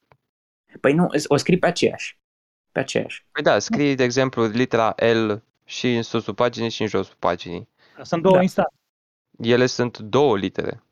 Păi 0.80 0.94
nu, 0.94 1.08
o 1.28 1.36
scrii 1.38 1.60
pe 1.60 1.66
aceeași. 1.68 2.20
Pe 2.72 2.80
aceeași. 2.80 3.26
Păi 3.32 3.44
da, 3.44 3.60
scrii, 3.60 3.96
de 3.96 4.04
exemplu, 4.04 4.46
litera 4.46 4.96
L 5.14 5.32
și 5.66 5.96
în 5.96 6.02
susul 6.02 6.34
paginii 6.34 6.70
și 6.70 6.82
în 6.82 6.88
josul 6.88 7.16
paginii. 7.20 7.68
Sunt 8.02 8.22
două 8.22 8.36
Da. 8.36 8.42
instanțe. 8.42 8.76
Ele 9.40 9.66
sunt 9.66 9.98
două 9.98 10.38
litere. 10.38 10.84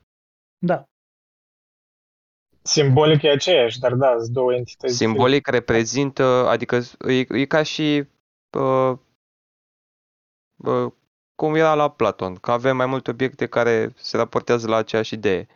Da. 0.57 0.85
Simbolic 2.61 3.22
e 3.22 3.30
aceeași, 3.30 3.80
dar 3.80 3.93
da, 3.93 4.15
sunt 4.19 4.34
două 4.34 4.53
entități. 4.53 4.95
Simbolic 4.95 5.48
reprezintă, 5.48 6.23
adică 6.48 6.76
e, 7.07 7.26
e 7.39 7.45
ca 7.45 7.64
și 7.64 8.03
uh, 8.57 8.98
uh, 10.56 10.91
cum 11.42 11.56
era 11.56 11.76
la 11.76 11.90
Platon, 11.90 12.36
că 12.36 12.52
avem 12.52 12.76
mai 12.76 12.86
multe 12.86 13.12
obiecte 13.12 13.46
care 13.46 13.94
se 13.96 14.18
raportează 14.18 14.68
la 14.68 14.76
aceeași 14.76 15.14
idee. 15.14 15.48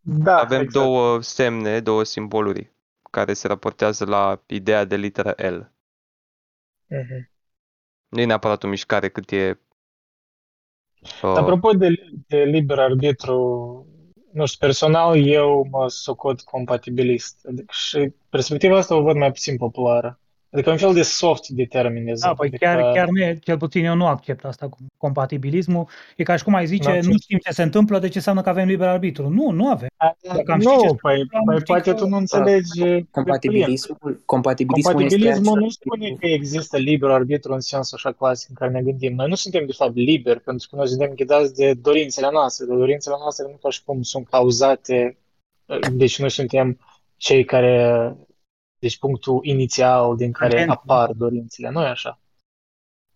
Da, 0.00 0.36
Avem 0.38 0.60
exact. 0.60 0.84
două 0.84 1.20
semne, 1.20 1.80
două 1.80 2.04
simboluri 2.04 2.72
care 3.10 3.32
se 3.32 3.46
raportează 3.46 4.04
la 4.04 4.42
ideea 4.46 4.84
de 4.84 4.96
literă 4.96 5.30
L. 5.30 5.72
Mhm. 6.86 7.30
Nu 8.08 8.20
e 8.20 8.24
neapărat 8.24 8.62
o 8.62 8.68
mișcare 8.68 9.08
cât 9.08 9.30
e... 9.30 9.58
Uh, 11.22 11.36
Apropo 11.36 11.70
de, 11.70 11.88
de 12.26 12.36
liber 12.36 12.78
arbitru, 12.78 13.36
nu 14.32 14.46
știu, 14.46 14.66
personal 14.66 15.26
eu 15.26 15.66
mă 15.70 15.88
socot 15.88 16.40
compatibilist. 16.40 17.46
Adică 17.46 17.72
și 17.72 18.12
perspectiva 18.28 18.76
asta 18.76 18.96
o 18.96 19.02
văd 19.02 19.16
mai 19.16 19.32
puțin 19.32 19.56
populară. 19.56 20.20
Adică 20.52 20.70
un 20.70 20.76
fel 20.76 20.92
de 20.94 21.02
soft 21.02 21.48
determinism. 21.48 22.26
Da, 22.26 22.34
păi 22.34 22.48
adică... 22.48 22.64
chiar, 22.64 22.92
chiar 22.92 23.08
nu 23.08 23.18
e, 23.18 23.38
cel 23.42 23.58
puțin 23.58 23.84
eu 23.84 23.94
nu 23.94 24.06
accept 24.06 24.44
asta 24.44 24.68
cu 24.68 24.76
compatibilismul. 24.96 25.88
E 26.16 26.22
ca 26.22 26.36
și 26.36 26.44
cum 26.44 26.54
ai 26.54 26.66
zice, 26.66 26.88
Da, 26.88 26.94
nu 26.94 27.18
știm 27.18 27.38
ce 27.38 27.52
se 27.52 27.62
întâmplă, 27.62 27.98
deci 27.98 28.14
înseamnă 28.14 28.42
că 28.42 28.48
avem 28.48 28.66
liber 28.66 28.88
arbitru. 28.88 29.28
Nu, 29.28 29.50
nu 29.50 29.68
avem. 29.68 29.88
Dacă 30.22 30.52
am 30.52 30.60
ști 30.60 30.70
ce 30.70 30.76
nu, 30.76 30.88
se 30.88 30.94
păi, 31.00 31.20
întâmplă, 31.20 31.38
am 31.38 31.44
păi 31.44 31.56
ști 31.56 31.64
poate 31.64 31.90
că- 31.90 31.96
tu 31.96 32.08
nu 32.08 32.16
înțelegi 32.16 32.80
pe 32.80 32.86
plin. 32.86 33.06
Compatibilismul, 33.10 34.22
compatibilismul, 34.24 34.94
Compatibilismul 34.94 35.46
este 35.46 35.64
nu 35.64 35.68
spune 35.68 36.16
că 36.20 36.26
există 36.26 36.76
liber 36.76 37.10
arbitru 37.10 37.52
în 37.52 37.60
sensul 37.60 37.98
așa 38.02 38.12
clasic 38.12 38.48
în 38.48 38.54
care 38.54 38.70
ne 38.70 38.82
gândim. 38.82 39.14
Noi 39.14 39.28
nu 39.28 39.34
suntem 39.34 39.66
de 39.66 39.72
fapt 39.72 39.94
liberi, 39.94 40.40
pentru 40.40 40.68
că 40.70 40.76
noi 40.76 40.88
suntem 40.88 41.12
ghidați 41.14 41.54
de 41.54 41.74
dorințele 41.74 42.28
noastre. 42.32 42.66
De 42.66 42.74
dorințele 42.74 43.14
noastre 43.18 43.46
nu 43.48 43.58
ca 43.62 43.70
și 43.70 43.84
cum 43.84 44.02
sunt 44.02 44.28
cauzate, 44.28 45.18
deci 45.92 46.18
noi 46.18 46.30
suntem 46.30 46.78
cei 47.16 47.44
care, 47.44 48.16
deci 48.80 48.98
punctul 48.98 49.38
inițial 49.42 50.16
din 50.16 50.32
care 50.32 50.54
Agenții. 50.54 50.76
apar 50.82 51.12
dorințele, 51.12 51.70
nu 51.70 51.82
e 51.82 51.86
așa? 51.86 52.18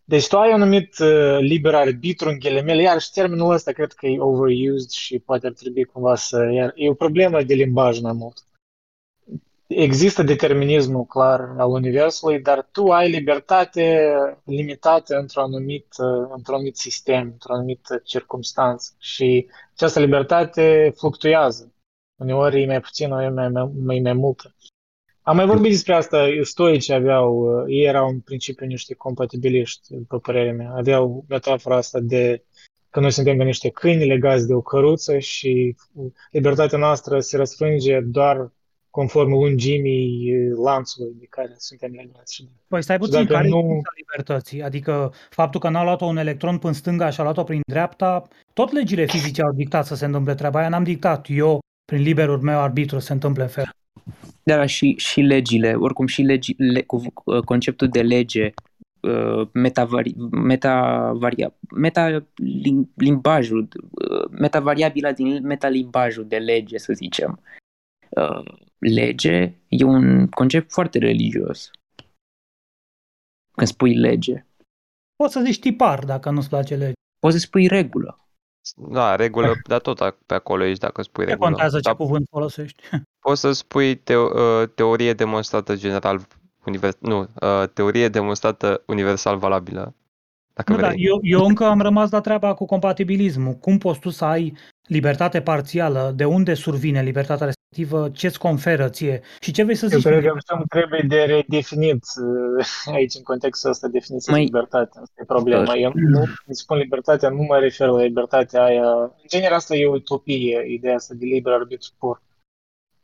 Deci 0.06 0.28
tu 0.28 0.36
ai 0.38 0.52
un 0.52 0.60
anumit 0.60 0.98
uh, 0.98 1.38
liber 1.40 1.74
arbitru 1.74 2.28
în 2.28 2.38
ghilimele, 2.38 2.82
iar 2.82 3.00
și 3.00 3.10
termenul 3.10 3.52
ăsta 3.52 3.72
cred 3.72 3.92
că 3.92 4.06
e 4.06 4.20
overused 4.20 4.90
și 4.90 5.18
poate 5.18 5.46
ar 5.46 5.52
trebui 5.52 5.84
cumva 5.84 6.14
să... 6.14 6.50
Iar 6.52 6.72
e 6.74 6.88
o 6.88 6.94
problemă 6.94 7.42
de 7.42 7.54
limbaj 7.54 8.00
mai 8.00 8.12
mult. 8.12 8.46
Există 9.66 10.22
determinismul 10.22 11.04
clar 11.04 11.40
al 11.58 11.70
Universului, 11.70 12.40
dar 12.40 12.68
tu 12.72 12.92
ai 12.92 13.10
libertate 13.10 14.08
limitată 14.44 15.16
într-un 15.16 15.42
anumit, 15.42 15.86
uh, 15.98 16.28
într-un 16.34 16.54
anumit 16.54 16.76
sistem, 16.76 17.22
într-o 17.22 17.54
anumită 17.54 18.00
circunstanță 18.04 18.92
și 18.98 19.48
această 19.74 20.00
libertate 20.00 20.92
fluctuează. 20.96 21.72
Uneori 22.16 22.62
e 22.62 22.66
mai 22.66 22.80
puțin, 22.80 23.10
uneori 23.10 23.26
e 23.26 23.34
mai, 23.34 23.48
mai, 23.48 23.70
mai, 23.84 23.98
mai 23.98 24.12
multă. 24.12 24.54
Am 25.26 25.36
mai 25.36 25.46
vorbit 25.46 25.70
despre 25.70 25.94
asta, 25.94 26.26
stoicii 26.42 26.94
aveau, 26.94 27.36
uh, 27.36 27.64
ei 27.66 27.84
erau 27.84 28.08
în 28.08 28.20
principiu 28.20 28.66
niște 28.66 28.94
compatibiliști, 28.94 29.94
după 29.96 30.18
părerea 30.18 30.52
mea. 30.52 30.72
Aveau 30.76 31.24
metafora 31.28 31.76
asta 31.76 32.00
de 32.00 32.44
că 32.90 33.00
noi 33.00 33.10
suntem 33.10 33.38
ca 33.38 33.44
niște 33.44 33.68
câini 33.70 34.06
legați 34.06 34.46
de 34.46 34.54
o 34.54 34.60
căruță 34.60 35.18
și 35.18 35.76
libertatea 36.30 36.78
noastră 36.78 37.20
se 37.20 37.36
răsfrânge 37.36 38.00
doar 38.00 38.52
conform 38.90 39.30
lungimii 39.30 40.36
uh, 40.36 40.58
lanțului 40.64 41.14
de 41.18 41.26
care 41.30 41.54
suntem 41.56 41.90
legați. 41.90 42.34
Și 42.34 42.48
Păi 42.68 42.82
stai 42.82 42.96
Și 42.96 43.02
puțin, 43.02 43.20
dacă 43.20 43.32
care 43.32 43.48
nu- 43.48 43.56
e 43.56 43.60
esența 43.60 43.90
libertății? 43.96 44.62
Adică 44.62 45.12
faptul 45.30 45.60
că 45.60 45.68
n-a 45.68 45.82
luat-o 45.82 46.04
un 46.04 46.16
electron 46.16 46.58
până 46.58 46.72
stânga 46.72 47.10
și 47.10 47.20
a 47.20 47.22
luat-o 47.22 47.44
prin 47.44 47.60
dreapta, 47.70 48.22
tot 48.52 48.72
legile 48.72 49.06
fizice 49.06 49.42
au 49.42 49.52
dictat 49.52 49.86
să 49.86 49.94
se 49.94 50.04
întâmple 50.04 50.34
treaba 50.34 50.58
aia, 50.58 50.68
n-am 50.68 50.84
dictat 50.84 51.26
eu 51.28 51.58
prin 51.84 52.02
liberul 52.02 52.40
meu 52.40 52.58
arbitru 52.58 52.98
să 52.98 53.06
se 53.06 53.12
întâmple 53.12 53.42
în 53.42 53.48
fel. 53.48 53.64
Da, 54.42 54.66
și, 54.66 54.94
și 54.98 55.20
legile, 55.20 55.74
oricum 55.74 56.06
și 56.06 56.22
legi, 56.22 56.54
le, 56.56 56.82
cu, 56.82 57.02
uh, 57.24 57.40
conceptul 57.40 57.88
de 57.88 58.02
lege, 58.02 58.52
uh, 59.00 59.48
metavari, 59.52 60.14
metavaria, 60.30 61.54
meta 61.76 62.20
lim- 62.42 62.94
limbajul, 62.94 63.68
uh, 63.90 64.30
metavariabila 64.30 65.12
din 65.12 65.46
metalimbajul 65.46 66.26
de 66.28 66.38
lege, 66.38 66.78
să 66.78 66.92
zicem. 66.92 67.40
Uh, 68.08 68.62
Lege 68.78 69.52
e 69.68 69.84
un 69.84 70.28
concept 70.28 70.72
foarte 70.72 70.98
religios. 70.98 71.70
Când 73.52 73.68
spui 73.68 73.94
lege, 73.94 74.46
Poți 75.16 75.32
să 75.32 75.40
zici 75.40 75.58
tipar 75.58 76.04
dacă 76.04 76.30
nu-ți 76.30 76.48
place 76.48 76.76
legea. 76.76 76.92
poți 77.20 77.34
să 77.34 77.40
spui 77.40 77.66
regulă. 77.66 78.23
Da, 78.76 79.16
regulă, 79.16 79.52
dar 79.68 79.80
tot 79.80 80.00
a- 80.00 80.16
pe 80.26 80.34
acolo 80.34 80.64
ești 80.64 80.78
dacă 80.80 81.02
spui 81.02 81.24
Ce 81.24 81.30
regulă. 81.30 81.48
contează 81.50 81.76
ce 81.76 81.82
Dar 81.82 81.94
cuvânt 81.96 82.26
folosești? 82.30 82.82
poți 83.26 83.40
să 83.40 83.52
spui 83.52 83.96
teo- 83.96 84.32
uh, 84.34 84.68
teorie 84.74 85.12
demonstrată 85.12 85.74
general 85.76 86.20
univers- 86.66 86.96
nu, 87.00 87.20
uh, 87.20 87.68
teorie 87.72 88.08
demonstrată 88.08 88.82
universal 88.86 89.36
valabilă. 89.38 89.94
Dacă 90.54 90.72
Nu, 90.72 90.78
da, 90.78 90.86
vrei. 90.88 91.04
eu, 91.04 91.18
eu 91.22 91.44
încă 91.44 91.64
am 91.64 91.80
rămas 91.80 92.10
la 92.10 92.20
treaba 92.20 92.54
cu 92.54 92.64
compatibilismul. 92.66 93.52
Cum 93.54 93.78
poți 93.78 93.98
tu 94.00 94.10
să 94.10 94.24
ai 94.24 94.56
libertate 94.86 95.40
parțială? 95.42 96.12
De 96.16 96.24
unde 96.24 96.54
survine 96.54 97.02
libertatea 97.02 97.50
respectivă? 97.74 98.10
Ce-ți 98.10 98.38
conferă 98.38 98.88
ție? 98.88 99.22
Și 99.40 99.52
ce 99.52 99.62
vrei 99.62 99.76
să 99.76 99.84
Eu 99.84 99.90
zici? 99.98 100.02
cred 100.02 100.18
prin 100.18 100.30
că 100.32 100.38
acum 100.46 100.64
trebuie 100.68 101.04
de 101.08 101.22
redefinit 101.22 102.02
uh, 102.56 102.66
aici, 102.94 103.14
în 103.14 103.22
contextul 103.22 103.70
ăsta, 103.70 103.88
definiția 103.88 104.32
de 104.32 104.38
Mai- 104.38 104.44
libertate. 104.44 104.98
Asta 105.02 105.20
e 105.22 105.24
problema. 105.24 105.74
Eu 105.74 105.92
nu, 105.94 106.18
când 106.44 106.56
spun 106.56 106.76
libertatea, 106.76 107.28
nu 107.28 107.42
mă 107.42 107.58
refer 107.58 107.88
la 107.88 108.02
libertatea 108.02 108.62
aia. 108.64 108.90
În 109.00 109.28
general, 109.28 109.56
asta 109.56 109.74
e 109.76 109.86
o 109.86 109.92
utopie, 109.92 110.64
ideea 110.68 110.94
asta 110.94 111.14
de 111.14 111.24
liber 111.24 111.52
arbitru 111.52 111.90
pur. 111.98 112.22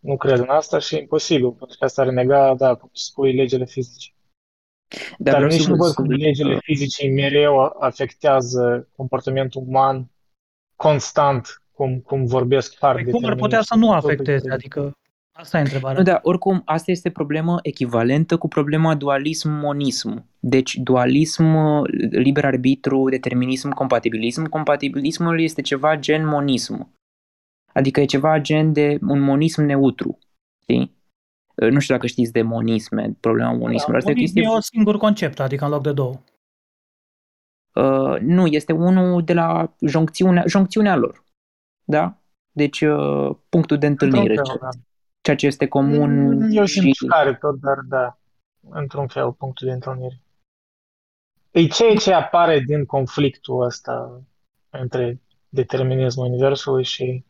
Nu 0.01 0.17
cred 0.17 0.39
în 0.39 0.49
asta 0.49 0.79
și 0.79 0.95
e 0.95 0.99
imposibil, 1.01 1.51
pentru 1.51 1.77
că 1.79 1.85
asta 1.85 2.03
ar 2.03 2.09
nega, 2.09 2.55
da, 2.55 2.75
cum 2.75 2.91
spui, 2.93 3.35
legile 3.35 3.65
fizice. 3.65 4.11
Dar, 5.19 5.33
Dar 5.33 5.35
vreau 5.35 5.51
nici 5.51 5.61
să 5.61 5.69
nu 5.71 5.77
vă 5.77 5.85
văd 5.85 5.95
cum 5.95 6.05
spun 6.05 6.17
legile 6.17 6.53
că- 6.55 6.61
fizice 6.63 7.07
mereu 7.09 7.77
afectează 7.81 8.89
comportamentul 8.97 9.63
uman 9.67 10.11
constant, 10.77 11.63
cum, 11.81 11.99
cum 11.99 12.25
vorbesc 12.25 12.79
hard 12.79 13.03
Păi 13.03 13.13
cum 13.13 13.25
ar 13.25 13.35
putea 13.35 13.61
să 13.63 13.75
nu 13.77 13.93
afecteze? 13.93 14.53
Adică 14.53 14.97
asta 15.33 15.59
e 15.59 15.61
întrebarea. 15.61 15.99
Nu, 15.99 16.05
da, 16.05 16.21
oricum, 16.23 16.63
asta 16.65 16.91
este 16.91 17.11
problemă 17.11 17.59
echivalentă 17.63 18.39
cu 18.39 18.49
problema 18.49 18.95
dualism-monism. 18.95 20.27
Deci, 20.41 20.75
dualism, 20.75 21.45
liber 22.11 22.45
arbitru, 22.45 23.09
determinism, 23.09 23.71
compatibilism. 23.71 24.49
Compatibilismul 24.49 25.41
este 25.41 25.61
ceva 25.63 25.97
gen 25.97 26.27
monism. 26.27 26.95
Adică 27.73 28.01
e 28.01 28.05
ceva 28.05 28.39
gen 28.39 28.73
de 28.73 28.99
un 29.07 29.21
monism 29.21 29.63
neutru. 29.63 30.19
Știi? 30.63 30.99
Nu 31.55 31.79
știu 31.79 31.95
dacă 31.95 32.07
știți 32.07 32.33
de 32.33 32.43
monisme, 32.43 33.17
problema 33.21 33.53
monismului. 33.53 33.99
Asta 33.99 34.11
e 34.11 34.13
o 34.13 34.17
Monism 34.17 34.35
chestie... 34.35 34.53
e 34.53 34.55
un 34.55 34.61
singur 34.61 34.97
concept, 34.97 35.41
adică 35.41 35.65
în 35.65 35.71
loc 35.71 35.83
de 35.83 35.93
două. 35.93 36.21
Uh, 37.75 38.21
nu, 38.21 38.47
este 38.47 38.73
unul 38.73 39.25
de 39.25 39.33
la 39.33 39.75
joncțiunea, 39.87 40.45
joncțiunea 40.47 40.97
lor. 40.97 41.29
Da? 41.91 42.15
Deci, 42.53 42.81
uh, 42.81 43.37
punctul 43.49 43.79
de 43.79 43.87
întâlnire. 43.87 44.35
Într-un 44.37 44.45
fel, 44.45 44.59
da. 44.61 44.69
Ceea 45.21 45.37
ce 45.37 45.47
este 45.47 45.69
comun 45.69 46.41
Eu 46.51 46.65
și... 46.65 46.81
simt 46.81 47.11
care 47.11 47.35
tot, 47.35 47.61
dar 47.61 47.79
da, 47.89 48.19
într-un 48.71 49.07
fel, 49.07 49.33
punctul 49.33 49.67
de 49.67 49.73
întâlnire. 49.73 50.21
E 51.51 51.67
ceea 51.67 51.95
ce 51.95 52.13
apare 52.13 52.59
din 52.59 52.85
conflictul 52.85 53.63
ăsta 53.63 54.23
între 54.71 55.21
determinismul 55.49 56.27
Universului 56.27 56.85
și 56.85 57.25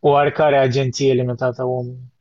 oarecare 0.00 0.58
agenție 0.58 1.12
limitată 1.12 1.62
a 1.62 1.64
omului. 1.64 2.12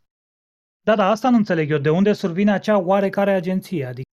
Da, 0.82 0.96
da, 0.96 1.10
asta 1.10 1.30
nu 1.30 1.36
înțeleg 1.36 1.72
eu. 1.72 1.78
De 1.78 1.90
unde 1.90 2.14
survine 2.14 2.52
acea 2.52 2.78
oarecare 2.78 3.32
agenție? 3.32 3.86
Adică 3.86 4.10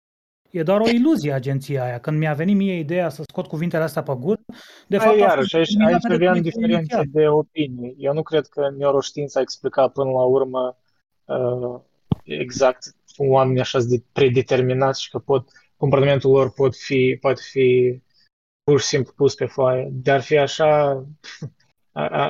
e 0.57 0.63
doar 0.63 0.79
o 0.79 0.89
iluzie 0.89 1.33
agenția 1.33 1.83
aia. 1.83 1.99
Când 1.99 2.17
mi-a 2.17 2.33
venit 2.33 2.55
mie 2.55 2.79
ideea 2.79 3.09
să 3.09 3.23
scot 3.27 3.47
cuvintele 3.47 3.83
astea 3.83 4.03
pe 4.03 4.13
gură, 4.19 4.39
de 4.87 4.97
fapt 4.97 5.09
Păi, 5.09 5.21
a 5.21 5.27
iarăși, 5.27 5.39
fost 5.39 5.53
aici, 5.53 5.67
aici 5.85 6.01
determinată 6.01 6.07
de 6.07 6.13
avem 6.13 6.27
conectul 6.27 6.51
diferențe 6.51 6.95
inițial. 6.95 7.05
de 7.11 7.27
opinii. 7.27 7.95
Eu 7.99 8.13
nu 8.13 8.23
cred 8.23 8.45
că 8.45 8.69
neuroștiința 8.77 9.41
explica 9.41 9.87
până 9.87 10.09
la 10.09 10.23
urmă 10.23 10.77
uh, 11.25 11.79
exact 12.23 12.95
cum 13.15 13.29
oamenii 13.29 13.61
așa 13.61 13.79
sunt 13.79 13.91
de 13.91 14.03
predeterminați 14.11 15.01
și 15.01 15.09
că 15.09 15.19
pot, 15.19 15.49
comportamentul 15.77 16.31
lor 16.31 16.53
pot 16.53 16.75
fi, 16.75 17.17
poate 17.21 17.41
fi 17.43 17.99
pur 18.63 18.79
și 18.79 18.85
simplu 18.85 19.13
pus 19.15 19.35
pe 19.35 19.45
foaie. 19.45 19.89
De-ar 19.91 20.21
fi 20.21 20.37
așa, 20.37 20.65
a, 20.85 21.05
a, 21.39 21.55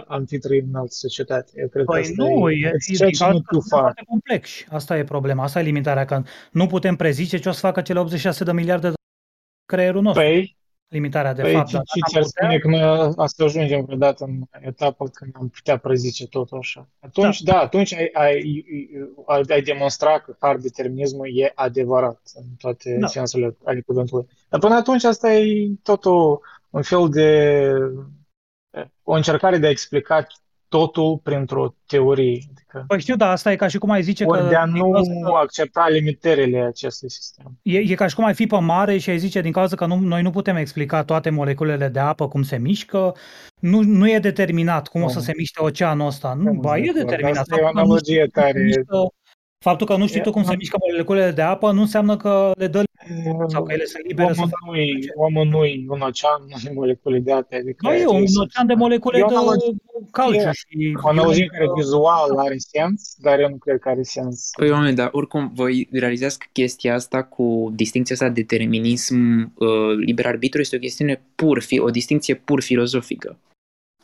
am 0.07 0.25
fi 0.25 0.37
trăit 0.37 0.63
în 0.67 0.75
altă 0.75 0.91
societate. 0.93 1.51
Eu 1.55 1.67
cred 1.67 1.85
că 1.85 1.91
Păi 1.91 2.01
asta 2.01 2.13
nu, 2.23 2.49
e, 2.49 2.55
e, 2.65 2.69
it's 2.69 2.91
e, 2.91 2.93
stretching 2.93 3.09
din 3.09 3.17
cauza 3.19 3.37
it 3.37 3.45
că 3.45 3.51
too 3.51 3.59
sunt 3.59 3.71
far. 3.71 3.79
foarte 3.81 4.03
complexi. 4.07 4.65
Asta 4.69 4.97
e 4.97 5.03
problema, 5.03 5.43
asta 5.43 5.59
e 5.59 5.63
limitarea, 5.63 6.05
că 6.05 6.23
nu 6.51 6.67
putem 6.67 6.95
prezice 6.95 7.37
ce 7.39 7.49
o 7.49 7.51
să 7.51 7.59
facă 7.59 7.81
cele 7.81 7.99
86 7.99 8.43
de 8.43 8.51
miliarde 8.51 8.87
de 8.89 8.93
creierul 9.65 10.01
nostru. 10.01 10.23
Păi, 10.23 10.55
limitarea 10.87 11.33
de 11.33 11.41
păi 11.41 11.53
fapt. 11.53 11.67
ce, 11.67 11.73
dar 11.75 11.83
ce 11.85 11.99
dacă 11.99 12.09
ți-ar 12.11 12.21
am 12.21 12.27
putea- 12.29 12.57
spune 12.59 12.59
că 12.59 12.67
noi 12.67 13.13
o 13.15 13.25
să 13.27 13.43
ajungem 13.43 13.85
vreodată 13.85 14.23
în 14.23 14.41
etapa 14.59 15.05
când 15.13 15.31
am 15.39 15.47
putea 15.49 15.77
prezice 15.77 16.27
totul 16.27 16.57
așa? 16.57 16.87
Atunci, 16.99 17.41
da, 17.41 17.57
atunci 17.59 17.93
ai, 17.93 18.09
ai, 18.13 18.65
ai, 19.27 19.41
ai 19.49 19.61
demonstra 19.61 20.19
că 20.19 20.35
hard 20.39 20.61
determinismul 20.61 21.27
e 21.39 21.51
adevărat 21.55 22.19
în 22.35 22.43
toate 22.57 22.97
Da. 22.99 23.07
sensurile 23.07 23.55
ale 23.63 23.81
cuvântului. 23.81 24.25
Dar 24.49 24.59
până 24.59 24.75
atunci 24.75 25.03
asta 25.03 25.33
e 25.33 25.69
totul 25.83 26.41
un 26.69 26.81
fel 26.81 27.09
de 27.09 27.69
o 29.09 29.13
încercare 29.13 29.57
de 29.57 29.67
a 29.67 29.69
explica 29.69 30.27
totul 30.67 31.19
printr-o 31.23 31.75
teorie. 31.85 32.39
Adică, 32.53 32.83
Păi 32.87 32.99
știu, 32.99 33.15
dar 33.15 33.29
asta 33.31 33.51
e 33.51 33.55
ca 33.55 33.67
și 33.67 33.77
cum 33.77 33.89
ai 33.89 34.01
zice 34.01 34.23
că... 34.23 34.29
ori 34.29 34.49
de 34.49 34.55
a 34.55 34.65
din 34.65 34.73
nu 34.75 34.91
cauza 34.91 35.11
că- 35.23 35.37
accepta 35.41 35.87
limitările 35.89 36.59
acestui 36.59 37.09
sistem. 37.09 37.57
E, 37.61 37.77
e 37.77 37.95
ca 37.95 38.07
și 38.07 38.15
cum 38.15 38.23
ai 38.25 38.33
fi 38.33 38.47
pe 38.47 38.57
mare 38.59 38.97
și 38.97 39.09
ai 39.09 39.17
zice 39.17 39.41
din 39.41 39.51
cauza 39.51 39.75
că 39.75 39.85
nu, 39.85 39.95
noi 39.99 40.21
nu 40.21 40.29
putem 40.29 40.55
explica 40.55 41.03
toate 41.03 41.29
moleculele 41.29 41.87
de 41.87 41.99
apă 41.99 42.27
cum 42.27 42.41
se 42.43 42.57
mișcă, 42.57 43.15
nu, 43.59 43.81
nu 43.81 44.09
e 44.09 44.19
determinat 44.19 44.87
cum 44.87 45.03
o 45.03 45.07
să 45.07 45.17
Nu. 45.17 45.23
se 45.23 45.31
miște 45.37 45.61
oceanul 45.63 46.07
ăsta. 46.07 46.33
Nu, 46.33 46.43
Nu, 46.51 46.59
ba, 46.59 46.77
e 46.77 46.81
de 46.81 46.89
acord. 46.89 47.03
determinat. 47.05 47.37
Asta 47.37 47.55
e 47.57 47.61
o 47.61 47.63
Faptul 47.63 47.81
că 47.81 47.85
nu 47.87 47.91
analogie 47.93 48.13
știi 48.21 48.31
cum 48.31 48.41
se 48.43 48.51
tare- 48.51 48.63
mișcă 48.63 48.97
Faptul 49.59 49.87
că 49.87 49.95
nu 49.95 50.07
știi 50.07 50.21
tu 50.21 50.31
cum 50.31 50.43
se 50.43 50.55
mișcă 50.55 50.77
moleculele 50.89 51.31
de 51.31 51.41
apă 51.41 51.71
nu 51.71 51.81
înseamnă 51.81 52.17
că 52.17 52.51
le 52.57 52.67
dă 52.67 52.83
sau 53.47 53.63
că 53.63 53.73
ele 53.73 53.85
sunt 53.85 54.03
libere 54.07 54.33
să 54.33 54.39
Omul 54.39 54.49
facă 54.49 54.71
nu-i, 54.71 54.91
orice. 54.93 55.11
omul 55.15 55.45
nu-i 55.45 55.85
un 55.89 55.99
ocean, 56.01 56.41
nu 56.63 56.73
molecule 56.73 57.19
de 57.19 57.31
apă. 57.31 57.55
Adică 57.55 57.87
Nu, 57.87 57.93
e 57.93 58.05
un 58.07 58.21
e- 58.21 58.39
ocean 58.41 58.67
de 58.67 58.73
molecule 58.73 59.17
e 59.17 59.23
o 59.23 59.27
de 59.27 59.35
analogie. 59.35 59.75
calciu 60.11 60.47
E 60.47 60.51
și... 60.53 60.97
O 61.03 61.07
analogie 61.07 61.45
care 61.45 61.65
vizual 61.75 62.37
are 62.37 62.55
sens, 62.57 63.15
dar 63.17 63.39
eu 63.39 63.49
nu 63.49 63.55
cred 63.55 63.79
că 63.79 63.89
are 63.89 64.03
sens. 64.03 64.49
Păi, 64.57 64.71
oameni, 64.71 64.95
dar 64.95 65.09
oricum, 65.11 65.51
voi 65.53 65.87
realizați 65.91 66.39
că 66.39 66.45
chestia 66.51 66.93
asta 66.93 67.23
cu 67.23 67.71
distinția 67.75 68.15
asta 68.15 68.29
determinism, 68.29 69.51
uh, 69.57 69.95
liber 70.05 70.25
arbitru 70.25 70.59
este 70.59 70.75
o 70.75 70.79
chestiune 70.79 71.21
pur, 71.35 71.61
fi, 71.61 71.79
o 71.79 71.89
distinție 71.89 72.33
pur 72.33 72.61
filozofică. 72.61 73.37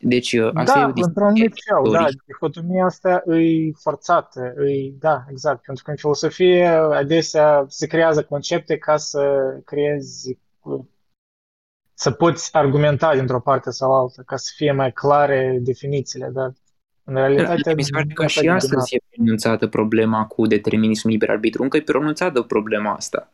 Deci, 0.04 0.34
uh, 0.34 0.50
asta 0.54 0.80
e 0.80 0.82
Da, 0.82 0.88
o 0.88 0.92
distinție 0.92 1.04
într-un 1.04 1.26
anumit 1.26 1.54
fel, 1.66 1.92
da, 1.92 1.98
teorică. 1.98 2.24
dihotomia 2.26 2.86
asta 2.86 3.24
e 3.28 3.72
forțată, 3.72 4.40
e, 4.42 4.92
da, 5.00 5.26
exact, 5.30 5.62
pentru 5.62 5.84
că 5.84 5.90
în 5.92 5.98
filosofie 5.98 6.66
adesea 6.68 7.66
se 7.68 7.88
creează 7.88 8.24
concepte 8.24 8.78
ca 8.78 8.98
să 8.98 9.54
creezi, 9.66 10.38
să 11.94 12.12
poți 12.12 12.50
argumenta 12.56 13.16
dintr-o 13.16 13.40
parte 13.40 13.72
sau 13.72 13.94
alta, 13.94 14.22
ca 14.26 14.36
să 14.36 14.52
fie 14.56 14.72
mai 14.72 14.92
clare 14.92 15.58
definițiile, 15.62 16.30
dar 16.34 16.54
în 17.04 17.14
realitate 17.14 17.74
Mi 17.74 17.84
se 17.84 17.92
pare 17.92 18.06
nu 18.08 18.14
că 18.14 18.24
așa 18.24 18.40
și 18.40 18.46
de 18.46 18.52
astăzi 18.52 18.96
e 18.96 19.00
pronunțată 19.16 19.68
problema 19.68 20.26
cu 20.26 20.48
determinism 20.48 21.08
liber 21.08 21.30
arbitru. 21.30 21.64
Încă 21.64 21.78
e 21.78 21.82
pronunțată 21.82 22.42
problema 22.42 22.94
asta. 22.94 23.32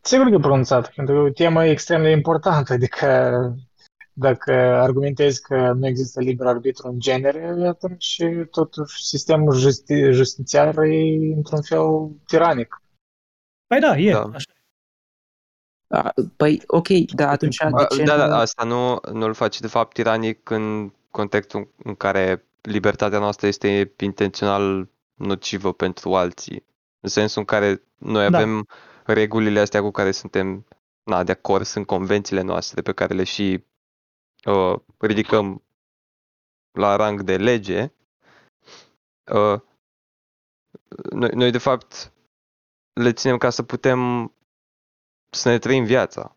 Sigur 0.00 0.28
că 0.28 0.34
e 0.34 0.38
pronunțat, 0.38 0.92
pentru 0.94 1.14
că 1.14 1.20
e 1.20 1.24
o 1.24 1.30
temă 1.30 1.64
extrem 1.64 2.02
de 2.02 2.10
importantă, 2.10 2.72
adică 2.72 3.06
dacă 4.18 4.52
argumentezi 4.52 5.42
că 5.42 5.72
nu 5.72 5.86
există 5.86 6.20
liber 6.20 6.46
arbitru 6.46 6.88
în 6.88 6.98
genere, 6.98 7.66
atunci 7.66 8.22
totuși 8.50 9.04
sistemul 9.04 9.54
justi- 9.54 10.10
justițiar 10.10 10.78
e 10.78 11.34
într-un 11.34 11.62
fel 11.62 12.10
tiranic. 12.26 12.82
Păi 13.66 13.80
da, 13.80 13.98
e. 13.98 14.12
Da. 14.12 14.30
Așa. 14.34 14.50
A, 15.88 16.12
Păi, 16.36 16.62
ok, 16.66 16.88
dar 16.88 17.28
atunci 17.28 17.56
de 17.56 17.68
Ba, 17.70 17.84
ce 17.84 18.02
Da, 18.02 18.16
nu... 18.16 18.28
da, 18.28 18.36
asta 18.38 18.64
nu, 18.64 18.98
nu 19.12 19.24
îl 19.24 19.34
face 19.34 19.60
de 19.60 19.66
fapt 19.66 19.92
tiranic 19.92 20.50
în 20.50 20.92
contextul 21.10 21.68
în 21.84 21.94
care 21.94 22.44
libertatea 22.60 23.18
noastră 23.18 23.46
este 23.46 23.92
intențional 24.00 24.88
nocivă 25.14 25.72
pentru 25.72 26.14
alții. 26.14 26.64
În 27.00 27.08
sensul 27.08 27.38
în 27.40 27.44
care 27.44 27.82
noi 27.98 28.30
Da. 28.30 28.36
avem 28.36 28.66
regulile 29.04 29.60
astea 29.60 29.80
cu 29.80 29.90
care 29.90 30.10
suntem 30.10 30.66
na, 31.02 31.24
de 31.24 31.32
acord, 31.32 31.64
sunt 31.64 31.86
convențiile 31.86 32.42
noastre 32.42 32.82
pe 32.82 32.92
care 32.92 33.14
le 33.14 33.24
și 33.24 33.64
uh, 34.44 34.80
ridicăm 34.98 35.62
la 36.72 36.96
rang 36.96 37.22
de 37.22 37.36
lege. 37.36 37.92
Uh, 39.32 39.60
noi, 41.10 41.30
noi, 41.34 41.50
de 41.50 41.58
fapt, 41.58 42.12
le 42.92 43.12
ținem 43.12 43.38
ca 43.38 43.50
să 43.50 43.62
putem 43.62 44.32
să 45.30 45.48
ne 45.48 45.58
trăim 45.58 45.84
viața. 45.84 46.35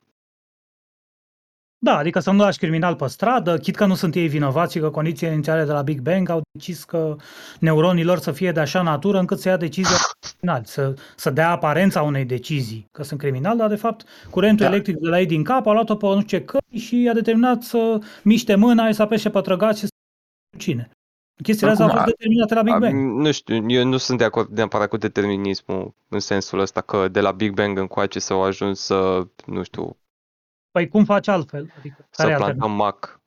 Da, 1.82 1.98
adică 1.98 2.20
să 2.20 2.32
nu 2.32 2.38
lași 2.38 2.58
criminal 2.58 2.96
pe 2.96 3.08
stradă, 3.08 3.58
chit 3.58 3.76
că 3.76 3.86
nu 3.86 3.96
sunt 3.96 4.16
ei 4.16 4.28
vinovați 4.28 4.74
și 4.74 4.80
că 4.80 4.90
condițiile 4.90 5.34
inițiale 5.34 5.64
de 5.64 5.72
la 5.72 5.82
Big 5.82 6.00
Bang 6.00 6.30
au 6.30 6.42
decis 6.52 6.84
că 6.84 7.16
neuronii 7.60 8.04
lor 8.04 8.18
să 8.18 8.32
fie 8.32 8.52
de 8.52 8.60
așa 8.60 8.82
natură 8.82 9.20
încât 9.20 9.40
să 9.40 9.50
ia 9.50 9.58
decizia 9.58 9.96
criminali, 10.28 10.66
să, 10.66 10.94
să 11.16 11.30
dea 11.30 11.50
aparența 11.50 12.02
unei 12.02 12.26
decizii 12.26 12.86
că 12.92 13.04
sunt 13.04 13.20
criminali, 13.20 13.58
dar 13.58 13.70
de 13.70 13.76
fapt 13.76 14.06
curentul 14.30 14.66
Da. 14.66 14.72
electric 14.72 14.98
de 14.98 15.08
la 15.10 15.20
ei 15.20 15.26
din 15.26 15.44
cap 15.44 15.68
a 15.68 15.72
luat-o 15.72 15.96
pe 15.96 16.06
nu 16.06 16.22
știu 16.22 16.38
ce 16.38 16.44
căi 16.44 16.80
și 16.80 17.08
a 17.10 17.14
determinat 17.14 17.62
să 17.62 18.00
miște 18.24 18.56
mâna 18.56 18.88
și 18.88 18.94
să 18.94 19.02
apeșe 19.02 19.30
pe 19.30 19.42
trăgaci 19.42 19.78
și 19.78 19.82
să 19.82 19.88
cine. 20.58 20.90
Chestiile 21.44 21.72
astea 21.72 21.86
au 21.86 21.92
Acum, 21.92 22.04
fost 22.04 22.16
determinate 22.16 22.54
la 22.54 22.62
Big 22.62 22.74
A, 22.74 22.78
Bang. 22.78 23.20
Nu 23.26 23.32
știu, 23.32 23.66
eu 23.68 23.86
nu 23.86 23.98
sunt 23.98 24.18
de 24.18 24.24
acord 24.24 24.58
neapărat 24.58 24.90
cu 24.90 24.98
determinismul 24.98 25.94
în 26.10 26.20
sensul 26.20 26.60
ăsta 26.60 26.82
că 26.82 27.08
de 27.08 27.22
la 27.22 27.32
Big 27.32 27.54
Bang 27.54 27.78
încoace 27.78 28.20
s-au 28.20 28.44
ajuns 28.44 28.80
să, 28.80 29.28
nu 29.46 29.64
știu, 29.64 29.98
Păi 30.72 30.88
cum 30.88 31.06
faci 31.06 31.28
altfel? 31.28 31.74
Adică, 31.78 32.08
să 32.10 32.22
care 32.22 32.34
e 32.34 32.36
plantăm 32.36 32.62
alternativa? 32.62 32.84
mac. 32.84 33.20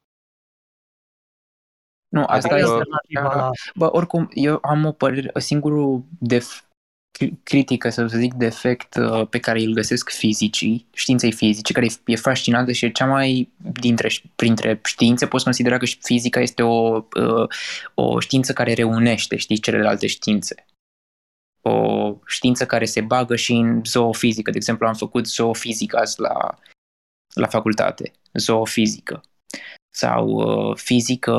Nu, 2.08 2.24
asta 2.26 2.48
Care 2.48 2.60
e 2.60 2.64
Adică- 2.64 2.78
este... 2.78 2.90
alternativa 2.92 3.40
la... 3.44 3.50
Bă, 3.74 3.96
oricum, 3.96 4.28
eu 4.34 4.58
am 4.62 4.84
o 4.84 4.92
părere, 4.92 5.30
singurul 5.40 6.04
def, 6.18 6.62
cri- 7.18 7.42
critică, 7.42 7.88
să 7.90 8.06
zic, 8.06 8.34
defect 8.34 8.94
uh, 8.94 9.26
pe 9.28 9.38
care 9.40 9.60
îl 9.60 9.72
găsesc 9.72 10.10
fizicii, 10.10 10.86
științei 10.92 11.32
fizice, 11.32 11.72
care 11.72 11.86
e, 11.86 12.12
e 12.12 12.16
fascinantă 12.16 12.72
și 12.72 12.84
e 12.84 12.90
cea 12.90 13.06
mai, 13.06 13.52
dintre, 13.56 14.08
printre 14.36 14.80
științe, 14.84 15.26
poți 15.26 15.44
considera 15.44 15.78
că 15.78 15.84
și 15.84 15.98
fizica 16.02 16.40
este 16.40 16.62
o, 16.62 16.96
uh, 16.96 17.48
o 17.94 18.20
știință 18.20 18.52
care 18.52 18.72
reunește, 18.72 19.36
știi, 19.36 19.58
celelalte 19.58 20.06
științe. 20.06 20.64
O 21.60 22.14
știință 22.26 22.66
care 22.66 22.84
se 22.84 23.00
bagă 23.00 23.36
și 23.36 23.52
în 23.52 23.84
zoofizică. 23.84 24.50
De 24.50 24.56
exemplu, 24.56 24.86
am 24.86 24.94
făcut 24.94 25.26
zoofizică 25.26 25.98
azi 25.98 26.20
la, 26.20 26.58
la 27.34 27.46
facultate, 27.46 28.12
zoofizică. 28.32 29.22
Sau 29.94 30.28
uh, 30.28 30.76
fizică 30.76 31.32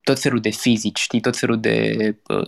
tot 0.00 0.20
felul 0.20 0.40
de 0.40 0.50
fizici, 0.50 0.98
știi, 0.98 1.20
tot 1.20 1.36
felul 1.36 1.60
de 1.60 1.96
uh, 2.28 2.46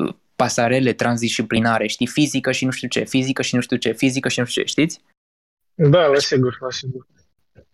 uh, 0.00 0.14
pasarele 0.36 0.92
transdisciplinare, 0.92 1.86
știi, 1.86 2.06
fizică 2.06 2.52
și 2.52 2.64
nu 2.64 2.70
știu 2.70 2.88
ce, 2.88 3.04
fizică 3.04 3.42
și 3.42 3.54
nu 3.54 3.60
știu 3.60 3.76
ce, 3.76 3.92
fizică 3.92 4.28
și 4.28 4.38
nu 4.38 4.44
știu 4.44 4.62
ce, 4.62 4.68
știți? 4.68 5.00
Da, 5.74 6.06
la 6.06 6.18
sigur, 6.18 6.58
la 6.60 6.70
sigur. 6.70 7.06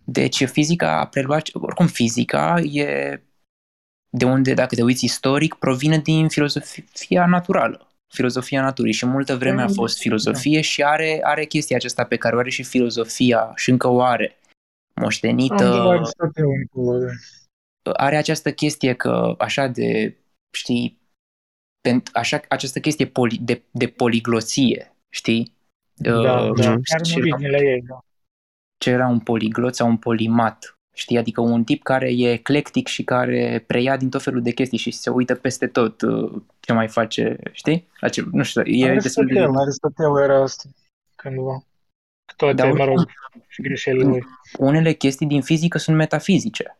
Deci 0.05 0.44
fizica 0.44 1.01
a 1.01 1.06
preluat, 1.06 1.48
oricum 1.52 1.86
fizica 1.86 2.60
e 2.60 3.20
de 4.10 4.24
unde, 4.24 4.55
dacă 4.55 4.74
te 4.74 4.82
uiți 4.82 5.05
istoric, 5.05 5.55
provine 5.55 5.98
din 5.98 6.28
filozofia 6.28 7.26
naturală, 7.26 7.89
filozofia 8.11 8.62
naturii 8.62 8.93
și 8.93 9.07
multă 9.07 9.37
vreme 9.37 9.62
a 9.62 9.69
fost 9.69 9.99
filozofie 9.99 10.61
și 10.61 10.82
are, 10.82 11.20
are 11.23 11.45
chestia 11.45 11.77
aceasta 11.77 12.05
pe 12.05 12.16
care 12.16 12.37
o 12.37 12.39
are 12.39 12.51
și 12.51 12.62
filozofia 12.62 13.53
și 13.57 13.70
încă 13.70 13.89
o 13.89 14.03
are, 14.03 14.39
Am 14.95 15.03
moștenită, 15.03 15.55
de 15.55 15.65
la 15.65 15.89
Aristotel 15.91 16.45
încolo, 16.45 16.99
da. 16.99 17.93
are 17.93 18.16
această 18.16 18.53
chestie 18.53 18.95
că, 18.95 19.35
așa 19.39 19.66
de, 19.66 20.16
știi, 20.55 20.99
pent- 21.89 22.11
așa, 22.12 22.41
această 22.49 22.81
chestie 22.81 23.07
poli, 23.07 23.39
de, 23.43 23.62
de 23.70 23.87
poligloție, 23.87 24.97
știi? 25.09 25.59
Da, 25.95 26.12
Uh, 26.12 26.55
da, 26.57 26.70
nu 26.70 26.81
chiar 26.82 26.82
știu 26.85 26.97
în 26.99 27.05
ce 27.05 27.19
era, 27.19 27.35
originele 27.35 27.70
ei, 27.70 27.82
da. 27.82 28.05
ce 28.78 28.91
era 28.91 29.07
un 29.07 29.20
poliglot 29.20 29.74
sau 29.74 29.89
un 29.89 29.97
polimat, 29.97 30.78
știi? 30.94 31.18
Adică 31.18 31.40
un 31.40 31.64
tip 31.64 31.82
care 31.82 32.12
e 32.12 32.32
eclectic 32.32 32.86
și 32.86 33.04
care 33.04 33.64
preia 33.66 33.96
din 33.96 34.10
tot 34.10 34.22
felul 34.22 34.42
de 34.42 34.50
chestii 34.50 34.78
și 34.78 34.90
se 34.90 35.10
uită 35.10 35.34
peste 35.34 35.66
tot 35.66 36.00
uh, 36.00 36.32
ce 36.60 36.72
mai 36.72 36.88
face, 36.88 37.36
știi? 37.52 37.88
La 38.00 38.08
ce, 38.08 38.24
nu 38.32 38.42
știu, 38.42 38.62
e 38.64 38.94
destul 38.94 39.26
de... 39.26 39.38
Aristotel, 39.38 39.60
Aristotel 39.60 40.22
era 40.22 40.42
asta 40.42 40.68
cândva. 41.16 41.52
Cu 41.52 42.34
Toate, 42.36 42.54
Dar 42.54 42.66
mă 42.66 42.72
oricum- 42.72 42.86
rog, 42.86 43.08
și 43.48 43.62
greșelile 43.62 44.04
lui. 44.04 44.24
unele 44.58 44.92
chestii 44.92 45.26
din 45.26 45.42
fizică 45.42 45.78
sunt 45.78 45.96
metafizice. 45.96 46.74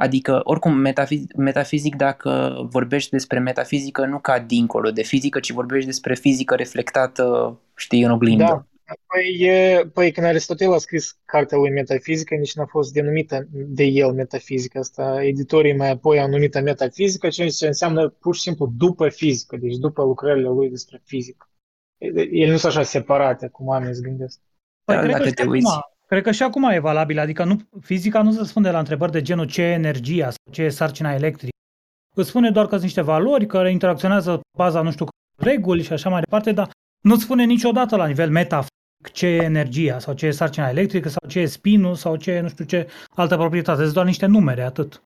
Adică, 0.00 0.40
oricum, 0.44 0.72
metafizic, 0.74 1.34
metafizic, 1.34 1.96
dacă 1.96 2.56
vorbești 2.70 3.10
despre 3.10 3.38
metafizică, 3.38 4.06
nu 4.06 4.18
ca 4.18 4.38
dincolo 4.38 4.90
de 4.90 5.02
fizică, 5.02 5.40
ci 5.40 5.50
vorbești 5.50 5.86
despre 5.86 6.14
fizică 6.14 6.54
reflectată, 6.54 7.56
știi, 7.76 8.02
în 8.02 8.10
oglindă. 8.10 8.44
Da. 8.44 8.66
Păi, 9.06 9.36
e, 9.38 9.86
păi 9.92 10.12
când 10.12 10.26
Aristotel 10.26 10.72
a 10.72 10.78
scris 10.78 11.18
cartea 11.24 11.58
lui 11.58 11.70
Metafizică, 11.70 12.34
nici 12.34 12.54
n-a 12.54 12.66
fost 12.66 12.92
denumită 12.92 13.46
de 13.50 13.84
el 13.84 14.12
Metafizică. 14.12 14.78
Asta 14.78 15.24
editorii 15.24 15.76
mai 15.76 15.90
apoi 15.90 16.20
au 16.20 16.28
numit 16.28 16.62
Metafizică, 16.62 17.28
ceea 17.28 17.48
ce 17.48 17.66
înseamnă 17.66 18.08
pur 18.08 18.34
și 18.34 18.40
simplu 18.40 18.72
după 18.76 19.08
fizică, 19.08 19.56
deci 19.56 19.76
după 19.76 20.02
lucrările 20.02 20.48
lui 20.48 20.70
despre 20.70 21.00
fizică. 21.04 21.50
El 22.32 22.50
nu 22.50 22.56
sunt 22.56 22.72
așa 22.72 22.82
separate 22.82 23.48
cum 23.48 23.66
oamenii 23.66 23.94
se 23.94 24.00
gândesc. 24.02 24.40
Păi 24.84 24.94
Da, 24.94 25.00
cred, 25.00 25.12
dacă 25.12 25.22
că 25.22 25.28
și 25.28 25.34
te 25.34 25.42
acum, 25.42 25.52
uiți. 25.52 25.70
cred 26.06 26.22
că 26.22 26.30
și 26.30 26.42
acum 26.42 26.64
e 26.64 26.78
valabil, 26.78 27.18
adică 27.18 27.44
nu, 27.44 27.56
fizica 27.80 28.22
nu 28.22 28.32
se 28.32 28.44
spune 28.44 28.70
la 28.70 28.78
întrebări 28.78 29.12
de 29.12 29.22
genul 29.22 29.46
ce 29.46 29.62
e 29.62 29.72
energia 29.72 30.30
sau 30.30 30.52
ce 30.52 30.62
e 30.62 30.68
sarcina 30.68 31.14
electrică. 31.14 31.56
Îți 32.14 32.28
spune 32.28 32.50
doar 32.50 32.64
că 32.64 32.70
sunt 32.70 32.82
niște 32.82 33.00
valori 33.00 33.46
care 33.46 33.70
interacționează 33.70 34.36
pe 34.36 34.42
baza, 34.56 34.82
nu 34.82 34.90
știu, 34.90 35.06
reguli 35.36 35.82
și 35.82 35.92
așa 35.92 36.08
mai 36.08 36.20
departe, 36.20 36.52
dar 36.52 36.70
nu 37.00 37.16
spune 37.16 37.44
niciodată 37.44 37.96
la 37.96 38.06
nivel 38.06 38.30
metafizic 38.30 38.76
ce 39.12 39.26
e 39.26 39.42
energia 39.42 39.98
sau 39.98 40.14
ce 40.14 40.26
e 40.26 40.30
sarcina 40.30 40.68
electrică 40.68 41.08
sau 41.08 41.28
ce 41.28 41.40
e 41.40 41.46
spinul 41.46 41.94
sau 41.94 42.16
ce 42.16 42.30
e 42.30 42.40
nu 42.40 42.48
știu 42.48 42.64
ce 42.64 42.88
altă 43.14 43.36
proprietate. 43.36 43.82
Sunt 43.82 43.94
doar 43.94 44.06
niște 44.06 44.26
numere, 44.26 44.62
atât. 44.62 45.02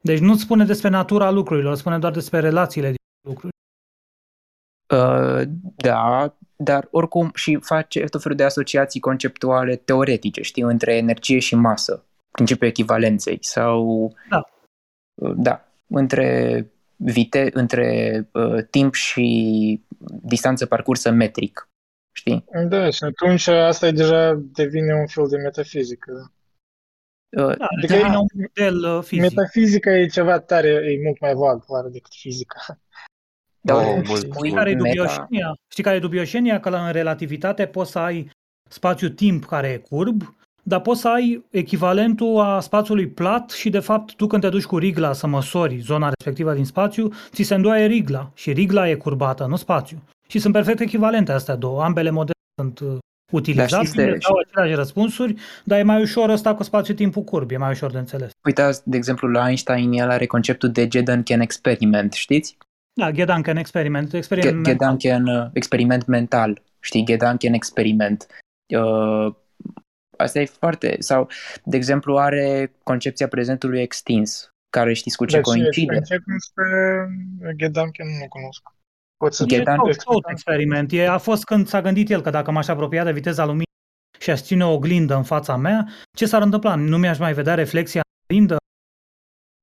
Deci 0.00 0.18
nu 0.18 0.36
spune 0.36 0.64
despre 0.64 0.88
natura 0.88 1.30
lucrurilor, 1.30 1.76
spune 1.76 1.98
doar 1.98 2.12
despre 2.12 2.40
relațiile 2.40 2.86
dintre 2.86 3.28
lucruri. 3.28 3.52
Uh, 4.94 5.42
da, 5.76 6.36
dar 6.56 6.88
oricum 6.90 7.30
și 7.34 7.58
face 7.60 8.04
tot 8.04 8.22
felul 8.22 8.36
de 8.36 8.44
asociații 8.44 9.00
conceptuale 9.00 9.76
teoretice, 9.76 10.42
știi, 10.42 10.62
între 10.62 10.96
energie 10.96 11.38
și 11.38 11.54
masă, 11.54 12.04
principiul 12.30 12.68
echivalenței 12.68 13.38
sau 13.40 14.12
Da. 14.28 14.42
Uh, 15.14 15.32
da, 15.36 15.68
între 15.86 16.66
vite, 16.96 17.50
între 17.52 18.28
uh, 18.32 18.64
timp 18.70 18.94
și 18.94 19.82
distanță 20.22 20.66
parcursă 20.66 21.10
metric, 21.10 21.68
știi? 22.18 22.44
Da, 22.68 22.90
și 22.90 23.04
atunci 23.04 23.46
asta 23.46 23.86
e 23.86 23.90
deja 23.90 24.34
devine 24.52 24.94
un 24.94 25.06
fel 25.06 25.26
de 25.28 25.36
metafizică. 25.36 26.32
Uh, 27.36 27.56
Da, 27.56 27.66
Adică 27.76 27.92
devine 27.92 28.12
e- 28.12 28.16
un 28.16 28.26
model 28.34 28.96
uh, 28.96 29.02
fizic. 29.04 29.30
Metafizica 29.34 29.90
e 29.90 30.06
ceva 30.06 30.38
tare, 30.38 30.68
e 30.68 31.00
mult 31.04 31.20
mai 31.20 31.34
vag, 31.34 31.64
clar, 31.64 31.84
decât 31.84 32.12
fizica. 32.14 32.78
Dar 33.60 33.76
Oh, 33.76 33.82
oricum 33.82 34.02
mult, 34.06 34.20
spui 34.20 34.48
mult. 34.48 34.54
care 34.54 34.70
e 34.70 34.74
meta, 34.74 34.88
dubioșenia? 34.88 35.54
Știi 35.70 35.82
care 35.82 35.96
e 35.96 36.00
dubioșenia? 36.00 36.60
Că 36.60 36.68
la, 36.68 36.86
în 36.86 36.92
relativitate 36.92 37.66
poți 37.66 37.90
să 37.90 37.98
ai 37.98 38.30
spațiu-timp 38.68 39.44
care 39.44 39.68
e 39.68 39.76
curb, 39.76 40.34
dar 40.62 40.80
poți 40.80 41.00
să 41.00 41.08
ai 41.08 41.44
echivalentul 41.50 42.40
a 42.40 42.60
spațiului 42.60 43.08
plat 43.08 43.50
și 43.50 43.70
de 43.70 43.78
fapt 43.80 44.14
tu 44.14 44.26
când 44.26 44.42
te 44.42 44.48
duci 44.48 44.64
cu 44.64 44.78
rigla 44.78 45.12
să 45.12 45.26
măsori 45.26 45.78
zona 45.78 46.08
respectivă 46.18 46.52
din 46.54 46.64
spațiu, 46.64 47.12
ți 47.30 47.42
se 47.42 47.54
îndoaie 47.54 47.86
rigla 47.86 48.30
și 48.34 48.52
rigla 48.52 48.88
e 48.88 48.94
curbată, 48.94 49.46
nu 49.46 49.56
spațiu. 49.56 50.02
Și 50.32 50.38
sunt 50.38 50.52
perfect 50.52 50.80
echivalente 50.80 51.32
astea 51.32 51.54
două. 51.56 51.82
Ambele 51.82 52.10
modele 52.10 52.32
sunt 52.60 52.78
uh, 52.80 52.98
utilizabile, 53.32 53.78
știți 53.78 53.96
de- 53.96 54.18
dau 54.28 54.36
aceleași 54.46 54.74
răspunsuri, 54.74 55.34
dar 55.64 55.78
e 55.78 55.82
mai 55.82 56.02
ușor 56.02 56.28
ăsta 56.28 56.54
cu 56.54 56.62
spațiu-timpul 56.62 57.22
curb, 57.22 57.50
e 57.50 57.56
mai 57.56 57.70
ușor 57.70 57.90
de 57.90 57.98
înțeles. 57.98 58.30
uitați, 58.44 58.88
de 58.90 58.96
exemplu, 58.96 59.28
la 59.28 59.46
Einstein, 59.46 59.92
el 59.92 60.10
are 60.10 60.26
conceptul 60.26 60.70
de 60.70 60.88
Gedanken 60.88 61.40
experiment, 61.40 62.12
știți? 62.12 62.56
Da, 62.92 63.10
Gedanken 63.10 63.56
experiment, 63.56 64.10
Ge- 64.10 64.16
experiment 64.16 64.64
Gedanken 64.66 65.26
uh, 65.26 65.46
experiment 65.52 66.06
mental, 66.06 66.62
știi? 66.80 67.04
Gedanken 67.04 67.52
experiment. 67.52 68.26
Uh, 68.76 69.34
asta 70.16 70.40
e 70.40 70.44
foarte... 70.44 70.96
Sau, 70.98 71.28
de 71.64 71.76
exemplu, 71.76 72.16
are 72.18 72.72
concepția 72.82 73.28
prezentului 73.28 73.80
extins, 73.80 74.50
care 74.70 74.92
știți 74.92 75.16
cu 75.16 75.24
ce 75.24 75.34
Dar 75.34 75.42
coincide. 75.42 75.94
Începem 75.96 76.36
spre 76.38 76.66
Gedanken, 77.56 78.06
nu 78.20 78.28
cunosc. 78.28 78.62
Poți 79.18 79.36
să 79.36 79.44
E 79.48 79.54
Gedan- 79.58 79.76
tot, 79.76 79.86
explici? 79.86 80.14
tot 80.14 80.30
experiment. 80.30 80.92
E, 80.92 81.08
a 81.08 81.18
fost 81.18 81.44
când 81.44 81.66
s-a 81.66 81.80
gândit 81.82 82.10
el 82.10 82.20
că 82.20 82.30
dacă 82.30 82.50
m-aș 82.50 82.68
apropia 82.68 83.04
de 83.04 83.12
viteza 83.12 83.44
luminii 83.44 83.66
și 84.18 84.30
aș 84.30 84.40
ține 84.40 84.64
o 84.64 84.72
oglindă 84.72 85.14
în 85.16 85.22
fața 85.22 85.56
mea, 85.56 85.88
ce 86.16 86.26
s-ar 86.26 86.42
întâmpla? 86.42 86.74
Nu 86.74 86.98
mi-aș 86.98 87.18
mai 87.18 87.32
vedea 87.32 87.54
reflexia 87.54 88.00
în 88.00 88.24
oglindă? 88.24 88.56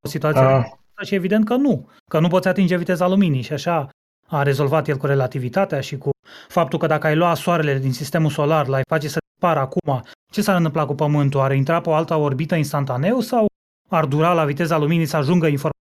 O 0.06 0.10
situație 0.10 0.42
Ah. 0.42 0.48
de 0.48 0.54
asta? 0.54 1.04
și 1.04 1.16
evident 1.16 1.46
că 1.46 1.56
nu, 1.56 1.90
că 2.10 2.20
nu 2.20 2.28
poți 2.28 2.48
atinge 2.48 2.78
viteza 2.78 3.08
luminii 3.08 3.42
și 3.42 3.54
așa 3.54 3.90
a 4.28 4.44
rezolvat 4.44 4.88
el 4.88 4.98
cu 4.98 5.06
relativitatea 5.06 5.82
și 5.82 5.98
cu 5.98 6.10
faptul 6.48 6.80
că 6.80 6.88
dacă 6.88 7.08
ai 7.08 7.16
lua 7.16 7.34
soarele 7.34 7.78
din 7.78 7.94
sistemul 7.94 8.30
solar, 8.30 8.68
l-ai 8.68 8.82
face 8.90 9.08
să 9.08 9.20
dispară 9.32 9.60
acum, 9.60 10.04
ce 10.32 10.42
s-ar 10.42 10.56
întâmpla 10.56 10.86
cu 10.86 10.96
Pământul? 10.96 11.40
Ar 11.40 11.52
intra 11.52 11.82
pe 11.82 11.90
o 11.90 11.94
altă 11.94 12.16
orbită 12.16 12.56
instantaneu 12.56 13.20
sau 13.20 13.46
ar 13.90 14.06
dura 14.06 14.34
la 14.34 14.46
viteza 14.46 14.78
luminii 14.78 15.06
să 15.06 15.18
ajungă 15.18 15.46
informația 15.48 15.82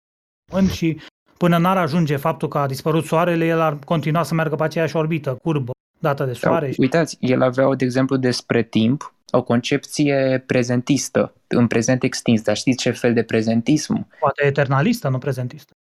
la 0.51 0.57
Pământ 0.57 0.71
și 0.73 1.01
până 1.37 1.59
n-ar 1.59 1.77
ajunge 1.77 2.17
faptul 2.17 2.49
că 2.49 2.59
a 2.59 2.67
dispărut 2.67 3.05
soarele, 3.05 3.47
el 3.47 3.61
ar 3.61 3.79
continua 3.85 4.23
să 4.23 4.35
meargă 4.35 4.55
pe 4.55 4.63
aceeași 4.63 4.97
orbită, 4.97 5.39
curbă, 5.43 5.73
dată 5.99 6.25
de 6.25 6.33
Sau, 6.33 6.51
soare. 6.51 6.71
Și... 6.71 6.81
uitați, 6.81 7.17
el 7.21 7.43
avea, 7.43 7.75
de 7.75 7.85
exemplu, 7.85 8.17
despre 8.17 8.63
timp, 8.63 9.15
o 9.31 9.43
concepție 9.43 10.43
prezentistă, 10.47 11.35
în 11.47 11.67
prezent 11.67 12.03
extins. 12.03 12.43
Dar 12.43 12.57
știți 12.57 12.79
ce 12.79 12.91
fel 12.91 13.13
de 13.15 13.23
prezentism? 13.23 14.09
Poate 14.19 14.45
eternalistă, 14.45 15.09
nu 15.09 15.19
prezentistă. 15.19 15.73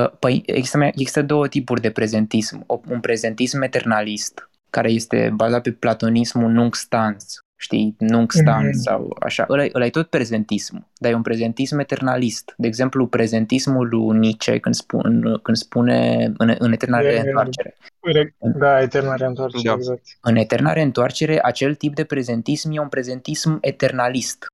Uh, 0.00 0.10
Păi 0.18 0.42
există, 0.46 0.84
există 0.84 1.22
două 1.22 1.48
tipuri 1.48 1.80
de 1.80 1.90
prezentism. 1.90 2.62
O- 2.66 2.80
Un 2.88 3.00
prezentism 3.00 3.62
eternalist, 3.62 4.50
care 4.70 4.90
este 4.90 5.32
bazat 5.34 5.62
pe 5.62 5.72
platonismul 5.72 6.50
nunc 6.50 6.74
stans, 6.74 7.38
știi, 7.62 7.94
nunc 7.98 8.32
stans 8.32 8.64
Mhm. 8.66 8.78
sau 8.78 9.16
așa. 9.20 9.46
Ăla, 9.48 9.64
ăla 9.74 9.84
e 9.84 9.90
tot 9.90 10.06
prezentism, 10.08 10.86
dar 10.98 11.10
e 11.10 11.14
un 11.14 11.22
prezentism 11.22 11.78
eternalist. 11.78 12.54
De 12.56 12.66
exemplu, 12.66 13.06
prezentismul 13.06 13.88
lui 13.88 14.18
Nietzsche 14.18 14.58
când, 14.58 14.74
spun, 14.74 15.38
când 15.42 15.56
spune 15.56 16.32
în, 16.36 16.54
în 16.58 16.72
eterna 16.72 16.98
E- 17.00 17.10
reîntoarcere. 17.10 17.76
Re- 18.00 18.34
Da, 18.38 18.80
eterna 18.82 19.14
reîntoarcere, 19.14 19.62
Da. 19.64 19.72
exact. 19.72 20.02
În 20.20 20.36
eterna 20.36 20.72
reîntoarcere, 20.72 21.38
acel 21.42 21.74
tip 21.74 21.94
de 21.94 22.04
prezentism 22.04 22.70
e 22.72 22.80
un 22.80 22.88
prezentism 22.88 23.58
eternalist. 23.60 24.46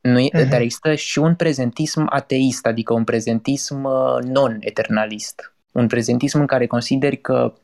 Nu 0.00 0.18
e, 0.18 0.28
Mhm. 0.32 0.48
Dar 0.48 0.60
există 0.60 0.94
și 0.94 1.18
un 1.18 1.34
prezentism 1.34 2.06
ateist, 2.10 2.66
adică 2.66 2.92
un 2.92 3.04
prezentism 3.04 3.84
uh, 3.84 4.18
non-eternalist. 4.22 5.52
Un 5.72 5.86
prezentism 5.86 6.40
în 6.40 6.46
care 6.46 6.66
consideri 6.66 7.16
că 7.16 7.52
uh, 7.54 7.60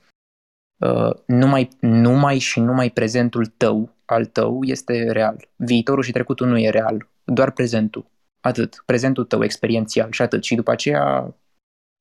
numai, 1.26 1.68
numai 1.80 2.38
și 2.38 2.60
numai 2.60 2.90
prezentul 2.90 3.46
tău, 3.46 3.94
al 4.04 4.24
tău, 4.24 4.58
este 4.62 5.12
real. 5.12 5.36
Viitorul 5.56 6.02
și 6.02 6.12
trecutul 6.12 6.46
nu 6.46 6.58
e 6.58 6.70
real, 6.70 7.08
doar 7.24 7.50
prezentul. 7.50 8.06
Atât. 8.40 8.82
Prezentul 8.86 9.24
tău, 9.24 9.44
experiențial 9.44 10.08
și 10.10 10.22
atât. 10.22 10.44
Și 10.44 10.54
după 10.54 10.70
aceea, 10.70 11.34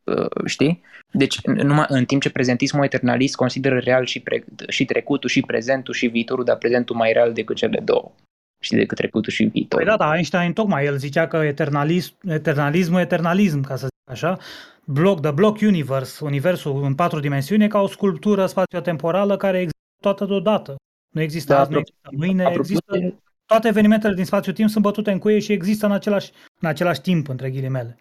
uh, 0.04 0.46
știi? 0.46 0.82
Deci, 1.12 1.42
numai 1.42 1.86
în 1.88 2.06
timp 2.06 2.22
ce 2.22 2.30
prezentismul 2.32 2.84
eternalist 2.84 3.36
consideră 3.36 3.78
real 3.78 4.06
și, 4.06 4.20
pre, 4.20 4.44
și 4.68 4.86
trecutul, 4.86 5.30
și 5.30 5.42
prezentul, 5.42 5.94
și 5.94 6.08
viitorul, 6.08 6.44
dar 6.44 6.58
prezentul 6.58 6.96
mai 6.96 7.12
real 7.12 7.34
decât 7.34 7.56
cele 7.56 7.80
două. 7.80 8.12
Și 8.60 8.72
decât 8.72 8.98
trecutul 8.98 9.32
și 9.32 9.42
Păi 9.42 9.52
viitorul. 9.52 9.86
da, 9.86 9.98
da, 9.98 10.14
Einstein 10.16 10.54
tocmai, 10.54 10.86
el 10.86 10.98
zicea 10.98 11.28
că 11.28 11.38
eternalism, 11.38 12.14
eternalismul 12.28 13.00
e 13.00 13.04
eternalism, 13.04 13.62
ca 13.62 13.76
să 13.76 13.82
zic 13.86 13.91
așa. 14.12 14.38
Block, 14.86 15.22
the 15.22 15.32
block 15.32 15.60
universe, 15.60 16.24
universul 16.26 16.84
în 16.84 16.96
patru 16.96 17.20
dimensiuni, 17.20 17.64
e 17.64 17.68
ca 17.68 17.80
o 17.82 17.88
sculptură 17.88 18.46
spațiotemporală 18.46 19.38
care 19.38 19.58
există 19.58 19.80
toată 20.02 20.26
deodată. 20.26 20.76
Nu 21.16 21.22
există 21.22 21.54
Da, 21.54 21.60
azi, 21.60 21.72
nu 21.72 21.78
apropo- 21.78 21.82
există 21.82 22.10
mâine, 22.12 22.44
Apropo 22.44 22.60
există... 22.62 22.98
de, 22.98 23.16
Toate 23.46 23.68
evenimentele 23.68 24.14
din 24.14 24.26
spațiu-timp 24.26 24.70
sunt 24.70 24.84
bătute 24.84 25.12
în 25.12 25.20
cuie 25.20 25.40
și 25.40 25.52
există 25.52 25.86
în 25.86 25.92
același, 25.92 26.32
în 26.62 26.68
același 26.68 27.02
timp, 27.02 27.28
între 27.30 27.50
ghilimele. 27.50 27.98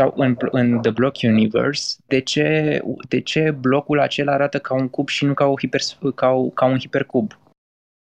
sau 0.00 0.12
în, 0.16 0.36
în 0.50 0.80
The 0.82 0.90
Block 0.90 1.16
Universe, 1.22 1.96
de 2.06 2.20
ce, 2.20 2.80
de 3.08 3.20
ce 3.20 3.50
blocul 3.50 4.00
acela 4.00 4.32
arată 4.32 4.58
ca 4.58 4.74
un 4.74 4.88
cub 4.88 5.08
și 5.08 5.24
nu 5.24 5.34
ca, 5.34 5.44
o 5.44 5.58
hiper, 5.58 5.80
ca, 6.14 6.28
o, 6.28 6.48
ca 6.48 6.64
un 6.64 6.78
hipercub? 6.78 7.38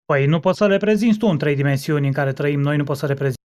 Păi 0.05 0.25
nu 0.25 0.39
poți 0.39 0.57
să 0.57 0.65
reprezinți 0.67 1.17
tu 1.17 1.27
în 1.27 1.37
trei 1.37 1.55
dimensiuni 1.55 2.07
în 2.07 2.13
care 2.13 2.33
trăim 2.33 2.59
noi, 2.59 2.77
nu 2.77 2.83
poți 2.83 2.99
să 2.99 3.05
reprezinți 3.05 3.41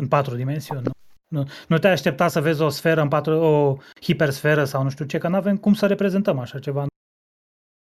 în 0.00 0.08
patru 0.08 0.36
dimensiuni. 0.36 0.82
Nu, 0.82 0.90
nu, 1.30 1.48
nu 1.68 1.78
te 1.78 1.88
aștepta 1.88 2.28
să 2.28 2.40
vezi 2.40 2.62
o 2.62 2.68
sferă 2.68 3.00
în 3.00 3.08
patru, 3.08 3.32
o 3.32 3.76
hipersferă 4.00 4.64
sau 4.64 4.82
nu 4.82 4.90
știu 4.90 5.04
ce, 5.04 5.18
că 5.18 5.28
nu 5.28 5.36
avem 5.36 5.56
cum 5.56 5.74
să 5.74 5.86
reprezentăm 5.86 6.38
așa 6.38 6.58
ceva. 6.58 6.86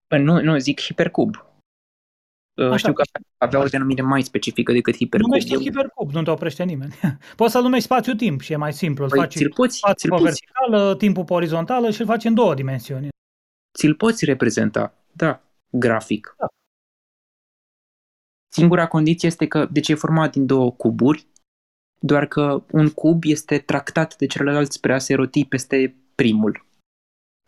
Păi 0.07 0.23
Nu, 0.23 0.41
nu, 0.41 0.59
zic 0.59 0.81
hipercub. 0.81 1.35
Uh, 2.57 2.67
Așa. 2.67 2.77
Știu 2.77 2.93
că 2.93 3.03
avea 3.39 3.61
o 3.61 3.65
denumire 3.65 4.03
mai 4.03 4.23
specifică 4.23 4.73
decât 4.73 4.97
hipercub. 4.97 5.29
Numește 5.29 5.53
Eu- 5.53 5.61
hipercub, 5.61 6.11
nu 6.11 6.23
te 6.23 6.31
oprește 6.31 6.65
nimeni. 6.65 6.95
Poți 7.37 7.53
să-l 7.53 7.63
numești 7.63 7.85
spațiu-timp 7.85 8.41
și 8.41 8.53
e 8.53 8.57
mai 8.57 8.73
simplu. 8.73 9.05
Îl 9.05 9.11
Păi, 9.11 9.19
faci 9.19 9.35
ți-l 9.37 9.53
poți, 9.53 9.77
spațiu 9.77 10.09
ți-l, 10.09 10.11
pe 10.11 10.23
poți, 10.23 10.25
verticală, 10.25 10.97
timpul 10.97 11.25
pe 11.25 11.33
orizontală 11.33 11.91
și 11.91 12.01
îl 12.01 12.07
faci 12.07 12.25
în 12.25 12.35
două 12.35 12.55
dimensiuni. 12.55 13.09
ți-l 13.79 13.95
poți 13.95 14.25
reprezenta, 14.25 14.95
da, 15.13 15.43
grafic. 15.71 16.35
Da. 16.39 16.47
Singura 18.49 18.87
condiție 18.87 19.29
este 19.29 19.47
că, 19.47 19.67
deci 19.67 19.89
e 19.89 19.95
format 19.95 20.33
din 20.33 20.47
două 20.47 20.73
cuburi, 20.73 21.27
doar 22.03 22.27
că 22.27 22.65
un 22.73 22.91
cub 22.91 23.23
este 23.24 23.59
tractat 23.59 24.16
de 24.16 24.27
celălalt 24.27 24.73
spre 24.73 24.95
a 24.95 24.99
se 24.99 25.15
roti 25.15 25.45
peste 25.45 25.97
primul. 26.15 26.66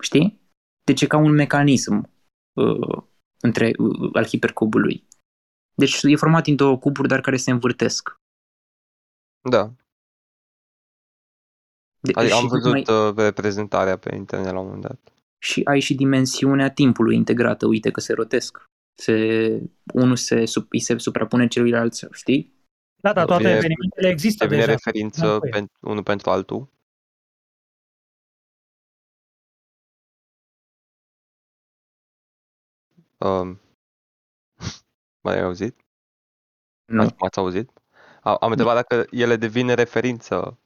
Știi? 0.02 0.40
Deci 0.84 1.00
e 1.02 1.06
ca 1.06 1.16
un 1.16 1.32
mecanism 1.32 2.10
uh, 2.52 3.02
între, 3.40 3.72
uh, 3.78 4.10
al 4.12 4.24
hipercubului. 4.26 5.04
Deci 5.74 6.02
e 6.02 6.16
format 6.16 6.42
din 6.42 6.56
două 6.56 6.78
cuburi, 6.78 7.08
dar 7.08 7.20
care 7.20 7.36
se 7.36 7.50
învârtesc. 7.50 8.16
Da, 9.50 9.72
De- 12.00 12.12
adică 12.14 12.34
am 12.34 12.40
și 12.40 12.46
văzut 12.48 12.70
mai- 12.70 12.84
uh, 13.08 13.14
reprezentarea 13.16 13.98
pe 13.98 14.14
internet 14.14 14.52
la 14.52 14.58
un 14.58 14.64
moment 14.64 14.82
dat. 14.82 15.12
și 15.42 15.60
ai 15.64 15.80
și 15.80 15.94
dimensiunea 15.94 16.70
timpului 16.70 17.16
integrată. 17.16 17.66
Uite 17.66 17.90
că 17.90 18.00
se 18.00 18.12
rotesc. 18.12 18.64
Se, 18.98 19.14
unul 19.94 20.16
se, 20.16 20.44
sub, 20.44 20.66
îi 20.70 20.80
se 20.80 20.98
suprapune 20.98 21.46
celuilalt, 21.48 21.92
știi? 22.12 22.52
Da, 23.04 23.12
dar 23.12 23.24
toate 23.24 23.42
Devine- 23.42 23.58
evenimentele 23.58 24.08
există 24.08 24.44
Devine 24.44 24.64
deja. 24.64 24.72
referință 24.72 25.26
Da, 25.26 25.38
păi. 25.38 25.50
pen, 25.50 25.70
unul 25.80 26.02
pentru 26.02 26.30
altul. 26.30 26.68
Um, 33.18 33.60
mai 35.24 35.34
ai 35.34 35.42
auzit? 35.42 35.80
Nu. 36.84 37.02
Ați- 37.02 37.14
M-ați 37.18 37.38
auzit? 37.38 37.70
Am, 38.22 38.36
am 38.40 38.50
întrebat 38.50 38.74
dacă 38.74 39.06
ele 39.10 39.36
devin 39.36 39.74
referință 39.74 40.58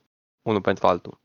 unul 0.43 0.61
pentru 0.61 0.87
altul. 0.87 1.21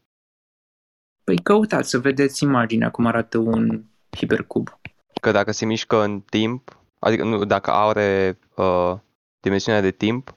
Păi 1.24 1.38
căutați 1.38 1.90
să 1.90 2.00
vedeți 2.00 2.44
imaginea 2.44 2.92
cum 2.92 3.06
arată 3.06 3.38
un 3.38 3.84
hipercub. 4.18 4.80
Că 5.22 5.32
dacă 5.32 5.52
se 5.52 5.66
mișcă 5.66 6.02
în 6.02 6.22
timp, 6.22 6.80
adică 7.00 7.24
nu, 7.24 7.46
dacă 7.46 7.72
are 7.72 8.40
uh, 8.56 8.94
dimensiunea 9.40 9.82
de 9.82 9.92
timp, 9.92 10.36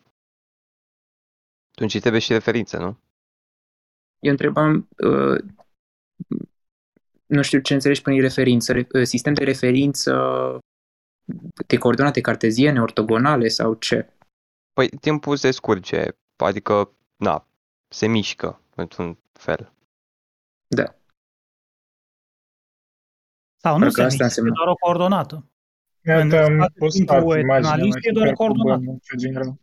atunci 1.76 1.94
îi 1.94 2.00
trebuie 2.00 2.20
și 2.20 2.32
referință, 2.32 2.78
nu? 2.78 2.98
Eu 4.18 4.30
întrebam, 4.30 4.88
uh, 4.98 5.44
nu 7.26 7.42
știu 7.42 7.60
ce 7.60 7.74
înțelegi 7.74 8.02
prin 8.02 8.20
referință, 8.20 8.72
re, 8.72 8.86
uh, 8.92 9.02
sistem 9.02 9.34
de 9.34 9.44
referință 9.44 10.12
de 11.66 11.76
coordonate 11.76 12.20
carteziene, 12.20 12.80
ortogonale 12.80 13.48
sau 13.48 13.74
ce? 13.74 14.12
Păi 14.72 14.88
timpul 14.88 15.36
se 15.36 15.50
scurge, 15.50 16.04
adică, 16.36 16.92
na, 17.16 17.48
se 17.88 18.06
mișcă 18.06 18.60
într-un 18.74 19.18
fel. 19.32 19.72
Da. 20.66 20.94
Sau 23.56 23.78
nu 23.78 23.84
Parcă 23.84 23.94
se 23.94 24.02
asta 24.02 24.06
mișcă, 24.06 24.22
e 24.22 24.26
înseamnă. 24.26 24.52
doar 24.52 24.68
o 24.68 24.74
coordonată. 24.74 25.44
Iată, 26.04 26.44
am 26.44 26.54
spațiu 26.54 26.78
pus 26.78 26.94
timpul 26.94 27.16
față 27.16 27.38
imaginea 27.38 27.72
eternalist 27.74 27.96
e 28.06 28.10
doar 28.12 28.28
hipercubă 28.28 28.62
coordonat. 28.62 28.80
în 29.12 29.18
general. 29.18 29.56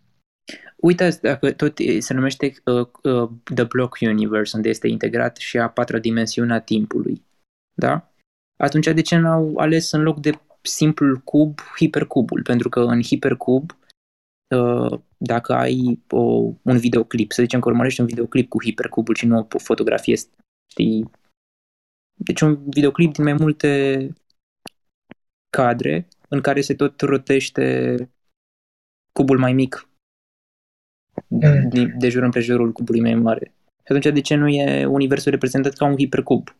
Uitați, 0.76 1.22
dacă 1.22 1.52
tot 1.52 1.78
e- 1.78 2.00
se 2.00 2.14
numește 2.14 2.54
uh, 2.66 2.88
uh, 3.04 3.30
The 3.54 3.64
Block 3.64 3.98
Universe, 4.02 4.56
unde 4.56 4.70
este 4.70 4.88
integrat 4.88 5.38
și 5.38 5.58
a 5.58 5.70
patra 5.70 6.00
dimensiune 6.00 6.54
a 6.54 6.62
timpului. 6.62 7.24
Da? 7.74 8.08
atunci 8.58 8.86
de 8.86 9.02
ce 9.02 9.18
n-au 9.18 9.58
ales 9.58 9.92
în 9.92 10.02
loc 10.02 10.20
de 10.20 10.40
simplul 10.62 11.18
cub 11.18 11.60
hipercubul? 11.78 12.42
Pentru 12.42 12.70
că 12.70 12.80
în 12.80 13.02
hipercub, 13.02 13.72
uh, 14.56 15.00
dacă 15.18 15.54
ai 15.54 16.04
o, 16.10 16.22
un 16.62 16.78
videoclip, 16.78 17.32
să 17.32 17.42
zicem 17.42 17.60
că 17.60 17.70
urmărești 17.70 18.02
un 18.02 18.08
videoclip 18.08 18.50
cu 18.50 18.64
hipercubul 18.64 19.16
și 19.16 19.26
nu 19.26 19.48
o 19.54 19.60
fotografie, 19.60 20.16
știi? 20.72 21.12
Deci 22.14 22.42
un 22.42 22.70
videoclip 22.70 23.14
din 23.14 23.24
mai 23.24 23.34
multe 23.34 24.14
cadre 25.50 26.08
în 26.30 26.42
care 26.42 26.62
se 26.62 26.76
tot 26.76 27.02
rotește 27.02 27.96
cubul 29.12 29.38
mai 29.38 29.54
mic 29.54 29.88
Mm. 29.88 29.93
De, 31.28 31.86
de 31.98 32.10
jur 32.10 32.24
împrejurul 32.24 32.72
cubului 32.72 33.02
mai 33.02 33.16
mare. 33.16 33.52
Și 33.78 33.92
atunci 33.92 34.14
de 34.14 34.22
ce 34.22 34.36
nu 34.36 34.48
e 34.48 34.86
universul 34.86 35.32
reprezentat 35.32 35.74
ca 35.74 35.86
un 35.86 35.98
hipercub? 35.98 36.56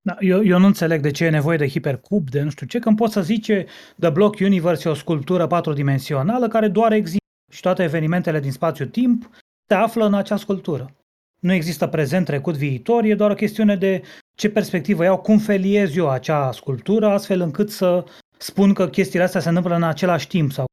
Da, 0.00 0.16
eu, 0.20 0.44
eu 0.44 0.58
nu 0.58 0.66
înțeleg 0.66 1.00
de 1.00 1.10
ce 1.10 1.24
e 1.24 1.30
nevoie 1.30 1.56
de 1.56 1.68
hipercub, 1.68 2.30
de 2.30 2.42
nu 2.42 2.50
știu 2.50 2.66
ce, 2.66 2.78
când 2.78 2.96
pot 2.96 3.10
să 3.10 3.22
zice 3.22 3.66
The 3.98 4.10
Block 4.10 4.38
Universe 4.40 4.88
e 4.88 4.90
o 4.90 4.94
sculptură 4.94 5.46
patrodimensională 5.46 6.48
care 6.48 6.68
doar 6.68 6.92
există 6.92 7.24
și 7.52 7.60
toate 7.60 7.82
evenimentele 7.82 8.40
din 8.40 8.52
spațiu-timp 8.52 9.30
se 9.68 9.74
află 9.74 10.06
în 10.06 10.14
acea 10.14 10.36
sculptură. 10.36 10.94
Nu 11.40 11.52
există 11.52 11.86
prezent, 11.86 12.24
trecut, 12.26 12.56
viitor, 12.56 13.04
e 13.04 13.14
doar 13.14 13.30
o 13.30 13.34
chestiune 13.34 13.76
de 13.76 14.02
ce 14.34 14.50
perspectivă 14.50 15.04
iau, 15.04 15.18
cum 15.18 15.38
feliez 15.38 15.96
eu 15.96 16.10
acea 16.10 16.52
sculptură, 16.52 17.06
astfel 17.06 17.40
încât 17.40 17.70
să 17.70 18.04
spun 18.38 18.72
că 18.72 18.88
chestiile 18.88 19.24
astea 19.24 19.40
se 19.40 19.48
întâmplă 19.48 19.74
în 19.74 19.82
același 19.82 20.28
timp 20.28 20.52
sau 20.52 20.64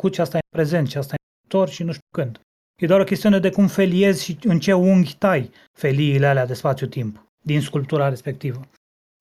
cu 0.00 0.08
ce 0.08 0.20
asta 0.20 0.36
e 0.36 0.40
în 0.50 0.58
prezent, 0.58 0.88
ce 0.88 0.98
asta 0.98 1.14
e 1.14 1.22
în 1.22 1.48
viitor 1.48 1.68
și 1.68 1.82
nu 1.82 1.92
știu 1.92 2.08
când. 2.14 2.40
E 2.82 2.86
doar 2.86 3.00
o 3.00 3.04
chestiune 3.04 3.38
de 3.38 3.50
cum 3.50 3.66
feliezi 3.66 4.24
și 4.24 4.38
în 4.42 4.58
ce 4.58 4.72
unghi 4.72 5.16
tai 5.16 5.50
feliile 5.78 6.26
alea 6.26 6.46
de 6.46 6.54
spațiu-timp 6.54 7.26
din 7.44 7.60
sculptura 7.60 8.08
respectivă. 8.08 8.60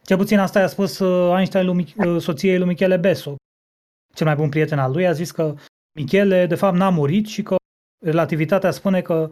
Cel 0.03 0.17
puțin 0.17 0.39
asta 0.39 0.59
i-a 0.59 0.67
spus 0.67 0.99
uh, 0.99 1.35
Einstein 1.37 1.65
lui, 1.65 1.83
Mich- 1.83 1.95
uh, 1.95 2.21
soției 2.21 2.57
lui 2.57 2.67
Michele 2.67 2.97
Beso, 2.97 3.35
cel 4.15 4.25
mai 4.25 4.35
bun 4.35 4.49
prieten 4.49 4.79
al 4.79 4.91
lui, 4.91 5.07
a 5.07 5.11
zis 5.11 5.31
că 5.31 5.55
Michele 5.99 6.45
de 6.45 6.55
fapt 6.55 6.75
n-a 6.75 6.89
murit 6.89 7.25
și 7.25 7.43
că 7.43 7.55
relativitatea 8.05 8.71
spune 8.71 9.01
că 9.01 9.29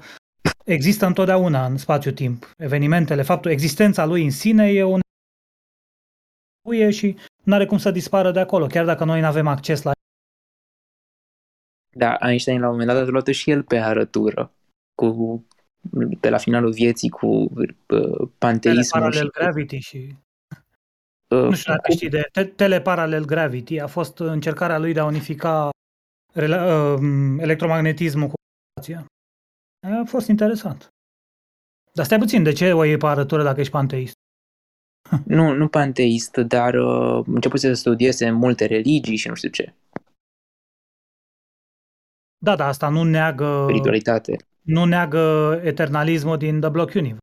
există 0.65 1.05
întotdeauna 1.05 1.65
în 1.65 1.77
spațiu-timp. 1.77 2.51
Evenimentele, 2.57 3.21
faptul, 3.21 3.51
existența 3.51 4.05
lui 4.05 4.23
în 4.23 4.31
sine 4.31 4.71
e 4.71 4.83
un 4.83 4.99
și 6.89 7.17
nu 7.43 7.53
are 7.53 7.65
cum 7.65 7.77
să 7.77 7.91
dispară 7.91 8.31
de 8.31 8.39
acolo, 8.39 8.67
chiar 8.67 8.85
dacă 8.85 9.03
noi 9.03 9.19
nu 9.19 9.25
avem 9.25 9.47
acces 9.47 9.81
la 9.81 9.91
Da, 11.93 12.17
Einstein 12.21 12.59
la 12.59 12.65
un 12.65 12.71
moment 12.71 12.89
dat 12.89 13.07
a 13.07 13.09
luat 13.09 13.27
și 13.27 13.51
el 13.51 13.63
pe 13.63 13.77
arătură 13.77 14.51
cu 14.95 15.45
pe 16.19 16.29
la 16.29 16.37
finalul 16.37 16.71
vieții 16.71 17.09
cu 17.09 17.27
uh, 17.27 18.29
panteismul 18.37 19.01
Teleparallel 19.01 19.11
și 19.11 19.23
cu, 19.23 19.39
gravity 19.39 19.77
și 19.77 20.15
uh, 21.27 21.39
nu 21.39 21.53
știu 21.53 21.73
dacă 21.73 21.91
știi 21.91 22.09
de 22.09 22.29
te- 22.31 22.43
teleparallel 22.43 23.25
gravity. 23.25 23.79
A 23.79 23.87
fost 23.87 24.19
încercarea 24.19 24.77
lui 24.77 24.93
de 24.93 24.99
a 24.99 25.05
unifica 25.05 25.69
rela- 26.33 26.95
uh, 26.95 27.35
electromagnetismul 27.37 28.27
cu 28.27 28.33
gravitația. 28.73 29.05
A 29.99 30.03
fost 30.05 30.27
interesant. 30.27 30.87
Dar 31.93 32.05
stai 32.05 32.17
puțin, 32.17 32.43
de 32.43 32.51
ce 32.51 32.73
o 32.73 32.83
iei 32.83 32.97
pe 32.97 33.05
arătură 33.05 33.43
dacă 33.43 33.59
ești 33.59 33.71
panteist? 33.71 34.13
nu, 35.25 35.53
nu 35.53 35.67
panteist, 35.67 36.37
dar 36.37 36.73
uh, 36.73 37.25
începuse 37.25 37.67
să 37.67 37.73
studieze 37.73 38.31
multe 38.31 38.65
religii 38.65 39.15
și 39.15 39.27
nu 39.27 39.35
știu 39.35 39.49
ce, 39.49 39.73
Da, 42.43 42.55
da, 42.55 42.65
asta 42.67 42.89
nu 42.89 43.03
neagă, 43.03 43.63
spiritualitate. 43.63 44.35
nu 44.61 44.85
neagă 44.85 45.59
eternalismul 45.63 46.37
din 46.37 46.59
The 46.59 46.69
Block 46.69 46.93
Universe. 46.93 47.21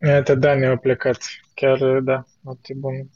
Iată, 0.00 0.34
Dani 0.34 0.66
a 0.66 0.76
plecat. 0.76 1.18
Chiar, 1.54 2.00
da, 2.00 2.24
foarte 2.42 2.74
bun. 2.76 3.10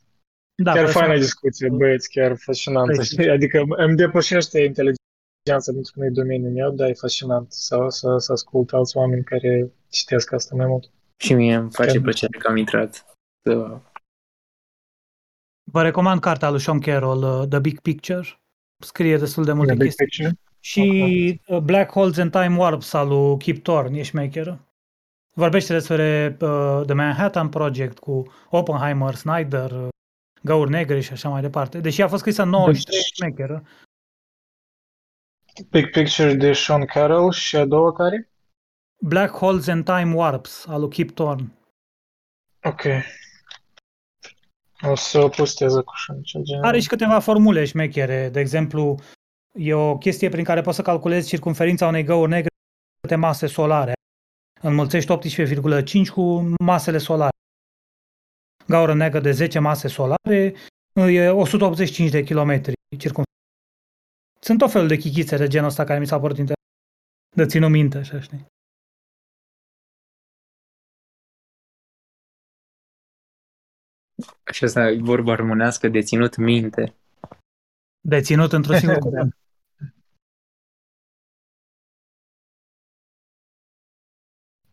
Da, 0.63 0.73
Chiar 0.73 0.85
personal- 0.85 1.07
faină 1.07 1.21
discuție, 1.23 1.69
băieți, 1.69 2.11
chiar 2.11 2.37
fascinantă. 2.37 3.03
Păi, 3.17 3.31
Adică 3.31 3.63
îmi 3.69 3.97
depășește 3.97 4.61
inteligența 4.61 5.73
pentru 5.73 5.93
că 5.93 5.99
nu 6.01 6.05
e 6.05 6.11
domeniul 6.11 6.53
meu, 6.53 6.71
dar 6.71 6.89
e 6.89 6.93
fascinant 6.93 7.53
să, 7.53 7.87
să, 7.89 8.17
să 8.19 8.33
ascult 8.33 8.73
alți 8.73 8.97
oameni 8.97 9.25
care 9.25 9.71
citesc 9.89 10.33
asta 10.33 10.55
mai 10.57 10.67
mult. 10.67 10.91
Și 11.17 11.35
mie 11.35 11.55
îmi 11.55 11.71
face 11.73 11.91
Chiar. 11.91 12.01
plăcere 12.03 12.39
că 12.39 12.49
am 12.49 12.57
intrat. 12.57 13.05
Să... 13.43 13.81
Vă 15.73 15.83
recomand 15.83 16.21
cartea 16.21 16.51
lui 16.51 16.61
Sean 16.61 16.81
Carroll, 16.81 17.41
uh, 17.41 17.49
The 17.49 17.59
Big 17.59 17.81
Picture. 17.81 18.41
Scrie 18.79 19.17
destul 19.17 19.45
de 19.45 19.53
multe 19.53 19.73
The 19.73 19.83
Big 19.83 19.95
chestii. 19.95 20.25
Picture? 20.25 20.41
Și 20.61 21.41
uh, 21.47 21.59
Black 21.59 21.93
Holes 21.93 22.19
and 22.19 22.31
Time 22.31 22.57
Warps 22.57 22.93
al 22.93 23.09
lui 23.09 23.39
Kip 23.39 23.63
Thorne, 23.63 23.99
e 23.99 24.03
șmecheră. 24.03 24.67
Vorbește 25.35 25.73
despre 25.73 26.37
uh, 26.41 26.83
The 26.87 26.95
Manhattan 26.95 27.49
Project 27.49 27.99
cu 27.99 28.23
Oppenheimer, 28.51 29.15
Snyder, 29.15 29.71
uh, 29.71 29.89
Gauri 30.43 30.71
Negri 30.71 31.01
și 31.01 31.13
așa 31.13 31.29
mai 31.29 31.41
departe. 31.41 31.81
Deși 31.81 32.03
a 32.03 32.09
fost 32.09 32.21
scrisă 32.21 32.43
în 32.43 32.49
93, 32.49 32.99
e 32.99 33.03
șmecheră. 33.15 33.65
Big 35.71 35.91
Picture 35.91 36.35
de 36.35 36.53
Sean 36.53 36.85
Carroll 36.85 37.33
și 37.33 37.57
a 37.57 37.65
doua 37.65 37.93
care? 37.93 38.31
Black 38.99 39.37
Holes 39.37 39.67
and 39.67 39.85
Time 39.85 40.15
Warps 40.15 40.67
al 40.67 40.81
lui 40.81 40.91
Kip 40.91 41.11
Thorne. 41.11 41.53
Ok. 42.63 42.83
O 44.83 44.95
să 44.95 45.19
o 45.19 45.29
postez 45.29 45.75
acum 45.75 46.23
cel 46.23 46.43
genul. 46.43 46.65
Are 46.65 46.81
și 46.81 46.89
câteva 46.89 47.19
formule 47.19 47.65
șmechere. 47.65 48.29
De 48.29 48.41
exemplu, 48.41 48.99
e 49.53 49.75
o 49.75 49.99
chestie 49.99 50.29
prin 50.29 50.45
care 50.45 50.61
poți 50.61 50.77
să 50.77 50.83
calculezi 50.83 51.29
circumferința 51.29 51.87
unei 51.87 52.05
găuri 52.05 52.31
negre 52.31 52.49
cu 52.49 53.01
câte 53.01 53.15
mase 53.15 53.47
solare. 53.47 53.93
Înmulțești 54.61 55.13
18,5 55.13 56.09
cu 56.13 56.55
masele 56.59 56.99
solare. 56.99 57.31
Gaură 58.67 58.95
neagră 58.95 59.21
de 59.21 59.31
10 59.31 59.59
mase 59.59 59.89
solare 59.89 60.55
e 60.93 61.29
185 61.29 62.11
de 62.11 62.23
kilometri 62.23 62.73
circumferință. 62.89 63.25
Sunt 64.41 64.59
tot 64.59 64.71
felul 64.71 64.89
de 64.89 64.97
chichițe 64.97 65.37
de 65.37 65.47
genul 65.47 65.69
ăsta 65.69 65.85
care 65.85 65.99
mi 65.99 66.07
s-au 66.07 66.21
părut 66.21 66.39
interesant. 66.39 66.67
De 67.37 67.47
ținut 67.47 67.71
minte, 67.71 67.99
așa 67.99 68.21
știi. 68.21 68.47
Și 74.53 74.65
asta 74.65 74.91
e 74.91 74.99
vorba 75.01 75.35
românească 75.35 75.89
de 75.89 76.01
ținut 76.01 76.37
minte. 76.37 76.95
De 78.01 78.21
ținut 78.21 78.53
într-un 78.53 78.77
singur 78.77 78.99
Da. 79.03 79.09
cuvânt. 79.09 79.37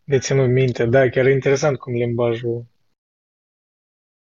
De 0.03 0.19
ținut 0.19 0.49
minte, 0.49 0.85
da, 0.85 1.09
chiar 1.09 1.25
e 1.25 1.31
interesant 1.31 1.77
cum 1.77 1.93
limbajul... 1.93 2.65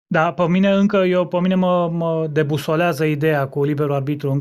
Da, 0.07 0.33
pe 0.33 0.49
mine 0.49 0.71
încă, 0.71 0.97
eu, 0.97 1.29
pe 1.29 1.41
mine 1.41 1.55
mă, 1.55 1.89
mă 1.89 2.27
debusolează 2.27 3.05
ideea 3.05 3.49
cu 3.49 3.65
liberul 3.65 3.93
arbitru 3.93 4.31
în 4.31 4.41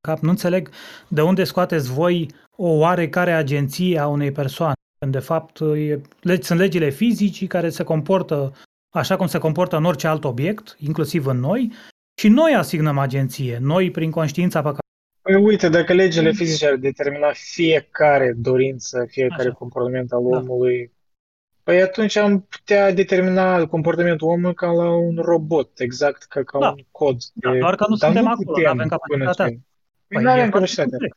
cap. 0.00 0.18
Nu 0.18 0.30
înțeleg 0.30 0.70
de 1.08 1.22
unde 1.22 1.44
scoateți 1.44 1.92
voi 1.92 2.30
o 2.56 2.68
oarecare 2.68 3.32
agenție 3.32 3.98
a 3.98 4.06
unei 4.06 4.32
persoane. 4.32 4.72
Când 4.98 5.12
de 5.12 5.18
fapt 5.18 5.60
e, 5.60 6.00
le, 6.20 6.42
sunt 6.42 6.58
legile 6.58 6.90
fizicii 6.90 7.46
care 7.46 7.68
se 7.68 7.82
comportă 7.82 8.52
așa 8.98 9.16
cum 9.16 9.26
se 9.26 9.38
comportă 9.38 9.76
în 9.76 9.84
orice 9.84 10.06
alt 10.06 10.24
obiect, 10.24 10.76
inclusiv 10.78 11.26
în 11.26 11.38
noi, 11.38 11.72
și 12.18 12.28
noi 12.28 12.54
asignăm 12.54 12.98
agenție. 12.98 13.58
Noi, 13.60 13.90
prin 13.90 14.10
conștiința 14.10 14.58
pe 14.62 14.66
care 14.68 14.78
Păi 15.22 15.34
uite, 15.34 15.68
dacă 15.68 15.92
legile 15.92 16.32
fizice 16.32 16.66
ar 16.66 16.74
determina 16.74 17.30
fiecare 17.32 18.34
dorință, 18.36 19.04
fiecare 19.08 19.42
Așa. 19.48 19.52
comportament 19.52 20.12
al 20.12 20.22
Da. 20.30 20.36
omului, 20.38 20.92
păi 21.62 21.82
atunci 21.82 22.16
am 22.16 22.40
putea 22.40 22.92
determina 22.92 23.66
comportamentul 23.66 24.28
omului 24.28 24.54
ca 24.54 24.66
la 24.70 24.90
un 24.90 25.16
robot, 25.22 25.78
exact 25.80 26.22
ca, 26.22 26.42
ca 26.42 26.58
Da. 26.58 26.68
un 26.68 26.84
cod. 26.90 27.16
Da, 27.32 27.52
de- 27.52 27.58
doar 27.58 27.74
că 27.74 27.84
nu 27.88 27.96
dar 27.96 28.10
suntem 28.10 28.28
acolo, 28.30 28.52
putem 28.52 28.62
nu 28.64 28.70
avem 28.70 28.88
până 29.06 29.24
capacitatea. 29.24 29.44
în- 29.44 29.50
Păi 30.08 30.16
Păi, 30.16 30.22
nu 30.22 30.28
e 30.28 30.32
avem 30.32 30.50
foarte 30.50 30.74
capacitatea. 30.74 31.16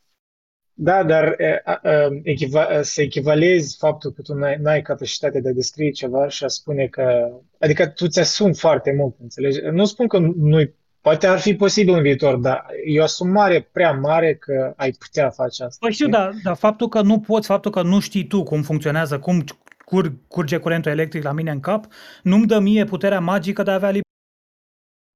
Complex. 0.78 0.96
Da, 0.96 1.04
dar 1.04 1.40
e, 1.40 1.62
a, 1.64 1.80
a, 1.82 2.08
echiva, 2.22 2.82
să 2.82 3.02
echivalezi 3.02 3.76
faptul 3.78 4.10
că 4.10 4.22
tu 4.22 4.34
n-ai, 4.34 4.56
n-ai 4.56 4.82
capacitatea 4.82 5.40
de 5.40 5.48
a 5.48 5.52
descrie 5.52 5.90
ceva 5.90 6.28
și 6.28 6.44
a 6.44 6.48
spune 6.48 6.86
că... 6.86 7.28
Adică 7.58 7.86
tu 7.86 8.06
ți-asumi 8.06 8.54
foarte 8.54 8.94
mult, 8.98 9.14
înțelegi? 9.20 9.60
Nu 9.72 9.84
spun 9.84 10.06
că 10.06 10.18
nu 10.18 10.70
Poate 11.00 11.26
ar 11.26 11.38
fi 11.38 11.54
posibil 11.54 11.94
în 11.94 12.02
viitor, 12.02 12.36
dar 12.36 12.66
e 12.84 13.00
o 13.00 13.02
asumare 13.02 13.68
prea 13.72 13.92
mare 13.92 14.34
că 14.34 14.72
ai 14.76 14.90
putea 14.90 15.30
face 15.30 15.64
asta. 15.64 15.76
Păi 15.80 15.92
știu, 15.92 16.06
știi? 16.06 16.18
dar, 16.18 16.32
dar 16.42 16.56
faptul 16.56 16.88
că 16.88 17.02
nu 17.02 17.20
poți, 17.20 17.46
faptul 17.46 17.70
că 17.70 17.82
nu 17.82 18.00
știi 18.00 18.26
tu 18.26 18.42
cum 18.42 18.62
funcționează, 18.62 19.18
cum 19.18 19.44
cur, 19.84 20.12
curge 20.28 20.56
curentul 20.56 20.90
electric 20.90 21.22
la 21.22 21.32
mine 21.32 21.50
în 21.50 21.60
cap, 21.60 21.86
nu-mi 22.22 22.46
dă 22.46 22.58
mie 22.58 22.84
puterea 22.84 23.20
magică 23.20 23.62
de 23.62 23.70
a 23.70 23.74
avea 23.74 23.88
libertate. 23.88 24.06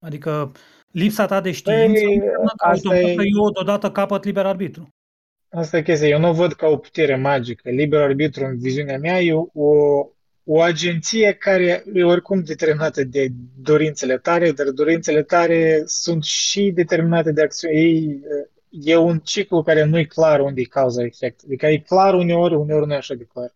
Adică 0.06 0.52
lipsa 0.90 1.26
ta 1.26 1.40
de 1.40 1.52
știință 1.52 1.92
Păi, 1.92 2.14
înseamnă 2.14 2.52
că 2.56 2.66
asta 2.66 2.88
automat 2.88 3.10
e- 3.10 3.14
că 3.14 3.22
eu 3.22 3.50
deodată 3.50 3.90
capăt 3.90 4.24
liber 4.24 4.46
arbitru. 4.46 4.88
Asta 5.54 5.76
e 5.76 5.82
chestia. 5.82 6.08
Eu 6.08 6.18
nu 6.18 6.28
o 6.28 6.32
văd 6.32 6.52
ca 6.52 6.66
o 6.66 6.76
putere 6.76 7.16
magică. 7.16 7.70
Liber 7.70 8.00
arbitru, 8.00 8.44
în 8.44 8.58
viziunea 8.58 8.98
mea, 8.98 9.20
e 9.20 9.32
o, 9.32 9.46
o 10.44 10.60
agenție 10.60 11.32
care 11.32 11.84
e 11.94 12.04
oricum 12.04 12.42
determinată 12.42 13.04
de 13.04 13.28
dorințele 13.60 14.18
tale, 14.18 14.52
dar 14.52 14.66
dorințele 14.66 15.22
tale 15.22 15.82
sunt 15.86 16.24
și 16.24 16.70
determinate 16.70 17.32
de 17.32 17.42
acțiuni. 17.42 17.74
Ei, 17.76 18.20
e 18.70 18.96
un 18.96 19.18
ciclu 19.18 19.62
care 19.62 19.84
nu 19.84 19.98
e 19.98 20.04
clar 20.04 20.40
unde 20.40 20.60
e 20.60 20.64
cauza-efect. 20.64 21.40
Adică 21.44 21.66
e 21.66 21.76
clar 21.78 22.14
uneori, 22.14 22.54
uneori 22.54 22.86
nu 22.86 22.92
e 22.92 22.96
așa 22.96 23.14
de 23.14 23.24
clar. 23.24 23.54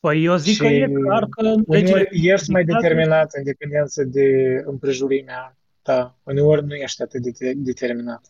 Păi 0.00 0.24
eu 0.24 0.36
zic 0.36 0.52
Și 0.52 0.58
că 0.58 0.66
e 0.66 0.88
clar 1.04 1.26
că 1.28 1.42
legile 1.42 1.64
Uneori 1.66 2.08
ești 2.28 2.50
mai 2.50 2.62
fizică- 2.64 2.80
determinat 2.80 3.32
în 3.32 3.42
dependență 3.42 4.04
de 4.04 4.26
împrejurimea 4.64 5.56
ta. 5.82 6.18
Uneori 6.22 6.64
nu 6.66 6.74
ești 6.74 7.02
atât 7.02 7.22
de 7.22 7.52
determinat. 7.56 8.24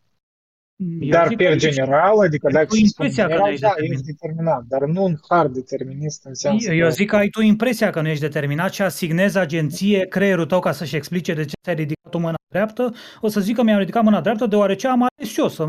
Eu 1.01 1.11
Dar 1.11 1.27
zic 1.29 1.37
pe 1.37 1.45
că 1.45 1.55
general, 1.55 2.19
adică 2.19 2.47
ai 2.47 2.53
dacă 2.53 2.67
tu 2.67 2.75
se 2.75 2.87
spune 2.87 3.09
impresia 3.09 3.23
că 3.25 3.29
general, 3.31 3.47
nu 3.49 3.53
ești 3.53 3.63
da, 3.63 3.69
determinat. 3.69 3.99
ești 3.99 4.07
determinat, 4.13 4.63
dar 4.69 4.81
nu 4.89 5.05
un 5.05 5.17
hard 5.29 5.53
determinist 5.55 6.25
în 6.25 6.35
sensul 6.35 6.75
Eu 6.75 6.87
că- 6.87 6.93
zic 6.93 7.09
că 7.09 7.17
ai 7.17 7.29
tu 7.29 7.41
impresia 7.41 7.91
că 7.91 8.01
nu 8.01 8.09
ești 8.09 8.21
determinat 8.23 8.73
și 8.73 8.83
asignezi 8.83 9.39
agenție 9.39 10.07
creierul 10.07 10.47
tău 10.47 10.61
ca 10.61 10.73
să-și 10.73 10.97
explice 10.97 11.35
de 11.35 11.45
ce 11.45 11.53
ți-ai 11.63 11.75
ridicat 11.75 12.11
tu 12.11 12.19
mâna 12.19 12.35
dreaptă. 12.51 12.95
O 13.21 13.29
să 13.29 13.41
zic 13.41 13.57
că 13.57 13.63
mi-am 13.63 13.79
ridicat 13.79 14.03
mâna 14.03 14.21
dreaptă 14.21 14.47
deoarece 14.47 14.87
am 14.89 15.07
ales 15.17 15.37
eu 15.37 15.49
să 15.49 15.67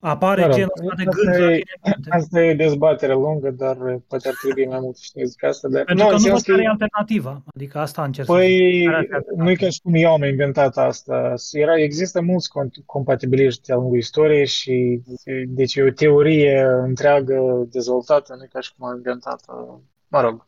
apare 0.00 0.40
Mă 0.40 0.46
rog, 0.46 0.56
genul 0.56 0.72
ăsta 0.80 0.94
de 0.96 1.08
asta 1.08 1.20
gând 1.22 1.38
la 1.38 1.52
e- 1.52 1.56
tine 1.58 1.72
în 1.82 1.92
minte. 1.94 2.10
Asta 2.10 2.40
e 2.42 2.54
dezbatere 2.54 3.12
lungă, 3.12 3.50
dar 3.50 3.76
poate 4.08 4.28
ar 4.28 4.34
trebui 4.42 4.66
mai 4.66 4.78
mult 4.80 4.96
să 4.96 5.02
știți 5.04 5.44
asta. 5.44 5.68
Dar, 5.68 5.84
Pentru 5.84 6.04
nu, 6.04 6.10
că 6.10 6.16
în 6.16 6.20
nu 6.20 6.26
sens 6.26 6.34
văd 6.34 6.44
că 6.44 6.50
care 6.50 6.62
e 6.62 6.68
alternativa. 6.68 7.42
Adică 7.54 7.78
asta 7.78 8.04
încerc 8.04 8.26
să 8.26 8.32
zic. 8.32 8.42
Păi, 8.42 8.84
Care 8.84 8.96
ar 8.96 9.04
fi 9.04 9.12
alternativa? 9.12 9.42
nu 9.42 9.50
e 9.50 9.54
ca 9.54 9.68
și 9.68 9.80
cum 9.80 9.94
eu 9.94 10.12
am 10.12 10.22
inventat 10.22 10.76
asta. 10.76 11.34
Era, 11.52 11.78
există 11.78 12.20
mulți 12.20 12.48
con- 12.50 12.84
compatibiliști 12.86 13.66
de-a 13.66 13.76
lungul 13.76 13.96
istoriei 13.96 14.46
și 14.46 15.02
deci 15.48 15.74
e 15.74 15.82
o 15.82 15.90
teorie 15.90 16.62
întreagă 16.82 17.66
dezvoltată, 17.70 18.34
nu 18.36 18.42
e 18.42 18.48
ca 18.52 18.60
și 18.60 18.72
cum 18.78 18.86
am 18.88 18.96
inventat-o. 18.96 19.80
Mă 20.08 20.20
rog, 20.20 20.46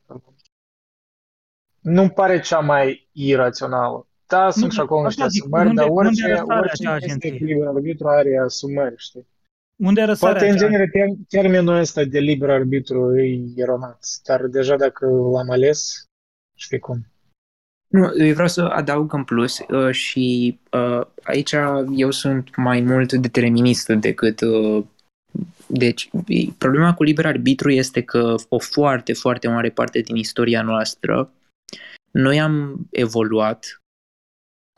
nu-mi 1.81 2.11
pare 2.11 2.41
cea 2.41 2.59
mai 2.61 3.09
irațională. 3.13 4.05
Da, 4.27 4.51
sunt 4.51 4.73
și 4.73 4.81
acolo 4.81 5.05
niște 5.05 5.21
asta 5.23 5.33
zic, 5.33 5.43
asumări, 5.43 5.69
unde- 5.69 5.81
dar 5.81 5.91
unde 5.91 6.07
orice, 6.07 6.29
răsare 6.29 6.59
orice 6.59 6.89
acea 6.89 6.97
chestie 6.99 7.15
agenție? 7.17 7.39
cu 7.39 7.45
liber 7.45 7.67
arbitru 7.67 8.09
are 8.09 8.39
asumări, 8.45 8.95
știi? 8.97 9.27
Unde 9.81 10.03
răsare 10.03 10.33
Poate, 10.33 10.49
în 10.49 10.55
acea- 10.57 10.67
genere, 10.67 10.87
ter- 10.87 11.27
termenul 11.29 11.75
ăsta 11.75 12.05
de 12.05 12.19
liber 12.19 12.51
arbitru 12.51 13.19
e 13.19 13.41
eronat, 13.57 14.05
dar 14.25 14.47
deja 14.47 14.77
dacă 14.77 15.07
l-am 15.07 15.51
ales, 15.51 16.05
știi 16.57 16.79
cum. 16.79 17.07
Nu, 17.87 18.13
eu 18.17 18.33
vreau 18.33 18.49
să 18.49 18.63
adaug 18.63 19.13
în 19.13 19.25
plus 19.25 19.59
uh, 19.59 19.91
și 19.91 20.59
uh, 20.73 21.07
aici 21.23 21.53
eu 21.97 22.11
sunt 22.11 22.57
mai 22.57 22.81
mult 22.81 23.13
determinist 23.13 23.89
decât... 23.89 24.41
Uh, 24.41 24.85
deci, 25.67 26.11
e- 26.27 26.53
problema 26.59 26.95
cu 26.95 27.03
liber 27.03 27.27
arbitru 27.27 27.71
este 27.71 28.03
că 28.03 28.35
o 28.49 28.59
foarte, 28.59 29.13
foarte 29.13 29.49
mare 29.49 29.71
parte 29.71 30.01
din 30.01 30.17
istoria 30.17 30.63
noastră 30.63 31.33
noi 32.11 32.41
am 32.41 32.87
evoluat 32.91 33.83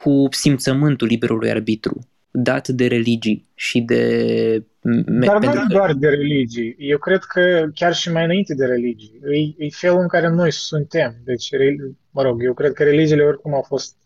cu 0.03 0.29
simțământul 0.31 1.07
liberului 1.07 1.51
arbitru 1.51 2.07
dat 2.31 2.69
de 2.69 2.87
religii 2.87 3.49
și 3.55 3.81
de... 3.81 4.65
me- 4.83 5.27
Dar 5.27 5.39
pentru 5.39 5.61
nu 5.61 5.67
că- 5.67 5.73
doar 5.73 5.93
de 5.95 6.09
religii. 6.09 6.75
Eu 6.79 6.99
cred 6.99 7.23
că 7.23 7.69
chiar 7.75 7.95
și 7.95 8.13
mai 8.13 8.25
înainte 8.25 8.55
de 8.55 8.65
religii. 8.67 9.21
E, 9.59 9.65
e 9.65 9.69
felul 9.71 10.01
în 10.01 10.09
care 10.09 10.29
noi 10.29 10.53
suntem. 10.53 11.15
Deci, 11.25 11.51
re- 11.51 11.77
mă 12.11 12.23
rog, 12.23 12.43
eu 12.45 12.55
cred 12.55 12.73
că 12.73 12.83
religiile 12.83 13.23
oricum 13.23 13.55
au 13.55 13.63
fost 13.63 13.97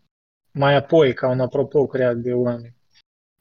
mai 0.53 0.75
apoi 0.75 1.13
ca 1.13 1.29
un 1.29 1.41
apropo 1.41 1.87
creat 1.87 2.17
de 2.17 2.33
oameni. 2.33 2.75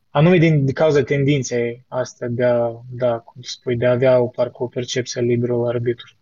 Anume 0.09 0.37
din, 0.37 0.65
din 0.65 0.73
cauza 0.73 1.03
tendinței 1.03 1.85
astea 1.87 2.27
de 2.27 2.43
a, 2.43 2.71
da, 2.91 3.17
cum 3.19 3.41
spui, 3.41 3.75
de 3.77 3.85
a 3.85 3.91
avea 3.91 4.19
o, 4.19 4.27
parcă 4.27 4.63
o 4.63 4.67
percepție 4.67 5.21
a 5.21 5.23
liberului 5.23 5.67
arbitru. 5.67 6.13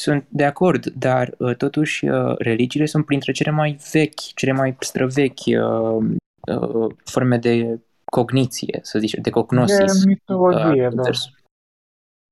Sunt 0.00 0.26
de 0.28 0.44
acord, 0.44 0.86
dar 0.86 1.34
uh, 1.38 1.56
totuși 1.56 2.08
uh, 2.08 2.36
religiile 2.38 2.86
sunt 2.86 3.04
printre 3.04 3.32
cele 3.32 3.50
mai 3.50 3.78
vechi, 3.92 4.20
cele 4.34 4.52
mai 4.52 4.76
străvechi 4.80 5.46
uh, 5.46 6.04
uh, 6.56 6.94
forme 7.04 7.38
de 7.38 7.78
cogniție, 8.16 8.78
să 8.82 8.98
zicem, 8.98 9.22
de 9.22 9.30
cognosis. 9.30 10.02
De 10.02 10.08
mitologie, 10.08 10.86
uh, 10.86 10.94
da. 10.94 11.02
vers- 11.02 11.30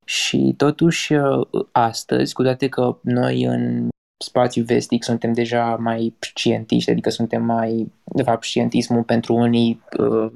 Și 0.06 0.54
totuși, 0.56 1.12
uh, 1.14 1.46
astăzi, 1.72 2.34
cu 2.34 2.42
toate 2.42 2.68
că 2.68 2.98
noi 3.02 3.42
în 3.42 3.88
spațiu 4.24 4.64
vestic 4.64 5.04
suntem 5.04 5.32
deja 5.32 5.76
mai 5.76 6.16
scientiști, 6.20 6.90
adică 6.90 7.10
suntem 7.10 7.42
mai, 7.44 7.92
de 8.04 8.22
fapt, 8.22 8.44
scientismul 8.44 9.02
pentru 9.02 9.34
unii 9.34 9.82
uh, 9.98 10.32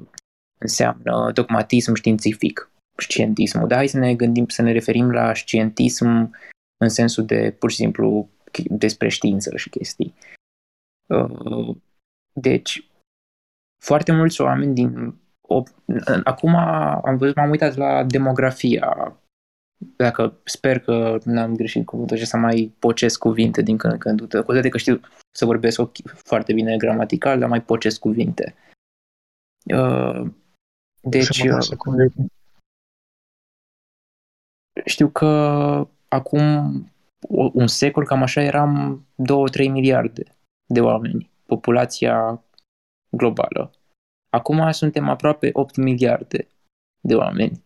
înseamnă 0.57 1.31
dogmatism 1.33 1.93
științific, 1.93 2.71
scientismul. 2.97 3.67
Da, 3.67 3.75
hai 3.75 3.87
să 3.87 3.97
ne 3.97 4.15
gândim, 4.15 4.47
să 4.47 4.61
ne 4.61 4.71
referim 4.71 5.11
la 5.11 5.33
scientism 5.33 6.35
în 6.77 6.89
sensul 6.89 7.25
de, 7.25 7.55
pur 7.59 7.69
și 7.71 7.75
simplu, 7.75 8.29
ch- 8.51 8.69
despre 8.69 9.09
știință 9.09 9.57
și 9.57 9.69
chestii. 9.69 10.13
Uh, 11.07 11.75
Deci, 12.33 12.89
foarte 13.83 14.11
mulți 14.11 14.41
oameni 14.41 14.73
din... 14.73 15.15
O, 15.47 15.63
acum 16.23 16.55
am 16.55 17.17
văzut, 17.17 17.35
m-am 17.35 17.49
uitat 17.49 17.75
la 17.75 18.03
demografia 18.03 19.17
dacă 19.95 20.39
sper 20.43 20.79
că 20.79 21.17
n-am 21.23 21.55
greșit 21.55 21.85
cuvântul 21.85 22.17
și 22.17 22.25
să 22.25 22.37
mai 22.37 22.73
pocesc 22.79 23.19
cuvinte 23.19 23.61
din 23.61 23.77
când 23.77 23.93
în 23.93 23.99
când, 23.99 24.19
cu 24.19 24.51
toate 24.51 24.69
că 24.69 24.77
știu 24.77 24.99
să 25.31 25.45
vorbesc 25.45 25.81
ok- 25.81 26.13
foarte 26.15 26.53
bine 26.53 26.77
gramatical, 26.77 27.39
dar 27.39 27.49
mai 27.49 27.61
pocesc 27.61 27.99
cuvinte. 27.99 28.55
Uh, 29.75 30.21
Deci, 31.01 31.29
Și 31.31 31.47
mă 31.47 31.53
lasă 31.53 31.75
cum 31.75 31.99
e. 31.99 32.07
știu 34.85 35.09
că 35.09 35.25
acum 36.07 36.41
o- 37.21 37.51
un 37.53 37.67
secol, 37.67 38.05
cam 38.05 38.21
așa, 38.21 38.41
eram 38.41 39.05
2-3 39.15 39.67
miliarde 39.67 40.23
de 40.65 40.81
oameni, 40.81 41.29
populația 41.45 42.43
globală. 43.09 43.71
Acum 44.29 44.71
suntem 44.71 45.09
aproape 45.09 45.49
8 45.53 45.75
miliarde 45.75 46.47
de 47.01 47.15
oameni. 47.15 47.63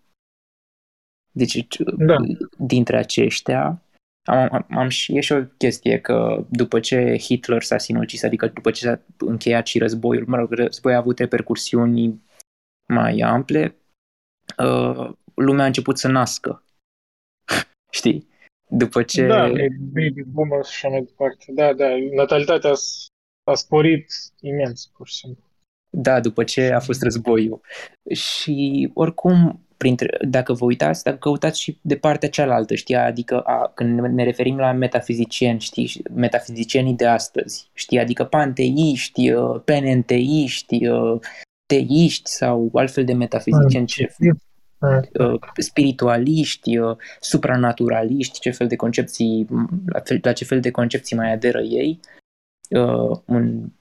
Deci, 1.32 1.78
Da. 1.98 2.16
dintre 2.58 2.98
aceștia, 2.98 3.82
am, 4.28 4.48
am, 4.52 4.66
am 4.70 4.90
și, 4.90 5.18
e 5.18 5.20
și 5.20 5.32
o 5.32 5.44
chestie 5.58 6.00
că 6.02 6.46
după 6.50 6.80
ce 6.80 7.18
Hitler 7.18 7.62
s-a 7.64 7.78
sinucis, 7.78 8.24
adică 8.24 8.48
după 8.48 8.72
ce 8.72 8.86
s-a 8.86 9.02
încheiat 9.18 9.68
și 9.68 9.78
războiul, 9.80 10.28
mă 10.28 10.38
rog, 10.38 10.52
războiul 10.52 10.98
a 10.98 11.02
avut 11.02 11.20
repercursiuni 11.20 12.22
mai 12.88 13.20
ample, 13.20 13.76
uh, 14.58 15.12
lumea 15.34 15.64
a 15.64 15.68
început 15.68 15.98
să 15.98 16.08
nască. 16.08 16.64
Știi? 17.92 18.28
După 18.72 19.04
ce... 19.04 19.28
Da, 19.28 19.48
baby 19.94 20.24
boomers 20.24 20.70
și 20.70 20.86
așa 20.86 20.88
mai 20.96 21.04
departe. 21.04 21.46
Da, 21.52 21.74
da, 21.74 21.88
natalitatea 22.16 22.74
s- 22.74 23.08
a 23.52 23.54
sporit 23.54 24.06
imens, 24.40 24.86
pur 24.86 25.08
și 25.08 25.16
simplu. 25.16 25.44
Da, 25.90 26.20
după 26.20 26.44
ce 26.44 26.72
a 26.72 26.80
fost 26.80 27.02
războiul. 27.02 27.62
Și 28.12 28.90
oricum, 28.94 29.60
printre, 29.78 30.18
dacă 30.28 30.54
vă 30.54 30.66
uitați, 30.66 31.04
dacă 31.04 31.18
căutați 31.18 31.62
și 31.62 31.80
de 31.82 31.96
partea 31.96 32.30
cealaltă, 32.30 32.76
știi, 32.76 32.96
adică 32.96 33.40
a, 33.40 33.72
când 33.76 34.00
ne 34.00 34.24
referim 34.24 34.58
la 34.58 34.72
metafizicieni, 34.72 35.60
știi, 35.60 35.86
și 35.86 36.04
metafizicienii 36.14 36.94
de 36.94 37.06
astăzi, 37.06 37.70
știi, 37.74 38.00
adică 38.00 38.24
panteiști, 38.24 39.32
uh, 39.32 39.62
penenteiști, 39.66 40.88
uh, 40.88 41.20
teiști 41.66 42.30
sau 42.30 42.70
altfel 42.74 43.06
de 43.06 43.14
metafizicieni, 43.14 43.88
ce, 43.88 44.14
uh, 45.20 45.40
spiritualiști, 45.58 46.78
uh, 46.78 46.98
supranaturaliști, 47.20 48.40
ce 48.40 48.52
fel 48.52 48.68
de 48.68 48.76
concepții, 48.76 49.48
la, 49.86 50.00
fel, 50.00 50.20
la 50.22 50.34
ce 50.34 50.46
fel 50.46 50.60
de 50.60 50.72
concepții 50.72 51.16
mai 51.16 51.32
aderă 51.32 51.62
ei. 51.62 52.00
Uh, 52.70 53.20
în, 53.26 53.72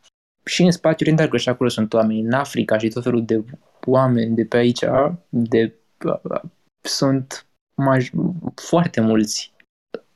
și 0.48 0.62
în 0.62 0.70
spațiul 0.70 1.10
întreagă 1.10 1.36
și 1.36 1.48
acolo 1.48 1.68
sunt 1.68 1.92
oameni 1.92 2.20
în 2.20 2.32
Africa 2.32 2.78
și 2.78 2.88
tot 2.88 3.02
felul 3.02 3.24
de 3.24 3.44
oameni 3.86 4.34
de 4.34 4.44
pe 4.44 4.56
aici, 4.56 4.84
de, 5.28 5.74
uh, 6.04 6.40
sunt 6.80 7.46
maj- 7.74 8.10
foarte 8.54 9.00
mulți 9.00 9.52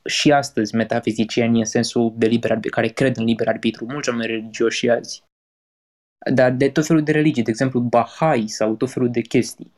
și 0.05 0.31
astăzi 0.31 0.75
metafizicieni 0.75 1.59
în 1.59 1.65
sensul 1.65 2.13
de 2.15 2.25
liber 2.25 2.51
arbitru, 2.51 2.75
care 2.75 2.87
cred 2.87 3.17
în 3.17 3.23
liber 3.23 3.47
arbitru, 3.47 3.85
mulți 3.85 4.09
oameni 4.09 4.31
religioși 4.31 4.89
azi. 4.89 5.23
Dar 6.33 6.51
de 6.51 6.69
tot 6.69 6.85
felul 6.85 7.03
de 7.03 7.11
religii, 7.11 7.43
de 7.43 7.49
exemplu 7.49 7.79
Bahai 7.79 8.47
sau 8.47 8.75
tot 8.75 8.91
felul 8.91 9.11
de 9.11 9.21
chestii 9.21 9.71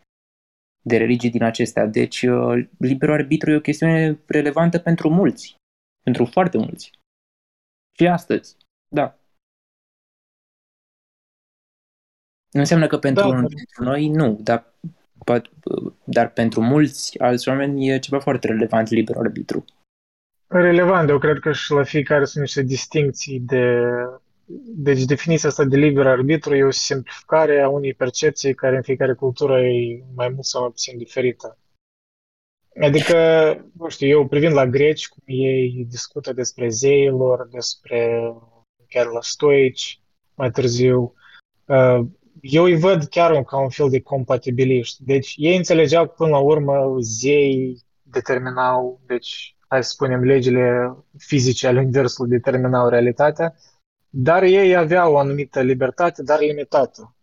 de 0.88 0.98
religii 0.98 1.30
din 1.30 1.44
acestea. 1.44 1.86
Deci, 1.86 2.22
uh, 2.22 2.68
liberul 2.78 3.14
arbitru 3.14 3.52
e 3.52 3.56
o 3.56 3.60
chestiune 3.60 4.20
relevantă 4.26 4.80
pentru 4.80 5.10
mulți. 5.10 5.56
Pentru 6.04 6.26
foarte 6.26 6.58
mulți. 6.58 6.92
Și 7.98 8.08
astăzi. 8.08 8.58
Da. 8.88 9.20
Nu 12.52 12.60
înseamnă 12.60 12.88
că 12.88 12.98
pentru, 12.98 13.24
Da, 13.24 13.30
da, 13.30 13.42
dar- 13.42 13.50
pentru 13.56 13.84
noi 13.84 14.08
nu, 14.08 14.38
dar, 14.42 14.74
pot- 15.26 15.52
dar 16.04 16.30
pentru 16.32 16.62
mulți 16.62 17.20
alți 17.20 17.50
oameni 17.50 17.90
e 17.90 18.00
ceva 18.00 18.20
foarte 18.20 18.48
relevant 18.48 18.90
liberul 18.90 19.26
arbitru. 19.26 19.66
Relevant, 20.48 21.10
eu 21.10 21.18
cred 21.18 21.40
că 21.40 21.52
și 21.52 21.72
la 21.72 21.84
fiecare 21.84 22.26
sunt 22.26 22.44
niște 22.44 22.62
distincții 22.62 23.40
de... 23.40 23.82
Deci 24.76 25.04
definiția 25.04 25.50
asta 25.50 25.64
de 25.64 25.78
liber 25.78 26.08
arbitru 26.08 26.56
e 26.56 26.64
o 26.64 26.72
simplificare 26.72 27.62
a 27.62 27.70
unei 27.70 27.94
percepții 27.94 28.54
care 28.54 28.76
în 28.76 28.82
fiecare 28.82 29.14
cultură 29.14 29.62
e 29.62 30.04
mai 30.16 30.30
mult 30.30 30.46
sau 30.46 30.62
mai 30.62 30.70
puțin 30.70 30.98
diferită. 30.98 31.58
Adică, 32.82 33.18
nu 33.78 33.90
știu, 33.90 34.08
eu 34.08 34.28
privind 34.28 34.54
la 34.54 34.68
greci, 34.68 35.08
cum 35.08 35.24
ei 35.26 35.86
discută 35.90 36.34
despre 36.34 36.70
zeilor, 36.70 37.48
despre 37.52 38.34
chiar 38.90 39.06
la 39.06 39.22
stoici, 39.22 40.00
mai 40.36 40.52
târziu, 40.52 41.14
uh, 41.66 42.00
eu 42.42 42.64
îi 42.64 42.80
văd 42.80 43.04
chiar 43.04 43.44
ca 43.44 43.58
un 43.58 43.70
fel 43.70 43.90
de 43.90 44.02
compatibiliști. 44.02 45.04
Deci 45.04 45.34
ei 45.38 45.56
înțelegeau 45.56 46.06
că 46.06 46.14
până 46.18 46.30
la 46.30 46.38
urmă 46.38 46.98
zei 47.00 47.78
determinau, 48.02 49.02
deci 49.06 49.56
hai 49.68 49.84
să 49.84 49.90
spunem, 49.90 50.24
legile 50.24 50.96
fizice 51.18 51.68
ale 51.68 51.80
Universului 51.80 52.30
determinau 52.30 52.90
realitatea, 52.90 53.56
dar 54.10 54.44
ei 54.44 54.76
aveau 54.76 55.14
o 55.14 55.18
anumită 55.18 55.62
libertate, 55.62 56.24
dar 56.24 56.40
limitată. 56.40 57.16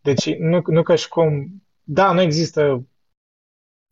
Deci 0.00 0.36
nu, 0.36 0.62
nu 0.66 0.82
ca 0.82 0.94
și 0.94 1.08
cum, 1.08 1.62
da, 1.82 2.12
nu 2.12 2.20
există 2.20 2.86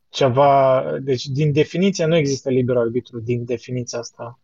ceva, 0.09 0.83
deci 1.01 1.27
din 1.27 1.53
definiție 1.53 2.05
nu 2.05 2.17
există 2.17 2.51
liber 2.51 2.77
arbitru, 2.77 3.21
din 3.21 3.45
definiția 3.45 3.99
asta, 3.99 4.41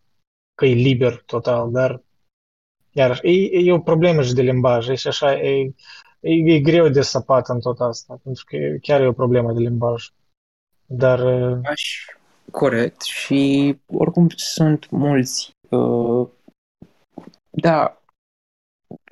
că 0.55 0.67
e 0.67 0.73
liber 0.73 1.23
total, 1.27 1.71
dar 1.71 2.03
iar 2.93 3.19
e, 3.23 3.59
e 3.59 3.73
o 3.73 3.81
problemă 3.81 4.23
și 4.23 4.33
de 4.33 4.43
limbaj, 4.43 4.89
e 4.89 4.95
și 4.95 5.09
așa, 5.09 5.41
e, 5.41 5.73
e, 6.21 6.55
e 6.55 6.61
greu 6.61 6.89
de 6.89 7.03
săpat 7.03 7.49
în 7.49 7.61
tot 7.61 7.81
asta, 7.81 8.21
pentru 8.23 8.45
că 8.47 8.57
chiar 8.83 9.01
e 9.01 9.07
o 9.07 9.13
problemă 9.13 9.53
de 9.53 9.61
limbaj. 9.61 10.09
Dar... 10.87 11.21
Aș, 11.65 12.05
corect, 12.51 13.01
și 13.01 13.77
oricum 13.87 14.29
sunt 14.29 14.91
mulți, 14.91 15.51
uh, 15.69 16.29
da, 17.51 18.01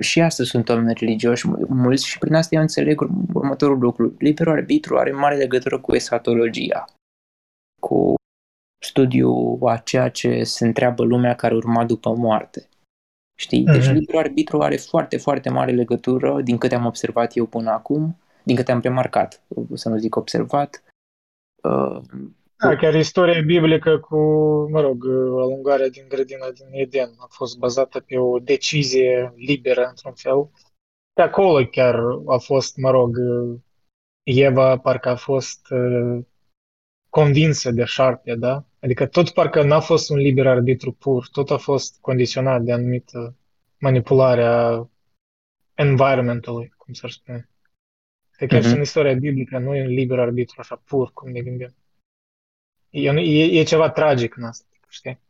și 0.00 0.20
astăzi 0.20 0.48
sunt 0.48 0.68
oameni 0.68 0.97
religioși 1.00 1.48
mulți 1.68 2.07
și 2.07 2.18
prin 2.18 2.34
asta 2.34 2.55
eu 2.55 2.60
înțeleg 2.60 3.00
următorul 3.34 3.78
lucru. 3.78 4.15
Liberul 4.18 4.52
arbitru 4.52 4.98
are 4.98 5.12
mare 5.12 5.36
legătură 5.36 5.78
cu 5.78 5.94
esatologia, 5.94 6.84
cu 7.81 8.15
studiul 8.82 9.58
a 9.62 9.76
ceea 9.76 10.08
ce 10.08 10.44
se 10.44 10.66
întreabă 10.66 11.05
lumea 11.05 11.34
care 11.34 11.55
urma 11.55 11.84
după 11.84 12.15
moarte. 12.15 12.67
Știi? 13.41 13.65
Deci 13.65 13.86
uh-huh. 13.89 13.92
liberul 13.92 14.20
arbitru 14.20 14.60
are 14.60 14.76
foarte, 14.76 15.17
foarte 15.17 15.50
mare 15.50 15.73
legătură, 15.73 16.41
din 16.42 16.58
câte 16.58 16.75
am 16.75 16.86
observat 16.86 17.36
eu 17.36 17.47
până 17.47 17.70
acum, 17.70 18.17
din 18.42 18.57
câte 18.57 18.73
am 18.73 18.81
remarcat, 18.81 19.42
să 19.75 19.89
nu 19.89 19.97
zic 19.97 20.17
observat. 20.17 20.83
Uh, 21.62 22.00
da, 22.57 22.76
chiar 22.76 22.94
istoria 22.94 23.41
biblică 23.41 23.99
cu, 23.99 24.17
mă 24.70 24.81
rog, 24.81 25.05
alungarea 25.41 25.89
din 25.89 26.05
grădina 26.08 26.50
din 26.50 26.67
Eden 26.70 27.10
a 27.18 27.26
fost 27.31 27.58
bazată 27.58 28.00
pe 28.00 28.18
o 28.18 28.39
decizie 28.39 29.33
liberă, 29.36 29.86
într-un 29.89 30.12
fel. 30.12 30.50
De 31.12 31.23
acolo 31.23 31.65
chiar 31.65 31.94
a 32.26 32.36
fost, 32.36 32.76
mă 32.76 32.91
rog, 32.91 33.17
Eva 34.23 34.78
parcă 34.78 35.08
a 35.08 35.17
fost 35.17 35.70
uh, 35.70 36.25
convinsă 37.09 37.70
de 37.70 37.85
șarpe, 37.85 38.35
da? 38.35 38.65
Adică 38.81 39.07
tot 39.07 39.31
parcă 39.31 39.62
n-a 39.62 39.81
fost 39.81 40.11
un 40.11 40.17
liber 40.17 40.47
arbitru 40.47 40.93
pur, 40.93 41.28
tot 41.28 41.51
a 41.51 41.57
fost 41.57 41.99
condiționat 42.01 42.62
de 42.62 42.73
anumită 42.73 43.37
manipulare 43.78 44.45
a 44.45 44.89
environmentului, 45.75 46.75
cum 46.77 46.95
s-ar 46.95 47.11
spune. 47.11 47.49
Adică 48.39 48.59
uh-huh. 48.59 48.62
și 48.62 48.75
în 48.75 48.81
istoria 48.81 49.15
biblică 49.15 49.59
nu 49.59 49.75
e 49.75 49.83
un 49.83 49.93
liber 49.93 50.19
arbitru 50.19 50.55
așa 50.59 50.83
pur, 50.85 51.12
cum 51.12 51.31
ne 51.31 51.41
gândim. 51.41 51.75
E, 52.91 53.11
e, 53.11 53.59
e 53.61 53.62
ceva 53.62 53.91
tragic 53.91 54.37
în 54.37 54.45
asta, 54.45 54.67
știi? 54.89 55.20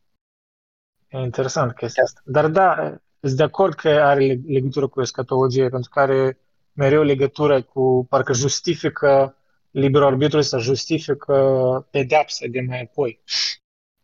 E 1.07 1.17
interesant 1.17 1.75
chestia 1.75 2.03
asta. 2.03 2.21
Dar 2.25 2.47
da, 2.47 2.99
sunt 3.19 3.37
de 3.37 3.43
acord 3.43 3.73
că 3.73 3.89
are 3.89 4.39
legătură 4.47 4.87
cu 4.87 5.01
escatologie, 5.01 5.69
pentru 5.69 5.89
că 5.89 5.99
are 5.99 6.37
mereu 6.73 7.03
legătură 7.03 7.61
cu, 7.61 8.05
parcă 8.09 8.33
justifică 8.33 9.35
liberul 9.71 10.07
arbitru 10.07 10.41
să 10.41 10.57
justifică 10.57 11.87
pedeapsa 11.91 12.45
de 12.47 12.61
mai 12.61 12.81
apoi. 12.81 13.19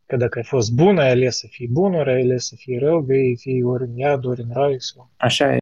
Că 0.06 0.16
dacă 0.16 0.38
ai 0.38 0.44
fost 0.44 0.72
bună, 0.72 1.02
ai 1.02 1.10
ales 1.10 1.38
să 1.38 1.48
fii 1.50 1.68
bun, 1.68 1.94
ori 1.94 2.10
ai 2.10 2.22
ales 2.22 2.48
să 2.48 2.56
fii 2.56 2.78
rău, 2.78 3.00
vei 3.02 3.38
fi 3.38 3.64
ori 3.64 3.84
în 3.84 3.98
iad, 3.98 4.26
ori 4.26 4.42
în 4.42 4.50
rai. 4.54 4.76
Sau... 4.78 5.12
Așa 5.18 5.54
e. 5.54 5.58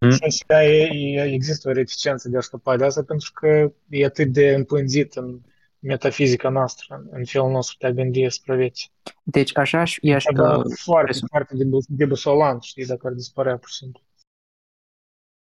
Mm. 0.00 0.10
Și 0.10 0.44
da, 0.46 0.64
e, 0.64 0.82
e, 0.92 1.32
există 1.32 1.68
o 1.68 1.72
reticență 1.72 2.28
de 2.28 2.36
a 2.36 2.40
scăpa 2.40 2.76
de 2.76 2.84
asta 2.84 3.02
pentru 3.02 3.32
că 3.32 3.72
e 3.88 4.04
atât 4.04 4.32
de 4.32 4.54
împânzit 4.54 5.14
în 5.14 5.40
metafizica 5.78 6.48
noastră, 6.48 7.04
în 7.10 7.24
felul 7.24 7.50
nostru 7.50 7.76
de 7.80 7.86
a 7.86 7.90
gândi 7.90 8.30
spre 8.30 8.56
vieți. 8.56 8.92
Deci 9.22 9.56
așa 9.56 9.84
și 9.84 9.98
i-aș... 10.02 10.24
Da, 10.34 10.62
foarte, 10.74 11.18
foarte 11.26 11.54
debusolant, 11.88 12.62
știi, 12.62 12.86
dacă 12.86 13.06
ar 13.06 13.12
dispărea, 13.12 13.56
pur 13.56 13.68
și 13.68 13.74
simplu. 13.74 14.02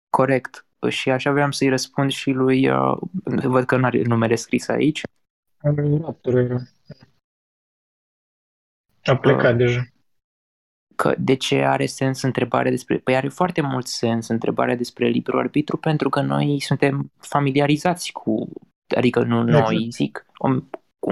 Corect. 0.10 0.66
Și 0.90 1.12
așa 1.12 1.32
vreau 1.32 1.52
să-i 1.52 1.70
răspund 1.70 2.12
și 2.12 2.32
lui, 2.32 2.70
uh, 2.70 2.98
văd 3.24 3.66
că 3.66 3.78
nu 3.78 3.86
are 3.86 4.02
numele 4.02 4.36
scris 4.36 4.68
aici. 4.68 5.02
A 9.04 9.18
plecat 9.18 9.52
uh, 9.52 9.58
deja. 9.58 9.86
Că 10.96 11.16
de 11.18 11.36
ce 11.36 11.64
are 11.64 11.86
sens 11.86 12.22
întrebarea 12.22 12.72
despre... 12.72 12.98
Păi 12.98 13.16
are 13.16 13.28
foarte 13.28 13.62
mult 13.62 13.88
sens 13.88 14.28
întrebarea 14.28 14.76
despre 14.76 15.08
liberul 15.08 15.40
arbitru 15.40 15.78
pentru 15.78 16.10
că 16.10 16.22
noi 16.22 16.60
suntem 16.60 17.12
familiarizați 17.18 18.12
cu 18.12 18.50
Adică 18.96 19.24
nu 19.24 19.42
exact. 19.42 19.68
noi, 19.68 19.88
zic, 19.92 20.26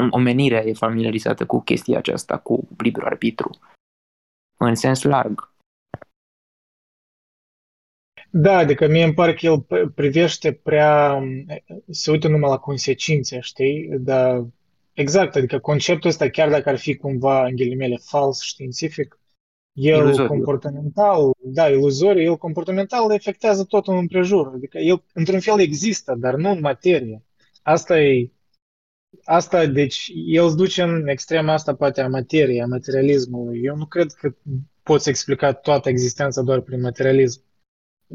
omenirea 0.10 0.66
e 0.66 0.74
familiarizată 0.74 1.46
cu 1.46 1.62
chestia 1.62 1.98
aceasta, 1.98 2.38
cu 2.38 2.68
liberul 2.78 3.08
arbitru, 3.08 3.50
în 4.58 4.76
sens 4.76 5.02
larg. 5.02 5.54
Da, 8.32 8.58
adică 8.58 8.88
mie 8.88 9.04
îmi 9.04 9.14
pare 9.14 9.34
că 9.34 9.46
el 9.46 9.66
privește 9.96 10.52
prea, 10.52 11.24
se 11.90 12.12
uită 12.12 12.28
numai 12.28 12.50
la 12.50 12.58
consecințe, 12.58 13.40
știi? 13.40 13.90
Dar 14.00 14.48
exact, 14.94 15.36
adică 15.36 15.60
conceptul 15.60 16.10
ăsta, 16.10 16.30
chiar 16.30 16.50
dacă 16.50 16.70
ar 16.70 16.78
fi 16.78 16.96
cumva, 16.96 17.46
în 17.46 17.56
ghilimele, 17.56 17.98
fals 18.04 18.42
științific, 18.42 19.20
el 19.74 20.00
iluzoriu. 20.00 20.28
comportamental, 20.28 21.32
da, 21.40 21.70
iluzoriu, 21.70 22.22
el 22.22 22.38
comportamental 22.38 23.12
efectează 23.12 23.64
tot 23.64 23.88
în 23.88 23.98
împrejur. 23.98 24.52
Adică 24.54 24.78
el, 24.78 25.04
într-un 25.14 25.40
fel, 25.40 25.60
există, 25.60 26.16
dar 26.18 26.36
nu 26.36 26.50
în 26.50 26.60
materie. 26.60 27.24
Asta 27.62 28.00
e, 28.00 28.32
asta, 29.24 29.66
deci, 29.66 30.12
el 30.26 30.46
îți 30.46 30.56
duce 30.56 30.82
în 30.82 31.08
extrema 31.08 31.54
asta, 31.54 31.76
poate, 31.76 32.02
a 32.02 32.08
materiei, 32.08 32.62
a 32.62 32.66
materialismului. 32.66 33.62
Eu 33.64 33.76
nu 33.76 33.86
cred 33.86 34.12
că 34.12 34.36
poți 34.84 35.10
explica 35.10 35.54
toată 35.54 35.90
existența 35.90 36.42
doar 36.42 36.60
prin 36.60 36.82
materialism. 36.82 37.48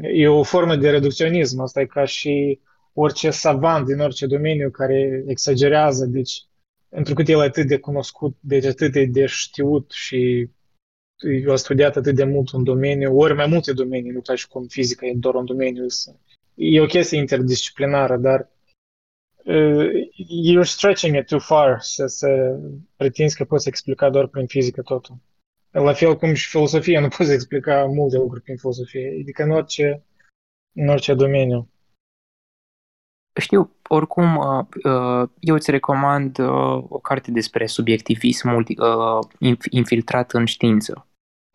E 0.01 0.27
o 0.27 0.43
formă 0.43 0.75
de 0.75 0.89
reducționism. 0.89 1.59
Asta 1.59 1.81
e 1.81 1.85
ca 1.85 2.05
și 2.05 2.59
orice 2.93 3.29
savant 3.29 3.85
din 3.85 3.99
orice 3.99 4.25
domeniu 4.25 4.69
care 4.69 5.23
exagerează, 5.27 6.05
deci, 6.05 6.43
întrucât 6.89 7.27
el 7.27 7.39
e 7.39 7.43
atât 7.43 7.67
de 7.67 7.77
cunoscut, 7.77 8.37
deci 8.39 8.65
atât 8.65 9.11
de 9.11 9.25
știut 9.25 9.91
și 9.91 10.49
eu 11.43 11.51
a 11.51 11.55
studiat 11.55 11.95
atât 11.95 12.15
de 12.15 12.23
mult 12.23 12.51
un 12.51 12.63
domeniu, 12.63 13.17
ori 13.17 13.33
mai 13.33 13.47
multe 13.47 13.73
domenii, 13.73 14.11
nu 14.11 14.21
ca 14.21 14.35
și 14.35 14.47
cum 14.47 14.67
fizica 14.67 15.05
e 15.05 15.13
doar 15.15 15.35
un 15.35 15.45
domeniu. 15.45 15.85
E 16.53 16.81
o 16.81 16.85
chestie 16.85 17.17
interdisciplinară, 17.17 18.17
dar 18.17 18.51
uh, 19.43 19.89
you're 20.53 20.63
stretching 20.63 21.15
it 21.15 21.25
too 21.25 21.39
far 21.39 21.79
să, 21.79 22.05
să 22.05 22.59
pretinzi 22.95 23.35
că 23.35 23.45
poți 23.45 23.67
explica 23.67 24.09
doar 24.09 24.27
prin 24.27 24.45
fizică 24.45 24.81
totul. 24.81 25.15
La 25.83 25.93
fel 25.93 26.15
cum 26.15 26.33
și 26.33 26.49
filosofia, 26.49 26.99
nu 26.99 27.07
poți 27.07 27.31
explica 27.31 27.85
multe 27.85 28.17
lucruri 28.17 28.43
prin 28.43 28.57
filosofie, 28.57 29.17
adică 29.21 29.43
în 29.43 29.51
orice, 29.51 30.03
în 30.75 30.87
orice 30.87 31.13
domeniu. 31.13 31.69
Știu, 33.39 33.75
oricum, 33.87 34.35
uh, 34.35 34.65
uh, 34.83 35.29
eu 35.39 35.55
îți 35.55 35.71
recomand 35.71 36.37
uh, 36.37 36.83
o 36.89 36.99
carte 36.99 37.31
despre 37.31 37.65
subiectivismul 37.65 38.65
infiltrat 39.69 40.31
în 40.31 40.45
știință, 40.45 41.07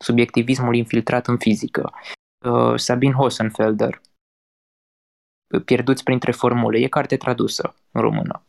subiectivismul 0.05 0.75
infiltrat 0.75 1.27
în 1.27 1.39
fizică. 1.39 1.93
Sabine 2.77 3.13
Hossenfelder, 3.13 4.01
Pierduți 5.65 6.03
printre 6.03 6.33
formule. 6.33 6.79
E 6.79 6.89
carte 6.89 7.17
tradusă 7.17 7.75
în 7.91 8.01
română. 8.01 8.43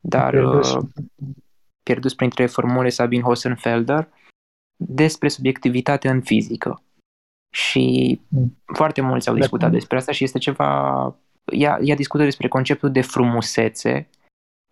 Dar 0.00 0.30
Pierduți, 0.30 0.76
Pierduți 1.82 2.16
printre 2.16 2.46
formule 2.46 2.88
Sabine 2.88 3.22
Hossenfelder 3.22 4.08
despre 4.76 5.28
subiectivitate 5.28 6.08
în 6.08 6.20
fizică. 6.20 6.82
Și 7.52 8.20
mm. 8.28 8.58
foarte 8.74 9.00
mulți 9.00 9.28
au 9.28 9.34
discutat 9.34 9.70
despre 9.70 9.96
asta 9.96 10.12
și 10.12 10.24
este 10.24 10.38
ceva... 10.38 11.16
Ea, 11.52 11.78
ea 11.82 11.94
discută 11.94 12.22
despre 12.22 12.48
conceptul 12.48 12.92
de 12.92 13.00
frumusețe, 13.00 14.08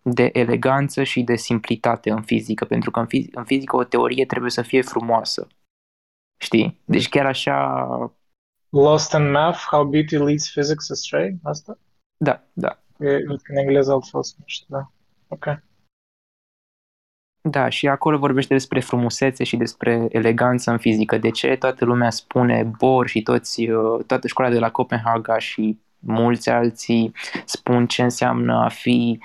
de 0.01 0.29
eleganță 0.33 1.03
și 1.03 1.21
de 1.21 1.35
simplitate 1.35 2.11
în 2.11 2.21
fizică, 2.21 2.65
pentru 2.65 2.91
că 2.91 2.99
în, 2.99 3.05
fiz- 3.07 3.31
în 3.31 3.43
fizică 3.43 3.75
o 3.75 3.83
teorie 3.83 4.25
trebuie 4.25 4.51
să 4.51 4.61
fie 4.61 4.81
frumoasă. 4.81 5.47
Știi? 6.37 6.79
Deci 6.85 7.09
chiar 7.09 7.25
așa 7.25 7.87
Lost 8.69 9.13
in 9.13 9.31
Math, 9.31 9.59
How 9.69 9.85
Beauty 9.85 10.17
Leads 10.17 10.51
Physics 10.51 10.89
Astray, 10.89 11.39
asta? 11.43 11.77
Da, 12.17 12.43
da. 12.53 12.79
E, 12.99 13.15
în 13.25 13.57
engleză 13.57 13.91
altfel 13.91 14.23
se 14.23 14.33
numește, 14.37 14.65
da. 14.67 14.91
Ok. 15.27 15.45
Da, 17.49 17.69
și 17.69 17.87
acolo 17.87 18.17
vorbește 18.17 18.53
despre 18.53 18.79
frumusețe 18.79 19.43
și 19.43 19.57
despre 19.57 20.07
eleganță 20.09 20.71
în 20.71 20.77
fizică. 20.77 21.17
De 21.17 21.29
ce 21.29 21.55
toată 21.55 21.85
lumea 21.85 22.09
spune 22.09 22.63
Bohr 22.77 23.07
și 23.07 23.21
toți, 23.21 23.69
uh, 23.69 24.03
toată 24.05 24.27
școala 24.27 24.51
de 24.51 24.59
la 24.59 24.71
Copenhaga 24.71 25.37
și 25.37 25.79
mulți 25.99 26.49
alții 26.49 27.13
spun 27.45 27.87
ce 27.87 28.01
înseamnă 28.01 28.63
a 28.63 28.67
fi 28.67 29.19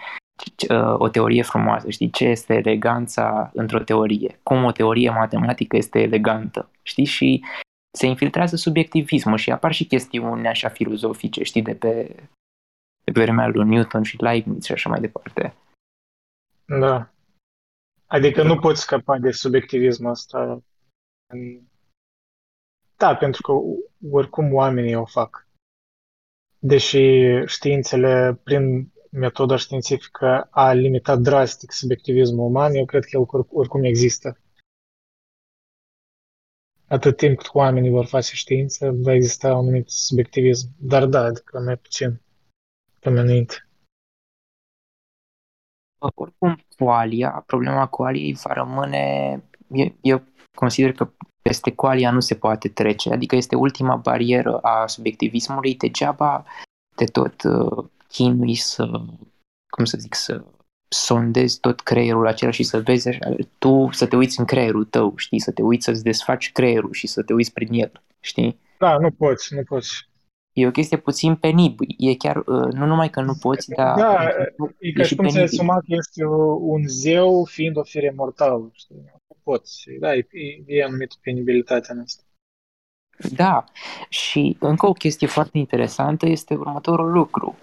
uh, 0.68 0.94
o 0.98 1.08
teorie 1.08 1.42
frumoasă, 1.42 1.90
știi? 1.90 2.10
Ce 2.10 2.24
este 2.24 2.54
eleganța 2.54 3.50
într-o 3.54 3.78
teorie? 3.78 4.40
Cum 4.42 4.64
o 4.64 4.72
teorie 4.72 5.10
matematică 5.10 5.76
este 5.76 6.00
elegantă, 6.00 6.70
știi? 6.82 7.04
Și 7.04 7.44
se 7.98 8.06
infiltrează 8.06 8.56
subiectivismul 8.56 9.36
și 9.36 9.50
apar 9.50 9.72
și 9.72 9.84
chestiuni 9.84 10.48
așa 10.48 10.68
filozofice, 10.68 11.42
știi, 11.42 11.62
de 11.62 11.74
pe, 11.74 12.14
de 13.04 13.12
pe 13.12 13.22
vremea 13.22 13.46
lui 13.46 13.68
Newton 13.68 14.02
și 14.02 14.22
Leibniz 14.22 14.64
și 14.64 14.72
așa 14.72 14.88
mai 14.88 15.00
departe. 15.00 15.54
Da. 16.64 17.10
Adică 18.10 18.42
nu 18.42 18.58
poți 18.58 18.80
scăpa 18.80 19.18
de 19.18 19.30
subiectivismul 19.30 20.10
ăsta. 20.10 20.62
Da, 22.96 23.16
pentru 23.16 23.42
că 23.42 23.52
oricum 24.10 24.54
oamenii 24.54 24.94
o 24.94 25.04
fac. 25.04 25.48
Deși 26.58 26.98
științele, 27.46 28.40
prin 28.44 28.92
metoda 29.10 29.56
științifică, 29.56 30.48
a 30.50 30.72
limitat 30.72 31.18
drastic 31.18 31.72
subiectivismul 31.72 32.46
uman, 32.46 32.74
eu 32.74 32.84
cred 32.84 33.04
că 33.04 33.16
el 33.16 33.26
oricum 33.48 33.84
există. 33.84 34.38
Atât 36.88 37.16
timp 37.16 37.38
cât 37.38 37.54
oamenii 37.54 37.90
vor 37.90 38.06
face 38.06 38.34
știință, 38.34 38.90
va 38.90 39.12
exista 39.12 39.48
un 39.48 39.58
anumit 39.58 39.88
subiectivism. 39.88 40.68
Dar 40.78 41.06
da, 41.06 41.24
adică 41.24 41.58
mai 41.58 41.76
puțin 41.76 42.20
pomenit. 42.98 43.69
Oricum, 46.00 46.58
coalia, 46.78 47.42
problema 47.46 47.86
coaliei 47.86 48.38
va 48.42 48.52
rămâne, 48.52 49.34
eu, 49.68 49.94
eu 50.00 50.22
consider 50.54 50.92
că 50.92 51.08
peste 51.42 51.74
coalia 51.74 52.10
nu 52.10 52.20
se 52.20 52.34
poate 52.34 52.68
trece, 52.68 53.12
adică 53.12 53.36
este 53.36 53.56
ultima 53.56 53.96
barieră 53.96 54.58
a 54.58 54.86
subiectivismului, 54.86 55.74
degeaba 55.74 56.44
de 56.96 57.04
tot 57.04 57.42
uh, 57.42 57.84
chinui 58.08 58.54
să, 58.54 58.86
cum 59.70 59.84
să 59.84 59.96
zic, 59.98 60.14
să 60.14 60.44
sondezi 60.88 61.60
tot 61.60 61.80
creierul 61.80 62.26
acela 62.26 62.50
și 62.50 62.62
să 62.62 62.80
vezi 62.80 63.08
așa, 63.08 63.36
tu 63.58 63.88
să 63.92 64.06
te 64.06 64.16
uiți 64.16 64.38
în 64.38 64.44
creierul 64.44 64.84
tău, 64.84 65.12
știi, 65.16 65.40
să 65.40 65.50
te 65.52 65.62
uiți 65.62 65.84
să-ți 65.84 66.02
desfaci 66.02 66.52
creierul 66.52 66.92
și 66.92 67.06
să 67.06 67.22
te 67.22 67.32
uiți 67.32 67.52
prin 67.52 67.72
el, 67.72 67.92
știi? 68.20 68.58
Da, 68.78 68.98
nu 68.98 69.10
poți, 69.10 69.54
nu 69.54 69.62
poți. 69.62 70.09
E 70.52 70.66
o 70.66 70.70
chestie 70.70 70.96
puțin 70.96 71.34
penibil. 71.34 71.94
E 71.98 72.14
chiar, 72.14 72.36
uh, 72.36 72.72
nu 72.72 72.86
numai 72.86 73.10
că 73.10 73.20
nu 73.20 73.34
poți, 73.40 73.70
dar... 73.70 73.98
Da, 73.98 74.28
e 74.78 74.92
ca 74.92 75.02
și 75.02 75.14
cum 75.14 75.28
ți-ai 75.28 75.42
asumat 75.42 75.78
că 75.78 75.92
ești 75.92 76.22
un 76.60 76.82
zeu 76.86 77.44
fiind 77.44 77.76
o 77.76 77.82
fire 77.82 78.12
mortală, 78.16 78.70
știi? 78.72 78.96
Nu 79.28 79.36
poți. 79.42 79.84
Da, 80.00 80.14
e, 80.14 80.26
e 80.66 80.84
anumită 80.84 81.14
penibilitatea 81.20 81.94
în 81.94 82.00
asta. 82.00 82.22
Da, 83.36 83.64
și 84.08 84.56
încă 84.60 84.86
o 84.86 84.92
chestie 84.92 85.26
foarte 85.26 85.58
interesantă 85.58 86.26
este 86.26 86.54
următorul 86.54 87.12
lucru, 87.12 87.56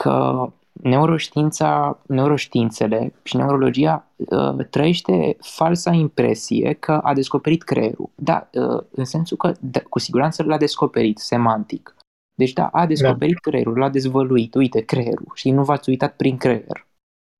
că 0.00 0.46
neuroștiința, 0.72 1.98
neuroștiințele 2.06 3.12
și 3.22 3.36
neurologia 3.36 4.06
uh, 4.16 4.66
trăiește 4.70 5.36
falsa 5.40 5.92
impresie 5.92 6.72
că 6.72 6.92
a 6.92 7.14
descoperit 7.14 7.62
creierul. 7.62 8.10
Da, 8.14 8.48
uh, 8.52 8.82
în 8.90 9.04
sensul 9.04 9.36
că 9.36 9.52
da, 9.60 9.80
cu 9.80 9.98
siguranță 9.98 10.42
l-a 10.42 10.58
descoperit 10.58 11.18
semantic. 11.18 11.94
Deci 12.42 12.52
da, 12.52 12.66
a 12.66 12.86
descoperit 12.86 13.34
da. 13.34 13.50
creierul, 13.50 13.78
l-a 13.78 13.88
dezvăluit, 13.88 14.54
uite, 14.54 14.80
creierul, 14.80 15.30
și 15.34 15.50
nu 15.50 15.64
v-ați 15.64 15.88
uitat 15.88 16.16
prin 16.16 16.36
creier. 16.36 16.86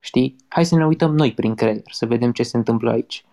Știi? 0.05 0.37
Hai 0.49 0.65
să 0.65 0.77
ne 0.77 0.87
uităm 0.87 1.15
noi 1.15 1.33
prin 1.33 1.55
creier, 1.55 1.83
să 1.91 2.07
vedem 2.07 2.33
ce 2.33 2.43
se 2.43 2.57
întâmplă 2.57 2.91
aici. 2.91 3.25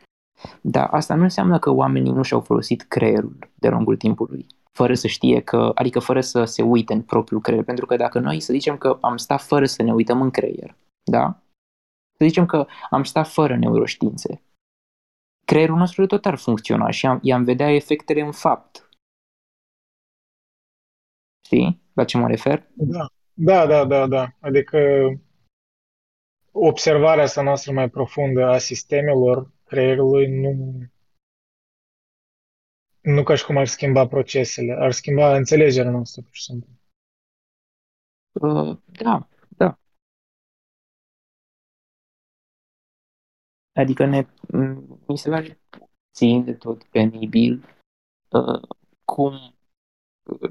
Dar 0.61 0.88
asta 0.91 1.15
nu 1.15 1.23
înseamnă 1.23 1.59
că 1.59 1.69
oamenii 1.69 2.11
nu 2.11 2.23
și-au 2.23 2.41
folosit 2.41 2.81
creierul 2.81 3.38
de 3.56 3.69
lungul 3.69 3.98
timpului, 3.98 4.45
fără 4.72 4.93
să 4.93 5.07
știe 5.07 5.41
că, 5.41 5.72
adică 5.73 5.99
fără 5.99 6.22
să 6.22 6.43
se 6.43 6.61
uite 6.61 6.93
în 6.93 7.01
propriul 7.01 7.41
creier, 7.41 7.64
pentru 7.64 7.85
că 7.85 7.95
dacă 7.95 8.19
noi 8.19 8.39
să 8.39 8.53
zicem 8.53 8.77
că 8.77 8.98
am 9.01 9.17
stat 9.17 9.41
fără 9.41 9.65
să 9.65 9.83
ne 9.83 9.93
uităm 9.93 10.22
în 10.22 10.30
creier, 10.30 10.75
da? 11.03 11.41
Să 12.17 12.25
zicem 12.25 12.45
că 12.45 12.65
am 12.89 13.03
stat 13.03 13.27
fără 13.27 13.56
neuroștiințe. 13.56 14.41
Creierul 15.45 15.77
nostru 15.77 16.06
tot 16.06 16.25
ar 16.25 16.35
funcționa 16.35 16.89
și 16.89 17.06
am, 17.06 17.19
i-am 17.22 17.43
vedea 17.43 17.73
efectele 17.73 18.22
în 18.22 18.31
fapt, 18.31 18.89
Știi 21.50 21.82
la 21.94 22.03
ce 22.03 22.18
mă 22.18 22.28
refer? 22.28 22.68
Da, 22.76 23.08
da, 23.34 23.66
da, 23.66 23.86
da. 23.86 24.08
da. 24.08 24.36
Adică 24.40 24.78
observarea 26.52 27.24
asta 27.24 27.42
noastră 27.42 27.72
mai 27.72 27.90
profundă 27.90 28.45
a 28.45 28.58
sistemelor 28.58 29.52
creierului 29.64 30.28
nu, 30.28 30.52
nu 33.02 33.24
ca 33.24 33.36
și 33.36 33.45
cum 33.45 33.58
ar 33.58 33.68
schimba 33.68 34.08
procesele, 34.08 34.74
ar 34.80 34.92
schimba 34.92 35.36
înțelegerea 35.36 35.92
noastră, 35.92 36.22
pur 36.22 36.34
și 36.34 36.44
simplu. 36.44 36.69
Uh, 38.32 38.78
da, 39.03 39.28
da. 39.58 39.80
Adică 43.74 44.06
ne, 44.06 44.28
mi 45.08 45.18
se 45.18 45.30
pare 45.30 45.60
puțin 45.69 46.44
de 46.44 46.53
tot 46.53 46.84
penibil 46.84 47.64
uh, 48.32 48.61
cum 49.06 49.59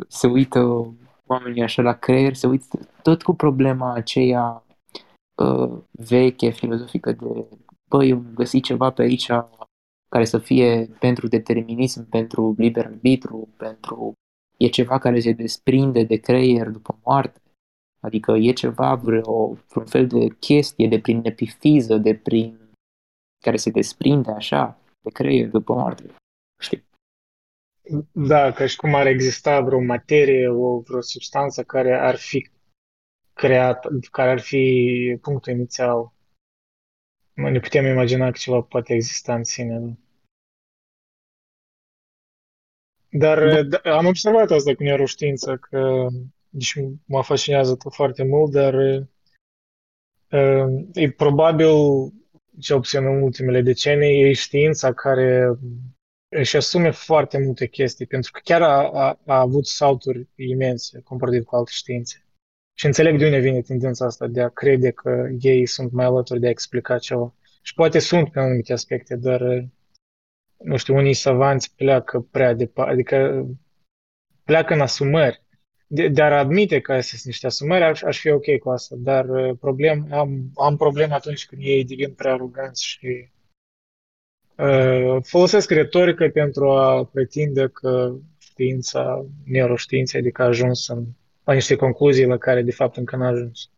se 0.08 0.26
uită 0.26 0.92
oamenii 1.26 1.62
așa 1.62 1.82
la 1.82 1.92
creier, 1.92 2.34
se 2.34 2.46
uită 2.46 2.78
tot 3.02 3.22
cu 3.22 3.34
problema 3.34 3.92
aceea 3.92 4.64
uh, 5.34 5.78
veche, 5.90 6.50
filozofică 6.50 7.12
de 7.12 7.46
băi, 7.88 8.12
am 8.12 8.30
găsit 8.34 8.64
ceva 8.64 8.90
pe 8.90 9.02
aici 9.02 9.30
care 10.08 10.24
să 10.24 10.38
fie 10.38 10.86
pentru 10.98 11.28
determinism, 11.28 12.08
pentru 12.08 12.54
liber 12.58 12.86
arbitru, 12.86 13.48
pentru... 13.56 14.12
E 14.56 14.68
ceva 14.68 14.98
care 14.98 15.20
se 15.20 15.32
desprinde 15.32 16.04
de 16.04 16.16
creier 16.16 16.68
după 16.68 16.98
moarte. 17.04 17.40
Adică 18.00 18.32
e 18.32 18.52
ceva, 18.52 18.94
vreo, 18.94 19.56
vreun 19.68 19.86
fel 19.86 20.06
de 20.06 20.28
chestie 20.28 20.88
de 20.88 21.00
prin 21.00 21.20
epifiză, 21.22 21.96
de 21.96 22.14
prin... 22.14 22.58
care 23.44 23.56
se 23.56 23.70
desprinde 23.70 24.30
așa 24.30 24.78
de 25.00 25.10
creier 25.10 25.50
după 25.50 25.74
moarte. 25.74 26.14
Știi? 27.88 28.08
Da, 28.12 28.52
ca 28.52 28.66
și 28.66 28.76
cum 28.76 28.94
ar 28.94 29.06
exista 29.06 29.60
vreo 29.60 29.80
materie, 29.80 30.48
o, 30.48 30.80
vreo 30.80 31.00
substanță 31.00 31.64
care 31.64 31.98
ar 31.98 32.16
fi 32.16 32.50
creat, 33.32 33.86
care 34.10 34.30
ar 34.30 34.40
fi 34.40 35.18
punctul 35.20 35.52
inițial. 35.52 36.12
Ne 37.34 37.60
putem 37.60 37.84
imagina 37.84 38.30
că 38.30 38.36
ceva 38.38 38.60
poate 38.60 38.94
exista 38.94 39.34
în 39.34 39.44
sine. 39.44 39.78
Da. 39.78 39.94
Dar 43.10 43.62
da. 43.62 43.96
am 43.96 44.06
observat 44.06 44.50
asta 44.50 44.74
cu 44.74 44.82
neuroștiință, 44.82 45.56
că 45.56 46.06
deci 46.48 46.74
mă 47.04 47.22
fascinează 47.22 47.76
foarte 47.90 48.24
mult, 48.24 48.52
dar 48.52 48.74
e 50.92 51.10
probabil, 51.16 51.68
ce 52.60 52.74
puțin 52.74 53.04
în 53.04 53.22
ultimele 53.22 53.62
decenii, 53.62 54.22
e 54.22 54.32
știința 54.32 54.92
care 54.92 55.58
își 56.28 56.56
asume 56.56 56.90
foarte 56.90 57.38
multe 57.38 57.66
chestii, 57.66 58.06
pentru 58.06 58.30
că 58.32 58.40
chiar 58.42 58.62
a, 58.62 58.90
a, 58.90 59.20
a 59.26 59.40
avut 59.40 59.66
salturi 59.66 60.28
imense 60.34 61.00
comparativ 61.00 61.44
cu 61.44 61.56
alte 61.56 61.70
științe. 61.74 62.24
Și 62.74 62.86
înțeleg 62.86 63.18
de 63.18 63.24
unde 63.24 63.38
vine 63.38 63.60
tendința 63.60 64.04
asta 64.04 64.26
de 64.26 64.40
a 64.40 64.48
crede 64.48 64.90
că 64.90 65.28
ei 65.40 65.66
sunt 65.66 65.92
mai 65.92 66.04
alături 66.04 66.40
de 66.40 66.46
a 66.46 66.50
explica 66.50 66.98
ceva. 66.98 67.34
Și 67.62 67.74
poate 67.74 67.98
sunt 67.98 68.30
pe 68.32 68.40
anumite 68.40 68.72
aspecte, 68.72 69.16
dar, 69.16 69.68
nu 70.56 70.76
știu, 70.76 70.96
unii 70.96 71.14
savanți 71.14 71.74
pleacă 71.74 72.20
prea 72.20 72.54
departe, 72.54 72.92
adică 72.92 73.46
pleacă 74.44 74.74
în 74.74 74.80
asumări. 74.80 75.42
De, 75.86 76.08
dar 76.08 76.32
admite 76.32 76.80
că 76.80 77.00
sunt 77.00 77.22
niște 77.22 77.46
asumări, 77.46 77.84
aș, 77.84 78.02
aș 78.02 78.20
fi 78.20 78.30
ok 78.30 78.58
cu 78.62 78.70
asta, 78.70 78.94
dar 78.98 79.26
problem, 79.60 80.06
am, 80.10 80.50
am 80.54 80.76
probleme 80.76 81.14
atunci 81.14 81.46
când 81.46 81.62
ei 81.64 81.84
devin 81.84 82.14
prea 82.14 82.32
aroganți 82.32 82.84
și 82.84 83.06
Uh, 83.08 83.37
folosesc 85.22 85.70
retorică 85.70 86.28
pentru 86.28 86.70
a 86.70 87.04
pretinde 87.04 87.68
că 87.68 88.14
știința, 88.38 89.24
neuroștiința, 89.44 90.18
adică 90.18 90.42
a 90.42 90.46
ajuns 90.46 90.88
în, 90.88 91.04
la 91.44 91.52
niște 91.52 91.76
concluzii 91.76 92.26
la 92.26 92.36
care 92.36 92.62
de 92.62 92.72
fapt 92.72 92.96
încă 92.96 93.16
n-a 93.16 93.26
ajuns. 93.26 93.70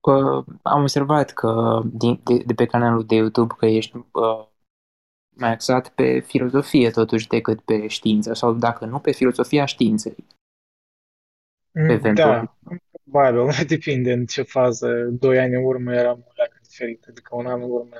Uh, 0.00 0.44
am 0.62 0.80
observat 0.80 1.32
că 1.32 1.80
din, 1.92 2.20
de, 2.24 2.42
de 2.46 2.54
pe 2.54 2.66
canalul 2.66 3.04
de 3.06 3.14
YouTube 3.14 3.54
că 3.58 3.66
ești 3.66 3.96
uh, 3.96 4.46
mai 5.28 5.50
axat 5.50 5.88
pe 5.88 6.20
filozofie 6.20 6.90
totuși 6.90 7.28
decât 7.28 7.60
pe 7.60 7.86
știință 7.86 8.32
sau 8.32 8.54
dacă 8.54 8.84
nu 8.84 8.98
pe 8.98 9.12
filozofia 9.12 9.64
științei. 9.64 10.24
Mm, 11.72 12.14
da, 12.14 12.56
probabil, 13.02 13.50
depinde 13.68 14.12
în 14.12 14.26
ce 14.26 14.42
fază. 14.42 15.08
Doi 15.10 15.38
ani 15.38 15.54
în 15.54 15.64
urmă 15.64 15.94
eram 15.94 16.24
o 16.28 16.32
leacă 16.34 16.58
diferit, 16.62 17.04
adică 17.08 17.36
un 17.36 17.46
an 17.46 17.62
în 17.62 17.70
urmă 17.70 17.96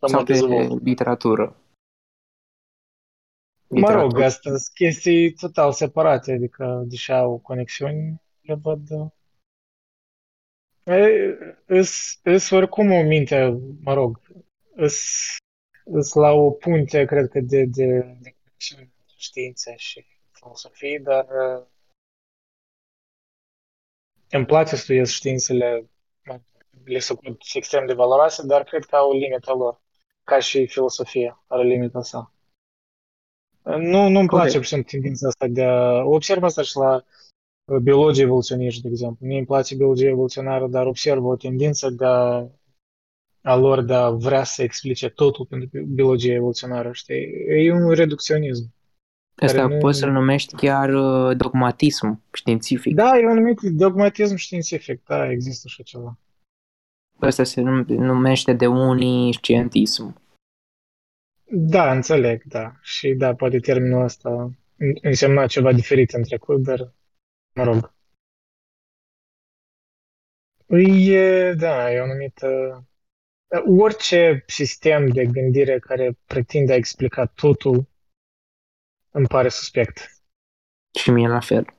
sau 0.00 0.24
pe 0.24 0.38
literatură. 0.82 1.56
Mă 3.68 3.90
rog, 3.90 4.18
astea 4.18 4.50
sunt 4.50 4.74
chestii 4.74 5.32
total 5.32 5.72
separate, 5.72 6.32
adică, 6.32 6.84
deși 6.86 7.12
au 7.12 7.38
conexiuni, 7.38 8.22
le 8.40 8.54
văd... 8.54 8.88
Îs 12.22 12.50
oricum 12.50 12.90
o 12.90 13.02
minte, 13.02 13.58
mă 13.80 13.94
rog, 13.94 14.20
îs 15.84 16.12
la 16.14 16.30
o 16.30 16.50
punte, 16.50 17.04
cred 17.04 17.28
că, 17.28 17.40
de, 17.40 17.64
de, 17.64 18.16
de 18.20 18.36
științe 19.16 19.74
și 19.76 20.04
filosofie, 20.30 20.98
dar 20.98 21.26
îmi 24.30 24.46
place 24.46 24.68
să 24.68 24.76
studiez 24.76 25.10
științele, 25.10 25.90
le 26.84 26.98
sunt 26.98 27.20
extrem 27.54 27.86
de 27.86 27.92
valoroase, 27.92 28.46
dar 28.46 28.64
cred 28.64 28.84
că 28.84 28.96
au 28.96 29.10
o 29.10 29.12
limită 29.12 29.52
lor 29.52 29.80
ca 30.24 30.38
și 30.38 30.66
filosofia 30.66 31.42
are 31.46 31.62
limita 31.62 32.02
sa. 32.02 32.32
Nu, 33.62 34.08
nu-mi 34.08 34.28
place, 34.28 34.28
Corect. 34.28 34.54
pur 34.54 34.62
și 34.62 34.68
simplu, 34.68 34.90
tendința 34.90 35.26
asta 35.26 35.46
de 35.46 35.64
a... 35.64 36.04
Observ 36.04 36.42
asta 36.42 36.62
și 36.62 36.76
la 36.76 37.04
uh, 37.64 37.78
biologii 37.78 38.22
evoluționiști, 38.22 38.82
de 38.82 38.88
exemplu. 38.88 39.26
Mie 39.26 39.36
îmi 39.36 39.46
place 39.46 39.74
biologia 39.74 40.08
evoluționară, 40.08 40.66
dar 40.66 40.86
observ 40.86 41.24
o 41.24 41.36
tendință 41.36 41.90
de 41.90 42.04
a, 42.04 42.46
a 43.42 43.56
lor 43.56 43.82
de 43.82 43.94
a 43.94 44.10
vrea 44.10 44.44
să 44.44 44.62
explice 44.62 45.08
totul 45.08 45.46
pentru 45.46 45.84
biologia 45.84 46.32
evoluționară, 46.32 46.92
știi? 46.92 47.44
E 47.48 47.72
un 47.72 47.90
reducționism. 47.90 48.74
Asta 49.36 49.66
nu- 49.66 49.78
poți 49.78 49.98
să-l 49.98 50.10
numești 50.10 50.54
chiar 50.54 50.88
uh, 50.94 51.36
dogmatism 51.36 52.22
științific. 52.32 52.94
Da, 52.94 53.18
e 53.18 53.24
un 53.24 53.30
anumit 53.30 53.60
dogmatism 53.60 54.34
științific, 54.34 55.02
da, 55.06 55.30
există 55.30 55.62
așa 55.66 55.82
ceva. 55.82 56.18
Asta 57.20 57.44
se 57.44 57.60
num- 57.60 57.86
numește 57.86 58.52
de 58.52 58.66
unii 58.66 59.32
scientism. 59.34 60.20
Da, 61.50 61.92
înțeleg, 61.92 62.42
da. 62.44 62.72
Și 62.82 63.14
da, 63.14 63.34
poate 63.34 63.58
termenul 63.58 64.02
ăsta 64.02 64.50
însemna 65.02 65.46
ceva 65.46 65.72
diferit 65.72 66.12
în 66.12 66.22
trecut, 66.22 66.62
dar 66.62 66.92
mă 67.54 67.64
rog. 67.64 67.94
E, 71.08 71.52
da, 71.52 71.92
e 71.92 72.00
o 72.00 72.02
anumită... 72.02 72.82
Orice 73.78 74.44
sistem 74.46 75.08
de 75.08 75.26
gândire 75.26 75.78
care 75.78 76.18
pretinde 76.26 76.72
a 76.72 76.76
explica 76.76 77.26
totul 77.26 77.88
îmi 79.10 79.26
pare 79.26 79.48
suspect. 79.48 80.22
Și 81.00 81.10
mie 81.10 81.28
la 81.28 81.40
fel. 81.40 81.77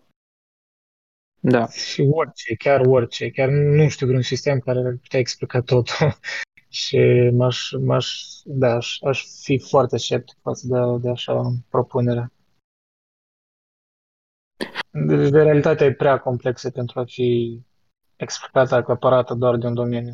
Da. 1.40 1.68
Și 1.68 2.02
orice, 2.12 2.56
chiar 2.56 2.86
orice, 2.86 3.30
chiar 3.30 3.50
nu 3.50 3.90
știu 3.90 4.08
vreun 4.08 4.22
sistem 4.22 4.60
care 4.60 4.80
ar 4.80 4.96
putea 5.02 5.20
explica 5.20 5.62
totul. 5.62 5.96
Și 6.72 7.30
m-aș, 7.34 7.72
m-aș, 7.72 8.14
da, 8.44 8.76
aș, 8.76 8.98
aș 9.02 9.26
fi 9.42 9.58
foarte 9.58 9.98
sceptic 9.98 10.38
față 10.42 10.68
de, 10.68 11.02
de 11.02 11.10
așa 11.10 11.54
propunere. 11.70 12.32
Deci, 14.92 15.30
de 15.30 15.42
realitatea 15.42 15.86
e 15.86 15.94
prea 15.94 16.20
complexă 16.20 16.70
pentru 16.70 17.00
a 17.00 17.04
fi 17.06 17.62
explicată, 18.16 18.76
aclaparată 18.76 19.34
doar 19.34 19.58
de 19.58 19.68
un 19.68 19.74
domeniu. 19.74 20.14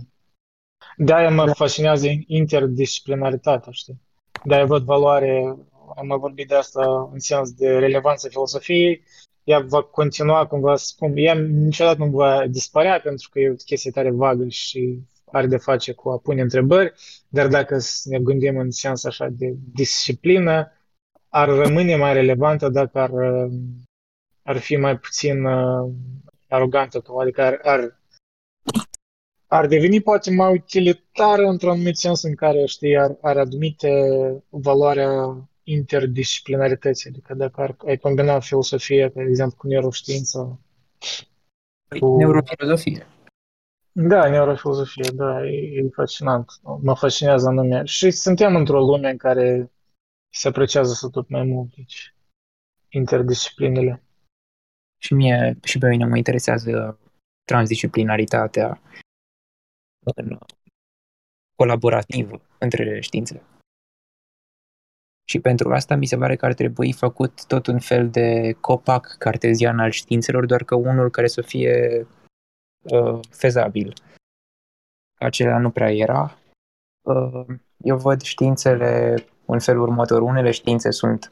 De-aia 0.98 1.30
mă 1.30 1.54
fascinează 1.54 2.08
interdisciplinaritatea, 2.28 3.72
știi? 3.72 4.02
De-aia 4.44 4.66
văd 4.66 4.84
valoare, 4.84 5.58
am 5.96 6.08
mai 6.08 6.18
vorbit 6.18 6.48
de 6.48 6.56
asta 6.56 7.10
în 7.12 7.20
sens 7.20 7.52
de 7.52 7.78
relevanță 7.78 8.30
filosofiei, 8.30 9.04
ea 9.46 9.60
va 9.60 9.84
continua 9.84 10.48
cumva 10.48 10.76
să 10.76 10.86
spun, 10.86 11.12
ea 11.16 11.34
niciodată 11.34 11.98
nu 11.98 12.10
va 12.10 12.48
dispărea 12.48 13.00
pentru 13.00 13.30
că 13.32 13.40
e 13.40 13.50
o 13.50 13.54
chestie 13.54 13.92
tare 13.92 14.12
vagă 14.12 14.48
și 14.48 15.00
are 15.32 15.48
de 15.48 15.58
face 15.58 15.92
cu 15.94 16.10
a 16.10 16.18
pune 16.18 16.42
întrebări, 16.42 16.94
dar 17.28 17.48
dacă 17.48 17.78
să 17.78 18.10
ne 18.10 18.20
gândim 18.20 18.58
în 18.58 18.72
sens 18.72 19.04
așa 19.04 19.28
de 19.28 19.56
disciplină, 19.74 20.72
ar 21.30 21.48
rămâne 21.50 21.96
mai 21.96 22.14
relevantă 22.14 22.70
dacă 22.70 23.00
ar, 23.00 23.12
ar 24.44 24.58
fi 24.58 24.76
mai 24.76 24.98
puțin 24.98 25.46
uh, 25.46 25.92
arogantă, 26.48 27.00
cumva, 27.00 27.22
adică 27.22 27.42
ar, 27.42 27.60
ar, 27.64 28.00
ar 29.48 29.68
deveni 29.68 30.02
poate 30.02 30.32
mai 30.32 30.54
utilitară 30.54 31.48
într-un 31.48 31.70
anumit 31.70 31.98
sens 31.98 32.24
în 32.24 32.36
care, 32.36 32.66
știi, 32.66 32.98
ar, 32.98 33.18
ar 33.22 33.38
admite 33.38 33.90
valoarea 34.50 35.10
interdisciplinarității, 35.66 37.10
adică 37.10 37.34
dacă 37.34 37.62
ar, 37.62 37.76
ai 37.86 37.98
combina 37.98 38.40
filosofie, 38.40 39.12
de 39.14 39.22
exemplu, 39.22 39.58
cu 39.58 39.68
neuroștiință, 39.68 40.60
Cu- 42.00 42.18
Neurofilozofie. 42.18 43.08
Da, 43.92 44.30
neurofilozofie, 44.30 45.10
da, 45.14 45.46
e, 45.46 45.80
e 45.80 45.90
fascinant. 45.94 46.52
Mă 46.82 46.96
fascinează 46.96 47.48
anume. 47.48 47.84
Și 47.86 48.12
suntem 48.12 48.56
într-o 48.56 48.80
lume 48.80 49.10
în 49.10 49.18
care 49.18 49.72
se 50.34 50.48
apreciază 50.48 50.94
să 50.94 51.10
tot 51.10 51.30
mai 51.30 51.44
mult, 51.44 51.76
deci, 51.76 52.16
interdisciplinele. 52.90 54.04
Și 54.98 55.14
mie 55.14 55.58
și 55.64 55.78
pe 55.78 55.88
mine 55.88 56.06
mă 56.06 56.18
interesează 56.18 57.00
transdisciplinaritatea 57.44 58.82
în 60.16 60.38
colaborativ 61.56 62.42
între 62.58 63.00
științe. 63.00 63.44
Și 65.28 65.40
pentru 65.40 65.74
asta 65.74 65.96
mi 65.96 66.06
se 66.06 66.18
pare 66.18 66.36
că 66.36 66.46
ar 66.46 66.54
trebui 66.54 66.94
făcut 66.94 67.46
tot 67.46 67.68
un 67.68 67.80
fel 67.80 68.10
de 68.10 68.58
copac 68.60 69.16
cartezian 69.20 69.80
al 69.80 69.92
științelor, 69.92 70.46
doar 70.46 70.64
că 70.64 70.76
unul 70.76 71.10
care 71.10 71.28
să 71.28 71.42
fie 71.42 72.08
uh, 72.82 73.20
fezabil. 73.30 73.94
Acela 75.20 75.58
nu 75.58 75.70
prea 75.70 75.92
era. 75.92 76.38
Uh, 77.02 77.46
eu 77.78 77.98
văd 77.98 78.22
științele 78.22 79.16
în 79.46 79.60
felul 79.60 79.82
următor. 79.82 80.22
Unele 80.22 80.52
științe 80.52 80.92
sunt 80.92 81.32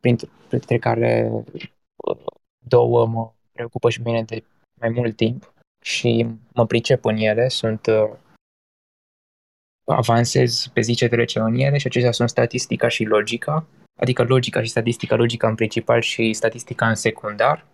printre, 0.00 0.28
printre 0.48 0.78
care 0.78 1.30
uh, 1.30 2.24
două 2.66 3.06
mă 3.06 3.32
preocupă 3.52 3.90
și 3.90 4.02
bine 4.02 4.22
de 4.22 4.44
mai 4.80 4.88
mult 4.88 5.16
timp 5.16 5.52
și 5.84 6.26
mă 6.54 6.66
pricep 6.66 7.04
în 7.04 7.16
ele, 7.16 7.48
sunt 7.48 7.86
uh, 7.86 8.10
avansez 9.84 10.66
pe 10.72 10.80
zi 10.80 10.94
ce 10.94 11.08
trece 11.08 11.38
în 11.38 11.54
ele 11.54 11.78
și 11.78 11.86
acestea 11.86 12.12
sunt 12.12 12.28
statistica 12.28 12.88
și 12.88 13.04
logica, 13.04 13.66
adică 14.00 14.22
logica 14.22 14.62
și 14.62 14.68
statistica, 14.68 15.16
logica 15.16 15.48
în 15.48 15.54
principal 15.54 16.00
și 16.00 16.32
statistica 16.32 16.88
în 16.88 16.94
secundar. 16.94 17.66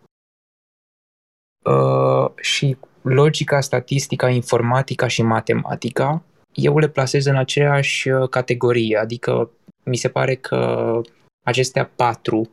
Uh, 1.65 2.31
și 2.41 2.77
logica, 3.03 3.61
statistica, 3.61 4.29
informatica 4.29 5.07
și 5.07 5.23
matematica, 5.23 6.23
eu 6.53 6.79
le 6.79 6.89
plasez 6.89 7.25
în 7.25 7.37
aceeași 7.37 8.09
uh, 8.09 8.29
categorie, 8.29 8.97
adică 8.97 9.51
mi 9.85 9.97
se 9.97 10.09
pare 10.09 10.35
că 10.35 11.01
acestea 11.45 11.87
patru, 11.87 12.51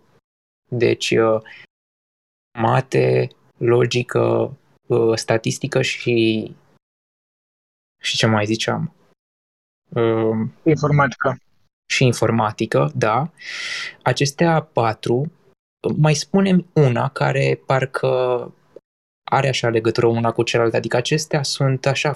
deci 0.69 1.11
uh, 1.11 1.41
mate, 2.59 3.29
logică, 3.57 4.57
uh, 4.87 5.15
statistică 5.15 5.81
și 5.81 6.55
și 8.01 8.17
ce 8.17 8.25
mai 8.25 8.45
ziceam? 8.45 8.93
Uh, 9.95 10.47
Informatica. 10.63 11.37
și 11.91 12.05
informatică, 12.05 12.91
da. 12.95 13.31
Acestea 14.01 14.61
patru, 14.61 15.31
mai 15.97 16.13
spunem 16.13 16.67
una 16.73 17.09
care 17.09 17.61
parcă 17.65 18.07
are 19.31 19.47
așa 19.47 19.69
legătură 19.69 20.05
una 20.07 20.31
cu 20.31 20.43
cealaltă, 20.43 20.75
adică 20.75 20.97
acestea 20.97 21.43
sunt 21.43 21.85
așa 21.85 22.13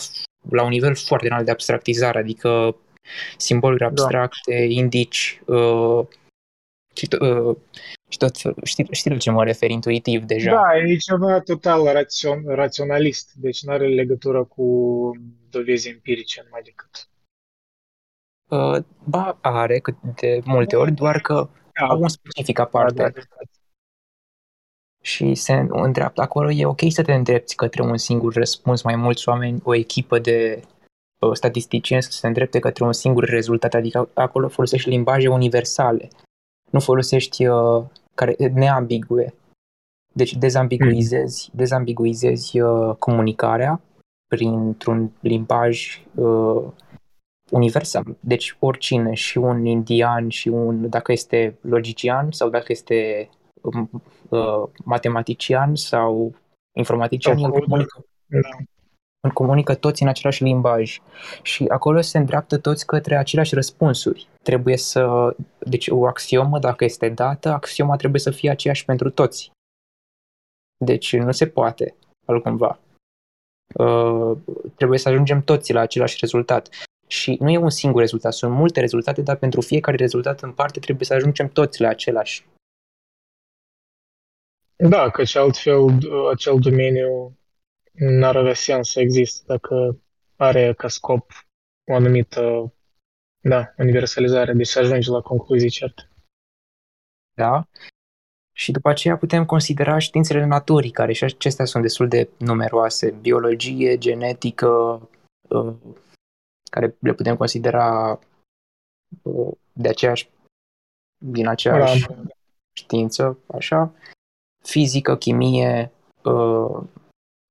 la 0.49 0.63
un 0.63 0.69
nivel 0.69 0.95
foarte 0.95 1.27
înalt 1.27 1.45
de 1.45 1.51
abstractizare, 1.51 2.19
adică 2.19 2.75
simboluri 3.37 3.83
abstracte, 3.83 4.67
indici 4.69 5.41
uh, 5.45 6.05
și, 6.95 7.07
to- 7.07 7.19
uh, 7.19 7.55
și 8.09 8.17
tot 8.17 8.37
felul. 8.37 8.57
Știi, 8.63 8.87
știi 8.91 9.11
la 9.11 9.17
ce 9.17 9.31
mă 9.31 9.43
refer 9.43 9.69
intuitiv 9.69 10.23
deja? 10.23 10.51
Da, 10.51 10.77
e 10.77 10.95
ceva 10.95 11.39
total 11.39 11.83
rațion, 11.83 12.43
raționalist, 12.47 13.33
deci 13.33 13.63
nu 13.63 13.71
are 13.71 13.87
legătură 13.87 14.43
cu 14.43 14.65
dovezi 15.49 15.89
empirice 15.89 16.41
numai 16.43 16.61
decât. 16.63 17.07
Uh, 18.49 18.77
ba, 19.03 19.37
are 19.41 19.79
cât 19.79 19.95
de 20.15 20.41
multe 20.45 20.75
ori, 20.75 20.91
doar 20.91 21.21
că 21.21 21.49
Da, 21.79 21.85
au 21.85 22.01
un 22.01 22.07
specific 22.07 22.59
aparte. 22.59 23.01
da, 23.01 23.09
da. 23.09 23.21
și 25.01 25.35
se 25.35 25.53
îndreaptă 25.69 26.21
acolo, 26.21 26.51
e 26.51 26.65
ok 26.65 26.79
să 26.89 27.03
te 27.03 27.13
îndrepți 27.13 27.55
către 27.55 27.81
un 27.81 27.97
singur 27.97 28.33
răspuns, 28.33 28.81
mai 28.81 28.95
mulți 28.95 29.29
oameni, 29.29 29.61
o 29.63 29.75
echipă 29.75 30.19
de 30.19 30.61
uh, 31.19 31.33
statisticieni 31.33 32.03
să 32.03 32.11
se 32.11 32.27
îndrepte 32.27 32.59
către 32.59 32.83
un 32.83 32.93
singur 32.93 33.23
rezultat, 33.23 33.73
adică 33.73 34.09
acolo 34.13 34.47
folosești 34.47 34.89
limbaje 34.89 35.27
universale, 35.27 36.09
nu 36.71 36.79
folosești 36.79 37.45
uh, 37.45 37.83
care, 38.15 38.35
neambigue. 38.53 39.33
Deci 40.13 40.35
dezambiguizezi, 40.35 41.49
dezambiguizezi 41.53 42.59
uh, 42.59 42.95
comunicarea 42.95 43.81
printr-un 44.27 45.11
limbaj 45.19 46.01
uh, 46.15 46.63
universal. 47.51 48.03
Deci 48.19 48.55
oricine, 48.59 49.13
și 49.13 49.37
un 49.37 49.65
indian, 49.65 50.29
și 50.29 50.47
un, 50.47 50.89
dacă 50.89 51.11
este 51.11 51.57
logician 51.61 52.31
sau 52.31 52.49
dacă 52.49 52.65
este 52.67 53.29
um, 53.61 54.03
uh, 54.29 54.63
matematician 54.85 55.75
sau 55.75 56.35
informatician, 56.77 57.37
Sau 57.37 57.43
el 57.43 57.51
coder. 57.51 57.67
comunică, 57.67 58.05
Da. 58.25 58.49
îl 59.21 59.31
comunică 59.31 59.75
toți 59.75 60.01
în 60.01 60.07
același 60.07 60.43
limbaj 60.43 60.99
și 61.41 61.65
acolo 61.67 62.01
se 62.01 62.17
îndreaptă 62.17 62.57
toți 62.57 62.85
către 62.85 63.17
aceleași 63.17 63.55
răspunsuri. 63.55 64.27
Trebuie 64.43 64.77
să, 64.77 65.35
deci 65.59 65.87
o 65.87 66.05
axiomă, 66.05 66.59
dacă 66.59 66.83
este 66.83 67.09
dată, 67.09 67.49
axioma 67.49 67.95
trebuie 67.95 68.21
să 68.21 68.31
fie 68.31 68.49
aceeași 68.49 68.85
pentru 68.85 69.09
toți. 69.09 69.51
Deci 70.85 71.15
nu 71.15 71.31
se 71.31 71.47
poate 71.47 71.95
altcumva. 72.25 72.79
Uh, 73.75 74.37
trebuie 74.75 74.99
să 74.99 75.09
ajungem 75.09 75.41
toți 75.41 75.73
la 75.73 75.79
același 75.79 76.17
rezultat. 76.19 76.69
Și 77.09 77.37
nu 77.39 77.49
e 77.49 77.57
un 77.57 77.69
singur 77.69 77.99
rezultat, 77.99 78.33
sunt 78.33 78.53
multe 78.53 78.79
rezultate, 78.79 79.21
dar 79.21 79.35
pentru 79.35 79.61
fiecare 79.61 79.97
rezultat 79.97 80.41
în 80.41 80.53
parte 80.53 80.79
trebuie 80.79 81.05
să 81.05 81.13
ajungem 81.13 81.47
toți 81.47 81.81
la 81.81 81.87
același. 81.87 82.45
Da, 84.75 85.09
căci 85.09 85.35
altfel 85.35 85.99
acel 86.31 86.59
domeniu 86.59 87.37
n-ar 87.91 88.35
avea 88.35 88.53
sens 88.53 88.91
să 88.91 88.99
existe 88.99 89.43
dacă 89.47 90.01
are 90.35 90.73
ca 90.73 90.87
scop 90.87 91.31
o 91.91 91.93
anumită, 91.93 92.73
da, 93.39 93.73
universalizare, 93.77 94.53
deci 94.53 94.67
să 94.67 94.79
ajungi 94.79 95.09
la 95.09 95.21
concluzii 95.21 95.69
certe. 95.69 96.09
Da? 97.33 97.67
Și 98.55 98.71
după 98.71 98.89
aceea 98.89 99.17
putem 99.17 99.45
considera 99.45 99.97
științele 99.97 100.45
naturii, 100.45 100.91
care 100.91 101.13
și 101.13 101.23
acestea 101.23 101.65
sunt 101.65 101.83
destul 101.83 102.07
de 102.07 102.29
numeroase. 102.37 103.11
Biologie, 103.11 103.97
genetică, 103.97 104.67
uh, 105.49 105.73
care 106.69 106.95
le 106.99 107.13
putem 107.13 107.37
considera 107.37 108.19
uh, 109.21 109.51
de 109.73 109.89
aceeași, 109.89 110.29
din 111.17 111.47
aceeași 111.47 112.07
Da. 112.07 112.15
știință, 112.73 113.37
așa. 113.47 113.91
Fizică, 114.63 115.17
chimie, 115.17 115.91
uh, 116.23 116.81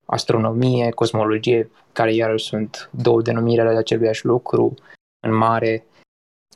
astronomie, 0.05 0.89
cosmologie, 0.89 1.71
care 1.93 2.13
iarăși 2.13 2.45
sunt 2.45 2.89
două 2.91 3.21
denumiri 3.21 3.61
ale 3.61 3.77
aceluiași 3.77 4.25
lucru 4.25 4.73
în 5.19 5.33
mare, 5.33 5.85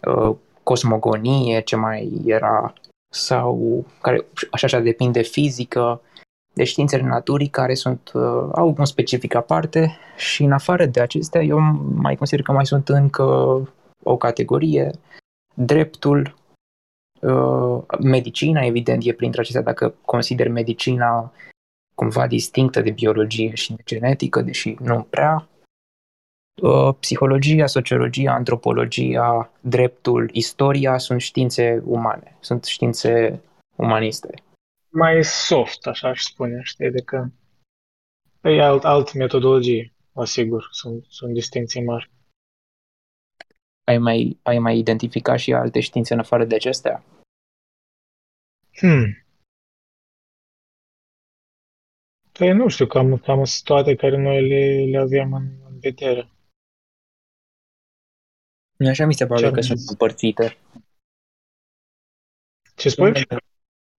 uh, 0.08 0.36
cosmogonie, 0.64 1.62
ce 1.62 1.76
mai 1.76 2.22
era, 2.26 2.74
sau 3.14 3.86
care 4.02 4.26
așa 4.52 4.68
așa 4.68 4.80
depinde 4.80 5.22
fizică, 5.22 6.02
de 6.54 6.64
științele 6.64 7.04
naturii 7.04 7.48
care 7.48 7.74
sunt, 7.74 8.12
uh, 8.14 8.50
au 8.52 8.76
un 8.78 8.86
specific 8.86 9.36
aparte 9.36 9.98
și 10.18 10.44
în 10.44 10.52
afară 10.52 10.86
de 10.86 11.00
acestea 11.00 11.42
eu 11.42 11.60
mai 11.96 12.16
consider 12.16 12.46
că 12.46 12.52
mai 12.52 12.66
sunt 12.66 12.90
încă 12.90 13.24
o 14.04 14.18
categorie, 14.18 14.92
dreptul, 15.54 16.36
uh, 17.22 17.84
medicina, 18.00 18.66
evident, 18.66 19.06
e 19.06 19.14
printre 19.14 19.42
acestea 19.42 19.62
dacă 19.62 19.94
consider 20.06 20.48
medicina 20.48 21.32
cumva 21.96 22.28
distinctă 22.28 22.82
de 22.82 22.92
biologie 22.92 23.54
și 23.54 23.74
de 23.74 23.82
genetică, 23.86 24.42
deși 24.42 24.76
nu 24.80 25.08
prea. 25.10 25.48
Uh, 26.62 26.96
Psihologia, 27.00 27.66
sociologia, 27.66 28.34
antropologia, 28.34 29.52
dreptul, 29.62 30.30
istoria 30.32 30.98
sunt 30.98 31.22
științe 31.22 31.82
umane, 31.86 32.36
sunt 32.40 32.64
științe 32.64 33.42
umaniste. 33.76 34.34
Mai 34.96 35.24
soft, 35.24 35.86
așa 35.86 36.08
aș 36.08 36.22
spune, 36.22 36.62
știi, 36.64 36.86
adică 36.86 37.34
e 38.42 38.62
alt, 38.62 38.84
alt 38.84 39.14
metodologie, 39.14 39.94
asigur, 40.14 40.68
sunt, 40.72 41.06
sunt 41.10 41.34
distinții 41.34 41.84
mari. 41.84 42.12
Ai 43.84 43.98
mai, 43.98 44.40
ai 44.44 44.60
mai 44.60 44.78
identificat 44.78 45.40
și 45.40 45.54
alte 45.54 45.80
științe 45.80 46.14
în 46.14 46.20
afară 46.20 46.46
de 46.46 46.56
acestea? 46.56 47.04
Hmm. 48.74 49.26
Păi 52.32 52.54
nu 52.54 52.68
știu, 52.68 52.88
cam, 52.88 53.18
cam 53.18 53.44
sunt 53.44 53.64
toate 53.64 53.96
care 53.96 54.18
noi 54.18 54.48
le, 54.48 54.90
le 54.92 54.98
avem 54.98 55.34
în, 55.34 55.44
în 55.70 55.80
vedere. 55.80 56.30
Așa 58.90 59.06
mi 59.06 59.14
se 59.14 59.26
pare 59.26 59.40
Ce-am 59.40 59.54
că 59.54 59.62
zis? 59.62 59.70
sunt 59.70 59.90
împărțite. 59.90 60.58
Ce 62.76 62.90
spui? 62.90 63.12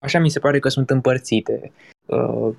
Așa 0.05 0.19
mi 0.19 0.29
se 0.29 0.39
pare 0.39 0.59
că 0.59 0.69
sunt 0.69 0.91
împărțite. 0.91 1.73
Uh, 2.07 2.55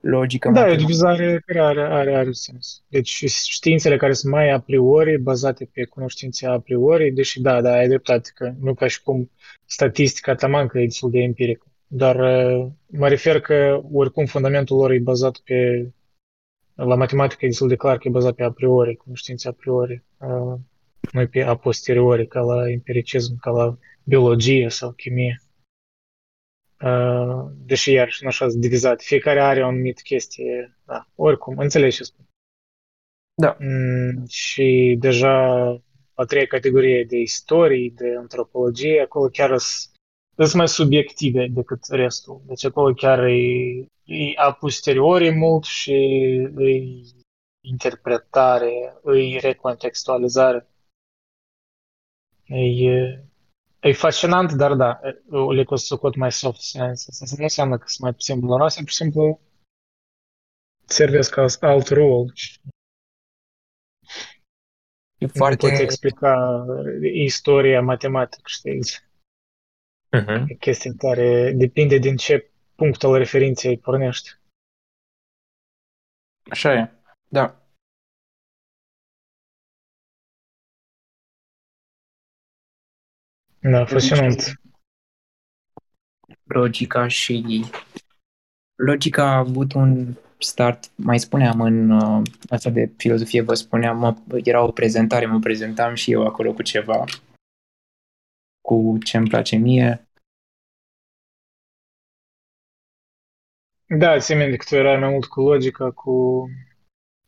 logică, 0.00 0.48
Da, 0.48 0.60
e 0.60 0.62
o 0.62 0.66
matematică. 0.66 0.86
divizare 0.86 1.42
care 1.46 1.60
are, 1.60 1.80
are, 1.80 2.14
are 2.14 2.32
sens. 2.32 2.82
Deci 2.88 3.24
științele 3.28 3.96
care 3.96 4.12
sunt 4.12 4.32
mai 4.32 4.50
a 4.50 4.60
priori, 4.60 5.18
bazate 5.18 5.70
pe 5.72 5.84
cunoștințe 5.84 6.46
a 6.46 6.58
priori, 6.58 7.10
deși 7.10 7.40
da, 7.40 7.60
da, 7.60 7.72
ai 7.72 7.88
dreptate, 7.88 8.30
că 8.34 8.52
nu 8.60 8.74
ca 8.74 8.86
și 8.86 9.02
cum 9.02 9.30
statistica 9.64 10.34
tamancă 10.34 10.78
e 10.78 10.84
destul 10.84 11.10
de 11.10 11.18
empirică. 11.18 11.66
Dar 11.86 12.16
uh, 12.16 12.66
mă 12.86 13.08
refer 13.08 13.40
că 13.40 13.80
oricum 13.92 14.24
fundamentul 14.24 14.76
lor 14.76 14.90
e 14.90 14.98
bazat 14.98 15.38
pe, 15.44 15.88
la 16.74 16.94
matematică 16.94 17.44
e 17.44 17.48
destul 17.48 17.68
de 17.68 17.76
clar 17.76 17.98
că 17.98 18.08
e 18.08 18.10
bazat 18.10 18.34
pe 18.34 18.42
a 18.42 18.50
priori, 18.50 18.96
cunoștințe 18.96 19.48
a 19.48 19.52
priori, 19.52 20.02
uh, 20.18 20.58
nu 21.12 21.26
pe 21.26 21.42
a 21.42 21.54
posteriori, 21.54 22.26
ca 22.26 22.40
la 22.40 22.70
empiricism, 22.70 23.38
ca 23.40 23.50
la 23.50 23.78
biologie 24.04 24.68
sau 24.68 24.90
chimie. 24.90 25.43
Uh, 26.80 27.50
deși 27.66 27.92
iarăși 27.92 28.22
nu 28.22 28.28
așa 28.28 28.48
sunt 28.48 28.60
divizat. 28.60 29.02
Fiecare 29.02 29.40
are 29.40 29.62
o 29.62 29.66
anumită 29.66 30.00
chestie, 30.04 30.78
da, 30.84 31.06
oricum, 31.14 31.58
înțelegi 31.58 31.96
ce 31.96 32.02
spun. 32.02 32.24
Da. 33.34 33.56
Mm, 33.60 34.26
și 34.26 34.96
deja 34.98 35.62
a 36.14 36.24
treia 36.24 36.46
categorie 36.46 37.04
de 37.04 37.16
istorie, 37.16 37.92
de 37.94 38.16
antropologie, 38.16 39.00
acolo 39.00 39.28
chiar 39.28 39.58
sunt 39.58 40.54
mai 40.54 40.68
subiective 40.68 41.46
decât 41.46 41.84
restul. 41.88 42.42
Deci 42.46 42.64
acolo 42.64 42.94
chiar 42.94 43.24
e, 43.24 43.86
e 44.04 44.32
a 44.36 44.52
posteriori 44.52 45.30
mult 45.30 45.64
și 45.64 45.92
e 45.92 46.82
interpretare, 47.60 49.00
e 49.04 49.38
recontextualizare. 49.38 50.68
E, 52.46 53.24
e 53.88 53.92
fascinant, 53.92 54.52
dar 54.52 54.74
da, 54.74 55.00
le 55.54 55.64
costă 55.64 55.98
mai 56.16 56.32
soft 56.32 56.60
science. 56.60 57.04
Asta 57.08 57.34
nu 57.36 57.42
înseamnă 57.42 57.78
că 57.78 57.84
sunt 57.86 58.00
mai 58.00 58.12
puțin 58.12 58.40
valoroase, 58.40 58.80
pur 58.80 58.88
și 58.88 58.96
simplu 58.96 59.40
servesc 60.86 61.34
ca 61.34 61.46
alt 61.60 61.88
rol. 61.88 62.32
E 65.18 65.26
Nu 65.26 65.28
foarte... 65.28 65.68
poți 65.68 65.82
explica 65.82 66.64
istoria 67.12 67.80
matematică, 67.80 68.42
știi? 68.44 68.80
Uh-huh. 70.16 70.44
E 70.46 70.54
chestie 70.54 70.92
care 70.98 71.52
depinde 71.52 71.98
din 71.98 72.16
ce 72.16 72.50
punct 72.74 73.02
al 73.02 73.16
referinței 73.16 73.78
pornești. 73.78 74.30
Așa 76.50 76.72
e. 76.72 76.92
Da. 77.28 77.63
Da, 83.70 83.84
fascinant. 83.84 84.60
Logica 86.42 87.08
și... 87.08 87.64
Logica 88.74 89.24
a 89.24 89.36
avut 89.36 89.72
un 89.72 90.14
start, 90.38 90.90
mai 90.96 91.18
spuneam 91.18 91.60
în 91.60 91.90
uh, 91.90 92.22
asta 92.48 92.70
de 92.70 92.92
filozofie, 92.96 93.40
vă 93.40 93.54
spuneam, 93.54 93.98
mă, 93.98 94.16
era 94.42 94.62
o 94.62 94.72
prezentare, 94.72 95.26
mă 95.26 95.38
prezentam 95.38 95.94
și 95.94 96.12
eu 96.12 96.26
acolo 96.26 96.52
cu 96.52 96.62
ceva, 96.62 97.04
cu 98.60 98.98
ce 99.04 99.16
îmi 99.16 99.28
place 99.28 99.56
mie. 99.56 100.08
Da, 103.98 104.18
țin 104.18 104.38
minte 104.38 104.56
că 104.56 104.64
tu 104.68 104.74
erai 104.74 104.98
mai 104.98 105.10
mult 105.10 105.24
cu 105.24 105.40
logica, 105.40 105.90
cu 105.90 106.44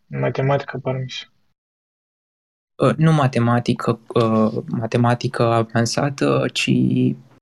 matematica, 0.06 0.78
parmi 0.78 1.06
Uh, 1.06 1.35
nu 2.96 3.12
matematică, 3.12 4.00
uh, 4.14 4.62
matematică 4.66 5.42
avansată, 5.42 6.48
ci 6.52 6.70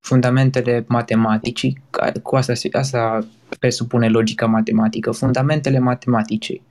fundamentele 0.00 0.84
matematicii, 0.88 1.82
ca- 1.90 2.12
cu 2.22 2.36
asta, 2.36 2.54
se- 2.54 2.68
asta 2.72 3.26
presupune 3.58 4.08
logica 4.08 4.46
matematică, 4.46 5.10
fundamentele 5.10 5.78
matematicii. 5.78 6.62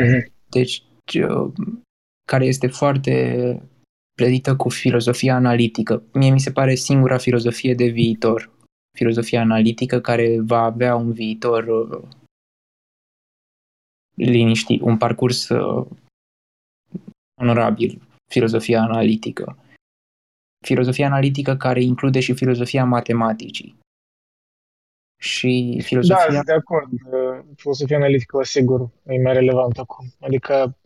Mhm. 0.00 0.32
Deci, 0.50 0.82
uh, 1.28 1.52
care 2.28 2.44
este 2.44 2.66
foarte 2.66 3.62
plătită 4.14 4.56
cu 4.56 4.68
filozofia 4.68 5.34
analitică. 5.34 6.02
Mie 6.12 6.30
mi 6.30 6.40
se 6.40 6.52
pare 6.52 6.74
singura 6.74 7.16
filozofie 7.18 7.74
de 7.74 7.86
viitor. 7.86 8.50
Filozofia 8.98 9.40
analitică 9.40 10.00
care 10.00 10.40
va 10.40 10.58
avea 10.62 10.94
un 10.94 11.12
viitor 11.12 11.64
uh, 11.66 12.08
liniștit, 14.14 14.80
un 14.80 14.96
parcurs 14.96 15.48
uh, 15.48 15.86
onorabil, 17.40 18.02
filozofia 18.32 18.80
analitică. 18.80 19.56
Filozofia 20.64 21.06
analitică 21.06 21.56
care 21.56 21.82
include 21.82 22.20
și 22.20 22.34
filozofia 22.34 22.84
matematicii. 22.84 23.80
Și 25.20 25.74
Da, 25.76 25.82
filozofia... 25.82 26.30
sunt 26.30 26.44
de 26.44 26.52
acord. 26.52 26.92
Uh, 26.92 27.44
Filosofia 27.56 27.96
analitică, 27.96 28.36
la 28.36 28.44
sigur, 28.44 28.90
e 29.06 29.22
mai 29.22 29.32
relevant 29.32 29.78
acum. 29.78 30.06
Adică 30.20 30.76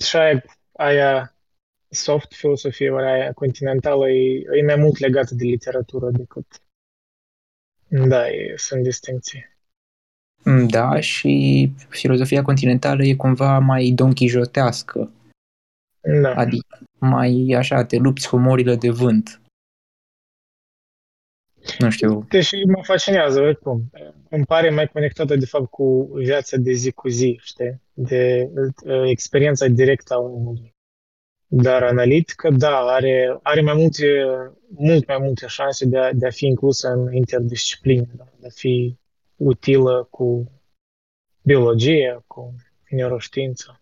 și 0.00 0.16
aia, 0.16 0.44
aia 0.72 1.34
soft 1.88 2.34
filosofie, 2.34 2.90
ori 2.90 3.04
aia 3.04 3.32
continentală, 3.32 4.10
e, 4.10 4.42
e 4.58 4.64
mai 4.64 4.76
mult 4.76 4.98
legată 4.98 5.34
de 5.34 5.44
literatură 5.44 6.10
decât... 6.10 6.46
Da, 7.88 8.28
e, 8.28 8.54
sunt 8.56 8.82
distincții. 8.82 9.50
Da, 10.68 11.00
și 11.00 11.72
filozofia 11.88 12.42
continentală 12.42 13.04
e 13.04 13.14
cumva 13.14 13.58
mai 13.58 13.92
donchijotească, 13.94 15.10
Da. 16.22 16.34
adică 16.34 16.78
mai 16.98 17.54
așa, 17.56 17.84
te 17.84 17.96
lupți 17.96 18.28
cu 18.28 18.36
morile 18.36 18.76
de 18.76 18.90
vânt. 18.90 19.40
Nu 21.78 21.90
știu, 21.90 22.26
Deși 22.28 22.64
mă 22.64 22.82
fascinează, 22.84 23.40
oricum. 23.40 23.90
Îmi 24.28 24.44
pare 24.44 24.70
mai 24.70 24.88
conectată, 24.88 25.36
de 25.36 25.46
fapt, 25.46 25.70
cu 25.70 26.10
viața 26.14 26.56
de 26.56 26.72
zi 26.72 26.90
cu 26.90 27.08
zi, 27.08 27.38
știi? 27.42 27.80
De 27.92 28.50
uh, 28.84 29.02
experiența 29.10 29.66
directă 29.66 30.14
a 30.14 30.18
omului. 30.18 30.74
Dar 31.46 31.82
analitică, 31.82 32.50
da, 32.50 32.78
are, 32.78 33.38
are 33.42 33.60
mai 33.60 33.74
multe, 33.74 34.06
mult 34.68 35.06
mai 35.06 35.18
multe 35.20 35.46
șanse 35.46 35.86
de 35.86 35.98
a, 35.98 36.12
de 36.12 36.26
a 36.26 36.30
fi 36.30 36.46
inclusă 36.46 36.88
în 36.88 37.12
interdiscipline, 37.12 38.08
da? 38.16 38.24
de 38.40 38.46
a 38.46 38.50
fi 38.54 38.96
utilă 39.36 40.08
cu 40.10 40.50
biologie, 41.42 42.22
cu 42.26 42.54
neuroștiință. 42.88 43.81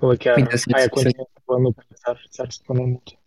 Acolo 0.00 0.14
chiar 0.18 0.34
Bine, 0.34 0.48
să- 0.56 0.70
aia 0.72 0.82
să- 0.82 0.88
continentală 0.88 1.58
nu 1.60 1.72
prea 1.72 1.86
ți-ar, 1.94 2.26
ți-ar 2.28 2.50
spune 2.50 2.84
mult. 2.84 3.18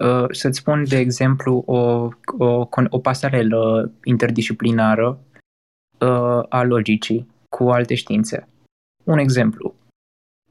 Uh, 0.00 0.26
să-ți 0.30 0.58
spun, 0.58 0.84
de 0.88 0.96
exemplu, 0.96 1.62
o, 1.66 2.08
o, 2.38 2.68
o 2.88 2.98
pasarelă 2.98 3.92
interdisciplinară 4.04 5.18
uh, 6.00 6.42
a 6.48 6.62
logicii 6.62 7.26
cu 7.48 7.70
alte 7.70 7.94
științe. 7.94 8.48
Un 9.04 9.18
exemplu. 9.18 9.74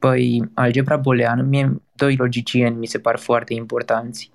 Păi, 0.00 0.50
algebra 0.54 0.96
booleană, 0.96 1.42
mie 1.42 1.82
doi 1.94 2.16
logicieni 2.16 2.76
mi 2.76 2.86
se 2.86 2.98
par 2.98 3.18
foarte 3.18 3.54
importanți 3.54 4.30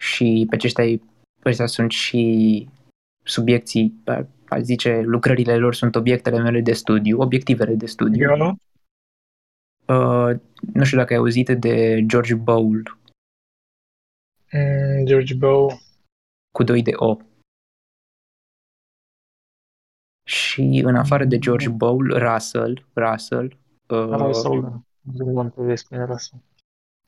și 0.00 0.46
pe 0.48 0.54
aceștia, 0.54 0.84
pe 0.84 1.00
aceștia 1.42 1.66
sunt 1.66 1.90
și 1.90 2.68
subiecții, 3.24 4.02
a 4.48 4.60
zice, 4.60 5.00
lucrările 5.00 5.56
lor 5.56 5.74
sunt 5.74 5.94
obiectele 5.94 6.40
mele 6.40 6.60
de 6.60 6.72
studiu, 6.72 7.20
obiectivele 7.20 7.74
de 7.74 7.86
studiu. 7.86 8.30
Eu 8.30 8.36
nu? 8.36 8.56
Uh, 9.88 10.40
nu 10.74 10.84
știu 10.84 10.98
dacă 10.98 11.12
ai 11.12 11.18
auzit 11.18 11.48
de 11.48 12.04
George 12.06 12.34
Bowl, 12.34 12.98
Mm, 14.52 15.04
George 15.06 15.34
Bow. 15.34 15.80
cu 16.56 16.62
2 16.62 16.82
de 16.82 16.90
O. 16.94 17.16
Și 20.28 20.60
în 20.84 20.96
afară 20.96 21.24
de 21.24 21.38
George 21.38 21.68
Bowl, 21.68 22.18
Russell, 22.18 22.86
Russell, 22.94 23.58
uh, 23.88 23.98
Russell, 23.98 24.60
da. 24.60 24.82
Nu 25.00 25.38
am 25.38 25.54
despre 25.56 26.04
Russell. 26.04 26.42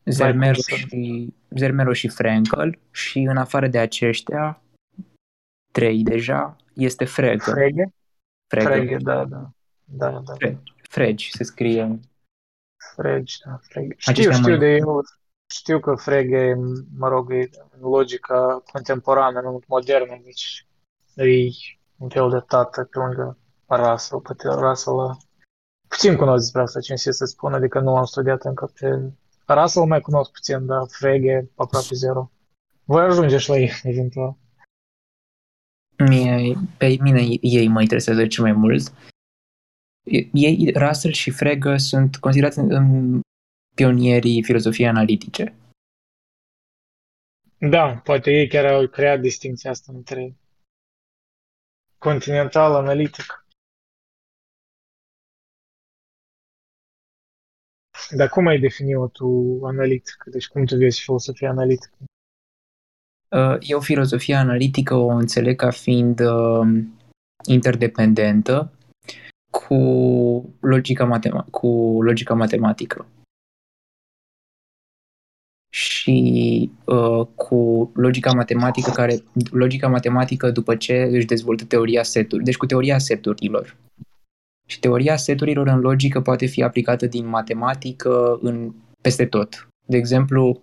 Zermelo 0.04 0.56
Michael 0.56 0.78
și, 0.88 1.34
Zermelo 1.50 1.92
și 1.92 2.08
Frankel 2.08 2.78
și 2.90 3.18
în 3.18 3.36
afară 3.36 3.68
de 3.68 3.78
aceștia, 3.78 4.62
trei 5.72 6.02
deja, 6.02 6.56
este 6.74 7.04
Frege. 7.04 7.50
Frege? 7.50 7.84
Frege. 8.46 8.66
Frege, 8.66 8.96
da, 8.96 9.24
da. 9.24 9.50
Da, 9.84 10.10
da. 10.10 10.34
Fre- 10.34 10.62
Frege 10.88 11.26
se 11.30 11.44
scrie. 11.44 12.00
Frege, 12.96 13.34
da. 13.44 13.58
Frege. 13.62 13.94
Știu, 13.96 14.12
Aceștia 14.12 14.32
știu 14.32 14.48
mai- 14.48 14.58
de 14.58 14.66
eu. 14.66 15.02
Știu 15.46 15.80
că 15.80 15.94
Frege, 15.94 16.54
mă 16.98 17.08
rog, 17.08 17.32
e 17.32 17.48
în 17.80 17.88
logica 17.88 18.62
contemporană, 18.72 19.40
nu 19.40 19.60
modernă, 19.66 20.20
deci 20.24 20.66
e 21.14 21.50
un 21.96 22.08
fel 22.08 22.30
de 22.30 22.38
tată 22.46 22.84
pe 22.84 22.98
lângă 22.98 23.38
Russell, 23.68 24.20
poate 24.20 24.48
Russell 24.48 25.00
a... 25.00 25.16
Puțin 25.88 26.16
cunosc 26.16 26.42
despre 26.42 26.60
asta, 26.60 26.80
ce 26.80 26.92
insist 26.92 27.16
să 27.16 27.24
spun, 27.24 27.54
adică 27.54 27.80
nu 27.80 27.96
am 27.96 28.04
studiat 28.04 28.44
încă 28.44 28.72
pe... 28.80 29.12
Russell 29.46 29.86
mai 29.86 30.00
cunosc 30.00 30.30
puțin, 30.30 30.66
dar 30.66 30.86
Frege 30.88 31.44
aproape 31.54 31.94
zero. 31.94 32.30
Voi 32.84 33.02
ajunge 33.02 33.38
și 33.38 33.48
la 33.48 33.56
ei, 33.56 33.72
eventual. 33.82 34.36
Mie, 36.08 36.54
pe 36.78 36.96
mine 37.00 37.20
ei 37.40 37.68
mă 37.68 37.80
interesează 37.80 38.26
cel 38.26 38.44
mai 38.44 38.52
mult. 38.52 38.92
Ei, 40.32 40.72
Russell 40.74 41.14
și 41.14 41.30
Frege 41.30 41.76
sunt 41.76 42.16
considerați 42.16 42.58
în, 42.58 42.70
în 42.70 43.20
pionierii 43.74 44.42
filozofiei 44.42 44.88
analitice. 44.88 45.54
Da, 47.58 48.00
poate 48.04 48.30
ei 48.30 48.48
chiar 48.48 48.64
au 48.64 48.86
creat 48.86 49.20
distinția 49.20 49.70
asta 49.70 49.92
între 49.92 50.36
continental, 51.98 52.74
analitic. 52.74 53.46
Dar 58.10 58.28
cum 58.28 58.46
ai 58.46 58.58
defini-o 58.58 59.08
tu 59.08 59.60
analitic? 59.64 60.24
Deci 60.30 60.48
cum 60.48 60.64
tu 60.64 60.76
vezi 60.76 61.00
filosofia 61.00 61.50
analitică? 61.50 61.96
Uh, 63.30 63.56
Eu 63.60 63.80
filozofia 63.80 64.38
analitică 64.38 64.94
o 64.94 65.08
înțeleg 65.08 65.56
ca 65.56 65.70
fiind 65.70 66.20
uh, 66.20 66.84
interdependentă 67.46 68.75
cu 69.56 69.76
logica, 70.60 71.18
matema- 71.18 71.50
cu 71.50 71.68
logica 72.02 72.34
matematică. 72.34 73.06
Și 75.72 76.70
uh, 76.84 77.26
cu 77.34 77.90
logica 77.94 78.32
matematică 78.32 78.90
care 78.90 79.22
logica 79.50 79.88
matematică 79.88 80.50
după 80.50 80.76
ce 80.76 81.02
își 81.02 81.26
dezvoltă 81.26 81.64
teoria 81.64 82.02
setului, 82.02 82.44
deci 82.44 82.56
cu 82.56 82.66
teoria 82.66 82.98
seturilor. 82.98 83.76
Și 84.68 84.80
teoria 84.80 85.16
seturilor 85.16 85.66
în 85.66 85.80
logică 85.80 86.20
poate 86.20 86.46
fi 86.46 86.62
aplicată 86.62 87.06
din 87.06 87.26
matematică 87.26 88.38
în 88.42 88.72
peste 89.02 89.26
tot. 89.26 89.68
De 89.86 89.96
exemplu, 89.96 90.60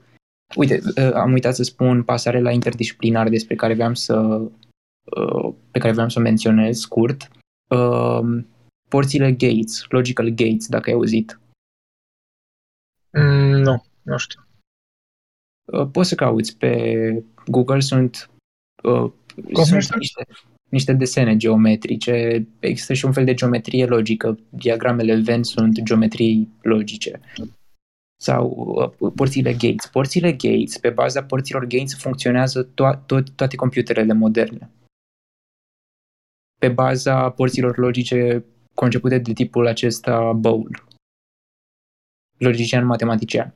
Uite, 0.55 0.81
uh, 0.97 1.13
am 1.13 1.31
uitat 1.31 1.55
să 1.55 1.63
spun 1.63 2.03
pasarela 2.03 2.51
interdisciplinară 2.51 3.29
despre 3.29 3.55
care 3.55 3.73
vreau 3.73 3.93
să 3.93 4.41
uh, 5.03 5.53
pe 5.71 5.79
care 5.79 5.93
vreau 5.93 6.09
să 6.09 6.19
o 6.19 6.21
menționez 6.21 6.77
scurt. 6.77 7.31
Uh, 7.67 8.43
Porțile 8.93 9.31
Gates, 9.31 9.85
Logical 9.89 10.29
Gates, 10.29 10.67
dacă 10.67 10.89
ai 10.89 10.95
auzit. 10.95 11.39
Mm, 13.17 13.61
nu, 13.67 13.85
nu 14.01 14.17
știu. 14.17 14.41
Uh, 15.65 15.87
Poți 15.91 16.09
să 16.09 16.15
cauți 16.15 16.57
pe 16.57 17.23
Google, 17.47 17.79
sunt, 17.79 18.29
uh, 18.83 19.11
Cum 19.53 19.63
sunt 19.63 19.77
este? 19.77 19.97
niște, 19.97 20.27
niște 20.69 20.93
desene 20.93 21.37
geometrice, 21.37 22.47
există 22.59 22.93
și 22.93 23.05
un 23.05 23.11
fel 23.13 23.25
de 23.25 23.33
geometrie 23.33 23.85
logică, 23.85 24.39
diagramele 24.49 25.21
Venn 25.21 25.43
sunt 25.43 25.81
geometrii 25.83 26.49
logice. 26.61 27.19
Sau 28.21 28.49
uh, 28.99 29.11
porțile 29.15 29.51
Gates. 29.51 29.87
Porțile 29.91 30.31
Gates, 30.31 30.77
pe 30.77 30.89
baza 30.89 31.23
porților 31.23 31.65
Gates 31.65 31.95
funcționează 31.95 32.67
to- 32.67 33.05
tot, 33.05 33.29
toate 33.29 33.55
computerele 33.55 34.13
moderne. 34.13 34.69
Pe 36.59 36.69
baza 36.69 37.29
porților 37.29 37.77
logice 37.77 38.45
concepute 38.75 39.17
de 39.17 39.33
tipul 39.33 39.67
acesta 39.67 40.33
Bowl. 40.33 40.83
Logician 42.37 42.85
matematician. 42.85 43.53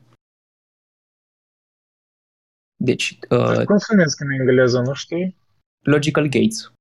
Deci, 2.80 3.18
uh, 3.30 3.64
Cum 3.66 3.78
se 3.78 3.94
numesc 3.94 4.20
în 4.20 4.30
engleză, 4.30 4.80
nu 4.82 4.94
știi? 4.94 5.36
Logical 5.80 6.24
Gates. 6.24 6.72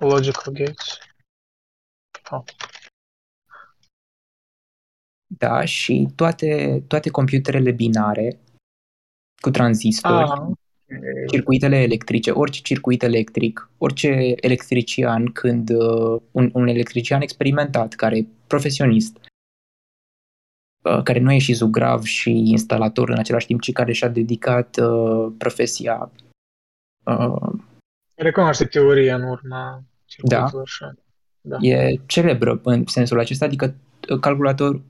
Logical 0.00 0.52
gates. 0.52 0.98
Oh. 2.30 2.44
Da, 5.26 5.64
și 5.64 6.08
toate, 6.16 6.80
toate 6.88 7.10
computerele 7.10 7.72
binare 7.72 8.40
cu 9.42 9.50
tranzistori, 9.50 10.30
Ah, 10.30 10.52
circuitele 11.26 11.76
electrice, 11.76 12.30
orice 12.30 12.60
circuit 12.60 13.02
electric, 13.02 13.70
orice 13.78 14.34
electrician, 14.36 15.26
când 15.26 15.70
uh, 15.70 16.20
un, 16.30 16.50
un 16.52 16.66
electrician 16.66 17.20
experimentat, 17.20 17.94
care 17.94 18.16
e 18.16 18.26
profesionist, 18.46 19.16
uh, 20.82 21.02
care 21.02 21.18
nu 21.18 21.32
e 21.32 21.38
și 21.38 21.52
zugrav 21.52 22.02
și 22.02 22.30
instalator 22.30 23.10
în 23.10 23.18
același 23.18 23.46
timp, 23.46 23.60
ci 23.60 23.72
care 23.72 23.92
și-a 23.92 24.08
dedicat 24.08 24.76
uh, 24.76 25.32
profesia 25.38 26.10
uh, 27.04 27.52
recunoaște 28.14 28.64
teoria 28.64 29.14
în 29.14 29.22
urma 29.22 29.82
circuitelor 30.04 30.68
și 30.68 30.84
Da. 31.40 31.56
e 31.60 32.00
celebră 32.06 32.60
în 32.62 32.86
sensul 32.86 33.18
acesta, 33.18 33.44
adică 33.44 33.74
uh, 34.10 34.18
calculator, 34.20 34.80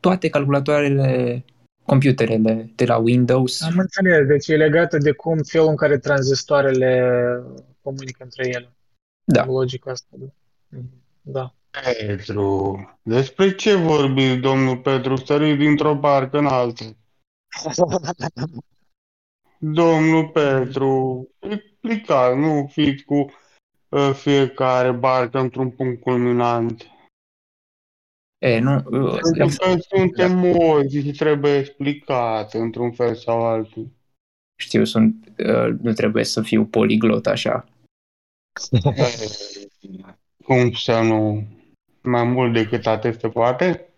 toate 0.00 0.28
calculatoarele, 0.28 1.44
computerele 1.88 2.72
de 2.74 2.84
la 2.84 2.96
Windows, 2.96 3.62
Am 3.62 3.78
înțeles, 3.78 4.26
deci 4.26 4.48
e 4.48 4.56
legată 4.56 4.98
de 4.98 5.12
cum 5.12 5.38
felul 5.42 5.68
în 5.68 5.76
care 5.76 5.98
tranzistoarele 5.98 6.92
comunică 7.82 8.22
între 8.22 8.48
ele. 8.48 8.72
da, 9.24 9.44
Logica 9.44 9.90
asta. 9.90 10.08
da. 10.18 10.26
Mhm. 10.68 11.02
Da. 11.22 11.54
Petru, 11.70 12.98
despre 13.02 13.54
ce 13.54 13.74
vorbiți, 13.74 14.36
domnul 14.36 14.76
Petru? 14.78 15.16
Săriți 15.16 15.58
dintr-o 15.58 15.94
barcă 15.94 16.38
în 16.38 16.46
alta. 16.46 16.84
Domnul 19.58 20.28
Petru, 20.28 21.28
explicați, 21.38 22.38
nu 22.38 22.68
fiți 22.72 23.04
cu 23.04 23.30
uh, 23.88 24.10
fiecare 24.14 24.92
barcă 24.92 25.38
într-un 25.38 25.70
punct 25.70 26.02
culminant. 26.02 26.86
E, 28.38 28.58
nu, 28.58 28.74
uh, 28.74 29.18
Pentru 29.20 29.56
că 29.58 29.76
suntem 29.96 30.38
mozi 30.38 30.98
și 30.98 31.10
trebuie 31.10 31.58
explicat 31.58 32.54
într-un 32.54 32.92
fel 32.92 33.14
sau 33.14 33.46
altul. 33.46 33.90
știu, 34.60 34.84
sunt, 34.84 35.32
uh, 35.38 35.78
nu 35.80 35.92
trebuie 35.92 36.24
să 36.24 36.42
fiu 36.42 36.66
poliglot 36.66 37.26
așa. 37.26 37.68
Cum 40.44 40.72
să 40.72 41.00
nu? 41.00 41.46
Mai 42.02 42.24
mult 42.24 42.52
decât 42.52 42.86
atât 42.86 43.20
se 43.20 43.28
poate? 43.28 43.88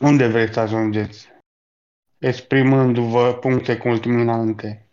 Unde 0.00 0.28
vreți 0.28 0.52
să 0.52 0.60
ajungeți? 0.60 1.28
Exprimându-vă 2.18 3.34
puncte 3.34 3.76
culminante. 3.76 4.88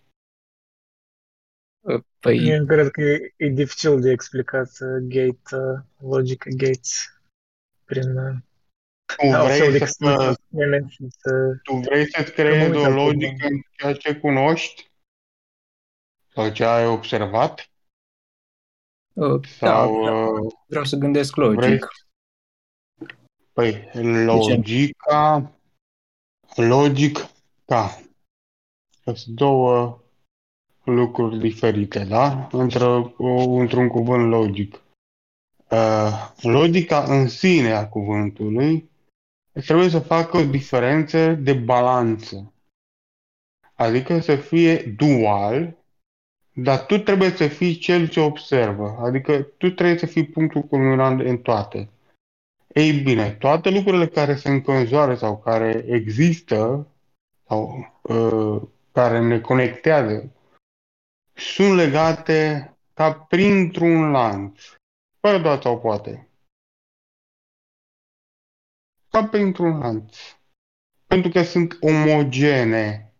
Uh, 1.80 2.04
Păi, 2.20 2.50
Eu 2.50 2.66
cred 2.66 2.90
că 2.90 3.02
e, 3.02 3.34
e 3.36 3.48
dificil 3.48 4.00
de 4.02 4.10
explicat 4.12 4.70
uh, 4.80 5.04
gate, 5.08 5.56
uh, 5.56 5.80
logica 5.98 6.50
gates 6.58 7.21
prin 7.92 8.18
uh, 8.18 8.36
Tu 9.18 9.28
un 9.28 9.48
fel 9.48 9.72
de 9.72 9.78
vrei 9.78 9.80
să, 9.80 9.84
explicație 9.84 10.86
și 10.88 11.08
să... 11.10 11.32
tu 11.64 11.76
vrei 11.76 12.10
să-ți 12.10 12.32
creezi 12.32 12.78
o 12.78 12.82
Comunicat, 12.82 12.96
logică 12.96 13.46
în 13.46 13.62
ceea 13.78 13.94
ce 13.94 14.16
cunoști? 14.16 14.92
Sau 16.34 16.52
ce 16.52 16.66
ai 16.66 16.86
observat? 16.88 17.70
uh, 19.14 19.42
da, 19.60 19.68
Sau 19.68 20.02
vreau, 20.02 20.46
uh, 20.46 20.54
vreau 20.68 20.84
să 20.84 20.96
gândesc 20.96 21.36
vrei... 21.36 21.54
logic. 21.54 21.88
Păi, 23.54 23.90
logica... 24.26 25.52
Logic... 26.56 27.18
Da. 27.66 27.88
Sunt 29.04 29.26
două 29.26 30.02
lucruri 30.84 31.40
diferite, 31.40 32.04
da? 32.04 32.48
Între, 32.52 32.86
într-un 33.60 33.88
cuvânt 33.88 34.30
logic. 34.30 34.82
Uh, 35.72 36.32
logica 36.42 37.04
în 37.04 37.28
sine 37.28 37.72
a 37.72 37.88
cuvântului 37.88 38.90
trebuie 39.66 39.90
să 39.90 40.00
facă 40.00 40.38
o 40.38 40.44
diferență 40.46 41.34
de 41.34 41.54
balanță. 41.54 42.54
Adică 43.76 44.20
să 44.20 44.36
fie 44.36 44.84
dual, 44.98 45.78
dar 46.54 46.86
tu 46.86 46.98
trebuie 46.98 47.30
să 47.30 47.48
fii 47.48 47.76
cel 47.76 48.08
ce 48.08 48.20
observă. 48.20 48.98
Adică 49.00 49.42
tu 49.42 49.70
trebuie 49.70 49.98
să 49.98 50.06
fii 50.06 50.26
punctul 50.26 50.62
culminant 50.62 51.20
în 51.22 51.38
toate. 51.38 51.90
Ei 52.74 52.92
bine, 52.92 53.32
toate 53.32 53.70
lucrurile 53.70 54.08
care 54.08 54.36
se 54.36 54.50
înconjoară 54.50 55.16
sau 55.16 55.38
care 55.38 55.84
există 55.88 56.88
sau 57.48 57.92
uh, 58.02 58.62
care 58.92 59.20
ne 59.20 59.40
conectează 59.40 60.32
sunt 61.34 61.76
legate 61.76 62.72
ca 62.94 63.14
printr-un 63.14 64.12
lanț. 64.12 64.62
Fără 65.22 65.38
doar 65.42 65.62
sau 65.62 65.80
poate. 65.80 66.30
Ca 69.10 69.28
printr-un 69.28 69.78
lanț. 69.78 70.18
Pentru 71.08 71.32
că 71.32 71.44
sunt 71.44 71.78
omogene. 71.82 73.14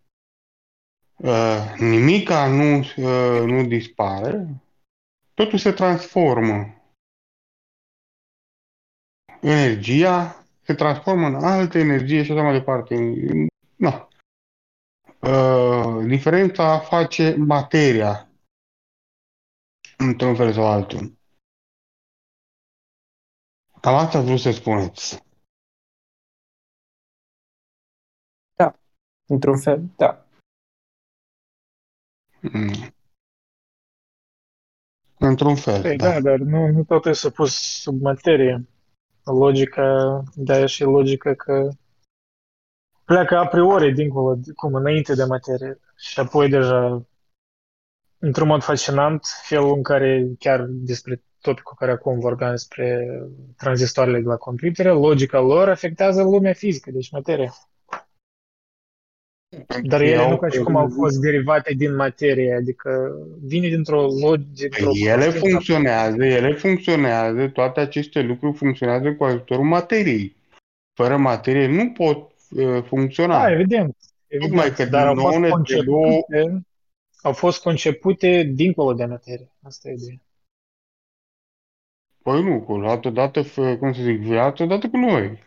Uh, 1.16 1.74
nimica 1.78 2.46
nu, 2.46 2.78
uh, 2.78 3.42
nu 3.50 3.66
dispare. 3.66 4.62
Totul 5.34 5.58
se 5.58 5.72
transformă. 5.72 6.74
Energia 9.40 10.46
se 10.62 10.74
transformă 10.74 11.26
în 11.26 11.34
altă 11.34 11.78
energie 11.78 12.22
și 12.22 12.32
așa 12.32 12.42
mai 12.42 12.58
departe. 12.58 12.94
Na. 13.76 14.08
Uh, 15.20 16.06
diferența 16.06 16.78
face 16.78 17.34
materia 17.36 18.28
într-un 19.96 20.36
fel 20.36 20.52
sau 20.52 20.66
altul. 20.66 21.20
Cam 23.82 23.94
asta 23.94 24.20
vreau 24.20 24.36
să 24.36 24.50
spuneți. 24.50 25.24
Da, 28.54 28.74
într-un 29.26 29.58
fel, 29.58 29.82
da. 29.96 30.26
Mm. 32.40 32.94
Într-un 35.18 35.56
fel, 35.56 35.80
Păi 35.80 35.96
da. 35.96 36.10
da, 36.10 36.20
dar 36.20 36.38
nu, 36.38 36.66
nu 36.66 36.84
totul 36.84 37.10
este 37.10 37.30
pus 37.30 37.80
sub 37.80 38.00
materie. 38.00 38.68
Logica, 39.24 40.22
de-aia 40.34 40.66
și 40.66 40.82
logica 40.82 41.34
că 41.34 41.68
pleacă 43.04 43.36
a 43.36 43.46
priori 43.46 43.94
dincolo, 43.94 44.38
cum 44.56 44.74
înainte 44.74 45.14
de 45.14 45.24
materie. 45.24 45.80
Și 45.96 46.20
apoi 46.20 46.48
deja, 46.48 47.06
într-un 48.18 48.48
mod 48.48 48.62
fascinant, 48.62 49.26
felul 49.42 49.74
în 49.74 49.82
care 49.82 50.34
chiar 50.38 50.66
despre 50.68 51.22
topicul 51.42 51.76
care 51.78 51.90
acum 51.90 52.18
vorbim 52.18 52.50
despre 52.50 53.06
tranzistoarele 53.56 54.20
de 54.20 54.26
la 54.26 54.36
computere, 54.36 54.90
logica 54.90 55.40
lor 55.40 55.68
afectează 55.68 56.22
lumea 56.22 56.52
fizică, 56.52 56.90
deci 56.90 57.10
materia. 57.10 57.54
Dar 59.82 60.00
ele 60.00 60.28
nu 60.28 60.36
ca 60.36 60.48
și 60.48 60.58
cum 60.58 60.76
au 60.76 60.88
fost 60.88 61.20
derivate 61.20 61.74
din 61.74 61.94
materie, 61.94 62.54
adică 62.54 63.12
vine 63.42 63.68
dintr-o 63.68 64.02
logică, 64.02 64.76
dintr-o 64.76 64.90
Păi 64.90 65.00
ele 65.00 65.14
conștiință. 65.14 65.48
funcționează, 65.48 66.24
ele 66.24 66.52
funcționează, 66.54 67.48
toate 67.48 67.80
aceste 67.80 68.22
lucruri 68.22 68.56
funcționează 68.56 69.12
cu 69.12 69.24
ajutorul 69.24 69.64
materiei. 69.64 70.36
Fără 70.94 71.16
materie 71.16 71.66
nu 71.66 71.90
pot 71.90 72.30
uh, 72.50 72.82
funcționa. 72.82 73.42
Da, 73.42 73.52
evident. 73.52 73.96
Tocmai 74.40 74.66
evident. 74.66 74.74
că 74.74 74.84
Dar 74.84 75.06
au 75.06 75.14
din 75.14 75.22
fost 75.22 75.36
nou 75.36 75.42
ne 75.42 75.48
concepute, 75.48 76.66
au 77.22 77.32
fost 77.32 77.62
concepute 77.62 78.42
dincolo 78.42 78.92
de 78.92 79.04
materie. 79.04 79.52
Asta 79.62 79.88
e 79.88 79.92
ideea. 79.92 80.20
Păi 82.22 82.42
nu, 82.42 82.60
cu 82.60 82.80
dată, 82.80 83.10
dată, 83.10 83.42
f- 83.42 83.78
cum 83.78 83.92
să 83.92 84.02
zic, 84.02 84.18
viață, 84.18 84.64
dată 84.64 84.88
cu 84.88 84.96
noi. 84.96 85.42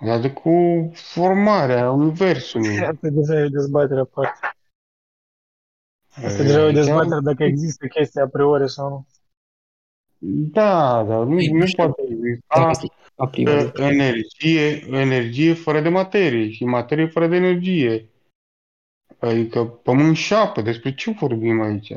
Odată 0.00 0.30
cu 0.32 0.50
formarea 0.94 1.90
Universului. 1.90 2.78
Asta 2.90 3.08
deja 3.08 3.34
e 3.38 3.42
o 3.44 3.48
dezbatere 3.48 4.00
aparte. 4.00 4.38
Asta 6.14 6.42
E, 6.42 6.46
deja 6.46 6.58
e 6.58 6.62
o 6.62 6.64
chiar- 6.64 6.74
dezbatere 6.74 7.20
dacă 7.22 7.44
există 7.44 7.86
chestia 7.86 8.22
a 8.22 8.28
priori 8.28 8.70
sau 8.70 8.88
nu. 8.90 9.06
Da, 10.52 11.04
dar 11.04 11.24
nu, 11.24 11.34
Păi, 11.34 11.46
nu 11.46 11.58
nu 11.58 11.66
știu. 11.66 11.84
poate 11.84 12.02
Dacă 12.48 12.68
exista 12.68 12.94
este 12.94 13.12
a 13.16 13.26
priori. 13.26 13.64
uh, 13.64 13.72
energie, 13.74 14.86
energie 14.98 15.54
fără 15.54 15.80
de 15.80 15.88
materie 15.88 16.50
și 16.50 16.64
materie 16.64 17.06
fără 17.06 17.26
de 17.26 17.36
energie. 17.36 18.08
Adică 19.18 19.64
pământ 19.64 20.16
și 20.16 20.22
șapă, 20.24 20.60
despre 20.62 20.94
ce 20.94 21.10
vorbim 21.10 21.60
aici? 21.60 21.92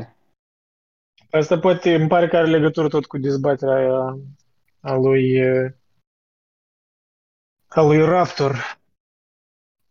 Asta 1.32 1.59
poate, 1.59 1.93
îmi 1.95 2.08
pare 2.08 2.27
că 2.27 2.38
are 2.38 2.48
legătură 2.49 2.88
tot 2.88 3.06
cu 3.06 3.17
dezbaterea 3.17 3.75
aia 3.75 4.17
a 4.80 4.95
lui, 4.95 5.35
eh, 5.35 5.72
a 7.67 7.82
lui 7.82 8.06
Raptor 8.06 8.77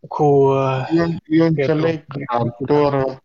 cu 0.08 0.24
eh, 0.54 0.88
Eu, 0.92 1.06
eu 1.26 1.52
Pietro. 1.52 1.72
înțeleg 1.72 2.06
că 2.06 2.18
Raptor, 2.38 3.22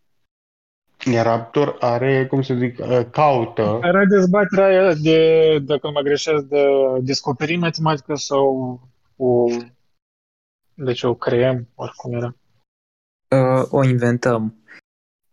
Raptor 1.24 1.76
are, 1.80 2.28
cum 2.28 2.42
să 2.42 2.54
zic, 2.54 2.80
uh, 2.80 3.06
caută. 3.12 3.80
Era 3.82 4.06
dezbaterea 4.06 4.66
aia 4.66 4.94
de, 4.94 5.60
dacă 5.60 5.88
nu 5.88 5.94
mă 5.94 6.02
greșesc, 6.02 6.44
de 6.44 6.66
descoperi 7.02 7.56
matematică 7.56 8.16
sau 8.16 8.80
o, 9.16 9.46
deci 10.74 11.04
o 11.04 11.16
creăm, 11.16 11.68
oricum 11.76 12.14
era. 12.14 12.36
Uh, 13.30 13.68
o 13.70 13.84
inventăm. 13.84 14.56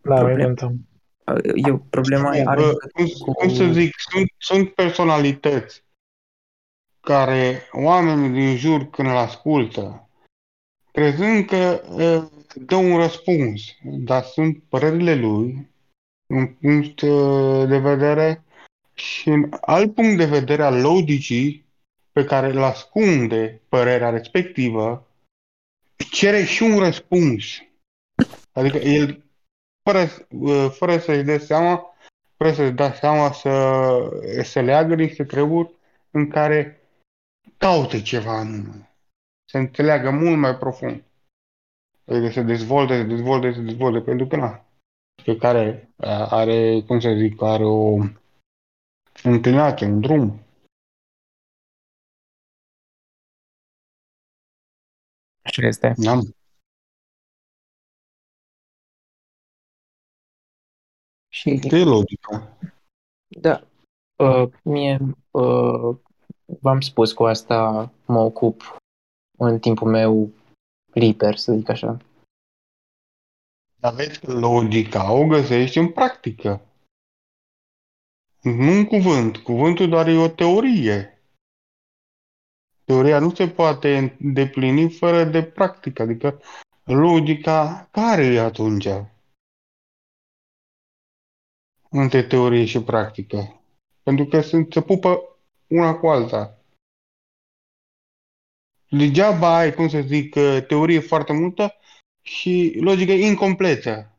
Da, 0.02 0.14
o 0.14 0.16
Problem- 0.16 0.38
inventăm. 0.38 0.88
Uh, 1.34 1.62
Eu, 1.66 1.78
problema 1.90 2.36
Nu, 2.36 2.48
are 2.48 2.60
bă, 2.60 2.72
cum, 2.92 3.06
cu... 3.06 3.32
cum 3.32 3.54
să 3.54 3.64
zic, 3.72 3.94
sunt, 3.98 4.32
sunt 4.38 4.74
personalități 4.74 5.84
care 7.00 7.68
oamenii 7.72 8.28
din 8.28 8.56
jur 8.56 8.90
când 8.90 9.08
îl 9.08 9.16
ascultă, 9.16 10.08
crezând 10.92 11.46
că 11.46 11.82
uh, 11.90 12.42
dă 12.54 12.74
un 12.74 12.96
răspuns, 12.96 13.62
dar 13.82 14.22
sunt 14.22 14.62
părerile 14.68 15.14
lui, 15.14 15.68
un 16.26 16.46
punct 16.46 17.00
uh, 17.00 17.68
de 17.68 17.78
vedere 17.78 18.44
și 18.94 19.28
în 19.28 19.48
alt 19.60 19.94
punct 19.94 20.16
de 20.16 20.24
vedere 20.24 20.62
al 20.62 20.80
logicii 20.80 21.64
pe 22.12 22.24
care 22.24 22.50
îl 22.50 22.62
ascunde 22.62 23.60
părerea 23.68 24.10
respectivă, 24.10 25.06
cere 26.10 26.44
și 26.44 26.62
un 26.62 26.78
răspuns. 26.78 27.44
Adică 28.52 28.76
el, 28.76 29.24
fără, 29.82 29.98
uh, 30.30 30.70
fără 30.70 30.98
să-și 30.98 31.22
dea 31.22 31.38
seama, 31.38 31.94
fără 32.36 32.52
să-și 32.52 32.72
dea 32.72 32.92
seama 32.92 33.32
să, 33.32 34.42
să 34.42 34.60
leagă 34.60 34.94
niște 34.94 35.24
treburi 35.24 35.74
în 36.10 36.28
care 36.28 36.80
caută 37.56 38.00
ceva 38.00 38.38
anume. 38.38 38.90
Să 39.50 39.58
înțeleagă 39.58 40.10
mult 40.10 40.38
mai 40.38 40.56
profund. 40.56 41.02
Adică 42.04 42.30
să 42.30 42.42
dezvolte, 42.42 42.96
să 42.96 43.02
dezvolte, 43.02 43.52
să 43.52 43.60
dezvolte, 43.60 44.00
pentru 44.00 44.26
că 44.26 44.36
na, 44.36 44.64
pe 45.24 45.36
care 45.36 45.92
uh, 45.96 46.26
are, 46.30 46.82
cum 46.86 47.00
să 47.00 47.14
zic, 47.18 47.42
are 47.42 47.64
o 47.64 47.96
înclinație, 49.22 49.86
un 49.86 50.00
drum. 50.00 50.40
Așa 55.42 55.66
este. 55.66 55.94
Da? 55.96 56.18
Și, 61.40 61.50
De 61.50 61.84
logică. 61.84 62.56
da, 63.28 63.66
uh, 64.16 64.52
mie, 64.62 64.98
uh, 65.30 65.96
v-am 66.60 66.80
spus 66.80 67.12
cu 67.12 67.24
asta 67.24 67.90
mă 68.06 68.18
ocup 68.18 68.76
în 69.38 69.58
timpul 69.58 69.90
meu 69.90 70.30
liber, 70.92 71.36
să 71.36 71.52
zic 71.52 71.68
așa. 71.68 71.96
Dar 73.76 73.94
vezi 73.94 74.20
că 74.20 74.32
logica 74.32 75.12
o 75.12 75.26
găsești 75.26 75.78
în 75.78 75.92
practică. 75.92 76.60
Nu 78.42 78.72
un 78.72 78.84
cuvânt. 78.84 79.36
Cuvântul 79.36 79.88
doar 79.88 80.08
e 80.08 80.16
o 80.16 80.28
teorie. 80.28 81.22
Teoria 82.84 83.18
nu 83.18 83.34
se 83.34 83.48
poate 83.48 84.16
îndeplini 84.20 84.90
fără 84.90 85.24
de 85.24 85.42
practică. 85.42 86.02
Adică 86.02 86.40
logica 86.84 87.88
care 87.90 88.24
e 88.24 88.40
atunci? 88.40 88.88
Între 91.90 92.22
teorie 92.22 92.64
și 92.64 92.82
practică. 92.82 93.60
Pentru 94.02 94.24
că 94.24 94.40
sunt, 94.40 94.72
se 94.72 94.82
pupă 94.82 95.38
una 95.66 95.94
cu 95.94 96.08
alta. 96.08 96.58
Degeaba 98.90 99.56
ai, 99.56 99.74
cum 99.74 99.88
să 99.88 100.00
zic, 100.00 100.34
teorie 100.66 101.00
foarte 101.00 101.32
multă 101.32 101.74
și 102.22 102.78
logică 102.80 103.12
incompletă. 103.12 104.18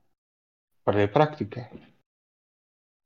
Fără 0.84 0.98
de 0.98 1.08
practică. 1.08 1.72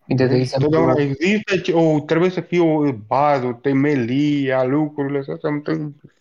Uite, 0.07 0.23
de 0.23 0.29
Vezi? 0.29 0.41
exemplu, 0.41 0.69
Totdeauna 0.69 1.01
există, 1.01 1.57
ce- 1.57 1.73
o, 1.73 1.99
trebuie 1.99 2.29
să 2.29 2.41
fie 2.41 2.59
o 2.59 2.93
bază, 2.93 3.45
o 3.45 3.53
temelie 3.53 4.53
a 4.53 4.63
lucrurilor 4.63 5.23
să 5.23 5.37
se 5.41 5.47
întâmple. 5.47 6.13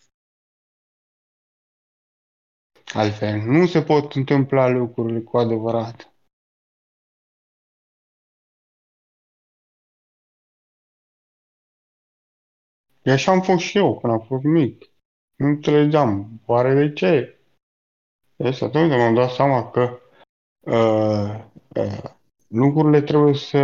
Altfel, 2.93 3.37
nu 3.39 3.65
se 3.65 3.83
pot 3.83 4.13
întâmpla 4.13 4.67
lucrurile 4.67 5.19
cu 5.19 5.37
adevărat. 5.37 6.14
E 13.05 13.11
așa 13.11 13.31
am 13.31 13.41
fost 13.41 13.63
și 13.63 13.77
eu 13.77 13.99
când 13.99 14.13
am 14.13 14.19
fost 14.19 14.43
mic. 14.43 14.85
Nu 15.35 15.47
înțelegeam. 15.47 16.41
Oare 16.45 16.73
de 16.73 16.93
ce? 16.93 17.39
Deci 18.35 18.61
atunci 18.61 18.91
m-am 18.91 19.13
dat 19.13 19.31
seama 19.31 19.71
că 19.71 19.99
uh, 20.59 21.45
uh, 21.75 22.09
lucrurile 22.47 23.01
trebuie 23.01 23.33
să 23.33 23.57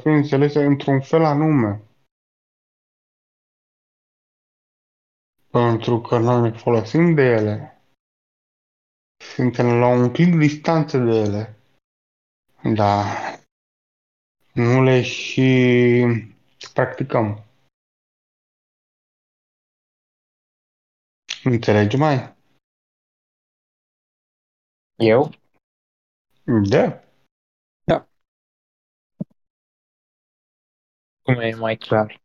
fie 0.00 0.10
înțelese 0.10 0.64
într-un 0.64 1.00
fel 1.00 1.24
anume. 1.24 1.82
Pentru 5.50 6.00
că 6.00 6.18
noi 6.18 6.40
ne 6.40 6.58
folosim 6.58 7.14
de 7.14 7.22
ele. 7.22 7.82
Suntem 9.34 9.78
la 9.78 9.86
un 9.86 10.12
clic 10.12 10.34
distanță 10.34 10.98
de 10.98 11.16
ele. 11.16 11.56
Da. 12.74 13.04
Nu 14.52 14.82
le 14.82 15.02
și 15.02 16.04
practicăm. 16.72 17.45
Înțelegi 21.50 21.96
mai? 21.96 22.36
Eu? 24.94 25.30
Da. 26.70 27.02
Cum 31.22 31.34
e 31.40 31.54
mai 31.54 31.76
clar? 31.76 32.22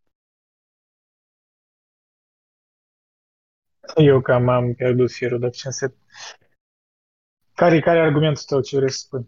Eu 3.95 4.22
cam 4.22 4.50
am 4.50 4.74
pierdut 4.74 5.11
firul, 5.11 5.40
dar 5.40 5.51
ce 5.51 5.67
înseamnă? 5.67 5.98
Care, 7.56 7.80
care 7.80 7.98
e 7.98 8.01
argumentul 8.01 8.43
tău, 8.45 8.61
ce 8.61 8.77
vrei 8.77 8.91
să 8.91 8.98
spui? 8.98 9.25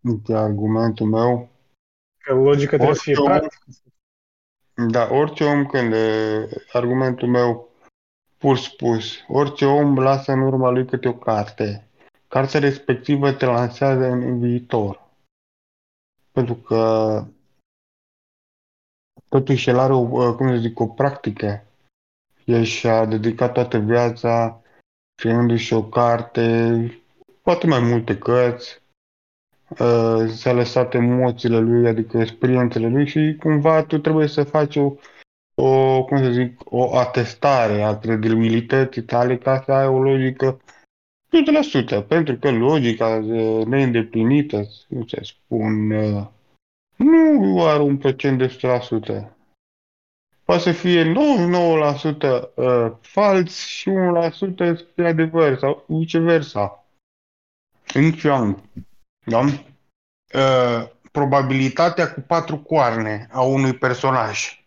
Uite 0.00 0.34
argumentul 0.34 1.06
meu. 1.06 1.50
Că 2.18 2.34
logica 2.34 2.76
trebuie 2.76 2.94
să 2.94 3.02
fie 3.02 3.14
practică. 3.14 3.87
Da, 4.86 5.08
orice 5.10 5.44
om 5.44 5.66
când 5.66 5.92
e, 5.92 6.48
argumentul 6.72 7.28
meu 7.28 7.68
pur 8.36 8.58
spus, 8.58 9.24
orice 9.28 9.64
om 9.64 9.98
lasă 9.98 10.32
în 10.32 10.40
urma 10.40 10.70
lui 10.70 10.86
câte 10.86 11.08
o 11.08 11.14
carte. 11.14 11.88
Cartea 12.28 12.60
respectivă 12.60 13.32
te 13.32 13.44
lansează 13.44 14.04
în 14.04 14.40
viitor. 14.40 15.08
Pentru 16.32 16.54
că 16.54 17.24
totuși 19.28 19.68
el 19.68 19.78
are 19.78 19.92
o, 19.92 20.34
cum 20.34 20.48
să 20.48 20.56
zic, 20.56 20.80
o 20.80 20.86
practică. 20.86 21.64
El 22.44 22.62
și-a 22.62 23.04
dedicat 23.04 23.52
toată 23.52 23.78
viața 23.78 24.62
scriindu-și 25.14 25.72
o 25.72 25.84
carte, 25.84 27.02
poate 27.42 27.66
mai 27.66 27.80
multe 27.80 28.18
cărți, 28.18 28.82
uh, 29.70 30.28
s-a 30.28 30.52
lăsat 30.52 30.94
emoțiile 30.94 31.58
lui, 31.58 31.88
adică 31.88 32.18
experiențele 32.18 32.88
lui 32.88 33.06
și 33.06 33.36
cumva 33.40 33.82
tu 33.82 33.98
trebuie 33.98 34.26
să 34.26 34.42
faci 34.44 34.76
o, 34.76 34.94
o, 35.54 36.04
cum 36.04 36.16
să 36.16 36.30
zic, 36.30 36.60
o 36.64 36.96
atestare 36.96 37.82
a 37.82 37.98
credibilității 37.98 39.02
tale 39.02 39.36
ca 39.36 39.62
să 39.64 39.72
ai 39.72 39.86
o 39.86 40.02
logică 40.02 40.60
100%, 42.02 42.06
pentru 42.06 42.36
că 42.36 42.50
logica 42.50 43.06
uh, 43.06 43.66
neîndeplinită, 43.66 44.68
nu 44.88 45.06
se 45.06 45.20
spun, 45.22 45.90
uh, 45.90 46.26
nu 46.96 47.64
are 47.64 47.82
un 47.82 47.96
procent 47.96 48.38
de 48.38 48.58
100%. 49.26 49.38
Poate 50.44 50.62
să 50.62 50.72
fie 50.72 51.12
99% 51.12 51.14
uh, 52.54 52.92
fals 53.00 53.66
și 53.66 53.90
1% 53.90 54.56
să 54.56 54.84
fie 54.94 55.06
adevăr 55.06 55.58
sau 55.58 55.84
viceversa. 55.86 56.86
În 57.94 58.12
Young, 58.22 58.58
da? 59.28 59.38
Uh, 59.38 60.90
probabilitatea 61.12 62.12
cu 62.12 62.20
patru 62.20 62.58
coarne 62.58 63.28
a 63.30 63.42
unui 63.42 63.72
personaj 63.72 64.58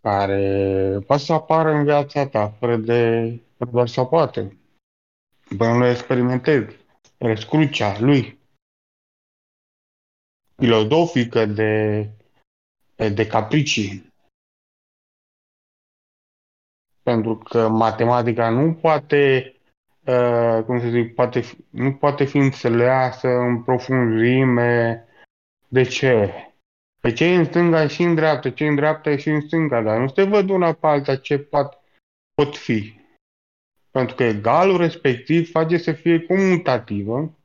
care 0.00 0.98
poate 1.06 1.22
să 1.22 1.32
apară 1.32 1.70
în 1.70 1.84
viața 1.84 2.28
ta, 2.28 2.50
fără 2.50 2.76
de 2.76 3.32
fără 3.56 3.70
doar 3.70 3.88
să 3.88 4.04
poate. 4.04 4.56
Până 5.56 5.72
nu 5.72 5.86
experimentezi. 5.86 6.76
Răscrucea 7.18 8.00
lui. 8.00 8.38
Filozofică 10.56 11.46
de, 11.46 12.02
de 12.96 13.26
capricii. 13.26 14.12
Pentru 17.02 17.36
că 17.36 17.68
matematica 17.68 18.50
nu 18.50 18.74
poate, 18.74 19.54
uh, 20.08 20.64
cum 20.64 20.80
să 20.80 20.88
zic, 20.88 21.14
poate, 21.14 21.40
fi- 21.40 21.64
nu 21.70 21.94
poate 21.94 22.24
fi 22.24 22.36
înțeleasă 22.36 23.28
în 23.28 23.62
profunzime. 23.62 25.04
De 25.68 25.82
ce? 25.82 26.32
Pe 27.00 27.12
ce 27.12 27.24
e 27.24 27.34
în 27.34 27.44
stânga 27.44 27.86
și 27.86 28.02
în 28.02 28.14
dreapta, 28.14 28.50
ce 28.50 28.64
e 28.64 28.68
în 28.68 28.74
dreapta 28.74 29.16
și 29.16 29.28
în 29.28 29.40
stânga, 29.40 29.82
dar 29.82 29.98
nu 29.98 30.08
se 30.08 30.22
văd 30.22 30.50
una 30.50 30.72
pe 30.72 30.86
alta 30.86 31.16
ce 31.16 31.38
pot, 31.38 31.78
pot 32.34 32.56
fi. 32.56 33.00
Pentru 33.90 34.14
că 34.14 34.22
egalul 34.22 34.76
respectiv 34.76 35.50
face 35.50 35.76
să 35.76 35.92
fie 35.92 36.20
comutativă 36.20 37.38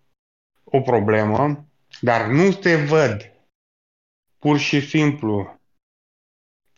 o 0.64 0.82
problemă, 0.82 1.66
dar 2.02 2.28
nu 2.28 2.52
se 2.52 2.76
văd 2.76 3.34
pur 4.40 4.58
și 4.58 4.82
simplu. 4.82 5.60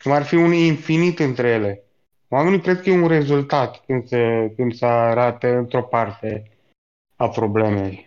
Cum 0.02 0.12
ar 0.12 0.24
fi 0.24 0.34
un 0.34 0.52
infinit 0.52 1.18
între 1.18 1.48
ele. 1.48 1.85
Oamenii 2.28 2.60
cred 2.60 2.80
că 2.80 2.90
e 2.90 3.00
un 3.02 3.08
rezultat 3.08 3.84
când 3.84 4.06
se, 4.06 4.52
când 4.56 4.74
se 4.74 4.86
arată 4.86 5.46
într-o 5.48 5.82
parte 5.82 6.50
a 7.16 7.28
problemei. 7.28 8.06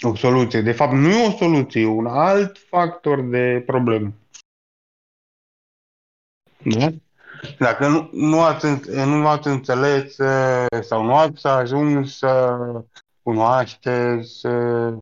O 0.00 0.14
soluție. 0.14 0.60
De 0.60 0.72
fapt, 0.72 0.92
nu 0.92 1.08
e 1.08 1.26
o 1.26 1.36
soluție, 1.36 1.80
e 1.80 1.86
un 1.86 2.06
alt 2.06 2.58
factor 2.58 3.20
de 3.20 3.62
problemă. 3.66 4.12
Da? 6.78 6.88
Dacă 7.58 7.88
nu, 7.88 8.10
nu, 8.12 8.42
ați, 8.42 8.64
în- 8.64 9.08
nu 9.08 9.28
ați 9.28 9.46
înțeles 9.46 10.18
eh, 10.18 10.66
sau 10.82 11.04
nu 11.04 11.16
ați 11.16 11.46
ajuns 11.46 12.16
să 12.18 12.56
cunoașteți 13.22 14.46
eh, 14.46 14.96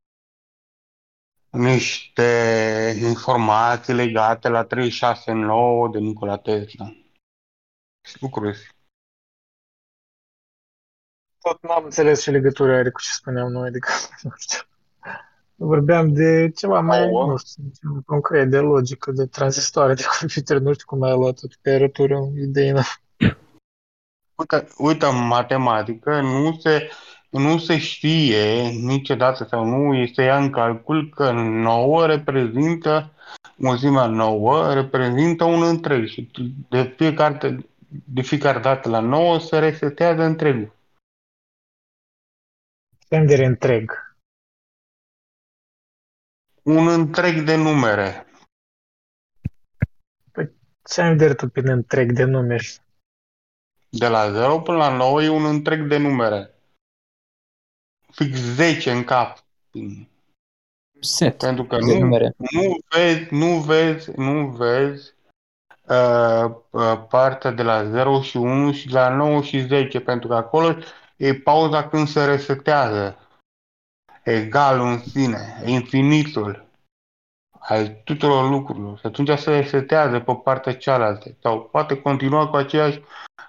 niște 1.54 2.96
informații 3.00 3.94
legate 3.94 4.48
la 4.48 4.64
369 4.64 5.88
de 5.88 5.98
Nikola 5.98 6.36
Tesla. 6.36 6.96
Lucruri. 8.20 8.68
Tot 11.40 11.62
n-am 11.62 11.84
înțeles 11.84 12.22
ce 12.22 12.30
legătură 12.30 12.74
are 12.74 12.90
cu 12.90 13.00
ce 13.00 13.10
spuneam 13.10 13.50
noi, 13.50 13.68
adică, 13.68 13.88
nu 14.22 14.30
știu. 14.36 14.58
Vorbeam 15.54 16.12
de 16.12 16.50
ceva 16.50 16.80
mai, 16.80 17.08
Ouă. 17.08 17.26
nu 17.26 17.36
știu, 17.36 17.62
ceva 17.80 18.00
concret, 18.06 18.50
de 18.50 18.58
logică, 18.58 19.12
de 19.12 19.26
tranzistoare, 19.26 19.94
de 19.94 20.04
computer, 20.18 20.58
nu 20.58 20.72
știu 20.72 20.86
cum 20.86 21.02
ai 21.02 21.12
luat 21.12 21.38
pe 21.62 21.70
erătură 21.70 22.18
idei. 22.36 22.72
Uite, 24.34 24.68
uite, 24.76 25.06
în 25.06 25.26
matematică 25.26 26.20
nu 26.20 26.56
se, 26.60 26.90
nu 27.38 27.58
se 27.58 27.78
știe 27.78 28.68
niciodată 28.68 29.44
sau 29.44 29.64
nu 29.64 29.94
este 29.94 30.22
ia 30.22 30.38
în 30.38 30.50
calcul 30.50 31.08
că 31.08 31.32
9 31.32 32.06
reprezintă, 32.06 33.12
mulțimea 33.56 34.06
9 34.06 34.74
reprezintă 34.74 35.44
un 35.44 35.62
întreg 35.62 36.06
și 36.06 36.30
de 36.68 36.94
fiecare, 36.96 37.66
de 38.04 38.22
fiecare 38.22 38.58
dată 38.58 38.88
la 38.88 39.00
9 39.00 39.38
se 39.38 39.58
resetează 39.58 40.22
întregul. 40.22 40.72
Suntem 42.98 43.26
de 43.26 43.44
întreg. 43.44 44.16
Un 46.62 46.88
întreg 46.88 47.44
de 47.44 47.56
numere. 47.56 48.26
Ce 50.88 51.00
ai 51.00 51.16
de 51.16 51.34
tu 51.34 51.48
prin 51.48 51.68
întreg 51.68 52.12
de 52.12 52.24
numeri? 52.24 52.82
De 53.88 54.08
la 54.08 54.30
0 54.30 54.60
până 54.60 54.76
la 54.76 54.96
9 54.96 55.22
e 55.22 55.28
un 55.28 55.44
întreg 55.44 55.88
de 55.88 55.96
numere. 55.96 56.53
Fix 58.14 58.38
10 58.38 58.90
în 58.90 59.04
cap. 59.04 59.44
Set 61.00 61.38
Pentru 61.38 61.64
că 61.64 61.76
de 61.76 61.92
nu, 61.92 61.98
numere. 61.98 62.34
nu 62.38 62.80
vezi, 62.88 63.34
nu 63.34 63.60
vezi, 63.60 64.10
nu 64.16 64.46
vezi 64.46 65.14
uh, 65.88 66.50
uh, 66.70 67.04
partea 67.08 67.50
de 67.50 67.62
la 67.62 67.84
0 67.84 68.20
și 68.22 68.36
1 68.36 68.72
și 68.72 68.86
de 68.86 68.92
la 68.92 69.08
9 69.08 69.42
și 69.42 69.60
10, 69.60 70.00
pentru 70.00 70.28
că 70.28 70.34
acolo 70.34 70.76
e 71.16 71.34
pauza 71.34 71.88
când 71.88 72.08
se 72.08 72.24
resetează. 72.24 73.18
Egalul 74.22 74.86
în 74.86 74.98
sine, 74.98 75.62
infinitul 75.64 76.64
al 77.58 78.00
tuturor 78.04 78.50
lucrurilor. 78.50 78.98
Și 78.98 79.06
atunci 79.06 79.38
se 79.38 79.50
resetează 79.50 80.20
pe 80.20 80.34
partea 80.44 80.76
cealaltă. 80.76 81.36
Sau 81.42 81.62
poate 81.62 82.00
continua 82.00 82.48
cu 82.48 82.56
aceeași 82.56 83.00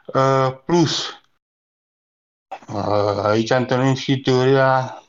uh, 0.06 0.58
plus. 0.66 1.15
Uh, 2.68 3.24
aici 3.24 3.50
întâlnim 3.50 3.94
și 3.94 4.20
teoria 4.20 5.04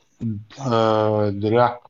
uh, 0.69 1.27
dreaptă 1.31 1.87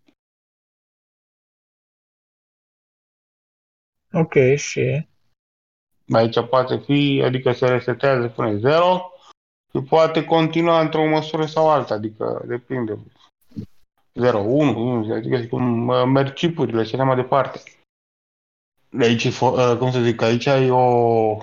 Ok, 4.14 4.34
și... 4.56 5.08
Aici 6.14 6.48
poate 6.50 6.78
fi, 6.78 7.22
adică 7.26 7.52
se 7.52 7.68
resetează 7.68 8.28
până 8.28 8.58
0 8.58 9.12
și 9.74 9.82
poate 9.90 10.26
continua 10.26 10.82
într-o 10.82 11.08
măsură 11.08 11.46
sau 11.46 11.70
alta, 11.70 11.94
adică 11.94 12.44
depinde. 12.48 13.00
0, 14.14 14.40
1, 14.40 14.80
1 14.80 15.14
adică 15.14 15.46
cum 15.50 15.88
uh, 15.88 16.04
merg 16.06 16.34
chipurile 16.34 16.84
și 16.84 16.96
așa 16.96 17.04
mai 17.04 17.16
departe. 17.16 17.62
De 18.90 19.06
aici, 19.06 19.24
e 19.24 19.30
fo- 19.30 19.72
uh, 19.72 19.76
cum 19.78 19.92
să 19.92 20.00
zic, 20.00 20.22
aici 20.22 20.46
e 20.46 20.72
o, 20.72 21.38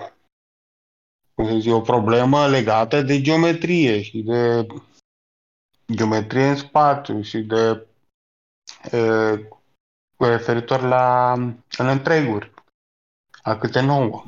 cum 1.35 1.47
să 1.47 1.57
zic, 1.57 1.73
o 1.73 1.81
problemă 1.81 2.47
legată 2.47 3.01
de 3.01 3.21
geometrie 3.21 4.01
și 4.01 4.21
de 4.21 4.67
geometrie 5.91 6.47
în 6.47 6.55
spațiu 6.55 7.21
și 7.21 7.37
de 7.39 7.87
e, 8.91 9.49
referitor 10.17 10.81
la 10.81 11.33
în 11.77 11.87
întreguri, 11.87 12.51
a 13.41 13.57
câte 13.57 13.81
nouă. 13.81 14.23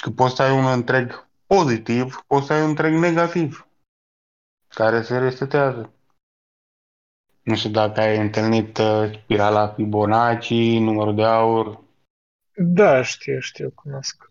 Că 0.00 0.10
poți 0.10 0.34
să 0.34 0.42
ai 0.42 0.58
un 0.58 0.66
întreg 0.66 1.28
pozitiv, 1.46 2.24
poți 2.26 2.46
să 2.46 2.52
ai 2.52 2.62
un 2.62 2.68
întreg 2.68 2.92
negativ, 2.92 3.68
care 4.68 5.02
se 5.02 5.18
resetează. 5.18 5.92
Nu 7.42 7.56
știu 7.56 7.70
dacă 7.70 8.00
ai 8.00 8.18
întâlnit 8.18 8.78
uh, 8.78 9.20
spirala 9.22 9.68
Fibonacci, 9.68 10.78
numărul 10.78 11.14
de 11.14 11.24
aur. 11.24 11.80
Da, 12.54 13.02
știu, 13.02 13.38
știu, 13.38 13.70
cunosc. 13.70 14.27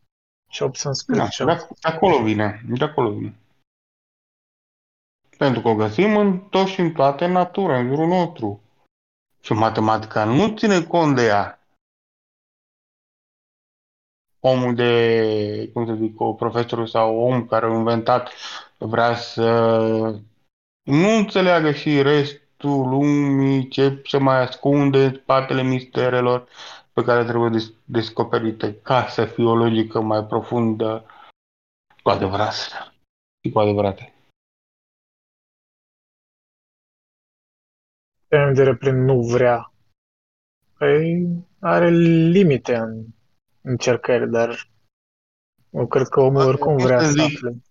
Chop 0.57 0.75
să-mi 0.75 0.95
spui 0.95 1.15
Da, 1.15 1.27
ce 1.27 1.43
de, 1.43 1.67
de 1.81 1.87
acolo 1.87 2.23
vine, 2.23 2.61
de 2.67 2.83
acolo 2.83 3.11
vine. 3.11 3.35
Pentru 5.37 5.61
că 5.61 5.67
o 5.67 5.75
găsim 5.75 6.17
în 6.17 6.39
tot 6.39 6.67
și 6.67 6.79
în 6.79 6.91
toate 6.91 7.25
în 7.25 7.31
natură, 7.31 7.75
în 7.75 7.87
jurul 7.87 8.07
nostru. 8.07 8.61
Și 9.41 9.53
matematica 9.53 10.23
nu 10.23 10.55
ține 10.55 10.83
cont 10.83 11.15
de 11.15 11.25
ea. 11.25 11.59
Omul 14.39 14.75
de, 14.75 15.69
cum 15.73 15.85
să 15.85 15.93
zic, 15.93 16.19
o 16.19 16.33
profesorul 16.33 16.87
sau 16.87 17.19
om 17.19 17.45
care 17.45 17.65
a 17.65 17.73
inventat 17.73 18.31
vrea 18.77 19.15
să 19.15 19.59
nu 20.83 21.09
înțeleagă 21.09 21.71
și 21.71 22.01
restul 22.01 22.87
lumii, 22.87 23.67
ce 23.67 24.01
se 24.05 24.17
mai 24.17 24.41
ascunde 24.41 25.03
în 25.03 25.13
spatele 25.13 25.63
misterelor 25.63 26.47
pe 26.97 27.03
care 27.03 27.23
trebuie 27.23 27.49
des- 27.49 27.73
descoperite 27.85 28.79
ca 28.81 29.07
să 29.07 29.25
fie 29.25 29.43
o 29.43 29.55
logică 29.55 30.01
mai 30.01 30.25
profundă 30.25 31.05
cu 32.03 32.09
adevărat 32.09 32.53
și 32.53 33.51
cu 33.53 33.59
adevărat. 33.59 33.97
Pe 38.27 38.37
vedere 38.45 38.75
prin 38.75 39.03
nu 39.03 39.21
vrea. 39.21 39.71
Păi 40.77 41.27
are 41.59 41.89
limite 42.35 42.75
în 42.75 43.05
încercări, 43.61 44.29
dar 44.29 44.69
eu 45.69 45.87
cred 45.87 46.07
că 46.07 46.19
omul 46.19 46.47
oricum 46.47 46.77
vrea 46.77 46.99
să 46.99 47.11
Zic, 47.11 47.21
afle. 47.21 47.61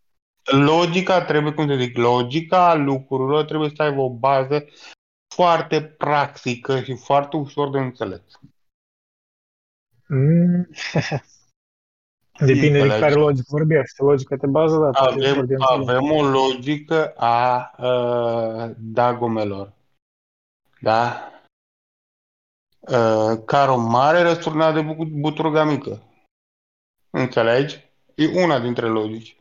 Logica 0.65 1.25
trebuie, 1.25 1.53
cum 1.53 1.69
să 1.69 1.75
zic, 1.75 1.97
logica 1.97 2.75
lucrurilor 2.75 3.45
trebuie 3.45 3.71
să 3.75 3.83
aibă 3.83 4.01
o 4.01 4.11
bază 4.11 4.65
foarte 5.35 5.83
practică 5.83 6.81
și 6.81 6.97
foarte 6.97 7.37
ușor 7.37 7.71
de 7.71 7.79
înțeles. 7.79 8.23
Mm. 10.09 10.69
Depinde 12.39 12.69
de 12.71 12.79
Înțelegi? 12.79 13.01
care 13.01 13.15
logică 13.15 13.47
vorbește. 13.49 14.03
Logica 14.03 14.37
te 14.37 14.47
bază, 14.47 14.79
da, 14.79 14.91
poate 14.91 15.15
e 15.15 15.17
ușor 15.19 15.31
Avem, 15.31 15.47
de 15.47 15.55
înțeles. 15.55 15.89
avem 15.89 16.11
o 16.11 16.23
logică 16.23 17.13
a 17.17 17.71
uh, 17.79 18.75
dagomelor. 18.79 19.73
Da? 20.81 21.31
Uh, 22.81 23.43
care 23.47 23.71
o 23.71 23.77
mare 23.77 24.21
răsturnat 24.23 24.75
de 24.75 24.83
bu- 24.83 25.05
buturga 25.21 25.65
mică. 25.65 26.03
Înțelegi? 27.11 27.85
E 28.15 28.43
una 28.45 28.61
dintre 28.61 28.87
logici. 28.89 29.37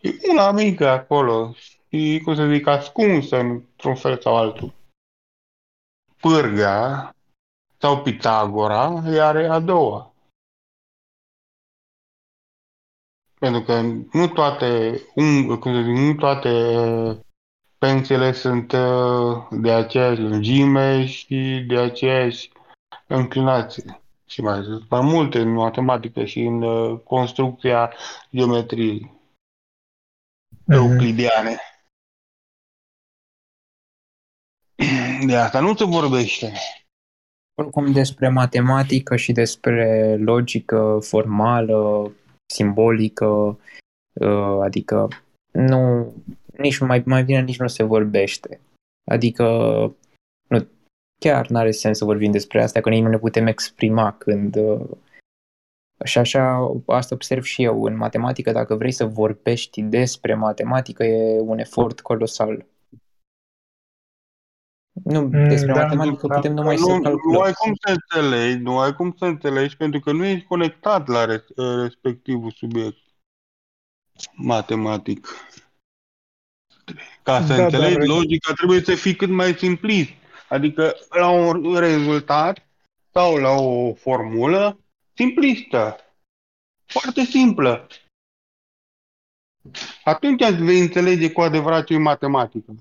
E 0.00 0.10
una 0.30 0.50
mică 0.50 0.88
acolo 0.88 1.52
și, 1.52 2.20
cum 2.24 2.34
să 2.34 2.46
zic, 2.46 2.66
ascunsă 2.66 3.36
într-un 3.36 3.94
fel 3.94 4.20
sau 4.20 4.36
altul. 4.36 4.72
Pârga 6.20 7.10
sau 7.78 8.02
Pitagora 8.02 9.02
iar 9.14 9.36
e 9.36 9.48
a 9.48 9.60
doua. 9.60 10.12
Pentru 13.38 13.62
că 13.62 13.80
nu 14.12 14.28
toate, 14.34 15.00
um, 15.14 15.58
cum 15.58 15.72
să 15.72 15.80
zic, 15.82 15.96
nu 15.96 16.14
toate 16.14 16.50
pensiile 17.78 18.32
sunt 18.32 18.72
uh, 18.72 19.46
de 19.50 19.72
aceeași 19.72 20.20
lungime 20.20 21.06
și 21.06 21.64
de 21.68 21.78
aceeași 21.78 22.50
înclinație. 23.06 24.00
Și 24.26 24.40
mai 24.40 24.62
sunt 24.62 24.88
mai 24.88 25.00
multe 25.00 25.38
în 25.40 25.52
matematică 25.52 26.24
și 26.24 26.40
în 26.40 26.62
uh, 26.62 27.00
construcția 27.00 27.92
geometriei 28.30 29.16
Mhm. 30.68 30.72
euclidiane. 30.72 31.56
De 35.26 35.36
asta 35.36 35.60
nu 35.60 35.76
se 35.76 35.84
vorbește. 35.84 36.52
Oricum 37.60 37.92
despre 37.92 38.28
matematică 38.28 39.16
și 39.16 39.32
despre 39.32 40.16
logică 40.16 40.98
formală, 41.02 42.12
simbolică, 42.52 43.58
uh, 44.12 44.58
adică 44.60 45.08
nu, 45.52 46.12
nici 46.56 46.78
mai, 46.78 47.02
mai 47.06 47.24
bine 47.24 47.40
nici 47.40 47.58
nu 47.58 47.66
se 47.66 47.82
vorbește. 47.82 48.60
Adică 49.10 49.44
nu, 50.48 50.66
chiar 51.20 51.48
nu 51.48 51.58
are 51.58 51.70
sens 51.70 51.98
să 51.98 52.04
vorbim 52.04 52.30
despre 52.30 52.62
asta, 52.62 52.80
că 52.80 52.88
nici 52.88 53.02
nu 53.02 53.08
ne 53.08 53.18
putem 53.18 53.46
exprima 53.46 54.12
când 54.12 54.56
uh, 54.56 54.88
și 56.04 56.18
așa, 56.18 56.74
asta 56.86 57.14
observ 57.14 57.42
și 57.42 57.62
eu 57.62 57.84
în 57.84 57.96
matematică, 57.96 58.52
dacă 58.52 58.74
vrei 58.74 58.92
să 58.92 59.04
vorbești 59.04 59.82
despre 59.82 60.34
matematică, 60.34 61.04
e 61.04 61.40
un 61.40 61.58
efort 61.58 62.00
colosal. 62.00 62.66
Nu, 65.04 65.20
Mm, 65.20 65.48
despre 65.48 65.72
da, 65.72 65.82
matematică 65.82 66.26
Da, 66.26 66.34
putem 66.34 66.52
numai 66.54 66.76
nu, 66.76 66.86
să 66.86 66.92
nu 66.92 67.00
calculăm. 67.02 67.42
ai 67.42 67.52
cum 67.52 67.74
să 67.86 67.92
înțelegi, 67.92 68.62
nu 68.62 68.78
ai 68.78 68.94
cum 68.94 69.14
să 69.18 69.24
înțelegi 69.24 69.76
pentru 69.76 70.00
că 70.00 70.12
nu 70.12 70.24
ești 70.24 70.46
conectat 70.46 71.06
la 71.08 71.24
res- 71.24 71.54
respectivul 71.82 72.50
subiect 72.50 72.98
matematic. 74.34 75.26
Ca 77.22 77.44
să 77.44 77.56
Da, 77.56 77.64
înțelegi 77.64 77.96
dar- 77.96 78.06
logica 78.06 78.52
trebuie 78.52 78.80
să 78.80 78.94
fii 78.94 79.14
cât 79.16 79.28
mai 79.28 79.54
simplist. 79.54 80.10
Adică 80.48 80.94
la 81.10 81.28
un 81.30 81.76
rezultat 81.78 82.66
sau 83.12 83.36
la 83.36 83.50
o 83.50 83.94
formulă 83.94 84.78
simplistă. 85.14 85.96
Foarte 86.86 87.20
simplă. 87.24 87.86
Atunci 90.04 90.50
vei 90.50 90.80
înțelege 90.80 91.32
cu 91.32 91.40
adevărat 91.40 91.84
ce 91.84 91.94
e 91.94 91.98
matematică. 91.98 92.74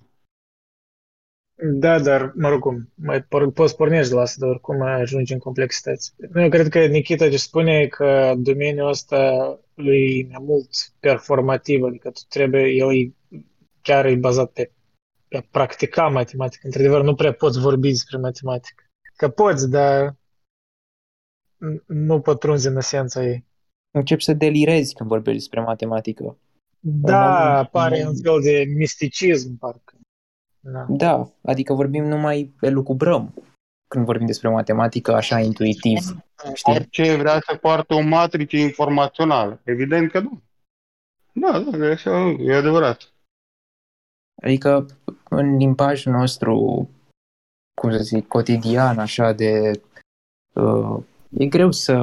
Da, 1.64 2.00
dar, 2.00 2.32
mă 2.36 2.50
rog, 2.50 2.60
cum, 2.62 2.92
mai 2.96 3.22
por- 3.22 3.54
poți 3.54 3.76
pornești 3.76 4.10
de 4.10 4.16
la 4.16 4.22
asta, 4.22 4.38
dar 4.40 4.50
oricum 4.50 4.78
mai 4.78 5.02
ajungi 5.02 5.34
în 5.34 5.40
complexități. 5.40 6.14
Eu 6.36 6.50
cred 6.50 6.68
că 6.68 6.86
Nikita 6.86 7.30
ce 7.30 7.38
spune 7.38 7.80
e 7.80 7.88
că 7.88 8.34
domeniul 8.38 8.88
ăsta 8.88 9.60
lui 9.74 10.20
e 10.20 10.28
mai 10.32 10.44
mult 10.46 10.70
performativ, 11.00 11.84
adică 11.84 12.10
tu 12.12 12.22
trebuie, 12.28 12.64
el 12.64 12.96
e, 12.96 13.14
chiar 13.82 14.06
e 14.06 14.16
bazat 14.16 14.52
pe, 14.52 14.72
pe 15.28 15.38
a 15.38 15.42
practica 15.52 16.08
matematică. 16.08 16.62
Într-adevăr, 16.66 17.04
nu 17.04 17.16
prea 17.16 17.34
poți 17.34 17.60
vorbi 17.60 17.90
despre 17.90 18.18
matematică. 18.18 18.84
Că 19.16 19.30
poți, 19.30 19.70
dar 19.70 20.16
n- 21.66 21.86
nu 21.86 22.22
pătrunzi 22.22 22.68
în 22.68 22.78
esența 22.78 23.24
ei. 23.26 23.46
Încep 23.92 24.20
să 24.20 24.34
delirezi 24.34 24.94
când 24.94 25.10
vorbești 25.10 25.40
despre 25.40 25.62
matematică. 25.62 26.38
Da, 26.80 27.50
În- 27.50 27.56
apare 27.56 28.06
un 28.08 28.16
fel 28.16 28.42
de 28.42 28.64
misticism, 28.76 29.58
parcă. 29.58 29.96
Da. 30.72 30.86
Da, 30.90 31.30
adică 31.42 31.74
vorbim 31.74 32.04
numai 32.04 32.54
elucubrăm 32.62 33.34
când 33.88 34.06
vorbim 34.06 34.26
despre 34.26 34.50
matematică 34.50 35.14
așa 35.14 35.40
intuitiv. 35.40 36.00
Știi? 36.54 36.74
Orice 36.74 37.16
vrea 37.16 37.40
să 37.40 37.56
poartă 37.56 37.94
o 37.94 38.02
matrice 38.02 38.58
informațională. 38.58 39.60
Evident 39.64 40.12
că 40.12 40.20
nu. 40.20 40.42
Da, 41.34 41.60
da, 41.60 41.86
e 41.86 41.92
așa, 41.92 42.36
e 42.40 42.56
adevărat. 42.56 43.12
Adică 44.42 44.86
în 45.30 45.58
limbajul 45.58 46.12
nostru, 46.12 46.90
cum 47.82 47.92
să 47.92 47.98
zic, 47.98 48.28
cotidian, 48.28 49.00
așa 49.00 49.32
de... 49.32 49.82
Uh, 50.54 51.04
e 51.38 51.46
greu 51.46 51.72
să 51.72 51.96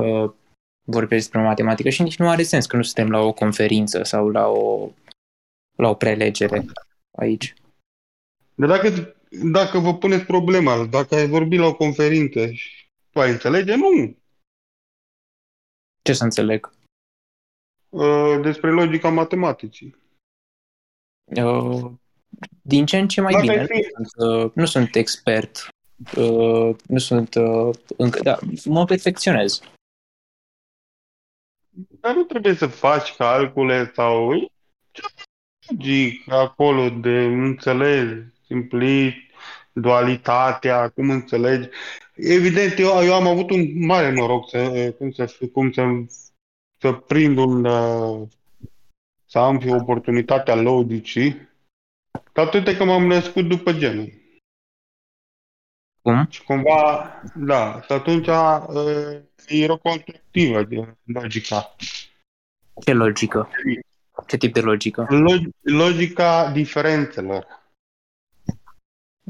vorbești 0.85 1.25
despre 1.25 1.43
matematică 1.43 1.89
și 1.89 2.03
nici 2.03 2.19
nu 2.19 2.29
are 2.29 2.43
sens 2.43 2.67
că 2.67 2.77
nu 2.77 2.83
suntem 2.83 3.11
la 3.11 3.19
o 3.19 3.33
conferință 3.33 4.03
sau 4.03 4.29
la 4.29 4.47
o, 4.47 4.91
la 5.77 5.89
o 5.89 5.95
prelegere 5.95 6.65
aici. 7.19 7.55
Dar 8.55 8.69
dacă, 8.69 9.17
dacă 9.53 9.79
vă 9.79 9.95
puneți 9.95 10.25
problema, 10.25 10.87
dacă 10.87 11.15
ai 11.15 11.29
vorbit 11.29 11.59
la 11.59 11.67
o 11.67 11.75
conferință 11.77 12.51
și 12.51 12.89
tu 13.11 13.21
ai 13.21 13.31
înțelege, 13.31 13.75
nu. 13.75 14.17
Ce 16.03 16.13
să 16.13 16.25
înțeleg? 16.25 16.73
Uh, 17.89 18.39
despre 18.43 18.71
logica 18.71 19.09
matematicii. 19.11 19.97
Uh, 21.37 21.93
din 22.63 22.87
ce 22.87 22.99
în 22.99 23.09
ce 23.09 23.21
mai 23.21 23.33
Dacă 23.33 23.45
bine. 23.47 23.59
ai 23.59 23.67
fi- 23.67 23.89
Nu 23.99 24.05
sunt, 24.05 24.45
uh, 24.45 24.51
nu 24.55 24.67
sunt 24.67 24.95
expert 24.95 25.69
uh, 26.17 26.77
nu 26.87 26.99
sunt 26.99 27.35
uh, 27.35 27.75
încă, 27.97 28.21
da, 28.23 28.39
mă 28.65 28.85
perfecționez. 28.85 29.61
Dar 32.01 32.15
nu 32.15 32.23
trebuie 32.23 32.55
să 32.55 32.67
faci 32.67 33.15
calcule 33.17 33.93
sau 33.95 34.35
e 34.35 34.47
ceva 34.91 35.09
logic 35.69 36.29
acolo 36.33 36.91
de 36.91 37.25
înțelegi, 37.25 38.33
simplit, 38.47 39.15
dualitatea, 39.73 40.89
cum 40.89 41.11
înțelegi. 41.11 41.69
Evident, 42.15 42.79
eu, 42.79 43.05
eu 43.05 43.15
am 43.15 43.27
avut 43.27 43.51
un 43.51 43.87
mare 43.87 44.13
noroc 44.13 44.49
să, 44.49 44.93
cum 44.99 45.11
să, 45.11 45.37
cum 45.53 45.73
să, 45.73 45.83
să 46.79 46.93
prind 46.93 47.39
un, 47.39 47.65
uh, 47.65 48.29
să 49.27 49.39
am 49.39 49.61
și 49.61 49.69
oportunitatea 49.69 50.55
logicii, 50.55 51.49
dar 52.33 52.49
toate 52.49 52.77
că 52.77 52.85
m-am 52.85 53.07
născut 53.07 53.49
după 53.49 53.73
genul. 53.73 54.13
Cum? 56.03 56.27
Și 56.31 56.43
cumva, 56.45 57.11
da, 57.35 57.81
și 57.81 57.93
atunci 57.93 58.27
uh, 58.27 59.21
era 59.47 59.77
constructivă 59.77 60.63
de 60.63 60.97
logica. 61.05 61.75
Ce 62.85 62.93
logică? 62.93 63.49
Ce 64.27 64.37
tip 64.37 64.53
de 64.53 64.61
logică? 64.61 65.07
Log- 65.11 65.51
logica 65.63 66.51
diferențelor. 66.53 67.47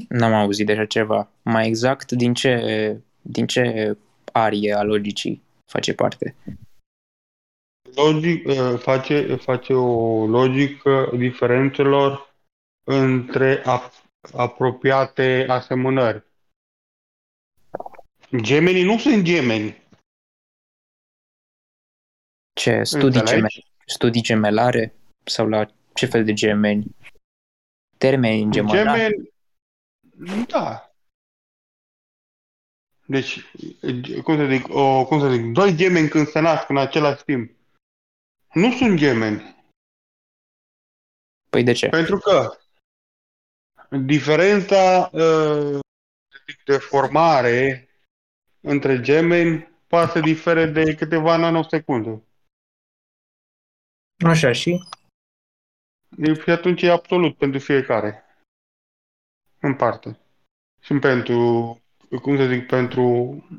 N-am 0.09 0.33
auzit 0.33 0.65
de 0.65 0.71
așa 0.71 0.85
ceva. 0.85 1.29
Mai 1.41 1.67
exact, 1.67 2.11
din 2.11 2.33
ce, 2.33 3.01
din 3.21 3.47
ce 3.47 3.97
arie 4.31 4.73
a 4.73 4.83
logicii 4.83 5.41
face 5.65 5.93
parte? 5.93 6.35
Logic, 7.95 8.47
uh, 8.47 8.79
face, 8.79 9.35
face 9.35 9.73
o 9.73 10.25
logică 10.25 11.11
diferențelor 11.17 12.35
între 12.87 13.61
ap- 13.61 14.03
apropiate 14.33 15.45
asemănări. 15.49 16.23
Gemenii 18.41 18.83
nu 18.83 18.97
sunt 18.97 19.23
gemeni. 19.23 19.83
Ce 22.53 22.83
studii, 22.83 23.19
Înțelegi? 23.19 23.53
geme- 23.53 23.67
studii 23.85 24.21
gemelare? 24.21 24.93
Sau 25.23 25.47
la 25.47 25.65
ce 25.93 26.05
fel 26.05 26.23
de 26.25 26.33
gemeni? 26.33 26.95
Termeni 27.97 28.41
în 28.41 28.51
gemelare? 28.51 28.83
Gemeni, 28.83 29.33
da. 30.47 30.89
Deci, 33.07 33.39
cum 34.23 34.35
să 34.35 34.45
zic, 34.49 34.67
o, 34.69 35.05
cum 35.05 35.19
să 35.19 35.29
zic, 35.29 35.53
doi 35.53 35.75
gemeni 35.75 36.09
când 36.09 36.27
se 36.27 36.39
nasc 36.39 36.69
în 36.69 36.77
același 36.77 37.23
timp, 37.23 37.51
nu 38.53 38.71
sunt 38.71 38.97
gemeni. 38.97 39.55
Păi 41.49 41.63
de 41.63 41.71
ce? 41.71 41.87
Pentru 41.89 42.17
că 42.17 42.57
diferența 44.05 45.09
uh, 45.13 45.79
să 46.31 46.41
zic, 46.47 46.63
de 46.65 46.77
formare 46.77 47.89
între 48.61 49.01
gemeni 49.01 49.69
poate 49.87 50.11
să 50.11 50.19
difere 50.19 50.65
de 50.65 50.95
câteva 50.95 51.37
nanosecunde. 51.37 52.23
Așa 54.25 54.51
și? 54.51 54.83
Deci, 56.09 56.41
Și 56.41 56.49
atunci 56.49 56.81
e 56.81 56.91
absolut 56.91 57.37
pentru 57.37 57.59
fiecare. 57.59 58.24
În 59.65 59.75
parte. 59.75 60.19
Și 60.81 60.93
pentru, 60.99 61.37
cum 62.21 62.37
să 62.37 62.45
zic, 62.45 62.67
pentru 62.67 63.03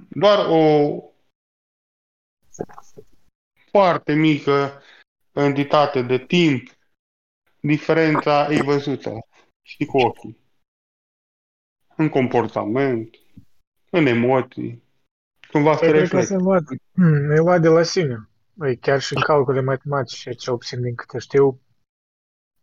doar 0.08 0.46
o 0.48 1.02
foarte 3.70 4.14
mică 4.14 4.82
entitate 5.32 6.02
de 6.02 6.18
timp, 6.18 6.70
diferența 7.60 8.46
e 8.50 8.62
văzută. 8.62 9.26
Și 9.62 9.84
cu 9.84 9.98
ochii. 9.98 10.38
În 11.96 12.08
comportament, 12.08 13.16
în 13.90 14.06
emoții. 14.06 14.82
Cumva 15.50 15.76
se 15.76 15.78
Păi 15.78 15.88
cred 15.88 16.08
că 16.08 16.16
reflectă. 16.16 16.26
se 16.26 16.42
văd. 16.42 16.66
Hmm, 16.92 17.30
E 17.30 17.36
luat 17.36 17.60
de 17.60 17.68
la 17.68 17.82
sine. 17.82 18.28
Păi 18.58 18.76
chiar 18.76 19.00
și 19.00 19.14
calcule 19.14 19.60
matematice, 19.60 20.32
ce 20.32 20.50
obțin 20.50 20.82
din 20.82 20.94
câte 20.94 21.18
știu, 21.18 21.60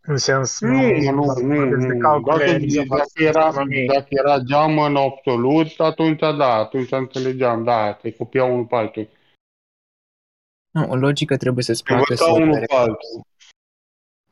în 0.05 0.17
sens... 0.17 0.59
Nu, 0.59 0.71
nu, 0.71 1.11
nu, 1.11 1.23
vorbesc 1.23 1.87
de 1.87 1.93
nu. 1.93 1.99
calcule, 1.99 2.45
Dacă, 2.45 2.57
de 2.57 2.83
dacă, 2.87 3.11
era, 3.15 3.51
dacă 3.93 4.07
era 4.09 4.39
geamăn 4.39 4.95
absolut, 4.95 5.79
atunci 5.79 6.19
da, 6.19 6.53
atunci 6.53 6.91
înțelegeam, 6.91 7.63
da, 7.63 7.93
te 7.93 8.15
copia 8.15 8.43
unul 8.43 8.65
pe 8.65 8.75
altul. 8.75 9.09
Nu, 10.71 10.89
o 10.89 10.95
logică 10.95 11.37
trebuie 11.37 11.63
să-ți 11.63 11.83
placă 11.83 12.15
să 12.15 12.23
Învăța 12.23 12.41
unul 12.41 12.49
opere... 12.49 12.65
pe 12.65 12.75
altul. 12.75 13.21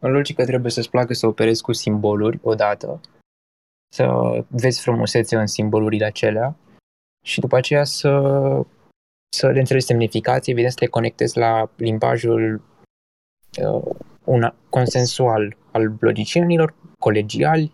O 0.01 0.07
logică 0.07 0.45
trebuie 0.45 0.71
să-ți 0.71 0.89
placă 0.89 1.13
să 1.13 1.27
operezi 1.27 1.61
cu 1.61 1.73
simboluri 1.73 2.39
odată, 2.43 3.01
să 3.93 4.05
vezi 4.47 4.81
frumusețe 4.81 5.35
în 5.35 5.47
simbolurile 5.47 6.05
acelea 6.05 6.55
și 7.25 7.39
după 7.39 7.55
aceea 7.55 7.83
să, 7.83 8.09
să 9.33 9.47
le 9.47 9.59
înțelegi 9.59 9.85
semnificații, 9.85 10.51
evident 10.51 10.73
să 10.73 10.79
le 10.81 10.89
conectezi 10.89 11.37
la 11.37 11.69
limbajul 11.75 12.61
uh, 13.61 13.95
una, 14.23 14.55
consensual 14.69 15.57
al 15.71 15.97
logicienilor, 15.99 16.73
colegiali, 16.99 17.71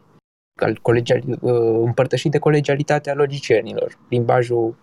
al 0.62 0.80
colegial, 0.82 1.22
uh, 1.28 1.86
împărtășit 1.86 2.32
de 2.32 2.40
colegialitatea 2.40 3.14
logicienilor, 3.14 4.00
limbajul 4.10 4.76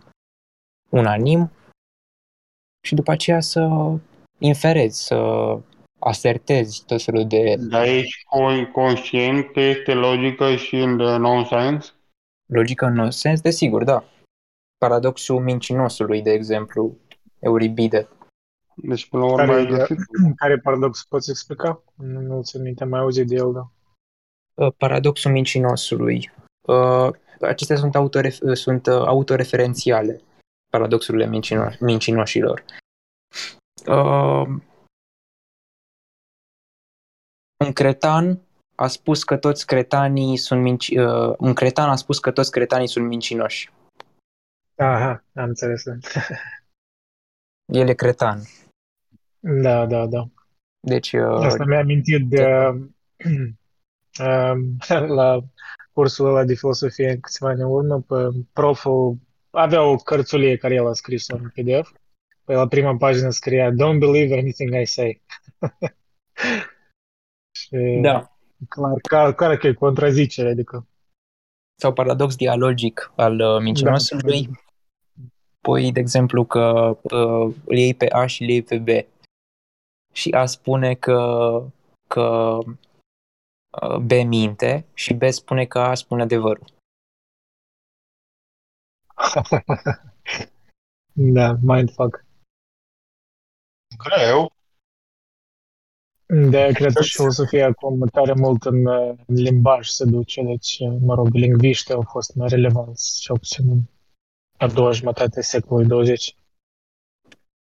unanim 0.91 1.51
și 2.87 2.95
după 2.95 3.11
aceea 3.11 3.41
să 3.41 3.93
inferezi, 4.39 5.05
să 5.05 5.19
asertezi 5.99 6.85
tot 6.87 7.03
felul 7.03 7.27
de 7.27 7.57
Dar 7.59 7.87
ești 7.87 8.25
con- 8.25 8.73
conștient 8.73 9.53
că 9.53 9.61
este 9.61 9.95
logică 9.95 10.57
și 10.57 10.77
în 10.77 11.01
uh, 11.01 11.19
nonsens? 11.19 11.95
logică 12.47 12.87
în 12.87 13.11
sens, 13.11 13.41
desigur, 13.41 13.85
da. 13.85 14.05
Paradoxul 14.79 15.41
mincinosului, 15.41 16.23
de 16.23 16.31
exemplu, 16.31 16.97
Euripide. 17.39 18.09
Deci, 18.77 19.09
până 19.09 19.23
la 19.25 19.33
urmă, 19.33 19.47
Care 19.47 19.59
ai 19.59 19.65
e- 19.65 19.77
găsit. 19.77 19.99
Care 20.41 20.59
paradox 20.59 21.05
poți 21.05 21.31
explica? 21.31 21.83
Nu, 21.95 22.21
nu 22.21 22.43
țin 22.43 22.63
minte, 22.63 22.83
am 22.83 22.89
mai 22.89 23.01
auzit 23.01 23.27
de 23.27 23.35
el, 23.35 23.53
da. 23.53 23.71
Uh, 24.65 24.73
Paradoxul 24.77 25.31
mincinosului. 25.31 26.33
Uh, 26.69 27.09
Acestea 27.41 27.77
sunt, 27.77 27.95
autoref- 27.95 28.41
uh, 28.43 28.57
sunt 28.57 28.87
uh, 28.87 28.93
autoreferențiale, 28.93 30.21
paradoxurile 30.71 31.27
mincino- 31.27 31.79
mincinoșilor. 31.81 32.65
Uh, 33.87 34.47
Un 37.65 37.73
cretan 37.73 38.41
a 38.75 38.87
spus 38.87 39.25
că 39.25 39.37
toți 39.37 39.67
cretanii 39.67 40.37
sunt 40.37 40.63
minci... 40.63 40.89
uh, 40.89 41.35
un 41.39 41.55
cretan 41.55 41.89
a 41.91 41.97
spus 41.97 42.19
că 42.19 42.31
toți 42.33 42.51
cretanii 42.51 42.89
sunt 42.89 43.07
mincinoși. 43.07 43.73
Aha, 44.77 45.25
am 45.35 45.45
înțeles. 45.45 45.83
da. 45.85 45.93
El 47.81 47.89
e 47.89 47.95
cretan. 47.95 48.41
Da, 49.47 49.87
da, 49.87 50.07
da. 50.07 50.29
Deci, 50.81 51.13
uh, 51.13 51.45
Asta 51.45 51.65
mi-a 51.65 51.79
amintit 51.79 52.29
de 52.29 52.45
um, 54.25 54.77
la 55.19 55.41
cursul 55.93 56.27
ăla 56.27 56.45
de 56.45 56.55
filosofie 56.55 57.19
câțiva 57.21 57.49
ani 57.49 57.61
în 57.61 57.67
urmă, 57.67 58.01
pe 58.01 58.39
proful 58.53 59.19
avea 59.51 59.83
o 59.83 59.97
cărțulie 59.97 60.57
care 60.57 60.75
el 60.75 60.87
a 60.87 60.93
scris-o 60.93 61.37
în 61.37 61.49
PDF. 61.49 61.93
Pe 62.45 62.55
la 62.55 62.69
prima 62.69 62.97
pagină 62.97 63.31
scria 63.31 63.71
Don't 63.71 63.99
believe 63.99 64.39
anything 64.39 64.75
I 64.81 64.85
say. 64.85 65.23
Și 67.61 67.99
da. 68.03 68.37
clar, 68.69 68.99
clar, 69.09 69.35
clar 69.35 69.57
că 69.57 69.67
e 69.67 69.73
contrazicere, 69.73 70.49
adică 70.49 70.87
Sau 71.81 71.93
paradox 71.93 72.37
dialogic 72.37 73.13
al 73.17 73.41
uh, 73.41 73.61
mincinosului. 73.63 74.47
Da. 74.47 74.53
Pui, 75.61 75.93
de 75.93 76.01
exemplu, 76.01 76.45
că 76.45 76.99
uh, 77.03 77.55
îl 77.65 77.77
iei 77.77 77.95
pe 77.95 78.09
A 78.11 78.27
și 78.27 78.43
îl 78.43 78.49
iei 78.49 78.63
pe 78.63 78.79
B. 78.79 78.89
Și 80.15 80.31
A 80.31 80.47
spune 80.47 80.95
că, 80.95 81.61
că 82.09 82.59
uh, 83.83 83.97
B 83.97 84.11
minte 84.11 84.87
și 84.95 85.15
B 85.15 85.23
spune 85.31 85.67
că 85.67 85.79
A 85.79 85.95
spune 85.95 86.23
adevărul. 86.23 86.65
da, 91.37 91.57
mindfuck. 91.63 92.25
Greu. 93.99 94.53
De 96.27 96.71
cred 96.73 96.93
că 96.93 97.03
și 97.03 97.17
filosofia 97.17 97.67
acum 97.67 98.07
tare 98.07 98.33
mult 98.33 98.65
în, 98.65 98.87
uh, 98.87 99.19
în 99.27 99.35
limbaj 99.35 99.89
se 99.89 100.05
duce, 100.05 100.43
deci, 100.43 100.79
uh, 100.79 100.97
mă 101.01 101.15
rog, 101.15 101.29
lingviștii 101.33 101.95
au 101.95 102.03
fost 102.03 102.35
mai 102.35 102.49
relevanți, 102.49 103.21
cel 103.21 103.39
puțin 103.39 103.71
în 103.71 103.81
a 104.59 104.67
doua 104.67 104.91
jumătate 104.91 105.39
a 105.39 105.43
secolului 105.43 105.89
20. 105.89 106.37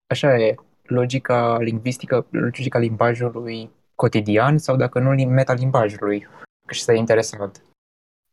Așa 0.06 0.38
e. 0.38 0.54
Logica 0.90 1.58
lingvistică, 1.58 2.26
logica 2.30 2.78
limbajului 2.78 3.70
cotidian 3.94 4.58
sau 4.58 4.76
dacă 4.76 4.98
nu 4.98 5.10
metalimbajului. 5.10 6.20
Că 6.66 6.72
și 6.72 6.80
asta 6.80 6.92
e 6.92 6.96
interesant. 6.96 7.62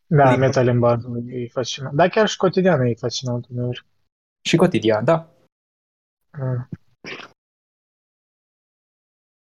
Da, 0.06 0.30
Limba. 0.30 0.46
metalimbajul 0.46 1.24
e 1.28 1.48
fascinant. 1.48 1.94
Da, 1.94 2.08
chiar 2.08 2.26
și 2.26 2.36
cotidianul 2.36 2.88
e 2.88 2.94
fascinant 2.94 3.46
uneori. 3.48 3.86
Și 4.44 4.56
cotidian, 4.56 5.04
da. 5.04 5.28
Mm. 6.38 6.68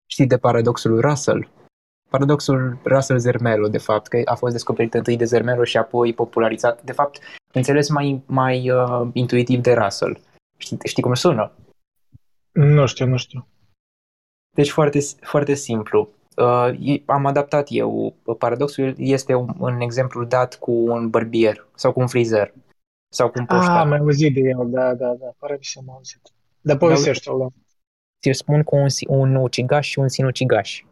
Știi 0.09 0.27
de 0.27 0.37
paradoxul 0.37 0.91
lui 0.91 1.01
Russell? 1.01 1.49
Paradoxul 2.09 2.79
Russell-Zermelo, 2.83 3.67
de 3.67 3.77
fapt, 3.77 4.07
că 4.07 4.21
a 4.25 4.35
fost 4.35 4.53
descoperit 4.53 4.93
întâi 4.93 5.17
de 5.17 5.25
Zermelo 5.25 5.63
și 5.63 5.77
apoi 5.77 6.13
popularizat. 6.13 6.83
De 6.83 6.91
fapt, 6.91 7.19
înțeles 7.53 7.89
mai, 7.89 8.23
mai 8.25 8.69
uh, 8.69 9.09
intuitiv 9.13 9.61
de 9.61 9.73
Russell. 9.73 10.19
Știi, 10.57 10.77
știi 10.83 11.03
cum 11.03 11.13
sună? 11.13 11.51
Nu 12.51 12.85
știu, 12.85 13.05
nu 13.05 13.17
știu. 13.17 13.47
Deci 14.55 14.71
foarte, 14.71 14.99
foarte 15.21 15.53
simplu. 15.53 16.09
Uh, 16.37 17.01
am 17.05 17.25
adaptat 17.25 17.67
eu. 17.69 18.15
Paradoxul 18.37 18.93
este 18.97 19.33
un, 19.33 19.55
un 19.57 19.79
exemplu 19.79 20.25
dat 20.25 20.55
cu 20.55 20.71
un 20.71 21.09
bărbier 21.09 21.67
sau 21.75 21.93
cu 21.93 21.99
un 21.99 22.07
frizer 22.07 22.53
sau 23.13 23.29
cu 23.29 23.39
un 23.39 23.45
Ah, 23.49 23.55
poștar. 23.57 23.79
am 23.79 23.87
mai 23.89 23.97
auzit 23.97 24.33
de 24.33 24.39
el, 24.39 24.69
da, 24.69 24.93
da, 24.95 25.13
da, 25.13 25.33
pare 25.37 25.55
că 25.55 25.61
am 25.79 25.89
auzit. 25.89 26.21
Dar 26.61 26.77
povestește-o, 26.77 27.37
da. 27.37 27.47
ți 28.21 28.37
spun 28.37 28.63
cu 28.63 28.75
un, 28.75 28.89
si- 28.89 29.07
un 29.09 29.35
ucigaș 29.35 29.87
și 29.87 29.99
un 29.99 30.07
sinucigaș. 30.07 30.83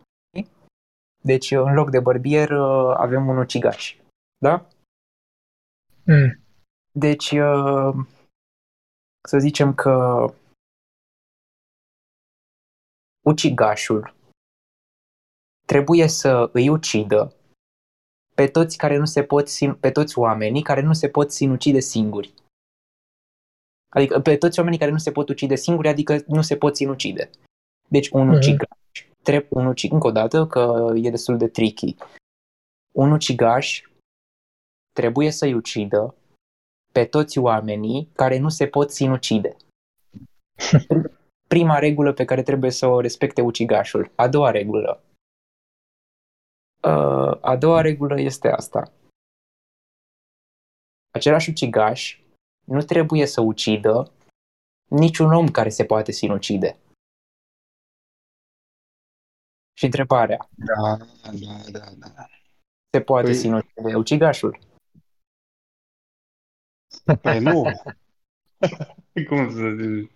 Deci, 1.22 1.52
în 1.52 1.74
loc 1.74 1.90
de 1.90 2.00
bărbier, 2.00 2.50
uh, 2.50 2.94
avem 2.98 3.28
un 3.28 3.38
ucigaș. 3.38 3.96
Da? 4.38 4.68
Mm. 6.04 6.40
Deci, 6.92 7.32
uh, 7.32 7.94
să 9.28 9.38
zicem 9.40 9.74
că 9.74 10.26
ucigașul 13.30 14.14
trebuie 15.66 16.08
să 16.08 16.50
îi 16.54 16.70
ucidă 16.70 17.34
pe 18.36 18.48
toți 18.48 18.78
care 18.78 18.98
nu 18.98 19.06
se 19.06 19.24
pot 19.24 19.48
sin- 19.50 19.80
pe 19.80 19.92
toți 19.92 20.20
oamenii 20.20 20.62
care 20.64 20.82
nu 20.82 20.94
se 20.94 21.10
pot 21.10 21.32
sinucide 21.32 21.80
singuri. 21.80 22.34
Adică 23.90 24.20
pe 24.20 24.38
toți 24.38 24.60
oamenii 24.60 24.80
care 24.80 24.92
nu 24.92 24.98
se 24.98 25.12
pot 25.12 25.30
ucide 25.30 25.56
singuri, 25.56 25.88
adică 25.88 26.18
nu 26.28 26.42
se 26.42 26.58
pot 26.58 26.76
sinucide. 26.76 27.30
Deci 27.90 28.10
un 28.10 28.28
Mhm. 28.28 28.36
ucigaș, 28.36 28.78
trebuie 29.24 29.50
un 29.64 29.66
ucigaș, 29.66 29.94
încă 29.94 30.08
o 30.08 30.12
dată 30.12 30.48
că 30.48 30.92
e 30.96 31.10
destul 31.10 31.38
de 31.38 31.48
tricky. 31.48 31.96
Un 32.96 33.12
ucigaș 33.12 33.82
trebuie 34.94 35.32
să-i 35.32 35.54
ucidă 35.54 36.16
pe 36.92 37.06
toți 37.06 37.38
oamenii 37.38 38.10
care 38.14 38.38
nu 38.38 38.50
se 38.50 38.68
pot 38.68 38.92
sinucide. 38.92 39.56
Prima 41.54 41.80
regulă 41.80 42.14
pe 42.14 42.26
care 42.26 42.44
trebuie 42.44 42.72
să 42.72 42.86
o 42.86 43.00
respecte 43.02 43.42
ucigașul. 43.42 44.12
A 44.16 44.28
doua 44.28 44.52
regulă. 44.52 45.04
Uh, 46.84 47.38
a 47.42 47.58
doua 47.60 47.82
regulă 47.82 48.20
este 48.20 48.48
asta. 48.48 48.94
Același 51.12 51.50
ucigaș 51.50 52.20
nu 52.66 52.82
trebuie 52.82 53.26
să 53.26 53.42
ucidă 53.42 54.12
niciun 54.90 55.34
om 55.34 55.48
care 55.48 55.70
se 55.70 55.86
poate 55.86 56.12
sinucide. 56.12 56.80
Și 59.78 59.86
întrebarea, 59.86 60.50
Da, 60.56 60.98
da, 61.32 61.80
da, 61.80 62.08
da. 62.16 62.26
se 62.92 63.02
poate 63.02 63.30
Păi- 63.32 63.36
sinucide 63.36 63.96
ucigașul? 63.96 64.60
Păi 67.22 67.40
nu. 67.40 67.64
Cum 69.30 69.50
să 69.52 69.70
zic? 69.82 70.12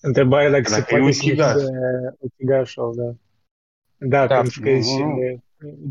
Întrebarea 0.00 0.50
dacă, 0.50 0.70
Dacă 0.70 0.74
se 0.74 0.80
e 0.80 0.98
poate 0.98 1.04
ucigaș. 1.04 1.52
sinucide 1.52 2.16
ucigașul, 2.18 2.94
da. 2.96 3.14
Da, 4.06 4.26
Da. 4.26 4.40
pentru 4.40 4.60
că 4.60 4.68
e 4.68 4.76
Nu, 4.76 4.82
și 4.82 4.98
nu. 5.02 5.42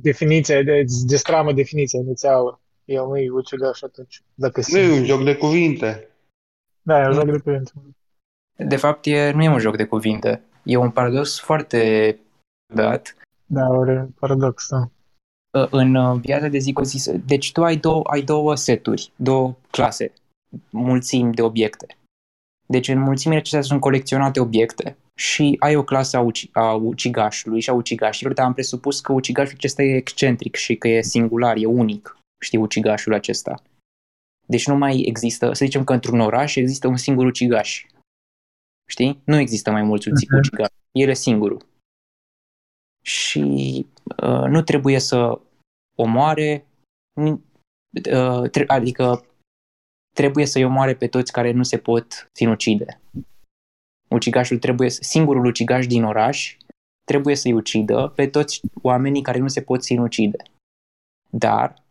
definiția, 0.01 0.63
de, 0.63 0.71
îți 0.77 1.05
destramă 1.07 1.53
definiția 1.53 1.99
inițială. 1.99 2.59
El 2.85 3.05
nu 3.07 3.17
e 3.17 3.29
ucigaș 3.31 3.81
atunci. 3.81 4.21
Dacă 4.33 4.61
Nu 4.71 4.77
e 4.77 4.83
un 4.87 4.91
simți. 4.93 5.07
joc 5.09 5.23
de 5.23 5.35
cuvinte. 5.35 6.07
Da, 6.81 7.01
e 7.01 7.05
un 7.07 7.13
joc 7.13 7.25
de 7.31 7.37
cuvinte. 7.37 7.71
De 8.55 8.75
fapt, 8.75 9.05
e, 9.05 9.31
nu 9.31 9.43
e 9.43 9.49
un 9.49 9.59
joc 9.59 9.75
de 9.77 9.85
cuvinte. 9.85 10.41
E 10.63 10.75
un 10.77 10.91
paradox 10.91 11.39
foarte 11.39 12.19
dat 12.73 13.15
Da, 13.45 13.67
ori 13.69 14.07
paradox, 14.19 14.67
da. 14.69 14.89
uh, 15.61 15.67
în 15.71 15.95
uh, 15.95 16.19
viața 16.19 16.47
de 16.47 16.57
zi 16.57 16.73
cu 16.73 16.83
zi. 16.83 17.19
Deci 17.25 17.51
tu 17.51 17.63
ai 17.63 17.75
două, 17.77 18.01
ai 18.03 18.21
două 18.21 18.55
seturi, 18.55 19.11
două 19.15 19.55
clase, 19.71 20.13
mulțimi 20.69 21.33
de 21.33 21.41
obiecte. 21.41 21.85
Deci 22.67 22.87
în 22.87 22.99
mulțimile 22.99 23.39
acestea 23.39 23.61
sunt 23.61 23.79
colecționate 23.79 24.39
obiecte 24.39 24.97
și 25.15 25.55
ai 25.59 25.75
o 25.75 25.83
clasă 25.83 26.17
a, 26.17 26.19
uci, 26.19 26.49
a 26.51 26.73
ucigașului 26.73 27.61
și 27.61 27.69
a 27.69 27.73
ucigașilor, 27.73 28.33
dar 28.33 28.45
am 28.45 28.53
presupus 28.53 28.99
că 28.99 29.11
ucigașul 29.13 29.55
acesta 29.55 29.83
e 29.83 29.95
excentric 29.95 30.55
și 30.55 30.75
că 30.75 30.87
e 30.87 31.01
singular, 31.01 31.55
e 31.57 31.65
unic, 31.65 32.17
știi, 32.43 32.57
ucigașul 32.57 33.13
acesta. 33.13 33.61
Deci 34.47 34.67
nu 34.67 34.75
mai 34.75 35.01
există, 35.01 35.53
să 35.53 35.65
zicem 35.65 35.83
că 35.83 35.93
într-un 35.93 36.19
oraș 36.19 36.55
există 36.55 36.87
un 36.87 36.97
singur 36.97 37.25
ucigaș. 37.25 37.85
Știi? 38.89 39.21
Nu 39.23 39.37
există 39.37 39.71
mai 39.71 39.81
mulți 39.83 40.09
uci- 40.09 40.27
Mhm. 40.27 40.37
ucigași. 40.37 40.71
El 40.91 41.09
e 41.09 41.13
singurul. 41.13 41.65
Și 43.03 43.41
uh, 44.23 44.43
nu 44.49 44.61
trebuie 44.61 44.99
să 44.99 45.39
omoare, 45.95 46.65
ni- 47.21 47.41
uh, 48.11 48.49
tre- 48.49 48.67
adică 48.67 49.25
trebuie 50.19 50.45
să-i 50.45 50.63
omoare 50.63 50.95
pe 50.95 51.07
toți 51.07 51.31
care 51.31 51.51
nu 51.51 51.63
se 51.63 51.77
pot 51.77 52.29
sinucide. 52.33 52.99
Ucigașul 54.09 54.57
trebuie, 54.59 54.89
să- 54.89 55.03
singurul 55.03 55.45
ucigaș 55.45 55.85
din 55.87 56.03
oraș 56.03 56.57
trebuie 57.03 57.35
să-i 57.35 57.53
ucidă 57.53 58.11
pe 58.15 58.27
toți 58.27 58.61
oamenii 58.81 59.21
care 59.21 59.39
nu 59.39 59.47
se 59.47 59.61
pot 59.61 59.83
sinucide. 59.83 60.37
Dar 61.29 61.83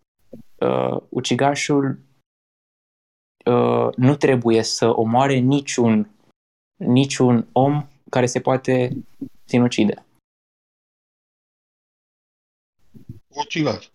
uh, 0.61 1.01
ucigașul 1.09 1.99
uh, 3.47 3.89
nu 3.97 4.17
trebuie 4.17 4.63
să 4.63 4.87
omoare 4.97 5.35
niciun, 5.35 6.11
niciun 6.77 7.49
om 7.53 7.87
care 8.11 8.27
se 8.27 8.41
poate 8.41 8.97
sinucide. 9.45 10.05
Ucigaș. 13.29 13.89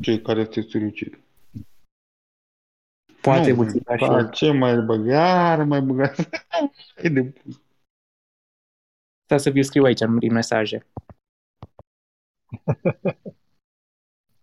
Cei 0.00 0.22
care 0.22 0.46
te 0.46 0.60
sinucid. 0.60 1.23
Poate 3.24 3.52
Nu, 3.52 3.60
ucigașul... 3.60 4.08
da, 4.08 4.28
Ce 4.28 4.52
mai 4.52 4.76
băgar, 4.76 5.62
mai 5.64 5.80
băgar. 5.88 6.14
E 6.96 7.08
de 7.08 7.22
pus. 7.22 7.62
Stai 9.24 9.40
să 9.40 9.50
vi 9.50 9.62
scriu 9.62 9.84
aici 9.84 10.00
în 10.00 10.18
mesaje. 10.30 10.86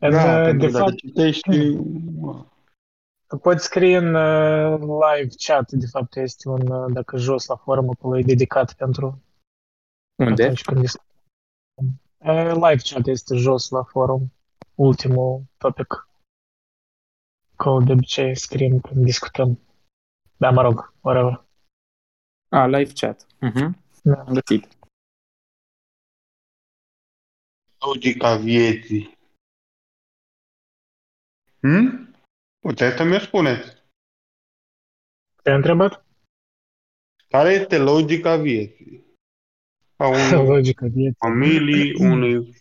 În, 0.04 0.12
Da, 0.12 0.40
uh, 0.40 0.46
pentru 0.46 0.66
de 0.66 0.66
că 0.66 0.72
dacă 0.72 0.84
fapt, 0.84 0.98
citești, 0.98 1.78
poți 3.42 3.64
scrie 3.64 3.98
în 3.98 4.14
uh, 4.14 4.80
live 4.80 5.34
chat, 5.46 5.72
de 5.72 5.86
fapt 5.86 6.16
este 6.16 6.50
un, 6.50 6.68
uh, 6.72 6.94
dacă 6.94 7.18
jos 7.18 7.46
la 7.46 7.56
forum, 7.56 7.90
acolo 7.90 8.18
e 8.18 8.22
dedicat 8.22 8.74
pentru 8.74 9.22
Unde? 10.16 10.44
atunci 10.44 10.64
când 10.64 10.80
discutăm. 10.80 11.12
Uh, 12.18 12.52
Live 12.54 12.82
chat 12.84 13.08
este 13.08 13.36
jos 13.36 13.70
la 13.70 13.84
forum, 13.84 14.34
ultimul 14.76 15.44
topic. 15.58 16.10
Acolo 17.62 17.84
de 17.86 17.92
obicei 17.92 18.36
scriem 18.36 18.80
când 18.80 19.06
discutăm. 19.06 19.60
Da, 20.38 20.50
mă 20.50 20.62
rog, 20.62 20.94
whatever. 21.02 21.46
A, 22.50 22.66
live 22.66 22.92
chat. 22.94 23.26
Uh-huh. 23.26 23.70
Da. 24.04 24.24
Am 24.24 24.34
găsit. 24.34 24.78
logica 27.86 28.38
vieții. 28.38 29.18
Hm? 31.60 32.16
Puteți 32.60 32.98
să 32.98 33.04
mi 33.04 33.20
spuneți. 33.20 33.68
Te-ai 35.44 35.56
întrebat? 35.56 36.06
Care 37.28 37.50
este 37.50 37.78
logica 37.78 38.36
vieții? 38.36 39.06
A 40.04 40.08
unei 40.08 40.48
Logica 40.48 40.88
vieții. 40.88 41.18
familii, 41.18 41.94
unui... 41.94 42.54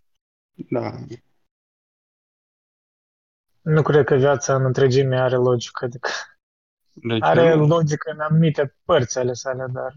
Da. 0.68 1.06
Nu 3.62 3.82
cred 3.82 4.04
că 4.04 4.14
viața 4.14 4.54
în 4.54 4.64
întregime 4.64 5.20
are 5.20 5.36
logică. 5.36 5.84
Adică 5.84 6.08
Deci, 6.92 7.22
are 7.22 7.54
nu. 7.54 7.66
logică 7.66 8.10
în 8.10 8.20
anumite 8.20 8.74
părți 8.84 9.18
ale 9.18 9.32
sale, 9.32 9.66
dar 9.72 9.94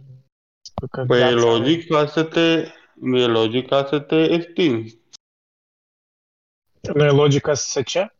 spun 0.61 0.87
că 0.87 1.03
Păi 1.05 1.19
e 1.21 1.27
viața 1.27 1.45
logic 1.45 1.87
ca 1.87 2.05
să 2.05 2.23
te... 2.23 2.71
Nu 2.93 3.17
e 3.17 3.25
logic 3.25 3.67
ca 3.67 3.85
să 3.85 3.99
te 3.99 4.33
extinzi. 4.33 4.97
Nu 6.93 7.03
e 7.03 7.09
logica 7.09 7.53
să 7.53 7.67
se 7.69 7.81
ce? 7.81 8.13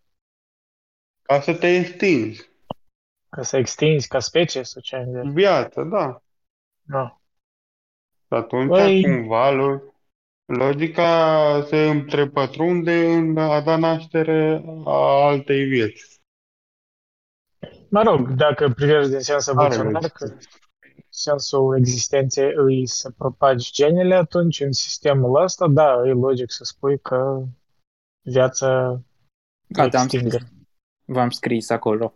Ca 1.21 1.41
să 1.41 1.53
te 1.53 1.67
extinzi. 1.67 2.49
Ca 3.29 3.41
să 3.41 3.57
extinzi 3.57 4.07
ca 4.07 4.19
specie 4.19 4.63
sau 4.63 4.81
ce 4.81 4.95
ai 4.95 5.01
în 5.03 5.11
vedere? 5.11 5.29
Viața, 5.33 5.83
da. 5.83 6.21
Nu. 6.81 7.21
Și 8.27 8.33
atunci, 8.33 8.71
Păi- 8.71 9.01
cumva, 9.03 9.51
lo- 9.51 9.92
logica 10.45 11.63
se 11.67 11.77
întrepătrunde 11.77 13.13
în 13.13 13.37
a 13.37 13.61
da 13.61 13.77
naștere 13.77 14.63
a 14.85 15.25
altei 15.25 15.65
vieți. 15.65 16.21
Mă 17.89 18.01
rog, 18.01 18.29
dacă 18.29 18.69
privești 18.69 19.09
din 19.09 19.19
sens 19.19 19.47
Are 19.47 19.57
evoluționar, 19.57 20.01
logică. 20.01 20.25
că 20.25 20.37
sensul 21.09 21.77
existenței 21.77 22.51
îi 22.55 22.87
să 22.87 23.09
propagi 23.17 23.71
genele, 23.71 24.15
atunci 24.15 24.59
în 24.59 24.71
sistemul 24.71 25.41
ăsta, 25.41 25.67
da, 25.67 26.01
e 26.05 26.11
logic 26.11 26.51
să 26.51 26.63
spui 26.63 26.99
că 26.99 27.43
viața 28.21 29.01
Gata, 29.67 29.97
am 29.97 30.03
extinde. 30.03 30.29
scris. 30.29 30.51
V-am 31.05 31.29
scris 31.29 31.69
acolo. 31.69 32.13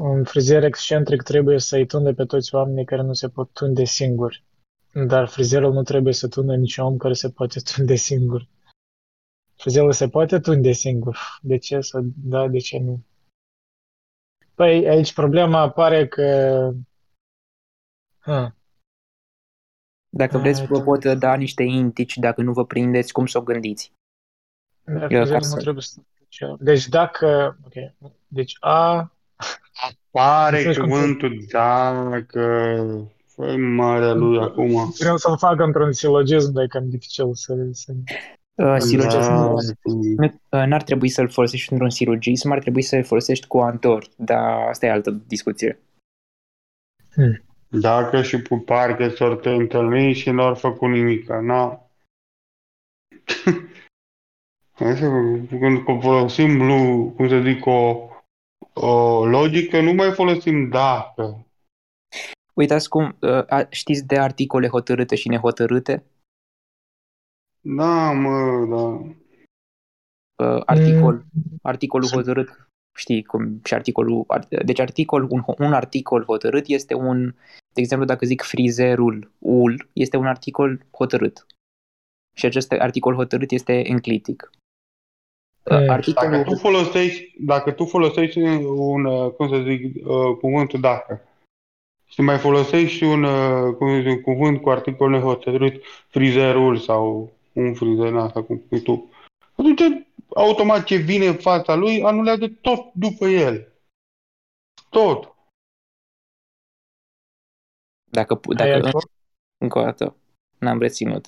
Un 0.00 0.24
frizer 0.24 0.64
excentric 0.64 1.22
trebuie 1.22 1.58
să-i 1.58 1.86
tunde 1.86 2.12
pe 2.12 2.24
toți 2.24 2.54
oamenii 2.54 2.84
care 2.84 3.02
nu 3.02 3.12
se 3.12 3.28
pot 3.28 3.52
tunde 3.52 3.84
singuri. 3.84 4.44
Dar 4.92 5.28
frizerul 5.28 5.72
nu 5.72 5.82
trebuie 5.82 6.12
să 6.12 6.28
tunde 6.28 6.54
niciun 6.54 6.84
om 6.84 6.96
care 6.96 7.14
se 7.14 7.30
poate 7.30 7.60
tunde 7.60 7.94
singur. 7.94 8.46
Frizerul 9.54 9.92
se 9.92 10.08
poate 10.08 10.38
tunde 10.40 10.72
singur. 10.72 11.18
De 11.42 11.58
ce 11.58 11.80
să... 11.80 12.00
Da, 12.16 12.48
de 12.48 12.58
ce 12.58 12.78
nu? 12.78 13.02
Păi 14.54 14.88
aici 14.88 15.14
problema 15.14 15.60
apare 15.60 16.08
că... 16.08 16.70
Ha. 18.18 18.56
Dacă 20.08 20.38
vreți, 20.38 20.66
vă 20.66 20.74
Hai, 20.74 20.84
pot 20.84 21.04
da 21.04 21.34
niște 21.34 21.62
indici, 21.62 22.16
dacă 22.16 22.42
nu 22.42 22.52
vă 22.52 22.66
prindeți, 22.66 23.12
cum 23.12 23.26
să 23.26 23.38
o 23.38 23.42
gândiți. 23.42 23.92
Dar 24.84 25.02
Eu 25.02 25.06
frizerul 25.06 25.34
acasă. 25.34 25.54
nu 25.54 25.60
trebuie 25.60 25.82
să... 25.82 26.00
Deci 26.58 26.88
dacă... 26.88 27.58
Ok. 27.64 27.72
Deci 28.26 28.56
A... 28.60 29.12
Apare 29.72 30.56
Înțelegi 30.56 30.80
cum 30.80 30.88
se- 30.88 30.94
cuvântul 30.94 31.44
dacă... 31.50 32.42
Fă 33.38 33.56
marea 33.56 34.12
lui 34.12 34.38
acum. 34.38 34.92
Vreau 34.98 35.16
să-l 35.16 35.38
fac 35.38 35.60
într-un 35.60 35.92
silogism, 35.92 36.52
dar 36.52 36.64
e 36.64 36.66
cam 36.66 36.88
dificil 36.88 37.34
să... 37.34 37.68
să... 37.72 37.92
Uh, 38.54 38.76
silogism, 38.78 39.32
Da, 39.32 39.54
nu- 40.16 40.40
uh, 40.50 40.66
n-ar 40.66 40.82
trebui 40.82 41.08
să-l 41.08 41.28
folosești 41.28 41.72
într-un 41.72 41.90
silogism, 41.90 42.50
ar 42.50 42.58
trebui 42.58 42.82
să-l 42.82 43.04
folosești 43.04 43.46
cu 43.46 43.58
antori, 43.58 44.10
dar 44.16 44.68
asta 44.68 44.86
e 44.86 44.90
altă 44.90 45.10
discuție. 45.10 45.78
Dacă 47.68 48.22
și 48.22 48.42
pe 48.42 48.56
parche 48.64 49.08
s-or 49.08 49.36
te 49.36 49.50
întâlni 49.50 50.12
și 50.12 50.30
n-or 50.30 50.56
făcut 50.56 50.88
nimica, 50.88 51.40
na. 51.40 51.82
Hai 54.78 54.96
să, 54.96 55.08
când 55.48 56.02
folosim, 56.02 56.66
lu- 56.66 57.12
cum 57.16 57.28
să 57.28 57.40
zic, 57.44 57.66
o, 57.66 58.08
o 58.72 59.26
logică, 59.26 59.80
nu 59.80 59.92
mai 59.92 60.12
folosim 60.12 60.68
dacă. 60.68 61.42
Uitați 62.58 62.88
cum, 62.88 63.16
uh, 63.20 63.44
a- 63.48 63.66
știți 63.70 64.06
de 64.06 64.18
articole 64.18 64.68
hotărâte 64.68 65.14
și 65.16 65.28
nehotărâte? 65.28 66.04
Da, 67.60 68.12
mă, 68.12 68.66
da. 68.70 68.86
Uh, 70.44 70.62
articol, 70.66 71.14
Mm. 71.14 71.58
articolul 71.62 72.06
Sunt- 72.06 72.20
hotărât, 72.20 72.68
știi 72.98 73.22
cum, 73.24 73.60
și 73.64 73.74
articolul, 73.74 74.24
ar- 74.26 74.46
deci 74.64 74.78
articol, 74.78 75.26
un, 75.30 75.42
un 75.58 75.72
articol 75.72 76.24
hotărât 76.24 76.66
este 76.66 76.94
un, 76.94 77.34
de 77.74 77.80
exemplu, 77.80 78.06
dacă 78.06 78.26
zic 78.26 78.42
frizerul 78.42 79.30
ul, 79.38 79.88
este 79.92 80.16
un 80.16 80.26
articol 80.26 80.86
hotărât. 80.90 81.46
Și 82.36 82.46
acest 82.46 82.72
articol 82.72 83.14
hotărât 83.14 83.50
este 83.50 83.88
enclitic. 83.88 84.50
Uh, 85.70 85.78
Mm. 85.80 85.88
Articolul, 85.90 86.30
Dacă 86.30 86.50
tu 86.50 86.56
folosești, 86.56 87.34
dacă 87.44 87.72
tu 87.72 87.84
folosești 87.84 88.38
un, 88.38 89.04
uh, 89.04 89.32
cum 89.32 89.48
să 89.48 89.62
zic, 89.62 90.06
uh, 90.06 90.36
cuvântul 90.40 90.80
dacă 90.80 91.22
și 92.08 92.20
mai 92.20 92.38
folosești 92.38 93.04
un, 93.04 93.22
uh, 93.22 93.74
cum 93.76 93.88
să 93.88 94.08
zic, 94.08 94.26
un 94.26 94.34
cuvânt 94.34 94.60
cu 94.60 94.70
articol 94.70 95.10
nehotărât, 95.10 95.82
frizerul 96.08 96.76
sau 96.78 97.32
un 97.52 97.74
frizer, 97.74 98.16
asta 98.16 98.42
cum 98.42 98.62
spui 98.64 98.82
tu, 98.82 99.10
atunci 99.52 99.80
automat 100.34 100.84
ce 100.84 100.96
vine 100.96 101.26
în 101.26 101.36
fața 101.36 101.74
lui 101.74 102.02
anulează 102.02 102.46
tot 102.60 102.92
după 102.94 103.26
el. 103.26 103.72
Tot. 104.90 105.32
dacă, 108.10 108.34
pu- 108.34 108.50
Ai 108.50 108.56
dacă 108.56 108.86
acolo? 108.86 109.04
încă 109.58 109.78
o 109.78 109.82
dată, 109.82 110.16
n-am 110.58 110.78
reținut. 110.78 111.26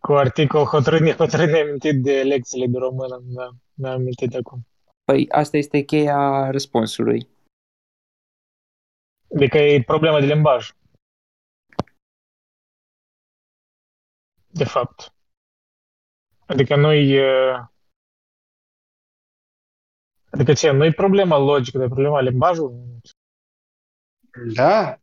Cu 0.00 0.12
articol 0.12 0.64
hotărât, 0.64 1.00
nehotărât, 1.00 1.50
ne-am 1.50 1.66
amintit 1.66 2.02
de 2.02 2.22
lecțiile 2.22 2.66
de 2.66 2.78
română, 2.78 3.22
da, 3.22 3.48
mi-am 3.74 3.94
amintit 3.94 4.34
acum. 4.34 4.66
Păi 5.04 5.28
asta 5.30 5.56
este 5.56 5.82
cheia 5.82 6.50
răspunsului. 6.50 7.28
Adică 9.34 9.58
e 9.58 9.82
problema 9.82 10.20
de 10.20 10.26
limbaj. 10.26 10.70
De 14.50 14.64
fapt. 14.64 15.12
Adică 16.46 16.76
nu-i... 16.76 17.18
uh, 17.18 17.66
Adică 20.30 20.52
ce, 20.52 20.70
nu-i 20.70 20.92
problema 20.92 21.38
logică, 21.38 21.78
dar 21.78 21.88
problema 21.88 22.20
limbajului? 22.20 23.00
Da? 24.54 25.00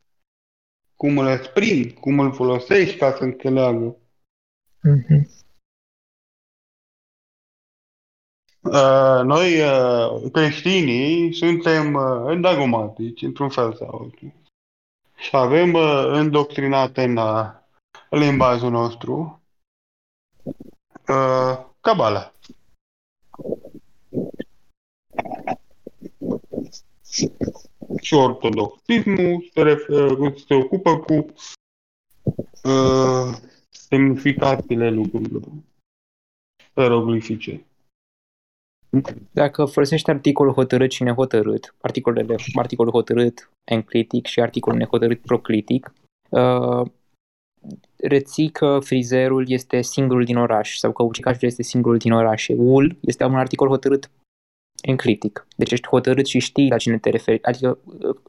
Cum 0.96 1.18
îl 1.18 1.28
exprimi, 1.28 1.94
cum 1.94 2.20
îl 2.20 2.34
folosești 2.34 2.98
ca 2.98 3.12
să 3.12 3.24
înțeleagă. 3.24 3.98
Mhm. 4.82 5.45
Noi, 9.24 9.62
uh, 9.62 10.32
creștinii, 10.32 11.34
suntem 11.34 11.94
uh, 11.94 12.40
dogmatici, 12.40 13.22
într-un 13.22 13.50
fel 13.50 13.74
sau 13.74 13.88
altul. 13.88 14.34
Și 15.16 15.30
avem 15.36 15.74
uh, 15.74 16.06
îndoctrinate 16.08 17.04
în 17.04 17.18
uh, 17.18 17.46
limbajul 18.10 18.72
nostru 18.72 19.42
uh, 21.08 21.66
Cabala. 21.82 22.34
Și 28.02 28.14
ortodoxismul 28.14 29.50
se, 29.54 29.62
refer, 29.62 30.18
se 30.48 30.54
ocupă 30.54 30.98
cu 30.98 31.26
uh, 32.64 33.38
semnificațiile 33.70 34.90
lucrurilor 34.90 35.44
hieroglifice. 36.74 37.66
Dacă 39.32 39.66
folosești 39.66 40.10
articolul 40.10 40.54
hotărât 40.54 40.92
și 40.92 41.04
nehotărât, 41.04 41.76
articolele, 41.82 42.36
articolul 42.54 42.92
hotărât 42.92 43.50
enclitic 43.64 44.26
și 44.26 44.42
articolul 44.42 44.78
nehotărât 44.78 45.20
proclitic, 45.20 45.94
uh, 46.30 46.86
reții 47.96 48.50
că 48.50 48.80
frizerul 48.80 49.50
este 49.50 49.82
singurul 49.82 50.24
din 50.24 50.38
oraș 50.38 50.78
sau 50.78 50.92
că 50.92 51.04
ucigașul 51.04 51.48
este 51.48 51.64
singurul 51.64 51.98
din 51.98 52.12
oraș. 52.12 52.48
Ul 52.58 52.98
este 53.02 53.24
un 53.24 53.36
articol 53.36 53.68
hotărât 53.68 54.12
enclitic. 54.82 55.48
Deci 55.56 55.72
ești 55.72 55.88
hotărât 55.88 56.26
și 56.26 56.40
știi 56.40 56.70
la 56.70 56.78
cine 56.78 56.98
te 56.98 57.10
referi, 57.10 57.44
adică 57.44 57.78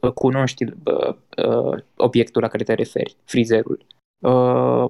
uh, 0.01 0.11
cunoști 0.11 0.63
uh, 0.63 1.15
uh, 1.47 1.83
obiectul 1.95 2.41
la 2.41 2.47
care 2.47 2.63
te 2.63 2.73
referi, 2.73 3.15
frizerul. 3.23 3.85
Uh, 4.19 4.85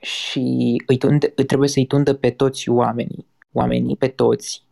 și 0.00 0.82
îi 0.86 0.98
tunde, 0.98 1.26
trebuie 1.26 1.68
să-i 1.68 1.86
tundă 1.86 2.14
pe 2.14 2.30
toți 2.30 2.68
oamenii. 2.68 3.26
Oamenii, 3.52 3.96
pe 3.96 4.08
toți, 4.08 4.64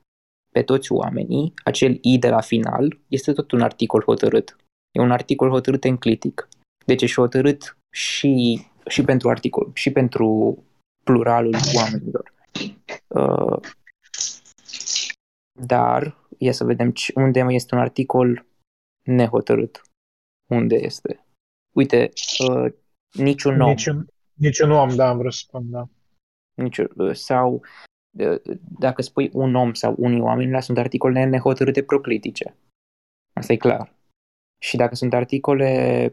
pe 0.50 0.62
toți 0.62 0.92
oamenii, 0.92 1.54
acel 1.64 1.98
i 2.02 2.18
de 2.18 2.28
la 2.28 2.40
final 2.40 2.98
este 3.08 3.32
tot 3.32 3.50
un 3.50 3.60
articol 3.60 4.02
hotărât. 4.02 4.56
E 4.90 5.00
un 5.00 5.10
articol 5.10 5.50
hotărât 5.50 5.84
enclitic. 5.84 6.48
Deci 6.86 7.02
ești 7.02 7.16
hotărât 7.16 7.76
și, 7.90 8.62
și 8.86 9.02
pentru 9.02 9.28
articol, 9.28 9.70
și 9.74 9.90
pentru 9.92 10.58
pluralul 11.04 11.54
oamenilor. 11.74 12.32
Uh, 13.06 13.60
dar, 15.60 16.16
ia 16.38 16.52
să 16.52 16.64
vedem 16.64 16.90
ce- 16.90 17.12
unde 17.14 17.42
mai 17.42 17.54
este 17.54 17.74
un 17.74 17.80
articol 17.80 18.46
nehotărât. 19.02 19.82
Unde 20.50 20.74
este? 20.74 21.26
Uite, 21.74 22.10
uh, 22.48 22.72
niciun 23.12 23.60
om. 23.60 23.68
Niciun, 23.68 24.06
niciun 24.34 24.70
om, 24.70 24.94
da, 24.96 25.08
am 25.08 25.18
vrut 25.18 25.32
să 25.32 25.38
spun, 25.38 25.70
da. 25.70 25.88
Nici, 26.54 26.80
sau 27.12 27.52
uh, 27.54 27.60
dacă 28.78 29.02
spui 29.02 29.30
un 29.32 29.54
om 29.54 29.72
sau 29.74 29.94
unii 29.98 30.20
oameni, 30.20 30.50
la 30.50 30.60
sunt 30.60 30.78
articole 30.78 31.24
nehotărâte 31.24 31.82
proclitice. 31.82 32.54
Asta 33.32 33.52
e 33.52 33.56
clar. 33.56 33.92
Și 34.58 34.76
dacă 34.76 34.94
sunt 34.94 35.14
articole 35.14 36.12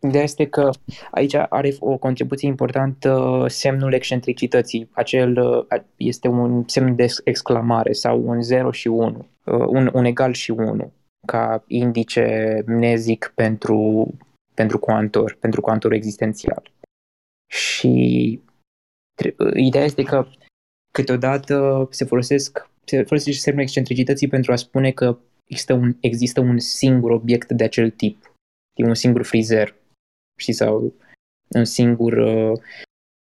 Ideea 0.00 0.22
este 0.22 0.46
că 0.46 0.70
aici 1.10 1.34
are 1.34 1.74
o 1.78 1.96
contribuție 1.96 2.48
importantă 2.48 3.44
semnul 3.48 3.92
excentricității. 3.92 4.88
Acel 4.92 5.38
uh, 5.38 5.80
este 5.96 6.28
un 6.28 6.68
semn 6.68 6.96
de 6.96 7.06
exclamare 7.24 7.92
sau 7.92 8.22
un 8.26 8.42
0 8.42 8.70
și 8.70 8.88
1, 8.88 9.26
un, 9.44 9.90
un 9.92 10.04
egal 10.04 10.32
și 10.32 10.50
1, 10.50 10.92
ca 11.26 11.64
indice 11.66 12.62
mnezic 12.66 13.32
pentru, 13.34 14.10
pentru 14.54 14.78
cuantor, 14.78 15.36
pentru 15.40 15.60
cuantor 15.60 15.92
existențial. 15.92 16.70
Și 17.52 18.40
tre- 19.14 19.34
ideea 19.54 19.84
este 19.84 20.02
că 20.02 20.26
câteodată 20.96 21.88
se 21.90 22.04
folosesc 22.04 22.68
se 22.84 23.02
folosește 23.02 23.40
semnul 23.40 23.62
excentricității 23.62 24.28
pentru 24.28 24.52
a 24.52 24.56
spune 24.56 24.90
că 24.90 25.18
există 25.44 25.72
un, 25.72 25.96
există 26.00 26.40
un 26.40 26.58
singur 26.58 27.10
obiect 27.10 27.52
de 27.52 27.64
acel 27.64 27.90
tip, 27.90 28.32
un 28.74 28.94
singur 28.94 29.22
frizer, 29.22 29.74
știi, 30.38 30.52
sau 30.52 30.94
un 31.48 31.64
singur... 31.64 32.12
Uh, 32.12 32.60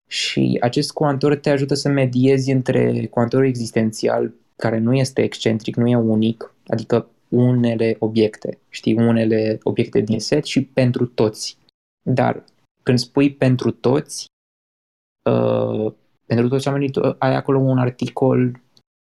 și 0.10 0.58
acest 0.62 0.92
cuantor 0.92 1.36
te 1.36 1.50
ajută 1.50 1.74
să 1.74 1.90
mediezi 1.90 2.52
între 2.52 3.06
cuantorul 3.06 3.46
existențial, 3.46 4.34
care 4.56 4.78
nu 4.78 4.94
este 4.94 5.22
excentric, 5.22 5.76
nu 5.76 5.88
e 5.88 5.96
unic, 5.96 6.54
adică 6.68 7.10
unele 7.30 7.96
obiecte, 8.00 8.60
știi, 8.70 8.94
unele 8.94 9.60
obiecte 9.64 10.00
din 10.00 10.20
set 10.20 10.46
și 10.46 10.64
pentru 10.64 11.06
toți. 11.06 11.58
Dar 12.02 12.44
când 12.84 13.00
spui 13.00 13.34
pentru 13.34 13.72
toți, 13.72 14.26
uh, 15.30 15.94
pentru 16.34 16.56
toți 16.56 16.68
oamenii, 16.68 16.92
tu 16.92 17.16
ai 17.18 17.36
acolo 17.36 17.58
un 17.58 17.78
articol, 17.78 18.62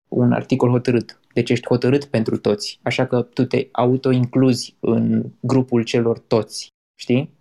un 0.07 0.31
articol 0.31 0.69
hotărât. 0.69 1.19
Deci 1.33 1.49
ești 1.49 1.67
hotărât 1.67 2.05
pentru 2.05 2.37
toți. 2.37 2.79
Așa 2.83 3.05
că 3.05 3.21
tu 3.21 3.45
te 3.45 3.67
auto-incluzi 3.71 4.75
în 4.79 5.31
grupul 5.39 5.83
celor 5.83 6.19
toți. 6.19 6.67
Știi? 6.99 7.33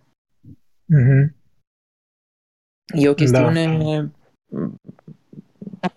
Mm-hmm. 0.93 1.33
E 2.93 3.09
o 3.09 3.13
chestiune 3.13 4.11
da. 5.79 5.91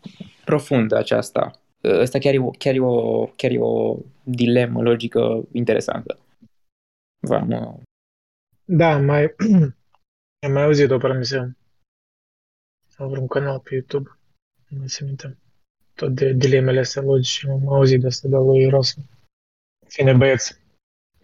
profundă 0.44 0.96
aceasta. 0.96 1.60
ăsta 1.84 2.18
chiar 2.18 2.34
e, 2.34 2.38
o, 2.38 2.50
chiar, 2.50 2.74
e 2.74 2.80
o, 2.80 3.26
chiar 3.26 3.50
e 3.50 3.58
o 3.58 3.96
dilemă 4.22 4.82
logică 4.82 5.42
interesantă. 5.52 6.18
V-am, 7.20 7.82
Da, 8.64 8.98
mai, 8.98 9.34
am 10.46 10.52
mai 10.52 10.62
auzit 10.62 10.90
o 10.90 10.98
promisiune. 10.98 11.56
Sau 12.98 13.08
vreun 13.08 13.26
canal 13.26 13.60
pe 13.60 13.74
YouTube. 13.74 14.18
Nu 14.68 14.78
mai 14.78 14.88
se 14.88 15.04
minte. 15.04 15.38
Tot 15.94 16.14
de 16.14 16.32
dilemele 16.32 16.78
astea 16.78 17.02
logice. 17.02 17.50
Am 17.50 17.68
auzit 17.68 18.00
de 18.00 18.06
asta 18.06 18.28
de 18.28 18.34
la 18.34 18.40
lui 18.42 18.68
Russell. 18.68 19.06
Fine, 19.86 20.12
băieți. 20.12 20.56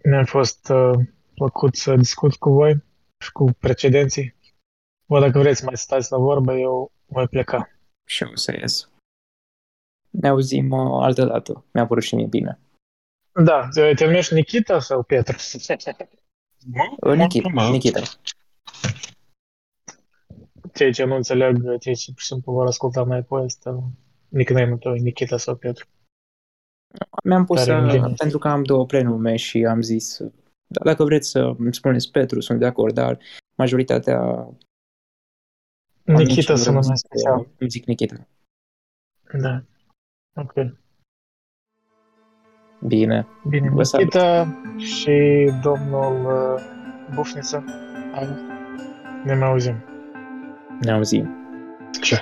Mi-a 0.03 0.25
fost 0.25 0.69
uh, 0.69 0.99
plăcut 1.33 1.75
să 1.75 1.95
discut 1.95 2.35
cu 2.35 2.49
voi 2.49 2.83
și 3.23 3.31
cu 3.31 3.51
precedenții. 3.59 4.35
Vă 5.05 5.19
dacă 5.19 5.39
vreți 5.39 5.65
mai 5.65 5.77
stați 5.77 6.11
la 6.11 6.17
vorbă, 6.17 6.53
eu 6.53 6.91
voi 7.05 7.27
pleca. 7.27 7.69
și 8.05 8.23
eu 8.23 8.29
o 8.31 8.35
să 8.35 8.51
ies. 8.51 8.89
Ne 10.09 10.27
auzim 10.27 10.71
uh, 10.71 11.03
altă 11.03 11.25
dată. 11.25 11.65
Mi-a 11.73 11.87
părut 11.87 12.03
și 12.03 12.15
mie 12.15 12.25
bine. 12.25 12.59
Da, 13.43 13.67
te 13.73 13.93
te 13.93 14.05
numești 14.05 14.33
Nikita 14.33 14.79
sau 14.79 15.03
Petru? 15.03 15.37
Uh, 16.99 17.15
Nikita, 17.15 17.49
mă. 17.49 17.69
Nikita. 17.69 18.01
Cei 20.75 20.93
ce 20.93 21.03
nu 21.03 21.15
înțeleg, 21.15 21.77
cei 21.79 21.95
ce 21.95 22.11
pur 22.11 22.19
și 22.21 22.25
simplu 22.25 22.51
vor 22.51 22.65
asculta 22.65 23.03
mai 23.03 23.17
apoi, 23.17 23.43
asta 23.43 23.83
nickname-ul 24.29 24.77
tău 24.77 24.95
e 24.95 24.99
Nikita 24.99 25.37
sau 25.37 25.55
Petru. 25.55 25.85
Mi-am 27.23 27.45
pus, 27.45 27.63
Care 27.63 27.77
în 27.77 27.85
uh, 27.85 27.91
genul. 27.91 28.13
pentru 28.17 28.37
că 28.37 28.47
am 28.47 28.63
două 28.63 28.85
prenume 28.85 29.35
și 29.35 29.65
am 29.65 29.81
zis, 29.81 30.17
uh, 30.19 30.31
da, 30.67 30.81
dacă 30.83 31.03
vreți 31.03 31.29
să 31.29 31.39
îmi 31.57 31.73
spuneți 31.73 32.11
Petru, 32.11 32.39
sunt 32.39 32.59
de 32.59 32.65
acord, 32.65 32.93
dar 32.93 33.19
majoritatea 33.57 34.47
Nikita 36.03 36.21
amicilor 36.23 36.57
sună 36.57 36.77
îmi 36.77 36.85
mai 36.87 36.95
zic, 36.95 37.05
special. 37.05 37.39
uh, 37.39 37.45
Îmi 37.57 37.69
zic 37.69 37.85
Nikita. 37.85 38.27
Da. 39.41 39.63
Ok. 40.35 40.53
Bine. 42.87 43.27
Bine, 43.49 43.69
Vă 43.69 43.83
salut. 43.83 44.13
Nikita 44.13 44.47
și 44.77 45.51
domnul 45.63 46.25
uh, 46.25 46.61
Bufniță. 47.15 47.63
Hai, 48.13 48.27
ne 49.25 49.33
mai 49.35 49.47
auzim. 49.47 49.75
Ne 50.83 50.93
auzim. 50.93 51.27
Ce? 52.01 52.15